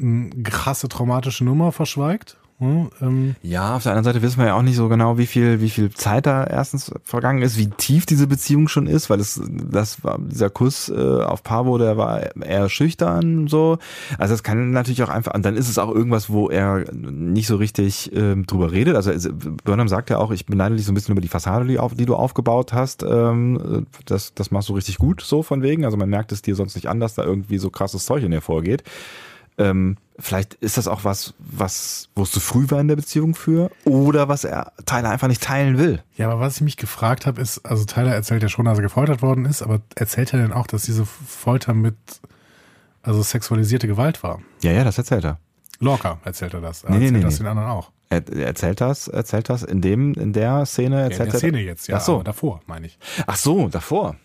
eine 0.00 0.30
krasse 0.44 0.88
traumatische 0.88 1.44
Nummer 1.44 1.72
verschweigt 1.72 2.36
hm, 2.60 2.90
ähm. 3.00 3.36
Ja, 3.40 3.76
auf 3.76 3.84
der 3.84 3.92
anderen 3.92 4.04
Seite 4.04 4.20
wissen 4.20 4.38
wir 4.40 4.46
ja 4.46 4.54
auch 4.54 4.62
nicht 4.62 4.74
so 4.74 4.88
genau, 4.88 5.16
wie 5.16 5.26
viel, 5.26 5.60
wie 5.60 5.70
viel 5.70 5.90
Zeit 5.90 6.26
da 6.26 6.42
erstens 6.42 6.92
vergangen 7.04 7.40
ist, 7.40 7.56
wie 7.56 7.68
tief 7.68 8.04
diese 8.04 8.26
Beziehung 8.26 8.66
schon 8.66 8.88
ist, 8.88 9.08
weil 9.10 9.20
es, 9.20 9.40
das 9.48 10.02
war, 10.02 10.18
dieser 10.18 10.50
Kuss 10.50 10.88
äh, 10.88 11.22
auf 11.22 11.44
Pavo, 11.44 11.78
der 11.78 11.96
war 11.96 12.36
eher 12.36 12.68
schüchtern, 12.68 13.46
so. 13.46 13.78
Also 14.18 14.34
das 14.34 14.42
kann 14.42 14.72
natürlich 14.72 15.04
auch 15.04 15.08
einfach, 15.08 15.34
und 15.34 15.44
dann 15.44 15.56
ist 15.56 15.68
es 15.68 15.78
auch 15.78 15.94
irgendwas, 15.94 16.30
wo 16.30 16.48
er 16.48 16.84
nicht 16.92 17.46
so 17.46 17.54
richtig 17.56 18.12
äh, 18.12 18.34
drüber 18.34 18.72
redet. 18.72 18.96
Also 18.96 19.12
Burnham 19.62 19.86
sagt 19.86 20.10
ja 20.10 20.18
auch, 20.18 20.32
ich 20.32 20.46
beneide 20.46 20.74
dich 20.74 20.84
so 20.84 20.90
ein 20.90 20.96
bisschen 20.96 21.12
über 21.12 21.22
die 21.22 21.28
Fassade, 21.28 21.64
die, 21.64 21.78
auf, 21.78 21.94
die 21.94 22.06
du 22.06 22.16
aufgebaut 22.16 22.72
hast. 22.72 23.04
Ähm, 23.04 23.86
das, 24.04 24.34
das 24.34 24.50
machst 24.50 24.68
du 24.68 24.74
richtig 24.74 24.98
gut, 24.98 25.20
so 25.20 25.44
von 25.44 25.62
wegen. 25.62 25.84
Also 25.84 25.96
man 25.96 26.10
merkt 26.10 26.32
es 26.32 26.42
dir 26.42 26.56
sonst 26.56 26.74
nicht 26.74 26.88
an, 26.88 26.98
dass 26.98 27.14
da 27.14 27.22
irgendwie 27.22 27.58
so 27.58 27.70
krasses 27.70 28.04
Zeug 28.04 28.24
in 28.24 28.32
dir 28.32 28.40
vorgeht. 28.40 28.82
Ähm, 29.58 29.96
vielleicht 30.18 30.54
ist 30.54 30.76
das 30.76 30.88
auch 30.88 31.04
was, 31.04 31.34
was, 31.38 32.08
wo 32.14 32.22
es 32.22 32.30
zu 32.30 32.40
früh 32.40 32.68
war 32.70 32.80
in 32.80 32.88
der 32.88 32.96
Beziehung 32.96 33.34
für 33.34 33.70
oder 33.84 34.28
was 34.28 34.44
er 34.44 34.72
Tyler 34.84 35.10
einfach 35.10 35.28
nicht 35.28 35.42
teilen 35.42 35.78
will. 35.78 36.02
Ja, 36.16 36.30
aber 36.30 36.40
was 36.40 36.56
ich 36.56 36.62
mich 36.62 36.76
gefragt 36.76 37.26
habe, 37.26 37.40
ist, 37.40 37.64
also 37.64 37.84
Tyler 37.84 38.14
erzählt 38.14 38.42
ja 38.42 38.48
schon, 38.48 38.64
dass 38.64 38.78
er 38.78 38.82
gefoltert 38.82 39.22
worden 39.22 39.44
ist, 39.44 39.62
aber 39.62 39.80
erzählt 39.94 40.32
er 40.32 40.40
denn 40.40 40.52
auch, 40.52 40.66
dass 40.66 40.82
diese 40.82 41.04
Folter 41.06 41.74
mit, 41.74 41.96
also 43.02 43.22
sexualisierte 43.22 43.86
Gewalt 43.86 44.22
war? 44.22 44.40
Ja, 44.62 44.72
ja, 44.72 44.84
das 44.84 44.98
erzählt 44.98 45.24
er. 45.24 45.38
Lorca 45.80 46.18
erzählt 46.24 46.54
er 46.54 46.60
das. 46.60 46.82
Er 46.82 46.90
nee, 46.90 46.98
nee, 46.98 47.10
nee, 47.12 47.20
das 47.20 47.38
den 47.38 47.46
anderen 47.46 47.68
auch. 47.68 47.92
Er, 48.10 48.26
er 48.28 48.46
erzählt 48.46 48.80
das, 48.80 49.06
erzählt 49.06 49.48
das 49.48 49.62
in 49.62 49.80
dem, 49.80 50.14
in 50.14 50.32
der 50.32 50.66
Szene, 50.66 51.02
erzählt 51.02 51.18
ja, 51.18 51.24
in 51.24 51.30
der 51.30 51.38
Szene 51.38 51.60
jetzt, 51.60 51.88
ja. 51.88 51.96
Ach 51.98 52.00
so. 52.00 52.22
davor, 52.22 52.60
meine 52.66 52.86
ich. 52.86 52.98
Ach 53.26 53.36
so, 53.36 53.68
davor. 53.68 54.16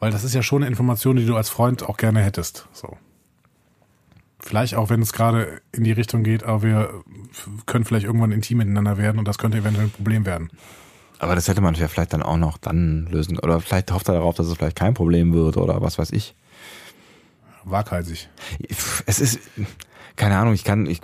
Weil 0.00 0.10
das 0.10 0.24
ist 0.24 0.34
ja 0.34 0.42
schon 0.42 0.62
eine 0.62 0.68
Information, 0.68 1.16
die 1.16 1.24
du 1.24 1.36
als 1.36 1.48
Freund 1.48 1.84
auch 1.84 1.96
gerne 1.96 2.20
hättest, 2.20 2.68
so. 2.72 2.98
Vielleicht 4.44 4.74
auch, 4.74 4.90
wenn 4.90 5.00
es 5.00 5.14
gerade 5.14 5.62
in 5.72 5.84
die 5.84 5.92
Richtung 5.92 6.22
geht, 6.22 6.42
aber 6.42 6.62
wir 6.62 7.02
können 7.64 7.86
vielleicht 7.86 8.04
irgendwann 8.04 8.30
intim 8.30 8.58
miteinander 8.58 8.98
werden 8.98 9.18
und 9.18 9.26
das 9.26 9.38
könnte 9.38 9.56
eventuell 9.56 9.86
ein 9.86 9.90
Problem 9.90 10.26
werden. 10.26 10.50
Aber 11.18 11.34
das 11.34 11.48
hätte 11.48 11.62
man 11.62 11.74
ja 11.76 11.88
vielleicht 11.88 12.12
dann 12.12 12.22
auch 12.22 12.36
noch 12.36 12.58
dann 12.58 13.06
lösen. 13.06 13.38
Oder 13.38 13.60
vielleicht 13.60 13.90
hofft 13.90 14.08
er 14.08 14.14
darauf, 14.14 14.34
dass 14.34 14.46
es 14.46 14.54
vielleicht 14.58 14.76
kein 14.76 14.92
Problem 14.92 15.32
wird 15.32 15.56
oder 15.56 15.80
was 15.80 15.98
weiß 15.98 16.12
ich. 16.12 16.34
Waghalsig. 17.64 18.28
Es 19.06 19.18
ist, 19.18 19.38
keine 20.16 20.36
Ahnung, 20.38 20.54
ich 20.54 20.64
kann, 20.64 20.86
ich, 20.86 21.00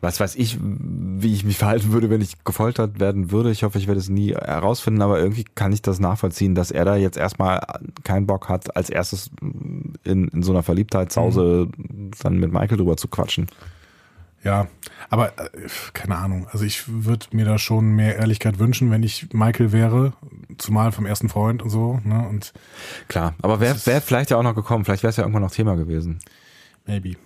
was 0.00 0.20
weiß 0.20 0.36
ich, 0.36 0.58
wie 0.60 1.32
ich 1.32 1.44
mich 1.44 1.56
verhalten 1.56 1.92
würde, 1.92 2.10
wenn 2.10 2.20
ich 2.20 2.44
gefoltert 2.44 3.00
werden 3.00 3.30
würde. 3.30 3.50
Ich 3.50 3.62
hoffe, 3.62 3.78
ich 3.78 3.86
werde 3.86 4.00
es 4.00 4.10
nie 4.10 4.34
herausfinden, 4.34 5.00
aber 5.00 5.18
irgendwie 5.18 5.44
kann 5.54 5.72
ich 5.72 5.80
das 5.80 6.00
nachvollziehen, 6.00 6.54
dass 6.54 6.70
er 6.70 6.84
da 6.84 6.96
jetzt 6.96 7.16
erstmal 7.16 7.60
keinen 8.04 8.26
Bock 8.26 8.48
hat, 8.48 8.76
als 8.76 8.90
erstes 8.90 9.30
in, 9.40 10.28
in 10.28 10.42
so 10.42 10.52
einer 10.52 10.62
Verliebtheitshause 10.62 11.68
mhm. 11.76 12.10
dann 12.22 12.38
mit 12.38 12.52
Michael 12.52 12.76
drüber 12.76 12.96
zu 12.96 13.08
quatschen. 13.08 13.46
Ja, 14.44 14.66
aber 15.08 15.38
äh, 15.38 15.50
keine 15.92 16.16
Ahnung. 16.16 16.46
Also 16.50 16.64
ich 16.64 16.84
würde 16.88 17.26
mir 17.30 17.44
da 17.44 17.58
schon 17.58 17.92
mehr 17.92 18.16
Ehrlichkeit 18.16 18.58
wünschen, 18.58 18.90
wenn 18.90 19.02
ich 19.02 19.32
Michael 19.32 19.72
wäre, 19.72 20.14
zumal 20.58 20.92
vom 20.92 21.06
ersten 21.06 21.28
Freund 21.28 21.62
und 21.62 21.70
so. 21.70 22.00
Ne? 22.04 22.26
Und 22.28 22.52
Klar, 23.08 23.34
aber 23.40 23.60
wäre 23.60 23.76
wär 23.86 24.02
vielleicht 24.02 24.30
ja 24.30 24.36
auch 24.36 24.42
noch 24.42 24.54
gekommen. 24.54 24.84
Vielleicht 24.84 25.04
wäre 25.04 25.10
es 25.10 25.16
ja 25.16 25.22
irgendwann 25.22 25.42
noch 25.42 25.52
Thema 25.52 25.76
gewesen. 25.76 26.18
Maybe. 26.86 27.16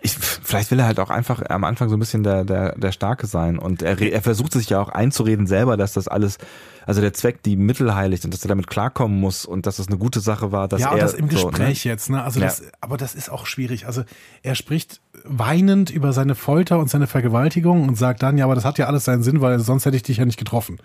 Ich, 0.00 0.12
vielleicht 0.12 0.70
will 0.70 0.78
er 0.78 0.86
halt 0.86 1.00
auch 1.00 1.10
einfach 1.10 1.42
am 1.48 1.64
Anfang 1.64 1.88
so 1.88 1.96
ein 1.96 1.98
bisschen 1.98 2.22
der, 2.22 2.44
der, 2.44 2.76
der 2.76 2.92
Starke 2.92 3.26
sein. 3.26 3.58
Und 3.58 3.82
er, 3.82 4.00
er 4.00 4.22
versucht 4.22 4.52
sich 4.52 4.68
ja 4.68 4.80
auch 4.80 4.88
einzureden 4.88 5.46
selber, 5.46 5.76
dass 5.76 5.92
das 5.92 6.08
alles, 6.08 6.38
also 6.86 7.00
der 7.00 7.12
Zweck 7.12 7.42
die 7.42 7.56
Mittel 7.56 7.94
heiligt 7.94 8.24
und 8.24 8.34
dass 8.34 8.44
er 8.44 8.48
damit 8.48 8.66
klarkommen 8.66 9.18
muss 9.18 9.44
und 9.44 9.66
dass 9.66 9.76
das 9.76 9.88
eine 9.88 9.98
gute 9.98 10.20
Sache 10.20 10.52
war, 10.52 10.68
dass 10.68 10.80
ja, 10.80 10.90
er. 10.90 10.98
Ja, 10.98 11.02
das 11.02 11.14
im 11.14 11.28
Gespräch 11.28 11.82
so, 11.82 11.88
ne? 11.88 11.92
jetzt, 11.92 12.10
ne? 12.10 12.22
Also 12.22 12.40
ja. 12.40 12.46
das, 12.46 12.62
aber 12.80 12.96
das 12.96 13.14
ist 13.14 13.30
auch 13.30 13.46
schwierig. 13.46 13.86
Also 13.86 14.04
er 14.42 14.54
spricht 14.54 15.00
weinend 15.24 15.90
über 15.90 16.12
seine 16.12 16.34
Folter 16.34 16.78
und 16.78 16.90
seine 16.90 17.06
Vergewaltigung 17.06 17.88
und 17.88 17.96
sagt 17.96 18.22
dann, 18.22 18.38
ja, 18.38 18.44
aber 18.44 18.54
das 18.54 18.64
hat 18.64 18.78
ja 18.78 18.86
alles 18.86 19.04
seinen 19.04 19.22
Sinn, 19.22 19.40
weil 19.40 19.58
sonst 19.60 19.86
hätte 19.86 19.96
ich 19.96 20.02
dich 20.02 20.18
ja 20.18 20.24
nicht 20.24 20.38
getroffen. 20.38 20.78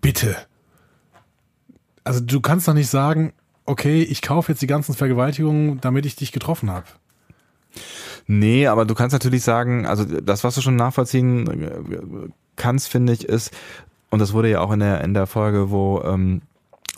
Bitte. 0.00 0.36
Also 2.02 2.20
du 2.20 2.40
kannst 2.40 2.68
doch 2.68 2.74
nicht 2.74 2.90
sagen, 2.90 3.32
okay, 3.66 4.02
ich 4.02 4.22
kaufe 4.22 4.52
jetzt 4.52 4.60
die 4.60 4.66
ganzen 4.66 4.94
Vergewaltigungen, 4.94 5.80
damit 5.80 6.06
ich 6.06 6.16
dich 6.16 6.32
getroffen 6.32 6.70
habe. 6.70 6.86
Nee, 8.26 8.66
aber 8.66 8.84
du 8.84 8.94
kannst 8.94 9.12
natürlich 9.12 9.42
sagen, 9.42 9.86
also 9.86 10.04
das, 10.04 10.44
was 10.44 10.54
du 10.54 10.60
schon 10.60 10.76
nachvollziehen 10.76 11.46
äh, 11.46 12.28
kannst, 12.56 12.88
finde 12.88 13.12
ich, 13.12 13.24
ist, 13.24 13.52
und 14.10 14.18
das 14.20 14.32
wurde 14.32 14.50
ja 14.50 14.60
auch 14.60 14.72
in 14.72 14.80
der, 14.80 15.02
in 15.02 15.14
der 15.14 15.26
Folge, 15.26 15.70
wo 15.70 16.02
ähm, 16.04 16.42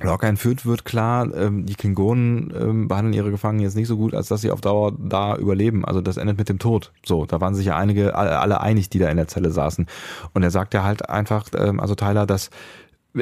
Lorca 0.03 0.27
entführt 0.27 0.67
wird, 0.67 0.85
klar, 0.85 1.35
ähm, 1.35 1.65
die 1.65 1.75
Klingonen 1.75 2.53
ähm, 2.55 2.89
behandeln 2.89 3.15
ihre 3.15 3.31
Gefangenen 3.31 3.65
jetzt 3.65 3.77
nicht 3.77 3.89
so 3.89 3.97
gut, 3.97 4.15
als 4.15 4.29
dass 4.29 4.43
sie 4.43 4.51
auf 4.51 4.61
Dauer 4.61 4.93
da 4.99 5.37
überleben. 5.37 5.87
Also 5.87 6.03
das 6.03 6.19
endet 6.19 6.37
mit 6.37 6.51
dem 6.51 6.59
Tod. 6.59 6.93
So, 7.05 7.25
da 7.25 7.41
waren 7.41 7.55
sich 7.55 7.67
ja 7.67 7.77
einige, 7.77 8.15
alle 8.15 8.61
einig, 8.61 8.91
die 8.91 8.99
da 8.99 9.09
in 9.09 9.17
der 9.17 9.29
Zelle 9.29 9.51
saßen. 9.51 9.87
Und 10.35 10.43
er 10.43 10.51
sagt 10.51 10.75
ja 10.75 10.83
halt 10.83 11.09
einfach, 11.09 11.47
ähm, 11.57 11.81
also 11.81 11.95
Tyler, 11.95 12.27
dass 12.27 12.51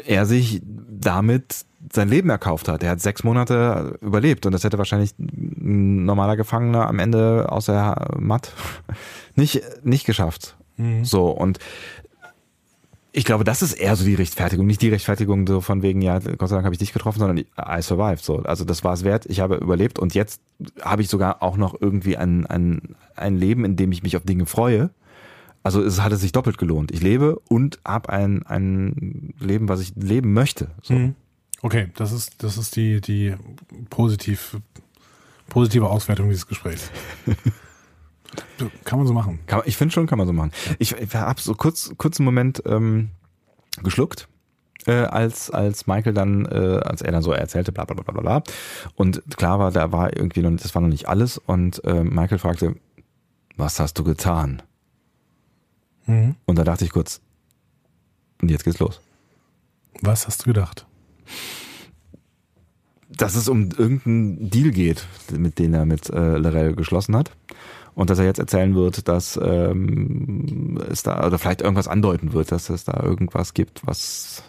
er 0.05 0.27
sich 0.27 0.61
damit 0.65 1.65
sein 1.93 2.09
Leben 2.09 2.31
erkauft 2.31 2.69
hat. 2.69 2.83
Er 2.83 2.91
hat 2.91 3.01
sechs 3.01 3.23
Monate 3.23 3.99
überlebt 4.01 4.47
und 4.47 4.53
das 4.53 4.65
hätte 4.65 4.79
wahrscheinlich 4.79 5.15
ein 5.65 6.05
normaler 6.05 6.37
Gefangener 6.37 6.87
am 6.87 6.99
Ende 6.99 7.47
außer 7.51 8.17
Matt 8.19 8.53
nicht, 9.35 9.63
nicht 9.83 10.07
geschafft. 10.07 10.57
Mhm. 10.77 11.05
So, 11.05 11.29
und 11.29 11.59
ich 13.17 13.25
glaube, 13.25 13.45
das 13.45 13.63
ist 13.63 13.75
eher 13.75 13.95
so 13.95 14.05
die 14.05 14.17
Rechtfertigung, 14.17 14.67
nicht 14.67 14.83
die 14.83 14.89
Rechtfertigung 14.89 15.47
so 15.47 15.61
von 15.61 15.83
wegen, 15.83 16.03
ja, 16.03 16.19
Gott 16.19 16.49
sei 16.49 16.57
Dank 16.57 16.65
habe 16.65 16.75
ich 16.75 16.81
dich 16.81 16.93
getroffen, 16.93 17.21
sondern 17.21 17.39
I 17.39 17.81
survived. 17.81 18.25
So, 18.25 18.39
also 18.39 18.65
das 18.65 18.83
war 18.83 18.93
es 18.93 19.05
wert. 19.05 19.27
Ich 19.27 19.39
habe 19.39 19.55
überlebt 19.55 20.01
und 20.01 20.15
jetzt 20.15 20.41
habe 20.83 21.01
ich 21.01 21.09
sogar 21.09 21.41
auch 21.41 21.57
noch 21.57 21.81
irgendwie 21.81 22.17
ein, 22.17 22.45
ein, 22.47 22.97
ein 23.15 23.39
Leben, 23.39 23.65
in 23.65 23.77
dem 23.77 23.93
ich 23.93 24.03
mich 24.03 24.17
auf 24.17 24.25
Dinge 24.25 24.47
freue. 24.47 24.91
Also 25.63 25.81
es 25.81 26.03
hat 26.03 26.11
es 26.13 26.23
sich 26.23 26.33
doppelt 26.33 26.59
gelohnt. 26.59 26.91
Ich 26.91 27.03
lebe 27.03 27.39
und 27.49 27.79
habe 27.85 28.09
ein, 28.09 28.45
ein 28.47 29.33
Leben, 29.39 29.69
was 29.69 29.81
ich 29.81 29.95
leben 29.95 30.33
möchte. 30.33 30.73
So. 30.83 30.95
Mhm. 30.95 31.15
Okay, 31.63 31.91
das 31.95 32.11
ist, 32.11 32.43
das 32.43 32.59
ist 32.59 32.75
die, 32.75 33.01
die 33.01 33.37
positiv, 33.91 34.59
positive 35.49 35.89
Auswertung 35.89 36.29
dieses 36.29 36.47
Gesprächs. 36.47 36.91
Kann 38.85 38.99
man 38.99 39.07
so 39.07 39.15
machen. 39.15 39.39
Kann, 39.47 39.63
ich 39.65 39.77
finde 39.77 39.93
schon, 39.93 40.07
kann 40.07 40.19
man 40.19 40.27
so 40.27 40.33
machen. 40.33 40.51
Ich, 40.79 40.93
ich 40.93 41.15
habe 41.15 41.41
so 41.41 41.55
kurz, 41.55 41.93
kurzen 41.97 42.25
Moment 42.25 42.63
ähm, 42.67 43.11
geschluckt, 43.83 44.29
äh, 44.87 44.93
als 44.93 45.51
als 45.51 45.87
Michael 45.87 46.15
dann, 46.15 46.45
äh, 46.47 46.81
als 46.85 47.03
er 47.03 47.13
dann 47.13 47.23
so 47.23 47.33
erzählte, 47.33 47.73
bla 47.73 47.85
bla 47.85 47.95
bla 47.95 48.13
bla 48.13 48.21
bla. 48.21 48.43
Und 48.97 49.23
klar 49.37 49.59
war, 49.59 49.71
da 49.71 49.93
war 49.93 50.17
irgendwie 50.17 50.43
noch, 50.43 50.51
das 50.57 50.75
war 50.75 50.83
noch 50.83 50.89
nicht 50.89 51.09
alles. 51.09 51.39
Und 51.39 51.85
äh, 51.85 52.03
Michael 52.03 52.39
fragte, 52.39 52.75
was 53.57 53.79
hast 53.79 53.99
du 53.99 54.05
getan? 54.05 54.63
Mhm. 56.07 56.35
Und 56.45 56.59
da 56.59 56.65
dachte 56.65 56.85
ich 56.85 56.91
kurz, 56.91 57.21
und 58.43 58.51
jetzt 58.51 58.65
geht's 58.65 58.79
los. 58.79 59.01
Was 60.03 60.27
hast 60.27 60.43
du 60.43 60.47
gedacht? 60.47 60.87
Dass 63.17 63.35
es 63.35 63.49
um 63.49 63.71
irgendeinen 63.71 64.51
Deal 64.51 64.71
geht, 64.71 65.07
mit 65.37 65.59
dem 65.59 65.75
er 65.75 65.85
mit 65.85 66.11
äh, 66.11 66.37
Lorel 66.37 66.75
geschlossen 66.75 67.17
hat 67.17 67.31
und 67.95 68.11
dass 68.11 68.19
er 68.19 68.25
jetzt 68.25 68.39
erzählen 68.39 68.75
wird, 68.75 69.09
dass 69.09 69.39
ähm, 69.43 70.81
es 70.91 71.03
da 71.03 71.27
oder 71.27 71.39
vielleicht 71.39 71.63
irgendwas 71.63 71.89
andeuten 71.89 72.33
wird, 72.33 72.53
dass 72.53 72.71
es 72.71 72.85
da 72.85 73.01
irgendwas 73.03 73.55
gibt, 73.55 73.87
was 73.87 74.43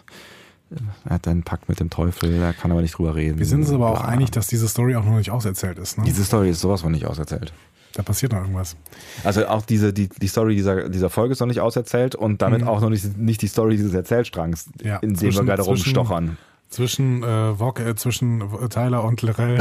äh, 0.70 0.76
er 1.04 1.14
hat 1.14 1.28
einen 1.28 1.44
Pakt 1.44 1.68
mit 1.68 1.80
dem 1.80 1.90
Teufel, 1.90 2.34
er 2.34 2.52
kann 2.52 2.72
aber 2.72 2.82
nicht 2.82 2.98
drüber 2.98 3.14
reden. 3.14 3.38
Wir 3.38 3.46
sind 3.46 3.60
uns 3.60 3.70
aber 3.70 3.90
auch 3.90 4.00
einig, 4.00 4.30
dass 4.30 4.48
diese 4.48 4.68
Story 4.68 4.96
auch 4.96 5.04
noch 5.04 5.16
nicht 5.16 5.30
auserzählt 5.30 5.78
ist. 5.78 5.98
Ne? 5.98 6.04
Diese 6.04 6.24
Story 6.24 6.50
ist 6.50 6.60
sowas 6.60 6.82
von 6.82 6.92
nicht 6.92 7.06
auserzählt. 7.06 7.52
Da 7.94 8.02
passiert 8.02 8.32
noch 8.32 8.40
irgendwas. 8.40 8.76
Also 9.24 9.46
auch 9.46 9.64
diese, 9.64 9.94
die, 9.94 10.08
die 10.08 10.28
Story 10.28 10.54
dieser, 10.54 10.90
dieser 10.90 11.08
Folge 11.08 11.32
ist 11.32 11.40
noch 11.40 11.46
nicht 11.46 11.60
auserzählt 11.60 12.14
und 12.14 12.42
damit 12.42 12.60
mhm. 12.60 12.68
auch 12.68 12.82
noch 12.82 12.90
nicht, 12.90 13.16
nicht 13.16 13.40
die 13.40 13.46
Story 13.46 13.76
dieses 13.76 13.94
Erzählstrangs, 13.94 14.68
ja, 14.82 14.98
in 14.98 15.14
dem 15.14 15.32
wir 15.32 15.44
gerade 15.44 15.62
rumstochern. 15.62 16.36
Zwischen, 16.68 17.22
äh, 17.22 17.58
Walk, 17.58 17.80
äh, 17.80 17.94
zwischen 17.94 18.42
Tyler 18.70 19.04
und 19.04 19.22
Lorel 19.22 19.58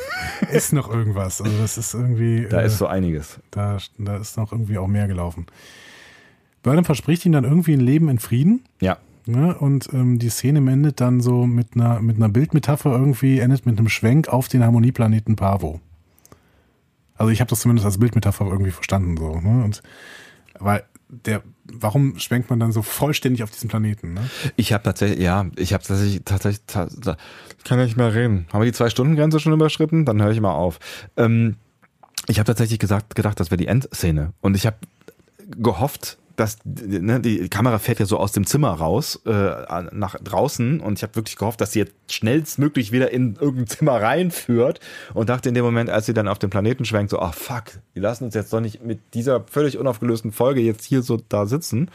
ist 0.52 0.72
noch 0.72 0.90
irgendwas. 0.90 1.40
Also 1.40 1.56
das 1.58 1.78
ist 1.78 1.94
irgendwie. 1.94 2.46
Da 2.48 2.60
äh, 2.60 2.66
ist 2.66 2.78
so 2.78 2.86
einiges. 2.86 3.38
Da, 3.50 3.78
da 3.98 4.16
ist 4.16 4.36
noch 4.36 4.52
irgendwie 4.52 4.78
auch 4.78 4.88
mehr 4.88 5.06
gelaufen. 5.06 5.46
Burnham 6.62 6.84
verspricht 6.84 7.24
ihm 7.24 7.32
dann 7.32 7.44
irgendwie 7.44 7.74
ein 7.74 7.80
Leben 7.80 8.08
in 8.08 8.18
Frieden. 8.18 8.64
Ja. 8.80 8.98
Ne? 9.26 9.56
Und 9.56 9.92
ähm, 9.92 10.18
die 10.18 10.30
Szene 10.30 10.58
endet 10.70 11.00
dann 11.00 11.20
so 11.20 11.46
mit 11.46 11.74
einer, 11.74 12.00
mit 12.00 12.16
einer 12.16 12.28
Bildmetapher 12.28 12.90
irgendwie, 12.90 13.38
endet 13.38 13.66
mit 13.66 13.78
einem 13.78 13.88
Schwenk 13.88 14.28
auf 14.28 14.48
den 14.48 14.64
Harmonieplaneten 14.64 15.36
Pavo. 15.36 15.80
Also 17.14 17.30
ich 17.30 17.40
habe 17.40 17.50
das 17.50 17.60
zumindest 17.60 17.84
als 17.84 17.98
Bildmetapher 17.98 18.46
irgendwie 18.46 18.70
verstanden 18.70 19.16
so. 19.16 19.40
Ne? 19.40 19.64
Und 19.64 19.82
weil 20.58 20.84
der, 21.08 21.42
warum 21.64 22.18
schwenkt 22.18 22.50
man 22.50 22.60
dann 22.60 22.72
so 22.72 22.82
vollständig 22.82 23.42
auf 23.42 23.50
diesen 23.50 23.68
Planeten? 23.68 24.14
Ne? 24.14 24.28
Ich 24.56 24.72
habe 24.72 24.82
tatsächlich, 24.84 25.20
ja, 25.20 25.46
ich 25.56 25.72
habe 25.72 25.82
tatsächlich, 25.82 26.22
tatsächlich, 26.24 26.62
tatsächlich, 26.66 27.16
kann 27.64 27.78
ja 27.78 27.84
nicht 27.84 27.96
mehr 27.96 28.14
reden. 28.14 28.46
Haben 28.52 28.60
wir 28.60 28.66
die 28.66 28.76
zwei 28.76 28.90
Stunden 28.90 29.16
Grenze 29.16 29.40
schon 29.40 29.52
überschritten? 29.52 30.04
Dann 30.04 30.22
höre 30.22 30.30
ich 30.30 30.40
mal 30.40 30.52
auf. 30.52 30.78
Ähm, 31.16 31.56
ich 32.26 32.38
habe 32.38 32.46
tatsächlich 32.46 32.78
gesagt, 32.78 33.14
gedacht, 33.14 33.40
das 33.40 33.50
wäre 33.50 33.56
die 33.58 33.66
Endszene. 33.66 34.32
Und 34.40 34.54
ich 34.54 34.66
habe 34.66 34.76
gehofft, 35.56 36.18
dass 36.38 36.58
ne, 36.64 37.18
die 37.20 37.48
Kamera 37.48 37.80
fährt 37.80 37.98
ja 37.98 38.06
so 38.06 38.16
aus 38.16 38.30
dem 38.30 38.46
Zimmer 38.46 38.70
raus 38.70 39.20
äh, 39.26 39.50
nach 39.90 40.14
draußen 40.22 40.78
und 40.78 40.98
ich 40.98 41.02
habe 41.02 41.16
wirklich 41.16 41.36
gehofft, 41.36 41.60
dass 41.60 41.72
sie 41.72 41.80
jetzt 41.80 41.94
schnellstmöglich 42.08 42.92
wieder 42.92 43.10
in 43.10 43.34
irgendein 43.34 43.66
Zimmer 43.66 44.00
reinführt 44.00 44.78
und 45.14 45.30
dachte 45.30 45.48
in 45.48 45.56
dem 45.56 45.64
Moment, 45.64 45.90
als 45.90 46.06
sie 46.06 46.14
dann 46.14 46.28
auf 46.28 46.38
den 46.38 46.48
Planeten 46.48 46.84
schwenkt, 46.84 47.10
so, 47.10 47.18
ach 47.18 47.34
oh, 47.36 47.54
fuck, 47.54 47.64
die 47.96 48.00
lassen 48.00 48.22
uns 48.22 48.34
jetzt 48.34 48.52
doch 48.52 48.60
nicht 48.60 48.84
mit 48.84 49.00
dieser 49.14 49.44
völlig 49.50 49.78
unaufgelösten 49.78 50.30
Folge 50.30 50.60
jetzt 50.60 50.84
hier 50.84 51.02
so 51.02 51.18
da 51.28 51.46
sitzen. 51.46 51.90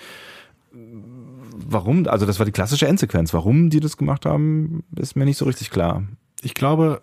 Warum? 0.74 2.06
Also 2.08 2.26
das 2.26 2.38
war 2.40 2.46
die 2.46 2.52
klassische 2.52 2.88
Endsequenz. 2.88 3.34
Warum 3.34 3.70
die 3.70 3.80
das 3.80 3.96
gemacht 3.96 4.26
haben, 4.26 4.84
ist 4.98 5.16
mir 5.16 5.24
nicht 5.24 5.38
so 5.38 5.46
richtig 5.46 5.70
klar. 5.70 6.04
Ich 6.42 6.54
glaube, 6.54 7.02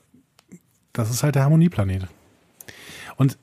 das 0.93 1.09
ist 1.09 1.23
halt 1.23 1.37
der 1.37 1.45
Harmonieplanet. 1.45 2.07
Und 3.17 3.39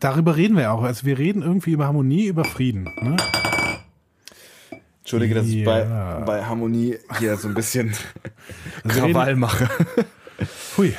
darüber 0.00 0.36
reden 0.36 0.56
wir 0.56 0.72
auch. 0.72 0.82
Also 0.82 1.06
wir 1.06 1.18
reden 1.18 1.42
irgendwie 1.42 1.72
über 1.72 1.86
Harmonie, 1.86 2.26
über 2.26 2.44
Frieden. 2.44 2.84
Ne? 3.00 3.16
Entschuldige, 5.00 5.34
dass 5.34 5.46
ich 5.46 5.64
bei, 5.64 5.84
bei 6.26 6.44
Harmonie 6.44 6.96
hier 7.18 7.36
so 7.36 7.48
ein 7.48 7.54
bisschen 7.54 7.94
also 8.84 9.00
Krawall 9.00 9.36
mache. 9.36 9.68
Hui. 10.76 10.94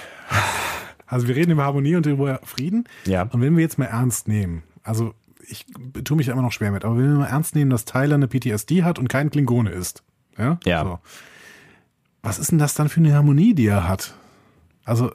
Also 1.05 1.27
wir 1.27 1.35
reden 1.35 1.51
über 1.51 1.63
Harmonie 1.63 1.95
und 1.95 2.05
über 2.05 2.39
Frieden. 2.43 2.85
Ja. 3.05 3.23
Und 3.23 3.41
wenn 3.41 3.55
wir 3.55 3.61
jetzt 3.61 3.77
mal 3.77 3.85
ernst 3.85 4.27
nehmen, 4.27 4.63
also 4.83 5.13
ich 5.47 5.65
tue 6.03 6.17
mich 6.17 6.27
immer 6.27 6.41
noch 6.41 6.51
schwer 6.51 6.71
mit, 6.71 6.85
aber 6.85 6.97
wenn 6.97 7.11
wir 7.11 7.19
mal 7.19 7.27
ernst 7.27 7.55
nehmen, 7.55 7.71
dass 7.71 7.85
Tyler 7.85 8.15
eine 8.15 8.27
PTSD 8.27 8.83
hat 8.83 8.99
und 8.99 9.07
kein 9.07 9.29
Klingone 9.29 9.71
ist. 9.71 10.03
Ja. 10.37 10.59
ja. 10.65 10.83
So. 10.83 10.99
Was 12.21 12.39
ist 12.39 12.51
denn 12.51 12.59
das 12.59 12.73
dann 12.73 12.89
für 12.89 12.99
eine 12.99 13.13
Harmonie, 13.13 13.53
die 13.53 13.67
er 13.67 13.87
hat? 13.87 14.13
Also, 14.85 15.11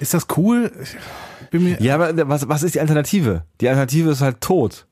ist 0.00 0.14
das 0.14 0.26
cool? 0.36 0.72
Ja, 1.80 1.94
aber 1.94 2.28
was, 2.28 2.48
was 2.48 2.62
ist 2.62 2.74
die 2.74 2.80
Alternative? 2.80 3.44
Die 3.60 3.68
Alternative 3.68 4.10
ist 4.10 4.20
halt 4.20 4.40
tot. 4.40 4.86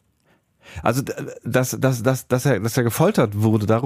Also 0.82 1.02
dass, 1.44 1.76
dass, 1.78 2.02
dass, 2.02 2.28
dass, 2.28 2.46
er, 2.46 2.60
dass 2.60 2.76
er 2.76 2.82
gefoltert 2.84 3.40
wurde, 3.40 3.66
da 3.66 3.82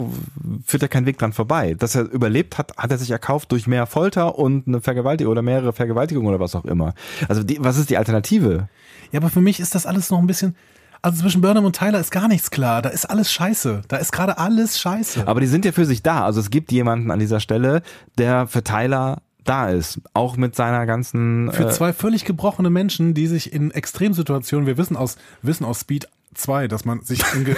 führt 0.64 0.82
ja 0.82 0.88
kein 0.88 1.06
Weg 1.06 1.18
dran 1.18 1.32
vorbei. 1.32 1.74
Dass 1.74 1.94
er 1.94 2.02
überlebt 2.02 2.58
hat, 2.58 2.76
hat 2.76 2.90
er 2.90 2.98
sich 2.98 3.10
erkauft 3.10 3.50
durch 3.52 3.66
mehr 3.66 3.86
Folter 3.86 4.38
und 4.38 4.68
eine 4.68 4.80
Vergewaltigung 4.80 5.32
oder 5.32 5.42
mehrere 5.42 5.72
Vergewaltigungen 5.72 6.28
oder 6.28 6.40
was 6.40 6.54
auch 6.54 6.64
immer. 6.64 6.94
Also 7.28 7.42
die, 7.42 7.58
was 7.60 7.78
ist 7.78 7.90
die 7.90 7.96
Alternative? 7.96 8.68
Ja, 9.12 9.20
aber 9.20 9.30
für 9.30 9.40
mich 9.40 9.60
ist 9.60 9.74
das 9.74 9.86
alles 9.86 10.10
noch 10.10 10.18
ein 10.18 10.26
bisschen. 10.26 10.54
Also 11.02 11.20
zwischen 11.20 11.40
Burnham 11.40 11.64
und 11.64 11.76
Tyler 11.76 12.00
ist 12.00 12.10
gar 12.10 12.26
nichts 12.26 12.50
klar. 12.50 12.82
Da 12.82 12.88
ist 12.88 13.04
alles 13.04 13.30
scheiße. 13.30 13.82
Da 13.88 13.96
ist 13.96 14.12
gerade 14.12 14.38
alles 14.38 14.78
scheiße. 14.80 15.26
Aber 15.28 15.40
die 15.40 15.46
sind 15.46 15.64
ja 15.64 15.72
für 15.72 15.84
sich 15.84 16.02
da. 16.02 16.24
Also 16.24 16.40
es 16.40 16.50
gibt 16.50 16.72
jemanden 16.72 17.10
an 17.10 17.18
dieser 17.18 17.40
Stelle, 17.40 17.82
der 18.18 18.46
für 18.46 18.64
Tyler 18.64 19.22
da 19.48 19.70
ist, 19.70 20.00
auch 20.12 20.36
mit 20.36 20.54
seiner 20.54 20.86
ganzen. 20.86 21.50
Für 21.52 21.68
äh, 21.68 21.70
zwei 21.70 21.92
völlig 21.92 22.24
gebrochene 22.24 22.70
Menschen, 22.70 23.14
die 23.14 23.26
sich 23.26 23.52
in 23.52 23.70
Extremsituationen, 23.70 24.66
wir 24.66 24.76
wissen 24.76 24.96
aus, 24.96 25.16
wissen 25.42 25.64
aus 25.64 25.80
Speed 25.80 26.08
2, 26.34 26.68
dass 26.68 26.84
man 26.84 27.02
sich 27.02 27.22
in, 27.34 27.56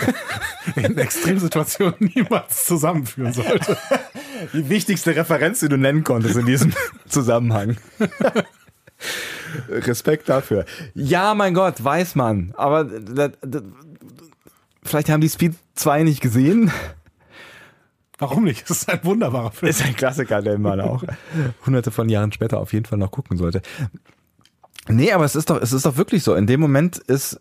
in 0.83 0.99
Extremsituationen 0.99 1.97
niemals 1.99 2.65
zusammenführen 2.65 3.33
sollte. 3.33 3.77
Die 4.53 4.69
wichtigste 4.69 5.17
Referenz, 5.17 5.61
die 5.61 5.69
du 5.69 5.77
nennen 5.77 6.05
konntest 6.05 6.37
in 6.37 6.47
diesem 6.47 6.73
Zusammenhang. 7.09 7.77
Respekt 9.69 10.29
dafür. 10.29 10.65
Ja, 10.95 11.35
mein 11.35 11.55
Gott, 11.55 11.83
weiß 11.83 12.15
man. 12.15 12.53
Aber 12.57 12.85
das, 12.85 13.33
das, 13.41 13.63
vielleicht 14.83 15.09
haben 15.09 15.21
die 15.21 15.29
Speed 15.29 15.55
2 15.75 16.03
nicht 16.05 16.21
gesehen. 16.21 16.71
Warum 18.19 18.45
nicht? 18.45 18.69
Das 18.69 18.79
ist 18.79 18.91
ein 18.91 19.01
wunderbarer 19.05 19.53
Film. 19.53 19.71
Ist 19.71 19.85
ein 19.85 19.95
Klassiker, 19.95 20.43
den 20.43 20.61
man 20.61 20.81
auch 20.81 21.05
hunderte 21.65 21.91
von 21.91 22.09
Jahren 22.09 22.33
später 22.33 22.59
auf 22.59 22.73
jeden 22.73 22.85
Fall 22.85 22.99
noch 22.99 23.11
gucken 23.11 23.37
sollte. 23.37 23.63
Nee, 24.89 25.13
aber 25.13 25.25
es 25.25 25.37
ist 25.37 25.51
doch, 25.51 25.61
es 25.61 25.73
ist 25.73 25.87
doch 25.87 25.97
wirklich 25.97 26.23
so. 26.23 26.35
In 26.35 26.47
dem 26.47 26.61
Moment 26.61 26.99
ist, 26.99 27.41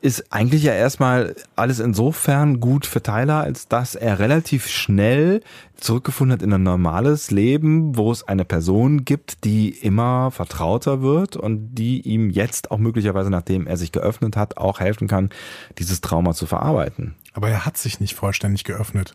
ist 0.00 0.32
eigentlich 0.32 0.62
ja 0.62 0.72
erstmal 0.72 1.34
alles 1.56 1.80
insofern 1.80 2.60
gut 2.60 2.86
für 2.86 3.02
Tyler, 3.02 3.40
als 3.40 3.68
dass 3.68 3.94
er 3.94 4.18
relativ 4.18 4.68
schnell 4.68 5.40
zurückgefunden 5.76 6.34
hat 6.34 6.42
in 6.42 6.52
ein 6.52 6.62
normales 6.62 7.30
Leben, 7.30 7.96
wo 7.96 8.12
es 8.12 8.26
eine 8.26 8.44
Person 8.44 9.04
gibt, 9.04 9.44
die 9.44 9.70
immer 9.70 10.30
vertrauter 10.30 11.02
wird 11.02 11.36
und 11.36 11.74
die 11.74 12.00
ihm 12.02 12.30
jetzt 12.30 12.70
auch 12.70 12.78
möglicherweise, 12.78 13.30
nachdem 13.30 13.66
er 13.66 13.76
sich 13.76 13.92
geöffnet 13.92 14.36
hat, 14.36 14.56
auch 14.56 14.80
helfen 14.80 15.08
kann, 15.08 15.30
dieses 15.78 16.00
Trauma 16.00 16.32
zu 16.34 16.46
verarbeiten. 16.46 17.14
Aber 17.38 17.50
er 17.50 17.64
hat 17.64 17.76
sich 17.76 18.00
nicht 18.00 18.16
vollständig 18.16 18.64
geöffnet. 18.64 19.14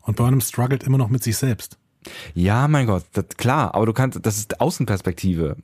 Und 0.00 0.16
Burnham 0.16 0.40
struggelt 0.40 0.82
immer 0.82 0.96
noch 0.96 1.10
mit 1.10 1.22
sich 1.22 1.36
selbst. 1.36 1.76
Ja, 2.32 2.68
mein 2.68 2.86
Gott, 2.86 3.04
das, 3.12 3.26
klar, 3.36 3.74
aber 3.74 3.84
du 3.84 3.92
kannst, 3.92 4.18
das 4.24 4.38
ist 4.38 4.62
Außenperspektive. 4.62 5.58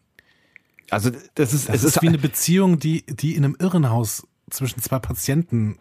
Also, 0.90 1.08
das 1.36 1.54
ist, 1.54 1.70
das 1.70 1.76
es 1.76 1.84
ist, 1.84 1.96
ist 1.96 2.02
wie 2.02 2.08
eine 2.08 2.18
Beziehung, 2.18 2.78
die, 2.78 3.06
die 3.06 3.34
in 3.34 3.46
einem 3.46 3.56
Irrenhaus 3.58 4.26
zwischen 4.50 4.82
zwei 4.82 4.98
Patienten 4.98 5.78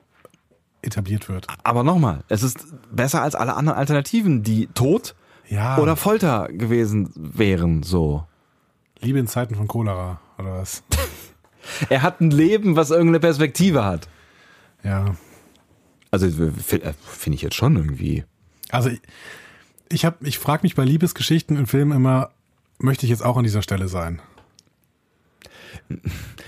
etabliert 0.82 1.28
wird. 1.28 1.48
Aber 1.66 1.84
nochmal, 1.84 2.24
es 2.30 2.44
ist 2.44 2.66
besser 2.90 3.22
als 3.22 3.36
alle 3.36 3.58
anderen 3.58 3.78
Alternativen, 3.78 4.42
die 4.42 4.68
Tod 4.68 5.16
Ja. 5.50 5.80
oder 5.80 5.98
Folter 5.98 6.48
gewesen 6.48 7.12
wären, 7.14 7.84
so. 7.84 8.24
Liebe 9.02 9.20
in 9.20 9.28
Zeiten 9.28 9.56
von 9.56 9.68
Cholera, 9.68 10.22
oder 10.38 10.60
was? 10.60 10.82
Er 11.90 12.04
hat 12.04 12.22
ein 12.22 12.32
Leben, 12.32 12.78
was 12.78 12.90
irgendeine 12.90 13.20
Perspektive 13.20 13.84
hat. 13.84 14.08
Ja. 14.82 15.14
Also 16.12 16.26
äh, 16.28 16.52
finde 17.06 17.36
ich 17.36 17.42
jetzt 17.42 17.56
schon 17.56 17.76
irgendwie. 17.76 18.24
Also 18.70 18.90
ich, 18.90 19.02
ich, 19.90 20.06
hab- 20.06 20.24
ich 20.26 20.40
frage 20.40 20.64
mich 20.64 20.76
bei 20.76 20.84
Liebesgeschichten 20.86 21.58
in 21.58 21.66
Filmen 21.68 21.92
immer, 21.92 22.32
möchte 22.80 23.06
ich 23.06 23.10
jetzt 23.10 23.24
auch 23.26 23.38
an 23.38 23.44
dieser 23.44 23.62
Stelle 23.62 23.88
sein? 23.88 24.22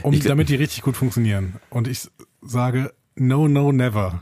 Um, 0.04 0.14
Ich 0.14 0.22
gl- 0.22 0.28
damit 0.30 0.50
die 0.50 0.56
richtig 0.56 0.82
gut 0.84 0.96
funktionieren. 0.98 1.56
Und 1.70 1.88
ich 1.88 2.10
sage, 2.42 2.92
no, 3.16 3.48
no, 3.48 3.72
never. 3.72 4.22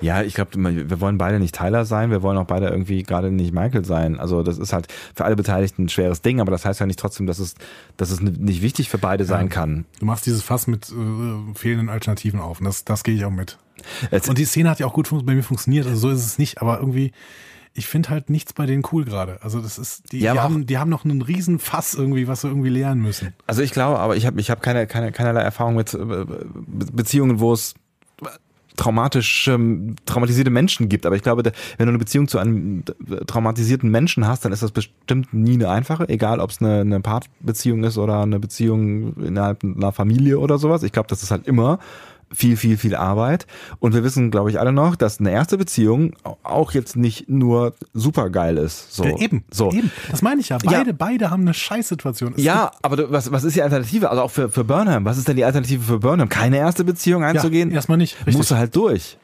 Ja, 0.00 0.22
ich 0.22 0.34
glaube, 0.34 0.50
wir 0.58 1.00
wollen 1.00 1.16
beide 1.16 1.38
nicht 1.38 1.54
Tyler 1.54 1.84
sein, 1.84 2.10
wir 2.10 2.22
wollen 2.22 2.36
auch 2.38 2.46
beide 2.46 2.66
irgendwie 2.68 3.04
gerade 3.04 3.30
nicht 3.30 3.54
Michael 3.54 3.84
sein. 3.84 4.18
Also 4.18 4.42
das 4.42 4.58
ist 4.58 4.72
halt 4.72 4.88
für 5.14 5.24
alle 5.24 5.36
Beteiligten 5.36 5.84
ein 5.84 5.88
schweres 5.88 6.22
Ding, 6.22 6.40
aber 6.40 6.50
das 6.50 6.64
heißt 6.64 6.80
ja 6.80 6.86
nicht 6.86 6.98
trotzdem, 6.98 7.26
dass 7.26 7.38
es, 7.38 7.54
dass 7.96 8.10
es 8.10 8.20
nicht 8.20 8.62
wichtig 8.62 8.88
für 8.90 8.98
beide 8.98 9.24
sein 9.24 9.48
kann. 9.48 9.84
Du 10.00 10.06
machst 10.06 10.26
dieses 10.26 10.42
Fass 10.42 10.66
mit 10.66 10.90
äh, 10.90 11.54
fehlenden 11.54 11.88
Alternativen 11.88 12.40
auf. 12.40 12.58
Und 12.58 12.64
das, 12.64 12.84
das 12.84 13.04
gehe 13.04 13.14
ich 13.14 13.24
auch 13.24 13.30
mit. 13.30 13.58
Und 14.28 14.38
die 14.38 14.44
Szene 14.44 14.70
hat 14.70 14.78
ja 14.80 14.86
auch 14.86 14.92
gut 14.94 15.08
bei 15.24 15.34
mir 15.34 15.42
funktioniert. 15.42 15.86
Also 15.86 16.08
so 16.08 16.10
ist 16.10 16.24
es 16.24 16.38
nicht. 16.38 16.60
Aber 16.60 16.78
irgendwie, 16.78 17.12
ich 17.74 17.86
finde 17.86 18.08
halt 18.10 18.30
nichts 18.30 18.52
bei 18.52 18.66
denen 18.66 18.82
cool 18.92 19.04
gerade. 19.04 19.38
Also 19.42 19.60
das 19.60 19.78
ist, 19.78 20.12
die, 20.12 20.18
Ja, 20.20 20.32
die, 20.32 20.40
haben, 20.40 20.66
die 20.66 20.78
haben 20.78 20.90
noch 20.90 21.04
einen 21.04 21.22
riesen 21.22 21.58
Fass 21.58 21.94
irgendwie, 21.94 22.26
was 22.28 22.40
sie 22.42 22.48
irgendwie 22.48 22.68
lernen 22.70 23.00
müssen. 23.02 23.32
also 23.46 23.62
ich 23.62 23.70
glaube, 23.72 23.98
aber 23.98 24.16
ich 24.16 24.26
habe 24.26 24.40
ich 24.40 24.50
hab 24.50 24.60
keine, 24.62 24.86
keine, 24.86 25.12
keinerlei 25.12 25.42
Erfahrung 25.42 25.76
mit 25.76 25.94
äh, 25.94 25.98
Be 25.98 26.46
Beziehungen, 26.92 27.38
wo 27.40 27.52
es 27.52 27.74
traumatisch 28.76 29.46
ähm, 29.48 29.96
traumatisierte 30.06 30.50
Menschen 30.50 30.88
gibt. 30.88 31.04
Aber 31.04 31.14
ich 31.16 31.22
glaube, 31.22 31.42
da- 31.42 31.50
wenn 31.76 31.86
du 31.86 31.90
eine 31.90 31.98
Beziehung 31.98 32.28
zu 32.28 32.38
einem 32.38 32.82
äh, 33.10 33.24
traumatisierten 33.26 33.90
Menschen 33.90 34.26
hast, 34.26 34.44
dann 34.44 34.52
ist 34.52 34.62
das 34.62 34.70
bestimmt 34.72 35.34
nie 35.34 35.54
eine 35.54 35.68
einfache, 35.68 36.08
egal 36.08 36.40
ob 36.40 36.50
es 36.50 36.60
eine, 36.62 36.80
eine 36.80 37.00
Paarbeziehung 37.00 37.84
ist 37.84 37.98
oder 37.98 38.22
eine 38.22 38.40
Beziehung 38.40 39.14
innerhalb 39.16 39.62
einer 39.64 39.92
Familie 39.92 40.38
oder 40.38 40.56
sowas. 40.58 40.82
Ich 40.82 40.92
glaube, 40.92 41.08
das 41.08 41.22
ist 41.22 41.30
halt 41.30 41.46
immer 41.46 41.78
viel, 42.32 42.56
viel, 42.56 42.76
viel 42.76 42.94
Arbeit. 42.94 43.46
Und 43.78 43.94
wir 43.94 44.04
wissen, 44.04 44.30
glaube 44.30 44.50
ich, 44.50 44.60
alle 44.60 44.72
noch, 44.72 44.96
dass 44.96 45.20
eine 45.20 45.30
erste 45.30 45.58
Beziehung 45.58 46.12
auch 46.42 46.72
jetzt 46.72 46.96
nicht 46.96 47.28
nur 47.28 47.74
super 47.92 48.30
geil 48.30 48.56
ist. 48.56 48.94
So. 48.94 49.04
Ja, 49.04 49.16
eben, 49.18 49.44
So. 49.50 49.70
eben. 49.72 49.90
Das 50.10 50.22
meine 50.22 50.40
ich 50.40 50.50
ja. 50.50 50.58
Ja. 50.62 50.70
Beide, 50.70 50.94
beide 50.94 51.30
haben 51.30 51.42
eine 51.42 51.54
Scheißsituation. 51.54 52.34
Es 52.36 52.42
Ja, 52.42 52.70
aber 52.82 52.96
du, 52.96 53.10
was, 53.10 53.32
was 53.32 53.44
ist 53.44 53.56
die 53.56 53.62
Alternative? 53.62 54.10
Also 54.10 54.22
auch 54.22 54.30
für, 54.30 54.48
für 54.48 54.64
Burnham. 54.64 55.04
Was 55.04 55.18
ist 55.18 55.28
denn 55.28 55.36
die 55.36 55.44
Alternative 55.44 55.82
für 55.82 55.98
Burnham? 55.98 56.28
Keine 56.28 56.58
erste 56.58 56.84
Beziehung 56.84 57.24
einzugehen? 57.24 57.70
Ja, 57.70 57.76
erstmal 57.76 57.98
nicht. 57.98 58.16
Richtig. 58.18 58.36
Musst 58.36 58.50
du 58.50 58.56
halt 58.56 58.74
durch. 58.76 59.18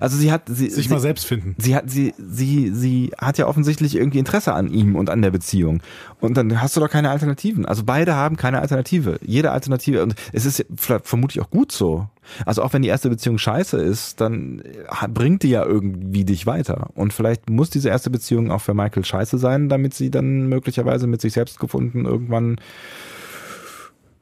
Also 0.00 0.16
sie 0.16 0.30
hat, 0.32 0.42
sie, 0.46 0.70
sich 0.70 0.86
sie, 0.86 0.92
mal 0.92 1.00
selbst 1.00 1.26
finden. 1.26 1.54
sie 1.58 1.74
hat, 1.74 1.90
sie, 1.90 2.14
sie, 2.18 2.70
sie 2.74 3.12
hat 3.18 3.38
ja 3.38 3.46
offensichtlich 3.46 3.96
irgendwie 3.96 4.18
Interesse 4.18 4.52
an 4.52 4.70
ihm 4.70 4.96
und 4.96 5.10
an 5.10 5.22
der 5.22 5.30
Beziehung. 5.30 5.80
Und 6.20 6.36
dann 6.36 6.60
hast 6.60 6.76
du 6.76 6.80
doch 6.80 6.90
keine 6.90 7.10
Alternativen. 7.10 7.66
Also 7.66 7.84
beide 7.84 8.14
haben 8.14 8.36
keine 8.36 8.60
Alternative. 8.60 9.18
Jede 9.22 9.50
Alternative, 9.50 10.02
und 10.02 10.14
es 10.32 10.44
ist 10.44 10.64
vermutlich 10.76 11.42
auch 11.42 11.50
gut 11.50 11.72
so. 11.72 12.08
Also 12.44 12.62
auch 12.62 12.72
wenn 12.72 12.82
die 12.82 12.88
erste 12.88 13.08
Beziehung 13.08 13.38
scheiße 13.38 13.78
ist, 13.78 14.20
dann 14.20 14.60
äh, 14.60 15.08
bringt 15.08 15.42
die 15.42 15.50
ja 15.50 15.64
irgendwie 15.64 16.24
dich 16.24 16.46
weiter. 16.46 16.90
Und 16.94 17.12
vielleicht 17.12 17.48
muss 17.48 17.70
diese 17.70 17.88
erste 17.88 18.10
Beziehung 18.10 18.50
auch 18.50 18.60
für 18.60 18.74
Michael 18.74 19.04
scheiße 19.04 19.38
sein, 19.38 19.68
damit 19.68 19.94
sie 19.94 20.10
dann 20.10 20.48
möglicherweise 20.48 21.06
mit 21.06 21.20
sich 21.20 21.32
selbst 21.32 21.58
gefunden 21.58 22.04
irgendwann 22.04 22.60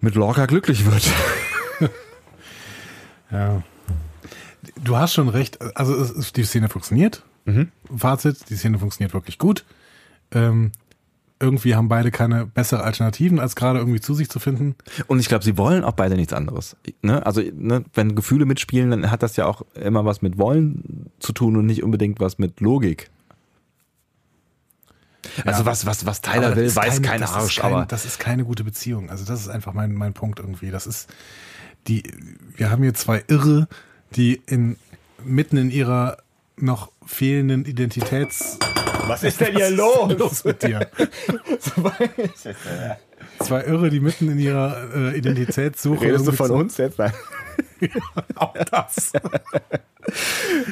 mit 0.01 0.15
Lorca 0.15 0.47
glücklich 0.47 0.87
wird. 0.87 1.11
Ja. 3.31 3.63
Du 4.83 4.97
hast 4.97 5.15
schon 5.15 5.29
recht. 5.29 5.59
Also 5.77 5.95
es 5.95 6.33
die 6.33 6.45
Szene 6.45 6.69
funktioniert. 6.69 7.23
Mhm. 7.45 7.71
Fazit, 7.97 8.51
die 8.51 8.57
Szene 8.57 8.79
funktioniert 8.79 9.15
wirklich 9.15 9.39
gut. 9.39 9.65
Ähm, 10.33 10.73
irgendwie 11.39 11.75
haben 11.75 11.89
beide 11.89 12.11
keine 12.11 12.47
bessere 12.47 12.83
Alternativen, 12.83 13.39
als 13.39 13.57
gerade 13.57 13.79
irgendwie 13.79 14.01
zu 14.01 14.15
sich 14.15 14.29
zu 14.31 14.39
finden. 14.39 14.75
Und 15.07 15.21
ich 15.21 15.29
glaube, 15.29 15.45
sie 15.45 15.59
wollen 15.59 15.85
auch 15.85 15.93
beide 15.93 16.17
nichts 16.17 16.33
anderes. 16.33 16.77
Ne? 17.03 17.25
Also, 17.27 17.43
ne, 17.53 17.85
wenn 17.95 18.15
Gefühle 18.15 18.47
mitspielen, 18.47 18.91
dann 18.91 19.11
hat 19.11 19.23
das 19.23 19.37
ja 19.37 19.47
auch 19.47 19.63
immer 19.75 20.05
was 20.05 20.23
mit 20.23 20.39
Wollen 20.39 21.11
zu 21.19 21.33
tun 21.33 21.57
und 21.57 21.67
nicht 21.67 21.83
unbedingt 21.83 22.21
was 22.21 22.39
mit 22.39 22.61
Logik. 22.61 23.11
Also 25.45 25.61
Ja. 25.61 25.67
was, 25.67 25.85
was, 25.87 26.07
was 26.07 26.21
Tyler 26.23 26.57
will, 26.57 26.75
weiß 26.75 26.95
keine- 26.97 27.07
kein 27.07 27.21
das 27.21 27.33
Arsch, 27.35 27.57
kein- 27.59 27.73
aber 27.75 27.87
Das 27.87 28.05
ist 28.07 28.19
keine 28.19 28.45
gute 28.45 28.65
Beziehung. 28.65 29.11
Also 29.11 29.25
das 29.25 29.41
ist 29.41 29.49
einfach 29.49 29.75
mein, 29.75 29.93
mein 29.95 30.15
Punkt 30.15 30.39
irgendwie. 30.39 30.71
Das 30.71 30.87
ist 30.87 31.09
die, 31.89 32.03
wir 32.57 32.71
haben 32.71 32.83
hier 32.83 32.95
zwei 32.95 33.25
Irre, 33.29 33.69
die 34.17 34.41
in, 34.47 34.77
mitten 35.25 35.57
in 35.57 35.71
ihrer 35.71 36.19
noch 36.57 36.91
fehlenden 37.05 37.65
Identitäts... 37.65 38.59
was 39.07 39.23
ist 39.23 39.41
denn 39.41 39.55
Was 39.55 39.71
ist 39.71 40.19
los 40.19 40.45
mit 40.45 40.63
dir? 40.63 40.91
Zwei 43.41 43.65
Irre, 43.65 43.91
die 43.91 44.01
mitten 44.01 44.31
in 44.31 44.39
ihrer 44.39 44.95
äh, 44.95 45.19
Identitätssuche. 45.19 46.07
Redest 46.07 46.27
du 46.27 46.33
von 46.33 46.51
uns 46.51 46.77
jetzt? 46.79 46.99
Nein. 46.99 47.13
Auch 48.35 48.55
das. 48.71 49.13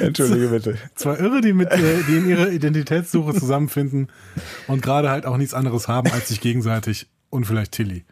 Entschuldige 0.01 0.49
bitte. 0.49 0.79
Zwei 0.95 1.17
Irre, 1.17 1.41
die, 1.41 1.53
mit, 1.53 1.71
äh, 1.71 2.03
die 2.09 2.17
in 2.17 2.29
ihrer 2.29 2.49
Identitätssuche 2.49 3.35
zusammenfinden 3.35 4.09
und 4.67 4.83
gerade 4.83 5.11
halt 5.11 5.27
auch 5.27 5.37
nichts 5.37 5.55
anderes 5.55 5.89
haben 5.89 6.11
als 6.13 6.29
sich 6.29 6.41
gegenseitig 6.41 7.09
und 7.31 7.45
vielleicht 7.45 7.73
Tilly. 7.73 8.05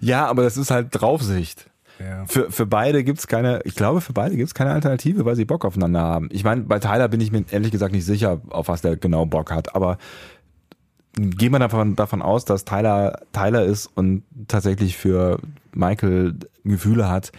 Ja, 0.00 0.26
aber 0.26 0.42
das 0.42 0.56
ist 0.56 0.70
halt 0.70 0.88
Draufsicht. 0.90 1.70
Ja. 1.98 2.24
Für, 2.26 2.50
für 2.50 2.66
beide 2.66 3.04
gibt's 3.04 3.26
keine, 3.26 3.60
ich 3.64 3.74
glaube, 3.74 4.00
für 4.00 4.12
beide 4.12 4.36
gibt's 4.36 4.54
keine 4.54 4.72
Alternative, 4.72 5.24
weil 5.24 5.36
sie 5.36 5.44
Bock 5.44 5.64
aufeinander 5.64 6.00
haben. 6.00 6.28
Ich 6.30 6.44
meine, 6.44 6.62
bei 6.62 6.78
Tyler 6.78 7.08
bin 7.08 7.20
ich 7.20 7.32
mir 7.32 7.44
ehrlich 7.50 7.70
gesagt 7.70 7.92
nicht 7.92 8.04
sicher, 8.04 8.40
auf 8.50 8.68
was 8.68 8.82
der 8.82 8.96
genau 8.96 9.26
Bock 9.26 9.50
hat, 9.50 9.74
aber 9.74 9.98
gehen 11.14 11.52
wir 11.52 11.58
davon, 11.58 11.96
davon 11.96 12.22
aus, 12.22 12.44
dass 12.44 12.64
Tyler 12.64 13.20
Tyler 13.32 13.64
ist 13.64 13.86
und 13.94 14.22
tatsächlich 14.48 14.96
für 14.96 15.38
Michael 15.72 16.34
Gefühle 16.64 17.08
hat, 17.08 17.32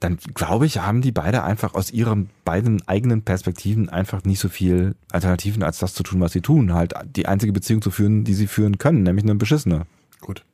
dann 0.00 0.18
glaube 0.34 0.66
ich, 0.66 0.78
haben 0.78 1.02
die 1.02 1.12
beide 1.12 1.42
einfach 1.42 1.74
aus 1.74 1.90
ihren 1.90 2.30
beiden 2.44 2.86
eigenen 2.86 3.22
Perspektiven 3.22 3.88
einfach 3.88 4.24
nicht 4.24 4.38
so 4.38 4.48
viel 4.48 4.94
Alternativen, 5.10 5.62
als 5.62 5.78
das 5.78 5.94
zu 5.94 6.02
tun, 6.02 6.20
was 6.20 6.32
sie 6.32 6.40
tun. 6.40 6.72
Halt 6.72 6.94
die 7.04 7.26
einzige 7.26 7.52
Beziehung 7.52 7.82
zu 7.82 7.90
führen, 7.90 8.24
die 8.24 8.34
sie 8.34 8.46
führen 8.46 8.78
können, 8.78 9.02
nämlich 9.02 9.24
eine 9.24 9.34
beschissene. 9.34 9.86
Gut. 10.20 10.44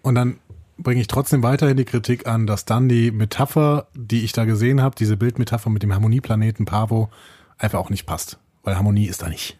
Und 0.00 0.14
dann 0.14 0.38
bringe 0.82 1.00
ich 1.00 1.06
trotzdem 1.06 1.42
weiterhin 1.42 1.76
die 1.76 1.84
Kritik 1.84 2.26
an, 2.26 2.46
dass 2.46 2.64
dann 2.64 2.88
die 2.88 3.10
Metapher, 3.10 3.86
die 3.94 4.24
ich 4.24 4.32
da 4.32 4.44
gesehen 4.44 4.82
habe, 4.82 4.94
diese 4.96 5.16
Bildmetapher 5.16 5.70
mit 5.70 5.82
dem 5.82 5.92
Harmonieplaneten 5.94 6.66
Pavo, 6.66 7.10
einfach 7.58 7.78
auch 7.78 7.90
nicht 7.90 8.06
passt. 8.06 8.38
Weil 8.62 8.76
Harmonie 8.76 9.06
ist 9.06 9.22
da 9.22 9.28
nicht. 9.28 9.58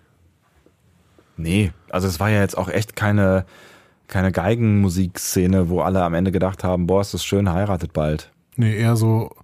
Nee, 1.37 1.73
also 1.91 2.07
es 2.07 2.21
war 2.21 2.31
ja 2.31 2.41
jetzt 2.41 2.57
auch 2.57 2.69
echt 2.69 2.95
keine, 2.95 3.47
keine 4.07 4.33
Geigenmusikszene, 4.33 5.69
wo 5.69 5.81
alle 5.81 6.03
am 6.05 6.15
Ende 6.15 6.31
gedacht 6.31 6.63
haben, 6.63 6.87
boah, 6.87 7.01
ist 7.01 7.15
das 7.15 7.25
schön, 7.25 7.51
heiratet 7.51 7.93
bald. 7.93 8.31
Nee, 8.57 8.77
eher 8.77 8.97
so, 8.97 9.35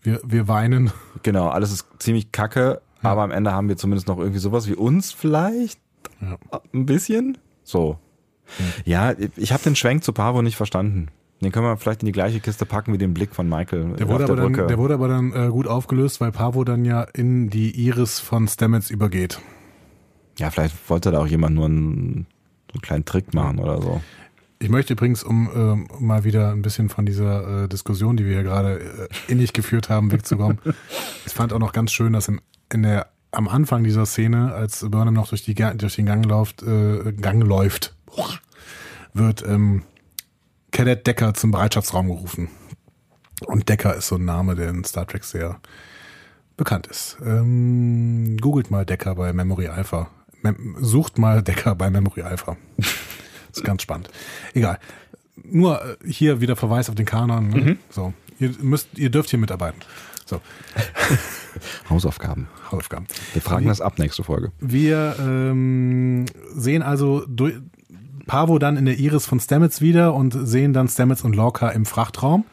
wir, 0.00 0.20
wir 0.24 0.48
weinen. 0.48 0.90
Genau, 1.22 1.48
alles 1.48 1.72
ist 1.72 1.86
ziemlich 1.98 2.32
kacke, 2.32 2.80
aber 3.02 3.22
am 3.22 3.30
Ende 3.30 3.52
haben 3.52 3.68
wir 3.68 3.76
zumindest 3.76 4.08
noch 4.08 4.18
irgendwie 4.18 4.40
sowas 4.40 4.68
wie 4.68 4.74
uns 4.74 5.12
vielleicht. 5.12 5.78
Ja. 6.20 6.38
Ein 6.72 6.86
bisschen. 6.86 7.38
So. 7.62 7.98
Ja, 8.84 9.14
ich 9.36 9.52
habe 9.52 9.62
den 9.62 9.76
Schwenk 9.76 10.04
zu 10.04 10.12
Pavo 10.12 10.42
nicht 10.42 10.56
verstanden. 10.56 11.08
Den 11.40 11.50
können 11.50 11.66
wir 11.66 11.76
vielleicht 11.76 12.02
in 12.02 12.06
die 12.06 12.12
gleiche 12.12 12.38
Kiste 12.38 12.64
packen 12.66 12.92
wie 12.92 12.98
den 12.98 13.14
Blick 13.14 13.34
von 13.34 13.48
Michael 13.48 13.94
Der 13.98 14.08
wurde, 14.08 14.26
der 14.26 14.32
aber 14.32 14.42
dann, 14.42 14.52
Brücke. 14.52 14.66
der 14.68 14.78
wurde 14.78 14.94
aber 14.94 15.08
dann 15.08 15.32
äh, 15.32 15.48
gut 15.48 15.66
aufgelöst, 15.66 16.20
weil 16.20 16.30
Pavo 16.30 16.62
dann 16.62 16.84
ja 16.84 17.02
in 17.02 17.50
die 17.50 17.70
Iris 17.84 18.20
von 18.20 18.46
Stamets 18.46 18.90
übergeht. 18.90 19.40
ja, 20.38 20.50
vielleicht 20.50 20.88
wollte 20.88 21.10
da 21.10 21.18
auch 21.20 21.26
jemand 21.26 21.56
nur 21.56 21.66
einen, 21.66 22.26
einen 22.72 22.80
kleinen 22.80 23.04
Trick 23.04 23.34
machen 23.34 23.58
oder 23.58 23.82
so. 23.82 24.00
Ich 24.60 24.68
möchte 24.68 24.92
übrigens, 24.92 25.24
um 25.24 25.50
ähm, 25.52 25.88
mal 25.98 26.22
wieder 26.22 26.52
ein 26.52 26.62
bisschen 26.62 26.88
von 26.88 27.04
dieser 27.04 27.64
äh, 27.64 27.68
Diskussion, 27.68 28.16
die 28.16 28.24
wir 28.24 28.34
hier 28.34 28.44
gerade 28.44 28.78
äh, 28.78 29.08
innig 29.26 29.52
geführt 29.52 29.88
haben, 29.88 30.12
wegzukommen. 30.12 30.60
ich 31.26 31.32
fand 31.32 31.52
auch 31.52 31.58
noch 31.58 31.72
ganz 31.72 31.90
schön, 31.90 32.12
dass 32.12 32.28
im, 32.28 32.40
in 32.72 32.84
der, 32.84 33.08
am 33.32 33.48
Anfang 33.48 33.82
dieser 33.82 34.06
Szene, 34.06 34.54
als 34.54 34.88
Burnham 34.88 35.14
noch 35.14 35.28
durch, 35.28 35.42
die, 35.42 35.54
durch 35.54 35.96
den 35.96 36.06
Gang 36.06 36.24
läuft, 36.24 36.62
äh, 36.62 37.12
Gang 37.20 37.42
läuft, 37.42 37.96
wird 39.14 39.42
ähm, 39.46 39.82
Cadet 40.70 41.06
Decker 41.06 41.34
zum 41.34 41.50
Bereitschaftsraum 41.50 42.08
gerufen. 42.08 42.48
Und 43.46 43.68
Decker 43.68 43.94
ist 43.94 44.08
so 44.08 44.16
ein 44.16 44.24
Name, 44.24 44.54
der 44.54 44.70
in 44.70 44.84
Star 44.84 45.06
Trek 45.06 45.24
sehr 45.24 45.60
bekannt 46.56 46.86
ist. 46.86 47.16
Ähm, 47.24 48.36
googelt 48.40 48.70
mal 48.70 48.86
Decker 48.86 49.14
bei 49.14 49.32
Memory 49.32 49.68
Alpha. 49.68 50.10
Mem 50.42 50.76
sucht 50.80 51.18
mal 51.18 51.42
Decker 51.42 51.74
bei 51.74 51.90
Memory 51.90 52.22
Alpha. 52.22 52.56
Das 52.76 52.88
ist 53.54 53.64
ganz 53.64 53.82
spannend. 53.82 54.08
Egal. 54.54 54.78
Nur 55.44 55.84
äh, 55.84 55.96
hier 56.06 56.40
wieder 56.40 56.56
Verweis 56.56 56.88
auf 56.88 56.94
den 56.94 57.06
Kanon. 57.06 57.48
Ne? 57.48 57.76
So, 57.90 58.12
ihr 58.38 58.54
müsst, 58.60 58.98
ihr 58.98 59.10
dürft 59.10 59.30
hier 59.30 59.38
mitarbeiten. 59.38 59.80
So, 60.24 60.40
Hausaufgaben. 61.90 62.48
Hausaufgaben. 62.70 63.06
Wir 63.32 63.42
fragen 63.42 63.66
das 63.66 63.80
ab 63.80 63.98
nächste 63.98 64.24
Folge. 64.24 64.52
Wir 64.60 65.16
ähm, 65.18 66.26
sehen 66.54 66.82
also 66.82 67.24
durch, 67.26 67.54
Pavo 68.26 68.58
dann 68.58 68.76
in 68.76 68.84
der 68.84 68.98
Iris 68.98 69.26
von 69.26 69.40
Stamets 69.40 69.80
wieder 69.80 70.14
und 70.14 70.36
sehen 70.46 70.72
dann 70.72 70.88
Stamets 70.88 71.22
und 71.22 71.34
Lorca 71.34 71.70
im 71.70 71.86
Frachtraum. 71.86 72.44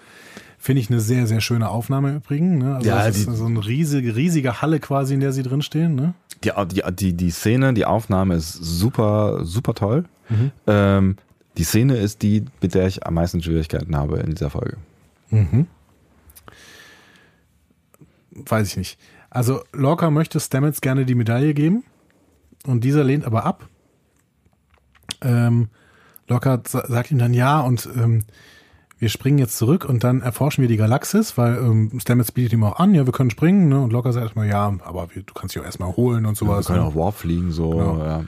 Finde 0.57 0.81
ich 0.81 0.89
eine 0.89 0.99
sehr, 0.99 1.25
sehr 1.25 1.39
schöne 1.39 1.69
Aufnahme 1.69 2.15
übrigens. 2.15 2.61
Ne? 2.61 2.75
Also 2.75 2.89
Ja, 2.89 3.07
das 3.07 3.17
ist 3.17 3.31
so 3.37 3.45
eine 3.45 3.65
riesige, 3.65 4.15
riesige 4.15 4.61
Halle 4.61 4.79
quasi, 4.79 5.13
in 5.13 5.21
der 5.21 5.31
sie 5.31 5.43
drinstehen. 5.43 5.95
Ne? 5.95 6.13
Die, 6.43 6.51
die, 6.73 6.81
die, 6.93 7.13
die 7.13 7.31
Szene, 7.31 7.73
die 7.73 7.85
Aufnahme 7.85 8.35
ist 8.35 8.53
super, 8.53 9.45
super 9.45 9.73
toll. 9.73 10.03
Ähm, 10.67 11.15
die 11.57 11.63
Szene 11.63 11.97
ist 11.97 12.21
die, 12.21 12.45
mit 12.61 12.73
der 12.73 12.87
ich 12.87 13.05
am 13.05 13.13
meisten 13.13 13.41
Schwierigkeiten 13.41 13.95
habe 13.95 14.19
in 14.19 14.31
dieser 14.31 14.49
Folge. 14.49 14.77
Weiß 18.31 18.67
ich 18.67 18.77
nicht. 18.77 18.99
Also 19.29 19.61
Lorca 19.73 20.09
möchte 20.09 20.39
Stamets 20.39 20.81
gerne 20.81 21.05
die 21.05 21.15
Medaille 21.15 21.53
geben 21.53 21.83
und 22.65 22.83
dieser 22.83 23.03
lehnt 23.03 23.25
aber 23.25 23.45
ab. 23.45 23.67
Ähm, 25.21 25.69
sa- 26.29 26.85
sagt 26.87 27.11
ihm 27.11 27.17
dann 27.19 27.33
ja 27.33 27.59
und 27.61 27.87
ähm, 27.95 28.23
wir 28.99 29.09
springen 29.09 29.37
jetzt 29.37 29.57
zurück 29.57 29.85
und 29.85 30.03
dann 30.03 30.21
erforschen 30.21 30.61
wir 30.61 30.67
die 30.67 30.75
Galaxis, 30.77 31.37
weil 31.37 31.55
ähm, 31.57 31.99
Stamets 32.01 32.31
bietet 32.33 32.53
ihm 32.53 32.63
auch 32.65 32.79
an, 32.79 32.93
ja, 32.93 33.05
wir 33.05 33.13
können 33.13 33.29
springen, 33.29 33.69
ne? 33.69 33.79
Und 33.81 33.93
Lorca 33.93 34.11
sagt 34.11 34.25
erstmal, 34.25 34.47
ja, 34.47 34.73
aber 34.83 35.07
wir, 35.15 35.23
du 35.23 35.33
kannst 35.33 35.55
dich 35.55 35.61
auch 35.61 35.65
erstmal 35.65 35.95
holen 35.95 36.25
und 36.25 36.33
Wir 36.39 36.47
sowas. 36.47 36.67
können 36.67 36.79
ne? 36.79 36.85
auch 36.85 36.95
Warp 36.95 37.15
fliegen, 37.15 37.51
so. 37.51 37.69
Genau. 37.71 37.97
Ja. 38.03 38.25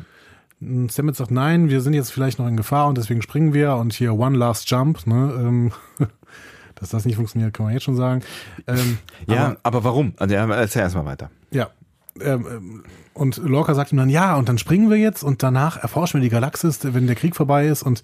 Und 0.62 0.91
Stamets 0.91 1.18
sagt, 1.18 1.32
nein, 1.32 1.70
wir 1.70 1.82
sind 1.82 1.94
jetzt 1.94 2.12
vielleicht 2.12 2.40
noch 2.40 2.48
in 2.48 2.56
Gefahr 2.56 2.88
und 2.88 2.98
deswegen 2.98 3.22
springen 3.22 3.53
wir 3.53 3.76
und 3.76 3.91
hier 3.94 4.14
One 4.14 4.38
Last 4.38 4.70
Jump, 4.72 5.06
ne? 5.08 5.34
Ähm, 5.38 5.72
dass 6.76 6.90
das 6.90 7.03
nicht 7.06 7.16
funktioniert, 7.18 7.53
kann 7.53 7.66
man 7.66 7.74
jetzt 7.74 7.84
schon 7.84 7.95
sagen. 7.98 8.22
Ähm, 8.68 8.98
Ja, 9.28 9.45
aber- 9.48 9.58
aber, 9.64 9.84
warum? 9.84 10.14
Also, 10.18 10.34
ja, 10.36 10.48
erzähl 10.49 10.84
erstmal 10.84 11.06
weiter. 11.06 11.30
Ja. 11.52 11.70
Ähm, 12.20 12.45
ähm, 12.49 12.84
und 13.13 13.38
Lorca 13.38 13.75
sagt 13.75 13.91
ihm 13.91 13.97
dann, 13.97 14.09
ja, 14.09 14.35
und 14.38 14.47
dann 14.47 14.57
springen 14.57 14.89
wir 14.89 14.97
jetzt 14.97 15.23
und 15.23 15.43
danach 15.43 15.77
erforschen 15.77 16.19
wir 16.19 16.23
die 16.23 16.33
Galaxis, 16.33 16.79
wenn 16.81 17.07
der 17.07 17.15
Krieg 17.15 17.35
vorbei 17.35 17.67
ist 17.67 17.83
und 17.83 18.03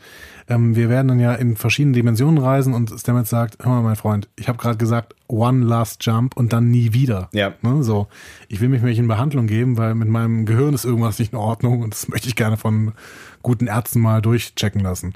ähm, 0.49 0.75
wir 0.75 0.89
werden 0.89 1.07
dann 1.07 1.19
ja 1.19 1.33
in 1.33 1.55
verschiedene 1.55 1.93
Dimensionen 1.93 2.37
reisen 2.37 2.73
und 2.73 2.91
Stamets 2.91 3.29
sagt, 3.29 3.63
hör 3.63 3.71
mal, 3.71 3.81
mein 3.83 3.95
Freund, 3.95 4.27
ich 4.35 4.49
habe 4.49 4.57
gerade 4.57 4.77
gesagt, 4.77 5.15
one 5.27 5.63
last 5.63 6.05
jump 6.05 6.35
und 6.35 6.51
dann 6.51 6.69
nie 6.69 6.93
wieder. 6.93 7.29
Ja. 7.31 7.53
Ne, 7.61 7.83
so, 7.83 8.07
ich 8.49 8.59
will 8.59 8.69
mich 8.69 8.81
mich 8.81 8.99
in 8.99 9.07
Behandlung 9.07 9.47
geben, 9.47 9.77
weil 9.77 9.95
mit 9.95 10.09
meinem 10.09 10.45
Gehirn 10.45 10.73
ist 10.73 10.85
irgendwas 10.85 11.19
nicht 11.19 11.31
in 11.31 11.39
Ordnung 11.39 11.81
und 11.81 11.93
das 11.93 12.09
möchte 12.09 12.27
ich 12.27 12.35
gerne 12.35 12.57
von 12.57 12.93
guten 13.41 13.67
Ärzten 13.67 14.01
mal 14.01 14.21
durchchecken 14.21 14.81
lassen. 14.81 15.13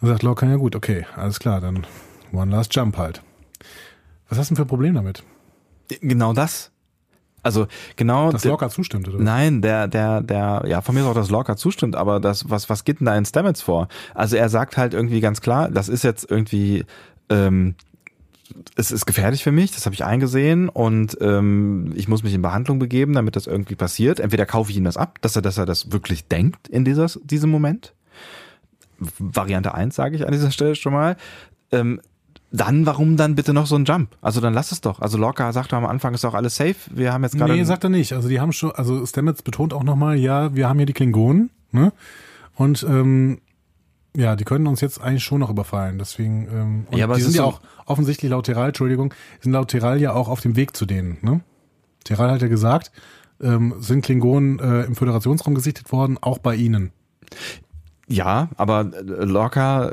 Dann 0.00 0.10
sagt 0.10 0.22
Lorca, 0.22 0.46
ja 0.46 0.56
gut, 0.56 0.76
okay, 0.76 1.06
alles 1.16 1.40
klar, 1.40 1.60
dann 1.60 1.86
one 2.32 2.50
last 2.50 2.74
jump 2.74 2.96
halt. 2.98 3.22
Was 4.28 4.38
hast 4.38 4.50
du 4.50 4.54
denn 4.54 4.56
für 4.56 4.64
ein 4.64 4.68
Problem 4.68 4.94
damit? 4.94 5.24
Genau 6.00 6.32
das. 6.32 6.70
Also, 7.44 7.66
genau. 7.96 8.32
Dass 8.32 8.42
der- 8.42 8.50
Lorca 8.50 8.68
zustimmt, 8.70 9.06
oder? 9.06 9.18
Nein, 9.22 9.62
der, 9.62 9.86
der, 9.86 10.22
der, 10.22 10.64
ja, 10.66 10.80
von 10.80 10.94
mir 10.94 11.02
ist 11.02 11.06
auch, 11.06 11.14
dass 11.14 11.30
Lorca 11.30 11.56
zustimmt, 11.56 11.94
aber 11.94 12.18
das, 12.18 12.50
was, 12.50 12.68
was 12.68 12.84
geht 12.84 13.00
denn 13.00 13.06
da 13.06 13.16
in 13.16 13.24
Stamets 13.24 13.62
vor? 13.62 13.88
Also 14.14 14.36
er 14.36 14.48
sagt 14.48 14.76
halt 14.76 14.94
irgendwie 14.94 15.20
ganz 15.20 15.40
klar, 15.40 15.70
das 15.70 15.88
ist 15.88 16.02
jetzt 16.04 16.28
irgendwie, 16.28 16.84
ähm, 17.28 17.74
es 18.76 18.90
ist 18.90 19.06
gefährlich 19.06 19.42
für 19.44 19.52
mich, 19.52 19.72
das 19.72 19.84
habe 19.86 19.94
ich 19.94 20.04
eingesehen 20.04 20.68
und 20.68 21.16
ähm, 21.20 21.92
ich 21.94 22.08
muss 22.08 22.22
mich 22.22 22.34
in 22.34 22.42
Behandlung 22.42 22.78
begeben, 22.78 23.12
damit 23.12 23.36
das 23.36 23.46
irgendwie 23.46 23.74
passiert. 23.74 24.20
Entweder 24.20 24.46
kaufe 24.46 24.70
ich 24.70 24.76
ihm 24.76 24.84
das 24.84 24.96
ab, 24.96 25.18
dass 25.20 25.36
er, 25.36 25.42
dass 25.42 25.58
er 25.58 25.66
das 25.66 25.92
wirklich 25.92 26.28
denkt 26.28 26.68
in 26.68 26.84
dieses, 26.84 27.20
diesem 27.24 27.50
Moment. 27.50 27.94
Variante 29.18 29.74
1 29.74 29.94
sage 29.94 30.16
ich 30.16 30.24
an 30.26 30.32
dieser 30.32 30.50
Stelle 30.50 30.74
schon 30.76 30.92
mal. 30.92 31.16
Ähm, 31.72 32.00
dann, 32.54 32.86
warum 32.86 33.16
dann 33.16 33.34
bitte 33.34 33.52
noch 33.52 33.66
so 33.66 33.74
ein 33.74 33.84
Jump? 33.84 34.16
Also 34.20 34.40
dann 34.40 34.54
lass 34.54 34.70
es 34.70 34.80
doch. 34.80 35.00
Also 35.00 35.18
Lorca 35.18 35.52
sagt 35.52 35.72
am 35.72 35.84
Anfang 35.84 36.14
ist 36.14 36.22
doch 36.22 36.34
alles 36.34 36.54
safe. 36.54 36.76
Wir 36.90 37.12
haben 37.12 37.24
jetzt 37.24 37.36
gerade. 37.36 37.52
Nee, 37.52 37.64
sagt 37.64 37.82
er 37.82 37.90
nicht. 37.90 38.12
Also 38.12 38.28
die 38.28 38.40
haben 38.40 38.52
schon, 38.52 38.70
also 38.70 39.04
Stamets 39.04 39.42
betont 39.42 39.74
auch 39.74 39.82
nochmal, 39.82 40.16
ja, 40.16 40.54
wir 40.54 40.68
haben 40.68 40.78
hier 40.78 40.86
die 40.86 40.92
Klingonen, 40.92 41.50
ne? 41.72 41.92
Und 42.54 42.86
ähm, 42.88 43.40
ja, 44.16 44.36
die 44.36 44.44
können 44.44 44.68
uns 44.68 44.80
jetzt 44.80 45.00
eigentlich 45.00 45.24
schon 45.24 45.40
noch 45.40 45.50
überfallen. 45.50 45.98
Deswegen, 45.98 46.48
ähm, 46.52 46.86
Ja, 46.96 47.06
aber 47.06 47.16
die 47.16 47.22
sind 47.22 47.34
ja 47.34 47.42
auch 47.42 47.60
offensichtlich 47.86 48.30
laut 48.30 48.46
Teral, 48.46 48.68
Entschuldigung, 48.68 49.12
sind 49.40 49.50
laut 49.50 49.68
Teral 49.68 50.00
ja 50.00 50.12
auch 50.12 50.28
auf 50.28 50.40
dem 50.40 50.54
Weg 50.54 50.76
zu 50.76 50.86
denen, 50.86 51.18
ne? 51.22 51.40
Teral 52.04 52.30
hat 52.30 52.42
ja 52.42 52.48
gesagt, 52.48 52.92
ähm, 53.42 53.74
sind 53.80 54.04
Klingonen 54.04 54.60
äh, 54.60 54.82
im 54.82 54.94
Föderationsraum 54.94 55.56
gesichtet 55.56 55.90
worden, 55.90 56.18
auch 56.20 56.38
bei 56.38 56.54
ihnen. 56.54 56.92
Ja, 58.06 58.48
aber 58.56 58.90
äh, 58.92 59.24
Lorca 59.24 59.92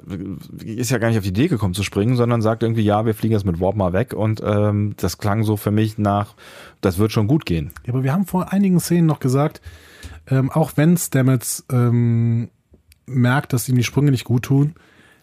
ist 0.64 0.92
ja 0.92 0.98
gar 0.98 1.10
nicht 1.10 1.18
auf 1.18 1.24
die 1.24 1.30
Idee 1.30 1.48
gekommen 1.48 1.74
zu 1.74 1.84
springen, 1.84 2.18
sondern 2.18 2.42
sagt 2.42 2.64
irgendwie, 2.64 2.82
ja, 2.82 3.06
wir 3.06 3.14
fliegen 3.14 3.34
jetzt 3.34 3.46
mit 3.46 3.60
Warp 3.60 3.76
mal 3.76 3.94
weg 3.94 4.14
und 4.14 4.42
ähm, 4.44 4.96
das 4.98 5.18
klang 5.18 5.44
so 5.44 5.56
für 5.56 5.72
mich 5.72 5.98
nach, 5.98 6.36
das 6.82 6.98
wird 6.98 7.12
schon 7.12 7.28
gut 7.28 7.46
gehen. 7.46 7.72
Ja, 7.86 7.94
aber 7.94 8.04
wir 8.04 8.12
haben 8.14 8.26
vor 8.26 8.52
einigen 8.52 8.80
Szenen 8.80 9.08
noch 9.08 9.20
gesagt, 9.20 9.62
ähm, 10.28 10.52
auch 10.52 10.74
wenn 10.76 10.98
Stamets 10.98 11.66
ähm, 11.72 12.50
merkt, 13.06 13.54
dass 13.54 13.70
ihm 13.70 13.76
die 13.76 13.84
Sprünge 13.84 14.12
nicht 14.12 14.26
gut 14.26 14.44
tun, 14.44 14.76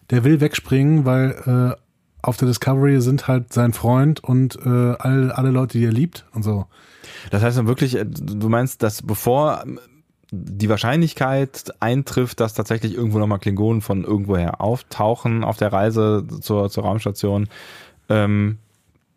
der 0.09 0.23
will 0.23 0.41
wegspringen, 0.41 1.05
weil 1.05 1.75
äh, 1.77 1.81
auf 2.21 2.37
der 2.37 2.47
Discovery 2.47 3.01
sind 3.01 3.27
halt 3.27 3.53
sein 3.53 3.73
Freund 3.73 4.23
und 4.23 4.57
äh, 4.65 4.69
alle, 4.69 5.37
alle 5.37 5.51
Leute, 5.51 5.77
die 5.77 5.85
er 5.85 5.91
liebt 5.91 6.25
und 6.33 6.43
so. 6.43 6.65
Das 7.31 7.43
heißt 7.43 7.57
dann 7.57 7.67
wirklich, 7.67 7.95
äh, 7.95 8.05
du 8.05 8.49
meinst, 8.49 8.83
dass 8.83 9.01
bevor 9.01 9.63
die 10.31 10.69
Wahrscheinlichkeit 10.69 11.73
eintrifft, 11.79 12.39
dass 12.39 12.53
tatsächlich 12.53 12.93
irgendwo 12.93 13.19
nochmal 13.19 13.39
Klingonen 13.39 13.81
von 13.81 14.03
irgendwoher 14.03 14.61
auftauchen 14.61 15.43
auf 15.43 15.57
der 15.57 15.73
Reise 15.73 16.25
zur, 16.41 16.69
zur 16.69 16.83
Raumstation, 16.83 17.47
ähm, 18.09 18.59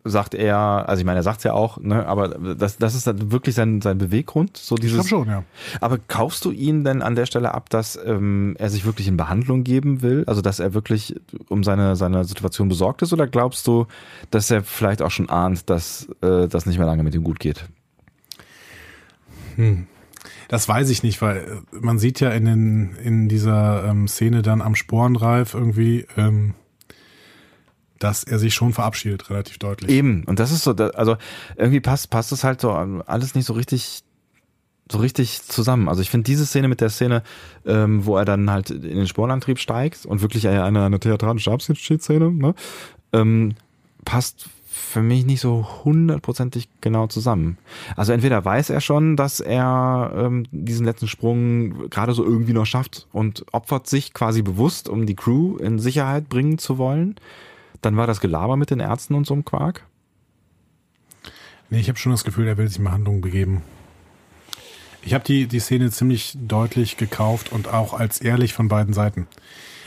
sagt 0.05 0.33
er, 0.35 0.57
also 0.89 0.99
ich 0.99 1.05
meine, 1.05 1.19
er 1.19 1.23
sagt 1.23 1.37
es 1.37 1.43
ja 1.45 1.53
auch, 1.53 1.77
ne, 1.77 2.05
aber 2.05 2.55
das, 2.55 2.77
das 2.77 2.93
ist 2.93 3.07
dann 3.07 3.31
wirklich 3.31 3.55
sein, 3.55 3.81
sein 3.81 3.97
Beweggrund, 3.97 4.57
so 4.57 4.75
Ich 4.75 4.81
dieses. 4.81 5.07
glaube 5.07 5.09
schon, 5.09 5.27
ja. 5.29 5.43
Aber 5.79 5.97
kaufst 5.97 6.43
du 6.45 6.51
ihn 6.51 6.83
denn 6.83 7.01
an 7.01 7.15
der 7.15 7.25
Stelle 7.25 7.53
ab, 7.53 7.69
dass 7.69 7.97
ähm, 8.05 8.55
er 8.59 8.69
sich 8.69 8.85
wirklich 8.85 9.07
in 9.07 9.15
Behandlung 9.15 9.63
geben 9.63 10.01
will? 10.01 10.23
Also 10.27 10.41
dass 10.41 10.59
er 10.59 10.73
wirklich 10.73 11.15
um 11.47 11.63
seine, 11.63 11.95
seine 11.95 12.25
Situation 12.25 12.67
besorgt 12.67 13.01
ist? 13.01 13.13
Oder 13.13 13.27
glaubst 13.27 13.65
du, 13.65 13.87
dass 14.29 14.51
er 14.51 14.63
vielleicht 14.63 15.01
auch 15.01 15.11
schon 15.11 15.29
ahnt, 15.29 15.69
dass 15.69 16.09
äh, 16.21 16.47
das 16.47 16.65
nicht 16.65 16.77
mehr 16.77 16.87
lange 16.87 17.03
mit 17.03 17.15
ihm 17.15 17.23
gut 17.23 17.39
geht? 17.39 17.65
Das 20.53 20.69
weiß 20.69 20.91
ich 20.91 21.01
nicht, 21.01 21.19
weil 21.23 21.63
äh, 21.71 21.75
man 21.81 21.97
sieht 21.97 22.19
ja 22.19 22.29
in, 22.29 22.45
den, 22.45 22.95
in 23.03 23.27
dieser 23.27 23.85
ähm, 23.85 24.07
Szene 24.07 24.43
dann 24.43 24.61
am 24.61 24.75
Sporenreif 24.75 25.55
irgendwie, 25.55 26.05
ähm, 26.15 26.53
dass 27.97 28.23
er 28.23 28.37
sich 28.37 28.53
schon 28.53 28.71
verabschiedet, 28.71 29.31
relativ 29.31 29.57
deutlich. 29.57 29.89
Eben. 29.89 30.23
Und 30.25 30.37
das 30.37 30.51
ist 30.51 30.63
so, 30.63 30.73
also 30.73 31.17
irgendwie 31.55 31.79
passt, 31.79 32.11
passt 32.11 32.31
es 32.31 32.43
halt 32.43 32.61
so 32.61 32.69
alles 32.71 33.33
nicht 33.33 33.45
so 33.47 33.53
richtig 33.53 34.03
so 34.91 34.99
richtig 34.99 35.41
zusammen. 35.41 35.89
Also 35.89 36.03
ich 36.03 36.11
finde 36.11 36.25
diese 36.25 36.45
Szene 36.45 36.67
mit 36.67 36.81
der 36.81 36.91
Szene, 36.91 37.23
ähm, 37.65 38.05
wo 38.05 38.15
er 38.15 38.25
dann 38.25 38.51
halt 38.51 38.69
in 38.69 38.81
den 38.81 39.07
Sporenantrieb 39.07 39.57
steigt 39.57 40.05
und 40.05 40.21
wirklich 40.21 40.47
eine, 40.47 40.63
eine, 40.63 40.85
eine 40.85 40.99
theatralische 40.99 41.51
Abschiedsszene, 41.51 42.31
ne, 42.31 42.53
ähm, 43.11 43.55
passt 44.05 44.49
für 44.93 45.01
mich 45.01 45.25
nicht 45.25 45.41
so 45.41 45.67
hundertprozentig 45.83 46.69
genau 46.79 47.07
zusammen. 47.07 47.57
Also 47.95 48.13
entweder 48.13 48.45
weiß 48.45 48.69
er 48.69 48.79
schon, 48.79 49.17
dass 49.17 49.39
er 49.39 50.13
ähm, 50.15 50.45
diesen 50.51 50.85
letzten 50.85 51.07
Sprung 51.07 51.89
gerade 51.89 52.13
so 52.13 52.23
irgendwie 52.23 52.53
noch 52.53 52.65
schafft 52.65 53.07
und 53.11 53.45
opfert 53.51 53.87
sich 53.87 54.13
quasi 54.13 54.41
bewusst, 54.41 54.87
um 54.87 55.05
die 55.05 55.15
Crew 55.15 55.57
in 55.57 55.79
Sicherheit 55.79 56.29
bringen 56.29 56.57
zu 56.57 56.77
wollen. 56.77 57.15
Dann 57.81 57.97
war 57.97 58.07
das 58.07 58.21
Gelaber 58.21 58.55
mit 58.55 58.69
den 58.69 58.79
Ärzten 58.79 59.15
und 59.15 59.25
so 59.25 59.33
einem 59.33 59.43
Quark. 59.43 59.85
Nee, 61.69 61.79
ich 61.79 61.89
habe 61.89 61.97
schon 61.97 62.11
das 62.11 62.23
Gefühl, 62.23 62.47
er 62.47 62.57
will 62.57 62.67
sich 62.67 62.77
in 62.77 62.85
Behandlung 62.85 63.21
begeben. 63.21 63.63
Ich 65.01 65.13
habe 65.13 65.23
die, 65.23 65.47
die 65.47 65.59
Szene 65.59 65.91
ziemlich 65.91 66.37
deutlich 66.39 66.95
gekauft 66.95 67.51
und 67.51 67.67
auch 67.67 67.93
als 67.93 68.21
ehrlich 68.21 68.53
von 68.53 68.69
beiden 68.69 68.93
Seiten. 68.93 69.27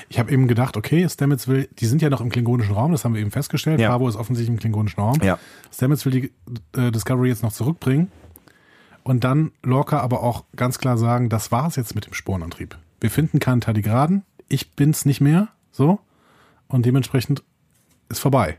Ich 0.08 0.18
habe 0.18 0.30
eben 0.30 0.46
gedacht, 0.46 0.76
okay, 0.76 1.08
Stamets 1.08 1.48
will, 1.48 1.68
die 1.78 1.86
sind 1.86 2.00
ja 2.00 2.10
noch 2.10 2.20
im 2.20 2.30
klingonischen 2.30 2.74
Raum, 2.74 2.92
das 2.92 3.04
haben 3.04 3.14
wir 3.14 3.20
eben 3.20 3.30
festgestellt. 3.30 3.80
Ja. 3.80 3.90
Bravo 3.90 4.08
ist 4.08 4.16
offensichtlich 4.16 4.54
im 4.54 4.60
klingonischen 4.60 5.00
Raum. 5.00 5.20
Ja. 5.22 5.38
Stamets 5.72 6.04
will 6.04 6.12
die 6.12 6.32
äh, 6.78 6.92
Discovery 6.92 7.28
jetzt 7.28 7.42
noch 7.42 7.52
zurückbringen. 7.52 8.10
Und 9.02 9.24
dann 9.24 9.52
Lorca 9.62 10.00
aber 10.00 10.22
auch 10.22 10.44
ganz 10.54 10.78
klar 10.78 10.98
sagen, 10.98 11.28
das 11.28 11.52
war's 11.52 11.76
jetzt 11.76 11.94
mit 11.94 12.06
dem 12.06 12.14
Sporenantrieb. 12.14 12.76
Wir 13.00 13.10
finden 13.10 13.40
keinen 13.40 13.60
Tardigraden, 13.60 14.24
ich 14.48 14.72
bin's 14.72 15.04
nicht 15.04 15.20
mehr, 15.20 15.48
so. 15.70 16.00
Und 16.68 16.86
dementsprechend 16.86 17.42
ist 18.08 18.18
vorbei. 18.18 18.58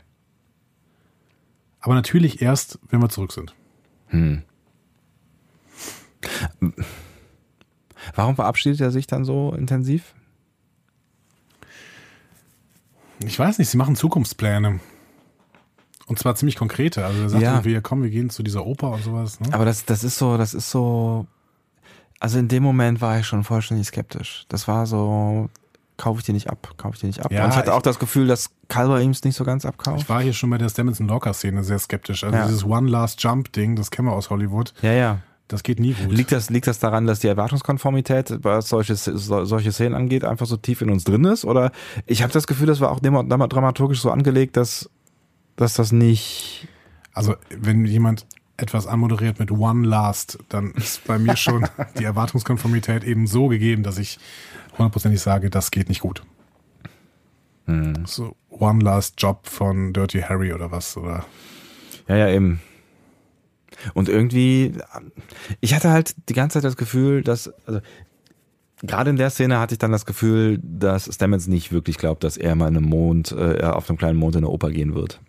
Aber 1.80 1.94
natürlich 1.94 2.42
erst, 2.42 2.78
wenn 2.88 3.00
wir 3.00 3.08
zurück 3.08 3.32
sind. 3.32 3.54
Warum 8.14 8.34
verabschiedet 8.36 8.80
er 8.80 8.90
sich 8.90 9.06
dann 9.06 9.24
so 9.24 9.52
intensiv? 9.52 10.14
Ich 13.24 13.38
weiß 13.38 13.58
nicht, 13.58 13.68
sie 13.68 13.76
machen 13.76 13.96
Zukunftspläne. 13.96 14.80
Und 16.06 16.18
zwar 16.18 16.34
ziemlich 16.36 16.56
konkrete. 16.56 17.04
Also 17.04 17.22
er 17.22 17.28
sagt 17.28 17.42
Ja. 17.42 17.52
irgendwie, 17.54 17.80
komm, 17.82 18.02
wir 18.02 18.10
gehen 18.10 18.30
zu 18.30 18.42
dieser 18.42 18.64
Oper 18.64 18.92
und 18.92 19.02
sowas. 19.04 19.40
Ne? 19.40 19.48
Aber 19.52 19.64
das, 19.64 19.84
das 19.84 20.04
ist 20.04 20.16
so, 20.18 20.36
das 20.38 20.54
ist 20.54 20.70
so. 20.70 21.26
Also 22.20 22.38
in 22.38 22.48
dem 22.48 22.62
Moment 22.62 23.00
war 23.00 23.18
ich 23.18 23.26
schon 23.26 23.44
vollständig 23.44 23.86
skeptisch. 23.88 24.46
Das 24.48 24.66
war 24.66 24.86
so, 24.86 25.50
kaufe 25.98 26.18
ich 26.20 26.24
dir 26.26 26.32
nicht 26.32 26.48
ab, 26.50 26.74
kaufe 26.76 26.94
ich 26.94 27.00
dir 27.00 27.06
nicht 27.08 27.20
ab. 27.24 27.30
Ja, 27.30 27.44
und 27.44 27.50
ich 27.50 27.56
hatte 27.56 27.68
ich- 27.70 27.74
auch 27.76 27.82
das 27.82 27.98
Gefühl, 27.98 28.26
dass 28.26 28.50
Calver 28.68 29.00
ihm 29.00 29.10
es 29.10 29.22
nicht 29.22 29.36
so 29.36 29.44
ganz 29.44 29.64
Ich 29.64 29.68
abkauft. 29.68 30.08
war 30.08 30.22
hier 30.22 30.32
schon 30.32 30.50
bei 30.50 30.58
der 30.58 30.68
Stamets 30.68 30.98
und 30.98 31.08
Locker-Szene 31.08 31.62
sehr 31.62 31.78
skeptisch. 31.78 32.24
Also 32.24 32.36
Ja. 32.36 32.46
dieses 32.46 32.64
One 32.64 32.88
Last 32.90 33.22
Jump-Ding, 33.22 33.76
das 33.76 33.90
kennen 33.90 34.08
wir 34.08 34.12
aus 34.14 34.30
Hollywood, 34.30 34.72
Ja, 34.82 34.92
ja. 34.92 35.18
Das 35.48 35.62
geht 35.62 35.80
nie 35.80 35.94
gut. 35.94 36.12
Liegt 36.12 36.30
das, 36.32 36.50
liegt 36.50 36.66
das 36.66 36.78
daran, 36.78 37.06
dass 37.06 37.20
die 37.20 37.26
Erwartungskonformität, 37.28 38.38
was 38.42 38.68
solche, 38.68 38.94
so- 38.96 39.44
solche 39.44 39.72
Szenen 39.72 39.94
angeht, 39.94 40.24
einfach 40.24 40.46
so 40.46 40.56
tief 40.56 40.82
in 40.82 40.90
uns 40.90 41.04
drin 41.04 41.24
ist? 41.24 41.44
Oder 41.44 41.72
ich 42.06 42.22
habe 42.22 42.32
das 42.32 42.46
Gefühl, 42.46 42.66
das 42.66 42.80
war 42.80 42.90
auch 42.90 43.00
dramaturgisch 43.00 44.00
so 44.00 44.10
angelegt, 44.10 44.56
dass 44.56 44.88
dass 45.56 45.74
das 45.74 45.90
nicht. 45.90 46.68
Also, 47.12 47.34
wenn 47.50 47.84
jemand 47.84 48.26
etwas 48.56 48.86
anmoderiert 48.86 49.40
mit 49.40 49.50
One 49.50 49.86
Last, 49.86 50.38
dann 50.48 50.70
ist 50.72 51.04
bei 51.04 51.18
mir 51.18 51.36
schon 51.44 51.66
die 51.98 52.04
Erwartungskonformität 52.04 53.02
eben 53.02 53.26
so 53.26 53.48
gegeben, 53.48 53.82
dass 53.82 53.98
ich 53.98 54.18
hundertprozentig 54.76 55.20
sage, 55.20 55.50
das 55.50 55.70
geht 55.72 55.88
nicht 55.88 56.00
gut. 56.00 56.22
Hm. 57.66 58.06
So 58.06 58.36
One 58.50 58.82
Last 58.84 59.14
Job 59.20 59.46
von 59.48 59.92
Dirty 59.92 60.20
Harry 60.20 60.52
oder 60.52 60.70
was, 60.70 60.96
oder? 60.96 61.24
Ja, 62.06 62.16
ja, 62.16 62.28
eben. 62.28 62.60
Und 63.94 64.08
irgendwie, 64.08 64.72
ich 65.60 65.74
hatte 65.74 65.90
halt 65.90 66.14
die 66.28 66.34
ganze 66.34 66.54
Zeit 66.54 66.64
das 66.64 66.76
Gefühl, 66.76 67.22
dass, 67.22 67.52
also 67.66 67.80
gerade 68.82 69.10
in 69.10 69.16
der 69.16 69.30
Szene 69.30 69.58
hatte 69.58 69.74
ich 69.74 69.78
dann 69.78 69.92
das 69.92 70.06
Gefühl, 70.06 70.58
dass 70.62 71.12
Stamets 71.12 71.46
nicht 71.46 71.72
wirklich 71.72 71.98
glaubt, 71.98 72.24
dass 72.24 72.36
er 72.36 72.54
mal 72.54 72.68
in 72.68 72.76
einem 72.76 72.88
Mond, 72.88 73.32
äh, 73.32 73.62
auf 73.62 73.88
einem 73.88 73.98
kleinen 73.98 74.18
Mond 74.18 74.36
in 74.36 74.44
eine 74.44 74.50
Oper 74.50 74.70
gehen 74.70 74.94
wird. 74.94 75.20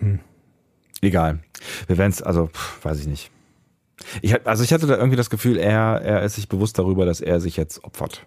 Hm. 0.00 0.20
Egal. 1.00 1.40
Wir 1.86 1.98
werden 1.98 2.10
es, 2.10 2.22
also, 2.22 2.48
pff, 2.48 2.84
weiß 2.84 3.00
ich 3.00 3.06
nicht. 3.06 3.30
Ich, 4.22 4.46
also 4.46 4.62
ich 4.62 4.72
hatte 4.72 4.86
da 4.86 4.96
irgendwie 4.96 5.16
das 5.16 5.30
Gefühl, 5.30 5.56
er, 5.56 6.00
er 6.02 6.22
ist 6.22 6.34
sich 6.34 6.48
bewusst 6.48 6.78
darüber, 6.78 7.06
dass 7.06 7.20
er 7.20 7.40
sich 7.40 7.56
jetzt 7.56 7.82
opfert. 7.84 8.26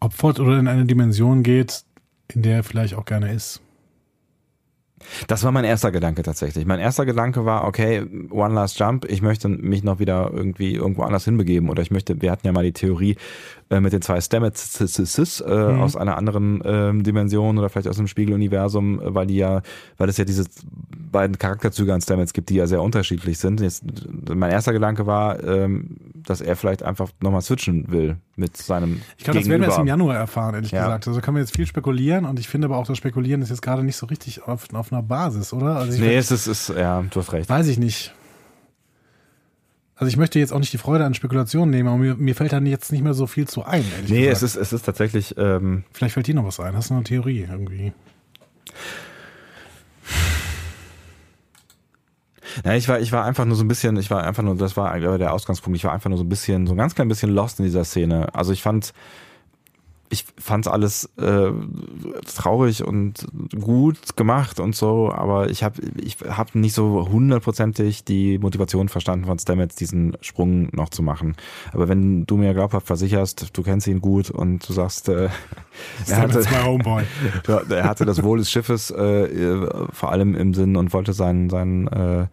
Opfert 0.00 0.38
oder 0.38 0.58
in 0.58 0.68
eine 0.68 0.84
Dimension 0.84 1.42
geht, 1.42 1.84
in 2.28 2.42
der 2.42 2.56
er 2.56 2.64
vielleicht 2.64 2.94
auch 2.94 3.04
gerne 3.04 3.32
ist. 3.32 3.60
Das 5.26 5.44
war 5.44 5.52
mein 5.52 5.64
erster 5.64 5.90
Gedanke 5.90 6.22
tatsächlich. 6.22 6.66
Mein 6.66 6.80
erster 6.80 7.06
Gedanke 7.06 7.44
war, 7.44 7.64
okay, 7.64 8.04
One 8.30 8.54
Last 8.54 8.78
Jump, 8.78 9.04
ich 9.08 9.22
möchte 9.22 9.48
mich 9.48 9.84
noch 9.84 9.98
wieder 9.98 10.30
irgendwie 10.32 10.74
irgendwo 10.74 11.02
anders 11.02 11.24
hinbegeben 11.24 11.70
oder 11.70 11.82
ich 11.82 11.90
möchte, 11.90 12.20
wir 12.20 12.30
hatten 12.30 12.46
ja 12.46 12.52
mal 12.52 12.64
die 12.64 12.72
Theorie 12.72 13.16
äh, 13.70 13.80
mit 13.80 13.92
den 13.92 14.02
zwei 14.02 14.20
Stamets 14.20 14.80
äh, 14.80 15.50
mhm. 15.50 15.80
aus 15.80 15.96
einer 15.96 16.16
anderen 16.16 16.60
äh, 16.62 17.02
Dimension 17.02 17.58
oder 17.58 17.68
vielleicht 17.68 17.88
aus 17.88 17.98
einem 17.98 18.08
Spiegeluniversum, 18.08 19.00
weil 19.02 19.26
die 19.26 19.36
ja, 19.36 19.62
weil 19.96 20.08
es 20.08 20.16
ja 20.16 20.24
diese 20.24 20.44
beiden 21.12 21.38
Charakterzüge 21.38 21.92
an 21.92 22.00
Stamets 22.00 22.32
gibt, 22.32 22.50
die 22.50 22.56
ja 22.56 22.66
sehr 22.66 22.82
unterschiedlich 22.82 23.38
sind. 23.38 23.60
Jetzt, 23.60 23.84
mein 24.28 24.50
erster 24.50 24.72
Gedanke 24.72 25.06
war, 25.06 25.42
ähm, 25.42 25.96
dass 26.14 26.40
er 26.40 26.56
vielleicht 26.56 26.82
einfach 26.82 27.10
nochmal 27.20 27.42
switchen 27.42 27.90
will 27.90 28.16
mit 28.38 28.56
seinem 28.56 29.02
Ich 29.16 29.24
glaube, 29.24 29.40
das 29.40 29.48
werden 29.48 29.62
wir 29.62 29.68
erst 29.68 29.78
im 29.78 29.86
Januar 29.86 30.16
erfahren, 30.16 30.54
ehrlich 30.54 30.70
ja. 30.70 30.84
gesagt. 30.84 31.08
Also 31.08 31.20
können 31.20 31.36
wir 31.36 31.40
jetzt 31.40 31.54
viel 31.54 31.66
spekulieren 31.66 32.24
und 32.24 32.38
ich 32.38 32.48
finde 32.48 32.66
aber 32.66 32.76
auch, 32.76 32.86
das 32.86 32.96
Spekulieren 32.96 33.42
ist 33.42 33.50
jetzt 33.50 33.62
gerade 33.62 33.82
nicht 33.82 33.96
so 33.96 34.06
richtig 34.06 34.42
auf, 34.42 34.72
auf 34.72 34.92
einer 34.92 35.02
Basis, 35.02 35.52
oder? 35.52 35.76
Also 35.76 36.00
nee, 36.00 36.16
es 36.16 36.30
ist, 36.30 36.46
ist, 36.46 36.68
ja, 36.68 37.02
du 37.10 37.20
hast 37.20 37.32
recht. 37.32 37.48
Weiß 37.48 37.66
ich 37.68 37.78
nicht. 37.78 38.14
Also 39.96 40.08
ich 40.08 40.16
möchte 40.16 40.38
jetzt 40.38 40.52
auch 40.52 40.60
nicht 40.60 40.72
die 40.72 40.78
Freude 40.78 41.04
an 41.04 41.14
Spekulationen 41.14 41.70
nehmen, 41.70 41.88
aber 41.88 41.98
mir, 41.98 42.14
mir 42.14 42.36
fällt 42.36 42.52
dann 42.52 42.66
jetzt 42.66 42.92
nicht 42.92 43.02
mehr 43.02 43.14
so 43.14 43.26
viel 43.26 43.48
zu 43.48 43.64
ein. 43.64 43.84
Nee, 44.06 44.26
gesagt. 44.26 44.36
es 44.36 44.42
ist, 44.42 44.56
es 44.56 44.72
ist 44.72 44.82
tatsächlich. 44.82 45.34
Ähm 45.36 45.82
Vielleicht 45.92 46.14
fällt 46.14 46.28
dir 46.28 46.36
noch 46.36 46.46
was 46.46 46.60
ein. 46.60 46.76
Hast 46.76 46.90
du 46.90 46.94
eine 46.94 47.02
Theorie 47.02 47.46
irgendwie? 47.50 47.92
Ja, 52.64 52.74
ich 52.74 52.88
war, 52.88 53.00
ich 53.00 53.12
war 53.12 53.24
einfach 53.24 53.44
nur 53.44 53.56
so 53.56 53.64
ein 53.64 53.68
bisschen, 53.68 53.96
ich 53.96 54.10
war 54.10 54.24
einfach 54.24 54.42
nur, 54.42 54.56
das 54.56 54.76
war 54.76 54.98
der 54.98 55.32
Ausgangspunkt, 55.32 55.76
ich 55.76 55.84
war 55.84 55.92
einfach 55.92 56.10
nur 56.10 56.18
so 56.18 56.24
ein 56.24 56.28
bisschen, 56.28 56.66
so 56.66 56.74
ein 56.74 56.78
ganz 56.78 56.94
klein 56.94 57.08
bisschen 57.08 57.30
lost 57.30 57.58
in 57.58 57.64
dieser 57.64 57.84
Szene. 57.84 58.28
Also 58.34 58.52
ich 58.52 58.62
fand, 58.62 58.92
ich 60.10 60.24
fand's 60.38 60.68
alles 60.68 61.10
äh, 61.16 61.50
traurig 62.34 62.84
und 62.84 63.26
gut 63.60 64.16
gemacht 64.16 64.60
und 64.60 64.74
so, 64.74 65.12
aber 65.12 65.50
ich 65.50 65.62
habe 65.62 65.82
ich 65.96 66.16
hab 66.28 66.54
nicht 66.54 66.74
so 66.74 67.08
hundertprozentig 67.10 68.04
die 68.04 68.38
Motivation 68.38 68.88
verstanden 68.88 69.26
von 69.26 69.38
Stamets, 69.38 69.76
diesen 69.76 70.16
Sprung 70.20 70.68
noch 70.72 70.88
zu 70.88 71.02
machen. 71.02 71.36
Aber 71.72 71.88
wenn 71.88 72.24
du 72.26 72.36
mir 72.36 72.54
glaubhaft 72.54 72.86
versicherst, 72.86 73.56
du 73.56 73.62
kennst 73.62 73.86
ihn 73.86 74.00
gut 74.00 74.30
und 74.30 74.66
du 74.68 74.72
sagst, 74.72 75.08
äh, 75.08 75.28
er, 76.08 76.16
hatte, 76.16 76.40
er 77.70 77.84
hatte 77.84 78.04
das 78.04 78.22
Wohl 78.22 78.38
des 78.38 78.50
Schiffes 78.50 78.90
äh, 78.90 79.66
vor 79.92 80.12
allem 80.12 80.34
im 80.34 80.54
Sinn 80.54 80.76
und 80.76 80.92
wollte 80.92 81.12
seinen, 81.12 81.50
seinen 81.50 81.86
äh, 81.88 82.26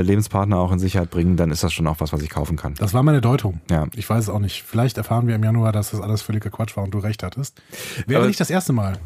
Lebenspartner 0.00 0.58
auch 0.58 0.72
in 0.72 0.78
Sicherheit 0.78 1.10
bringen, 1.10 1.36
dann 1.36 1.50
ist 1.50 1.62
das 1.62 1.72
schon 1.72 1.86
auch 1.86 2.00
was, 2.00 2.12
was 2.12 2.22
ich 2.22 2.30
kaufen 2.30 2.56
kann. 2.56 2.74
Das 2.74 2.94
war 2.94 3.02
meine 3.02 3.20
Deutung. 3.20 3.60
Ja. 3.70 3.86
Ich 3.94 4.08
weiß 4.08 4.24
es 4.24 4.28
auch 4.30 4.38
nicht. 4.38 4.62
Vielleicht 4.62 4.96
erfahren 4.96 5.26
wir 5.26 5.34
im 5.34 5.44
Januar, 5.44 5.72
dass 5.72 5.90
das 5.90 6.00
alles 6.00 6.22
völliger 6.22 6.50
Quatsch 6.50 6.76
war 6.76 6.84
und 6.84 6.94
du 6.94 6.98
recht 6.98 7.22
hattest. 7.22 7.60
Wäre 8.06 8.20
Aber 8.20 8.28
nicht 8.28 8.40
das 8.40 8.50
erste 8.50 8.72
Mal. 8.72 8.98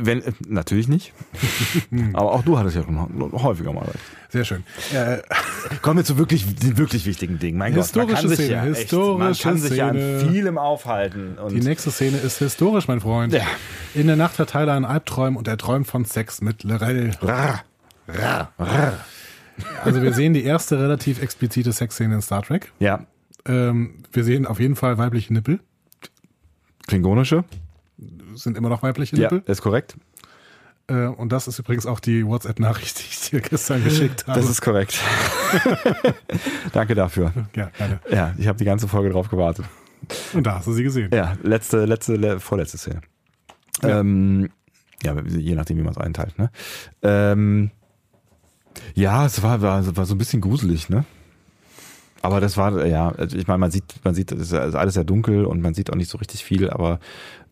Wenn, 0.00 0.22
äh, 0.22 0.32
natürlich 0.46 0.88
nicht. 0.88 1.12
Aber 2.12 2.32
auch 2.32 2.42
du 2.42 2.58
hattest 2.58 2.76
ja 2.76 2.84
schon 2.84 3.32
häufiger 3.32 3.72
mal 3.72 3.84
recht. 3.84 3.98
Sehr 4.30 4.44
schön. 4.44 4.62
Äh, 4.94 5.18
Kommen 5.82 5.98
wir 5.98 6.04
zu 6.04 6.18
wirklich, 6.18 6.46
wirklich 6.76 7.04
wichtigen 7.04 7.38
Dingen. 7.38 7.58
Mein 7.58 7.74
historische 7.74 8.14
Gott, 8.14 8.22
man 8.22 8.30
kann 8.30 8.36
Szene, 8.36 8.36
sich 8.36 8.50
ja 8.50 8.62
historische 8.62 9.30
echt, 9.30 9.44
man 9.44 9.52
kann 9.52 9.60
sich 9.60 9.76
ja 9.76 9.88
an 9.88 10.30
vielem 10.30 10.58
aufhalten. 10.58 11.36
die 11.50 11.60
nächste 11.60 11.90
Szene 11.90 12.18
ist 12.18 12.38
historisch, 12.38 12.86
mein 12.88 13.00
Freund. 13.00 13.32
Ja. 13.32 13.42
In 13.94 14.06
der 14.06 14.16
Nacht 14.16 14.38
hat 14.38 14.50
Tyler 14.50 14.74
einen 14.74 14.84
Albträum 14.84 15.36
und 15.36 15.48
er 15.48 15.56
träumt 15.56 15.86
von 15.88 16.04
Sex 16.04 16.40
mit 16.40 16.62
Lorel. 16.62 17.16
Rar. 17.20 17.64
Rar. 18.06 18.52
Rar. 18.58 18.92
Also 19.84 20.02
wir 20.02 20.12
sehen 20.12 20.34
die 20.34 20.44
erste 20.44 20.78
relativ 20.78 21.22
explizite 21.22 21.72
Sexszene 21.72 22.14
in 22.14 22.22
Star 22.22 22.42
Trek. 22.42 22.72
Ja. 22.78 23.06
Ähm, 23.46 24.02
wir 24.12 24.24
sehen 24.24 24.46
auf 24.46 24.60
jeden 24.60 24.76
Fall 24.76 24.98
weibliche 24.98 25.32
Nippel. 25.32 25.60
Klingonische. 26.86 27.44
Sind 28.34 28.56
immer 28.56 28.68
noch 28.68 28.82
weibliche 28.82 29.16
Nippel. 29.16 29.42
Ja, 29.46 29.52
ist 29.52 29.62
korrekt. 29.62 29.96
Äh, 30.88 31.06
und 31.06 31.32
das 31.32 31.48
ist 31.48 31.58
übrigens 31.58 31.86
auch 31.86 32.00
die 32.00 32.26
WhatsApp-Nachricht, 32.26 32.98
die 32.98 33.04
ich 33.10 33.30
dir 33.30 33.40
gestern 33.40 33.84
geschickt 33.84 34.26
habe. 34.26 34.40
Das 34.40 34.48
ist 34.48 34.60
korrekt. 34.60 34.98
Danke 36.72 36.94
dafür. 36.94 37.32
Ja, 37.54 37.70
gerne. 37.76 38.00
Ja, 38.10 38.34
ich 38.38 38.48
habe 38.48 38.58
die 38.58 38.64
ganze 38.64 38.88
Folge 38.88 39.10
drauf 39.10 39.28
gewartet. 39.28 39.66
Und 40.32 40.46
da 40.46 40.56
hast 40.56 40.66
du 40.66 40.72
sie 40.72 40.84
gesehen. 40.84 41.10
Ja, 41.12 41.34
letzte, 41.42 41.84
letzte, 41.84 42.16
le 42.16 42.40
vorletzte 42.40 42.78
Szene. 42.78 43.02
Ja. 43.82 44.00
Ähm, 44.00 44.48
ja, 45.02 45.14
je 45.22 45.54
nachdem, 45.54 45.76
wie 45.76 45.82
man 45.82 45.92
es 45.92 45.98
einteilt. 45.98 46.38
Ne? 46.38 46.50
Ähm, 47.02 47.70
ja, 48.94 49.26
es 49.26 49.42
war, 49.42 49.62
war, 49.62 49.96
war 49.96 50.06
so 50.06 50.14
ein 50.14 50.18
bisschen 50.18 50.40
gruselig, 50.40 50.88
ne? 50.88 51.04
Aber 52.22 52.40
das 52.40 52.56
war, 52.56 52.84
ja, 52.86 53.10
also 53.10 53.36
ich 53.36 53.46
meine, 53.46 53.58
man 53.58 53.70
sieht, 53.70 53.84
man 54.02 54.14
sieht, 54.14 54.32
es 54.32 54.52
ist 54.52 54.54
alles 54.54 54.94
sehr 54.94 55.04
dunkel 55.04 55.44
und 55.44 55.60
man 55.62 55.74
sieht 55.74 55.90
auch 55.90 55.94
nicht 55.94 56.10
so 56.10 56.18
richtig 56.18 56.44
viel, 56.44 56.68
aber 56.68 56.98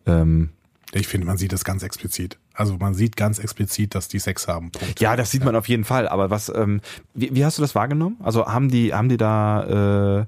ähm, 0.07 0.51
ich 0.93 1.09
finde, 1.09 1.27
man 1.27 1.37
sieht 1.37 1.53
das 1.53 1.65
ganz 1.65 1.83
explizit. 1.83 2.39
Also 2.55 2.77
man 2.79 2.95
sieht 2.95 3.17
ganz 3.17 3.39
explizit, 3.39 3.95
dass 3.95 4.09
die 4.09 4.19
Sex 4.19 4.49
haben. 4.49 4.71
Punkt. 4.71 5.01
Ja, 5.01 5.17
das 5.17 5.31
sieht 5.31 5.45
man 5.45 5.55
auf 5.57 5.69
jeden 5.69 5.85
Fall. 5.85 6.09
Aber 6.09 6.31
was, 6.31 6.49
ähm, 6.49 6.81
wie, 7.15 7.35
wie 7.35 7.45
hast 7.45 7.59
du 7.59 7.63
das 7.63 7.75
wahrgenommen? 7.75 8.17
Also 8.23 8.47
haben 8.47 8.71
die, 8.71 8.95
haben 8.95 9.09
die 9.09 9.17
da 9.17 10.27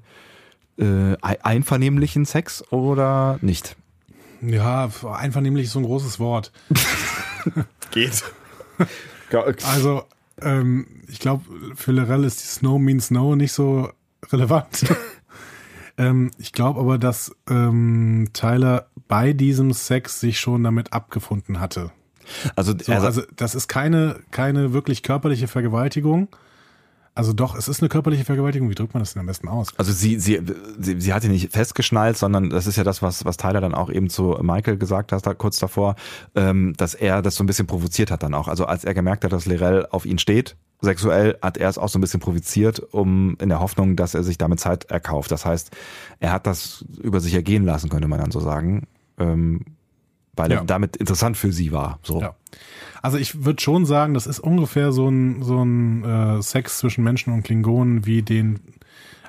äh, 0.77 0.83
äh, 0.83 1.17
einvernehmlichen 1.21 2.25
Sex 2.25 2.63
oder 2.71 3.39
nicht? 3.41 3.75
Ja, 4.41 4.89
einvernehmlich 5.11 5.65
ist 5.65 5.73
so 5.73 5.79
ein 5.79 5.85
großes 5.85 6.19
Wort. 6.19 6.51
Geht. 7.91 8.23
also 9.63 10.03
ähm, 10.41 10.87
ich 11.07 11.19
glaube, 11.19 11.45
für 11.75 11.91
Lorel 11.91 12.23
ist 12.23 12.41
die 12.41 12.47
Snow 12.47 12.79
means 12.79 13.11
No 13.11 13.35
nicht 13.35 13.51
so 13.51 13.89
relevant. 14.31 14.85
ähm, 15.97 16.31
ich 16.37 16.51
glaube 16.53 16.79
aber, 16.79 16.97
dass 16.97 17.35
ähm, 17.49 18.29
Tyler 18.33 18.87
bei 19.07 19.33
diesem 19.33 19.73
Sex 19.73 20.19
sich 20.19 20.39
schon 20.39 20.63
damit 20.63 20.93
abgefunden 20.93 21.59
hatte. 21.59 21.91
Also, 22.55 22.73
so, 22.79 22.91
also, 22.91 23.07
also 23.07 23.21
das 23.35 23.55
ist 23.55 23.67
keine, 23.67 24.19
keine 24.31 24.73
wirklich 24.73 25.03
körperliche 25.03 25.47
Vergewaltigung. 25.47 26.29
Also 27.15 27.33
doch, 27.33 27.55
es 27.55 27.67
ist 27.67 27.81
eine 27.81 27.89
körperliche 27.89 28.23
Vergewaltigung. 28.23 28.69
Wie 28.69 28.75
drückt 28.75 28.93
man 28.93 29.01
das 29.01 29.13
denn 29.13 29.19
am 29.21 29.25
besten 29.25 29.47
aus? 29.47 29.69
Also 29.77 29.91
sie, 29.91 30.19
sie, 30.19 30.41
sie, 30.79 31.01
sie 31.01 31.13
hat 31.13 31.23
ihn 31.23 31.31
nicht 31.31 31.51
festgeschnallt, 31.51 32.17
sondern 32.17 32.49
das 32.49 32.67
ist 32.67 32.77
ja 32.77 32.83
das, 32.83 33.01
was, 33.01 33.25
was 33.25 33.37
Tyler 33.37 33.61
dann 33.61 33.73
auch 33.73 33.89
eben 33.89 34.09
zu 34.09 34.37
Michael 34.41 34.77
gesagt 34.77 35.11
hat, 35.11 35.25
da 35.25 35.33
kurz 35.33 35.57
davor, 35.59 35.95
ähm, 36.35 36.73
dass 36.77 36.93
er 36.93 37.21
das 37.21 37.35
so 37.35 37.43
ein 37.43 37.47
bisschen 37.47 37.67
provoziert 37.67 38.11
hat 38.11 38.23
dann 38.23 38.33
auch. 38.33 38.47
Also 38.47 38.65
als 38.65 38.83
er 38.85 38.93
gemerkt 38.93 39.23
hat, 39.23 39.33
dass 39.33 39.45
Lirel 39.45 39.85
auf 39.91 40.05
ihn 40.05 40.17
steht, 40.17 40.55
sexuell, 40.81 41.37
hat 41.41 41.57
er 41.57 41.69
es 41.69 41.77
auch 41.77 41.89
so 41.89 41.99
ein 41.99 42.01
bisschen 42.01 42.19
provoziert, 42.19 42.79
um 42.79 43.35
in 43.41 43.49
der 43.49 43.59
Hoffnung, 43.59 43.95
dass 43.95 44.13
er 44.13 44.23
sich 44.23 44.37
damit 44.37 44.59
Zeit 44.59 44.85
erkauft. 44.85 45.31
Das 45.31 45.45
heißt, 45.45 45.71
er 46.19 46.31
hat 46.31 46.47
das 46.47 46.85
über 47.01 47.19
sich 47.19 47.33
ergehen 47.33 47.65
lassen, 47.65 47.89
könnte 47.89 48.07
man 48.07 48.19
dann 48.19 48.31
so 48.31 48.39
sagen. 48.39 48.87
Ähm, 49.17 49.65
weil 50.39 50.51
ja. 50.51 50.57
er 50.59 50.65
damit 50.65 50.95
interessant 50.95 51.37
für 51.37 51.51
sie 51.51 51.71
war. 51.71 51.99
So. 52.01 52.21
Ja. 52.21 52.33
Also 53.01 53.17
ich 53.17 53.45
würde 53.45 53.61
schon 53.61 53.85
sagen, 53.85 54.13
das 54.13 54.25
ist 54.25 54.39
ungefähr 54.39 54.91
so 54.91 55.07
ein, 55.07 55.43
so 55.43 55.63
ein 55.63 56.03
äh, 56.03 56.41
Sex 56.41 56.79
zwischen 56.79 57.03
Menschen 57.03 57.33
und 57.33 57.43
Klingonen, 57.43 58.05
wie 58.05 58.23
den 58.23 58.59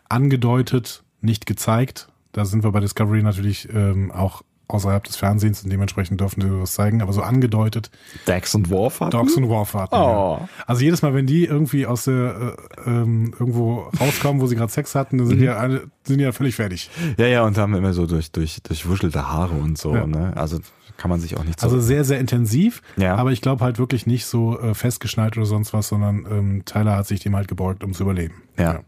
angedeutet, 0.09 1.03
nicht 1.21 1.47
gezeigt. 1.47 2.09
Da 2.33 2.45
sind 2.45 2.65
wir 2.65 2.73
bei 2.73 2.81
Discovery 2.81 3.23
natürlich 3.23 3.69
ähm, 3.73 4.11
auch 4.11 4.43
außerhalb 4.69 5.03
des 5.05 5.17
Fernsehens 5.17 5.63
und 5.65 5.71
dementsprechend 5.71 6.21
dürfen 6.21 6.41
sie 6.41 6.61
das 6.61 6.75
zeigen, 6.75 7.03
aber 7.03 7.13
so 7.13 7.23
angedeutet. 7.23 7.91
Dax 8.27 8.55
und 8.55 8.71
Worf 8.71 9.01
hatten? 9.01 9.11
Dogs 9.11 9.35
und 9.35 9.49
Worf 9.49 9.75
hatten, 9.75 9.95
oh. 9.95 10.39
ja. 10.41 10.49
Also 10.67 10.83
jedes 10.83 11.03
Mal, 11.03 11.13
wenn 11.15 11.27
die 11.27 11.45
irgendwie 11.45 11.87
aus 11.87 12.05
der 12.05 12.57
äh, 12.87 12.91
ähm, 12.91 13.35
irgendwo 13.39 13.91
rauskommen, 14.01 14.41
wo 14.41 14.47
sie 14.47 14.55
gerade 14.55 14.71
Sex 14.71 14.95
hatten, 14.95 15.19
dann 15.19 15.27
sind 15.27 15.37
mhm. 15.37 15.41
die 15.41 15.47
ja 15.47 15.57
alle, 15.57 15.91
sind 16.05 16.19
die 16.19 16.25
ja 16.25 16.33
völlig 16.33 16.55
fertig. 16.55 16.91
Ja, 17.19 17.27
ja, 17.27 17.45
und 17.45 17.59
haben 17.59 17.75
immer 17.75 17.93
so 17.93 18.07
durch, 18.07 18.31
durch, 18.31 18.63
durchwuschelte 18.63 19.29
Haare 19.29 19.55
und 19.55 19.77
so, 19.77 19.95
ja. 19.95 20.07
ne? 20.07 20.33
Also 20.37 20.61
kann 21.01 21.09
man 21.09 21.19
sich 21.19 21.39
auch 21.39 21.45
nicht 21.45 21.59
so. 21.59 21.67
Also 21.67 21.81
sehr, 21.81 22.05
sehr 22.05 22.21
intensiv, 22.21 22.83
ja. 22.99 23.17
aber 23.17 23.33
ich 23.33 23.41
glaube 23.41 23.65
halt 23.65 23.79
wirklich 23.79 24.07
nicht 24.07 24.27
so 24.27 24.61
äh, 24.61 24.75
festgeschnallt 24.75 25.35
oder 25.39 25.47
sonst 25.47 25.73
was, 25.73 25.89
sondern 25.89 26.27
ähm, 26.31 26.63
Tyler 26.67 26.97
hat 26.97 27.07
sich 27.07 27.21
dem 27.21 27.35
halt 27.35 27.49
gebeugt, 27.49 27.83
um 27.83 27.95
zu 27.95 28.03
überleben. 28.03 28.35
Ja. 28.59 28.75
ja. 28.75 28.81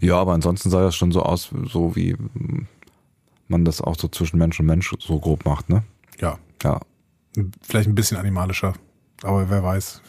Ja, 0.00 0.16
aber 0.18 0.34
ansonsten 0.34 0.70
sah 0.70 0.80
das 0.80 0.94
schon 0.94 1.10
so 1.10 1.22
aus, 1.22 1.50
so 1.64 1.96
wie 1.96 2.16
man 3.48 3.64
das 3.64 3.80
auch 3.80 3.96
so 3.98 4.06
zwischen 4.06 4.38
Mensch 4.38 4.60
und 4.60 4.66
Mensch 4.66 4.94
so 5.00 5.18
grob 5.18 5.44
macht, 5.44 5.68
ne? 5.68 5.82
Ja. 6.20 6.38
Ja. 6.62 6.80
Vielleicht 7.60 7.88
ein 7.88 7.96
bisschen 7.96 8.16
animalischer. 8.16 8.74
Aber 9.24 9.50
wer 9.50 9.62
weiß. 9.64 10.00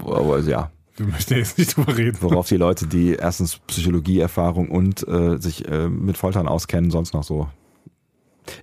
Aber 0.00 0.38
ja, 0.38 0.70
Wir 0.96 1.06
möchten 1.06 1.34
jetzt 1.34 1.58
nicht 1.58 1.76
drüber 1.76 1.96
reden. 1.96 2.18
worauf 2.20 2.46
die 2.46 2.56
Leute, 2.56 2.86
die 2.86 3.14
erstens 3.14 3.58
Psychologieerfahrung 3.66 4.68
und 4.68 5.06
äh, 5.08 5.38
sich 5.38 5.66
äh, 5.68 5.88
mit 5.88 6.16
Foltern 6.16 6.46
auskennen, 6.46 6.90
sonst 6.90 7.14
noch 7.14 7.24
so. 7.24 7.48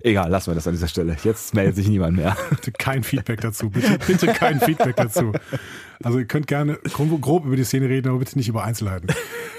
Egal, 0.02 0.30
lassen 0.30 0.50
wir 0.50 0.54
das 0.54 0.66
an 0.66 0.74
dieser 0.74 0.88
Stelle. 0.88 1.16
Jetzt 1.24 1.54
meldet 1.54 1.76
sich 1.76 1.88
niemand 1.88 2.16
mehr. 2.16 2.36
Bitte 2.50 2.72
kein 2.72 3.02
Feedback 3.02 3.40
dazu. 3.40 3.68
Bitte, 3.70 3.98
bitte 4.06 4.26
kein 4.28 4.60
Feedback 4.60 4.96
dazu. 4.96 5.32
Also 6.02 6.18
ihr 6.18 6.24
könnt 6.26 6.46
gerne 6.46 6.78
grob, 7.20 7.44
über 7.46 7.56
die 7.56 7.64
Szene 7.64 7.88
reden, 7.88 8.08
aber 8.08 8.18
bitte 8.18 8.36
nicht 8.38 8.48
über 8.48 8.64
Einzelheiten. 8.64 9.08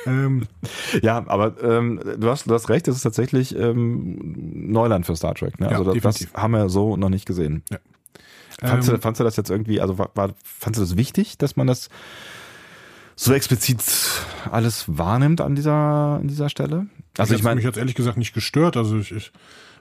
Ähm, 0.06 0.48
Ja, 1.02 1.24
aber 1.28 1.56
ähm, 1.64 2.00
du, 2.20 2.30
hast, 2.30 2.50
du 2.50 2.54
hast 2.54 2.70
recht, 2.70 2.88
das 2.88 2.96
ist 2.98 3.04
tatsächlich 3.04 3.56
ähm, 3.58 4.34
Neuland 4.72 5.06
für 5.06 5.16
Star 5.16 5.34
Trek. 5.36 5.60
Ne? 5.60 5.68
Ja, 5.72 5.78
Also 5.78 5.94
das, 5.94 6.02
das 6.02 6.16
definitiv. 6.16 6.42
haben 6.42 6.52
wir 6.52 6.70
so 6.70 6.98
noch 6.98 7.10
nicht 7.10 7.26
gesehen. 7.26 7.64
Ja. 7.72 7.78
Fandst, 8.62 8.90
Ähm, 8.90 8.96
du, 8.96 9.02
fandst 9.02 9.20
du 9.20 9.24
das 9.24 9.36
jetzt 9.38 9.50
irgendwie, 9.50 9.82
also 9.82 9.98
war, 9.98 10.10
war, 10.16 10.34
fandst 10.44 10.80
du 10.80 10.84
das 10.84 10.96
wichtig, 10.98 11.38
dass 11.38 11.56
man 11.56 11.68
das 11.68 11.90
so 13.16 13.34
explizit 13.34 13.82
alles 14.52 14.86
wahrnimmt 14.88 15.42
an 15.42 15.56
dieser, 15.56 15.74
an 16.20 16.28
dieser 16.28 16.50
Stelle? 16.50 16.88
Also 17.18 17.34
ich 17.34 17.40
hat's 17.40 17.44
meine, 17.44 17.56
mich 17.58 17.66
jetzt 17.66 17.78
ehrlich 17.78 17.96
gesagt 17.96 18.18
nicht 18.18 18.34
gestört. 18.34 18.76
Also 18.76 18.98
ich, 18.98 19.12
ich 19.12 19.32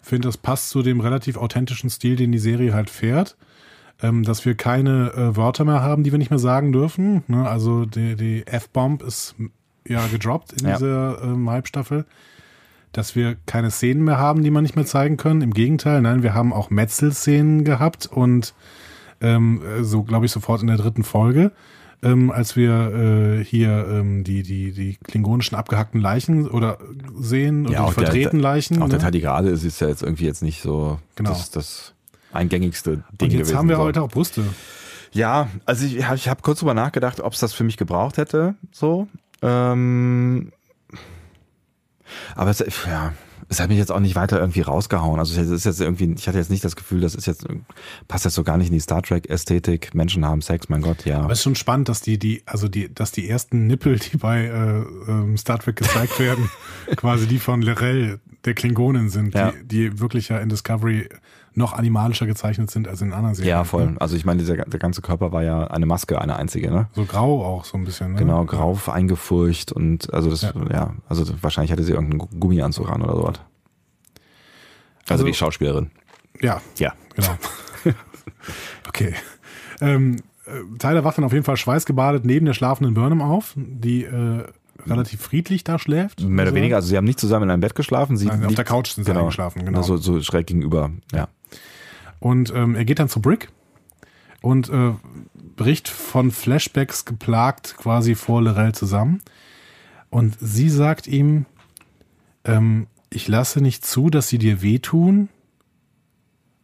finde, 0.03 0.29
das 0.29 0.37
passt 0.37 0.70
zu 0.70 0.83
dem 0.83 1.01
relativ 1.01 1.37
authentischen 1.37 1.91
Stil, 1.91 2.16
den 2.16 2.33
die 2.33 2.39
Serie 2.39 2.74
halt 2.74 2.91
fährt. 2.91 3.37
Ähm, 4.03 4.24
dass 4.24 4.45
wir 4.45 4.57
keine 4.57 5.12
äh, 5.12 5.37
Wörter 5.37 5.65
mehr 5.65 5.81
haben, 5.81 6.03
die 6.03 6.11
wir 6.11 6.19
nicht 6.19 6.31
mehr 6.31 6.39
sagen 6.41 6.73
dürfen. 6.73 7.23
Ne? 7.29 7.49
Also 7.49 7.85
die, 7.85 8.16
die 8.16 8.47
F-Bomb 8.47 9.01
ist 9.03 9.37
ja 9.87 10.05
gedroppt 10.09 10.61
in 10.61 10.66
Ja. 10.66 10.74
dieser 10.74 11.23
ähm, 11.23 11.49
Halbstaffel. 11.49 12.05
Dass 12.91 13.15
wir 13.16 13.37
keine 13.47 13.70
Szenen 13.70 14.03
mehr 14.05 14.19
haben, 14.19 14.43
die 14.43 14.51
man 14.51 14.65
nicht 14.65 14.74
mehr 14.77 14.85
zeigen 14.87 15.16
können. 15.16 15.41
Im 15.41 15.55
Gegenteil, 15.55 16.03
nein, 16.03 16.23
wir 16.23 16.35
haben 16.35 16.53
auch 16.53 16.69
Metzel-Szenen 16.69 17.65
gehabt 17.65 18.07
und 18.07 18.55
ähm, 19.20 19.62
äh, 19.65 19.85
so 19.85 20.03
glaube 20.03 20.27
ich 20.27 20.33
sofort 20.33 20.62
in 20.62 20.66
der 20.66 20.77
dritten 20.79 21.05
Folge, 21.05 21.53
ähm, 22.03 22.31
als 22.31 22.57
wir 22.57 23.39
äh, 23.41 23.45
hier 23.45 23.87
ähm, 23.89 24.24
die, 24.24 24.43
die, 24.43 24.73
die 24.73 24.97
klingonischen 24.97 25.57
abgehackten 25.57 26.01
Leichen 26.01 26.49
oder 26.49 26.79
sehen 27.19 27.66
oder 27.66 27.73
Ja, 27.74 27.79
die 27.81 27.85
auch 27.91 27.95
der- 27.95 28.05
verdrehten 28.05 28.41
Leichen. 28.41 28.83
auch 28.83 28.89
der 28.89 28.99
ne? 28.99 29.05
Tardigrade 29.05 29.49
ist 29.51 29.65
jetzt 29.65 29.81
ja 29.81 29.89
jetzt 29.89 30.03
irgendwie 30.03 30.24
jetzt 30.27 30.43
nicht 30.43 30.62
so 30.62 30.99
Genau. 31.15 31.31
das, 31.31 31.51
das 31.51 31.95
eingängigste 32.33 32.91
Ding 32.97 33.03
Und 33.20 33.33
jetzt 33.33 33.41
gewesen. 33.43 33.57
haben 33.59 33.69
wir 33.69 33.77
so. 33.77 33.83
heute 33.83 34.03
auch 34.03 34.09
Brüste. 34.09 34.43
Ja, 35.12 35.49
also 35.66 35.85
ich 35.85 36.05
habe 36.05 36.16
ich 36.16 36.29
hab 36.29 36.43
kurz 36.43 36.61
drüber 36.61 36.74
nachgedacht, 36.74 37.20
ob 37.20 37.35
es 37.35 37.41
das 37.41 37.53
für 37.53 37.65
mich 37.65 37.77
gebraucht 37.77 38.16
hätte, 38.16 38.55
so. 38.73 39.07
Ähm, 39.43 40.51
aber 42.35 42.51
es, 42.51 42.59
ja, 42.87 43.12
es 43.48 43.60
hat 43.60 43.69
mich 43.69 43.78
jetzt 43.78 43.93
auch 43.93 44.01
nicht 44.01 44.14
weiter 44.14 44.39
irgendwie 44.40 44.60
rausgehauen. 44.60 45.19
Also 45.19 45.40
es 45.40 45.48
ist 45.51 45.64
jetzt 45.64 45.81
irgendwie, 45.81 46.14
ich 46.16 46.28
hatte 46.28 46.39
jetzt 46.39 46.51
nicht 46.51 46.64
das 46.64 46.77
Gefühl, 46.77 47.01
das 47.01 47.14
ist 47.14 47.27
jetzt 47.27 47.47
passt 48.09 48.24
jetzt 48.24 48.35
so 48.35 48.43
gar 48.44 48.56
nicht 48.56 48.69
in 48.69 48.73
die 48.74 48.81
Star 48.81 49.02
Trek 49.02 49.28
Ästhetik. 49.28 49.94
Menschen 49.94 50.24
haben 50.24 50.40
Sex, 50.43 50.69
mein 50.69 50.82
Gott, 50.82 51.05
ja. 51.05 51.20
Aber 51.20 51.32
es 51.32 51.39
ist 51.40 51.44
schon 51.44 51.55
spannend, 51.55 51.89
dass 51.89 52.01
die, 52.01 52.19
die, 52.19 52.43
also 52.47 52.69
die, 52.69 52.93
dass 52.94 53.12
die 53.12 53.28
ersten 53.28 53.66
Nippel, 53.66 53.98
die 53.98 54.16
bei 54.16 54.44
äh, 54.44 55.10
ähm, 55.10 55.36
Star 55.36 55.59
Trek 55.59 55.77
gezeigt 55.77 56.19
werden, 56.19 56.51
quasi 56.97 57.27
die 57.27 57.39
von 57.39 57.62
Lorel, 57.62 58.20
der 58.44 58.55
Klingonen 58.55 59.09
sind, 59.09 59.35
Ja. 59.35 59.52
die, 59.52 59.90
die 59.90 60.01
wirklich 60.01 60.28
ja 60.28 60.39
in 60.39 60.48
Discovery 60.48 61.09
noch 61.55 61.73
animalischer 61.74 62.27
gezeichnet 62.27 62.70
sind 62.70 62.89
als 62.89 63.03
in 63.03 63.12
anderen 63.12 63.35
Serien. 63.35 63.51
Ja, 63.51 63.65
voll. 63.65 63.95
Also 63.99 64.16
ich 64.16 64.24
meine, 64.24 64.39
dieser 64.41 64.57
der 64.57 64.81
ganze 64.81 65.03
Körper 65.03 65.33
war 65.33 65.43
ja 65.43 65.66
eine 65.66 65.85
Maske, 65.87 66.20
eine 66.20 66.37
einzige, 66.37 66.70
ne? 66.70 66.89
So 66.93 67.05
grau 67.05 67.45
auch 67.45 67.65
so 67.65 67.77
ein 67.77 67.85
bisschen. 67.85 68.12
Ne? 68.12 68.19
Genau, 68.19 68.45
grau 68.45 68.79
eingefurcht 68.87 69.70
und 69.73 70.12
also 70.15 70.31
das, 70.31 70.43
ja, 70.43 70.53
Ja. 70.73 70.95
also 71.09 71.24
wahrscheinlich 71.43 71.70
hatte 71.73 71.83
sie 71.83 71.93
irgendeinen 71.93 72.29
Gummianzug 72.41 72.91
an 72.91 73.03
oder 73.03 73.15
sowas. 73.16 73.35
Also, 75.03 75.12
Also- 75.15 75.24
die 75.27 75.35
Schauspielerin. 75.35 75.91
Ja, 76.41 76.61
Ja. 76.79 76.93
genau. 77.15 77.37
okay. 78.89 79.15
Ähm, 79.81 80.16
äh, 80.47 80.79
Tyler 80.79 81.05
wacht 81.05 81.19
dann 81.19 81.24
auf 81.24 81.33
jeden 81.33 81.45
Fall 81.45 81.57
schweißgebadet 81.57 82.24
neben 82.24 82.47
der 82.47 82.55
schlafenden 82.55 82.95
Burnham 82.95 83.20
auf, 83.20 83.53
die 83.57 84.05
äh, 84.05 84.45
relativ 84.87 85.20
friedlich 85.20 85.65
da 85.65 85.79
schläft. 85.79 86.20
Mehr 86.20 86.31
oder 86.33 86.43
Also, 86.45 86.55
weniger, 86.57 86.77
also 86.77 86.89
sie 86.89 86.97
haben 86.97 87.05
nicht 87.05 87.20
zusammen 87.20 87.45
in 87.45 87.51
einem 87.51 87.61
Bett 87.61 87.74
geschlafen. 87.74 88.16
Sie 88.16 88.27
Nein, 88.27 88.45
auf 88.47 88.55
der 88.55 88.65
Couch 88.65 88.89
sind 88.93 89.05
sie 89.05 89.12
eingeschlafen, 89.12 89.65
genau. 89.65 89.83
So, 89.83 89.97
so 89.97 90.20
schräg 90.23 90.47
gegenüber, 90.47 90.91
ja. 91.12 91.29
Und 92.23 92.55
ähm, 92.55 92.77
er 92.77 92.85
geht 92.85 93.01
dann 93.01 93.09
zu 93.09 93.20
Brick 93.20 93.49
und 94.43 94.69
äh, 94.69 94.93
bricht 95.57 95.89
von 95.89 96.31
Flashbacks 96.31 97.05
geplagt 97.05 97.77
quasi 97.77 98.15
vor 98.15 98.40
Lorel 98.40 98.73
zusammen. 98.73 99.23
Und 100.09 100.36
sie 100.40 100.69
sagt 100.69 101.09
ihm, 101.09 101.47
ähm, 102.44 102.86
ich 103.11 103.27
lasse 103.27 103.61
nicht 103.61 103.85
zu, 103.85 104.09
dass 104.09 104.28
sie 104.28 104.39
dir 104.39 104.62
wehtun 104.62 105.31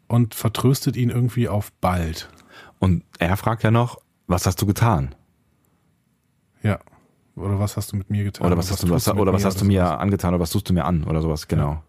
und 0.07 0.37
vertröstet 0.37 0.97
ihn 0.97 1.11
irgendwie 1.11 1.49
auf 1.49 1.73
bald. 1.73 2.31
Und 2.79 3.03
er 3.19 3.37
fragt 3.37 3.65
ja 3.65 3.73
noch, 3.73 3.99
was 4.29 4.47
hast 4.47 4.63
du 4.63 4.67
getan? 4.67 5.13
Ja. 6.63 6.79
Oder 7.35 7.59
was 7.59 7.77
hast 7.77 7.91
du 7.91 7.97
mit 7.97 8.11
mir 8.11 8.23
getan? 8.23 8.47
Oder 8.47 8.57
was, 8.57 8.71
hast 8.71 8.85
du, 8.85 8.87
tust 8.87 9.09
was, 9.09 9.13
mit 9.13 9.21
oder 9.21 9.33
was 9.33 9.45
hast 9.45 9.57
du 9.57 9.65
oder 9.65 9.73
mir 9.73 9.85
sowas? 9.87 9.99
angetan 9.99 10.35
oder 10.35 10.41
was 10.41 10.51
tust 10.51 10.69
du 10.69 10.73
mir 10.73 10.85
an 10.85 11.03
oder 11.03 11.21
sowas, 11.21 11.49
genau. 11.49 11.83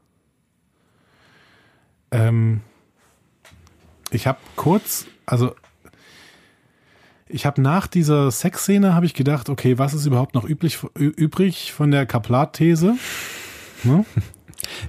Ähm, 2.09 2.61
ich 4.11 4.27
habe 4.27 4.39
kurz, 4.55 5.05
also 5.25 5.55
ich 7.27 7.45
habe 7.45 7.61
nach 7.61 7.87
dieser 7.87 8.31
Sexszene 8.31 8.93
habe 8.95 9.05
ich 9.05 9.13
gedacht, 9.13 9.49
okay, 9.49 9.77
was 9.77 9.93
ist 9.93 10.05
überhaupt 10.05 10.33
noch 10.33 10.47
üblich, 10.47 10.79
übrig 10.95 11.71
von 11.73 11.91
der 11.91 12.05
Kaplat-These? 12.05 12.95
Ne? 13.83 14.05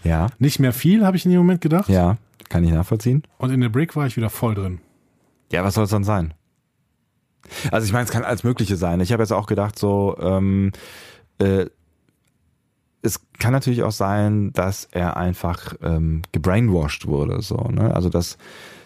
Ja, 0.02 0.26
Nicht 0.38 0.58
mehr 0.58 0.72
viel, 0.72 1.06
habe 1.06 1.16
ich 1.16 1.24
in 1.24 1.30
dem 1.30 1.38
Moment 1.38 1.60
gedacht. 1.60 1.88
ja, 1.88 2.16
kann 2.48 2.64
ich 2.64 2.72
nachvollziehen. 2.72 3.22
Und 3.38 3.50
in 3.50 3.60
der 3.60 3.68
Brick 3.68 3.94
war 3.94 4.06
ich 4.06 4.16
wieder 4.16 4.28
voll 4.28 4.54
drin. 4.54 4.80
Ja, 5.52 5.62
was 5.64 5.74
soll 5.74 5.84
es 5.84 5.90
dann 5.90 6.02
sein? 6.04 6.34
Also 7.70 7.86
ich 7.86 7.92
meine, 7.92 8.04
es 8.04 8.10
kann 8.10 8.24
alles 8.24 8.42
Mögliche 8.42 8.76
sein. 8.76 9.00
Ich 9.00 9.12
habe 9.12 9.22
jetzt 9.22 9.32
auch 9.32 9.46
gedacht, 9.46 9.78
so, 9.78 10.16
ähm, 10.20 10.72
äh, 11.38 11.66
es 13.02 13.20
kann 13.38 13.52
natürlich 13.52 13.82
auch 13.84 13.92
sein, 13.92 14.52
dass 14.52 14.86
er 14.90 15.16
einfach 15.16 15.74
ähm, 15.82 16.22
gebrainwashed 16.32 17.06
wurde, 17.06 17.40
so, 17.40 17.56
ne? 17.70 17.94
Also 17.94 18.08
dass, 18.10 18.36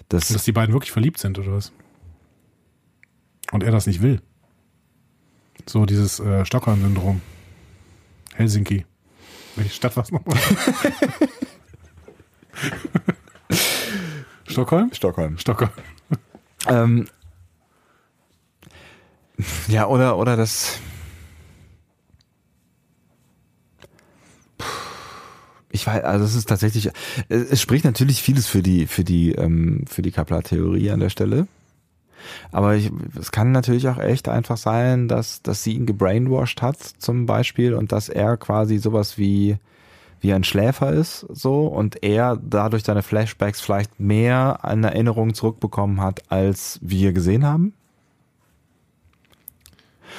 dass 0.08 0.28
Dass 0.28 0.44
die 0.44 0.52
beiden 0.52 0.72
wirklich 0.72 0.92
verliebt 0.92 1.18
sind 1.18 1.38
oder 1.38 1.52
was? 1.52 1.72
Und 3.52 3.62
er 3.62 3.72
das 3.72 3.86
nicht 3.86 4.02
will. 4.02 4.20
So 5.66 5.86
dieses 5.86 6.20
äh, 6.20 6.44
Stockholm-Syndrom. 6.44 7.20
Helsinki. 8.34 8.84
Welche 9.56 9.72
Stadt 9.72 9.96
war 9.96 10.02
es 10.02 10.10
nochmal? 10.10 10.36
Stockholm? 14.48 14.92
Stockholm. 14.92 15.38
Stockholm. 15.38 15.70
Ähm, 16.66 17.08
ja, 19.68 19.86
oder, 19.86 20.16
oder 20.18 20.36
das. 20.36 20.80
Ich 25.74 25.88
weiß, 25.88 26.04
also 26.04 26.24
es 26.24 26.36
ist 26.36 26.48
tatsächlich, 26.48 26.92
es 27.28 27.50
es 27.50 27.60
spricht 27.60 27.84
natürlich 27.84 28.22
vieles 28.22 28.46
für 28.46 28.62
die, 28.62 28.86
für 28.86 29.02
die, 29.02 29.32
ähm, 29.32 29.84
für 29.88 30.02
die 30.02 30.12
Kaplan-Theorie 30.12 30.92
an 30.92 31.00
der 31.00 31.10
Stelle. 31.10 31.48
Aber 32.52 32.76
ich, 32.76 32.92
es 33.20 33.32
kann 33.32 33.50
natürlich 33.50 33.88
auch 33.88 33.98
echt 33.98 34.28
einfach 34.28 34.56
sein, 34.56 35.08
dass, 35.08 35.42
dass 35.42 35.64
sie 35.64 35.72
ihn 35.72 35.84
gebrainwashed 35.84 36.62
hat, 36.62 36.78
zum 36.78 37.26
Beispiel, 37.26 37.74
und 37.74 37.90
dass 37.90 38.08
er 38.08 38.36
quasi 38.36 38.78
sowas 38.78 39.18
wie, 39.18 39.56
wie 40.20 40.32
ein 40.32 40.44
Schläfer 40.44 40.92
ist, 40.92 41.26
so, 41.30 41.66
und 41.66 42.04
er 42.04 42.38
dadurch 42.40 42.84
seine 42.84 43.02
Flashbacks 43.02 43.60
vielleicht 43.60 43.98
mehr 43.98 44.60
an 44.62 44.84
Erinnerungen 44.84 45.34
zurückbekommen 45.34 46.00
hat, 46.00 46.22
als 46.30 46.78
wir 46.82 47.12
gesehen 47.12 47.44
haben. 47.44 47.74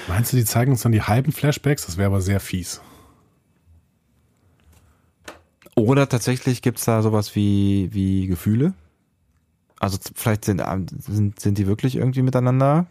Meinst 0.10 0.34
du, 0.34 0.38
die 0.38 0.44
zeigen 0.44 0.72
uns 0.72 0.82
dann 0.82 0.92
die 0.92 1.02
halben 1.02 1.32
Flashbacks? 1.32 1.86
Das 1.86 1.98
wäre 1.98 2.08
aber 2.08 2.20
sehr 2.20 2.42
fies. 2.42 2.82
Oder 5.76 6.08
tatsächlich 6.08 6.62
gibt's 6.62 6.86
da 6.86 7.02
sowas 7.02 7.36
wie, 7.36 7.90
wie 7.92 8.28
Gefühle. 8.28 8.74
Also 9.80 9.98
vielleicht 10.16 10.46
sind, 10.46 10.64
sind, 11.00 11.40
sind 11.40 11.58
die 11.58 11.68
wirklich 11.68 11.98
irgendwie 11.98 12.22
miteinander. 12.22 12.88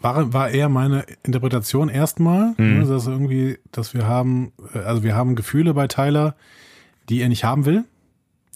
War, 0.00 0.32
war 0.32 0.48
eher 0.50 0.70
meine 0.70 1.04
Interpretation 1.22 1.90
erstmal, 1.90 2.54
Mhm. 2.56 2.78
ne, 2.80 2.86
dass 2.86 3.06
irgendwie, 3.06 3.58
dass 3.72 3.92
wir 3.92 4.06
haben, 4.06 4.52
äh, 4.74 4.78
also 4.78 5.02
wir 5.02 5.14
haben 5.14 5.36
Gefühle 5.36 5.74
bei 5.74 5.86
Tyler, 5.86 6.34
die 7.10 7.20
er 7.20 7.28
nicht 7.28 7.44
haben 7.44 7.66
will. 7.66 7.84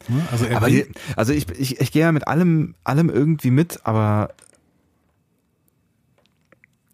Ne? 0.08 0.26
Also 0.32 0.46
er 0.46 0.56
Aber 0.56 0.68
will, 0.68 0.88
also 1.14 1.32
ich, 1.34 1.48
ich, 1.50 1.78
ich 1.80 1.92
gehe 1.92 2.02
ja 2.02 2.12
mit 2.12 2.26
allem, 2.26 2.74
allem 2.84 3.10
irgendwie 3.10 3.50
mit, 3.50 3.80
aber 3.84 4.30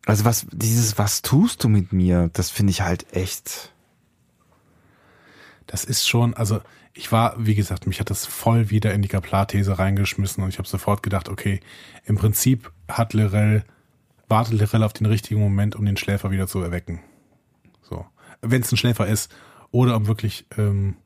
also 0.07 0.25
was, 0.25 0.47
dieses, 0.51 0.99
was 0.99 1.23
tust 1.23 1.63
du 1.63 1.69
mit 1.69 1.93
mir, 1.93 2.31
das 2.33 2.51
finde 2.51 2.73
ich 2.73 2.83
halt 2.83 3.07
echt. 3.15 3.72
Das 5.73 5.85
ist 5.85 6.07
schon, 6.07 6.35
also 6.35 6.61
ich 6.93 7.11
war, 7.13 7.35
wie 7.39 7.55
gesagt, 7.55 7.87
mich 7.87 7.99
hat 7.99 8.11
das 8.11 8.27
voll 8.27 8.69
wieder 8.69 8.93
in 8.93 9.01
die 9.01 9.09
Kaplar-These 9.09 9.79
reingeschmissen 9.79 10.45
und 10.45 10.51
ich 10.51 10.59
habe 10.59 10.69
sofort 10.69 11.03
gedacht, 11.03 11.31
okay, 11.31 11.61
im 12.05 12.17
Prinzip 12.17 12.71
hat 12.89 13.15
Lirel, 13.15 13.65
wartet 14.29 14.53
Lirel 14.53 14.83
auf 14.83 14.93
den 14.93 15.07
richtigen 15.07 15.41
Moment, 15.41 15.75
um 15.75 15.87
den 15.87 15.97
Schläfer 15.97 16.31
wieder 16.31 16.47
zu 16.47 16.61
erwecken. 16.61 17.01
So. 17.81 18.05
Wenn 18.43 18.61
es 18.61 18.71
ein 18.71 18.77
Schläfer 18.77 19.07
ist. 19.07 19.35
Oder 19.71 19.97
um 19.97 20.07
wirklich, 20.07 20.45
ähm, 20.59 20.97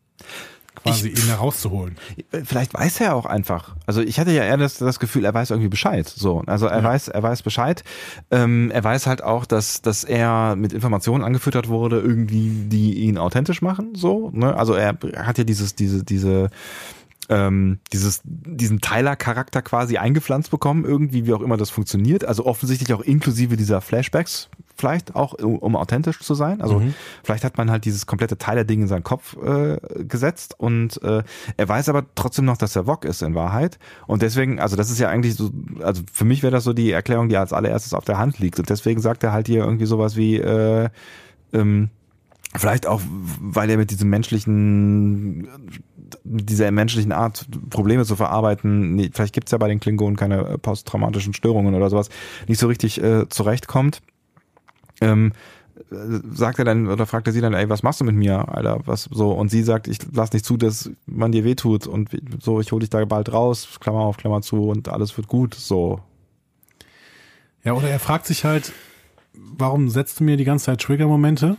quasi 0.76 1.08
ihn 1.08 1.26
herauszuholen. 1.26 1.96
Vielleicht 2.44 2.74
weiß 2.74 3.00
er 3.00 3.14
auch 3.14 3.26
einfach. 3.26 3.76
Also 3.86 4.00
ich 4.00 4.20
hatte 4.20 4.30
ja 4.32 4.44
eher 4.44 4.56
das, 4.56 4.78
das 4.78 5.00
Gefühl, 5.00 5.24
er 5.24 5.34
weiß 5.34 5.50
irgendwie 5.50 5.68
Bescheid. 5.68 6.06
So, 6.06 6.42
also 6.46 6.66
er 6.66 6.78
ja. 6.78 6.84
weiß, 6.84 7.08
er 7.08 7.22
weiß 7.22 7.42
Bescheid. 7.42 7.82
Ähm, 8.30 8.70
er 8.70 8.84
weiß 8.84 9.06
halt 9.06 9.22
auch, 9.22 9.46
dass 9.46 9.82
dass 9.82 10.04
er 10.04 10.56
mit 10.56 10.72
Informationen 10.72 11.24
angefüttert 11.24 11.68
wurde, 11.68 12.00
irgendwie 12.00 12.50
die 12.68 13.00
ihn 13.00 13.18
authentisch 13.18 13.62
machen. 13.62 13.94
So, 13.94 14.30
ne? 14.32 14.56
Also 14.56 14.74
er 14.74 14.98
hat 15.16 15.38
ja 15.38 15.44
dieses 15.44 15.74
diese 15.74 16.04
diese 16.04 16.50
ähm, 17.28 17.78
dieses, 17.92 18.20
diesen 18.24 18.80
Tyler-Charakter 18.80 19.62
quasi 19.62 19.98
eingepflanzt 19.98 20.50
bekommen, 20.50 20.84
irgendwie, 20.84 21.26
wie 21.26 21.32
auch 21.32 21.42
immer 21.42 21.56
das 21.56 21.70
funktioniert. 21.70 22.24
Also 22.24 22.46
offensichtlich 22.46 22.92
auch 22.92 23.00
inklusive 23.00 23.56
dieser 23.56 23.80
Flashbacks, 23.80 24.48
vielleicht 24.76 25.14
auch, 25.14 25.34
um 25.34 25.76
authentisch 25.76 26.20
zu 26.20 26.34
sein. 26.34 26.60
Also 26.60 26.80
mhm. 26.80 26.94
vielleicht 27.24 27.44
hat 27.44 27.56
man 27.58 27.70
halt 27.70 27.84
dieses 27.84 28.06
komplette 28.06 28.36
Tyler-Ding 28.36 28.82
in 28.82 28.88
seinen 28.88 29.04
Kopf 29.04 29.36
äh, 29.42 29.78
gesetzt 30.04 30.54
und 30.58 31.02
äh, 31.02 31.22
er 31.56 31.68
weiß 31.68 31.88
aber 31.88 32.04
trotzdem 32.14 32.44
noch, 32.44 32.56
dass 32.56 32.76
er 32.76 32.86
Vog 32.86 33.04
ist 33.04 33.22
in 33.22 33.34
Wahrheit. 33.34 33.78
Und 34.06 34.22
deswegen, 34.22 34.60
also 34.60 34.76
das 34.76 34.90
ist 34.90 34.98
ja 34.98 35.08
eigentlich 35.08 35.34
so, 35.34 35.50
also 35.80 36.02
für 36.12 36.24
mich 36.24 36.42
wäre 36.42 36.52
das 36.52 36.64
so 36.64 36.72
die 36.72 36.90
Erklärung, 36.90 37.28
die 37.28 37.36
als 37.36 37.52
allererstes 37.52 37.94
auf 37.94 38.04
der 38.04 38.18
Hand 38.18 38.38
liegt. 38.38 38.58
Und 38.58 38.70
deswegen 38.70 39.00
sagt 39.00 39.24
er 39.24 39.32
halt 39.32 39.46
hier 39.46 39.64
irgendwie 39.64 39.86
sowas 39.86 40.16
wie, 40.16 40.36
äh, 40.36 40.88
ähm, 41.52 41.90
Vielleicht 42.54 42.86
auch, 42.86 43.02
weil 43.40 43.68
er 43.68 43.76
mit 43.76 43.90
diesem 43.90 44.08
menschlichen, 44.08 45.48
mit 46.24 46.48
dieser 46.48 46.70
menschlichen 46.70 47.12
Art, 47.12 47.46
Probleme 47.70 48.04
zu 48.04 48.16
verarbeiten, 48.16 49.10
vielleicht 49.12 49.34
gibt's 49.34 49.52
ja 49.52 49.58
bei 49.58 49.68
den 49.68 49.80
Klingonen 49.80 50.16
keine 50.16 50.56
posttraumatischen 50.58 51.34
Störungen 51.34 51.74
oder 51.74 51.90
sowas, 51.90 52.08
nicht 52.46 52.58
so 52.58 52.68
richtig 52.68 53.02
äh, 53.02 53.28
zurechtkommt. 53.28 54.00
Ähm, 55.00 55.32
sagt 55.90 56.58
er 56.58 56.64
dann 56.64 56.88
oder 56.88 57.06
fragt 57.06 57.26
er 57.26 57.32
sie 57.32 57.40
dann, 57.40 57.52
ey, 57.52 57.68
was 57.68 57.82
machst 57.82 58.00
du 58.00 58.04
mit 58.04 58.14
mir, 58.14 58.48
Alter, 58.48 58.80
was 58.86 59.04
so 59.04 59.32
und 59.32 59.50
sie 59.50 59.62
sagt, 59.62 59.88
ich 59.88 59.98
lass 60.12 60.32
nicht 60.32 60.44
zu, 60.44 60.56
dass 60.56 60.90
man 61.06 61.32
dir 61.32 61.44
wehtut 61.44 61.86
und 61.86 62.08
so, 62.40 62.60
ich 62.60 62.72
hole 62.72 62.80
dich 62.80 62.90
da 62.90 63.04
bald 63.04 63.32
raus, 63.32 63.78
Klammer 63.80 64.00
auf, 64.00 64.16
Klammer 64.16 64.40
zu 64.40 64.68
und 64.68 64.88
alles 64.88 65.16
wird 65.16 65.28
gut, 65.28 65.54
so. 65.54 66.00
Ja, 67.62 67.74
oder 67.74 67.88
er 67.88 67.98
fragt 67.98 68.26
sich 68.26 68.44
halt, 68.44 68.72
warum 69.34 69.88
setzt 69.90 70.20
du 70.20 70.24
mir 70.24 70.36
die 70.36 70.44
ganze 70.44 70.66
Zeit 70.66 70.80
Trigger-Momente? 70.80 71.56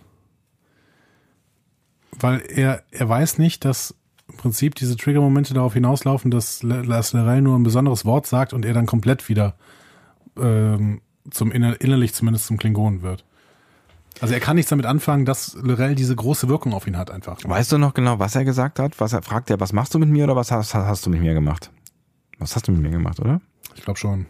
Weil 2.20 2.42
er, 2.48 2.84
er 2.92 3.10
weiß 3.10 3.38
nicht, 3.38 3.66
dass 3.66 3.96
im 4.28 4.38
Prinzip 4.38 4.76
diese 4.76 4.98
Trigger-Momente 4.98 5.54
darauf 5.54 5.74
hinauslaufen, 5.74 6.32
dass 6.32 6.64
Lars 6.64 7.14
Lerell 7.14 7.42
nur 7.42 7.58
ein 7.58 7.64
besonderes 7.64 8.06
Wort 8.06 8.28
sagt 8.28 8.54
und 8.54 8.66
er 8.66 8.74
dann 8.74 8.86
komplett 8.86 9.30
wieder 9.30 9.56
ähm, 10.38 11.02
zum 11.30 11.52
inner, 11.52 11.80
innerlich 11.82 12.14
zumindest 12.14 12.48
zum 12.48 12.58
Klingonen 12.58 13.02
wird. 13.02 13.24
Also 14.20 14.34
er 14.34 14.40
kann 14.40 14.56
nichts 14.56 14.70
damit 14.70 14.86
anfangen, 14.86 15.26
dass 15.26 15.56
Lorel 15.62 15.96
diese 15.96 16.16
große 16.16 16.48
Wirkung 16.48 16.74
auf 16.74 16.88
ihn 16.88 16.98
hat 16.98 17.12
einfach. 17.12 17.38
Weißt 17.44 17.72
du 17.72 17.78
noch 17.78 17.94
genau, 17.94 18.18
was 18.20 18.36
er 18.36 18.46
gesagt 18.46 18.80
hat? 18.80 19.00
Was 19.00 19.14
er 19.14 19.22
fragt 19.22 19.50
er, 19.50 19.60
was 19.60 19.74
machst 19.74 19.94
du 19.94 20.00
mit 20.00 20.10
mir 20.10 20.24
oder 20.24 20.36
was 20.36 20.52
hast, 20.52 20.74
hast 20.74 21.06
du 21.06 21.10
mit 21.10 21.22
mir 21.22 21.34
gemacht? 21.34 21.70
Was 22.40 22.56
hast 22.56 22.68
du 22.68 22.72
mit 22.72 22.82
mir 22.82 22.90
gemacht, 22.90 23.20
oder? 23.20 23.42
Ich 23.76 23.84
glaube 23.84 24.00
schon. 24.00 24.26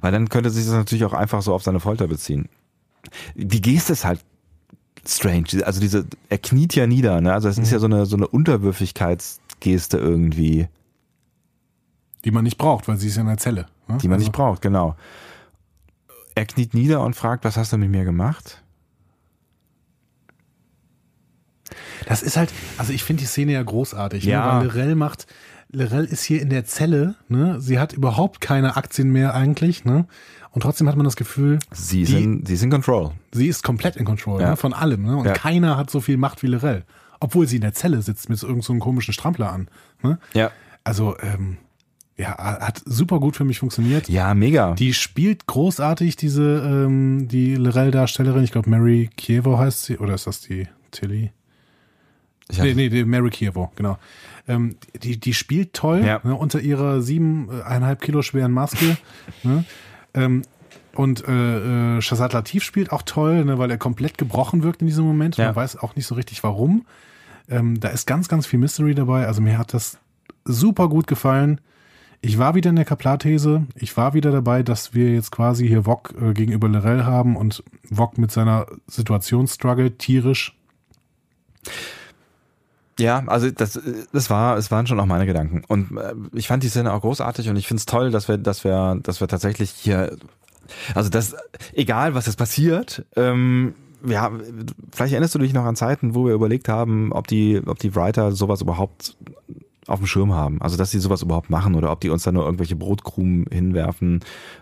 Weil 0.00 0.12
dann 0.12 0.28
könnte 0.28 0.50
sich 0.50 0.64
das 0.64 0.74
natürlich 0.74 1.04
auch 1.04 1.12
einfach 1.12 1.42
so 1.42 1.52
auf 1.52 1.62
seine 1.62 1.80
Folter 1.80 2.06
beziehen. 2.06 2.48
Die 3.34 3.60
Geste 3.60 3.92
ist 3.92 4.04
halt 4.04 4.24
strange. 5.08 5.64
Also 5.64 5.80
diese, 5.80 6.06
er 6.28 6.38
kniet 6.38 6.74
ja 6.74 6.86
nieder, 6.86 7.20
ne? 7.20 7.32
Also 7.32 7.48
es 7.48 7.56
mhm. 7.56 7.62
ist 7.64 7.72
ja 7.72 7.78
so 7.78 7.86
eine, 7.86 8.06
so 8.06 8.16
eine 8.16 8.28
Unterwürfigkeitsgeste 8.28 9.98
irgendwie. 9.98 10.68
Die 12.24 12.30
man 12.30 12.44
nicht 12.44 12.58
braucht, 12.58 12.88
weil 12.88 12.96
sie 12.96 13.08
ist 13.08 13.16
ja 13.16 13.22
in 13.22 13.28
der 13.28 13.38
Zelle. 13.38 13.66
Ne? 13.86 13.98
Die 13.98 14.08
man 14.08 14.16
also. 14.16 14.26
nicht 14.26 14.32
braucht, 14.32 14.62
genau. 14.62 14.96
Er 16.34 16.46
kniet 16.46 16.74
nieder 16.74 17.02
und 17.02 17.16
fragt, 17.16 17.44
was 17.44 17.56
hast 17.56 17.72
du 17.72 17.78
mit 17.78 17.90
mir 17.90 18.04
gemacht? 18.04 18.62
Das 22.06 22.22
ist 22.22 22.36
halt, 22.36 22.52
also 22.78 22.92
ich 22.92 23.02
finde 23.02 23.22
die 23.22 23.26
Szene 23.26 23.52
ja 23.52 23.62
großartig, 23.62 24.24
ne? 24.24 24.30
ja. 24.30 24.46
Ne? 24.46 24.60
weil 24.60 24.66
Lorel 24.66 24.94
macht, 24.94 25.26
Lorel 25.70 26.04
ist 26.04 26.22
hier 26.22 26.40
in 26.40 26.48
der 26.48 26.64
Zelle, 26.64 27.16
ne? 27.28 27.60
Sie 27.60 27.78
hat 27.78 27.92
überhaupt 27.92 28.40
keine 28.40 28.76
Aktien 28.76 29.10
mehr 29.10 29.34
eigentlich, 29.34 29.84
ne? 29.84 30.06
Und 30.58 30.62
trotzdem 30.62 30.88
hat 30.88 30.96
man 30.96 31.04
das 31.04 31.14
Gefühl, 31.14 31.60
sie, 31.70 32.02
die, 32.02 32.20
in, 32.20 32.44
sie 32.44 32.54
ist 32.54 32.64
in 32.64 32.70
Control. 32.70 33.12
Sie 33.30 33.46
ist 33.46 33.62
komplett 33.62 33.94
in 33.94 34.04
Control 34.04 34.40
ja. 34.40 34.50
ne, 34.50 34.56
von 34.56 34.72
allem. 34.72 35.04
Ne? 35.04 35.16
Und 35.16 35.24
ja. 35.24 35.32
keiner 35.32 35.76
hat 35.76 35.88
so 35.88 36.00
viel 36.00 36.16
Macht 36.16 36.42
wie 36.42 36.48
Lorel. 36.48 36.84
Obwohl 37.20 37.46
sie 37.46 37.54
in 37.54 37.62
der 37.62 37.74
Zelle 37.74 38.02
sitzt 38.02 38.28
mit 38.28 38.40
so 38.40 38.48
irgendeinem 38.48 38.80
so 38.80 38.84
komischen 38.84 39.14
Strampler 39.14 39.52
an. 39.52 39.68
Ne? 40.02 40.18
Ja. 40.34 40.50
Also, 40.82 41.16
ähm, 41.20 41.58
ja, 42.16 42.36
hat 42.36 42.82
super 42.84 43.20
gut 43.20 43.36
für 43.36 43.44
mich 43.44 43.60
funktioniert. 43.60 44.08
Ja, 44.08 44.34
mega. 44.34 44.74
Die 44.74 44.94
spielt 44.94 45.46
großartig, 45.46 46.16
diese, 46.16 46.42
ähm, 46.42 47.28
die 47.28 47.54
Lorel-Darstellerin. 47.54 48.42
Ich 48.42 48.50
glaube, 48.50 48.68
Mary 48.68 49.10
Kievo 49.16 49.58
heißt 49.58 49.84
sie. 49.84 49.98
Oder 49.98 50.14
ist 50.14 50.26
das 50.26 50.40
die 50.40 50.66
Tilly? 50.90 51.30
Ich 52.50 52.58
nee, 52.58 52.74
nee, 52.74 52.88
die 52.88 53.04
Mary 53.04 53.30
Kievo, 53.30 53.70
genau. 53.76 53.96
Ähm, 54.48 54.74
die, 55.04 55.20
die 55.20 55.34
spielt 55.34 55.72
toll 55.72 56.04
ja. 56.04 56.20
ne, 56.24 56.34
unter 56.34 56.58
ihrer 56.58 57.00
siebeneinhalb 57.00 58.00
Kilo 58.00 58.22
schweren 58.22 58.50
Maske. 58.50 58.96
ne? 59.44 59.64
Ähm, 60.18 60.42
und 60.94 61.26
äh, 61.28 61.98
äh, 61.98 62.00
Shazad 62.02 62.32
Latif 62.32 62.64
spielt 62.64 62.90
auch 62.90 63.02
toll, 63.02 63.44
ne, 63.44 63.58
weil 63.58 63.70
er 63.70 63.78
komplett 63.78 64.18
gebrochen 64.18 64.64
wirkt 64.64 64.80
in 64.80 64.88
diesem 64.88 65.04
Moment. 65.04 65.36
Ja. 65.36 65.46
Man 65.46 65.56
weiß 65.56 65.76
auch 65.76 65.94
nicht 65.94 66.06
so 66.06 66.16
richtig 66.16 66.42
warum. 66.42 66.86
Ähm, 67.48 67.78
da 67.78 67.88
ist 67.88 68.06
ganz, 68.06 68.28
ganz 68.28 68.46
viel 68.46 68.58
Mystery 68.58 68.94
dabei. 68.94 69.26
Also 69.26 69.40
mir 69.40 69.58
hat 69.58 69.74
das 69.74 69.98
super 70.44 70.88
gut 70.88 71.06
gefallen. 71.06 71.60
Ich 72.20 72.36
war 72.38 72.56
wieder 72.56 72.70
in 72.70 72.76
der 72.76 72.84
Kaplar-These. 72.84 73.66
Ich 73.76 73.96
war 73.96 74.12
wieder 74.12 74.32
dabei, 74.32 74.64
dass 74.64 74.92
wir 74.92 75.12
jetzt 75.12 75.30
quasi 75.30 75.68
hier 75.68 75.86
Wok 75.86 76.14
äh, 76.20 76.32
gegenüber 76.32 76.68
Lorel 76.68 77.06
haben 77.06 77.36
und 77.36 77.62
Wok 77.88 78.18
mit 78.18 78.32
seiner 78.32 78.66
Situation 78.88 79.46
struggelt, 79.46 80.00
tierisch. 80.00 80.56
Ja, 82.98 83.22
also 83.26 83.50
das, 83.50 83.80
das 84.12 84.28
war, 84.28 84.56
es 84.56 84.70
waren 84.70 84.86
schon 84.86 84.98
auch 84.98 85.06
meine 85.06 85.26
Gedanken. 85.26 85.62
Und 85.68 85.96
äh, 85.96 86.14
ich 86.32 86.48
fand 86.48 86.62
die 86.62 86.68
Szene 86.68 86.92
auch 86.92 87.00
großartig 87.00 87.48
und 87.48 87.56
ich 87.56 87.68
finde 87.68 87.80
es 87.80 87.86
toll, 87.86 88.10
dass 88.10 88.28
wir, 88.28 88.38
dass 88.38 88.64
wir, 88.64 88.98
dass 89.02 89.20
wir 89.20 89.28
tatsächlich 89.28 89.70
hier, 89.70 90.16
also 90.94 91.08
das, 91.08 91.36
egal 91.72 92.14
was 92.14 92.26
jetzt 92.26 92.36
passiert, 92.36 93.04
ähm, 93.14 93.74
ja, 94.06 94.30
vielleicht 94.92 95.12
erinnerst 95.12 95.34
du 95.34 95.38
dich 95.38 95.52
noch 95.52 95.64
an 95.64 95.76
Zeiten, 95.76 96.14
wo 96.14 96.26
wir 96.26 96.34
überlegt 96.34 96.68
haben, 96.68 97.12
ob 97.12 97.26
die, 97.26 97.60
ob 97.64 97.78
die 97.78 97.94
Writer 97.94 98.32
sowas 98.32 98.60
überhaupt 98.60 99.16
auf 99.88 100.00
dem 100.00 100.06
Schirm 100.06 100.34
haben. 100.34 100.60
Also 100.60 100.76
dass 100.76 100.90
sie 100.90 100.98
sowas 100.98 101.22
überhaupt 101.22 101.50
machen 101.50 101.74
oder 101.74 101.90
ob 101.90 102.00
die 102.00 102.10
uns 102.10 102.22
da 102.22 102.32
nur 102.32 102.44
irgendwelche 102.44 102.76
Brotkrumen 102.76 103.46
hinwerfen, 103.50 104.20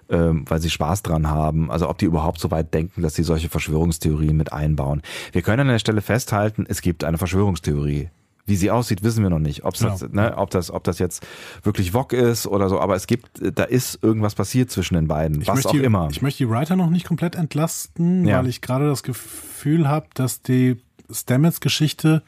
ähm, 0.08 0.44
weil 0.46 0.60
sie 0.60 0.70
Spaß 0.70 1.02
dran 1.02 1.28
haben. 1.28 1.70
Also 1.70 1.88
ob 1.88 1.98
die 1.98 2.04
überhaupt 2.04 2.38
so 2.38 2.50
weit 2.50 2.72
denken, 2.72 3.02
dass 3.02 3.14
sie 3.14 3.24
solche 3.24 3.48
Verschwörungstheorien 3.48 4.36
mit 4.36 4.52
einbauen. 4.52 5.02
Wir 5.32 5.42
können 5.42 5.60
an 5.60 5.68
der 5.68 5.78
Stelle 5.78 6.02
festhalten, 6.02 6.64
es 6.68 6.80
gibt 6.80 7.02
eine 7.02 7.18
Verschwörungstheorie. 7.18 8.10
Wie 8.46 8.54
sie 8.56 8.70
aussieht, 8.70 9.02
wissen 9.02 9.22
wir 9.22 9.30
noch 9.30 9.40
nicht. 9.40 9.64
Ob's 9.64 9.80
genau. 9.80 9.98
das, 9.98 10.08
ne, 10.10 10.36
ob, 10.36 10.50
das, 10.50 10.70
ob 10.70 10.84
das 10.84 11.00
jetzt 11.00 11.26
wirklich 11.64 11.94
Wok 11.94 12.12
ist 12.12 12.46
oder 12.46 12.68
so, 12.68 12.80
aber 12.80 12.94
es 12.94 13.08
gibt, 13.08 13.28
da 13.40 13.64
ist 13.64 14.02
irgendwas 14.02 14.36
passiert 14.36 14.70
zwischen 14.70 14.94
den 14.94 15.08
beiden, 15.08 15.40
ich 15.40 15.48
was 15.48 15.66
auch 15.66 15.72
die, 15.72 15.78
immer. 15.78 16.08
Ich 16.10 16.22
möchte 16.22 16.44
die 16.44 16.50
Writer 16.50 16.76
noch 16.76 16.90
nicht 16.90 17.06
komplett 17.06 17.34
entlasten, 17.34 18.26
ja. 18.26 18.38
weil 18.38 18.46
ich 18.46 18.60
gerade 18.60 18.88
das 18.88 19.02
Gefühl 19.02 19.88
habe, 19.88 20.06
dass 20.14 20.42
die 20.42 20.80
Stamets-Geschichte 21.10 22.22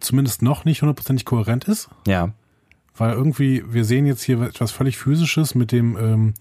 zumindest 0.00 0.42
noch 0.42 0.64
nicht 0.64 0.82
hundertprozentig 0.82 1.24
kohärent 1.24 1.64
ist. 1.64 1.88
Ja. 2.06 2.32
Weil 2.96 3.14
irgendwie, 3.14 3.64
wir 3.66 3.84
sehen 3.84 4.04
jetzt 4.04 4.22
hier 4.22 4.40
etwas 4.42 4.70
völlig 4.70 4.98
Physisches 4.98 5.54
mit 5.54 5.72
dem, 5.72 5.96
ähm, 5.96 6.34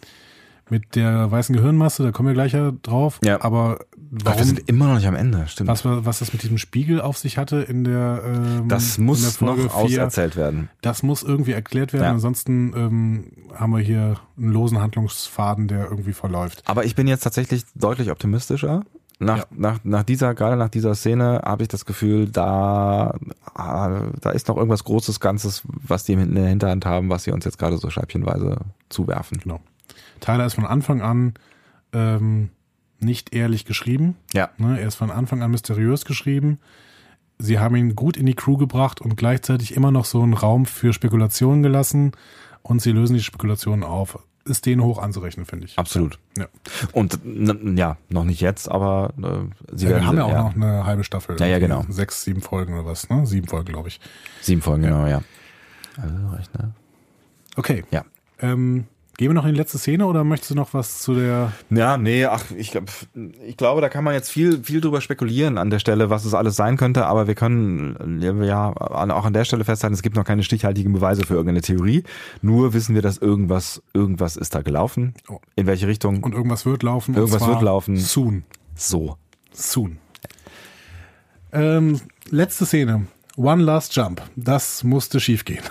mit 0.71 0.95
der 0.95 1.29
weißen 1.29 1.55
Gehirnmasse, 1.55 2.03
da 2.03 2.11
kommen 2.11 2.29
wir 2.29 2.33
gleich 2.33 2.53
ja 2.53 2.71
drauf. 2.81 3.19
Ja. 3.23 3.41
Aber 3.41 3.79
warum, 4.09 4.39
wir 4.39 4.45
sind 4.45 4.69
immer 4.69 4.87
noch 4.87 4.95
nicht 4.95 5.07
am 5.07 5.15
Ende, 5.15 5.45
stimmt. 5.47 5.67
Was, 5.69 5.83
was 5.83 6.19
das 6.19 6.31
mit 6.31 6.43
diesem 6.43 6.57
Spiegel 6.57 7.01
auf 7.01 7.17
sich 7.17 7.37
hatte 7.37 7.57
in 7.57 7.83
der 7.83 8.23
ähm, 8.25 8.67
Das 8.69 8.97
muss 8.97 9.41
noch 9.41 9.57
4, 9.57 9.75
auserzählt 9.75 10.35
werden. 10.37 10.69
Das 10.81 11.03
muss 11.03 11.23
irgendwie 11.23 11.51
erklärt 11.51 11.91
werden. 11.93 12.05
Ja. 12.05 12.11
Ansonsten 12.11 12.73
ähm, 12.75 13.31
haben 13.53 13.73
wir 13.73 13.79
hier 13.79 14.15
einen 14.37 14.51
losen 14.51 14.79
Handlungsfaden, 14.79 15.67
der 15.67 15.89
irgendwie 15.89 16.13
verläuft. 16.13 16.63
Aber 16.65 16.85
ich 16.85 16.95
bin 16.95 17.07
jetzt 17.07 17.21
tatsächlich 17.21 17.63
deutlich 17.75 18.09
optimistischer. 18.09 18.83
Nach, 19.19 19.37
ja. 19.37 19.45
nach, 19.51 19.79
nach 19.83 20.03
dieser, 20.03 20.33
gerade 20.33 20.55
nach 20.55 20.69
dieser 20.69 20.95
Szene 20.95 21.41
habe 21.43 21.61
ich 21.61 21.69
das 21.69 21.85
Gefühl, 21.85 22.27
da, 22.27 23.13
da 23.55 24.31
ist 24.31 24.47
noch 24.47 24.57
irgendwas 24.57 24.83
Großes 24.83 25.19
Ganzes, 25.19 25.61
was 25.65 26.05
die 26.05 26.13
in 26.13 26.33
der 26.33 26.47
Hinterhand 26.47 26.87
haben, 26.87 27.09
was 27.09 27.25
sie 27.25 27.31
uns 27.31 27.45
jetzt 27.45 27.59
gerade 27.59 27.77
so 27.77 27.91
scheibchenweise 27.91 28.57
zuwerfen. 28.89 29.37
Genau. 29.43 29.59
Tyler 30.21 30.45
ist 30.45 30.53
von 30.53 30.65
Anfang 30.65 31.01
an 31.01 31.33
ähm, 31.93 32.49
nicht 32.99 33.35
ehrlich 33.35 33.65
geschrieben. 33.65 34.15
Ja. 34.33 34.49
Ne, 34.57 34.79
er 34.79 34.87
ist 34.87 34.95
von 34.95 35.11
Anfang 35.11 35.41
an 35.41 35.51
mysteriös 35.51 36.05
geschrieben. 36.05 36.59
Sie 37.39 37.59
haben 37.59 37.75
ihn 37.75 37.95
gut 37.95 38.17
in 38.17 38.27
die 38.27 38.35
Crew 38.35 38.55
gebracht 38.55 39.01
und 39.01 39.17
gleichzeitig 39.17 39.75
immer 39.75 39.91
noch 39.91 40.05
so 40.05 40.21
einen 40.21 40.33
Raum 40.33 40.65
für 40.65 40.93
Spekulationen 40.93 41.63
gelassen 41.63 42.11
und 42.61 42.81
sie 42.81 42.91
lösen 42.91 43.15
die 43.15 43.23
Spekulationen 43.23 43.83
auf. 43.83 44.19
Ist 44.43 44.65
denen 44.65 44.83
hoch 44.83 44.99
anzurechnen, 44.99 45.45
finde 45.45 45.65
ich. 45.65 45.77
Absolut. 45.77 46.17
Ja. 46.35 46.47
Und 46.93 47.19
ja, 47.75 47.97
noch 48.09 48.23
nicht 48.23 48.41
jetzt, 48.41 48.69
aber 48.69 49.13
äh, 49.17 49.75
sie 49.75 49.85
ja, 49.85 49.91
werden. 49.91 50.01
Wir 50.01 50.07
haben 50.07 50.17
ja 50.17 50.23
auch 50.25 50.31
ja. 50.31 50.43
noch 50.43 50.55
eine 50.55 50.85
halbe 50.85 51.03
Staffel. 51.03 51.35
Ja, 51.39 51.45
ja, 51.45 51.59
genau. 51.59 51.85
Sechs, 51.89 52.23
sieben 52.23 52.41
Folgen 52.41 52.73
oder 52.73 52.85
was, 52.85 53.09
ne? 53.09 53.25
Sieben 53.27 53.47
Folgen, 53.47 53.71
glaube 53.73 53.89
ich. 53.89 53.99
Sieben 54.41 54.61
Folgen, 54.61 54.83
ja. 54.83 54.89
genau, 54.89 55.07
ja. 55.07 55.21
Also 55.97 56.35
recht, 56.35 56.57
ne? 56.57 56.71
Okay. 57.55 57.83
Ja. 57.91 58.03
Ähm, 58.39 58.85
Gehen 59.21 59.29
wir 59.29 59.35
noch 59.35 59.45
in 59.45 59.53
die 59.53 59.59
letzte 59.59 59.77
Szene 59.77 60.07
oder 60.07 60.23
möchtest 60.23 60.49
du 60.49 60.55
noch 60.55 60.73
was 60.73 60.97
zu 60.97 61.13
der. 61.13 61.53
Ja, 61.69 61.95
nee, 61.95 62.25
ach, 62.25 62.43
ich, 62.57 62.71
glaub, 62.71 62.85
ich 63.45 63.55
glaube, 63.55 63.79
da 63.79 63.87
kann 63.87 64.03
man 64.03 64.15
jetzt 64.15 64.31
viel, 64.31 64.63
viel 64.63 64.81
drüber 64.81 64.99
spekulieren 64.99 65.59
an 65.59 65.69
der 65.69 65.77
Stelle, 65.77 66.09
was 66.09 66.25
es 66.25 66.33
alles 66.33 66.55
sein 66.55 66.75
könnte, 66.75 67.05
aber 67.05 67.27
wir 67.27 67.35
können 67.35 68.19
ja 68.41 68.73
auch 68.75 69.25
an 69.25 69.33
der 69.33 69.45
Stelle 69.45 69.63
festhalten, 69.63 69.93
es 69.93 70.01
gibt 70.01 70.15
noch 70.15 70.23
keine 70.23 70.41
stichhaltigen 70.41 70.91
Beweise 70.91 71.23
für 71.23 71.35
irgendeine 71.35 71.61
Theorie. 71.61 72.03
Nur 72.41 72.73
wissen 72.73 72.95
wir, 72.95 73.03
dass 73.03 73.19
irgendwas, 73.19 73.83
irgendwas 73.93 74.37
ist 74.37 74.55
da 74.55 74.63
gelaufen. 74.63 75.13
Oh. 75.29 75.37
In 75.55 75.67
welche 75.67 75.85
Richtung? 75.85 76.23
Und 76.23 76.33
irgendwas 76.33 76.65
wird 76.65 76.81
laufen. 76.81 77.13
Irgendwas 77.13 77.45
wird 77.45 77.61
laufen. 77.61 77.97
Soon. 77.97 78.43
So. 78.73 79.17
Soon. 79.53 79.99
Ähm, 81.51 82.01
letzte 82.31 82.65
Szene. 82.65 83.05
One 83.37 83.61
Last 83.61 83.95
Jump. 83.95 84.23
Das 84.35 84.83
musste 84.83 85.19
schiefgehen. 85.19 85.61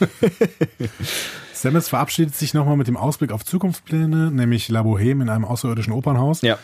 Stamets 1.56 1.88
verabschiedet 1.88 2.34
sich 2.34 2.52
nochmal 2.54 2.76
mit 2.76 2.86
dem 2.86 2.96
Ausblick 2.96 3.32
auf 3.32 3.44
Zukunftspläne, 3.44 4.30
nämlich 4.30 4.68
La 4.68 4.82
Boheme 4.82 5.24
in 5.24 5.30
einem 5.30 5.44
außerirdischen 5.44 5.92
Opernhaus 5.92 6.42
Ja. 6.42 6.58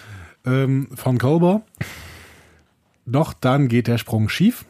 ähm, 0.44 0.88
von 0.94 1.18
Culber. 1.18 1.62
Doch 3.06 3.32
dann 3.32 3.68
geht 3.68 3.86
der 3.88 3.98
Sprung 3.98 4.28
schief. 4.28 4.64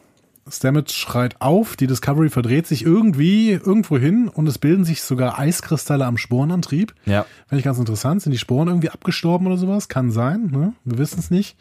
Stamets 0.49 0.93
schreit 0.93 1.39
auf, 1.39 1.77
die 1.77 1.87
Discovery 1.87 2.29
verdreht 2.29 2.67
sich 2.67 2.83
irgendwie 2.83 3.51
irgendwo 3.51 3.97
hin 3.97 4.27
und 4.27 4.45
es 4.47 4.57
bilden 4.57 4.83
sich 4.83 5.01
sogar 5.01 5.39
Eiskristalle 5.39 6.05
am 6.05 6.17
Sporenantrieb. 6.17 6.93
Ja. 7.05 7.25
Finde 7.47 7.59
ich 7.59 7.63
ganz 7.63 7.77
interessant. 7.79 8.21
Sind 8.21 8.33
die 8.33 8.37
Sporen 8.37 8.67
irgendwie 8.67 8.89
abgestorben 8.89 9.47
oder 9.47 9.55
sowas? 9.57 9.87
Kann 9.87 10.11
sein, 10.11 10.47
ne? 10.51 10.73
Wir 10.83 10.97
wissen 10.97 11.19
es 11.19 11.31
nicht. 11.31 11.55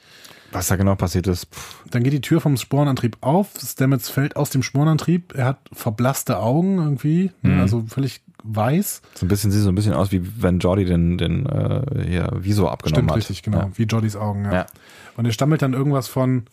Was 0.51 0.67
da 0.67 0.75
genau 0.77 0.97
passiert 0.97 1.29
ist, 1.29 1.47
pff, 1.55 1.77
Dann 1.91 2.03
geht 2.03 2.13
die 2.13 2.21
Tür 2.21 2.41
vom 2.41 2.57
Sporenantrieb 2.57 3.19
auf. 3.21 3.51
Stamets 3.65 4.09
fällt 4.09 4.35
aus 4.35 4.51
dem 4.51 4.65
Sporenantrieb. 4.65 5.33
Er 5.37 5.45
hat 5.47 5.59
verblasste 5.73 6.41
Augen 6.41 6.79
irgendwie, 6.79 7.31
ne? 7.43 7.61
also 7.61 7.85
völlig 7.89 8.21
weiß. 8.45 9.03
so 9.15 9.25
ein 9.27 9.29
bisschen, 9.29 9.51
sieht 9.51 9.63
so 9.63 9.69
ein 9.69 9.75
bisschen 9.75 9.95
aus, 9.95 10.13
wie 10.13 10.43
wenn 10.43 10.59
Jordi 10.59 10.85
den, 10.85 11.19
den 11.19 11.47
äh, 11.47 12.05
hier 12.07 12.31
Visor 12.41 12.73
abgenommen 12.73 12.97
Stimmt, 12.97 13.11
hat. 13.11 13.17
richtig, 13.19 13.43
genau. 13.43 13.59
Ja. 13.59 13.71
Wie 13.75 13.85
Jordys 13.85 14.17
Augen, 14.17 14.45
ja. 14.45 14.53
Ja. 14.53 14.67
Und 15.17 15.27
er 15.27 15.33
stammelt 15.33 15.63
dann 15.63 15.73
irgendwas 15.75 16.09
von 16.09 16.45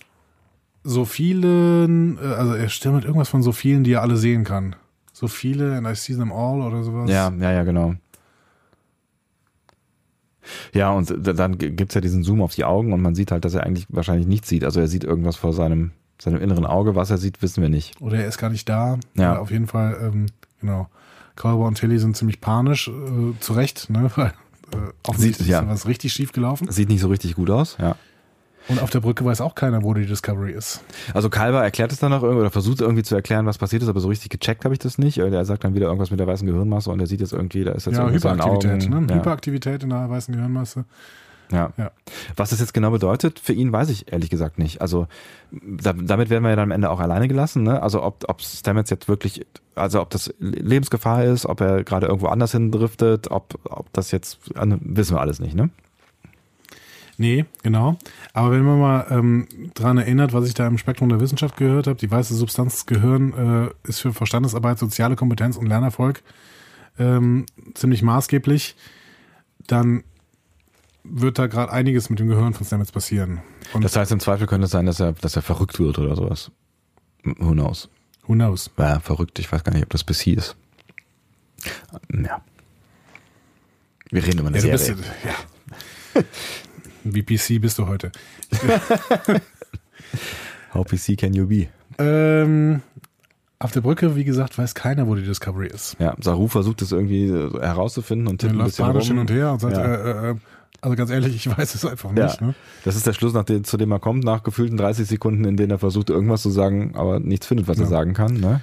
so 0.84 1.06
vielen, 1.06 2.18
äh, 2.18 2.22
also 2.28 2.54
er 2.54 2.70
stammelt 2.70 3.06
irgendwas 3.06 3.30
von 3.30 3.42
so 3.44 3.52
vielen, 3.52 3.84
die 3.84 3.94
er 3.94 4.02
alle 4.02 4.18
sehen 4.18 4.44
kann. 4.44 4.76
So 5.14 5.28
viele 5.28 5.76
and 5.76 5.86
I 5.88 5.96
see 5.96 6.14
them 6.16 6.32
all 6.32 6.62
oder 6.62 6.84
sowas. 6.84 7.10
Ja, 7.10 7.32
ja, 7.40 7.52
ja, 7.52 7.64
genau. 7.64 7.96
Ja, 10.74 10.92
und 10.92 11.14
dann 11.38 11.58
g- 11.58 11.70
gibt's 11.72 11.94
ja 11.96 12.02
diesen 12.02 12.24
Zoom 12.24 12.42
auf 12.42 12.56
die 12.56 12.64
Augen 12.66 12.94
und 12.94 13.02
man 13.02 13.14
sieht 13.16 13.32
halt, 13.32 13.46
dass 13.46 13.54
er 13.54 13.64
eigentlich 13.66 13.86
wahrscheinlich 13.90 14.28
nichts 14.28 14.50
sieht. 14.50 14.64
Also 14.64 14.80
er 14.80 14.88
sieht 14.88 15.04
irgendwas 15.04 15.36
vor 15.36 15.54
seinem, 15.54 15.92
seinem 16.20 16.42
inneren 16.42 16.66
Auge. 16.66 16.96
Was 16.96 17.12
er 17.12 17.18
sieht, 17.18 17.42
wissen 17.42 17.62
wir 17.62 17.70
nicht. 17.70 18.02
Oder 18.02 18.18
er 18.20 18.28
ist 18.28 18.38
gar 18.38 18.50
nicht 18.50 18.68
da. 18.68 18.98
Ja. 19.16 19.38
Auf 19.38 19.52
jeden 19.52 19.68
Fall, 19.68 19.98
ähm, 20.02 20.26
genau. 20.62 20.88
Culber 21.40 21.66
und 21.66 21.76
Tilly 21.76 21.98
sind 21.98 22.16
ziemlich 22.16 22.40
panisch, 22.42 22.88
äh, 22.90 23.40
zu 23.40 23.54
Recht, 23.54 23.90
ne? 23.90 24.12
Weil 24.16 24.28
äh, 24.28 24.76
offensichtlich 25.08 25.48
Sieht- 25.48 25.52
ja. 25.52 25.60
ist 25.62 25.66
da 25.66 25.72
was 25.72 25.88
richtig 25.88 26.14
schief 26.14 26.32
gelaufen. 26.32 26.72
Sieht 26.72 26.90
nicht 26.90 27.02
so 27.02 27.08
richtig 27.08 27.34
gut 27.36 27.50
aus, 27.50 27.78
ja. 27.80 27.96
Und 28.68 28.80
auf 28.84 28.92
der 28.92 29.00
Brücke 29.00 29.26
weiß 29.26 29.42
auch 29.42 29.56
keiner, 29.56 29.82
wo 29.82 29.96
die 29.96 30.06
Discovery 30.06 30.52
ist. 30.52 30.82
Also 31.16 31.32
Kalber 31.32 31.64
erklärt 31.64 31.92
es 31.92 31.98
dann 31.98 32.12
noch 32.12 32.22
irgendwie 32.22 32.42
oder 32.42 32.52
versucht 32.52 32.82
irgendwie 32.82 33.02
zu 33.02 33.16
erklären, 33.16 33.48
was 33.48 33.58
passiert 33.58 33.82
ist, 33.82 33.90
aber 33.90 34.00
so 34.00 34.10
richtig 34.10 34.30
gecheckt 34.30 34.64
habe 34.64 34.76
ich 34.76 34.80
das 34.80 35.00
nicht. 35.00 35.18
Er 35.18 35.44
sagt 35.46 35.64
dann 35.64 35.74
wieder 35.74 35.88
irgendwas 35.88 36.12
mit 36.12 36.20
der 36.20 36.28
weißen 36.28 36.46
Gehirnmasse 36.46 36.92
und 36.92 37.00
er 37.00 37.08
sieht 37.08 37.20
jetzt 37.20 37.34
irgendwie, 37.34 37.64
da 37.64 37.72
ist 37.72 37.88
jetzt 37.88 37.98
ja, 37.98 38.08
Hyperaktivität, 38.08 38.88
ne? 38.88 39.08
Ja. 39.10 39.16
Hyperaktivität 39.16 39.82
in 39.82 39.90
der 39.90 40.08
weißen 40.08 40.36
Gehirnmasse. 40.36 40.86
Ja. 41.52 41.72
Ja. 41.78 41.92
Was 42.36 42.52
das 42.52 42.60
jetzt 42.60 42.74
genau 42.74 42.92
bedeutet, 42.92 43.40
für 43.40 43.54
ihn 43.54 43.72
weiß 43.72 43.90
ich 43.90 44.12
ehrlich 44.12 44.30
gesagt 44.30 44.60
nicht. 44.60 44.82
Also 44.82 45.08
da, 45.52 45.94
damit 45.94 46.30
werden 46.30 46.44
wir 46.44 46.52
ja 46.52 46.56
dann 46.56 46.70
am 46.70 46.72
Ende 46.72 46.90
auch 46.90 47.00
alleine 47.00 47.28
gelassen. 47.28 47.64
Ne? 47.64 47.82
Also 47.82 48.04
ob, 48.04 48.26
ob 48.28 48.42
Stamets 48.42 48.90
jetzt 48.90 49.08
wirklich, 49.08 49.46
also 49.76 50.02
ob 50.02 50.10
das 50.12 50.34
Lebensgefahr 50.40 51.24
ist, 51.24 51.46
ob 51.46 51.62
er 51.62 51.84
gerade 51.84 52.08
irgendwo 52.08 52.28
anders 52.28 52.52
hin 52.52 52.72
driftet, 52.72 53.32
ob, 53.32 53.60
ob 53.64 53.92
das 53.94 54.12
jetzt, 54.12 54.40
also, 54.56 54.78
wissen 54.82 55.16
wir 55.16 55.22
alles 55.22 55.40
nicht. 55.40 55.56
Ne? 55.56 55.70
Nee, 57.18 57.46
genau. 57.64 57.98
Aber 58.32 58.52
wenn 58.52 58.64
man 58.64 58.80
mal 58.80 59.08
ähm, 59.10 59.48
dran 59.74 59.98
erinnert, 59.98 60.32
was 60.32 60.48
ich 60.48 60.54
da 60.54 60.68
im 60.68 60.78
Spektrum 60.78 61.10
der 61.10 61.20
Wissenschaft 61.20 61.58
gehört 61.58 61.88
habe, 61.88 62.00
die 62.00 62.10
weiße 62.10 62.34
Substanz 62.34 62.76
des 62.76 62.86
Gehirn 62.86 63.34
äh, 63.84 63.88
ist 63.90 64.00
für 64.00 64.14
Verstandesarbeit, 64.14 64.80
soziale 64.80 65.18
Kompetenz 65.18 65.58
und 65.58 65.66
Lernerfolg 65.66 66.22
ähm, 66.98 67.46
ziemlich 67.74 68.04
maßgeblich, 68.04 68.76
dann 69.68 70.04
wird 71.12 71.40
da 71.40 71.48
gerade 71.48 71.72
einiges 71.72 72.10
mit 72.10 72.20
dem 72.20 72.28
Gehirn 72.28 72.54
von 72.54 72.66
Stamets 72.66 72.92
passieren. 72.92 73.40
Und 73.74 73.84
Das 73.84 73.96
heißt, 73.96 74.12
im 74.12 74.20
Zweifel 74.20 74.48
könnte 74.48 74.66
es 74.66 74.72
sein, 74.72 74.86
dass 74.86 75.00
er, 75.00 75.14
dass 75.14 75.36
er 75.36 75.42
verrückt 75.42 75.80
wird 75.80 76.00
oder 76.00 76.16
sowas. 76.16 76.52
Who 77.24 77.52
knows? 77.52 77.90
who 78.28 78.34
knows? 78.34 78.70
Ja, 78.78 79.00
verrückt. 79.00 79.40
Ich 79.40 79.52
weiß 79.52 79.64
gar 79.64 79.74
nicht, 79.74 79.84
ob 79.84 79.90
das 79.90 80.04
bis 80.04 80.20
hier 80.22 80.38
ist. 80.38 80.56
Ja. 82.14 82.42
Wir 84.12 84.24
reden 84.26 84.40
über 84.40 84.48
eine 84.50 84.58
Ja, 84.60 84.78
Serie. 84.78 84.96
bist, 84.96 85.12
ja. 86.16 86.22
Wie 87.04 87.24
PC 87.24 87.60
bist 87.62 87.78
du 87.80 87.88
heute? 87.88 88.12
How 90.74 90.86
PC 90.86 91.18
can 91.18 91.34
you 91.34 91.48
be? 91.48 91.68
Ähm, 91.98 92.82
auf 93.60 93.72
der 93.72 93.82
Brücke, 93.82 94.16
wie 94.16 94.24
gesagt, 94.24 94.58
weiß 94.58 94.76
keiner, 94.76 95.08
wo 95.08 95.16
die 95.16 95.24
Discovery 95.24 95.68
ist. 95.68 95.96
Ja, 96.00 96.16
Saru 96.20 96.48
versucht 96.48 96.82
es 96.82 96.92
irgendwie 96.92 97.26
äh, 97.28 97.60
herauszufinden 97.62 98.28
und 98.28 98.40
tippt 98.40 98.54
ein 98.54 98.64
bisschen 98.64 98.86
panisch 98.86 99.08
hin 99.08 99.18
rum. 99.18 99.22
und 99.22 99.32
her 99.32 99.52
und 99.54 99.60
sagt, 99.60 99.76
Ja. 99.78 99.84
äh, 99.86 100.30
äh, 100.32 100.36
also 100.82 100.96
ganz 100.96 101.10
ehrlich, 101.10 101.36
ich 101.36 101.58
weiß 101.58 101.76
es 101.76 101.86
einfach 101.86 102.16
Ja, 102.16 102.26
nicht. 102.26 102.42
Ne? 102.42 102.56
das 102.86 102.96
ist 102.96 103.06
der 103.08 103.14
Schluss, 103.14 103.34
nach 103.34 103.44
dem, 103.44 103.64
zu 103.64 103.78
dem 103.78 103.92
er 103.92 104.00
kommt, 104.00 104.24
nach 104.24 104.44
gefühlten 104.44 104.78
30 104.78 105.08
Sekunden, 105.08 105.44
in 105.46 105.58
denen 105.58 105.72
er 105.72 105.80
versucht, 105.80 106.10
irgendwas 106.10 106.42
zu 106.42 106.50
sagen, 106.50 106.96
aber 106.96 107.20
nichts 107.20 107.48
findet, 107.48 107.68
was 107.68 107.78
er 107.78 107.84
Ja. 107.84 107.90
sagen 107.90 108.14
kann. 108.14 108.34
Ne? 108.36 108.62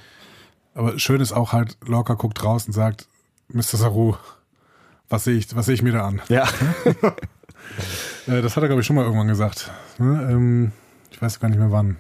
Aber 0.75 0.99
schön 0.99 1.20
ist 1.20 1.33
auch 1.33 1.53
halt, 1.53 1.77
Lorca 1.86 2.15
guckt 2.15 2.43
raus 2.45 2.67
und 2.67 2.73
sagt, 2.73 3.07
Mr. 3.49 3.62
Saru, 3.78 4.15
was 5.09 5.25
sehe 5.25 5.36
ich, 5.36 5.55
was 5.55 5.67
sehe 5.67 5.75
ich 5.75 5.83
mir 5.83 5.93
da 5.93 6.07
an? 6.07 6.20
Ja. 6.28 6.47
Äh, 8.28 8.43
das 8.43 8.57
hat 8.57 8.62
er, 8.62 8.69
glaube 8.69 8.81
ich, 8.81 8.86
schon 8.86 8.97
mal 8.97 9.05
irgendwann 9.05 9.28
gesagt. 9.28 9.70
Ne? 9.99 10.28
Ähm, 10.31 10.73
ich 11.11 11.20
weiß 11.20 11.41
gar 11.41 11.49
nicht 11.49 11.59
mehr 11.59 11.70
wann. 11.73 11.97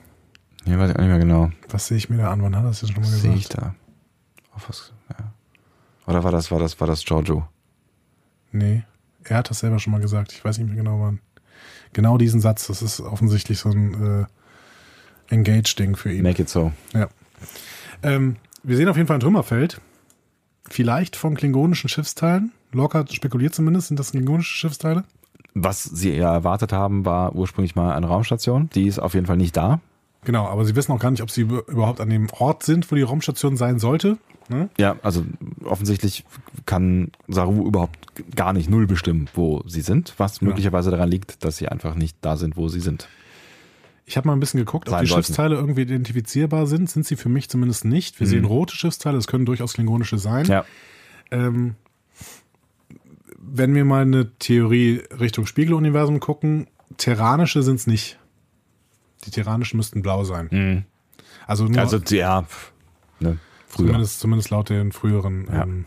ja, 0.64 0.78
weiß 0.78 0.90
ich 0.90 0.96
auch 0.96 1.00
nicht 1.00 1.08
mehr 1.10 1.18
genau. 1.18 1.50
Was 1.70 1.86
sehe 1.88 1.96
ich 1.96 2.08
mir 2.08 2.18
da 2.18 2.30
an? 2.32 2.42
Wann 2.42 2.54
hat 2.56 2.64
er 2.64 2.68
das 2.68 2.82
jetzt 2.82 2.92
schon 2.94 3.02
mal 3.02 3.10
Was 3.10 3.20
sehe 3.20 3.34
ich 3.34 3.48
gesagt? 3.48 3.62
da? 3.66 3.74
Auf 4.54 4.68
was, 4.68 4.92
ja. 5.10 5.32
Oder 6.06 6.22
war 6.24 6.30
das, 6.32 6.50
war 6.50 6.58
das, 6.60 6.78
war 6.80 6.86
das 6.86 7.04
Giorgio? 7.04 7.46
Nee, 8.52 8.84
er 9.28 9.38
hat 9.38 9.50
das 9.50 9.60
selber 9.60 9.78
schon 9.78 9.92
mal 9.92 10.00
gesagt. 10.00 10.32
Ich 10.32 10.44
weiß 10.44 10.58
nicht 10.58 10.68
mehr 10.68 10.76
genau 10.76 11.00
wann. 11.00 11.20
Genau 11.92 12.18
diesen 12.18 12.40
Satz, 12.40 12.66
das 12.66 12.82
ist 12.82 13.00
offensichtlich 13.00 13.58
so 13.58 13.70
ein 13.70 14.26
äh, 15.28 15.34
Engage-Ding 15.34 15.96
für 15.96 16.12
ihn. 16.12 16.22
Make 16.22 16.42
it 16.42 16.48
so. 16.48 16.72
Ja. 16.92 17.08
Ähm, 18.02 18.36
wir 18.62 18.76
sehen 18.76 18.88
auf 18.88 18.96
jeden 18.96 19.06
Fall 19.06 19.16
ein 19.16 19.20
Trümmerfeld. 19.20 19.80
Vielleicht 20.68 21.16
von 21.16 21.34
klingonischen 21.34 21.88
Schiffsteilen. 21.88 22.52
Lorca 22.72 23.04
spekuliert 23.10 23.54
zumindest, 23.54 23.88
sind 23.88 23.98
das 23.98 24.10
klingonische 24.10 24.54
Schiffsteile? 24.54 25.04
Was 25.54 25.84
sie 25.84 26.12
ja 26.12 26.32
erwartet 26.32 26.72
haben, 26.72 27.04
war 27.04 27.34
ursprünglich 27.34 27.76
mal 27.76 27.94
eine 27.94 28.06
Raumstation. 28.06 28.68
Die 28.74 28.86
ist 28.86 28.98
auf 28.98 29.14
jeden 29.14 29.26
Fall 29.26 29.36
nicht 29.36 29.56
da. 29.56 29.80
Genau, 30.26 30.46
aber 30.46 30.64
sie 30.64 30.74
wissen 30.76 30.90
auch 30.92 30.98
gar 30.98 31.10
nicht, 31.12 31.22
ob 31.22 31.30
sie 31.30 31.42
über- 31.42 31.66
überhaupt 31.68 32.00
an 32.00 32.10
dem 32.10 32.28
Ort 32.32 32.64
sind, 32.64 32.90
wo 32.90 32.96
die 32.96 33.02
Raumstation 33.02 33.56
sein 33.56 33.78
sollte. 33.78 34.18
Ne? 34.48 34.68
Ja, 34.76 34.96
also 35.02 35.24
offensichtlich 35.64 36.24
kann 36.66 37.12
Saru 37.28 37.66
überhaupt 37.66 37.96
gar 38.36 38.52
nicht 38.52 38.68
null 38.68 38.86
bestimmen, 38.88 39.28
wo 39.34 39.62
sie 39.66 39.80
sind, 39.82 40.14
was 40.18 40.40
Genau. 40.40 40.50
möglicherweise 40.50 40.90
daran 40.90 41.08
liegt, 41.08 41.44
dass 41.44 41.56
sie 41.56 41.68
einfach 41.68 41.94
nicht 41.94 42.16
da 42.22 42.36
sind, 42.36 42.56
wo 42.56 42.68
sie 42.68 42.80
sind. 42.80 43.08
Ich 44.04 44.16
habe 44.16 44.26
mal 44.28 44.34
ein 44.34 44.40
bisschen 44.40 44.58
geguckt, 44.58 44.88
ob 44.88 44.92
Sein 44.94 45.04
die 45.04 45.10
sollten. 45.10 45.26
Schiffsteile 45.26 45.54
irgendwie 45.56 45.82
identifizierbar 45.82 46.66
sind. 46.66 46.90
Sind 46.90 47.06
sie 47.06 47.16
für 47.16 47.28
mich 47.28 47.48
zumindest 47.48 47.84
nicht. 47.84 48.20
Wir 48.20 48.26
sehen 48.28 48.44
rote 48.44 48.74
Schiffsteile, 48.76 49.16
das 49.16 49.26
können 49.28 49.46
durchaus 49.46 49.72
klingonische 49.74 50.18
sein. 50.18 50.44
Mhm. 50.46 50.50
Ja, 50.52 50.64
Ähm, 51.30 51.74
wenn 53.38 53.74
wir 53.74 53.84
mal 53.84 54.02
eine 54.02 54.30
Theorie 54.38 55.02
Richtung 55.18 55.46
Spiegeluniversum 55.46 56.20
gucken, 56.20 56.66
terranische 56.96 57.62
sind 57.62 57.76
es 57.76 57.86
nicht. 57.86 58.18
Die 59.26 59.30
terranischen 59.30 59.76
müssten 59.76 60.02
blau 60.02 60.24
sein. 60.24 60.84
Also 61.46 61.64
nur 61.64 61.78
also 61.78 61.98
ja, 62.08 62.46
ne, 63.20 63.38
früher. 63.66 63.86
zumindest, 63.86 64.20
zumindest 64.20 64.50
laut 64.50 64.70
den 64.70 64.92
früheren. 64.92 65.46
Ja. 65.52 65.62
Ähm, 65.62 65.84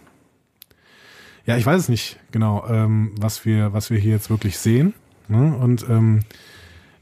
ja, 1.46 1.58
ich 1.58 1.66
weiß 1.66 1.82
es 1.82 1.90
nicht 1.90 2.20
genau, 2.32 2.68
ähm, 2.68 3.14
was 3.20 3.46
wir, 3.46 3.74
was 3.74 3.90
wir 3.90 3.98
hier 3.98 4.12
jetzt 4.12 4.30
wirklich 4.30 4.58
sehen. 4.60 4.94
Ne? 5.28 5.56
Und 5.58 5.88
ähm, 5.90 6.22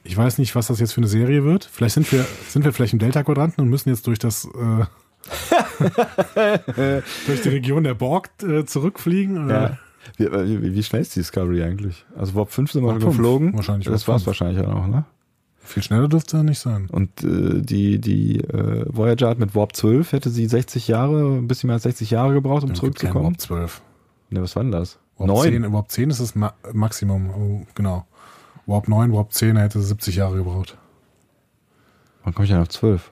ich 0.03 0.15
weiß 0.15 0.37
nicht, 0.37 0.55
was 0.55 0.67
das 0.67 0.79
jetzt 0.79 0.93
für 0.93 1.01
eine 1.01 1.07
Serie 1.07 1.43
wird. 1.43 1.65
Vielleicht 1.65 1.95
sind 1.95 2.09
wir, 2.11 2.25
sind 2.47 2.63
wir 2.63 2.71
vielleicht 2.71 2.93
im 2.93 2.99
Delta-Quadranten 2.99 3.61
und 3.61 3.69
müssen 3.69 3.89
jetzt 3.89 4.07
durch 4.07 4.19
das 4.19 4.45
äh, 4.45 4.85
durch 7.27 7.41
die 7.41 7.49
Region 7.49 7.83
der 7.83 7.93
Borg 7.93 8.29
äh, 8.41 8.63
zurückfliegen. 8.65 9.45
Oder? 9.45 9.61
Ja. 9.61 9.77
Wie, 10.15 10.23
äh, 10.23 10.61
wie, 10.61 10.73
wie 10.75 10.83
schnell 10.83 11.01
ist 11.01 11.15
die 11.15 11.19
Discovery 11.19 11.63
eigentlich? 11.63 12.05
Also 12.15 12.35
Warp 12.35 12.51
5 12.51 12.71
sind 12.71 12.83
wir 12.83 12.87
Warp 12.87 13.01
schon 13.01 13.11
5, 13.11 13.17
geflogen. 13.17 13.53
wahrscheinlich 13.53 13.87
Das 13.87 14.07
war's 14.07 14.23
5. 14.23 14.27
wahrscheinlich 14.27 14.65
auch 14.65 14.73
noch, 14.73 14.87
ne? 14.87 15.05
Viel 15.67 15.83
schneller 15.83 16.07
dürfte 16.07 16.37
er 16.37 16.43
nicht 16.43 16.59
sein. 16.59 16.87
Und 16.89 17.23
äh, 17.25 17.61
die, 17.61 17.99
die 17.99 18.39
äh, 18.39 18.85
Voyager 18.87 19.27
hat 19.27 19.37
mit 19.37 19.53
Warp 19.53 19.75
12 19.75 20.13
hätte 20.13 20.29
sie 20.29 20.47
60 20.47 20.87
Jahre, 20.87 21.37
ein 21.37 21.49
bisschen 21.49 21.67
mehr 21.67 21.73
als 21.75 21.83
60 21.83 22.09
Jahre 22.09 22.33
gebraucht, 22.33 22.63
um 22.63 22.69
keinen 22.69 22.75
zurückzukommen. 22.77 23.25
Warp 23.25 23.41
12. 23.41 23.81
Ne, 24.29 24.41
was 24.41 24.55
war 24.55 24.63
denn 24.63 24.71
das? 24.71 24.97
Warp 25.17 25.27
Neun. 25.27 25.51
10, 25.63 25.73
Warp 25.73 25.91
10 25.91 26.09
ist 26.09 26.21
das 26.21 26.35
Ma 26.35 26.53
Maximum. 26.71 27.29
Oh, 27.31 27.67
genau. 27.75 28.05
Warp 28.65 28.87
9, 28.87 29.11
Warp 29.11 29.33
10 29.33 29.57
er 29.57 29.63
hätte 29.63 29.81
70 29.81 30.15
Jahre 30.15 30.37
gebraucht. 30.37 30.77
Wann 32.23 32.33
komme 32.33 32.45
ich 32.45 32.51
denn 32.51 32.61
auf 32.61 32.69
12? 32.69 33.11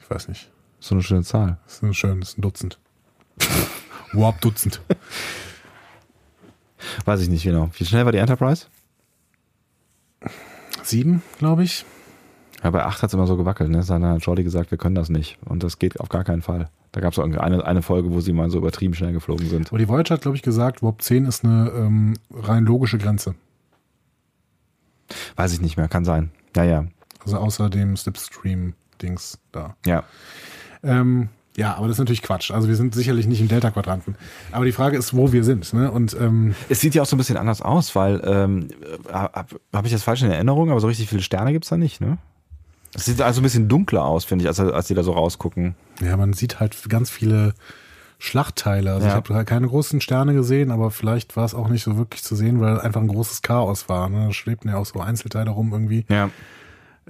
Ich 0.00 0.08
weiß 0.08 0.28
nicht. 0.28 0.52
So 0.78 0.94
eine 0.94 1.02
schöne 1.02 1.24
Zahl. 1.24 1.58
Das 1.64 1.74
ist 1.74 1.82
ein 1.82 1.94
schön, 1.94 2.20
das 2.20 2.30
ist 2.30 2.38
ein 2.38 2.42
Dutzend. 2.42 2.78
Warp 4.12 4.40
Dutzend. 4.40 4.80
Weiß 7.04 7.20
ich 7.20 7.28
nicht 7.28 7.42
genau. 7.42 7.70
Wie 7.76 7.84
schnell 7.84 8.04
war 8.04 8.12
die 8.12 8.18
Enterprise? 8.18 8.66
Sieben, 10.92 11.22
glaube 11.38 11.64
ich. 11.64 11.86
Ja, 12.62 12.70
bei 12.70 12.84
acht 12.84 13.02
hat 13.02 13.08
es 13.08 13.14
immer 13.14 13.26
so 13.26 13.38
gewackelt. 13.38 13.70
Ne? 13.70 13.82
Dann 13.82 14.04
hat 14.04 14.22
Jordi 14.22 14.44
gesagt, 14.44 14.70
wir 14.70 14.76
können 14.76 14.94
das 14.94 15.08
nicht. 15.08 15.38
Und 15.46 15.62
das 15.62 15.78
geht 15.78 15.98
auf 15.98 16.10
gar 16.10 16.22
keinen 16.22 16.42
Fall. 16.42 16.68
Da 16.92 17.00
gab 17.00 17.14
es 17.14 17.18
eine, 17.18 17.64
eine 17.64 17.80
Folge, 17.80 18.12
wo 18.12 18.20
sie 18.20 18.34
mal 18.34 18.50
so 18.50 18.58
übertrieben 18.58 18.92
schnell 18.92 19.14
geflogen 19.14 19.48
sind. 19.48 19.68
Aber 19.68 19.78
die 19.78 19.88
Voyager 19.88 20.14
hat, 20.14 20.20
glaube 20.20 20.36
ich, 20.36 20.42
gesagt, 20.42 20.82
Warp 20.82 21.00
10 21.00 21.24
ist 21.24 21.44
eine 21.44 21.72
ähm, 21.74 22.14
rein 22.30 22.64
logische 22.64 22.98
Grenze. 22.98 23.34
Weiß 25.36 25.54
ich 25.54 25.62
nicht 25.62 25.78
mehr, 25.78 25.88
kann 25.88 26.04
sein. 26.04 26.30
Ja, 26.54 26.64
ja. 26.64 26.84
Also 27.24 27.38
außer 27.38 27.70
dem 27.70 27.96
Slipstream-Dings 27.96 29.38
da. 29.50 29.76
Ja. 29.86 30.04
Ähm, 30.82 31.30
ja, 31.56 31.74
aber 31.76 31.86
das 31.86 31.96
ist 31.96 31.98
natürlich 31.98 32.22
Quatsch. 32.22 32.50
Also 32.50 32.68
wir 32.68 32.76
sind 32.76 32.94
sicherlich 32.94 33.26
nicht 33.26 33.40
im 33.40 33.48
Delta-Quadranten. 33.48 34.16
Aber 34.52 34.64
die 34.64 34.72
Frage 34.72 34.96
ist, 34.96 35.14
wo 35.14 35.32
wir 35.32 35.44
sind. 35.44 35.72
Ne? 35.74 35.90
Und 35.90 36.16
ähm, 36.18 36.54
Es 36.68 36.80
sieht 36.80 36.94
ja 36.94 37.02
auch 37.02 37.06
so 37.06 37.14
ein 37.16 37.18
bisschen 37.18 37.36
anders 37.36 37.60
aus, 37.62 37.94
weil, 37.94 38.22
ähm, 38.24 38.68
habe 39.10 39.46
hab 39.72 39.84
ich 39.84 39.92
das 39.92 40.02
falsch 40.02 40.22
in 40.22 40.30
Erinnerung, 40.30 40.70
aber 40.70 40.80
so 40.80 40.86
richtig 40.86 41.08
viele 41.08 41.22
Sterne 41.22 41.52
gibt's 41.52 41.68
da 41.68 41.76
nicht, 41.76 42.00
ne? 42.00 42.18
Es 42.94 43.06
sieht 43.06 43.20
also 43.22 43.40
ein 43.40 43.42
bisschen 43.42 43.68
dunkler 43.68 44.04
aus, 44.04 44.24
finde 44.26 44.42
ich, 44.44 44.48
als, 44.48 44.60
als 44.60 44.86
die 44.86 44.94
da 44.94 45.02
so 45.02 45.12
rausgucken. 45.12 45.74
ja, 46.02 46.14
man 46.16 46.34
sieht 46.34 46.60
halt 46.60 46.76
ganz 46.90 47.08
viele 47.10 47.54
Schlachtteile. 48.18 48.92
Also 48.92 49.06
Ja. 49.06 49.18
ich 49.18 49.30
habe 49.30 49.44
keine 49.44 49.66
großen 49.66 50.00
Sterne 50.00 50.34
gesehen, 50.34 50.70
aber 50.70 50.90
vielleicht 50.90 51.36
war 51.36 51.44
es 51.44 51.54
auch 51.54 51.68
nicht 51.68 51.82
so 51.82 51.96
wirklich 51.96 52.22
zu 52.22 52.36
sehen, 52.36 52.60
weil 52.60 52.80
einfach 52.80 53.00
ein 53.00 53.08
großes 53.08 53.42
Chaos 53.42 53.88
war. 53.88 54.08
Ne? 54.08 54.26
Da 54.26 54.32
schwebten 54.32 54.68
ja 54.70 54.76
auch 54.76 54.86
so 54.86 55.00
Einzelteile 55.00 55.50
rum 55.50 55.72
irgendwie. 55.72 56.04
Ja. 56.08 56.30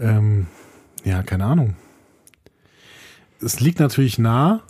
Ähm, 0.01 0.47
ja, 1.05 1.23
keine 1.23 1.45
Ahnung. 1.45 1.75
Es 3.43 3.61
liegt 3.61 3.81
natürlich 3.81 4.19
nah, 4.19 4.63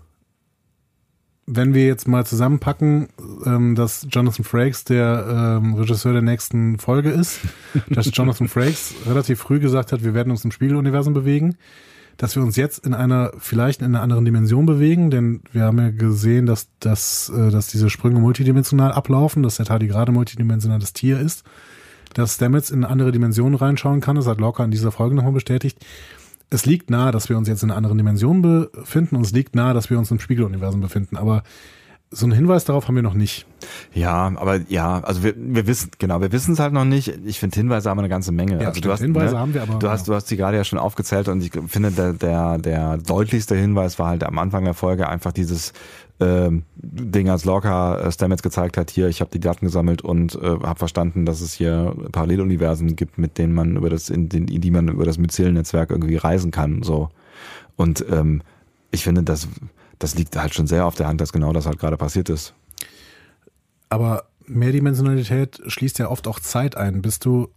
wenn 1.47 1.75
wir 1.75 1.87
jetzt 1.87 2.07
mal 2.07 2.25
zusammenpacken, 2.25 3.09
ähm, 3.45 3.75
dass 3.75 4.07
Jonathan 4.11 4.45
Frakes 4.45 4.85
der 4.85 5.61
ähm, 5.63 5.75
Regisseur 5.75 6.13
der 6.13 6.23
nächsten 6.23 6.79
Folge 6.79 7.11
ist, 7.11 7.41
dass 7.91 8.11
Jonathan 8.13 8.49
Frakes 8.49 8.95
relativ 9.07 9.41
früh 9.41 9.59
gesagt 9.59 9.93
hat, 9.93 10.05
wir 10.05 10.15
werden 10.15 10.31
uns 10.31 10.45
im 10.45 10.53
Spiegeluniversum 10.53 11.15
bewegen, 11.15 11.57
dass 12.17 12.37
wir 12.37 12.43
uns 12.43 12.57
jetzt 12.57 12.87
in 12.87 12.95
einer, 12.95 13.33
vielleicht 13.39 13.81
in 13.81 13.87
einer 13.87 14.03
anderen 14.03 14.25
Dimension 14.25 14.67
bewegen, 14.67 15.11
denn 15.11 15.41
wir 15.53 15.65
haben 15.65 15.79
ja 15.79 15.91
gesehen, 15.91 16.47
dass, 16.47 16.69
dass, 16.79 17.31
äh, 17.31 17.51
dass 17.51 17.67
diese 17.67 17.91
Sprünge 17.91 18.21
multidimensional 18.21 18.93
ablaufen, 18.93 19.43
dass 19.43 19.57
der 19.57 19.67
Tardigrade 19.67 20.13
multidimensionales 20.13 20.93
Tier 20.93 21.19
ist, 21.19 21.45
dass 22.15 22.37
Stamets 22.37 22.71
in 22.71 22.85
eine 22.85 22.93
andere 22.93 23.11
Dimension 23.11 23.55
reinschauen 23.55 24.01
kann, 24.01 24.17
das 24.17 24.27
hat 24.27 24.41
Lorca 24.41 24.65
in 24.65 24.71
dieser 24.71 24.93
Folge 24.93 25.17
nochmal 25.17 25.33
bestätigt. 25.33 25.79
Es 26.53 26.67
liegt 26.67 26.91
nahe, 26.91 27.13
dass 27.13 27.29
wir 27.29 27.39
uns 27.39 27.49
jetzt 27.49 27.63
in 27.63 27.71
einer 27.71 27.77
anderen 27.79 27.99
Dimension 27.99 28.43
befinden 28.43 29.17
und 29.17 29.23
es 29.25 29.33
liegt 29.33 29.55
nahe, 29.55 29.73
dass 29.75 29.89
wir 29.91 29.99
uns 29.99 30.11
im 30.11 30.21
Spiegeluniversum 30.21 30.81
befinden, 30.81 31.17
aber 31.17 31.43
so 32.15 32.27
einen 32.27 32.35
Hinweis 32.35 32.67
darauf 32.67 32.89
haben 32.89 32.95
wir 32.97 33.03
noch 33.03 33.15
nicht. 33.15 33.47
Ja, 33.95 34.31
aber 34.37 34.61
ja, 34.69 35.01
also 35.01 35.23
wir, 35.23 35.33
wir 35.35 35.67
wissen, 35.67 35.93
genau, 35.99 36.21
wir 36.21 36.31
wissen 36.31 36.53
es 36.53 36.59
halt 36.61 36.75
noch 36.75 36.85
nicht. 36.85 37.09
Ich 37.25 37.41
finde 37.41 37.57
Hinweise 37.57 37.89
haben 37.89 37.97
wir 37.97 38.03
eine 38.03 38.11
ganze 38.11 38.33
Menge. 38.33 38.61
Ja, 38.61 38.69
also 38.69 38.81
stimmt, 38.83 38.99
Hinweise 38.99 39.39
haben 39.39 39.55
wir, 39.55 39.63
aber- 39.63 39.79
Du 39.79 39.89
hast, 39.89 40.09
du 40.09 40.15
hast 40.15 40.27
die 40.31 40.37
gerade 40.37 40.59
ja 40.59 40.65
schon 40.65 40.79
aufgezählt 40.79 41.29
und 41.29 41.43
ich 41.43 41.53
finde, 41.69 41.91
der, 41.91 42.13
der, 42.13 42.59
der 42.59 42.99
deutlichste 42.99 43.55
Hinweis 43.57 43.99
war 43.99 44.09
halt 44.09 44.25
am 44.25 44.39
Anfang 44.39 44.65
der 44.65 44.75
Folge 44.75 45.09
einfach 45.09 45.33
dieses 45.33 45.73
ähm, 46.23 46.63
Ding, 46.77 47.29
als 47.29 47.45
Lorca 47.45 47.99
äh, 47.99 48.13
Stamets 48.13 48.43
gezeigt 48.43 48.77
hat, 48.77 48.91
hier, 48.91 49.09
ich 49.09 49.21
habe 49.21 49.31
die 49.31 49.41
Daten 49.41 49.67
gesammelt 49.67 50.03
und 50.03 50.35
äh, 50.37 50.59
habe 50.63 50.79
verstanden, 50.79 51.27
dass 51.27 51.41
es 51.41 51.53
hier 51.53 51.95
Paralleluniversen 52.13 52.97
gibt, 52.97 53.19
mit 53.19 53.39
denen 53.39 53.53
man 53.53 53.77
über 53.77 53.91
das, 53.91 54.09
in, 54.09 54.29
den, 54.29 54.49
in 54.49 54.61
die 54.61 54.71
man 54.71 54.89
über 54.89 55.05
das 55.05 55.19
Myzel-Netzwerk 55.19 55.91
irgendwie 55.91 56.17
reisen 56.17 56.51
kann. 56.51 56.83
So. 56.83 57.11
Und 57.77 58.05
ähm, 58.11 58.43
ich 58.91 59.05
finde, 59.05 59.23
das, 59.23 59.49
das 59.99 60.15
liegt 60.15 60.37
halt 60.37 60.55
schon 60.55 60.67
sehr 60.67 60.87
auf 60.87 60.95
der 60.95 61.09
Hand, 61.09 61.21
dass 61.21 61.33
genau 61.33 61.53
das 61.53 61.67
halt 61.67 61.79
gerade 61.79 61.97
passiert 61.97 62.29
ist. 62.29 62.55
Aber 63.89 64.25
Mehrdimensionalität 64.47 65.61
schließt 65.67 65.99
ja 65.99 66.11
oft 66.11 66.27
auch 66.27 66.41
Zeit 66.41 66.77
ein. 66.77 67.03
Bist 67.03 67.25
du 67.25 67.49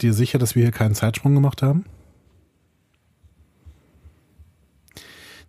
dir 0.00 0.12
sicher, 0.12 0.38
dass 0.38 0.54
wir 0.54 0.62
hier 0.62 0.72
keinen 0.72 0.94
Zeitsprung 0.94 1.34
gemacht 1.34 1.62
haben? 1.62 1.84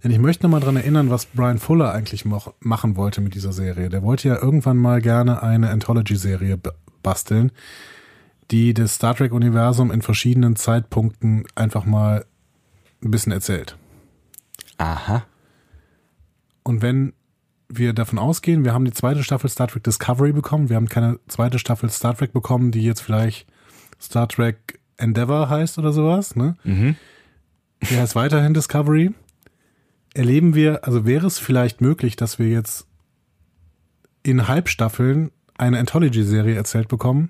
Denn 0.03 0.11
ich 0.11 0.19
möchte 0.19 0.43
nochmal 0.43 0.61
dran 0.61 0.77
erinnern, 0.77 1.09
was 1.09 1.27
Brian 1.27 1.59
Fuller 1.59 1.93
eigentlich 1.93 2.25
machen 2.25 2.95
wollte 2.95 3.21
mit 3.21 3.35
dieser 3.35 3.53
Serie. 3.53 3.89
Der 3.89 4.01
wollte 4.01 4.27
ja 4.27 4.41
irgendwann 4.41 4.77
mal 4.77 5.01
gerne 5.01 5.43
eine 5.43 5.69
Anthology-Serie 5.69 6.59
basteln, 7.03 7.51
die 8.49 8.73
das 8.73 8.95
Star 8.95 9.15
Trek-Universum 9.15 9.91
in 9.91 10.01
verschiedenen 10.01 10.55
Zeitpunkten 10.55 11.45
einfach 11.55 11.85
mal 11.85 12.25
ein 13.03 13.11
bisschen 13.11 13.31
erzählt. 13.31 13.77
Aha. 14.77 15.23
Und 16.63 16.81
wenn 16.81 17.13
wir 17.69 17.93
davon 17.93 18.19
ausgehen, 18.19 18.65
wir 18.65 18.73
haben 18.73 18.85
die 18.85 18.93
zweite 18.93 19.23
Staffel 19.23 19.49
Star 19.49 19.67
Trek 19.67 19.83
Discovery 19.83 20.33
bekommen, 20.33 20.69
wir 20.69 20.75
haben 20.75 20.89
keine 20.89 21.19
zweite 21.27 21.59
Staffel 21.59 21.89
Star 21.89 22.15
Trek 22.15 22.33
bekommen, 22.33 22.71
die 22.71 22.83
jetzt 22.83 23.01
vielleicht 23.01 23.47
Star 23.99 24.27
Trek 24.27 24.79
Endeavor 24.97 25.49
heißt 25.49 25.77
oder 25.77 25.93
sowas, 25.93 26.35
ne? 26.35 26.57
Mhm. 26.63 26.95
Die 27.89 27.97
heißt 27.97 28.15
weiterhin 28.15 28.53
Discovery. 28.53 29.13
Erleben 30.13 30.55
wir, 30.55 30.85
also 30.85 31.05
wäre 31.05 31.27
es 31.27 31.39
vielleicht 31.39 31.81
möglich, 31.81 32.15
dass 32.15 32.37
wir 32.37 32.49
jetzt 32.49 32.85
in 34.23 34.47
Halbstaffeln 34.47 35.31
eine 35.57 35.79
Anthology-Serie 35.79 36.55
erzählt 36.55 36.87
bekommen, 36.87 37.29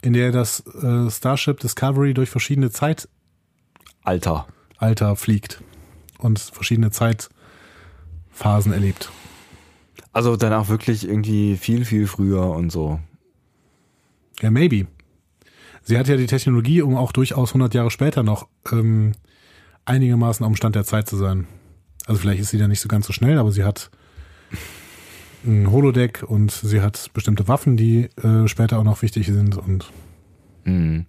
in 0.00 0.12
der 0.12 0.30
das 0.32 0.64
äh, 0.66 1.10
Starship 1.10 1.60
Discovery 1.60 2.14
durch 2.14 2.30
verschiedene 2.30 2.70
Zeitalter 2.70 3.08
Alter. 4.78 5.16
fliegt 5.16 5.62
und 6.18 6.38
verschiedene 6.38 6.90
Zeitphasen 6.90 8.72
erlebt. 8.72 9.10
Also 10.12 10.36
dann 10.36 10.52
auch 10.52 10.68
wirklich 10.68 11.06
irgendwie 11.06 11.56
viel, 11.56 11.84
viel 11.84 12.06
früher 12.06 12.50
und 12.50 12.70
so. 12.70 13.00
Ja, 14.40 14.50
maybe. 14.50 14.86
Sie 15.82 15.98
hat 15.98 16.08
ja 16.08 16.16
die 16.16 16.26
Technologie, 16.26 16.82
um 16.82 16.96
auch 16.96 17.12
durchaus 17.12 17.50
100 17.50 17.74
Jahre 17.74 17.90
später 17.90 18.22
noch 18.22 18.48
ähm, 18.70 19.12
einigermaßen 19.84 20.44
am 20.44 20.54
Stand 20.54 20.76
der 20.76 20.84
Zeit 20.84 21.08
zu 21.08 21.16
sein. 21.16 21.46
Also 22.08 22.20
vielleicht 22.20 22.40
ist 22.40 22.50
sie 22.50 22.58
da 22.58 22.66
nicht 22.66 22.80
so 22.80 22.88
ganz 22.88 23.06
so 23.06 23.12
schnell, 23.12 23.38
aber 23.38 23.52
sie 23.52 23.62
hat 23.64 23.90
ein 25.46 25.70
Holodeck 25.70 26.24
und 26.26 26.50
sie 26.50 26.80
hat 26.80 27.10
bestimmte 27.14 27.46
Waffen, 27.46 27.76
die 27.76 28.08
äh, 28.22 28.48
später 28.48 28.78
auch 28.78 28.84
noch 28.84 29.02
wichtig 29.02 29.26
sind 29.26 29.56
und 29.56 29.92
Mhm. 30.64 31.06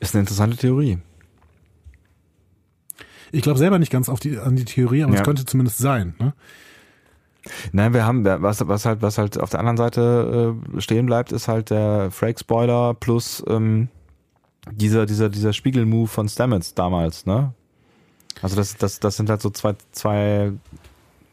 Ist 0.00 0.14
eine 0.14 0.20
interessante 0.20 0.56
Theorie. 0.56 0.98
ich 3.32 3.42
glaube 3.42 3.58
selber 3.58 3.78
nicht 3.78 3.90
ganz 3.90 4.08
auf 4.08 4.20
die, 4.20 4.38
an 4.38 4.54
die 4.56 4.64
Theorie, 4.64 5.02
aber 5.02 5.12
Ja. 5.14 5.18
es 5.20 5.24
könnte 5.24 5.44
zumindest 5.44 5.78
sein. 5.78 6.14
Ne? 6.20 6.32
Nein, 7.72 7.92
wir 7.92 8.06
haben, 8.06 8.24
was, 8.24 8.66
was 8.66 8.86
halt, 8.86 9.02
was 9.02 9.18
halt 9.18 9.38
auf 9.38 9.50
der 9.50 9.58
anderen 9.60 9.76
Seite 9.76 10.54
äh, 10.76 10.80
stehen 10.80 11.04
bleibt, 11.06 11.32
ist 11.32 11.48
halt 11.48 11.70
der 11.70 12.10
Frake-Spoiler 12.10 12.94
plus 12.94 13.42
ähm, 13.48 13.88
dieser, 14.70 15.04
dieser, 15.06 15.28
dieser 15.28 15.52
Spiegel-Move 15.52 16.06
von 16.06 16.28
Stamets 16.28 16.74
damals, 16.74 17.26
ne? 17.26 17.52
Also 18.42 18.56
das, 18.56 18.76
das, 18.76 19.00
das 19.00 19.16
sind 19.16 19.30
halt 19.30 19.40
so 19.40 19.50
zwei, 19.50 19.74
zwei 19.92 20.52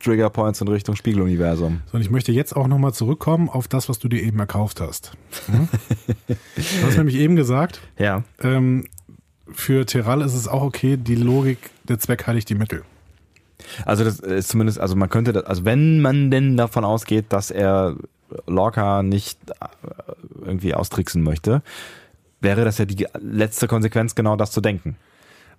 Trigger-Points 0.04 0.62
in 0.62 0.68
Richtung 0.68 0.96
Spiegeluniversum. 0.96 1.82
So, 1.92 1.98
und 1.98 2.02
ich 2.02 2.10
möchte 2.10 2.32
jetzt 2.32 2.56
auch 2.56 2.68
nochmal 2.68 2.94
zurückkommen 2.94 3.50
auf 3.50 3.68
das, 3.68 3.90
was 3.90 4.00
du 4.00 4.08
dir 4.08 4.22
eben 4.22 4.40
erkauft 4.40 4.82
hast. 4.82 5.12
Hm? 5.48 5.68
du 6.28 6.86
hast 6.86 6.98
nämlich 6.98 7.16
eben 7.16 7.36
gesagt, 7.36 7.82
Ja. 7.98 8.24
ähm, 8.42 8.86
für 9.54 9.86
Terral 9.86 10.22
ist 10.22 10.34
es 10.34 10.48
auch 10.48 10.62
okay, 10.64 10.98
die 10.98 11.16
Logik, 11.16 11.58
der 11.84 12.00
Zweck 12.00 12.26
heiligt 12.26 12.50
die 12.50 12.56
Mittel. 12.56 12.84
Also 13.86 14.04
das 14.04 14.20
ist 14.20 14.50
zumindest, 14.50 14.80
also 14.80 14.96
man 14.96 15.10
könnte, 15.10 15.34
das, 15.34 15.44
also 15.44 15.66
wenn 15.66 16.02
man 16.02 16.32
denn 16.32 16.58
davon 16.58 16.84
ausgeht, 16.84 17.26
dass 17.30 17.52
er 17.52 17.96
Lorca 18.48 19.04
nicht 19.04 19.38
äh, 19.50 19.54
irgendwie 20.46 20.74
austricksen 20.74 21.22
möchte, 21.22 21.62
wäre 22.40 22.66
das 22.66 22.78
ja 22.80 22.86
die 22.86 23.06
letzte 23.20 23.68
Konsequenz, 23.68 24.16
genau 24.16 24.36
das 24.36 24.52
zu 24.52 24.62
denken. 24.62 24.96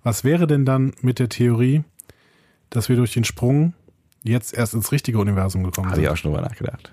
Was 0.03 0.23
wäre 0.23 0.47
denn 0.47 0.65
dann 0.65 0.93
mit 1.01 1.19
der 1.19 1.29
Theorie, 1.29 1.83
dass 2.69 2.89
wir 2.89 2.95
durch 2.95 3.13
den 3.13 3.23
Sprung 3.23 3.73
jetzt 4.23 4.53
erst 4.53 4.73
ins 4.73 4.91
richtige 4.91 5.19
Universum 5.19 5.63
gekommen 5.63 5.89
Habe 5.89 5.99
ich 6.01 6.05
sind? 6.05 6.13
auch 6.13 6.17
schon 6.17 6.31
drüber 6.33 6.43
nachgedacht. 6.47 6.91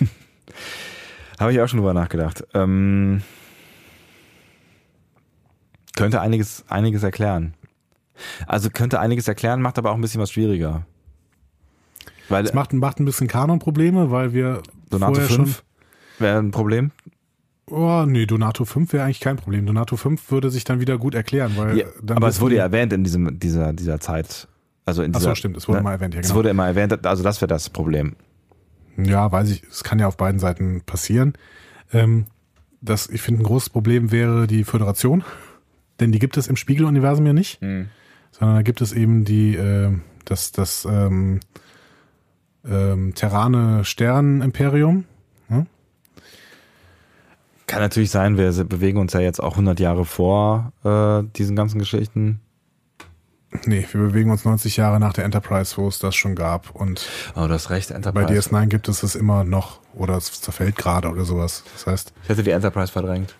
Habe 1.38 1.52
ich 1.52 1.60
auch 1.60 1.68
schon 1.68 1.78
drüber 1.78 1.94
nachgedacht. 1.94 2.44
Ähm, 2.54 3.22
könnte 5.96 6.20
einiges, 6.20 6.64
einiges 6.68 7.02
erklären. 7.02 7.54
Also 8.46 8.70
könnte 8.70 9.00
einiges 9.00 9.26
erklären, 9.28 9.60
macht 9.60 9.78
aber 9.78 9.90
auch 9.90 9.94
ein 9.94 10.00
bisschen 10.00 10.20
was 10.20 10.30
schwieriger. 10.30 10.86
Weil 12.28 12.44
Das 12.44 12.54
macht, 12.54 12.72
macht 12.72 13.00
ein 13.00 13.04
bisschen 13.04 13.26
Kanon-Probleme, 13.28 14.10
weil 14.10 14.32
wir 14.32 14.62
Donato 14.90 15.14
vorher 15.14 15.28
5 15.30 15.62
wäre 16.18 16.38
ein 16.38 16.50
Problem. 16.50 16.92
Oh, 17.72 18.04
nee, 18.06 18.26
Donato 18.26 18.64
5 18.66 18.92
wäre 18.92 19.04
eigentlich 19.04 19.20
kein 19.20 19.36
Problem. 19.36 19.64
Donato 19.64 19.96
5 19.96 20.30
würde 20.30 20.50
sich 20.50 20.64
dann 20.64 20.80
wieder 20.80 20.98
gut 20.98 21.14
erklären, 21.14 21.52
weil 21.56 21.78
Ja, 21.78 21.86
dann 22.02 22.18
aber 22.18 22.28
es 22.28 22.40
wurde 22.40 22.56
ja 22.56 22.64
erwähnt 22.64 22.92
in 22.92 23.02
diesem, 23.02 23.38
dieser, 23.38 23.72
dieser 23.72 23.98
Zeit. 23.98 24.46
Also 24.84 25.02
in 25.02 25.12
Ach 25.14 25.20
so, 25.20 25.28
dieser, 25.28 25.36
stimmt, 25.36 25.56
es 25.56 25.68
wurde 25.68 25.80
mal 25.80 25.92
erwähnt, 25.92 26.14
ja, 26.14 26.20
Es 26.20 26.26
genau. 26.26 26.38
wurde 26.38 26.50
immer 26.50 26.66
erwähnt, 26.66 27.06
also 27.06 27.22
das 27.22 27.40
wäre 27.40 27.48
das 27.48 27.70
Problem. 27.70 28.16
Ja, 28.98 29.32
weiß 29.32 29.50
ich, 29.50 29.62
es 29.70 29.84
kann 29.84 29.98
ja 29.98 30.06
auf 30.06 30.16
beiden 30.18 30.38
Seiten 30.38 30.82
passieren. 30.84 31.32
Ähm, 31.92 32.26
das, 32.82 33.08
ich 33.08 33.22
finde, 33.22 33.42
ein 33.42 33.44
großes 33.44 33.70
Problem 33.70 34.12
wäre 34.12 34.46
die 34.46 34.64
Föderation, 34.64 35.24
denn 36.00 36.12
die 36.12 36.18
gibt 36.18 36.36
es 36.36 36.48
im 36.48 36.56
Spiegeluniversum 36.56 37.24
ja 37.24 37.32
nicht, 37.32 37.60
sondern 38.32 38.56
da 38.56 38.62
gibt 38.62 38.80
es 38.82 38.92
eben 38.92 39.24
die, 39.24 39.54
äh, 39.54 39.92
das, 40.24 40.52
das 40.52 40.84
ähm, 40.84 41.40
ähm, 42.68 43.14
Terrane 43.14 43.84
Stern-Imperium. 43.84 44.96
Ne? 44.96 45.04
Kann 47.72 47.80
natürlich 47.80 48.10
sein, 48.10 48.36
wir 48.36 48.52
bewegen 48.64 48.98
uns 48.98 49.14
ja 49.14 49.20
jetzt 49.20 49.42
auch 49.42 49.52
100 49.52 49.80
Jahre 49.80 50.04
vor 50.04 50.74
äh, 50.84 51.22
diesen 51.38 51.56
ganzen 51.56 51.78
Geschichten. 51.78 52.42
Nee, 53.64 53.86
wir 53.90 53.98
bewegen 54.02 54.30
uns 54.30 54.44
90 54.44 54.76
Jahre 54.76 55.00
nach 55.00 55.14
der 55.14 55.24
Enterprise, 55.24 55.78
wo 55.78 55.88
es 55.88 55.98
das 55.98 56.14
schon 56.14 56.34
gab. 56.34 56.70
Und 56.74 57.08
Oh, 57.34 57.46
du 57.46 57.54
hast 57.54 57.70
recht, 57.70 57.88
bei 57.88 57.94
Enterprise. 57.94 58.50
DS9 58.50 58.66
gibt 58.66 58.88
es 58.90 59.02
es 59.02 59.14
immer 59.14 59.44
noch 59.44 59.80
oder 59.94 60.18
es 60.18 60.42
zerfällt 60.42 60.76
gerade 60.76 61.08
oder 61.08 61.24
sowas. 61.24 61.64
Das 61.72 61.86
heißt, 61.86 62.12
Ich 62.24 62.28
hätte 62.28 62.42
die 62.42 62.50
Enterprise 62.50 62.92
verdrängt. 62.92 63.36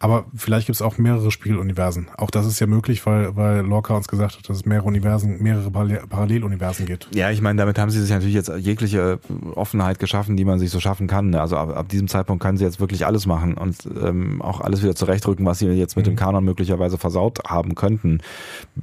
Aber 0.00 0.24
vielleicht 0.34 0.66
gibt 0.66 0.76
es 0.76 0.82
auch 0.82 0.96
mehrere 0.96 1.30
Spieluniversen. 1.30 2.08
Auch 2.16 2.30
das 2.30 2.46
ist 2.46 2.58
ja 2.58 2.66
möglich, 2.66 3.04
weil, 3.04 3.36
weil 3.36 3.60
Lorca 3.60 3.94
uns 3.94 4.08
gesagt 4.08 4.38
hat, 4.38 4.48
dass 4.48 4.56
es 4.56 4.64
mehrere 4.64 4.86
Universen, 4.86 5.42
mehrere 5.42 5.70
Parallel- 5.70 6.06
Paralleluniversen 6.08 6.86
gibt. 6.86 7.08
Ja, 7.14 7.30
ich 7.30 7.42
meine, 7.42 7.58
damit 7.58 7.78
haben 7.78 7.90
sie 7.90 8.00
sich 8.00 8.10
natürlich 8.10 8.34
jetzt 8.34 8.50
jegliche 8.56 9.20
Offenheit 9.54 9.98
geschaffen, 9.98 10.38
die 10.38 10.46
man 10.46 10.58
sich 10.58 10.70
so 10.70 10.80
schaffen 10.80 11.06
kann. 11.06 11.28
ne? 11.28 11.40
Also 11.42 11.58
ab, 11.58 11.76
ab 11.76 11.88
diesem 11.90 12.08
Zeitpunkt 12.08 12.42
kann 12.42 12.56
sie 12.56 12.64
jetzt 12.64 12.80
wirklich 12.80 13.04
alles 13.04 13.26
machen 13.26 13.54
und 13.54 13.76
ähm, 14.02 14.40
auch 14.40 14.62
alles 14.62 14.82
wieder 14.82 14.94
zurechtrücken, 14.94 15.44
was 15.44 15.58
sie 15.58 15.66
jetzt 15.66 15.96
mit 15.96 16.06
dem 16.06 16.16
Kanon 16.16 16.44
möglicherweise 16.44 16.96
versaut 16.96 17.40
haben 17.46 17.74
könnten, 17.74 18.20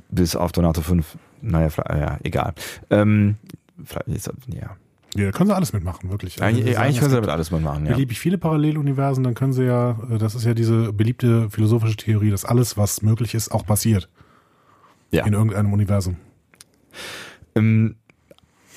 bis 0.10 0.36
auf 0.36 0.52
Donato 0.52 0.82
5. 0.82 1.18
Naja, 1.42 1.70
ja, 1.90 2.20
egal. 2.24 2.54
Ähm, 2.92 3.38
vielleicht 3.84 4.08
ist, 4.08 4.32
ja. 5.18 5.26
Ja, 5.26 5.32
können 5.32 5.50
sie 5.50 5.56
alles 5.56 5.74
mitmachen, 5.74 6.10
wirklich. 6.12 6.42
Also, 6.42 6.58
Eigentlich, 6.58 6.78
eigentlich 6.78 7.00
können 7.00 7.10
sie 7.10 7.16
damit 7.16 7.30
alles 7.30 7.52
mal 7.52 7.60
machen, 7.60 7.86
ja. 7.86 7.94
beliebig 7.94 8.20
viele 8.20 8.38
Paralleluniversen, 8.38 9.24
dann 9.24 9.34
können 9.34 9.54
sie 9.54 9.66
ja, 9.66 9.98
äh, 10.12 10.18
das 10.18 10.36
ist 10.36 10.46
ja 10.46 10.54
diese 10.54 10.94
beliebte 10.94 11.50
philosophische 11.50 11.98
Theorie, 11.98 12.30
dass 12.30 12.46
alles, 12.46 12.78
was 12.78 13.02
möglich 13.02 13.34
ist, 13.34 13.52
auch 13.52 13.66
passiert. 13.66 14.10
Ja. 15.12 15.26
In 15.26 15.34
irgendeinem 15.34 15.74
Universum. 15.74 16.18
Ähm, 17.56 17.96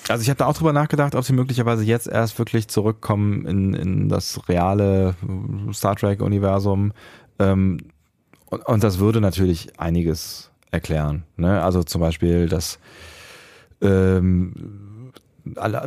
also 0.09 0.23
ich 0.23 0.29
habe 0.29 0.39
da 0.39 0.47
auch 0.47 0.57
drüber 0.57 0.73
nachgedacht, 0.73 1.15
ob 1.15 1.25
sie 1.25 1.33
möglicherweise 1.33 1.85
jetzt 1.85 2.09
erst 2.09 2.39
wirklich 2.39 2.69
zurückkommen 2.69 3.47
in, 3.47 3.75
in 3.75 4.09
das 4.09 4.49
reale 4.49 5.15
äh, 5.23 5.73
Star 5.73 5.97
Trek-Universum. 5.97 6.93
Ähm, 7.39 7.79
und, 8.47 8.67
und 8.67 8.83
das 8.83 8.99
würde 8.99 9.21
natürlich 9.21 9.79
einiges 9.79 10.51
erklären. 10.71 11.25
Ne? 11.37 11.63
Also 11.63 11.83
zum 11.83 12.01
Beispiel, 12.01 12.49
dass 12.49 12.79
ähm, 13.81 14.90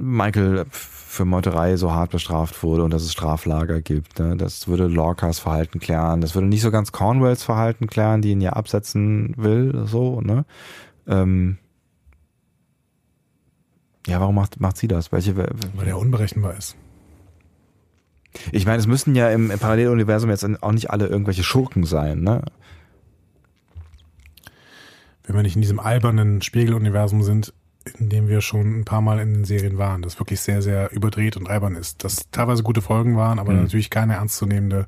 Michael 0.01 0.65
für 0.69 1.25
Meuterei 1.25 1.77
so 1.77 1.91
hart 1.91 2.11
bestraft 2.11 2.63
wurde 2.63 2.83
und 2.83 2.91
dass 2.91 3.03
es 3.03 3.11
Straflager 3.11 3.81
gibt. 3.81 4.19
Ne? 4.19 4.35
Das 4.35 4.67
würde 4.67 4.87
Lorcas 4.87 5.39
Verhalten 5.39 5.79
klären. 5.79 6.21
Das 6.21 6.33
würde 6.33 6.47
nicht 6.47 6.61
so 6.61 6.71
ganz 6.71 6.91
Cornwells 6.91 7.43
Verhalten 7.43 7.87
klären, 7.87 8.21
die 8.21 8.31
ihn 8.31 8.41
ja 8.41 8.53
absetzen 8.53 9.35
will. 9.37 9.85
So, 9.85 10.21
ne? 10.21 10.45
Ähm, 11.07 11.57
ja, 14.07 14.19
warum 14.19 14.35
macht, 14.35 14.59
macht 14.59 14.77
sie 14.77 14.87
das? 14.87 15.11
Welche, 15.11 15.35
Weil 15.37 15.85
der 15.85 15.97
unberechenbar 15.97 16.57
ist. 16.57 16.75
ich 18.51 18.65
meine, 18.65 18.79
es 18.79 18.87
müssen 18.87 19.15
ja 19.15 19.29
im, 19.29 19.51
im 19.51 19.59
Paralleluniversum 19.59 20.29
jetzt 20.29 20.45
auch 20.61 20.71
nicht 20.71 20.89
alle 20.89 21.07
irgendwelche 21.07 21.43
Schurken 21.43 21.85
sein, 21.85 22.21
ne? 22.21 22.41
Wenn 25.25 25.35
wir 25.37 25.43
nicht 25.43 25.55
in 25.55 25.61
diesem 25.61 25.79
albernen 25.79 26.41
Spiegeluniversum 26.41 27.23
sind, 27.23 27.53
in 27.99 28.09
dem 28.09 28.27
wir 28.27 28.41
schon 28.41 28.79
ein 28.79 28.85
paar 28.85 29.01
Mal 29.01 29.19
in 29.19 29.33
den 29.33 29.43
Serien 29.45 29.77
waren, 29.77 30.01
das 30.01 30.17
wirklich 30.19 30.39
sehr, 30.41 30.61
sehr 30.61 30.91
überdreht 30.93 31.35
und 31.37 31.49
albern 31.49 31.75
ist. 31.75 32.03
Das 32.03 32.29
teilweise 32.31 32.63
gute 32.63 32.81
Folgen 32.81 33.17
waren, 33.17 33.39
aber 33.39 33.51
Mhm. 33.53 33.63
natürlich 33.63 33.89
keine 33.89 34.13
ernstzunehmende, 34.15 34.87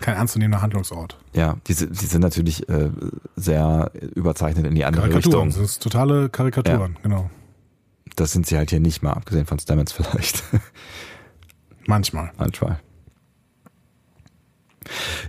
kein 0.00 0.16
ernstzunehmender 0.16 0.62
Handlungsort. 0.62 1.18
Ja, 1.34 1.56
die, 1.66 1.74
sind- 1.74 2.00
die 2.00 2.06
sind 2.06 2.22
natürlich 2.22 2.68
äh, 2.68 2.90
sehr 3.36 3.90
überzeichnet 4.14 4.66
in 4.66 4.74
die 4.74 4.84
andere 4.84 5.08
Karikaturen, 5.08 5.48
Richtung. 5.48 5.62
das 5.62 5.70
ist 5.72 5.82
totale 5.82 6.28
Karikaturen, 6.30 6.96
genau. 7.02 7.28
Das 8.16 8.32
sind 8.32 8.46
sie 8.46 8.56
halt 8.56 8.70
hier 8.70 8.80
nicht 8.80 9.02
mal, 9.02 9.12
abgesehen 9.12 9.46
von 9.46 9.58
Stamets 9.58 9.92
vielleicht. 9.92 10.42
Manchmal. 11.86 12.32
Manchmal. 12.38 12.80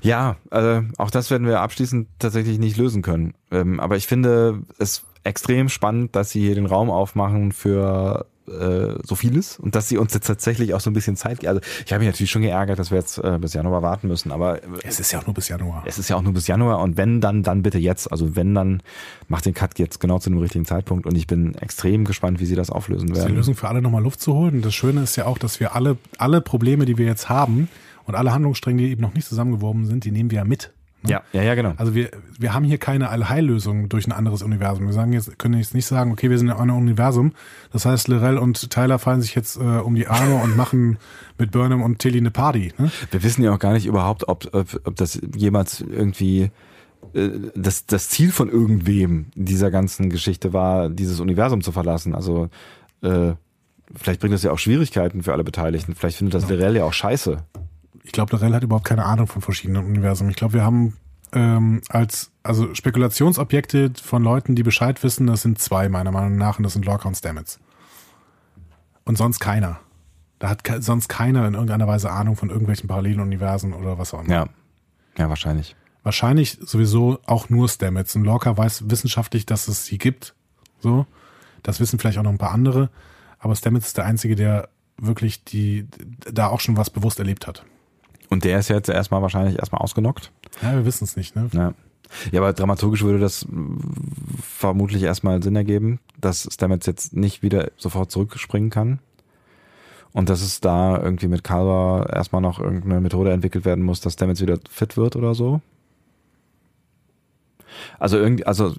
Ja, 0.01 0.37
äh, 0.49 0.81
auch 0.97 1.11
das 1.11 1.29
werden 1.29 1.45
wir 1.45 1.59
abschließend 1.59 2.07
tatsächlich 2.19 2.57
nicht 2.57 2.77
lösen 2.77 3.01
können. 3.01 3.33
Ähm, 3.51 3.79
aber 3.79 3.97
ich 3.97 4.07
finde 4.07 4.63
es 4.79 5.03
extrem 5.23 5.69
spannend, 5.69 6.15
dass 6.15 6.31
sie 6.31 6.41
hier 6.41 6.55
den 6.55 6.65
Raum 6.65 6.89
aufmachen 6.89 7.51
für 7.51 8.25
äh, 8.47 8.95
so 9.03 9.15
vieles 9.15 9.59
und 9.59 9.75
dass 9.75 9.87
sie 9.87 9.97
uns 9.97 10.13
jetzt 10.15 10.25
tatsächlich 10.25 10.73
auch 10.73 10.79
so 10.79 10.89
ein 10.89 10.93
bisschen 10.93 11.15
Zeit 11.15 11.39
geben. 11.41 11.49
Also 11.49 11.61
ich 11.85 11.93
habe 11.93 12.03
mich 12.03 12.11
natürlich 12.11 12.31
schon 12.31 12.41
geärgert, 12.41 12.79
dass 12.79 12.89
wir 12.89 12.97
jetzt 12.97 13.19
äh, 13.19 13.37
bis 13.39 13.53
Januar 13.53 13.83
warten 13.83 14.07
müssen, 14.07 14.31
aber 14.31 14.59
Es 14.83 14.99
ist 14.99 15.11
ja 15.11 15.19
auch 15.19 15.25
nur 15.27 15.35
bis 15.35 15.47
Januar. 15.47 15.83
es 15.85 15.99
ist 15.99 16.09
ja 16.09 16.15
auch 16.15 16.21
nur 16.23 16.33
bis 16.33 16.47
Januar 16.47 16.79
und 16.81 16.97
wenn 16.97 17.21
dann, 17.21 17.43
dann 17.43 17.61
bitte 17.61 17.77
jetzt. 17.77 18.11
Also 18.11 18.35
wenn 18.35 18.55
dann, 18.55 18.81
macht 19.27 19.45
den 19.45 19.53
Cut 19.53 19.77
jetzt 19.77 19.99
genau 19.99 20.17
zu 20.19 20.29
dem 20.31 20.39
richtigen 20.39 20.65
Zeitpunkt 20.65 21.05
und 21.05 21.15
ich 21.15 21.27
bin 21.27 21.53
extrem 21.55 22.03
gespannt, 22.03 22.39
wie 22.39 22.45
sie 22.45 22.55
das 22.55 22.71
auflösen 22.71 23.09
Das 23.09 23.19
ist 23.19 23.23
die 23.23 23.27
werden. 23.27 23.37
Lösung 23.37 23.55
für 23.55 23.67
alle 23.67 23.81
nochmal 23.81 24.01
Luft 24.03 24.21
zu 24.21 24.33
holen. 24.33 24.61
Das 24.63 24.73
Schöne 24.73 25.03
ist 25.03 25.15
ja 25.17 25.27
auch, 25.27 25.37
dass 25.37 25.59
wir 25.59 25.75
alle, 25.75 25.97
alle 26.17 26.41
Probleme, 26.41 26.85
die 26.85 26.97
wir 26.97 27.05
jetzt 27.05 27.29
haben 27.29 27.69
und 28.05 28.15
alle 28.15 28.33
Handlungsstränge, 28.33 28.81
die 28.81 28.89
eben 28.91 29.01
noch 29.03 29.13
nicht 29.13 29.27
zusammengeworben 29.27 29.85
sind, 29.85 30.03
die 30.03 30.11
nehmen 30.11 30.31
wir 30.31 30.39
ja 30.39 30.45
mit. 30.45 30.71
Ne? 31.03 31.11
Ja, 31.11 31.21
ja, 31.33 31.43
ja, 31.43 31.55
genau. 31.55 31.73
Also 31.77 31.95
wir, 31.95 32.09
wir 32.39 32.53
haben 32.53 32.63
hier 32.63 32.77
keine 32.77 33.09
Allheillösung 33.09 33.89
durch 33.89 34.07
ein 34.07 34.11
anderes 34.11 34.41
Universum. 34.41 34.85
Wir 34.85 34.93
sagen 34.93 35.13
jetzt, 35.13 35.37
können 35.39 35.57
jetzt 35.57 35.73
nicht 35.73 35.85
sagen, 35.85 36.11
okay, 36.11 36.29
wir 36.29 36.37
sind 36.37 36.49
in 36.49 36.53
einem 36.53 36.77
Universum. 36.77 37.33
Das 37.71 37.85
heißt, 37.85 38.07
Lorel 38.07 38.37
und 38.37 38.69
Tyler 38.69 38.99
fallen 38.99 39.21
sich 39.21 39.35
jetzt 39.35 39.57
äh, 39.57 39.59
um 39.59 39.95
die 39.95 40.07
Arme 40.07 40.35
und 40.35 40.55
machen 40.55 40.97
mit 41.37 41.51
Burnham 41.51 41.81
und 41.81 41.99
Tilly 41.99 42.19
eine 42.19 42.31
Party. 42.31 42.73
Ne? 42.77 42.91
Wir 43.11 43.23
wissen 43.23 43.43
ja 43.43 43.53
auch 43.53 43.59
gar 43.59 43.73
nicht 43.73 43.85
überhaupt, 43.85 44.27
ob, 44.27 44.53
ob, 44.53 44.67
ob 44.83 44.95
das 44.95 45.19
jemals 45.35 45.81
irgendwie 45.81 46.51
äh, 47.13 47.29
das, 47.55 47.85
das 47.85 48.09
Ziel 48.09 48.31
von 48.31 48.49
irgendwem 48.49 49.27
dieser 49.35 49.71
ganzen 49.71 50.09
Geschichte 50.09 50.53
war, 50.53 50.89
dieses 50.89 51.19
Universum 51.19 51.61
zu 51.61 51.71
verlassen. 51.71 52.15
Also 52.15 52.49
äh, 53.01 53.33
vielleicht 53.95 54.21
bringt 54.21 54.33
das 54.33 54.43
ja 54.43 54.51
auch 54.51 54.59
Schwierigkeiten 54.59 55.23
für 55.23 55.33
alle 55.33 55.43
Beteiligten. 55.43 55.95
Vielleicht 55.95 56.17
findet 56.17 56.35
das 56.35 56.49
Lorel 56.49 56.75
ja 56.75 56.83
auch 56.83 56.93
scheiße. 56.93 57.37
Ich 58.03 58.11
glaube, 58.11 58.35
Lorel 58.35 58.55
hat 58.55 58.63
überhaupt 58.63 58.85
keine 58.85 59.05
Ahnung 59.05 59.27
von 59.27 59.41
verschiedenen 59.41 59.85
Universen. 59.85 60.29
Ich 60.29 60.35
glaube, 60.35 60.53
wir 60.53 60.63
haben 60.63 60.97
ähm, 61.33 61.81
als 61.89 62.31
also 62.43 62.73
Spekulationsobjekte 62.73 63.93
von 64.01 64.23
Leuten, 64.23 64.55
die 64.55 64.63
Bescheid 64.63 65.01
wissen, 65.03 65.27
das 65.27 65.43
sind 65.43 65.59
zwei 65.59 65.89
meiner 65.89 66.11
Meinung 66.11 66.37
nach 66.37 66.57
und 66.57 66.63
das 66.63 66.73
sind 66.73 66.85
Lorca 66.85 67.07
und 67.07 67.15
Stamets. 67.15 67.59
Und 69.05 69.17
sonst 69.17 69.39
keiner. 69.39 69.79
Da 70.39 70.49
hat 70.49 70.63
ke 70.63 70.81
sonst 70.81 71.07
keiner 71.07 71.47
in 71.47 71.53
irgendeiner 71.53 71.87
Weise 71.87 72.11
Ahnung 72.11 72.35
von 72.35 72.49
irgendwelchen 72.49 72.87
Paralleluniversen 72.87 73.73
oder 73.73 73.97
was 73.97 74.13
auch 74.13 74.21
immer. 74.21 74.33
Ja. 74.33 74.45
Ja, 75.17 75.29
wahrscheinlich. 75.29 75.75
Wahrscheinlich 76.03 76.57
sowieso 76.61 77.19
auch 77.25 77.49
nur 77.49 77.69
Stamets. 77.69 78.15
Und 78.15 78.23
Lorca 78.23 78.57
weiß 78.57 78.89
wissenschaftlich, 78.89 79.45
dass 79.45 79.67
es 79.67 79.85
sie 79.85 79.97
gibt. 79.97 80.33
So. 80.79 81.05
Das 81.61 81.79
wissen 81.79 81.99
vielleicht 81.99 82.17
auch 82.17 82.23
noch 82.23 82.31
ein 82.31 82.39
paar 82.39 82.53
andere. 82.53 82.89
Aber 83.37 83.55
Stamets 83.55 83.87
ist 83.87 83.97
der 83.97 84.05
Einzige, 84.05 84.35
der 84.35 84.69
wirklich 84.97 85.43
die, 85.43 85.87
da 86.31 86.47
auch 86.47 86.59
schon 86.59 86.77
was 86.77 86.89
bewusst 86.89 87.19
erlebt 87.19 87.45
hat. 87.45 87.65
Und 88.31 88.45
der 88.45 88.57
ist 88.59 88.69
jetzt 88.69 88.87
erstmal 88.87 89.21
wahrscheinlich 89.21 89.59
erstmal 89.59 89.81
ausgenockt. 89.81 90.31
Ja, 90.63 90.73
wir 90.73 90.85
wissen 90.85 91.03
es 91.03 91.17
nicht, 91.17 91.35
ne? 91.35 91.49
Ja. 91.51 91.73
Ja, 92.31 92.39
aber 92.39 92.53
dramaturgisch 92.53 93.03
würde 93.03 93.19
das 93.19 93.45
vermutlich 94.41 95.03
erstmal 95.03 95.43
Sinn 95.43 95.55
ergeben, 95.55 95.99
dass 96.19 96.47
Stamets 96.51 96.85
jetzt 96.85 97.13
nicht 97.13 97.43
wieder 97.43 97.71
sofort 97.77 98.09
zurückspringen 98.09 98.69
kann. 98.69 98.99
Und 100.13 100.29
dass 100.29 100.41
es 100.41 100.59
da 100.59 100.97
irgendwie 100.97 101.27
mit 101.27 101.43
Calva 101.43 102.05
erstmal 102.11 102.41
noch 102.41 102.59
irgendeine 102.59 102.99
Methode 102.99 103.31
entwickelt 103.31 103.63
werden 103.63 103.83
muss, 103.83 104.01
dass 104.01 104.13
Stamets 104.13 104.41
wieder 104.41 104.59
fit 104.69 104.97
wird 104.97 105.15
oder 105.15 105.35
so. 105.35 105.61
Also 107.99 108.17
irgendwie, 108.17 108.45
also 108.45 108.73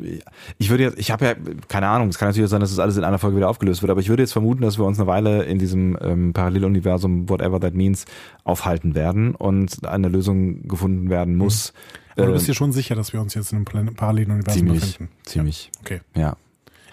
ich 0.59 0.71
würde 0.71 0.85
jetzt, 0.85 0.99
ich 0.99 1.11
habe 1.11 1.25
ja 1.25 1.35
keine 1.69 1.89
Ahnung, 1.89 2.09
es 2.09 2.19
kann 2.19 2.29
natürlich 2.29 2.51
sein, 2.51 2.61
dass 2.61 2.71
das 2.71 2.79
alles 2.79 2.97
in 2.97 3.05
einer 3.05 3.19
Folge 3.19 3.37
wieder 3.37 3.49
aufgelöst 3.49 3.83
wird, 3.83 3.91
aber 3.91 4.01
ich 4.01 4.09
würde 4.09 4.23
jetzt 4.23 4.33
vermuten, 4.33 4.63
dass 4.63 4.79
wir 4.79 4.85
uns 4.85 4.99
eine 4.99 5.07
Weile 5.07 5.45
in 5.45 5.59
diesem 5.59 5.99
ähm, 6.01 6.33
Paralleluniversum, 6.33 7.29
whatever 7.29 7.61
that 7.61 7.75
means, 7.75 8.05
aufhalten 8.45 8.95
werden 8.95 9.35
und 9.35 9.87
eine 9.87 10.09
Lösung 10.09 10.67
gefunden 10.69 11.11
werden 11.11 11.37
muss. 11.37 11.73
Aber 12.17 12.27
du 12.27 12.33
bist 12.33 12.47
dir 12.47 12.55
schon 12.55 12.73
sicher, 12.73 12.95
dass 12.95 13.13
wir 13.13 13.21
uns 13.21 13.35
jetzt 13.35 13.53
in 13.53 13.67
einem 13.67 13.95
Paralleluniversum 13.95 14.67
ziemlich, 14.67 14.81
befinden. 14.81 15.13
ziemlich, 15.25 15.71
Okay. 15.81 16.01
ja. 16.15 16.37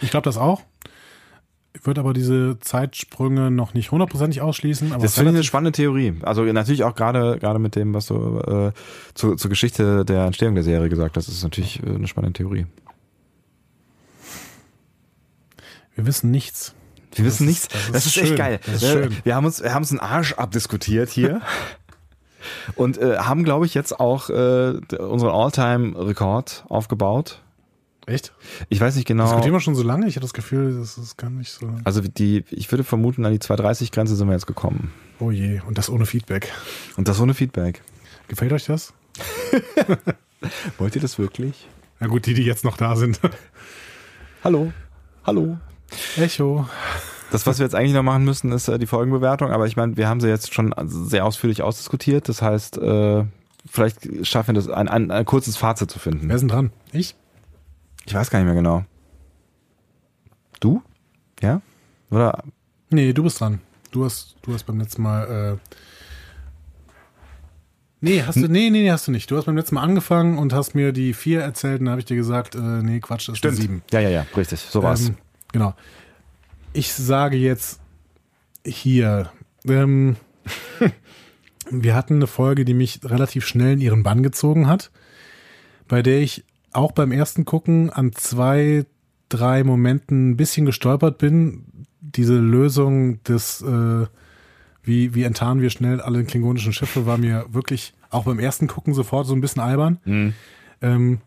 Ich 0.02 0.12
glaube 0.12 0.24
das 0.24 0.38
auch. 0.38 0.62
Ich 1.74 1.86
würde 1.86 2.02
aber 2.02 2.14
diese 2.14 2.58
Zeitsprünge 2.60 3.52
noch 3.52 3.74
nicht 3.76 3.92
hundertprozentig 3.92 4.42
ausschließen. 4.42 4.92
Aber 4.92 5.02
Das 5.04 5.14
finde 5.16 5.32
ich 5.32 5.36
eine 5.38 5.44
spannende 5.44 5.72
Theorie. 5.72 6.16
Also 6.24 6.44
natürlich 6.44 6.84
auch 6.84 6.96
gerade 6.96 7.38
gerade 7.40 7.60
mit 7.60 7.76
dem, 7.76 7.94
was 7.94 8.08
du 8.08 8.40
äh, 8.40 8.72
zu, 9.14 9.36
zur 9.36 9.50
Geschichte 9.50 10.04
der 10.04 10.26
Entstehung 10.26 10.56
der 10.56 10.64
Serie 10.64 10.90
gesagt 10.90 11.16
hast, 11.16 11.28
ist 11.28 11.44
natürlich 11.44 11.82
äh, 11.84 11.90
eine 11.96 12.08
spannende 12.08 12.34
Theorie. 12.38 12.66
wir 15.96 16.06
wissen 16.06 16.32
nichts. 16.32 16.74
Wir 17.14 17.26
wissen 17.26 17.48
ist- 17.50 17.72
nichts. 17.72 17.90
das 17.92 18.06
ist 18.06 18.16
Das 18.16 18.24
ist, 18.24 18.30
echt 18.30 18.36
geil. 18.38 18.60
Das 18.66 18.76
ist 18.76 18.82
Wir- 18.82 18.92
schön. 19.04 19.18
Wir 19.24 19.36
haben 19.36 19.46
uns 19.46 19.62
wir 19.62 19.74
haben 19.74 19.84
uns 19.84 19.92
einen 19.92 20.00
Arsch 20.00 20.34
abdiskutiert 20.34 21.10
hier. 21.10 21.42
Und 22.76 22.98
äh, 22.98 23.18
haben, 23.18 23.44
glaube 23.44 23.66
ich, 23.66 23.74
jetzt 23.74 24.00
auch 24.00 24.30
äh, 24.30 24.80
unseren 24.98 25.32
All-Time-Rekord 25.32 26.66
aufgebaut. 26.70 27.42
Echt? 28.06 28.34
Ich 28.70 28.82
weiß 28.82 28.96
nicht 28.96 29.08
genau. 29.08 29.26
Diskutieren 29.26 29.54
wir 29.54 29.60
schon 29.60 29.76
so 29.76 29.84
lange? 29.84 30.08
Ich 30.08 30.16
habe 30.16 30.24
das 30.24 30.34
Gefühl, 30.34 30.78
das 30.80 30.98
ist 30.98 31.18
gar 31.18 31.30
nicht 31.30 31.52
so. 31.52 31.72
Also 31.84 32.02
die, 32.02 32.44
ich 32.50 32.72
würde 32.72 32.84
vermuten, 32.84 33.26
an 33.26 33.32
die 33.32 33.40
230-Grenze 33.40 34.16
sind 34.16 34.28
wir 34.28 34.34
jetzt 34.34 34.48
gekommen. 34.48 34.92
Oh 35.20 35.32
je, 35.32 35.62
und 35.68 35.78
das 35.78 35.90
ohne 35.90 36.06
Feedback. 36.06 36.52
Und 36.98 37.08
das 37.08 37.20
ohne 37.20 37.34
Feedback. 37.34 37.82
Gefällt 38.28 38.54
euch 38.54 38.66
das? 38.66 38.94
Wollt 40.78 40.96
ihr 40.96 41.02
das 41.02 41.20
wirklich? 41.20 41.68
Na 42.00 42.08
gut, 42.08 42.26
die, 42.26 42.34
die 42.34 42.44
jetzt 42.44 42.64
noch 42.64 42.78
da 42.78 42.96
sind. 42.96 43.20
Hallo. 44.44 44.72
Hallo. 45.26 45.58
Echo. 46.18 46.68
Das, 47.32 47.46
was 47.46 47.60
wir 47.60 47.66
jetzt 47.66 47.76
eigentlich 47.76 47.94
noch 47.94 48.04
machen 48.04 48.24
müssen, 48.24 48.52
ist 48.52 48.68
äh, 48.68 48.80
die 48.80 48.88
Folgenbewertung. 48.88 49.52
Aber 49.52 49.68
ich 49.68 49.76
meine, 49.76 49.98
wir 49.98 50.08
haben 50.08 50.20
sie 50.20 50.30
jetzt 50.30 50.54
schon 50.54 50.74
sehr 50.86 51.26
ausführlich 51.26 51.62
ausdiskutiert. 51.62 52.30
Das 52.30 52.42
heißt, 52.42 52.78
äh, 52.78 53.26
vielleicht 53.70 54.26
schaffen 54.26 54.56
wir 54.56 54.62
das, 54.62 54.70
ein, 54.70 54.88
ein, 54.88 55.12
ein 55.12 55.26
kurzes 55.26 55.58
Fazit 55.58 55.92
zu 55.92 56.00
finden. 56.00 56.28
Wer 56.28 56.36
ist 56.36 56.42
denn 56.42 56.50
dran? 56.50 56.72
Ich? 56.92 57.16
Ich 58.10 58.16
weiß 58.16 58.32
gar 58.32 58.40
nicht 58.40 58.48
mehr 58.48 58.56
genau. 58.56 58.84
Du? 60.60 60.82
Ja? 61.42 61.62
Oder? 62.10 62.44
Nee, 62.90 63.14
du 63.14 63.22
bist 63.22 63.40
dran. 63.40 63.62
Du 63.92 64.04
hast, 64.04 64.36
du 64.42 64.52
hast 64.52 64.64
beim 64.64 64.80
letzten 64.80 65.04
Mal. 65.04 65.60
Äh 65.62 65.76
nee, 68.02 68.24
hast 68.24 68.38
du, 68.38 68.48
nee, 68.48 68.72
nee, 68.72 68.82
nee, 68.82 68.90
hast 68.90 69.08
du 69.08 69.12
nicht. 69.12 69.30
Du 69.30 69.38
hast 69.38 69.46
beim 69.46 69.56
letzten 69.56 69.76
Mal 69.76 69.84
angefangen 69.84 70.40
und 70.40 70.54
hast 70.54 70.74
mir 70.74 70.92
die 70.92 71.14
vier 71.14 71.42
erzählt 71.42 71.82
und 71.82 71.86
dann 71.86 71.92
habe 71.92 72.00
ich 72.00 72.06
dir 72.06 72.16
gesagt, 72.16 72.56
äh, 72.56 72.60
nee, 72.60 73.00
Quatsch, 73.00 73.30
das 73.30 73.36
ist 73.36 73.46
die 73.46 73.62
sieben. 73.62 73.84
Ja, 73.92 74.00
ja, 74.00 74.10
ja, 74.10 74.26
richtig. 74.36 74.60
So 74.60 74.82
war's. 74.82 75.10
Ähm, 75.10 75.18
genau. 75.52 75.76
Ich 76.74 76.92
sage 76.92 77.38
jetzt 77.38 77.80
hier, 78.66 79.32
ähm, 79.68 80.16
wir 81.70 81.94
hatten 81.94 82.16
eine 82.16 82.28
Folge, 82.28 82.66
die 82.66 82.74
mich 82.74 83.02
relativ 83.04 83.46
schnell 83.46 83.74
in 83.74 83.82
ihren 83.82 84.02
Bann 84.02 84.24
gezogen 84.24 84.66
hat, 84.66 84.90
bei 85.88 86.02
der 86.02 86.22
ich 86.22 86.44
auch 86.74 86.92
beim 86.92 87.12
ersten 87.12 87.46
Gucken 87.46 87.90
an 87.90 88.12
zwei, 88.14 88.86
drei 89.30 89.64
Momenten 89.64 90.32
ein 90.32 90.38
bisschen 90.38 90.66
gestolpert 90.66 91.18
bin. 91.18 91.86
Diese 92.02 92.38
Lösung 92.38 93.22
des, 93.24 93.62
äh, 93.62 94.08
wie, 94.84 95.14
wie 95.16 95.24
enttarnen 95.24 95.62
wir 95.62 95.70
schnell 95.70 96.02
alle 96.02 96.24
klingonischen 96.24 96.74
Schiffe, 96.74 97.06
war 97.06 97.18
mir 97.18 97.46
wirklich 97.50 97.94
auch 98.10 98.26
beim 98.26 98.40
ersten 98.40 98.68
Gucken 98.68 98.94
sofort 98.94 99.28
so 99.28 99.34
ein 99.34 99.42
bisschen 99.42 99.62
albern. 99.62 100.00
Ähm, 100.82 101.20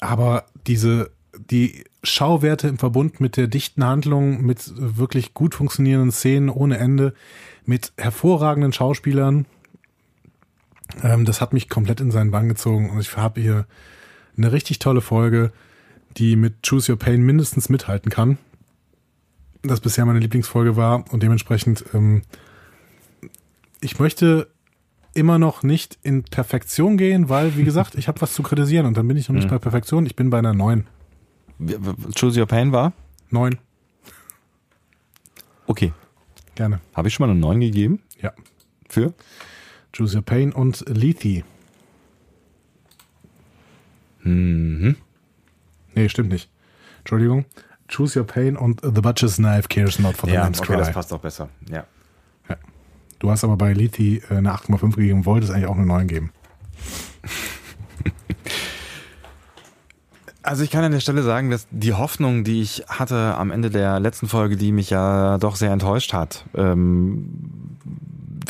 aber 0.00 0.44
diese, 0.66 1.10
die 1.50 1.84
Schauwerte 2.02 2.68
im 2.68 2.78
Verbund 2.78 3.20
mit 3.20 3.36
der 3.36 3.48
dichten 3.48 3.84
Handlung, 3.84 4.44
mit 4.44 4.72
wirklich 4.76 5.34
gut 5.34 5.54
funktionierenden 5.54 6.12
Szenen 6.12 6.48
ohne 6.48 6.78
Ende, 6.78 7.14
mit 7.64 7.92
hervorragenden 7.96 8.72
Schauspielern, 8.72 9.46
ähm, 11.02 11.24
das 11.24 11.40
hat 11.40 11.52
mich 11.52 11.68
komplett 11.68 12.00
in 12.00 12.10
seinen 12.10 12.30
Bann 12.30 12.48
gezogen 12.48 12.90
und 12.90 13.00
ich 13.00 13.16
habe 13.16 13.40
hier 13.40 13.66
eine 14.38 14.52
richtig 14.52 14.78
tolle 14.78 15.00
Folge, 15.00 15.52
die 16.16 16.36
mit 16.36 16.62
Choose 16.66 16.90
Your 16.92 16.98
Pain 16.98 17.22
mindestens 17.22 17.68
mithalten 17.68 18.10
kann. 18.10 18.38
Das 19.62 19.80
bisher 19.80 20.06
meine 20.06 20.20
Lieblingsfolge 20.20 20.76
war 20.76 21.04
und 21.12 21.22
dementsprechend, 21.22 21.84
ähm, 21.92 22.22
ich 23.80 23.98
möchte 23.98 24.48
immer 25.14 25.38
noch 25.38 25.62
nicht 25.62 25.98
in 26.02 26.22
Perfektion 26.22 26.96
gehen, 26.96 27.28
weil, 27.28 27.56
wie 27.56 27.64
gesagt, 27.64 27.96
ich 27.96 28.06
habe 28.08 28.20
was 28.20 28.32
zu 28.34 28.42
kritisieren 28.42 28.86
und 28.86 28.96
dann 28.96 29.08
bin 29.08 29.16
ich 29.16 29.28
noch 29.28 29.34
nicht 29.34 29.48
bei 29.48 29.58
Perfektion, 29.58 30.06
ich 30.06 30.14
bin 30.16 30.30
bei 30.30 30.38
einer 30.38 30.54
9. 30.54 30.86
Choose 32.14 32.38
Your 32.40 32.46
Pain 32.46 32.70
war? 32.72 32.92
9, 33.30 33.58
Okay. 35.66 35.92
gerne. 36.54 36.80
Habe 36.94 37.08
ich 37.08 37.14
schon 37.14 37.26
mal 37.26 37.30
eine 37.30 37.40
9 37.40 37.60
gegeben? 37.60 38.00
Ja. 38.22 38.32
Für? 38.88 39.12
Choose 39.94 40.16
Your 40.16 40.22
Pain 40.24 40.52
und 40.52 40.84
Lethe. 40.88 41.42
Mhm. 44.22 44.96
Nee, 45.94 46.08
stimmt 46.08 46.30
nicht. 46.30 46.50
Entschuldigung. 47.00 47.44
Choose 47.88 48.18
Your 48.18 48.26
Pain 48.26 48.56
und 48.56 48.80
The 48.82 49.00
Butcher's 49.00 49.36
Knife 49.36 49.68
cares 49.68 49.98
not 49.98 50.16
for 50.16 50.28
the 50.28 50.34
Ja, 50.34 50.42
lamb's 50.42 50.60
okay, 50.60 50.72
cry. 50.74 50.78
das 50.78 50.92
passt 50.92 51.12
auch 51.12 51.20
besser. 51.20 51.48
Ja. 51.70 51.84
Du 53.18 53.30
hast 53.30 53.42
aber 53.42 53.56
bei 53.56 53.72
Lethe 53.72 54.02
äh, 54.30 54.36
eine 54.36 54.52
8,5 54.54 54.94
gegeben, 54.94 55.26
wolltest 55.26 55.52
eigentlich 55.52 55.66
auch 55.66 55.76
eine 55.76 55.86
9 55.86 56.06
geben. 56.06 56.30
Also 60.42 60.62
ich 60.64 60.70
kann 60.70 60.82
an 60.82 60.92
der 60.92 61.00
Stelle 61.00 61.22
sagen, 61.22 61.50
dass 61.50 61.66
die 61.70 61.92
Hoffnung, 61.92 62.42
die 62.42 62.62
ich 62.62 62.84
hatte 62.88 63.34
am 63.36 63.50
Ende 63.50 63.68
der 63.68 64.00
letzten 64.00 64.28
Folge, 64.28 64.56
die 64.56 64.72
mich 64.72 64.88
ja 64.88 65.36
doch 65.36 65.56
sehr 65.56 65.72
enttäuscht 65.72 66.14
hat, 66.14 66.46
ähm, 66.54 67.28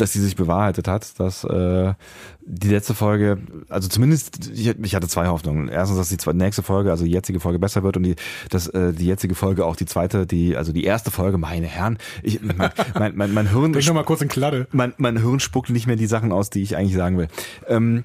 dass 0.01 0.12
sie 0.12 0.20
sich 0.20 0.36
bewahrheitet 0.36 0.89
hat, 0.89 1.18
dass 1.18 1.44
äh, 1.44 1.94
die 2.41 2.68
letzte 2.68 2.94
Folge, 2.94 3.39
also 3.68 3.89
zumindest, 3.89 4.51
ich, 4.52 4.68
ich 4.68 4.94
hatte 4.94 5.09
zwei 5.09 5.27
Hoffnungen. 5.27 5.68
Erstens, 5.68 5.99
dass 5.99 6.09
die 6.09 6.36
nächste 6.36 6.62
Folge, 6.62 6.91
also 6.91 7.05
die 7.05 7.10
jetzige 7.10 7.41
Folge 7.41 7.59
besser 7.59 7.83
wird 7.83 7.97
und 7.97 8.05
die, 8.05 8.17
dass 8.51 8.68
äh, 8.68 8.93
die 8.93 9.07
jetzige 9.07 9.35
Folge 9.35 9.67
auch 9.67 9.77
die 9.77 9.86
zweite, 9.86 10.27
die, 10.27 10.57
also 10.57 10.73
die 10.73 10.85
erste 10.85 11.10
Folge, 11.10 11.39
meine 11.39 11.67
Herren, 11.67 11.99
ich, 12.23 12.41
mein, 12.43 12.70
mein, 12.94 13.17
mein, 13.17 13.35
mein 13.35 13.51
Hirn 13.51 13.73
Bring 13.73 13.86
noch 13.86 13.94
mal 13.94 14.05
kurz 14.05 14.23
in 14.23 14.28
Kladde. 14.28 14.67
mein, 14.73 14.94
mein 14.97 15.18
Hirn 15.18 15.41
spuckt 15.41 15.70
nicht 15.70 15.86
mehr 15.86 15.97
die 15.97 16.07
Sachen 16.07 16.33
aus, 16.33 16.51
die 16.51 16.62
ich 16.62 16.77
eigentlich 16.77 16.97
sagen 16.97 17.18
will. 17.18 17.28
Ähm, 17.67 18.05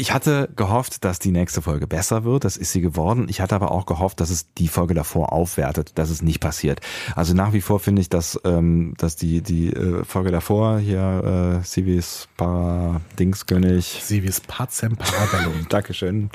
ich 0.00 0.14
hatte 0.14 0.48
gehofft, 0.56 1.04
dass 1.04 1.18
die 1.18 1.30
nächste 1.30 1.60
Folge 1.60 1.86
besser 1.86 2.24
wird. 2.24 2.44
Das 2.44 2.56
ist 2.56 2.72
sie 2.72 2.80
geworden. 2.80 3.26
Ich 3.28 3.42
hatte 3.42 3.54
aber 3.54 3.70
auch 3.70 3.84
gehofft, 3.84 4.20
dass 4.20 4.30
es 4.30 4.52
die 4.54 4.68
Folge 4.68 4.94
davor 4.94 5.32
aufwertet. 5.32 5.92
Das 5.96 6.08
ist 6.08 6.22
nicht 6.22 6.40
passiert. 6.40 6.80
Also 7.14 7.34
nach 7.34 7.52
wie 7.52 7.60
vor 7.60 7.80
finde 7.80 8.00
ich, 8.00 8.08
dass, 8.08 8.40
ähm, 8.44 8.94
dass 8.96 9.16
die, 9.16 9.42
die 9.42 9.68
äh, 9.68 10.02
Folge 10.04 10.30
davor 10.30 10.78
hier, 10.78 11.60
äh, 11.60 11.64
Civis 11.66 12.28
Para-Dingskönig, 12.38 14.02
wie 14.08 14.26
es 14.26 14.40
Pazem 14.40 14.96
Parabellum. 14.96 15.66
Dankeschön. 15.68 16.30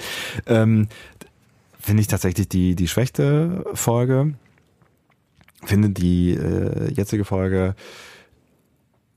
Ähm, 0.46 0.88
Finde 1.80 2.02
ich 2.02 2.08
tatsächlich 2.08 2.48
die, 2.48 2.76
die 2.76 2.88
schwächste 2.88 3.66
Folge. 3.74 4.36
Finde 5.64 5.90
die 5.90 6.34
äh, 6.34 6.92
jetzige 6.94 7.26
Folge 7.26 7.76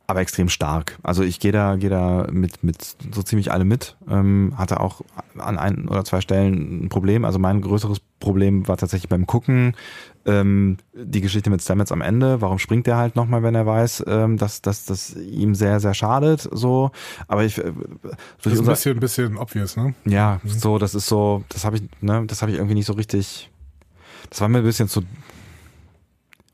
aber 0.08 0.20
extrem 0.20 0.48
stark. 0.48 0.98
Also 1.02 1.22
ich 1.22 1.38
gehe 1.38 1.52
da, 1.52 1.76
gehe 1.76 1.90
da 1.90 2.26
mit, 2.32 2.64
mit 2.64 2.96
so 3.12 3.22
ziemlich 3.22 3.52
alle 3.52 3.66
mit. 3.66 3.94
Ähm, 4.08 4.54
hatte 4.56 4.80
auch 4.80 5.02
an 5.36 5.58
ein 5.58 5.86
oder 5.86 6.02
zwei 6.02 6.22
Stellen 6.22 6.84
ein 6.84 6.88
Problem. 6.88 7.26
Also 7.26 7.38
mein 7.38 7.60
größeres 7.60 8.00
Problem 8.18 8.66
war 8.66 8.78
tatsächlich 8.78 9.10
beim 9.10 9.26
Gucken 9.26 9.76
ähm, 10.24 10.78
die 10.94 11.20
Geschichte 11.20 11.50
mit 11.50 11.60
Stamets 11.60 11.92
am 11.92 12.00
Ende. 12.00 12.40
Warum 12.40 12.58
springt 12.58 12.86
der 12.86 12.96
halt 12.96 13.16
nochmal, 13.16 13.42
wenn 13.42 13.54
er 13.54 13.66
weiß, 13.66 14.04
ähm, 14.06 14.38
dass 14.38 14.62
dass 14.62 14.86
das 14.86 15.14
ihm 15.14 15.54
sehr, 15.54 15.78
sehr 15.78 15.92
schadet? 15.92 16.48
So, 16.52 16.90
aber 17.28 17.44
ich 17.44 17.58
äh, 17.58 17.70
Das 18.42 18.54
ist 18.54 18.60
ein 18.60 18.66
bisschen, 18.66 18.96
ein 18.96 19.00
bisschen 19.00 19.36
obvious, 19.36 19.76
ne? 19.76 19.94
ja, 20.06 20.40
so, 20.42 20.78
das 20.78 20.94
ist 20.94 21.06
so, 21.06 21.44
das 21.50 21.66
habe 21.66 21.76
ich, 21.76 21.82
ne, 22.00 22.24
das 22.26 22.40
habe 22.40 22.50
ich 22.50 22.56
irgendwie 22.56 22.74
nicht 22.74 22.86
so 22.86 22.94
richtig. 22.94 23.50
Das 24.30 24.40
war 24.40 24.48
mir 24.48 24.58
ein 24.58 24.64
bisschen 24.64 24.88
zu. 24.88 25.02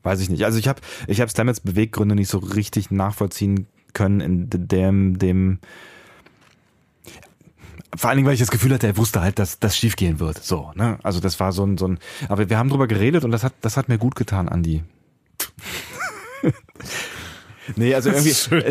Weiß 0.05 0.19
ich 0.21 0.29
nicht. 0.29 0.45
Also 0.45 0.59
ich 0.59 0.67
habe 0.67 0.79
ich 1.07 1.19
habe 1.19 1.31
Stamets 1.31 1.59
Beweggründe 1.59 2.13
nicht 2.15 2.29
so 2.29 2.37
richtig 2.37 2.91
nachvollziehen 2.91 3.65
können 3.93 4.21
in 4.21 4.49
de- 4.51 4.59
dem, 4.61 5.17
dem. 5.17 5.59
Vor 7.97 8.09
allen 8.09 8.17
Dingen, 8.17 8.27
weil 8.27 8.33
ich 8.35 8.39
das 8.39 8.51
Gefühl 8.51 8.73
hatte, 8.73 8.87
er 8.87 8.97
wusste 8.97 9.21
halt, 9.21 9.39
dass 9.39 9.57
das 9.59 9.75
schief 9.75 9.95
gehen 9.95 10.19
wird. 10.19 10.43
So, 10.43 10.71
ne? 10.75 10.99
Also 11.01 11.19
das 11.21 11.39
war 11.39 11.51
so 11.53 11.65
ein, 11.65 11.77
so 11.77 11.87
ein. 11.87 11.97
Aber 12.29 12.47
wir 12.49 12.57
haben 12.57 12.69
drüber 12.69 12.87
geredet 12.87 13.23
und 13.23 13.31
das 13.31 13.43
hat, 13.43 13.53
das 13.61 13.77
hat 13.77 13.89
mir 13.89 13.97
gut 13.97 14.15
getan, 14.15 14.47
Andi. 14.47 14.83
nee, 17.75 17.95
also 17.95 18.09
irgendwie. 18.11 18.33
Schön. 18.33 18.63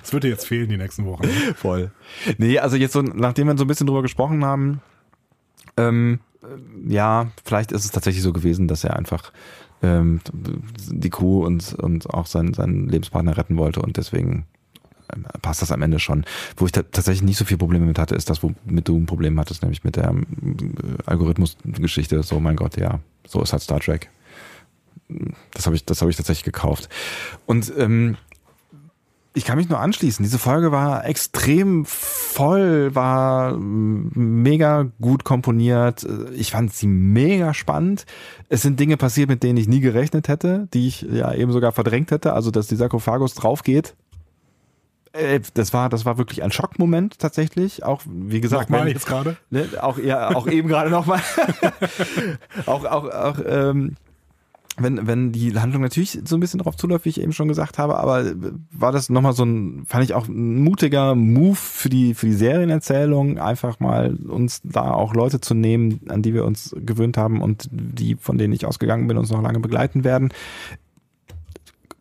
Das 0.00 0.12
wird 0.12 0.24
dir 0.24 0.28
jetzt 0.28 0.46
fehlen 0.46 0.68
die 0.68 0.76
nächsten 0.76 1.04
Wochen. 1.06 1.26
Voll. 1.56 1.90
Nee, 2.38 2.58
also 2.58 2.76
jetzt 2.76 2.92
so, 2.92 3.02
nachdem 3.02 3.48
wir 3.48 3.56
so 3.56 3.64
ein 3.64 3.68
bisschen 3.68 3.86
drüber 3.86 4.02
gesprochen 4.02 4.44
haben, 4.44 4.80
ähm, 5.76 6.20
äh, 6.20 6.31
ja, 6.86 7.30
vielleicht 7.44 7.72
ist 7.72 7.84
es 7.84 7.90
tatsächlich 7.90 8.22
so 8.22 8.32
gewesen, 8.32 8.68
dass 8.68 8.84
er 8.84 8.96
einfach 8.96 9.32
ähm, 9.82 10.20
die 10.32 11.10
Crew 11.10 11.44
und, 11.44 11.74
und 11.74 12.10
auch 12.10 12.26
seinen, 12.26 12.54
seinen 12.54 12.88
Lebenspartner 12.88 13.36
retten 13.36 13.56
wollte 13.56 13.80
und 13.82 13.96
deswegen 13.96 14.46
ähm, 15.12 15.24
passt 15.42 15.62
das 15.62 15.72
am 15.72 15.82
Ende 15.82 15.98
schon. 15.98 16.24
Wo 16.56 16.66
ich 16.66 16.72
ta 16.72 16.82
tatsächlich 16.82 17.22
nicht 17.22 17.36
so 17.36 17.44
viel 17.44 17.58
Probleme 17.58 17.86
mit 17.86 17.98
hatte, 17.98 18.14
ist 18.14 18.30
das, 18.30 18.42
womit 18.42 18.88
du 18.88 18.96
ein 18.96 19.06
Problem 19.06 19.38
hattest, 19.38 19.62
nämlich 19.62 19.84
mit 19.84 19.96
der 19.96 20.08
ähm, 20.08 20.26
Algorithmus-Geschichte. 21.06 22.22
So, 22.22 22.40
mein 22.40 22.56
Gott, 22.56 22.76
ja, 22.76 23.00
so 23.26 23.42
ist 23.42 23.52
halt 23.52 23.62
Star 23.62 23.80
Trek. 23.80 24.10
Das 25.52 25.66
habe 25.66 25.76
ich, 25.76 25.84
das 25.84 26.00
habe 26.00 26.10
ich 26.10 26.16
tatsächlich 26.16 26.44
gekauft. 26.44 26.88
Und 27.46 27.72
ähm, 27.76 28.16
ich 29.34 29.44
kann 29.44 29.56
mich 29.56 29.68
nur 29.68 29.80
anschließen. 29.80 30.22
Diese 30.22 30.38
Folge 30.38 30.72
war 30.72 31.06
extrem 31.06 31.84
voll, 31.86 32.94
war 32.94 33.56
mega 33.56 34.86
gut 35.00 35.24
komponiert. 35.24 36.06
Ich 36.34 36.50
fand 36.50 36.72
sie 36.74 36.86
mega 36.86 37.54
spannend. 37.54 38.04
Es 38.48 38.62
sind 38.62 38.78
Dinge 38.78 38.96
passiert, 38.96 39.28
mit 39.28 39.42
denen 39.42 39.56
ich 39.56 39.68
nie 39.68 39.80
gerechnet 39.80 40.28
hätte, 40.28 40.68
die 40.74 40.88
ich 40.88 41.02
ja 41.02 41.32
eben 41.32 41.52
sogar 41.52 41.72
verdrängt 41.72 42.10
hätte. 42.10 42.34
Also, 42.34 42.50
dass 42.50 42.66
die 42.66 42.76
Sarkophagus 42.76 43.34
draufgeht. 43.34 43.94
Äh, 45.12 45.40
Das 45.54 45.72
war, 45.72 45.88
das 45.88 46.04
war 46.04 46.18
wirklich 46.18 46.42
ein 46.42 46.52
Schockmoment 46.52 47.18
tatsächlich. 47.18 47.84
Auch, 47.84 48.02
wie 48.06 48.40
gesagt, 48.40 48.70
Nochmal 48.70 48.88
jetzt 48.88 49.06
gerade. 49.06 49.36
Ne, 49.50 49.66
auch 49.80 49.98
ja, 49.98 50.34
auch 50.34 50.46
eben 50.46 50.68
gerade 50.68 50.90
nochmal. 50.90 51.20
auch, 52.66 52.84
auch, 52.84 53.08
auch, 53.08 53.38
ähm, 53.46 53.96
wenn, 54.78 55.06
wenn 55.06 55.32
die 55.32 55.58
Handlung 55.58 55.82
natürlich 55.82 56.18
so 56.24 56.36
ein 56.36 56.40
bisschen 56.40 56.60
drauf 56.60 56.76
zuläuft, 56.76 57.04
wie 57.04 57.10
ich 57.10 57.20
eben 57.20 57.32
schon 57.32 57.48
gesagt 57.48 57.78
habe, 57.78 57.98
aber 57.98 58.32
war 58.70 58.90
das 58.90 59.10
nochmal 59.10 59.34
so 59.34 59.44
ein, 59.44 59.84
fand 59.86 60.04
ich 60.04 60.14
auch 60.14 60.28
ein 60.28 60.62
mutiger 60.62 61.14
Move 61.14 61.56
für 61.56 61.90
die, 61.90 62.14
für 62.14 62.26
die 62.26 62.32
Serienerzählung, 62.32 63.38
einfach 63.38 63.80
mal 63.80 64.14
uns 64.14 64.62
da 64.64 64.92
auch 64.92 65.14
Leute 65.14 65.40
zu 65.40 65.54
nehmen, 65.54 66.00
an 66.08 66.22
die 66.22 66.32
wir 66.32 66.46
uns 66.46 66.74
gewöhnt 66.78 67.18
haben 67.18 67.42
und 67.42 67.68
die, 67.70 68.16
von 68.16 68.38
denen 68.38 68.54
ich 68.54 68.64
ausgegangen 68.64 69.06
bin, 69.08 69.18
uns 69.18 69.30
noch 69.30 69.42
lange 69.42 69.60
begleiten 69.60 70.04
werden. 70.04 70.32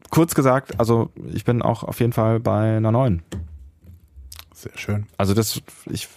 Kurz 0.09 0.33
gesagt, 0.33 0.79
also 0.79 1.09
ich 1.33 1.43
bin 1.43 1.61
auch 1.61 1.83
auf 1.83 1.99
jeden 1.99 2.13
Fall 2.13 2.39
bei 2.39 2.77
einer 2.77 2.91
neuen. 2.91 3.21
Sehr 4.53 4.77
schön. 4.77 5.07
Also 5.17 5.33
das, 5.33 5.61
ich, 5.89 6.07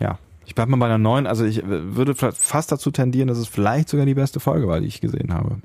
ja, 0.00 0.18
Ich 0.50 0.56
bleibe 0.56 0.72
mal 0.72 0.78
bei 0.78 0.86
einer 0.86 0.98
neuen. 0.98 1.28
Also 1.28 1.44
ich 1.44 1.62
äh, 1.62 1.94
würde 1.96 2.16
fast 2.16 2.72
dazu 2.72 2.90
tendieren, 2.90 3.28
dass 3.28 3.38
es 3.38 3.46
vielleicht 3.46 3.88
sogar 3.88 4.04
die 4.04 4.14
beste 4.14 4.40
Folge 4.40 4.66
war, 4.66 4.80
die 4.80 4.88
ich 4.88 5.00
gesehen 5.00 5.32
habe. 5.32 5.60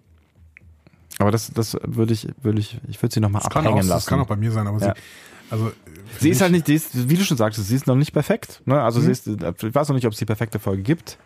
Aber 1.19 1.31
das, 1.31 1.51
das 1.53 1.77
würde 1.81 2.13
ich, 2.13 2.27
würde 2.41 2.59
ich, 2.59 2.79
ich 2.87 3.01
würde 3.01 3.13
sie 3.13 3.19
nochmal 3.19 3.41
abhängen 3.43 3.67
auch, 3.67 3.75
lassen. 3.75 3.89
Das 3.89 4.05
kann 4.05 4.19
auch 4.19 4.27
bei 4.27 4.35
mir 4.35 4.51
sein, 4.51 4.67
aber 4.67 4.79
Ja. 4.79 4.93
sie, 4.95 5.01
also 5.49 5.71
Sie 6.19 6.29
ist 6.29 6.41
halt 6.41 6.51
nicht, 6.51 6.67
die 6.67 6.75
ist, 6.75 7.09
wie 7.09 7.15
du 7.15 7.23
schon 7.23 7.37
sagtest, 7.37 7.67
sie 7.67 7.75
ist 7.75 7.87
noch 7.87 7.95
nicht 7.95 8.11
perfekt. 8.13 8.61
Ne? 8.65 8.81
Also 8.81 8.99
Mhm. 8.99 9.05
sie 9.05 9.11
ist, 9.11 9.27
ich 9.27 9.75
weiß 9.75 9.87
noch 9.89 9.95
nicht, 9.95 10.05
ob 10.07 10.13
es 10.13 10.19
die 10.19 10.25
perfekte 10.25 10.59
Folge 10.59 10.81
gibt. 10.83 11.17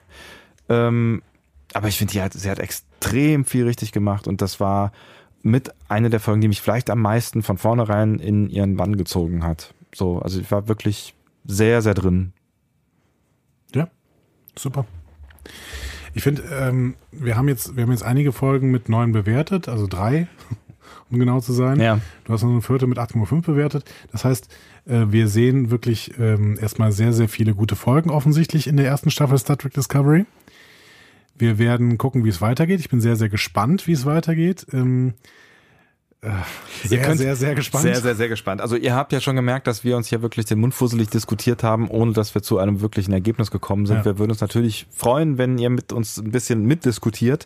Ähm, 0.68 1.22
aber 1.74 1.88
ich 1.88 1.98
finde, 1.98 2.22
hat, 2.22 2.34
sie 2.34 2.50
hat 2.50 2.59
extrem 2.59 3.45
viel 3.45 3.66
richtig 3.66 3.92
gemacht 3.92 4.27
und 4.27 4.42
das 4.42 4.59
war 4.59 4.92
mit 5.42 5.72
einer 5.88 6.09
der 6.09 6.19
Folgen, 6.19 6.42
die 6.42 6.48
mich 6.48 6.61
vielleicht 6.61 6.90
am 6.90 7.01
meisten 7.01 7.43
von 7.43 7.58
vornherein 7.58 8.19
in 8.19 8.50
ihren 8.50 8.76
Bann 8.76 8.98
gezogen 8.98 9.43
hat. 9.43 9.74
So, 9.95 10.19
also 10.19 10.40
ich 10.40 10.51
war 10.51 10.68
wirklich 10.68 11.14
sehr, 11.45 11.82
sehr 11.82 11.93
drin. 11.93 12.34
Ja, 13.74 13.88
super. 14.58 14.85
Ich 16.13 16.23
finde, 16.23 16.43
ähm, 16.51 16.95
wir 17.11 17.38
haben 17.38 17.47
jetzt, 17.47 17.75
wir 17.75 17.83
haben 17.83 17.91
jetzt 17.91 18.03
einige 18.03 18.31
Folgen 18.31 18.71
mit 18.71 18.89
neun 18.89 19.11
bewertet, 19.11 19.67
also 19.67 19.88
drei, 19.88 20.27
um 21.09 21.19
genau 21.19 21.39
zu 21.39 21.53
sein. 21.53 21.79
Ja. 21.79 21.99
Du 22.25 22.33
hast 22.33 22.43
noch 22.43 22.49
eine 22.49 22.61
vierte 22.61 22.88
mit 22.88 22.97
8,5 22.97 23.45
bewertet. 23.45 23.85
Das 24.11 24.25
heißt, 24.25 24.49
äh, 24.85 25.05
wir 25.09 25.27
sehen 25.27 25.71
wirklich 25.71 26.13
ähm, 26.19 26.57
erstmal 26.59 26.91
sehr, 26.91 27.13
sehr 27.13 27.29
viele 27.29 27.53
gute 27.53 27.75
Folgen 27.75 28.09
offensichtlich 28.09 28.67
in 28.67 28.77
der 28.77 28.88
ersten 28.88 29.11
Staffel 29.11 29.38
Star 29.38 29.57
Trek 29.57 29.73
Discovery. 29.73 30.25
Wir 31.38 31.57
werden 31.57 31.97
gucken, 31.97 32.25
wie 32.25 32.29
es 32.29 32.41
weitergeht. 32.41 32.79
Ich 32.81 32.89
bin 32.89 32.99
sehr, 32.99 33.15
sehr 33.15 33.29
gespannt, 33.29 33.88
wie 33.88 33.93
es 33.93 34.05
weitergeht. 34.05 34.67
Ähm, 34.73 35.09
äh, 35.09 35.13
sehr, 36.83 37.01
könnt- 37.01 37.17
sehr, 37.17 37.35
sehr 37.35 37.56
gespannt. 37.56 37.83
Sehr, 37.83 37.95
sehr, 38.01 38.15
sehr 38.15 38.27
gespannt. 38.27 38.61
Also 38.61 38.75
ihr 38.75 38.93
habt 38.93 39.14
ja 39.14 39.22
schon 39.22 39.35
gemerkt, 39.35 39.67
dass 39.67 39.83
wir 39.83 39.95
uns 39.95 40.07
hier 40.07 40.22
wirklich 40.22 40.45
den 40.45 40.59
Mund 40.59 40.73
fusselig 40.73 41.09
diskutiert 41.09 41.64
haben, 41.64 41.88
ohne 41.89 42.14
dass 42.14 42.35
wir 42.35 42.41
zu 42.41 42.57
einem 42.59 42.81
wirklichen 42.81 43.14
Ergebnis 43.14 43.51
gekommen 43.51 43.85
sind. 43.85 43.98
Ja. 43.98 44.06
Wir 44.06 44.19
würden 44.19 44.31
uns 44.31 44.41
natürlich 44.41 44.88
freuen, 44.93 45.38
wenn 45.38 45.57
ihr 45.57 45.69
mit 45.69 45.93
uns 45.93 46.17
ein 46.17 46.31
bisschen 46.31 46.65
mitdiskutiert. 46.65 47.45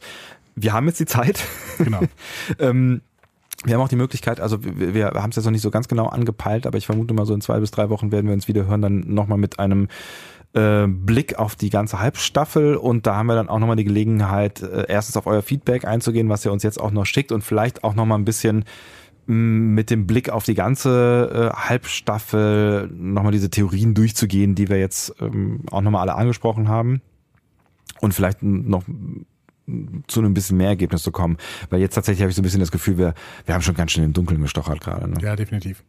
Wir 0.55 0.73
haben 0.73 0.87
jetzt 0.87 0.99
die 0.99 1.05
Zeit. 1.05 1.39
Genau. 1.77 2.01
ähm, 2.59 3.01
wir 3.63 3.73
haben 3.73 3.81
auch 3.81 3.89
die 3.89 3.95
Möglichkeit, 3.95 4.39
also 4.39 4.63
wir, 4.63 4.93
wir 4.93 5.11
haben 5.11 5.29
es 5.29 5.35
jetzt 5.35 5.45
noch 5.45 5.51
nicht 5.51 5.61
so 5.61 5.71
ganz 5.71 5.87
genau 5.87 6.07
angepeilt, 6.07 6.67
aber 6.67 6.77
ich 6.77 6.85
vermute 6.85 7.13
mal 7.13 7.25
so 7.25 7.33
in 7.33 7.41
zwei 7.41 7.59
bis 7.59 7.71
drei 7.71 7.89
Wochen 7.89 8.11
werden 8.11 8.27
wir 8.27 8.33
uns 8.33 8.47
wieder 8.47 8.65
hören, 8.65 8.81
dann 8.81 8.99
nochmal 9.13 9.37
mit 9.37 9.59
einem 9.59 9.87
äh, 10.53 10.87
Blick 10.87 11.39
auf 11.39 11.55
die 11.55 11.69
ganze 11.69 11.99
Halbstaffel 11.99 12.75
und 12.75 13.07
da 13.07 13.15
haben 13.15 13.27
wir 13.27 13.35
dann 13.35 13.49
auch 13.49 13.59
nochmal 13.59 13.75
die 13.75 13.83
Gelegenheit, 13.83 14.61
äh, 14.61 14.85
erstens 14.87 15.17
auf 15.17 15.27
euer 15.27 15.41
Feedback 15.41 15.85
einzugehen, 15.85 16.29
was 16.29 16.45
ihr 16.45 16.51
uns 16.51 16.63
jetzt 16.63 16.79
auch 16.79 16.91
noch 16.91 17.05
schickt 17.05 17.31
und 17.31 17.43
vielleicht 17.43 17.83
auch 17.83 17.95
nochmal 17.95 18.19
ein 18.19 18.25
bisschen 18.25 18.65
mh, 19.27 19.35
mit 19.35 19.89
dem 19.89 20.07
Blick 20.07 20.29
auf 20.29 20.43
die 20.43 20.55
ganze 20.55 21.51
äh, 21.53 21.55
Halbstaffel 21.55 22.89
nochmal 22.93 23.31
diese 23.31 23.49
Theorien 23.49 23.93
durchzugehen, 23.93 24.55
die 24.55 24.69
wir 24.69 24.79
jetzt 24.79 25.15
ähm, 25.21 25.61
auch 25.71 25.81
nochmal 25.81 26.01
alle 26.01 26.15
angesprochen 26.15 26.67
haben. 26.67 27.01
Und 28.01 28.13
vielleicht 28.13 28.43
noch 28.43 28.83
zu 30.07 30.19
einem 30.19 30.33
bisschen 30.33 30.57
mehr 30.57 30.69
Ergebnis 30.69 31.03
zu 31.03 31.11
kommen. 31.11 31.37
Weil 31.69 31.79
jetzt 31.79 31.95
tatsächlich 31.95 32.21
habe 32.21 32.29
ich 32.29 32.35
so 32.35 32.41
ein 32.41 32.43
bisschen 32.43 32.59
das 32.59 32.71
Gefühl, 32.71 32.97
wir, 32.97 33.13
wir 33.45 33.53
haben 33.53 33.61
schon 33.61 33.75
ganz 33.75 33.91
schön 33.91 34.03
im 34.03 34.13
Dunkeln 34.13 34.41
gestochert 34.41 34.81
gerade. 34.81 35.09
Ne? 35.09 35.17
Ja, 35.21 35.35
definitiv. 35.35 35.83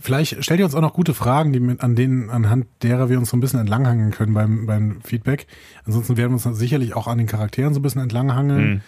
Vielleicht 0.00 0.42
stellt 0.42 0.58
ihr 0.58 0.64
uns 0.64 0.74
auch 0.74 0.80
noch 0.80 0.94
gute 0.94 1.12
Fragen, 1.12 1.52
die 1.52 1.60
mit, 1.60 1.82
an 1.82 1.94
denen, 1.94 2.30
anhand 2.30 2.66
derer 2.82 3.10
wir 3.10 3.18
uns 3.18 3.30
so 3.30 3.36
ein 3.36 3.40
bisschen 3.40 3.60
entlanghangeln 3.60 4.10
können 4.10 4.32
beim, 4.32 4.66
beim 4.66 5.02
Feedback. 5.02 5.46
Ansonsten 5.84 6.16
werden 6.16 6.38
wir 6.38 6.46
uns 6.46 6.58
sicherlich 6.58 6.94
auch 6.94 7.06
an 7.06 7.18
den 7.18 7.26
Charakteren 7.26 7.74
so 7.74 7.80
ein 7.80 7.82
bisschen 7.82 8.00
entlanghangeln 8.00 8.82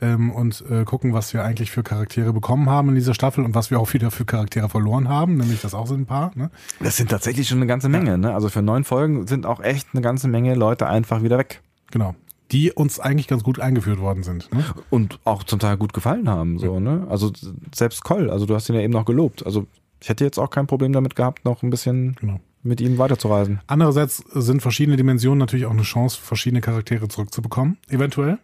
ähm, 0.00 0.30
und 0.30 0.64
äh, 0.70 0.84
gucken, 0.84 1.12
was 1.12 1.34
wir 1.34 1.44
eigentlich 1.44 1.70
für 1.70 1.82
Charaktere 1.82 2.32
bekommen 2.32 2.70
haben 2.70 2.90
in 2.90 2.94
dieser 2.94 3.14
Staffel 3.14 3.44
und 3.44 3.54
was 3.54 3.70
wir 3.70 3.80
auch 3.80 3.92
wieder 3.94 4.10
für 4.10 4.24
Charaktere 4.24 4.68
verloren 4.68 5.08
haben, 5.08 5.36
nämlich 5.36 5.60
das 5.60 5.74
auch 5.74 5.86
sind 5.86 6.02
ein 6.02 6.06
paar. 6.06 6.30
Ne? 6.34 6.50
Das 6.80 6.96
sind 6.96 7.10
tatsächlich 7.10 7.48
schon 7.48 7.58
eine 7.58 7.66
ganze 7.66 7.88
Menge. 7.88 8.16
Ne? 8.16 8.32
Also 8.32 8.48
für 8.48 8.62
neun 8.62 8.84
Folgen 8.84 9.26
sind 9.26 9.46
auch 9.46 9.60
echt 9.60 9.88
eine 9.92 10.02
ganze 10.02 10.28
Menge 10.28 10.54
Leute 10.54 10.86
einfach 10.86 11.22
wieder 11.22 11.38
weg. 11.38 11.62
Genau. 11.90 12.14
Die 12.54 12.72
uns 12.72 13.00
eigentlich 13.00 13.28
ganz 13.28 13.42
gut 13.42 13.58
eingeführt 13.60 13.98
worden 14.00 14.22
sind. 14.22 14.50
Ne? 14.54 14.64
Und 14.88 15.18
auch 15.24 15.42
zum 15.42 15.58
Teil 15.58 15.76
gut 15.76 15.92
gefallen 15.92 16.28
haben. 16.28 16.58
So, 16.58 16.78
ne? 16.80 17.06
Also 17.10 17.32
selbst 17.74 18.04
Coll, 18.04 18.30
also 18.30 18.46
du 18.46 18.54
hast 18.54 18.68
ihn 18.68 18.76
ja 18.76 18.80
eben 18.80 18.92
noch 18.92 19.04
gelobt. 19.04 19.44
Also 19.44 19.66
ich 20.00 20.08
hätte 20.08 20.24
jetzt 20.24 20.38
auch 20.38 20.50
kein 20.50 20.66
Problem 20.66 20.92
damit 20.92 21.16
gehabt, 21.16 21.44
noch 21.44 21.62
ein 21.62 21.70
bisschen 21.70 22.14
Genau. 22.20 22.38
mit 22.62 22.80
ihm 22.80 22.96
weiterzureisen. 22.98 23.60
Andererseits 23.66 24.18
sind 24.32 24.62
verschiedene 24.62 24.96
Dimensionen 24.96 25.38
natürlich 25.38 25.66
auch 25.66 25.72
eine 25.72 25.82
Chance, 25.82 26.18
verschiedene 26.22 26.60
Charaktere 26.60 27.08
zurückzubekommen, 27.08 27.76
eventuell. 27.88 28.38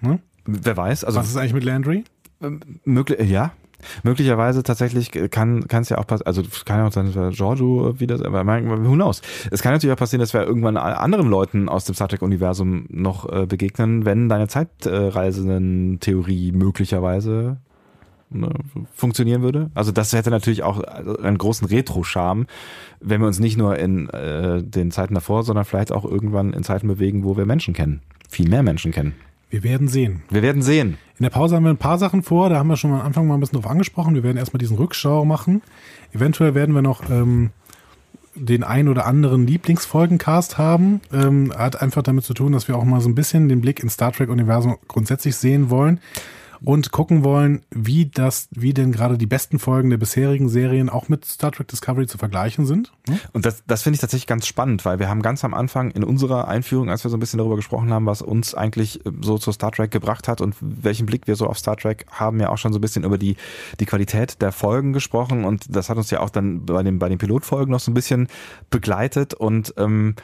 Ne? 0.00 0.18
Wer 0.44 0.76
weiß, 0.76 1.04
also 1.04 1.20
Was 1.20 1.28
ist 1.28 1.36
eigentlich 1.36 1.54
mit 1.54 1.64
Landry? 1.64 2.04
möglich, 2.84 3.30
ja. 3.30 3.52
Möglicherweise 4.02 4.62
tatsächlich 4.62 5.10
kann 5.30 5.64
es 5.68 5.88
ja 5.88 5.98
auch 5.98 6.06
passieren, 6.06 6.26
also 6.26 6.42
kann 6.64 6.78
ja 6.78 6.86
auch 6.86 6.92
sein, 6.92 7.06
dass 7.06 7.14
wir 7.14 7.30
Giorgio 7.30 7.98
wieder, 8.00 8.14
aber 8.24 8.44
who 8.44 8.94
knows. 8.94 9.22
Es 9.50 9.62
kann 9.62 9.72
natürlich 9.72 9.92
auch 9.92 9.98
passieren, 9.98 10.20
dass 10.20 10.34
wir 10.34 10.42
irgendwann 10.42 10.76
anderen 10.76 11.28
Leuten 11.28 11.68
aus 11.68 11.84
dem 11.84 11.94
Star 11.94 12.08
Trek-Universum 12.08 12.86
noch 12.88 13.30
äh, 13.30 13.46
begegnen, 13.46 14.04
wenn 14.04 14.28
deine 14.28 14.48
Zeitreisenden-Theorie 14.48 16.52
möglicherweise 16.52 17.58
ne, 18.30 18.50
funktionieren 18.94 19.42
würde. 19.42 19.70
Also 19.74 19.92
das 19.92 20.12
hätte 20.12 20.30
natürlich 20.30 20.62
auch 20.62 20.80
einen 20.80 21.38
großen 21.38 21.68
Retro-Charme, 21.68 22.46
wenn 23.00 23.20
wir 23.20 23.26
uns 23.26 23.40
nicht 23.40 23.56
nur 23.56 23.78
in 23.78 24.08
äh, 24.10 24.62
den 24.62 24.90
Zeiten 24.90 25.14
davor, 25.14 25.42
sondern 25.42 25.64
vielleicht 25.64 25.92
auch 25.92 26.04
irgendwann 26.04 26.52
in 26.52 26.62
Zeiten 26.62 26.88
bewegen, 26.88 27.24
wo 27.24 27.36
wir 27.36 27.46
Menschen 27.46 27.74
kennen. 27.74 28.02
Viel 28.28 28.48
mehr 28.48 28.62
Menschen 28.62 28.92
kennen. 28.92 29.14
Wir 29.52 29.62
werden 29.62 29.86
sehen. 29.86 30.22
Wir 30.30 30.40
werden 30.40 30.62
sehen. 30.62 30.96
In 31.18 31.24
der 31.24 31.28
Pause 31.28 31.56
haben 31.56 31.64
wir 31.64 31.70
ein 31.70 31.76
paar 31.76 31.98
Sachen 31.98 32.22
vor, 32.22 32.48
da 32.48 32.56
haben 32.56 32.68
wir 32.68 32.78
schon 32.78 32.90
am 32.90 33.02
Anfang 33.02 33.26
mal 33.26 33.34
ein 33.34 33.40
bisschen 33.40 33.60
drauf 33.60 33.70
angesprochen. 33.70 34.14
Wir 34.14 34.22
werden 34.22 34.38
erstmal 34.38 34.58
diesen 34.58 34.78
Rückschau 34.78 35.26
machen. 35.26 35.60
Eventuell 36.14 36.54
werden 36.54 36.74
wir 36.74 36.80
noch 36.80 37.10
ähm, 37.10 37.50
den 38.34 38.64
ein 38.64 38.88
oder 38.88 39.04
anderen 39.04 39.46
Lieblingsfolgencast 39.46 40.56
haben. 40.56 41.02
Ähm, 41.12 41.52
hat 41.54 41.82
einfach 41.82 42.02
damit 42.02 42.24
zu 42.24 42.32
tun, 42.32 42.52
dass 42.52 42.66
wir 42.66 42.76
auch 42.76 42.84
mal 42.84 43.02
so 43.02 43.10
ein 43.10 43.14
bisschen 43.14 43.50
den 43.50 43.60
Blick 43.60 43.80
ins 43.80 43.92
Star 43.92 44.10
Trek-Universum 44.10 44.78
grundsätzlich 44.88 45.36
sehen 45.36 45.68
wollen 45.68 46.00
und 46.64 46.92
gucken 46.92 47.24
wollen, 47.24 47.62
wie 47.70 48.06
das, 48.06 48.48
wie 48.52 48.74
denn 48.74 48.92
gerade 48.92 49.18
die 49.18 49.26
besten 49.26 49.58
Folgen 49.58 49.90
der 49.90 49.96
bisherigen 49.96 50.48
Serien 50.48 50.88
auch 50.88 51.08
mit 51.08 51.24
Star 51.24 51.52
Trek 51.52 51.68
Discovery 51.68 52.06
zu 52.06 52.18
vergleichen 52.18 52.66
sind. 52.66 52.92
Hm? 53.08 53.18
Und 53.32 53.46
das, 53.46 53.64
das 53.66 53.82
finde 53.82 53.96
ich 53.96 54.00
tatsächlich 54.00 54.26
ganz 54.26 54.46
spannend, 54.46 54.84
weil 54.84 54.98
wir 54.98 55.08
haben 55.08 55.22
ganz 55.22 55.44
am 55.44 55.54
Anfang 55.54 55.90
in 55.90 56.04
unserer 56.04 56.48
Einführung, 56.48 56.90
als 56.90 57.04
wir 57.04 57.10
so 57.10 57.16
ein 57.16 57.20
bisschen 57.20 57.38
darüber 57.38 57.56
gesprochen 57.56 57.92
haben, 57.92 58.06
was 58.06 58.22
uns 58.22 58.54
eigentlich 58.54 59.04
äh, 59.04 59.10
so 59.22 59.38
zu 59.38 59.52
Star 59.52 59.72
Trek 59.72 59.90
gebracht 59.90 60.28
hat 60.28 60.40
und 60.40 60.54
welchen 60.60 61.06
Blick 61.06 61.26
wir 61.26 61.36
so 61.36 61.46
auf 61.46 61.58
Star 61.58 61.76
Trek 61.76 62.06
haben, 62.10 62.40
ja 62.40 62.48
auch 62.50 62.58
schon 62.58 62.72
so 62.72 62.78
ein 62.78 62.82
bisschen 62.82 63.04
über 63.04 63.18
die, 63.18 63.36
die 63.80 63.86
Qualität 63.86 64.40
der 64.40 64.52
Folgen 64.52 64.92
gesprochen 64.92 65.44
und 65.44 65.74
das 65.74 65.90
hat 65.90 65.96
uns 65.96 66.10
ja 66.10 66.20
auch 66.20 66.30
dann 66.30 66.64
bei 66.66 66.82
den, 66.82 66.98
bei 66.98 67.08
den 67.08 67.18
Pilotfolgen 67.18 67.72
noch 67.72 67.80
so 67.80 67.90
ein 67.90 67.94
bisschen 67.94 68.28
begleitet 68.70 69.34
und 69.34 69.74
ähm, 69.76 70.14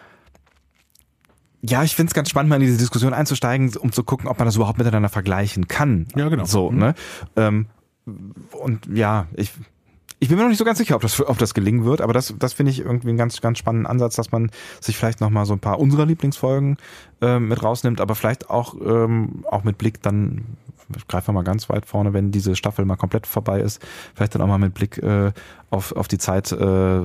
ja, 1.62 1.82
ich 1.82 1.94
finde 1.96 2.10
es 2.10 2.14
ganz 2.14 2.30
spannend, 2.30 2.50
mal 2.50 2.56
in 2.56 2.62
diese 2.62 2.78
Diskussion 2.78 3.12
einzusteigen, 3.12 3.74
um 3.76 3.92
zu 3.92 4.04
gucken, 4.04 4.28
ob 4.28 4.38
man 4.38 4.46
das 4.46 4.56
überhaupt 4.56 4.78
miteinander 4.78 5.08
vergleichen 5.08 5.66
kann. 5.68 6.06
Ja, 6.14 6.28
genau. 6.28 6.44
So, 6.44 6.70
Mhm. 6.70 6.78
ne? 6.78 6.94
Ähm, 7.36 7.66
und 8.52 8.86
ja, 8.92 9.26
ich, 9.34 9.52
ich 10.20 10.28
bin 10.28 10.36
mir 10.36 10.44
noch 10.44 10.48
nicht 10.50 10.58
so 10.58 10.64
ganz 10.64 10.78
sicher, 10.78 10.94
ob 10.96 11.02
das, 11.02 11.20
ob 11.20 11.36
das 11.38 11.54
gelingen 11.54 11.84
wird, 11.84 12.00
aber 12.00 12.12
das, 12.12 12.34
das 12.38 12.52
finde 12.52 12.72
ich 12.72 12.80
irgendwie 12.80 13.08
einen 13.08 13.18
ganz, 13.18 13.40
ganz 13.40 13.58
spannenden 13.58 13.86
Ansatz, 13.86 14.16
dass 14.16 14.32
man 14.32 14.50
sich 14.80 14.96
vielleicht 14.96 15.20
nochmal 15.20 15.46
so 15.46 15.52
ein 15.52 15.58
paar 15.60 15.78
unserer 15.78 16.06
Lieblingsfolgen 16.06 16.76
ähm, 17.20 17.48
mit 17.48 17.62
rausnimmt, 17.62 18.00
aber 18.00 18.14
vielleicht 18.14 18.50
auch, 18.50 18.74
ähm, 18.80 19.44
auch 19.50 19.64
mit 19.64 19.78
Blick 19.78 20.00
dann, 20.02 20.44
ich 20.96 21.06
greife 21.06 21.32
mal 21.32 21.44
ganz 21.44 21.68
weit 21.68 21.84
vorne, 21.86 22.14
wenn 22.14 22.30
diese 22.32 22.56
Staffel 22.56 22.84
mal 22.84 22.96
komplett 22.96 23.26
vorbei 23.26 23.60
ist, 23.60 23.84
vielleicht 24.14 24.34
dann 24.34 24.42
auch 24.42 24.46
mal 24.46 24.58
mit 24.58 24.74
Blick 24.74 24.98
äh, 24.98 25.32
auf, 25.70 25.92
auf 25.92 26.08
die 26.08 26.18
Zeit 26.18 26.50
äh, 26.50 27.00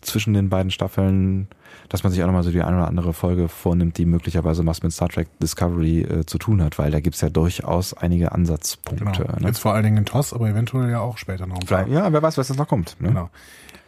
zwischen 0.00 0.34
den 0.34 0.48
beiden 0.48 0.70
Staffeln, 0.72 1.46
dass 1.88 2.02
man 2.02 2.12
sich 2.12 2.22
auch 2.22 2.26
nochmal 2.26 2.42
so 2.42 2.50
die 2.50 2.62
eine 2.62 2.76
oder 2.76 2.88
andere 2.88 3.12
Folge 3.12 3.48
vornimmt, 3.48 3.98
die 3.98 4.04
möglicherweise 4.04 4.64
was 4.66 4.82
mit 4.82 4.92
Star 4.92 5.08
Trek 5.08 5.28
Discovery 5.40 6.02
äh, 6.02 6.26
zu 6.26 6.38
tun 6.38 6.62
hat, 6.62 6.78
weil 6.78 6.90
da 6.90 7.00
gibt's 7.00 7.20
ja 7.20 7.30
durchaus 7.30 7.94
einige 7.94 8.32
Ansatzpunkte. 8.32 9.04
Genau. 9.04 9.40
Ne? 9.40 9.46
Jetzt 9.46 9.60
vor 9.60 9.74
allen 9.74 9.84
Dingen 9.84 9.96
in 9.98 10.04
TOS, 10.04 10.32
aber 10.32 10.48
eventuell 10.48 10.90
ja 10.90 11.00
auch 11.00 11.18
später 11.18 11.46
noch 11.46 11.56
ein 11.56 11.66
paar. 11.66 11.84
Vielleicht, 11.84 11.90
ja, 11.90 12.12
wer 12.12 12.22
weiß, 12.22 12.36
was 12.36 12.48
jetzt 12.48 12.58
noch 12.58 12.68
kommt. 12.68 12.96
Ne? 13.00 13.08
Genau. 13.08 13.30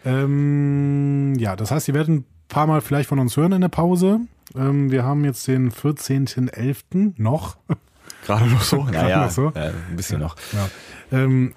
Ähm, 0.05 1.35
ja, 1.39 1.57
das 1.57 1.71
heißt, 1.71 1.89
ihr 1.89 1.95
werdet 1.95 2.09
ein 2.11 2.25
paar 2.49 2.67
Mal 2.67 2.81
vielleicht 2.81 3.09
von 3.09 3.19
uns 3.19 3.37
hören 3.37 3.53
in 3.53 3.61
der 3.61 3.69
Pause. 3.69 4.21
Ähm, 4.57 4.91
wir 4.91 5.05
haben 5.05 5.25
jetzt 5.25 5.47
den 5.47 5.71
14.11. 5.71 7.15
noch. 7.17 7.57
Gerade 8.27 8.47
noch 8.47 8.63
so? 8.63 8.83
Gerade 8.85 8.93
Naja, 8.93 9.25
noch 9.25 9.31
so. 9.31 9.49
Äh, 9.55 9.73
ein 9.91 9.97
bisschen 9.97 10.21
noch. 10.21 10.37
Ja. 10.53 10.69
Ähm, 11.19 11.55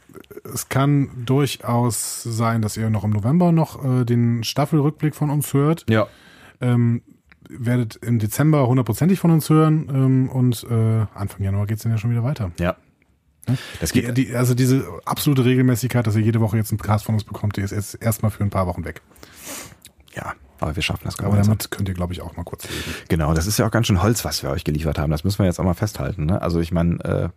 es 0.51 0.69
kann 0.69 1.09
durchaus 1.25 2.23
sein, 2.23 2.61
dass 2.61 2.77
ihr 2.77 2.89
noch 2.89 3.03
im 3.03 3.11
November 3.11 3.51
noch 3.51 3.83
äh, 3.83 4.05
den 4.05 4.43
Staffelrückblick 4.43 5.15
von 5.15 5.30
uns 5.30 5.53
hört. 5.53 5.85
Ja. 5.89 6.07
Ähm, 6.64 7.01
werdet 7.50 7.98
im 7.98 8.19
Dezember 8.19 8.67
hundertprozentig 8.67 9.19
von 9.19 9.30
uns 9.32 9.50
hören 9.50 9.88
ähm, 9.93 10.30
und 10.30 10.66
äh, 10.69 11.06
Anfang 11.14 11.43
Januar 11.43 11.67
geht's 11.67 11.83
dann 11.83 11.92
ja 11.92 11.98
schon 11.98 12.09
wieder 12.09 12.24
weiter. 12.24 12.51
Ja. 12.59 12.75
Das 13.82 13.92
Die, 13.92 14.01
geht. 14.01 14.17
die, 14.17 14.33
also 14.33 14.53
diese 14.56 14.88
absolute 15.06 15.43
Regelmäßigkeit, 15.43 16.08
dass 16.08 16.16
ihr 16.16 16.22
jede 16.22 16.40
Woche 16.40 16.56
jetzt 16.56 16.72
einen 16.72 16.80
Cast 16.80 17.03
von 17.06 17.16
uns 17.16 17.25
bekommt, 17.25 17.58
die 17.58 17.61
ist 17.61 17.72
jetzt 17.72 18.01
erstmal 18.01 18.32
für 18.32 18.43
ein 18.43 18.50
paar 18.50 18.66
Wochen 18.67 18.85
weg. 18.85 19.01
Ja, 20.16 20.33
aber 20.61 20.75
wir 20.77 20.82
schaffen 20.82 21.01
das 21.03 21.19
Aber 21.19 21.30
gemeinsam. 21.32 21.58
damit 21.58 21.69
könnt 21.69 21.90
ihr, 21.90 21.95
glaube 21.95 22.14
ich, 22.14 22.22
auch 22.22 22.38
mal 22.38 22.43
kurz 22.45 22.64
leben. 22.64 22.82
Genau, 23.09 23.33
das 23.33 23.45
ist 23.45 23.59
ja 23.59 23.67
auch 23.67 23.72
ganz 23.72 23.88
schön 23.88 24.01
Holz, 24.01 24.24
was 24.24 24.42
wir 24.43 24.50
euch 24.50 24.64
geliefert 24.64 24.98
haben. 24.98 25.11
Das 25.11 25.25
müssen 25.25 25.40
wir 25.40 25.45
jetzt 25.45 25.59
auch 25.59 25.66
mal 25.66 25.74
festhalten. 25.74 26.25
Ne? 26.25 26.42
Also 26.42 26.61
ich 26.61 26.72
meine, 26.72 27.03
äh, 27.03 27.30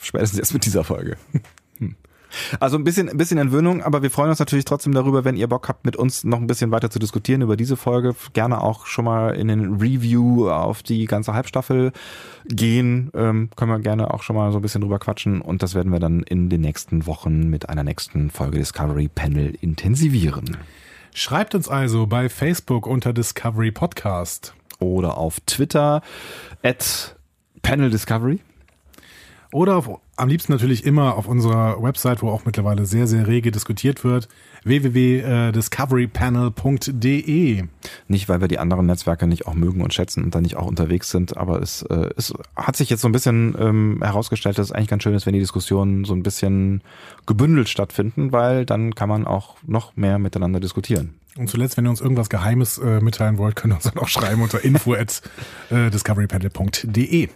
spätestens 0.00 0.38
jetzt 0.38 0.52
mit 0.52 0.64
dieser 0.66 0.82
Folge. 0.82 1.16
Also 2.60 2.76
ein 2.76 2.84
bisschen, 2.84 3.08
ein 3.08 3.16
bisschen 3.16 3.38
Entwöhnung, 3.38 3.82
aber 3.82 4.02
wir 4.02 4.10
freuen 4.10 4.30
uns 4.30 4.38
natürlich 4.38 4.64
trotzdem 4.64 4.92
darüber, 4.92 5.24
wenn 5.24 5.36
ihr 5.36 5.48
Bock 5.48 5.68
habt, 5.68 5.84
mit 5.84 5.96
uns 5.96 6.24
noch 6.24 6.38
ein 6.38 6.46
bisschen 6.46 6.70
weiter 6.70 6.90
zu 6.90 6.98
diskutieren 6.98 7.42
über 7.42 7.56
diese 7.56 7.76
Folge. 7.76 8.14
Gerne 8.32 8.60
auch 8.60 8.86
schon 8.86 9.04
mal 9.04 9.34
in 9.34 9.48
den 9.48 9.74
Review 9.74 10.50
auf 10.50 10.82
die 10.82 11.06
ganze 11.06 11.34
Halbstaffel 11.34 11.92
gehen. 12.46 13.10
Ähm, 13.14 13.50
können 13.56 13.70
wir 13.70 13.78
gerne 13.78 14.12
auch 14.12 14.22
schon 14.22 14.36
mal 14.36 14.52
so 14.52 14.58
ein 14.58 14.62
bisschen 14.62 14.80
drüber 14.80 14.98
quatschen 14.98 15.40
und 15.40 15.62
das 15.62 15.74
werden 15.74 15.92
wir 15.92 16.00
dann 16.00 16.22
in 16.22 16.48
den 16.48 16.60
nächsten 16.60 17.06
Wochen 17.06 17.48
mit 17.48 17.68
einer 17.68 17.84
nächsten 17.84 18.30
Folge 18.30 18.58
Discovery 18.58 19.08
Panel 19.08 19.54
intensivieren. 19.60 20.56
Schreibt 21.14 21.54
uns 21.54 21.68
also 21.68 22.06
bei 22.06 22.28
Facebook 22.28 22.86
unter 22.86 23.12
Discovery 23.12 23.72
Podcast. 23.72 24.54
Oder 24.78 25.18
auf 25.18 25.40
Twitter 25.40 26.02
at 26.62 27.16
Panel 27.62 27.90
Discovery. 27.90 28.38
Oder 29.50 29.76
auf, 29.76 29.88
am 30.16 30.28
liebsten 30.28 30.52
natürlich 30.52 30.84
immer 30.84 31.16
auf 31.16 31.26
unserer 31.26 31.82
Website, 31.82 32.20
wo 32.22 32.28
auch 32.28 32.44
mittlerweile 32.44 32.84
sehr, 32.84 33.06
sehr 33.06 33.26
rege 33.26 33.50
diskutiert 33.50 34.04
wird, 34.04 34.28
www.discoverypanel.de. 34.64 37.64
Nicht, 38.08 38.28
weil 38.28 38.42
wir 38.42 38.48
die 38.48 38.58
anderen 38.58 38.84
Netzwerke 38.84 39.26
nicht 39.26 39.46
auch 39.46 39.54
mögen 39.54 39.80
und 39.80 39.94
schätzen 39.94 40.22
und 40.22 40.34
da 40.34 40.42
nicht 40.42 40.56
auch 40.56 40.66
unterwegs 40.66 41.08
sind, 41.10 41.38
aber 41.38 41.62
es, 41.62 41.80
äh, 41.82 42.10
es 42.16 42.34
hat 42.56 42.76
sich 42.76 42.90
jetzt 42.90 43.00
so 43.00 43.08
ein 43.08 43.12
bisschen 43.12 43.56
ähm, 43.58 44.00
herausgestellt, 44.02 44.58
dass 44.58 44.66
es 44.66 44.72
eigentlich 44.72 44.88
ganz 44.88 45.02
schön 45.02 45.14
ist, 45.14 45.24
wenn 45.24 45.32
die 45.32 45.40
Diskussionen 45.40 46.04
so 46.04 46.12
ein 46.12 46.22
bisschen 46.22 46.82
gebündelt 47.24 47.70
stattfinden, 47.70 48.32
weil 48.32 48.66
dann 48.66 48.94
kann 48.94 49.08
man 49.08 49.26
auch 49.26 49.56
noch 49.66 49.96
mehr 49.96 50.18
miteinander 50.18 50.60
diskutieren. 50.60 51.14
Und 51.38 51.48
zuletzt, 51.48 51.78
wenn 51.78 51.86
ihr 51.86 51.90
uns 51.90 52.02
irgendwas 52.02 52.28
Geheimes 52.28 52.76
äh, 52.78 53.00
mitteilen 53.00 53.38
wollt, 53.38 53.56
könnt 53.56 53.72
ihr 53.72 53.76
uns 53.76 53.84
dann 53.84 53.96
auch 53.96 54.08
schreiben 54.08 54.42
unter 54.42 54.62
info 54.64 54.92
at 54.92 55.22
äh, 55.70 55.88
discoverypanel.de. 55.88 57.30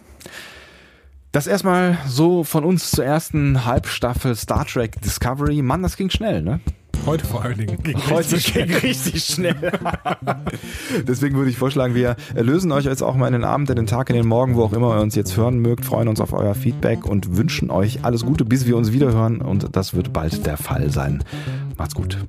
Das 1.33 1.47
erstmal 1.47 1.97
so 2.05 2.43
von 2.43 2.63
uns 2.63 2.91
zur 2.91 3.05
ersten 3.05 3.65
Halbstaffel 3.65 4.35
Star 4.35 4.67
Trek 4.67 5.01
Discovery. 5.01 5.63
Mann, 5.63 5.81
das 5.81 5.97
ging 5.97 6.11
schnell, 6.11 6.43
ne? 6.43 6.59
Heute 7.07 7.25
vor 7.25 7.41
allen 7.41 7.57
Dingen. 7.57 7.81
Ging 7.81 7.97
Heute 8.07 8.37
ging 8.37 8.71
richtig 8.71 9.25
schnell. 9.25 9.55
Deswegen 11.07 11.35
würde 11.35 11.49
ich 11.49 11.57
vorschlagen, 11.57 11.95
wir 11.95 12.17
lösen 12.35 12.71
euch 12.71 12.85
jetzt 12.85 13.01
auch 13.01 13.15
mal 13.15 13.25
in 13.25 13.33
den 13.33 13.45
Abend, 13.45 13.67
in 13.71 13.77
den 13.77 13.87
Tag, 13.87 14.11
in 14.11 14.15
den 14.15 14.27
Morgen, 14.27 14.55
wo 14.55 14.63
auch 14.63 14.73
immer 14.73 14.95
ihr 14.95 15.01
uns 15.01 15.15
jetzt 15.15 15.35
hören 15.35 15.57
mögt, 15.57 15.85
freuen 15.85 16.07
uns 16.07 16.21
auf 16.21 16.33
euer 16.33 16.53
Feedback 16.53 17.03
und 17.03 17.35
wünschen 17.35 17.71
euch 17.71 18.05
alles 18.05 18.23
Gute, 18.23 18.45
bis 18.45 18.67
wir 18.67 18.77
uns 18.77 18.91
wieder 18.91 19.11
hören. 19.11 19.41
Und 19.41 19.75
das 19.75 19.95
wird 19.95 20.13
bald 20.13 20.45
der 20.45 20.57
Fall 20.57 20.91
sein. 20.91 21.23
Macht's 21.79 21.95
gut. 21.95 22.19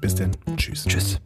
Bis 0.00 0.14
denn. 0.14 0.30
Tschüss. 0.56 0.84
Tschüss. 0.84 1.20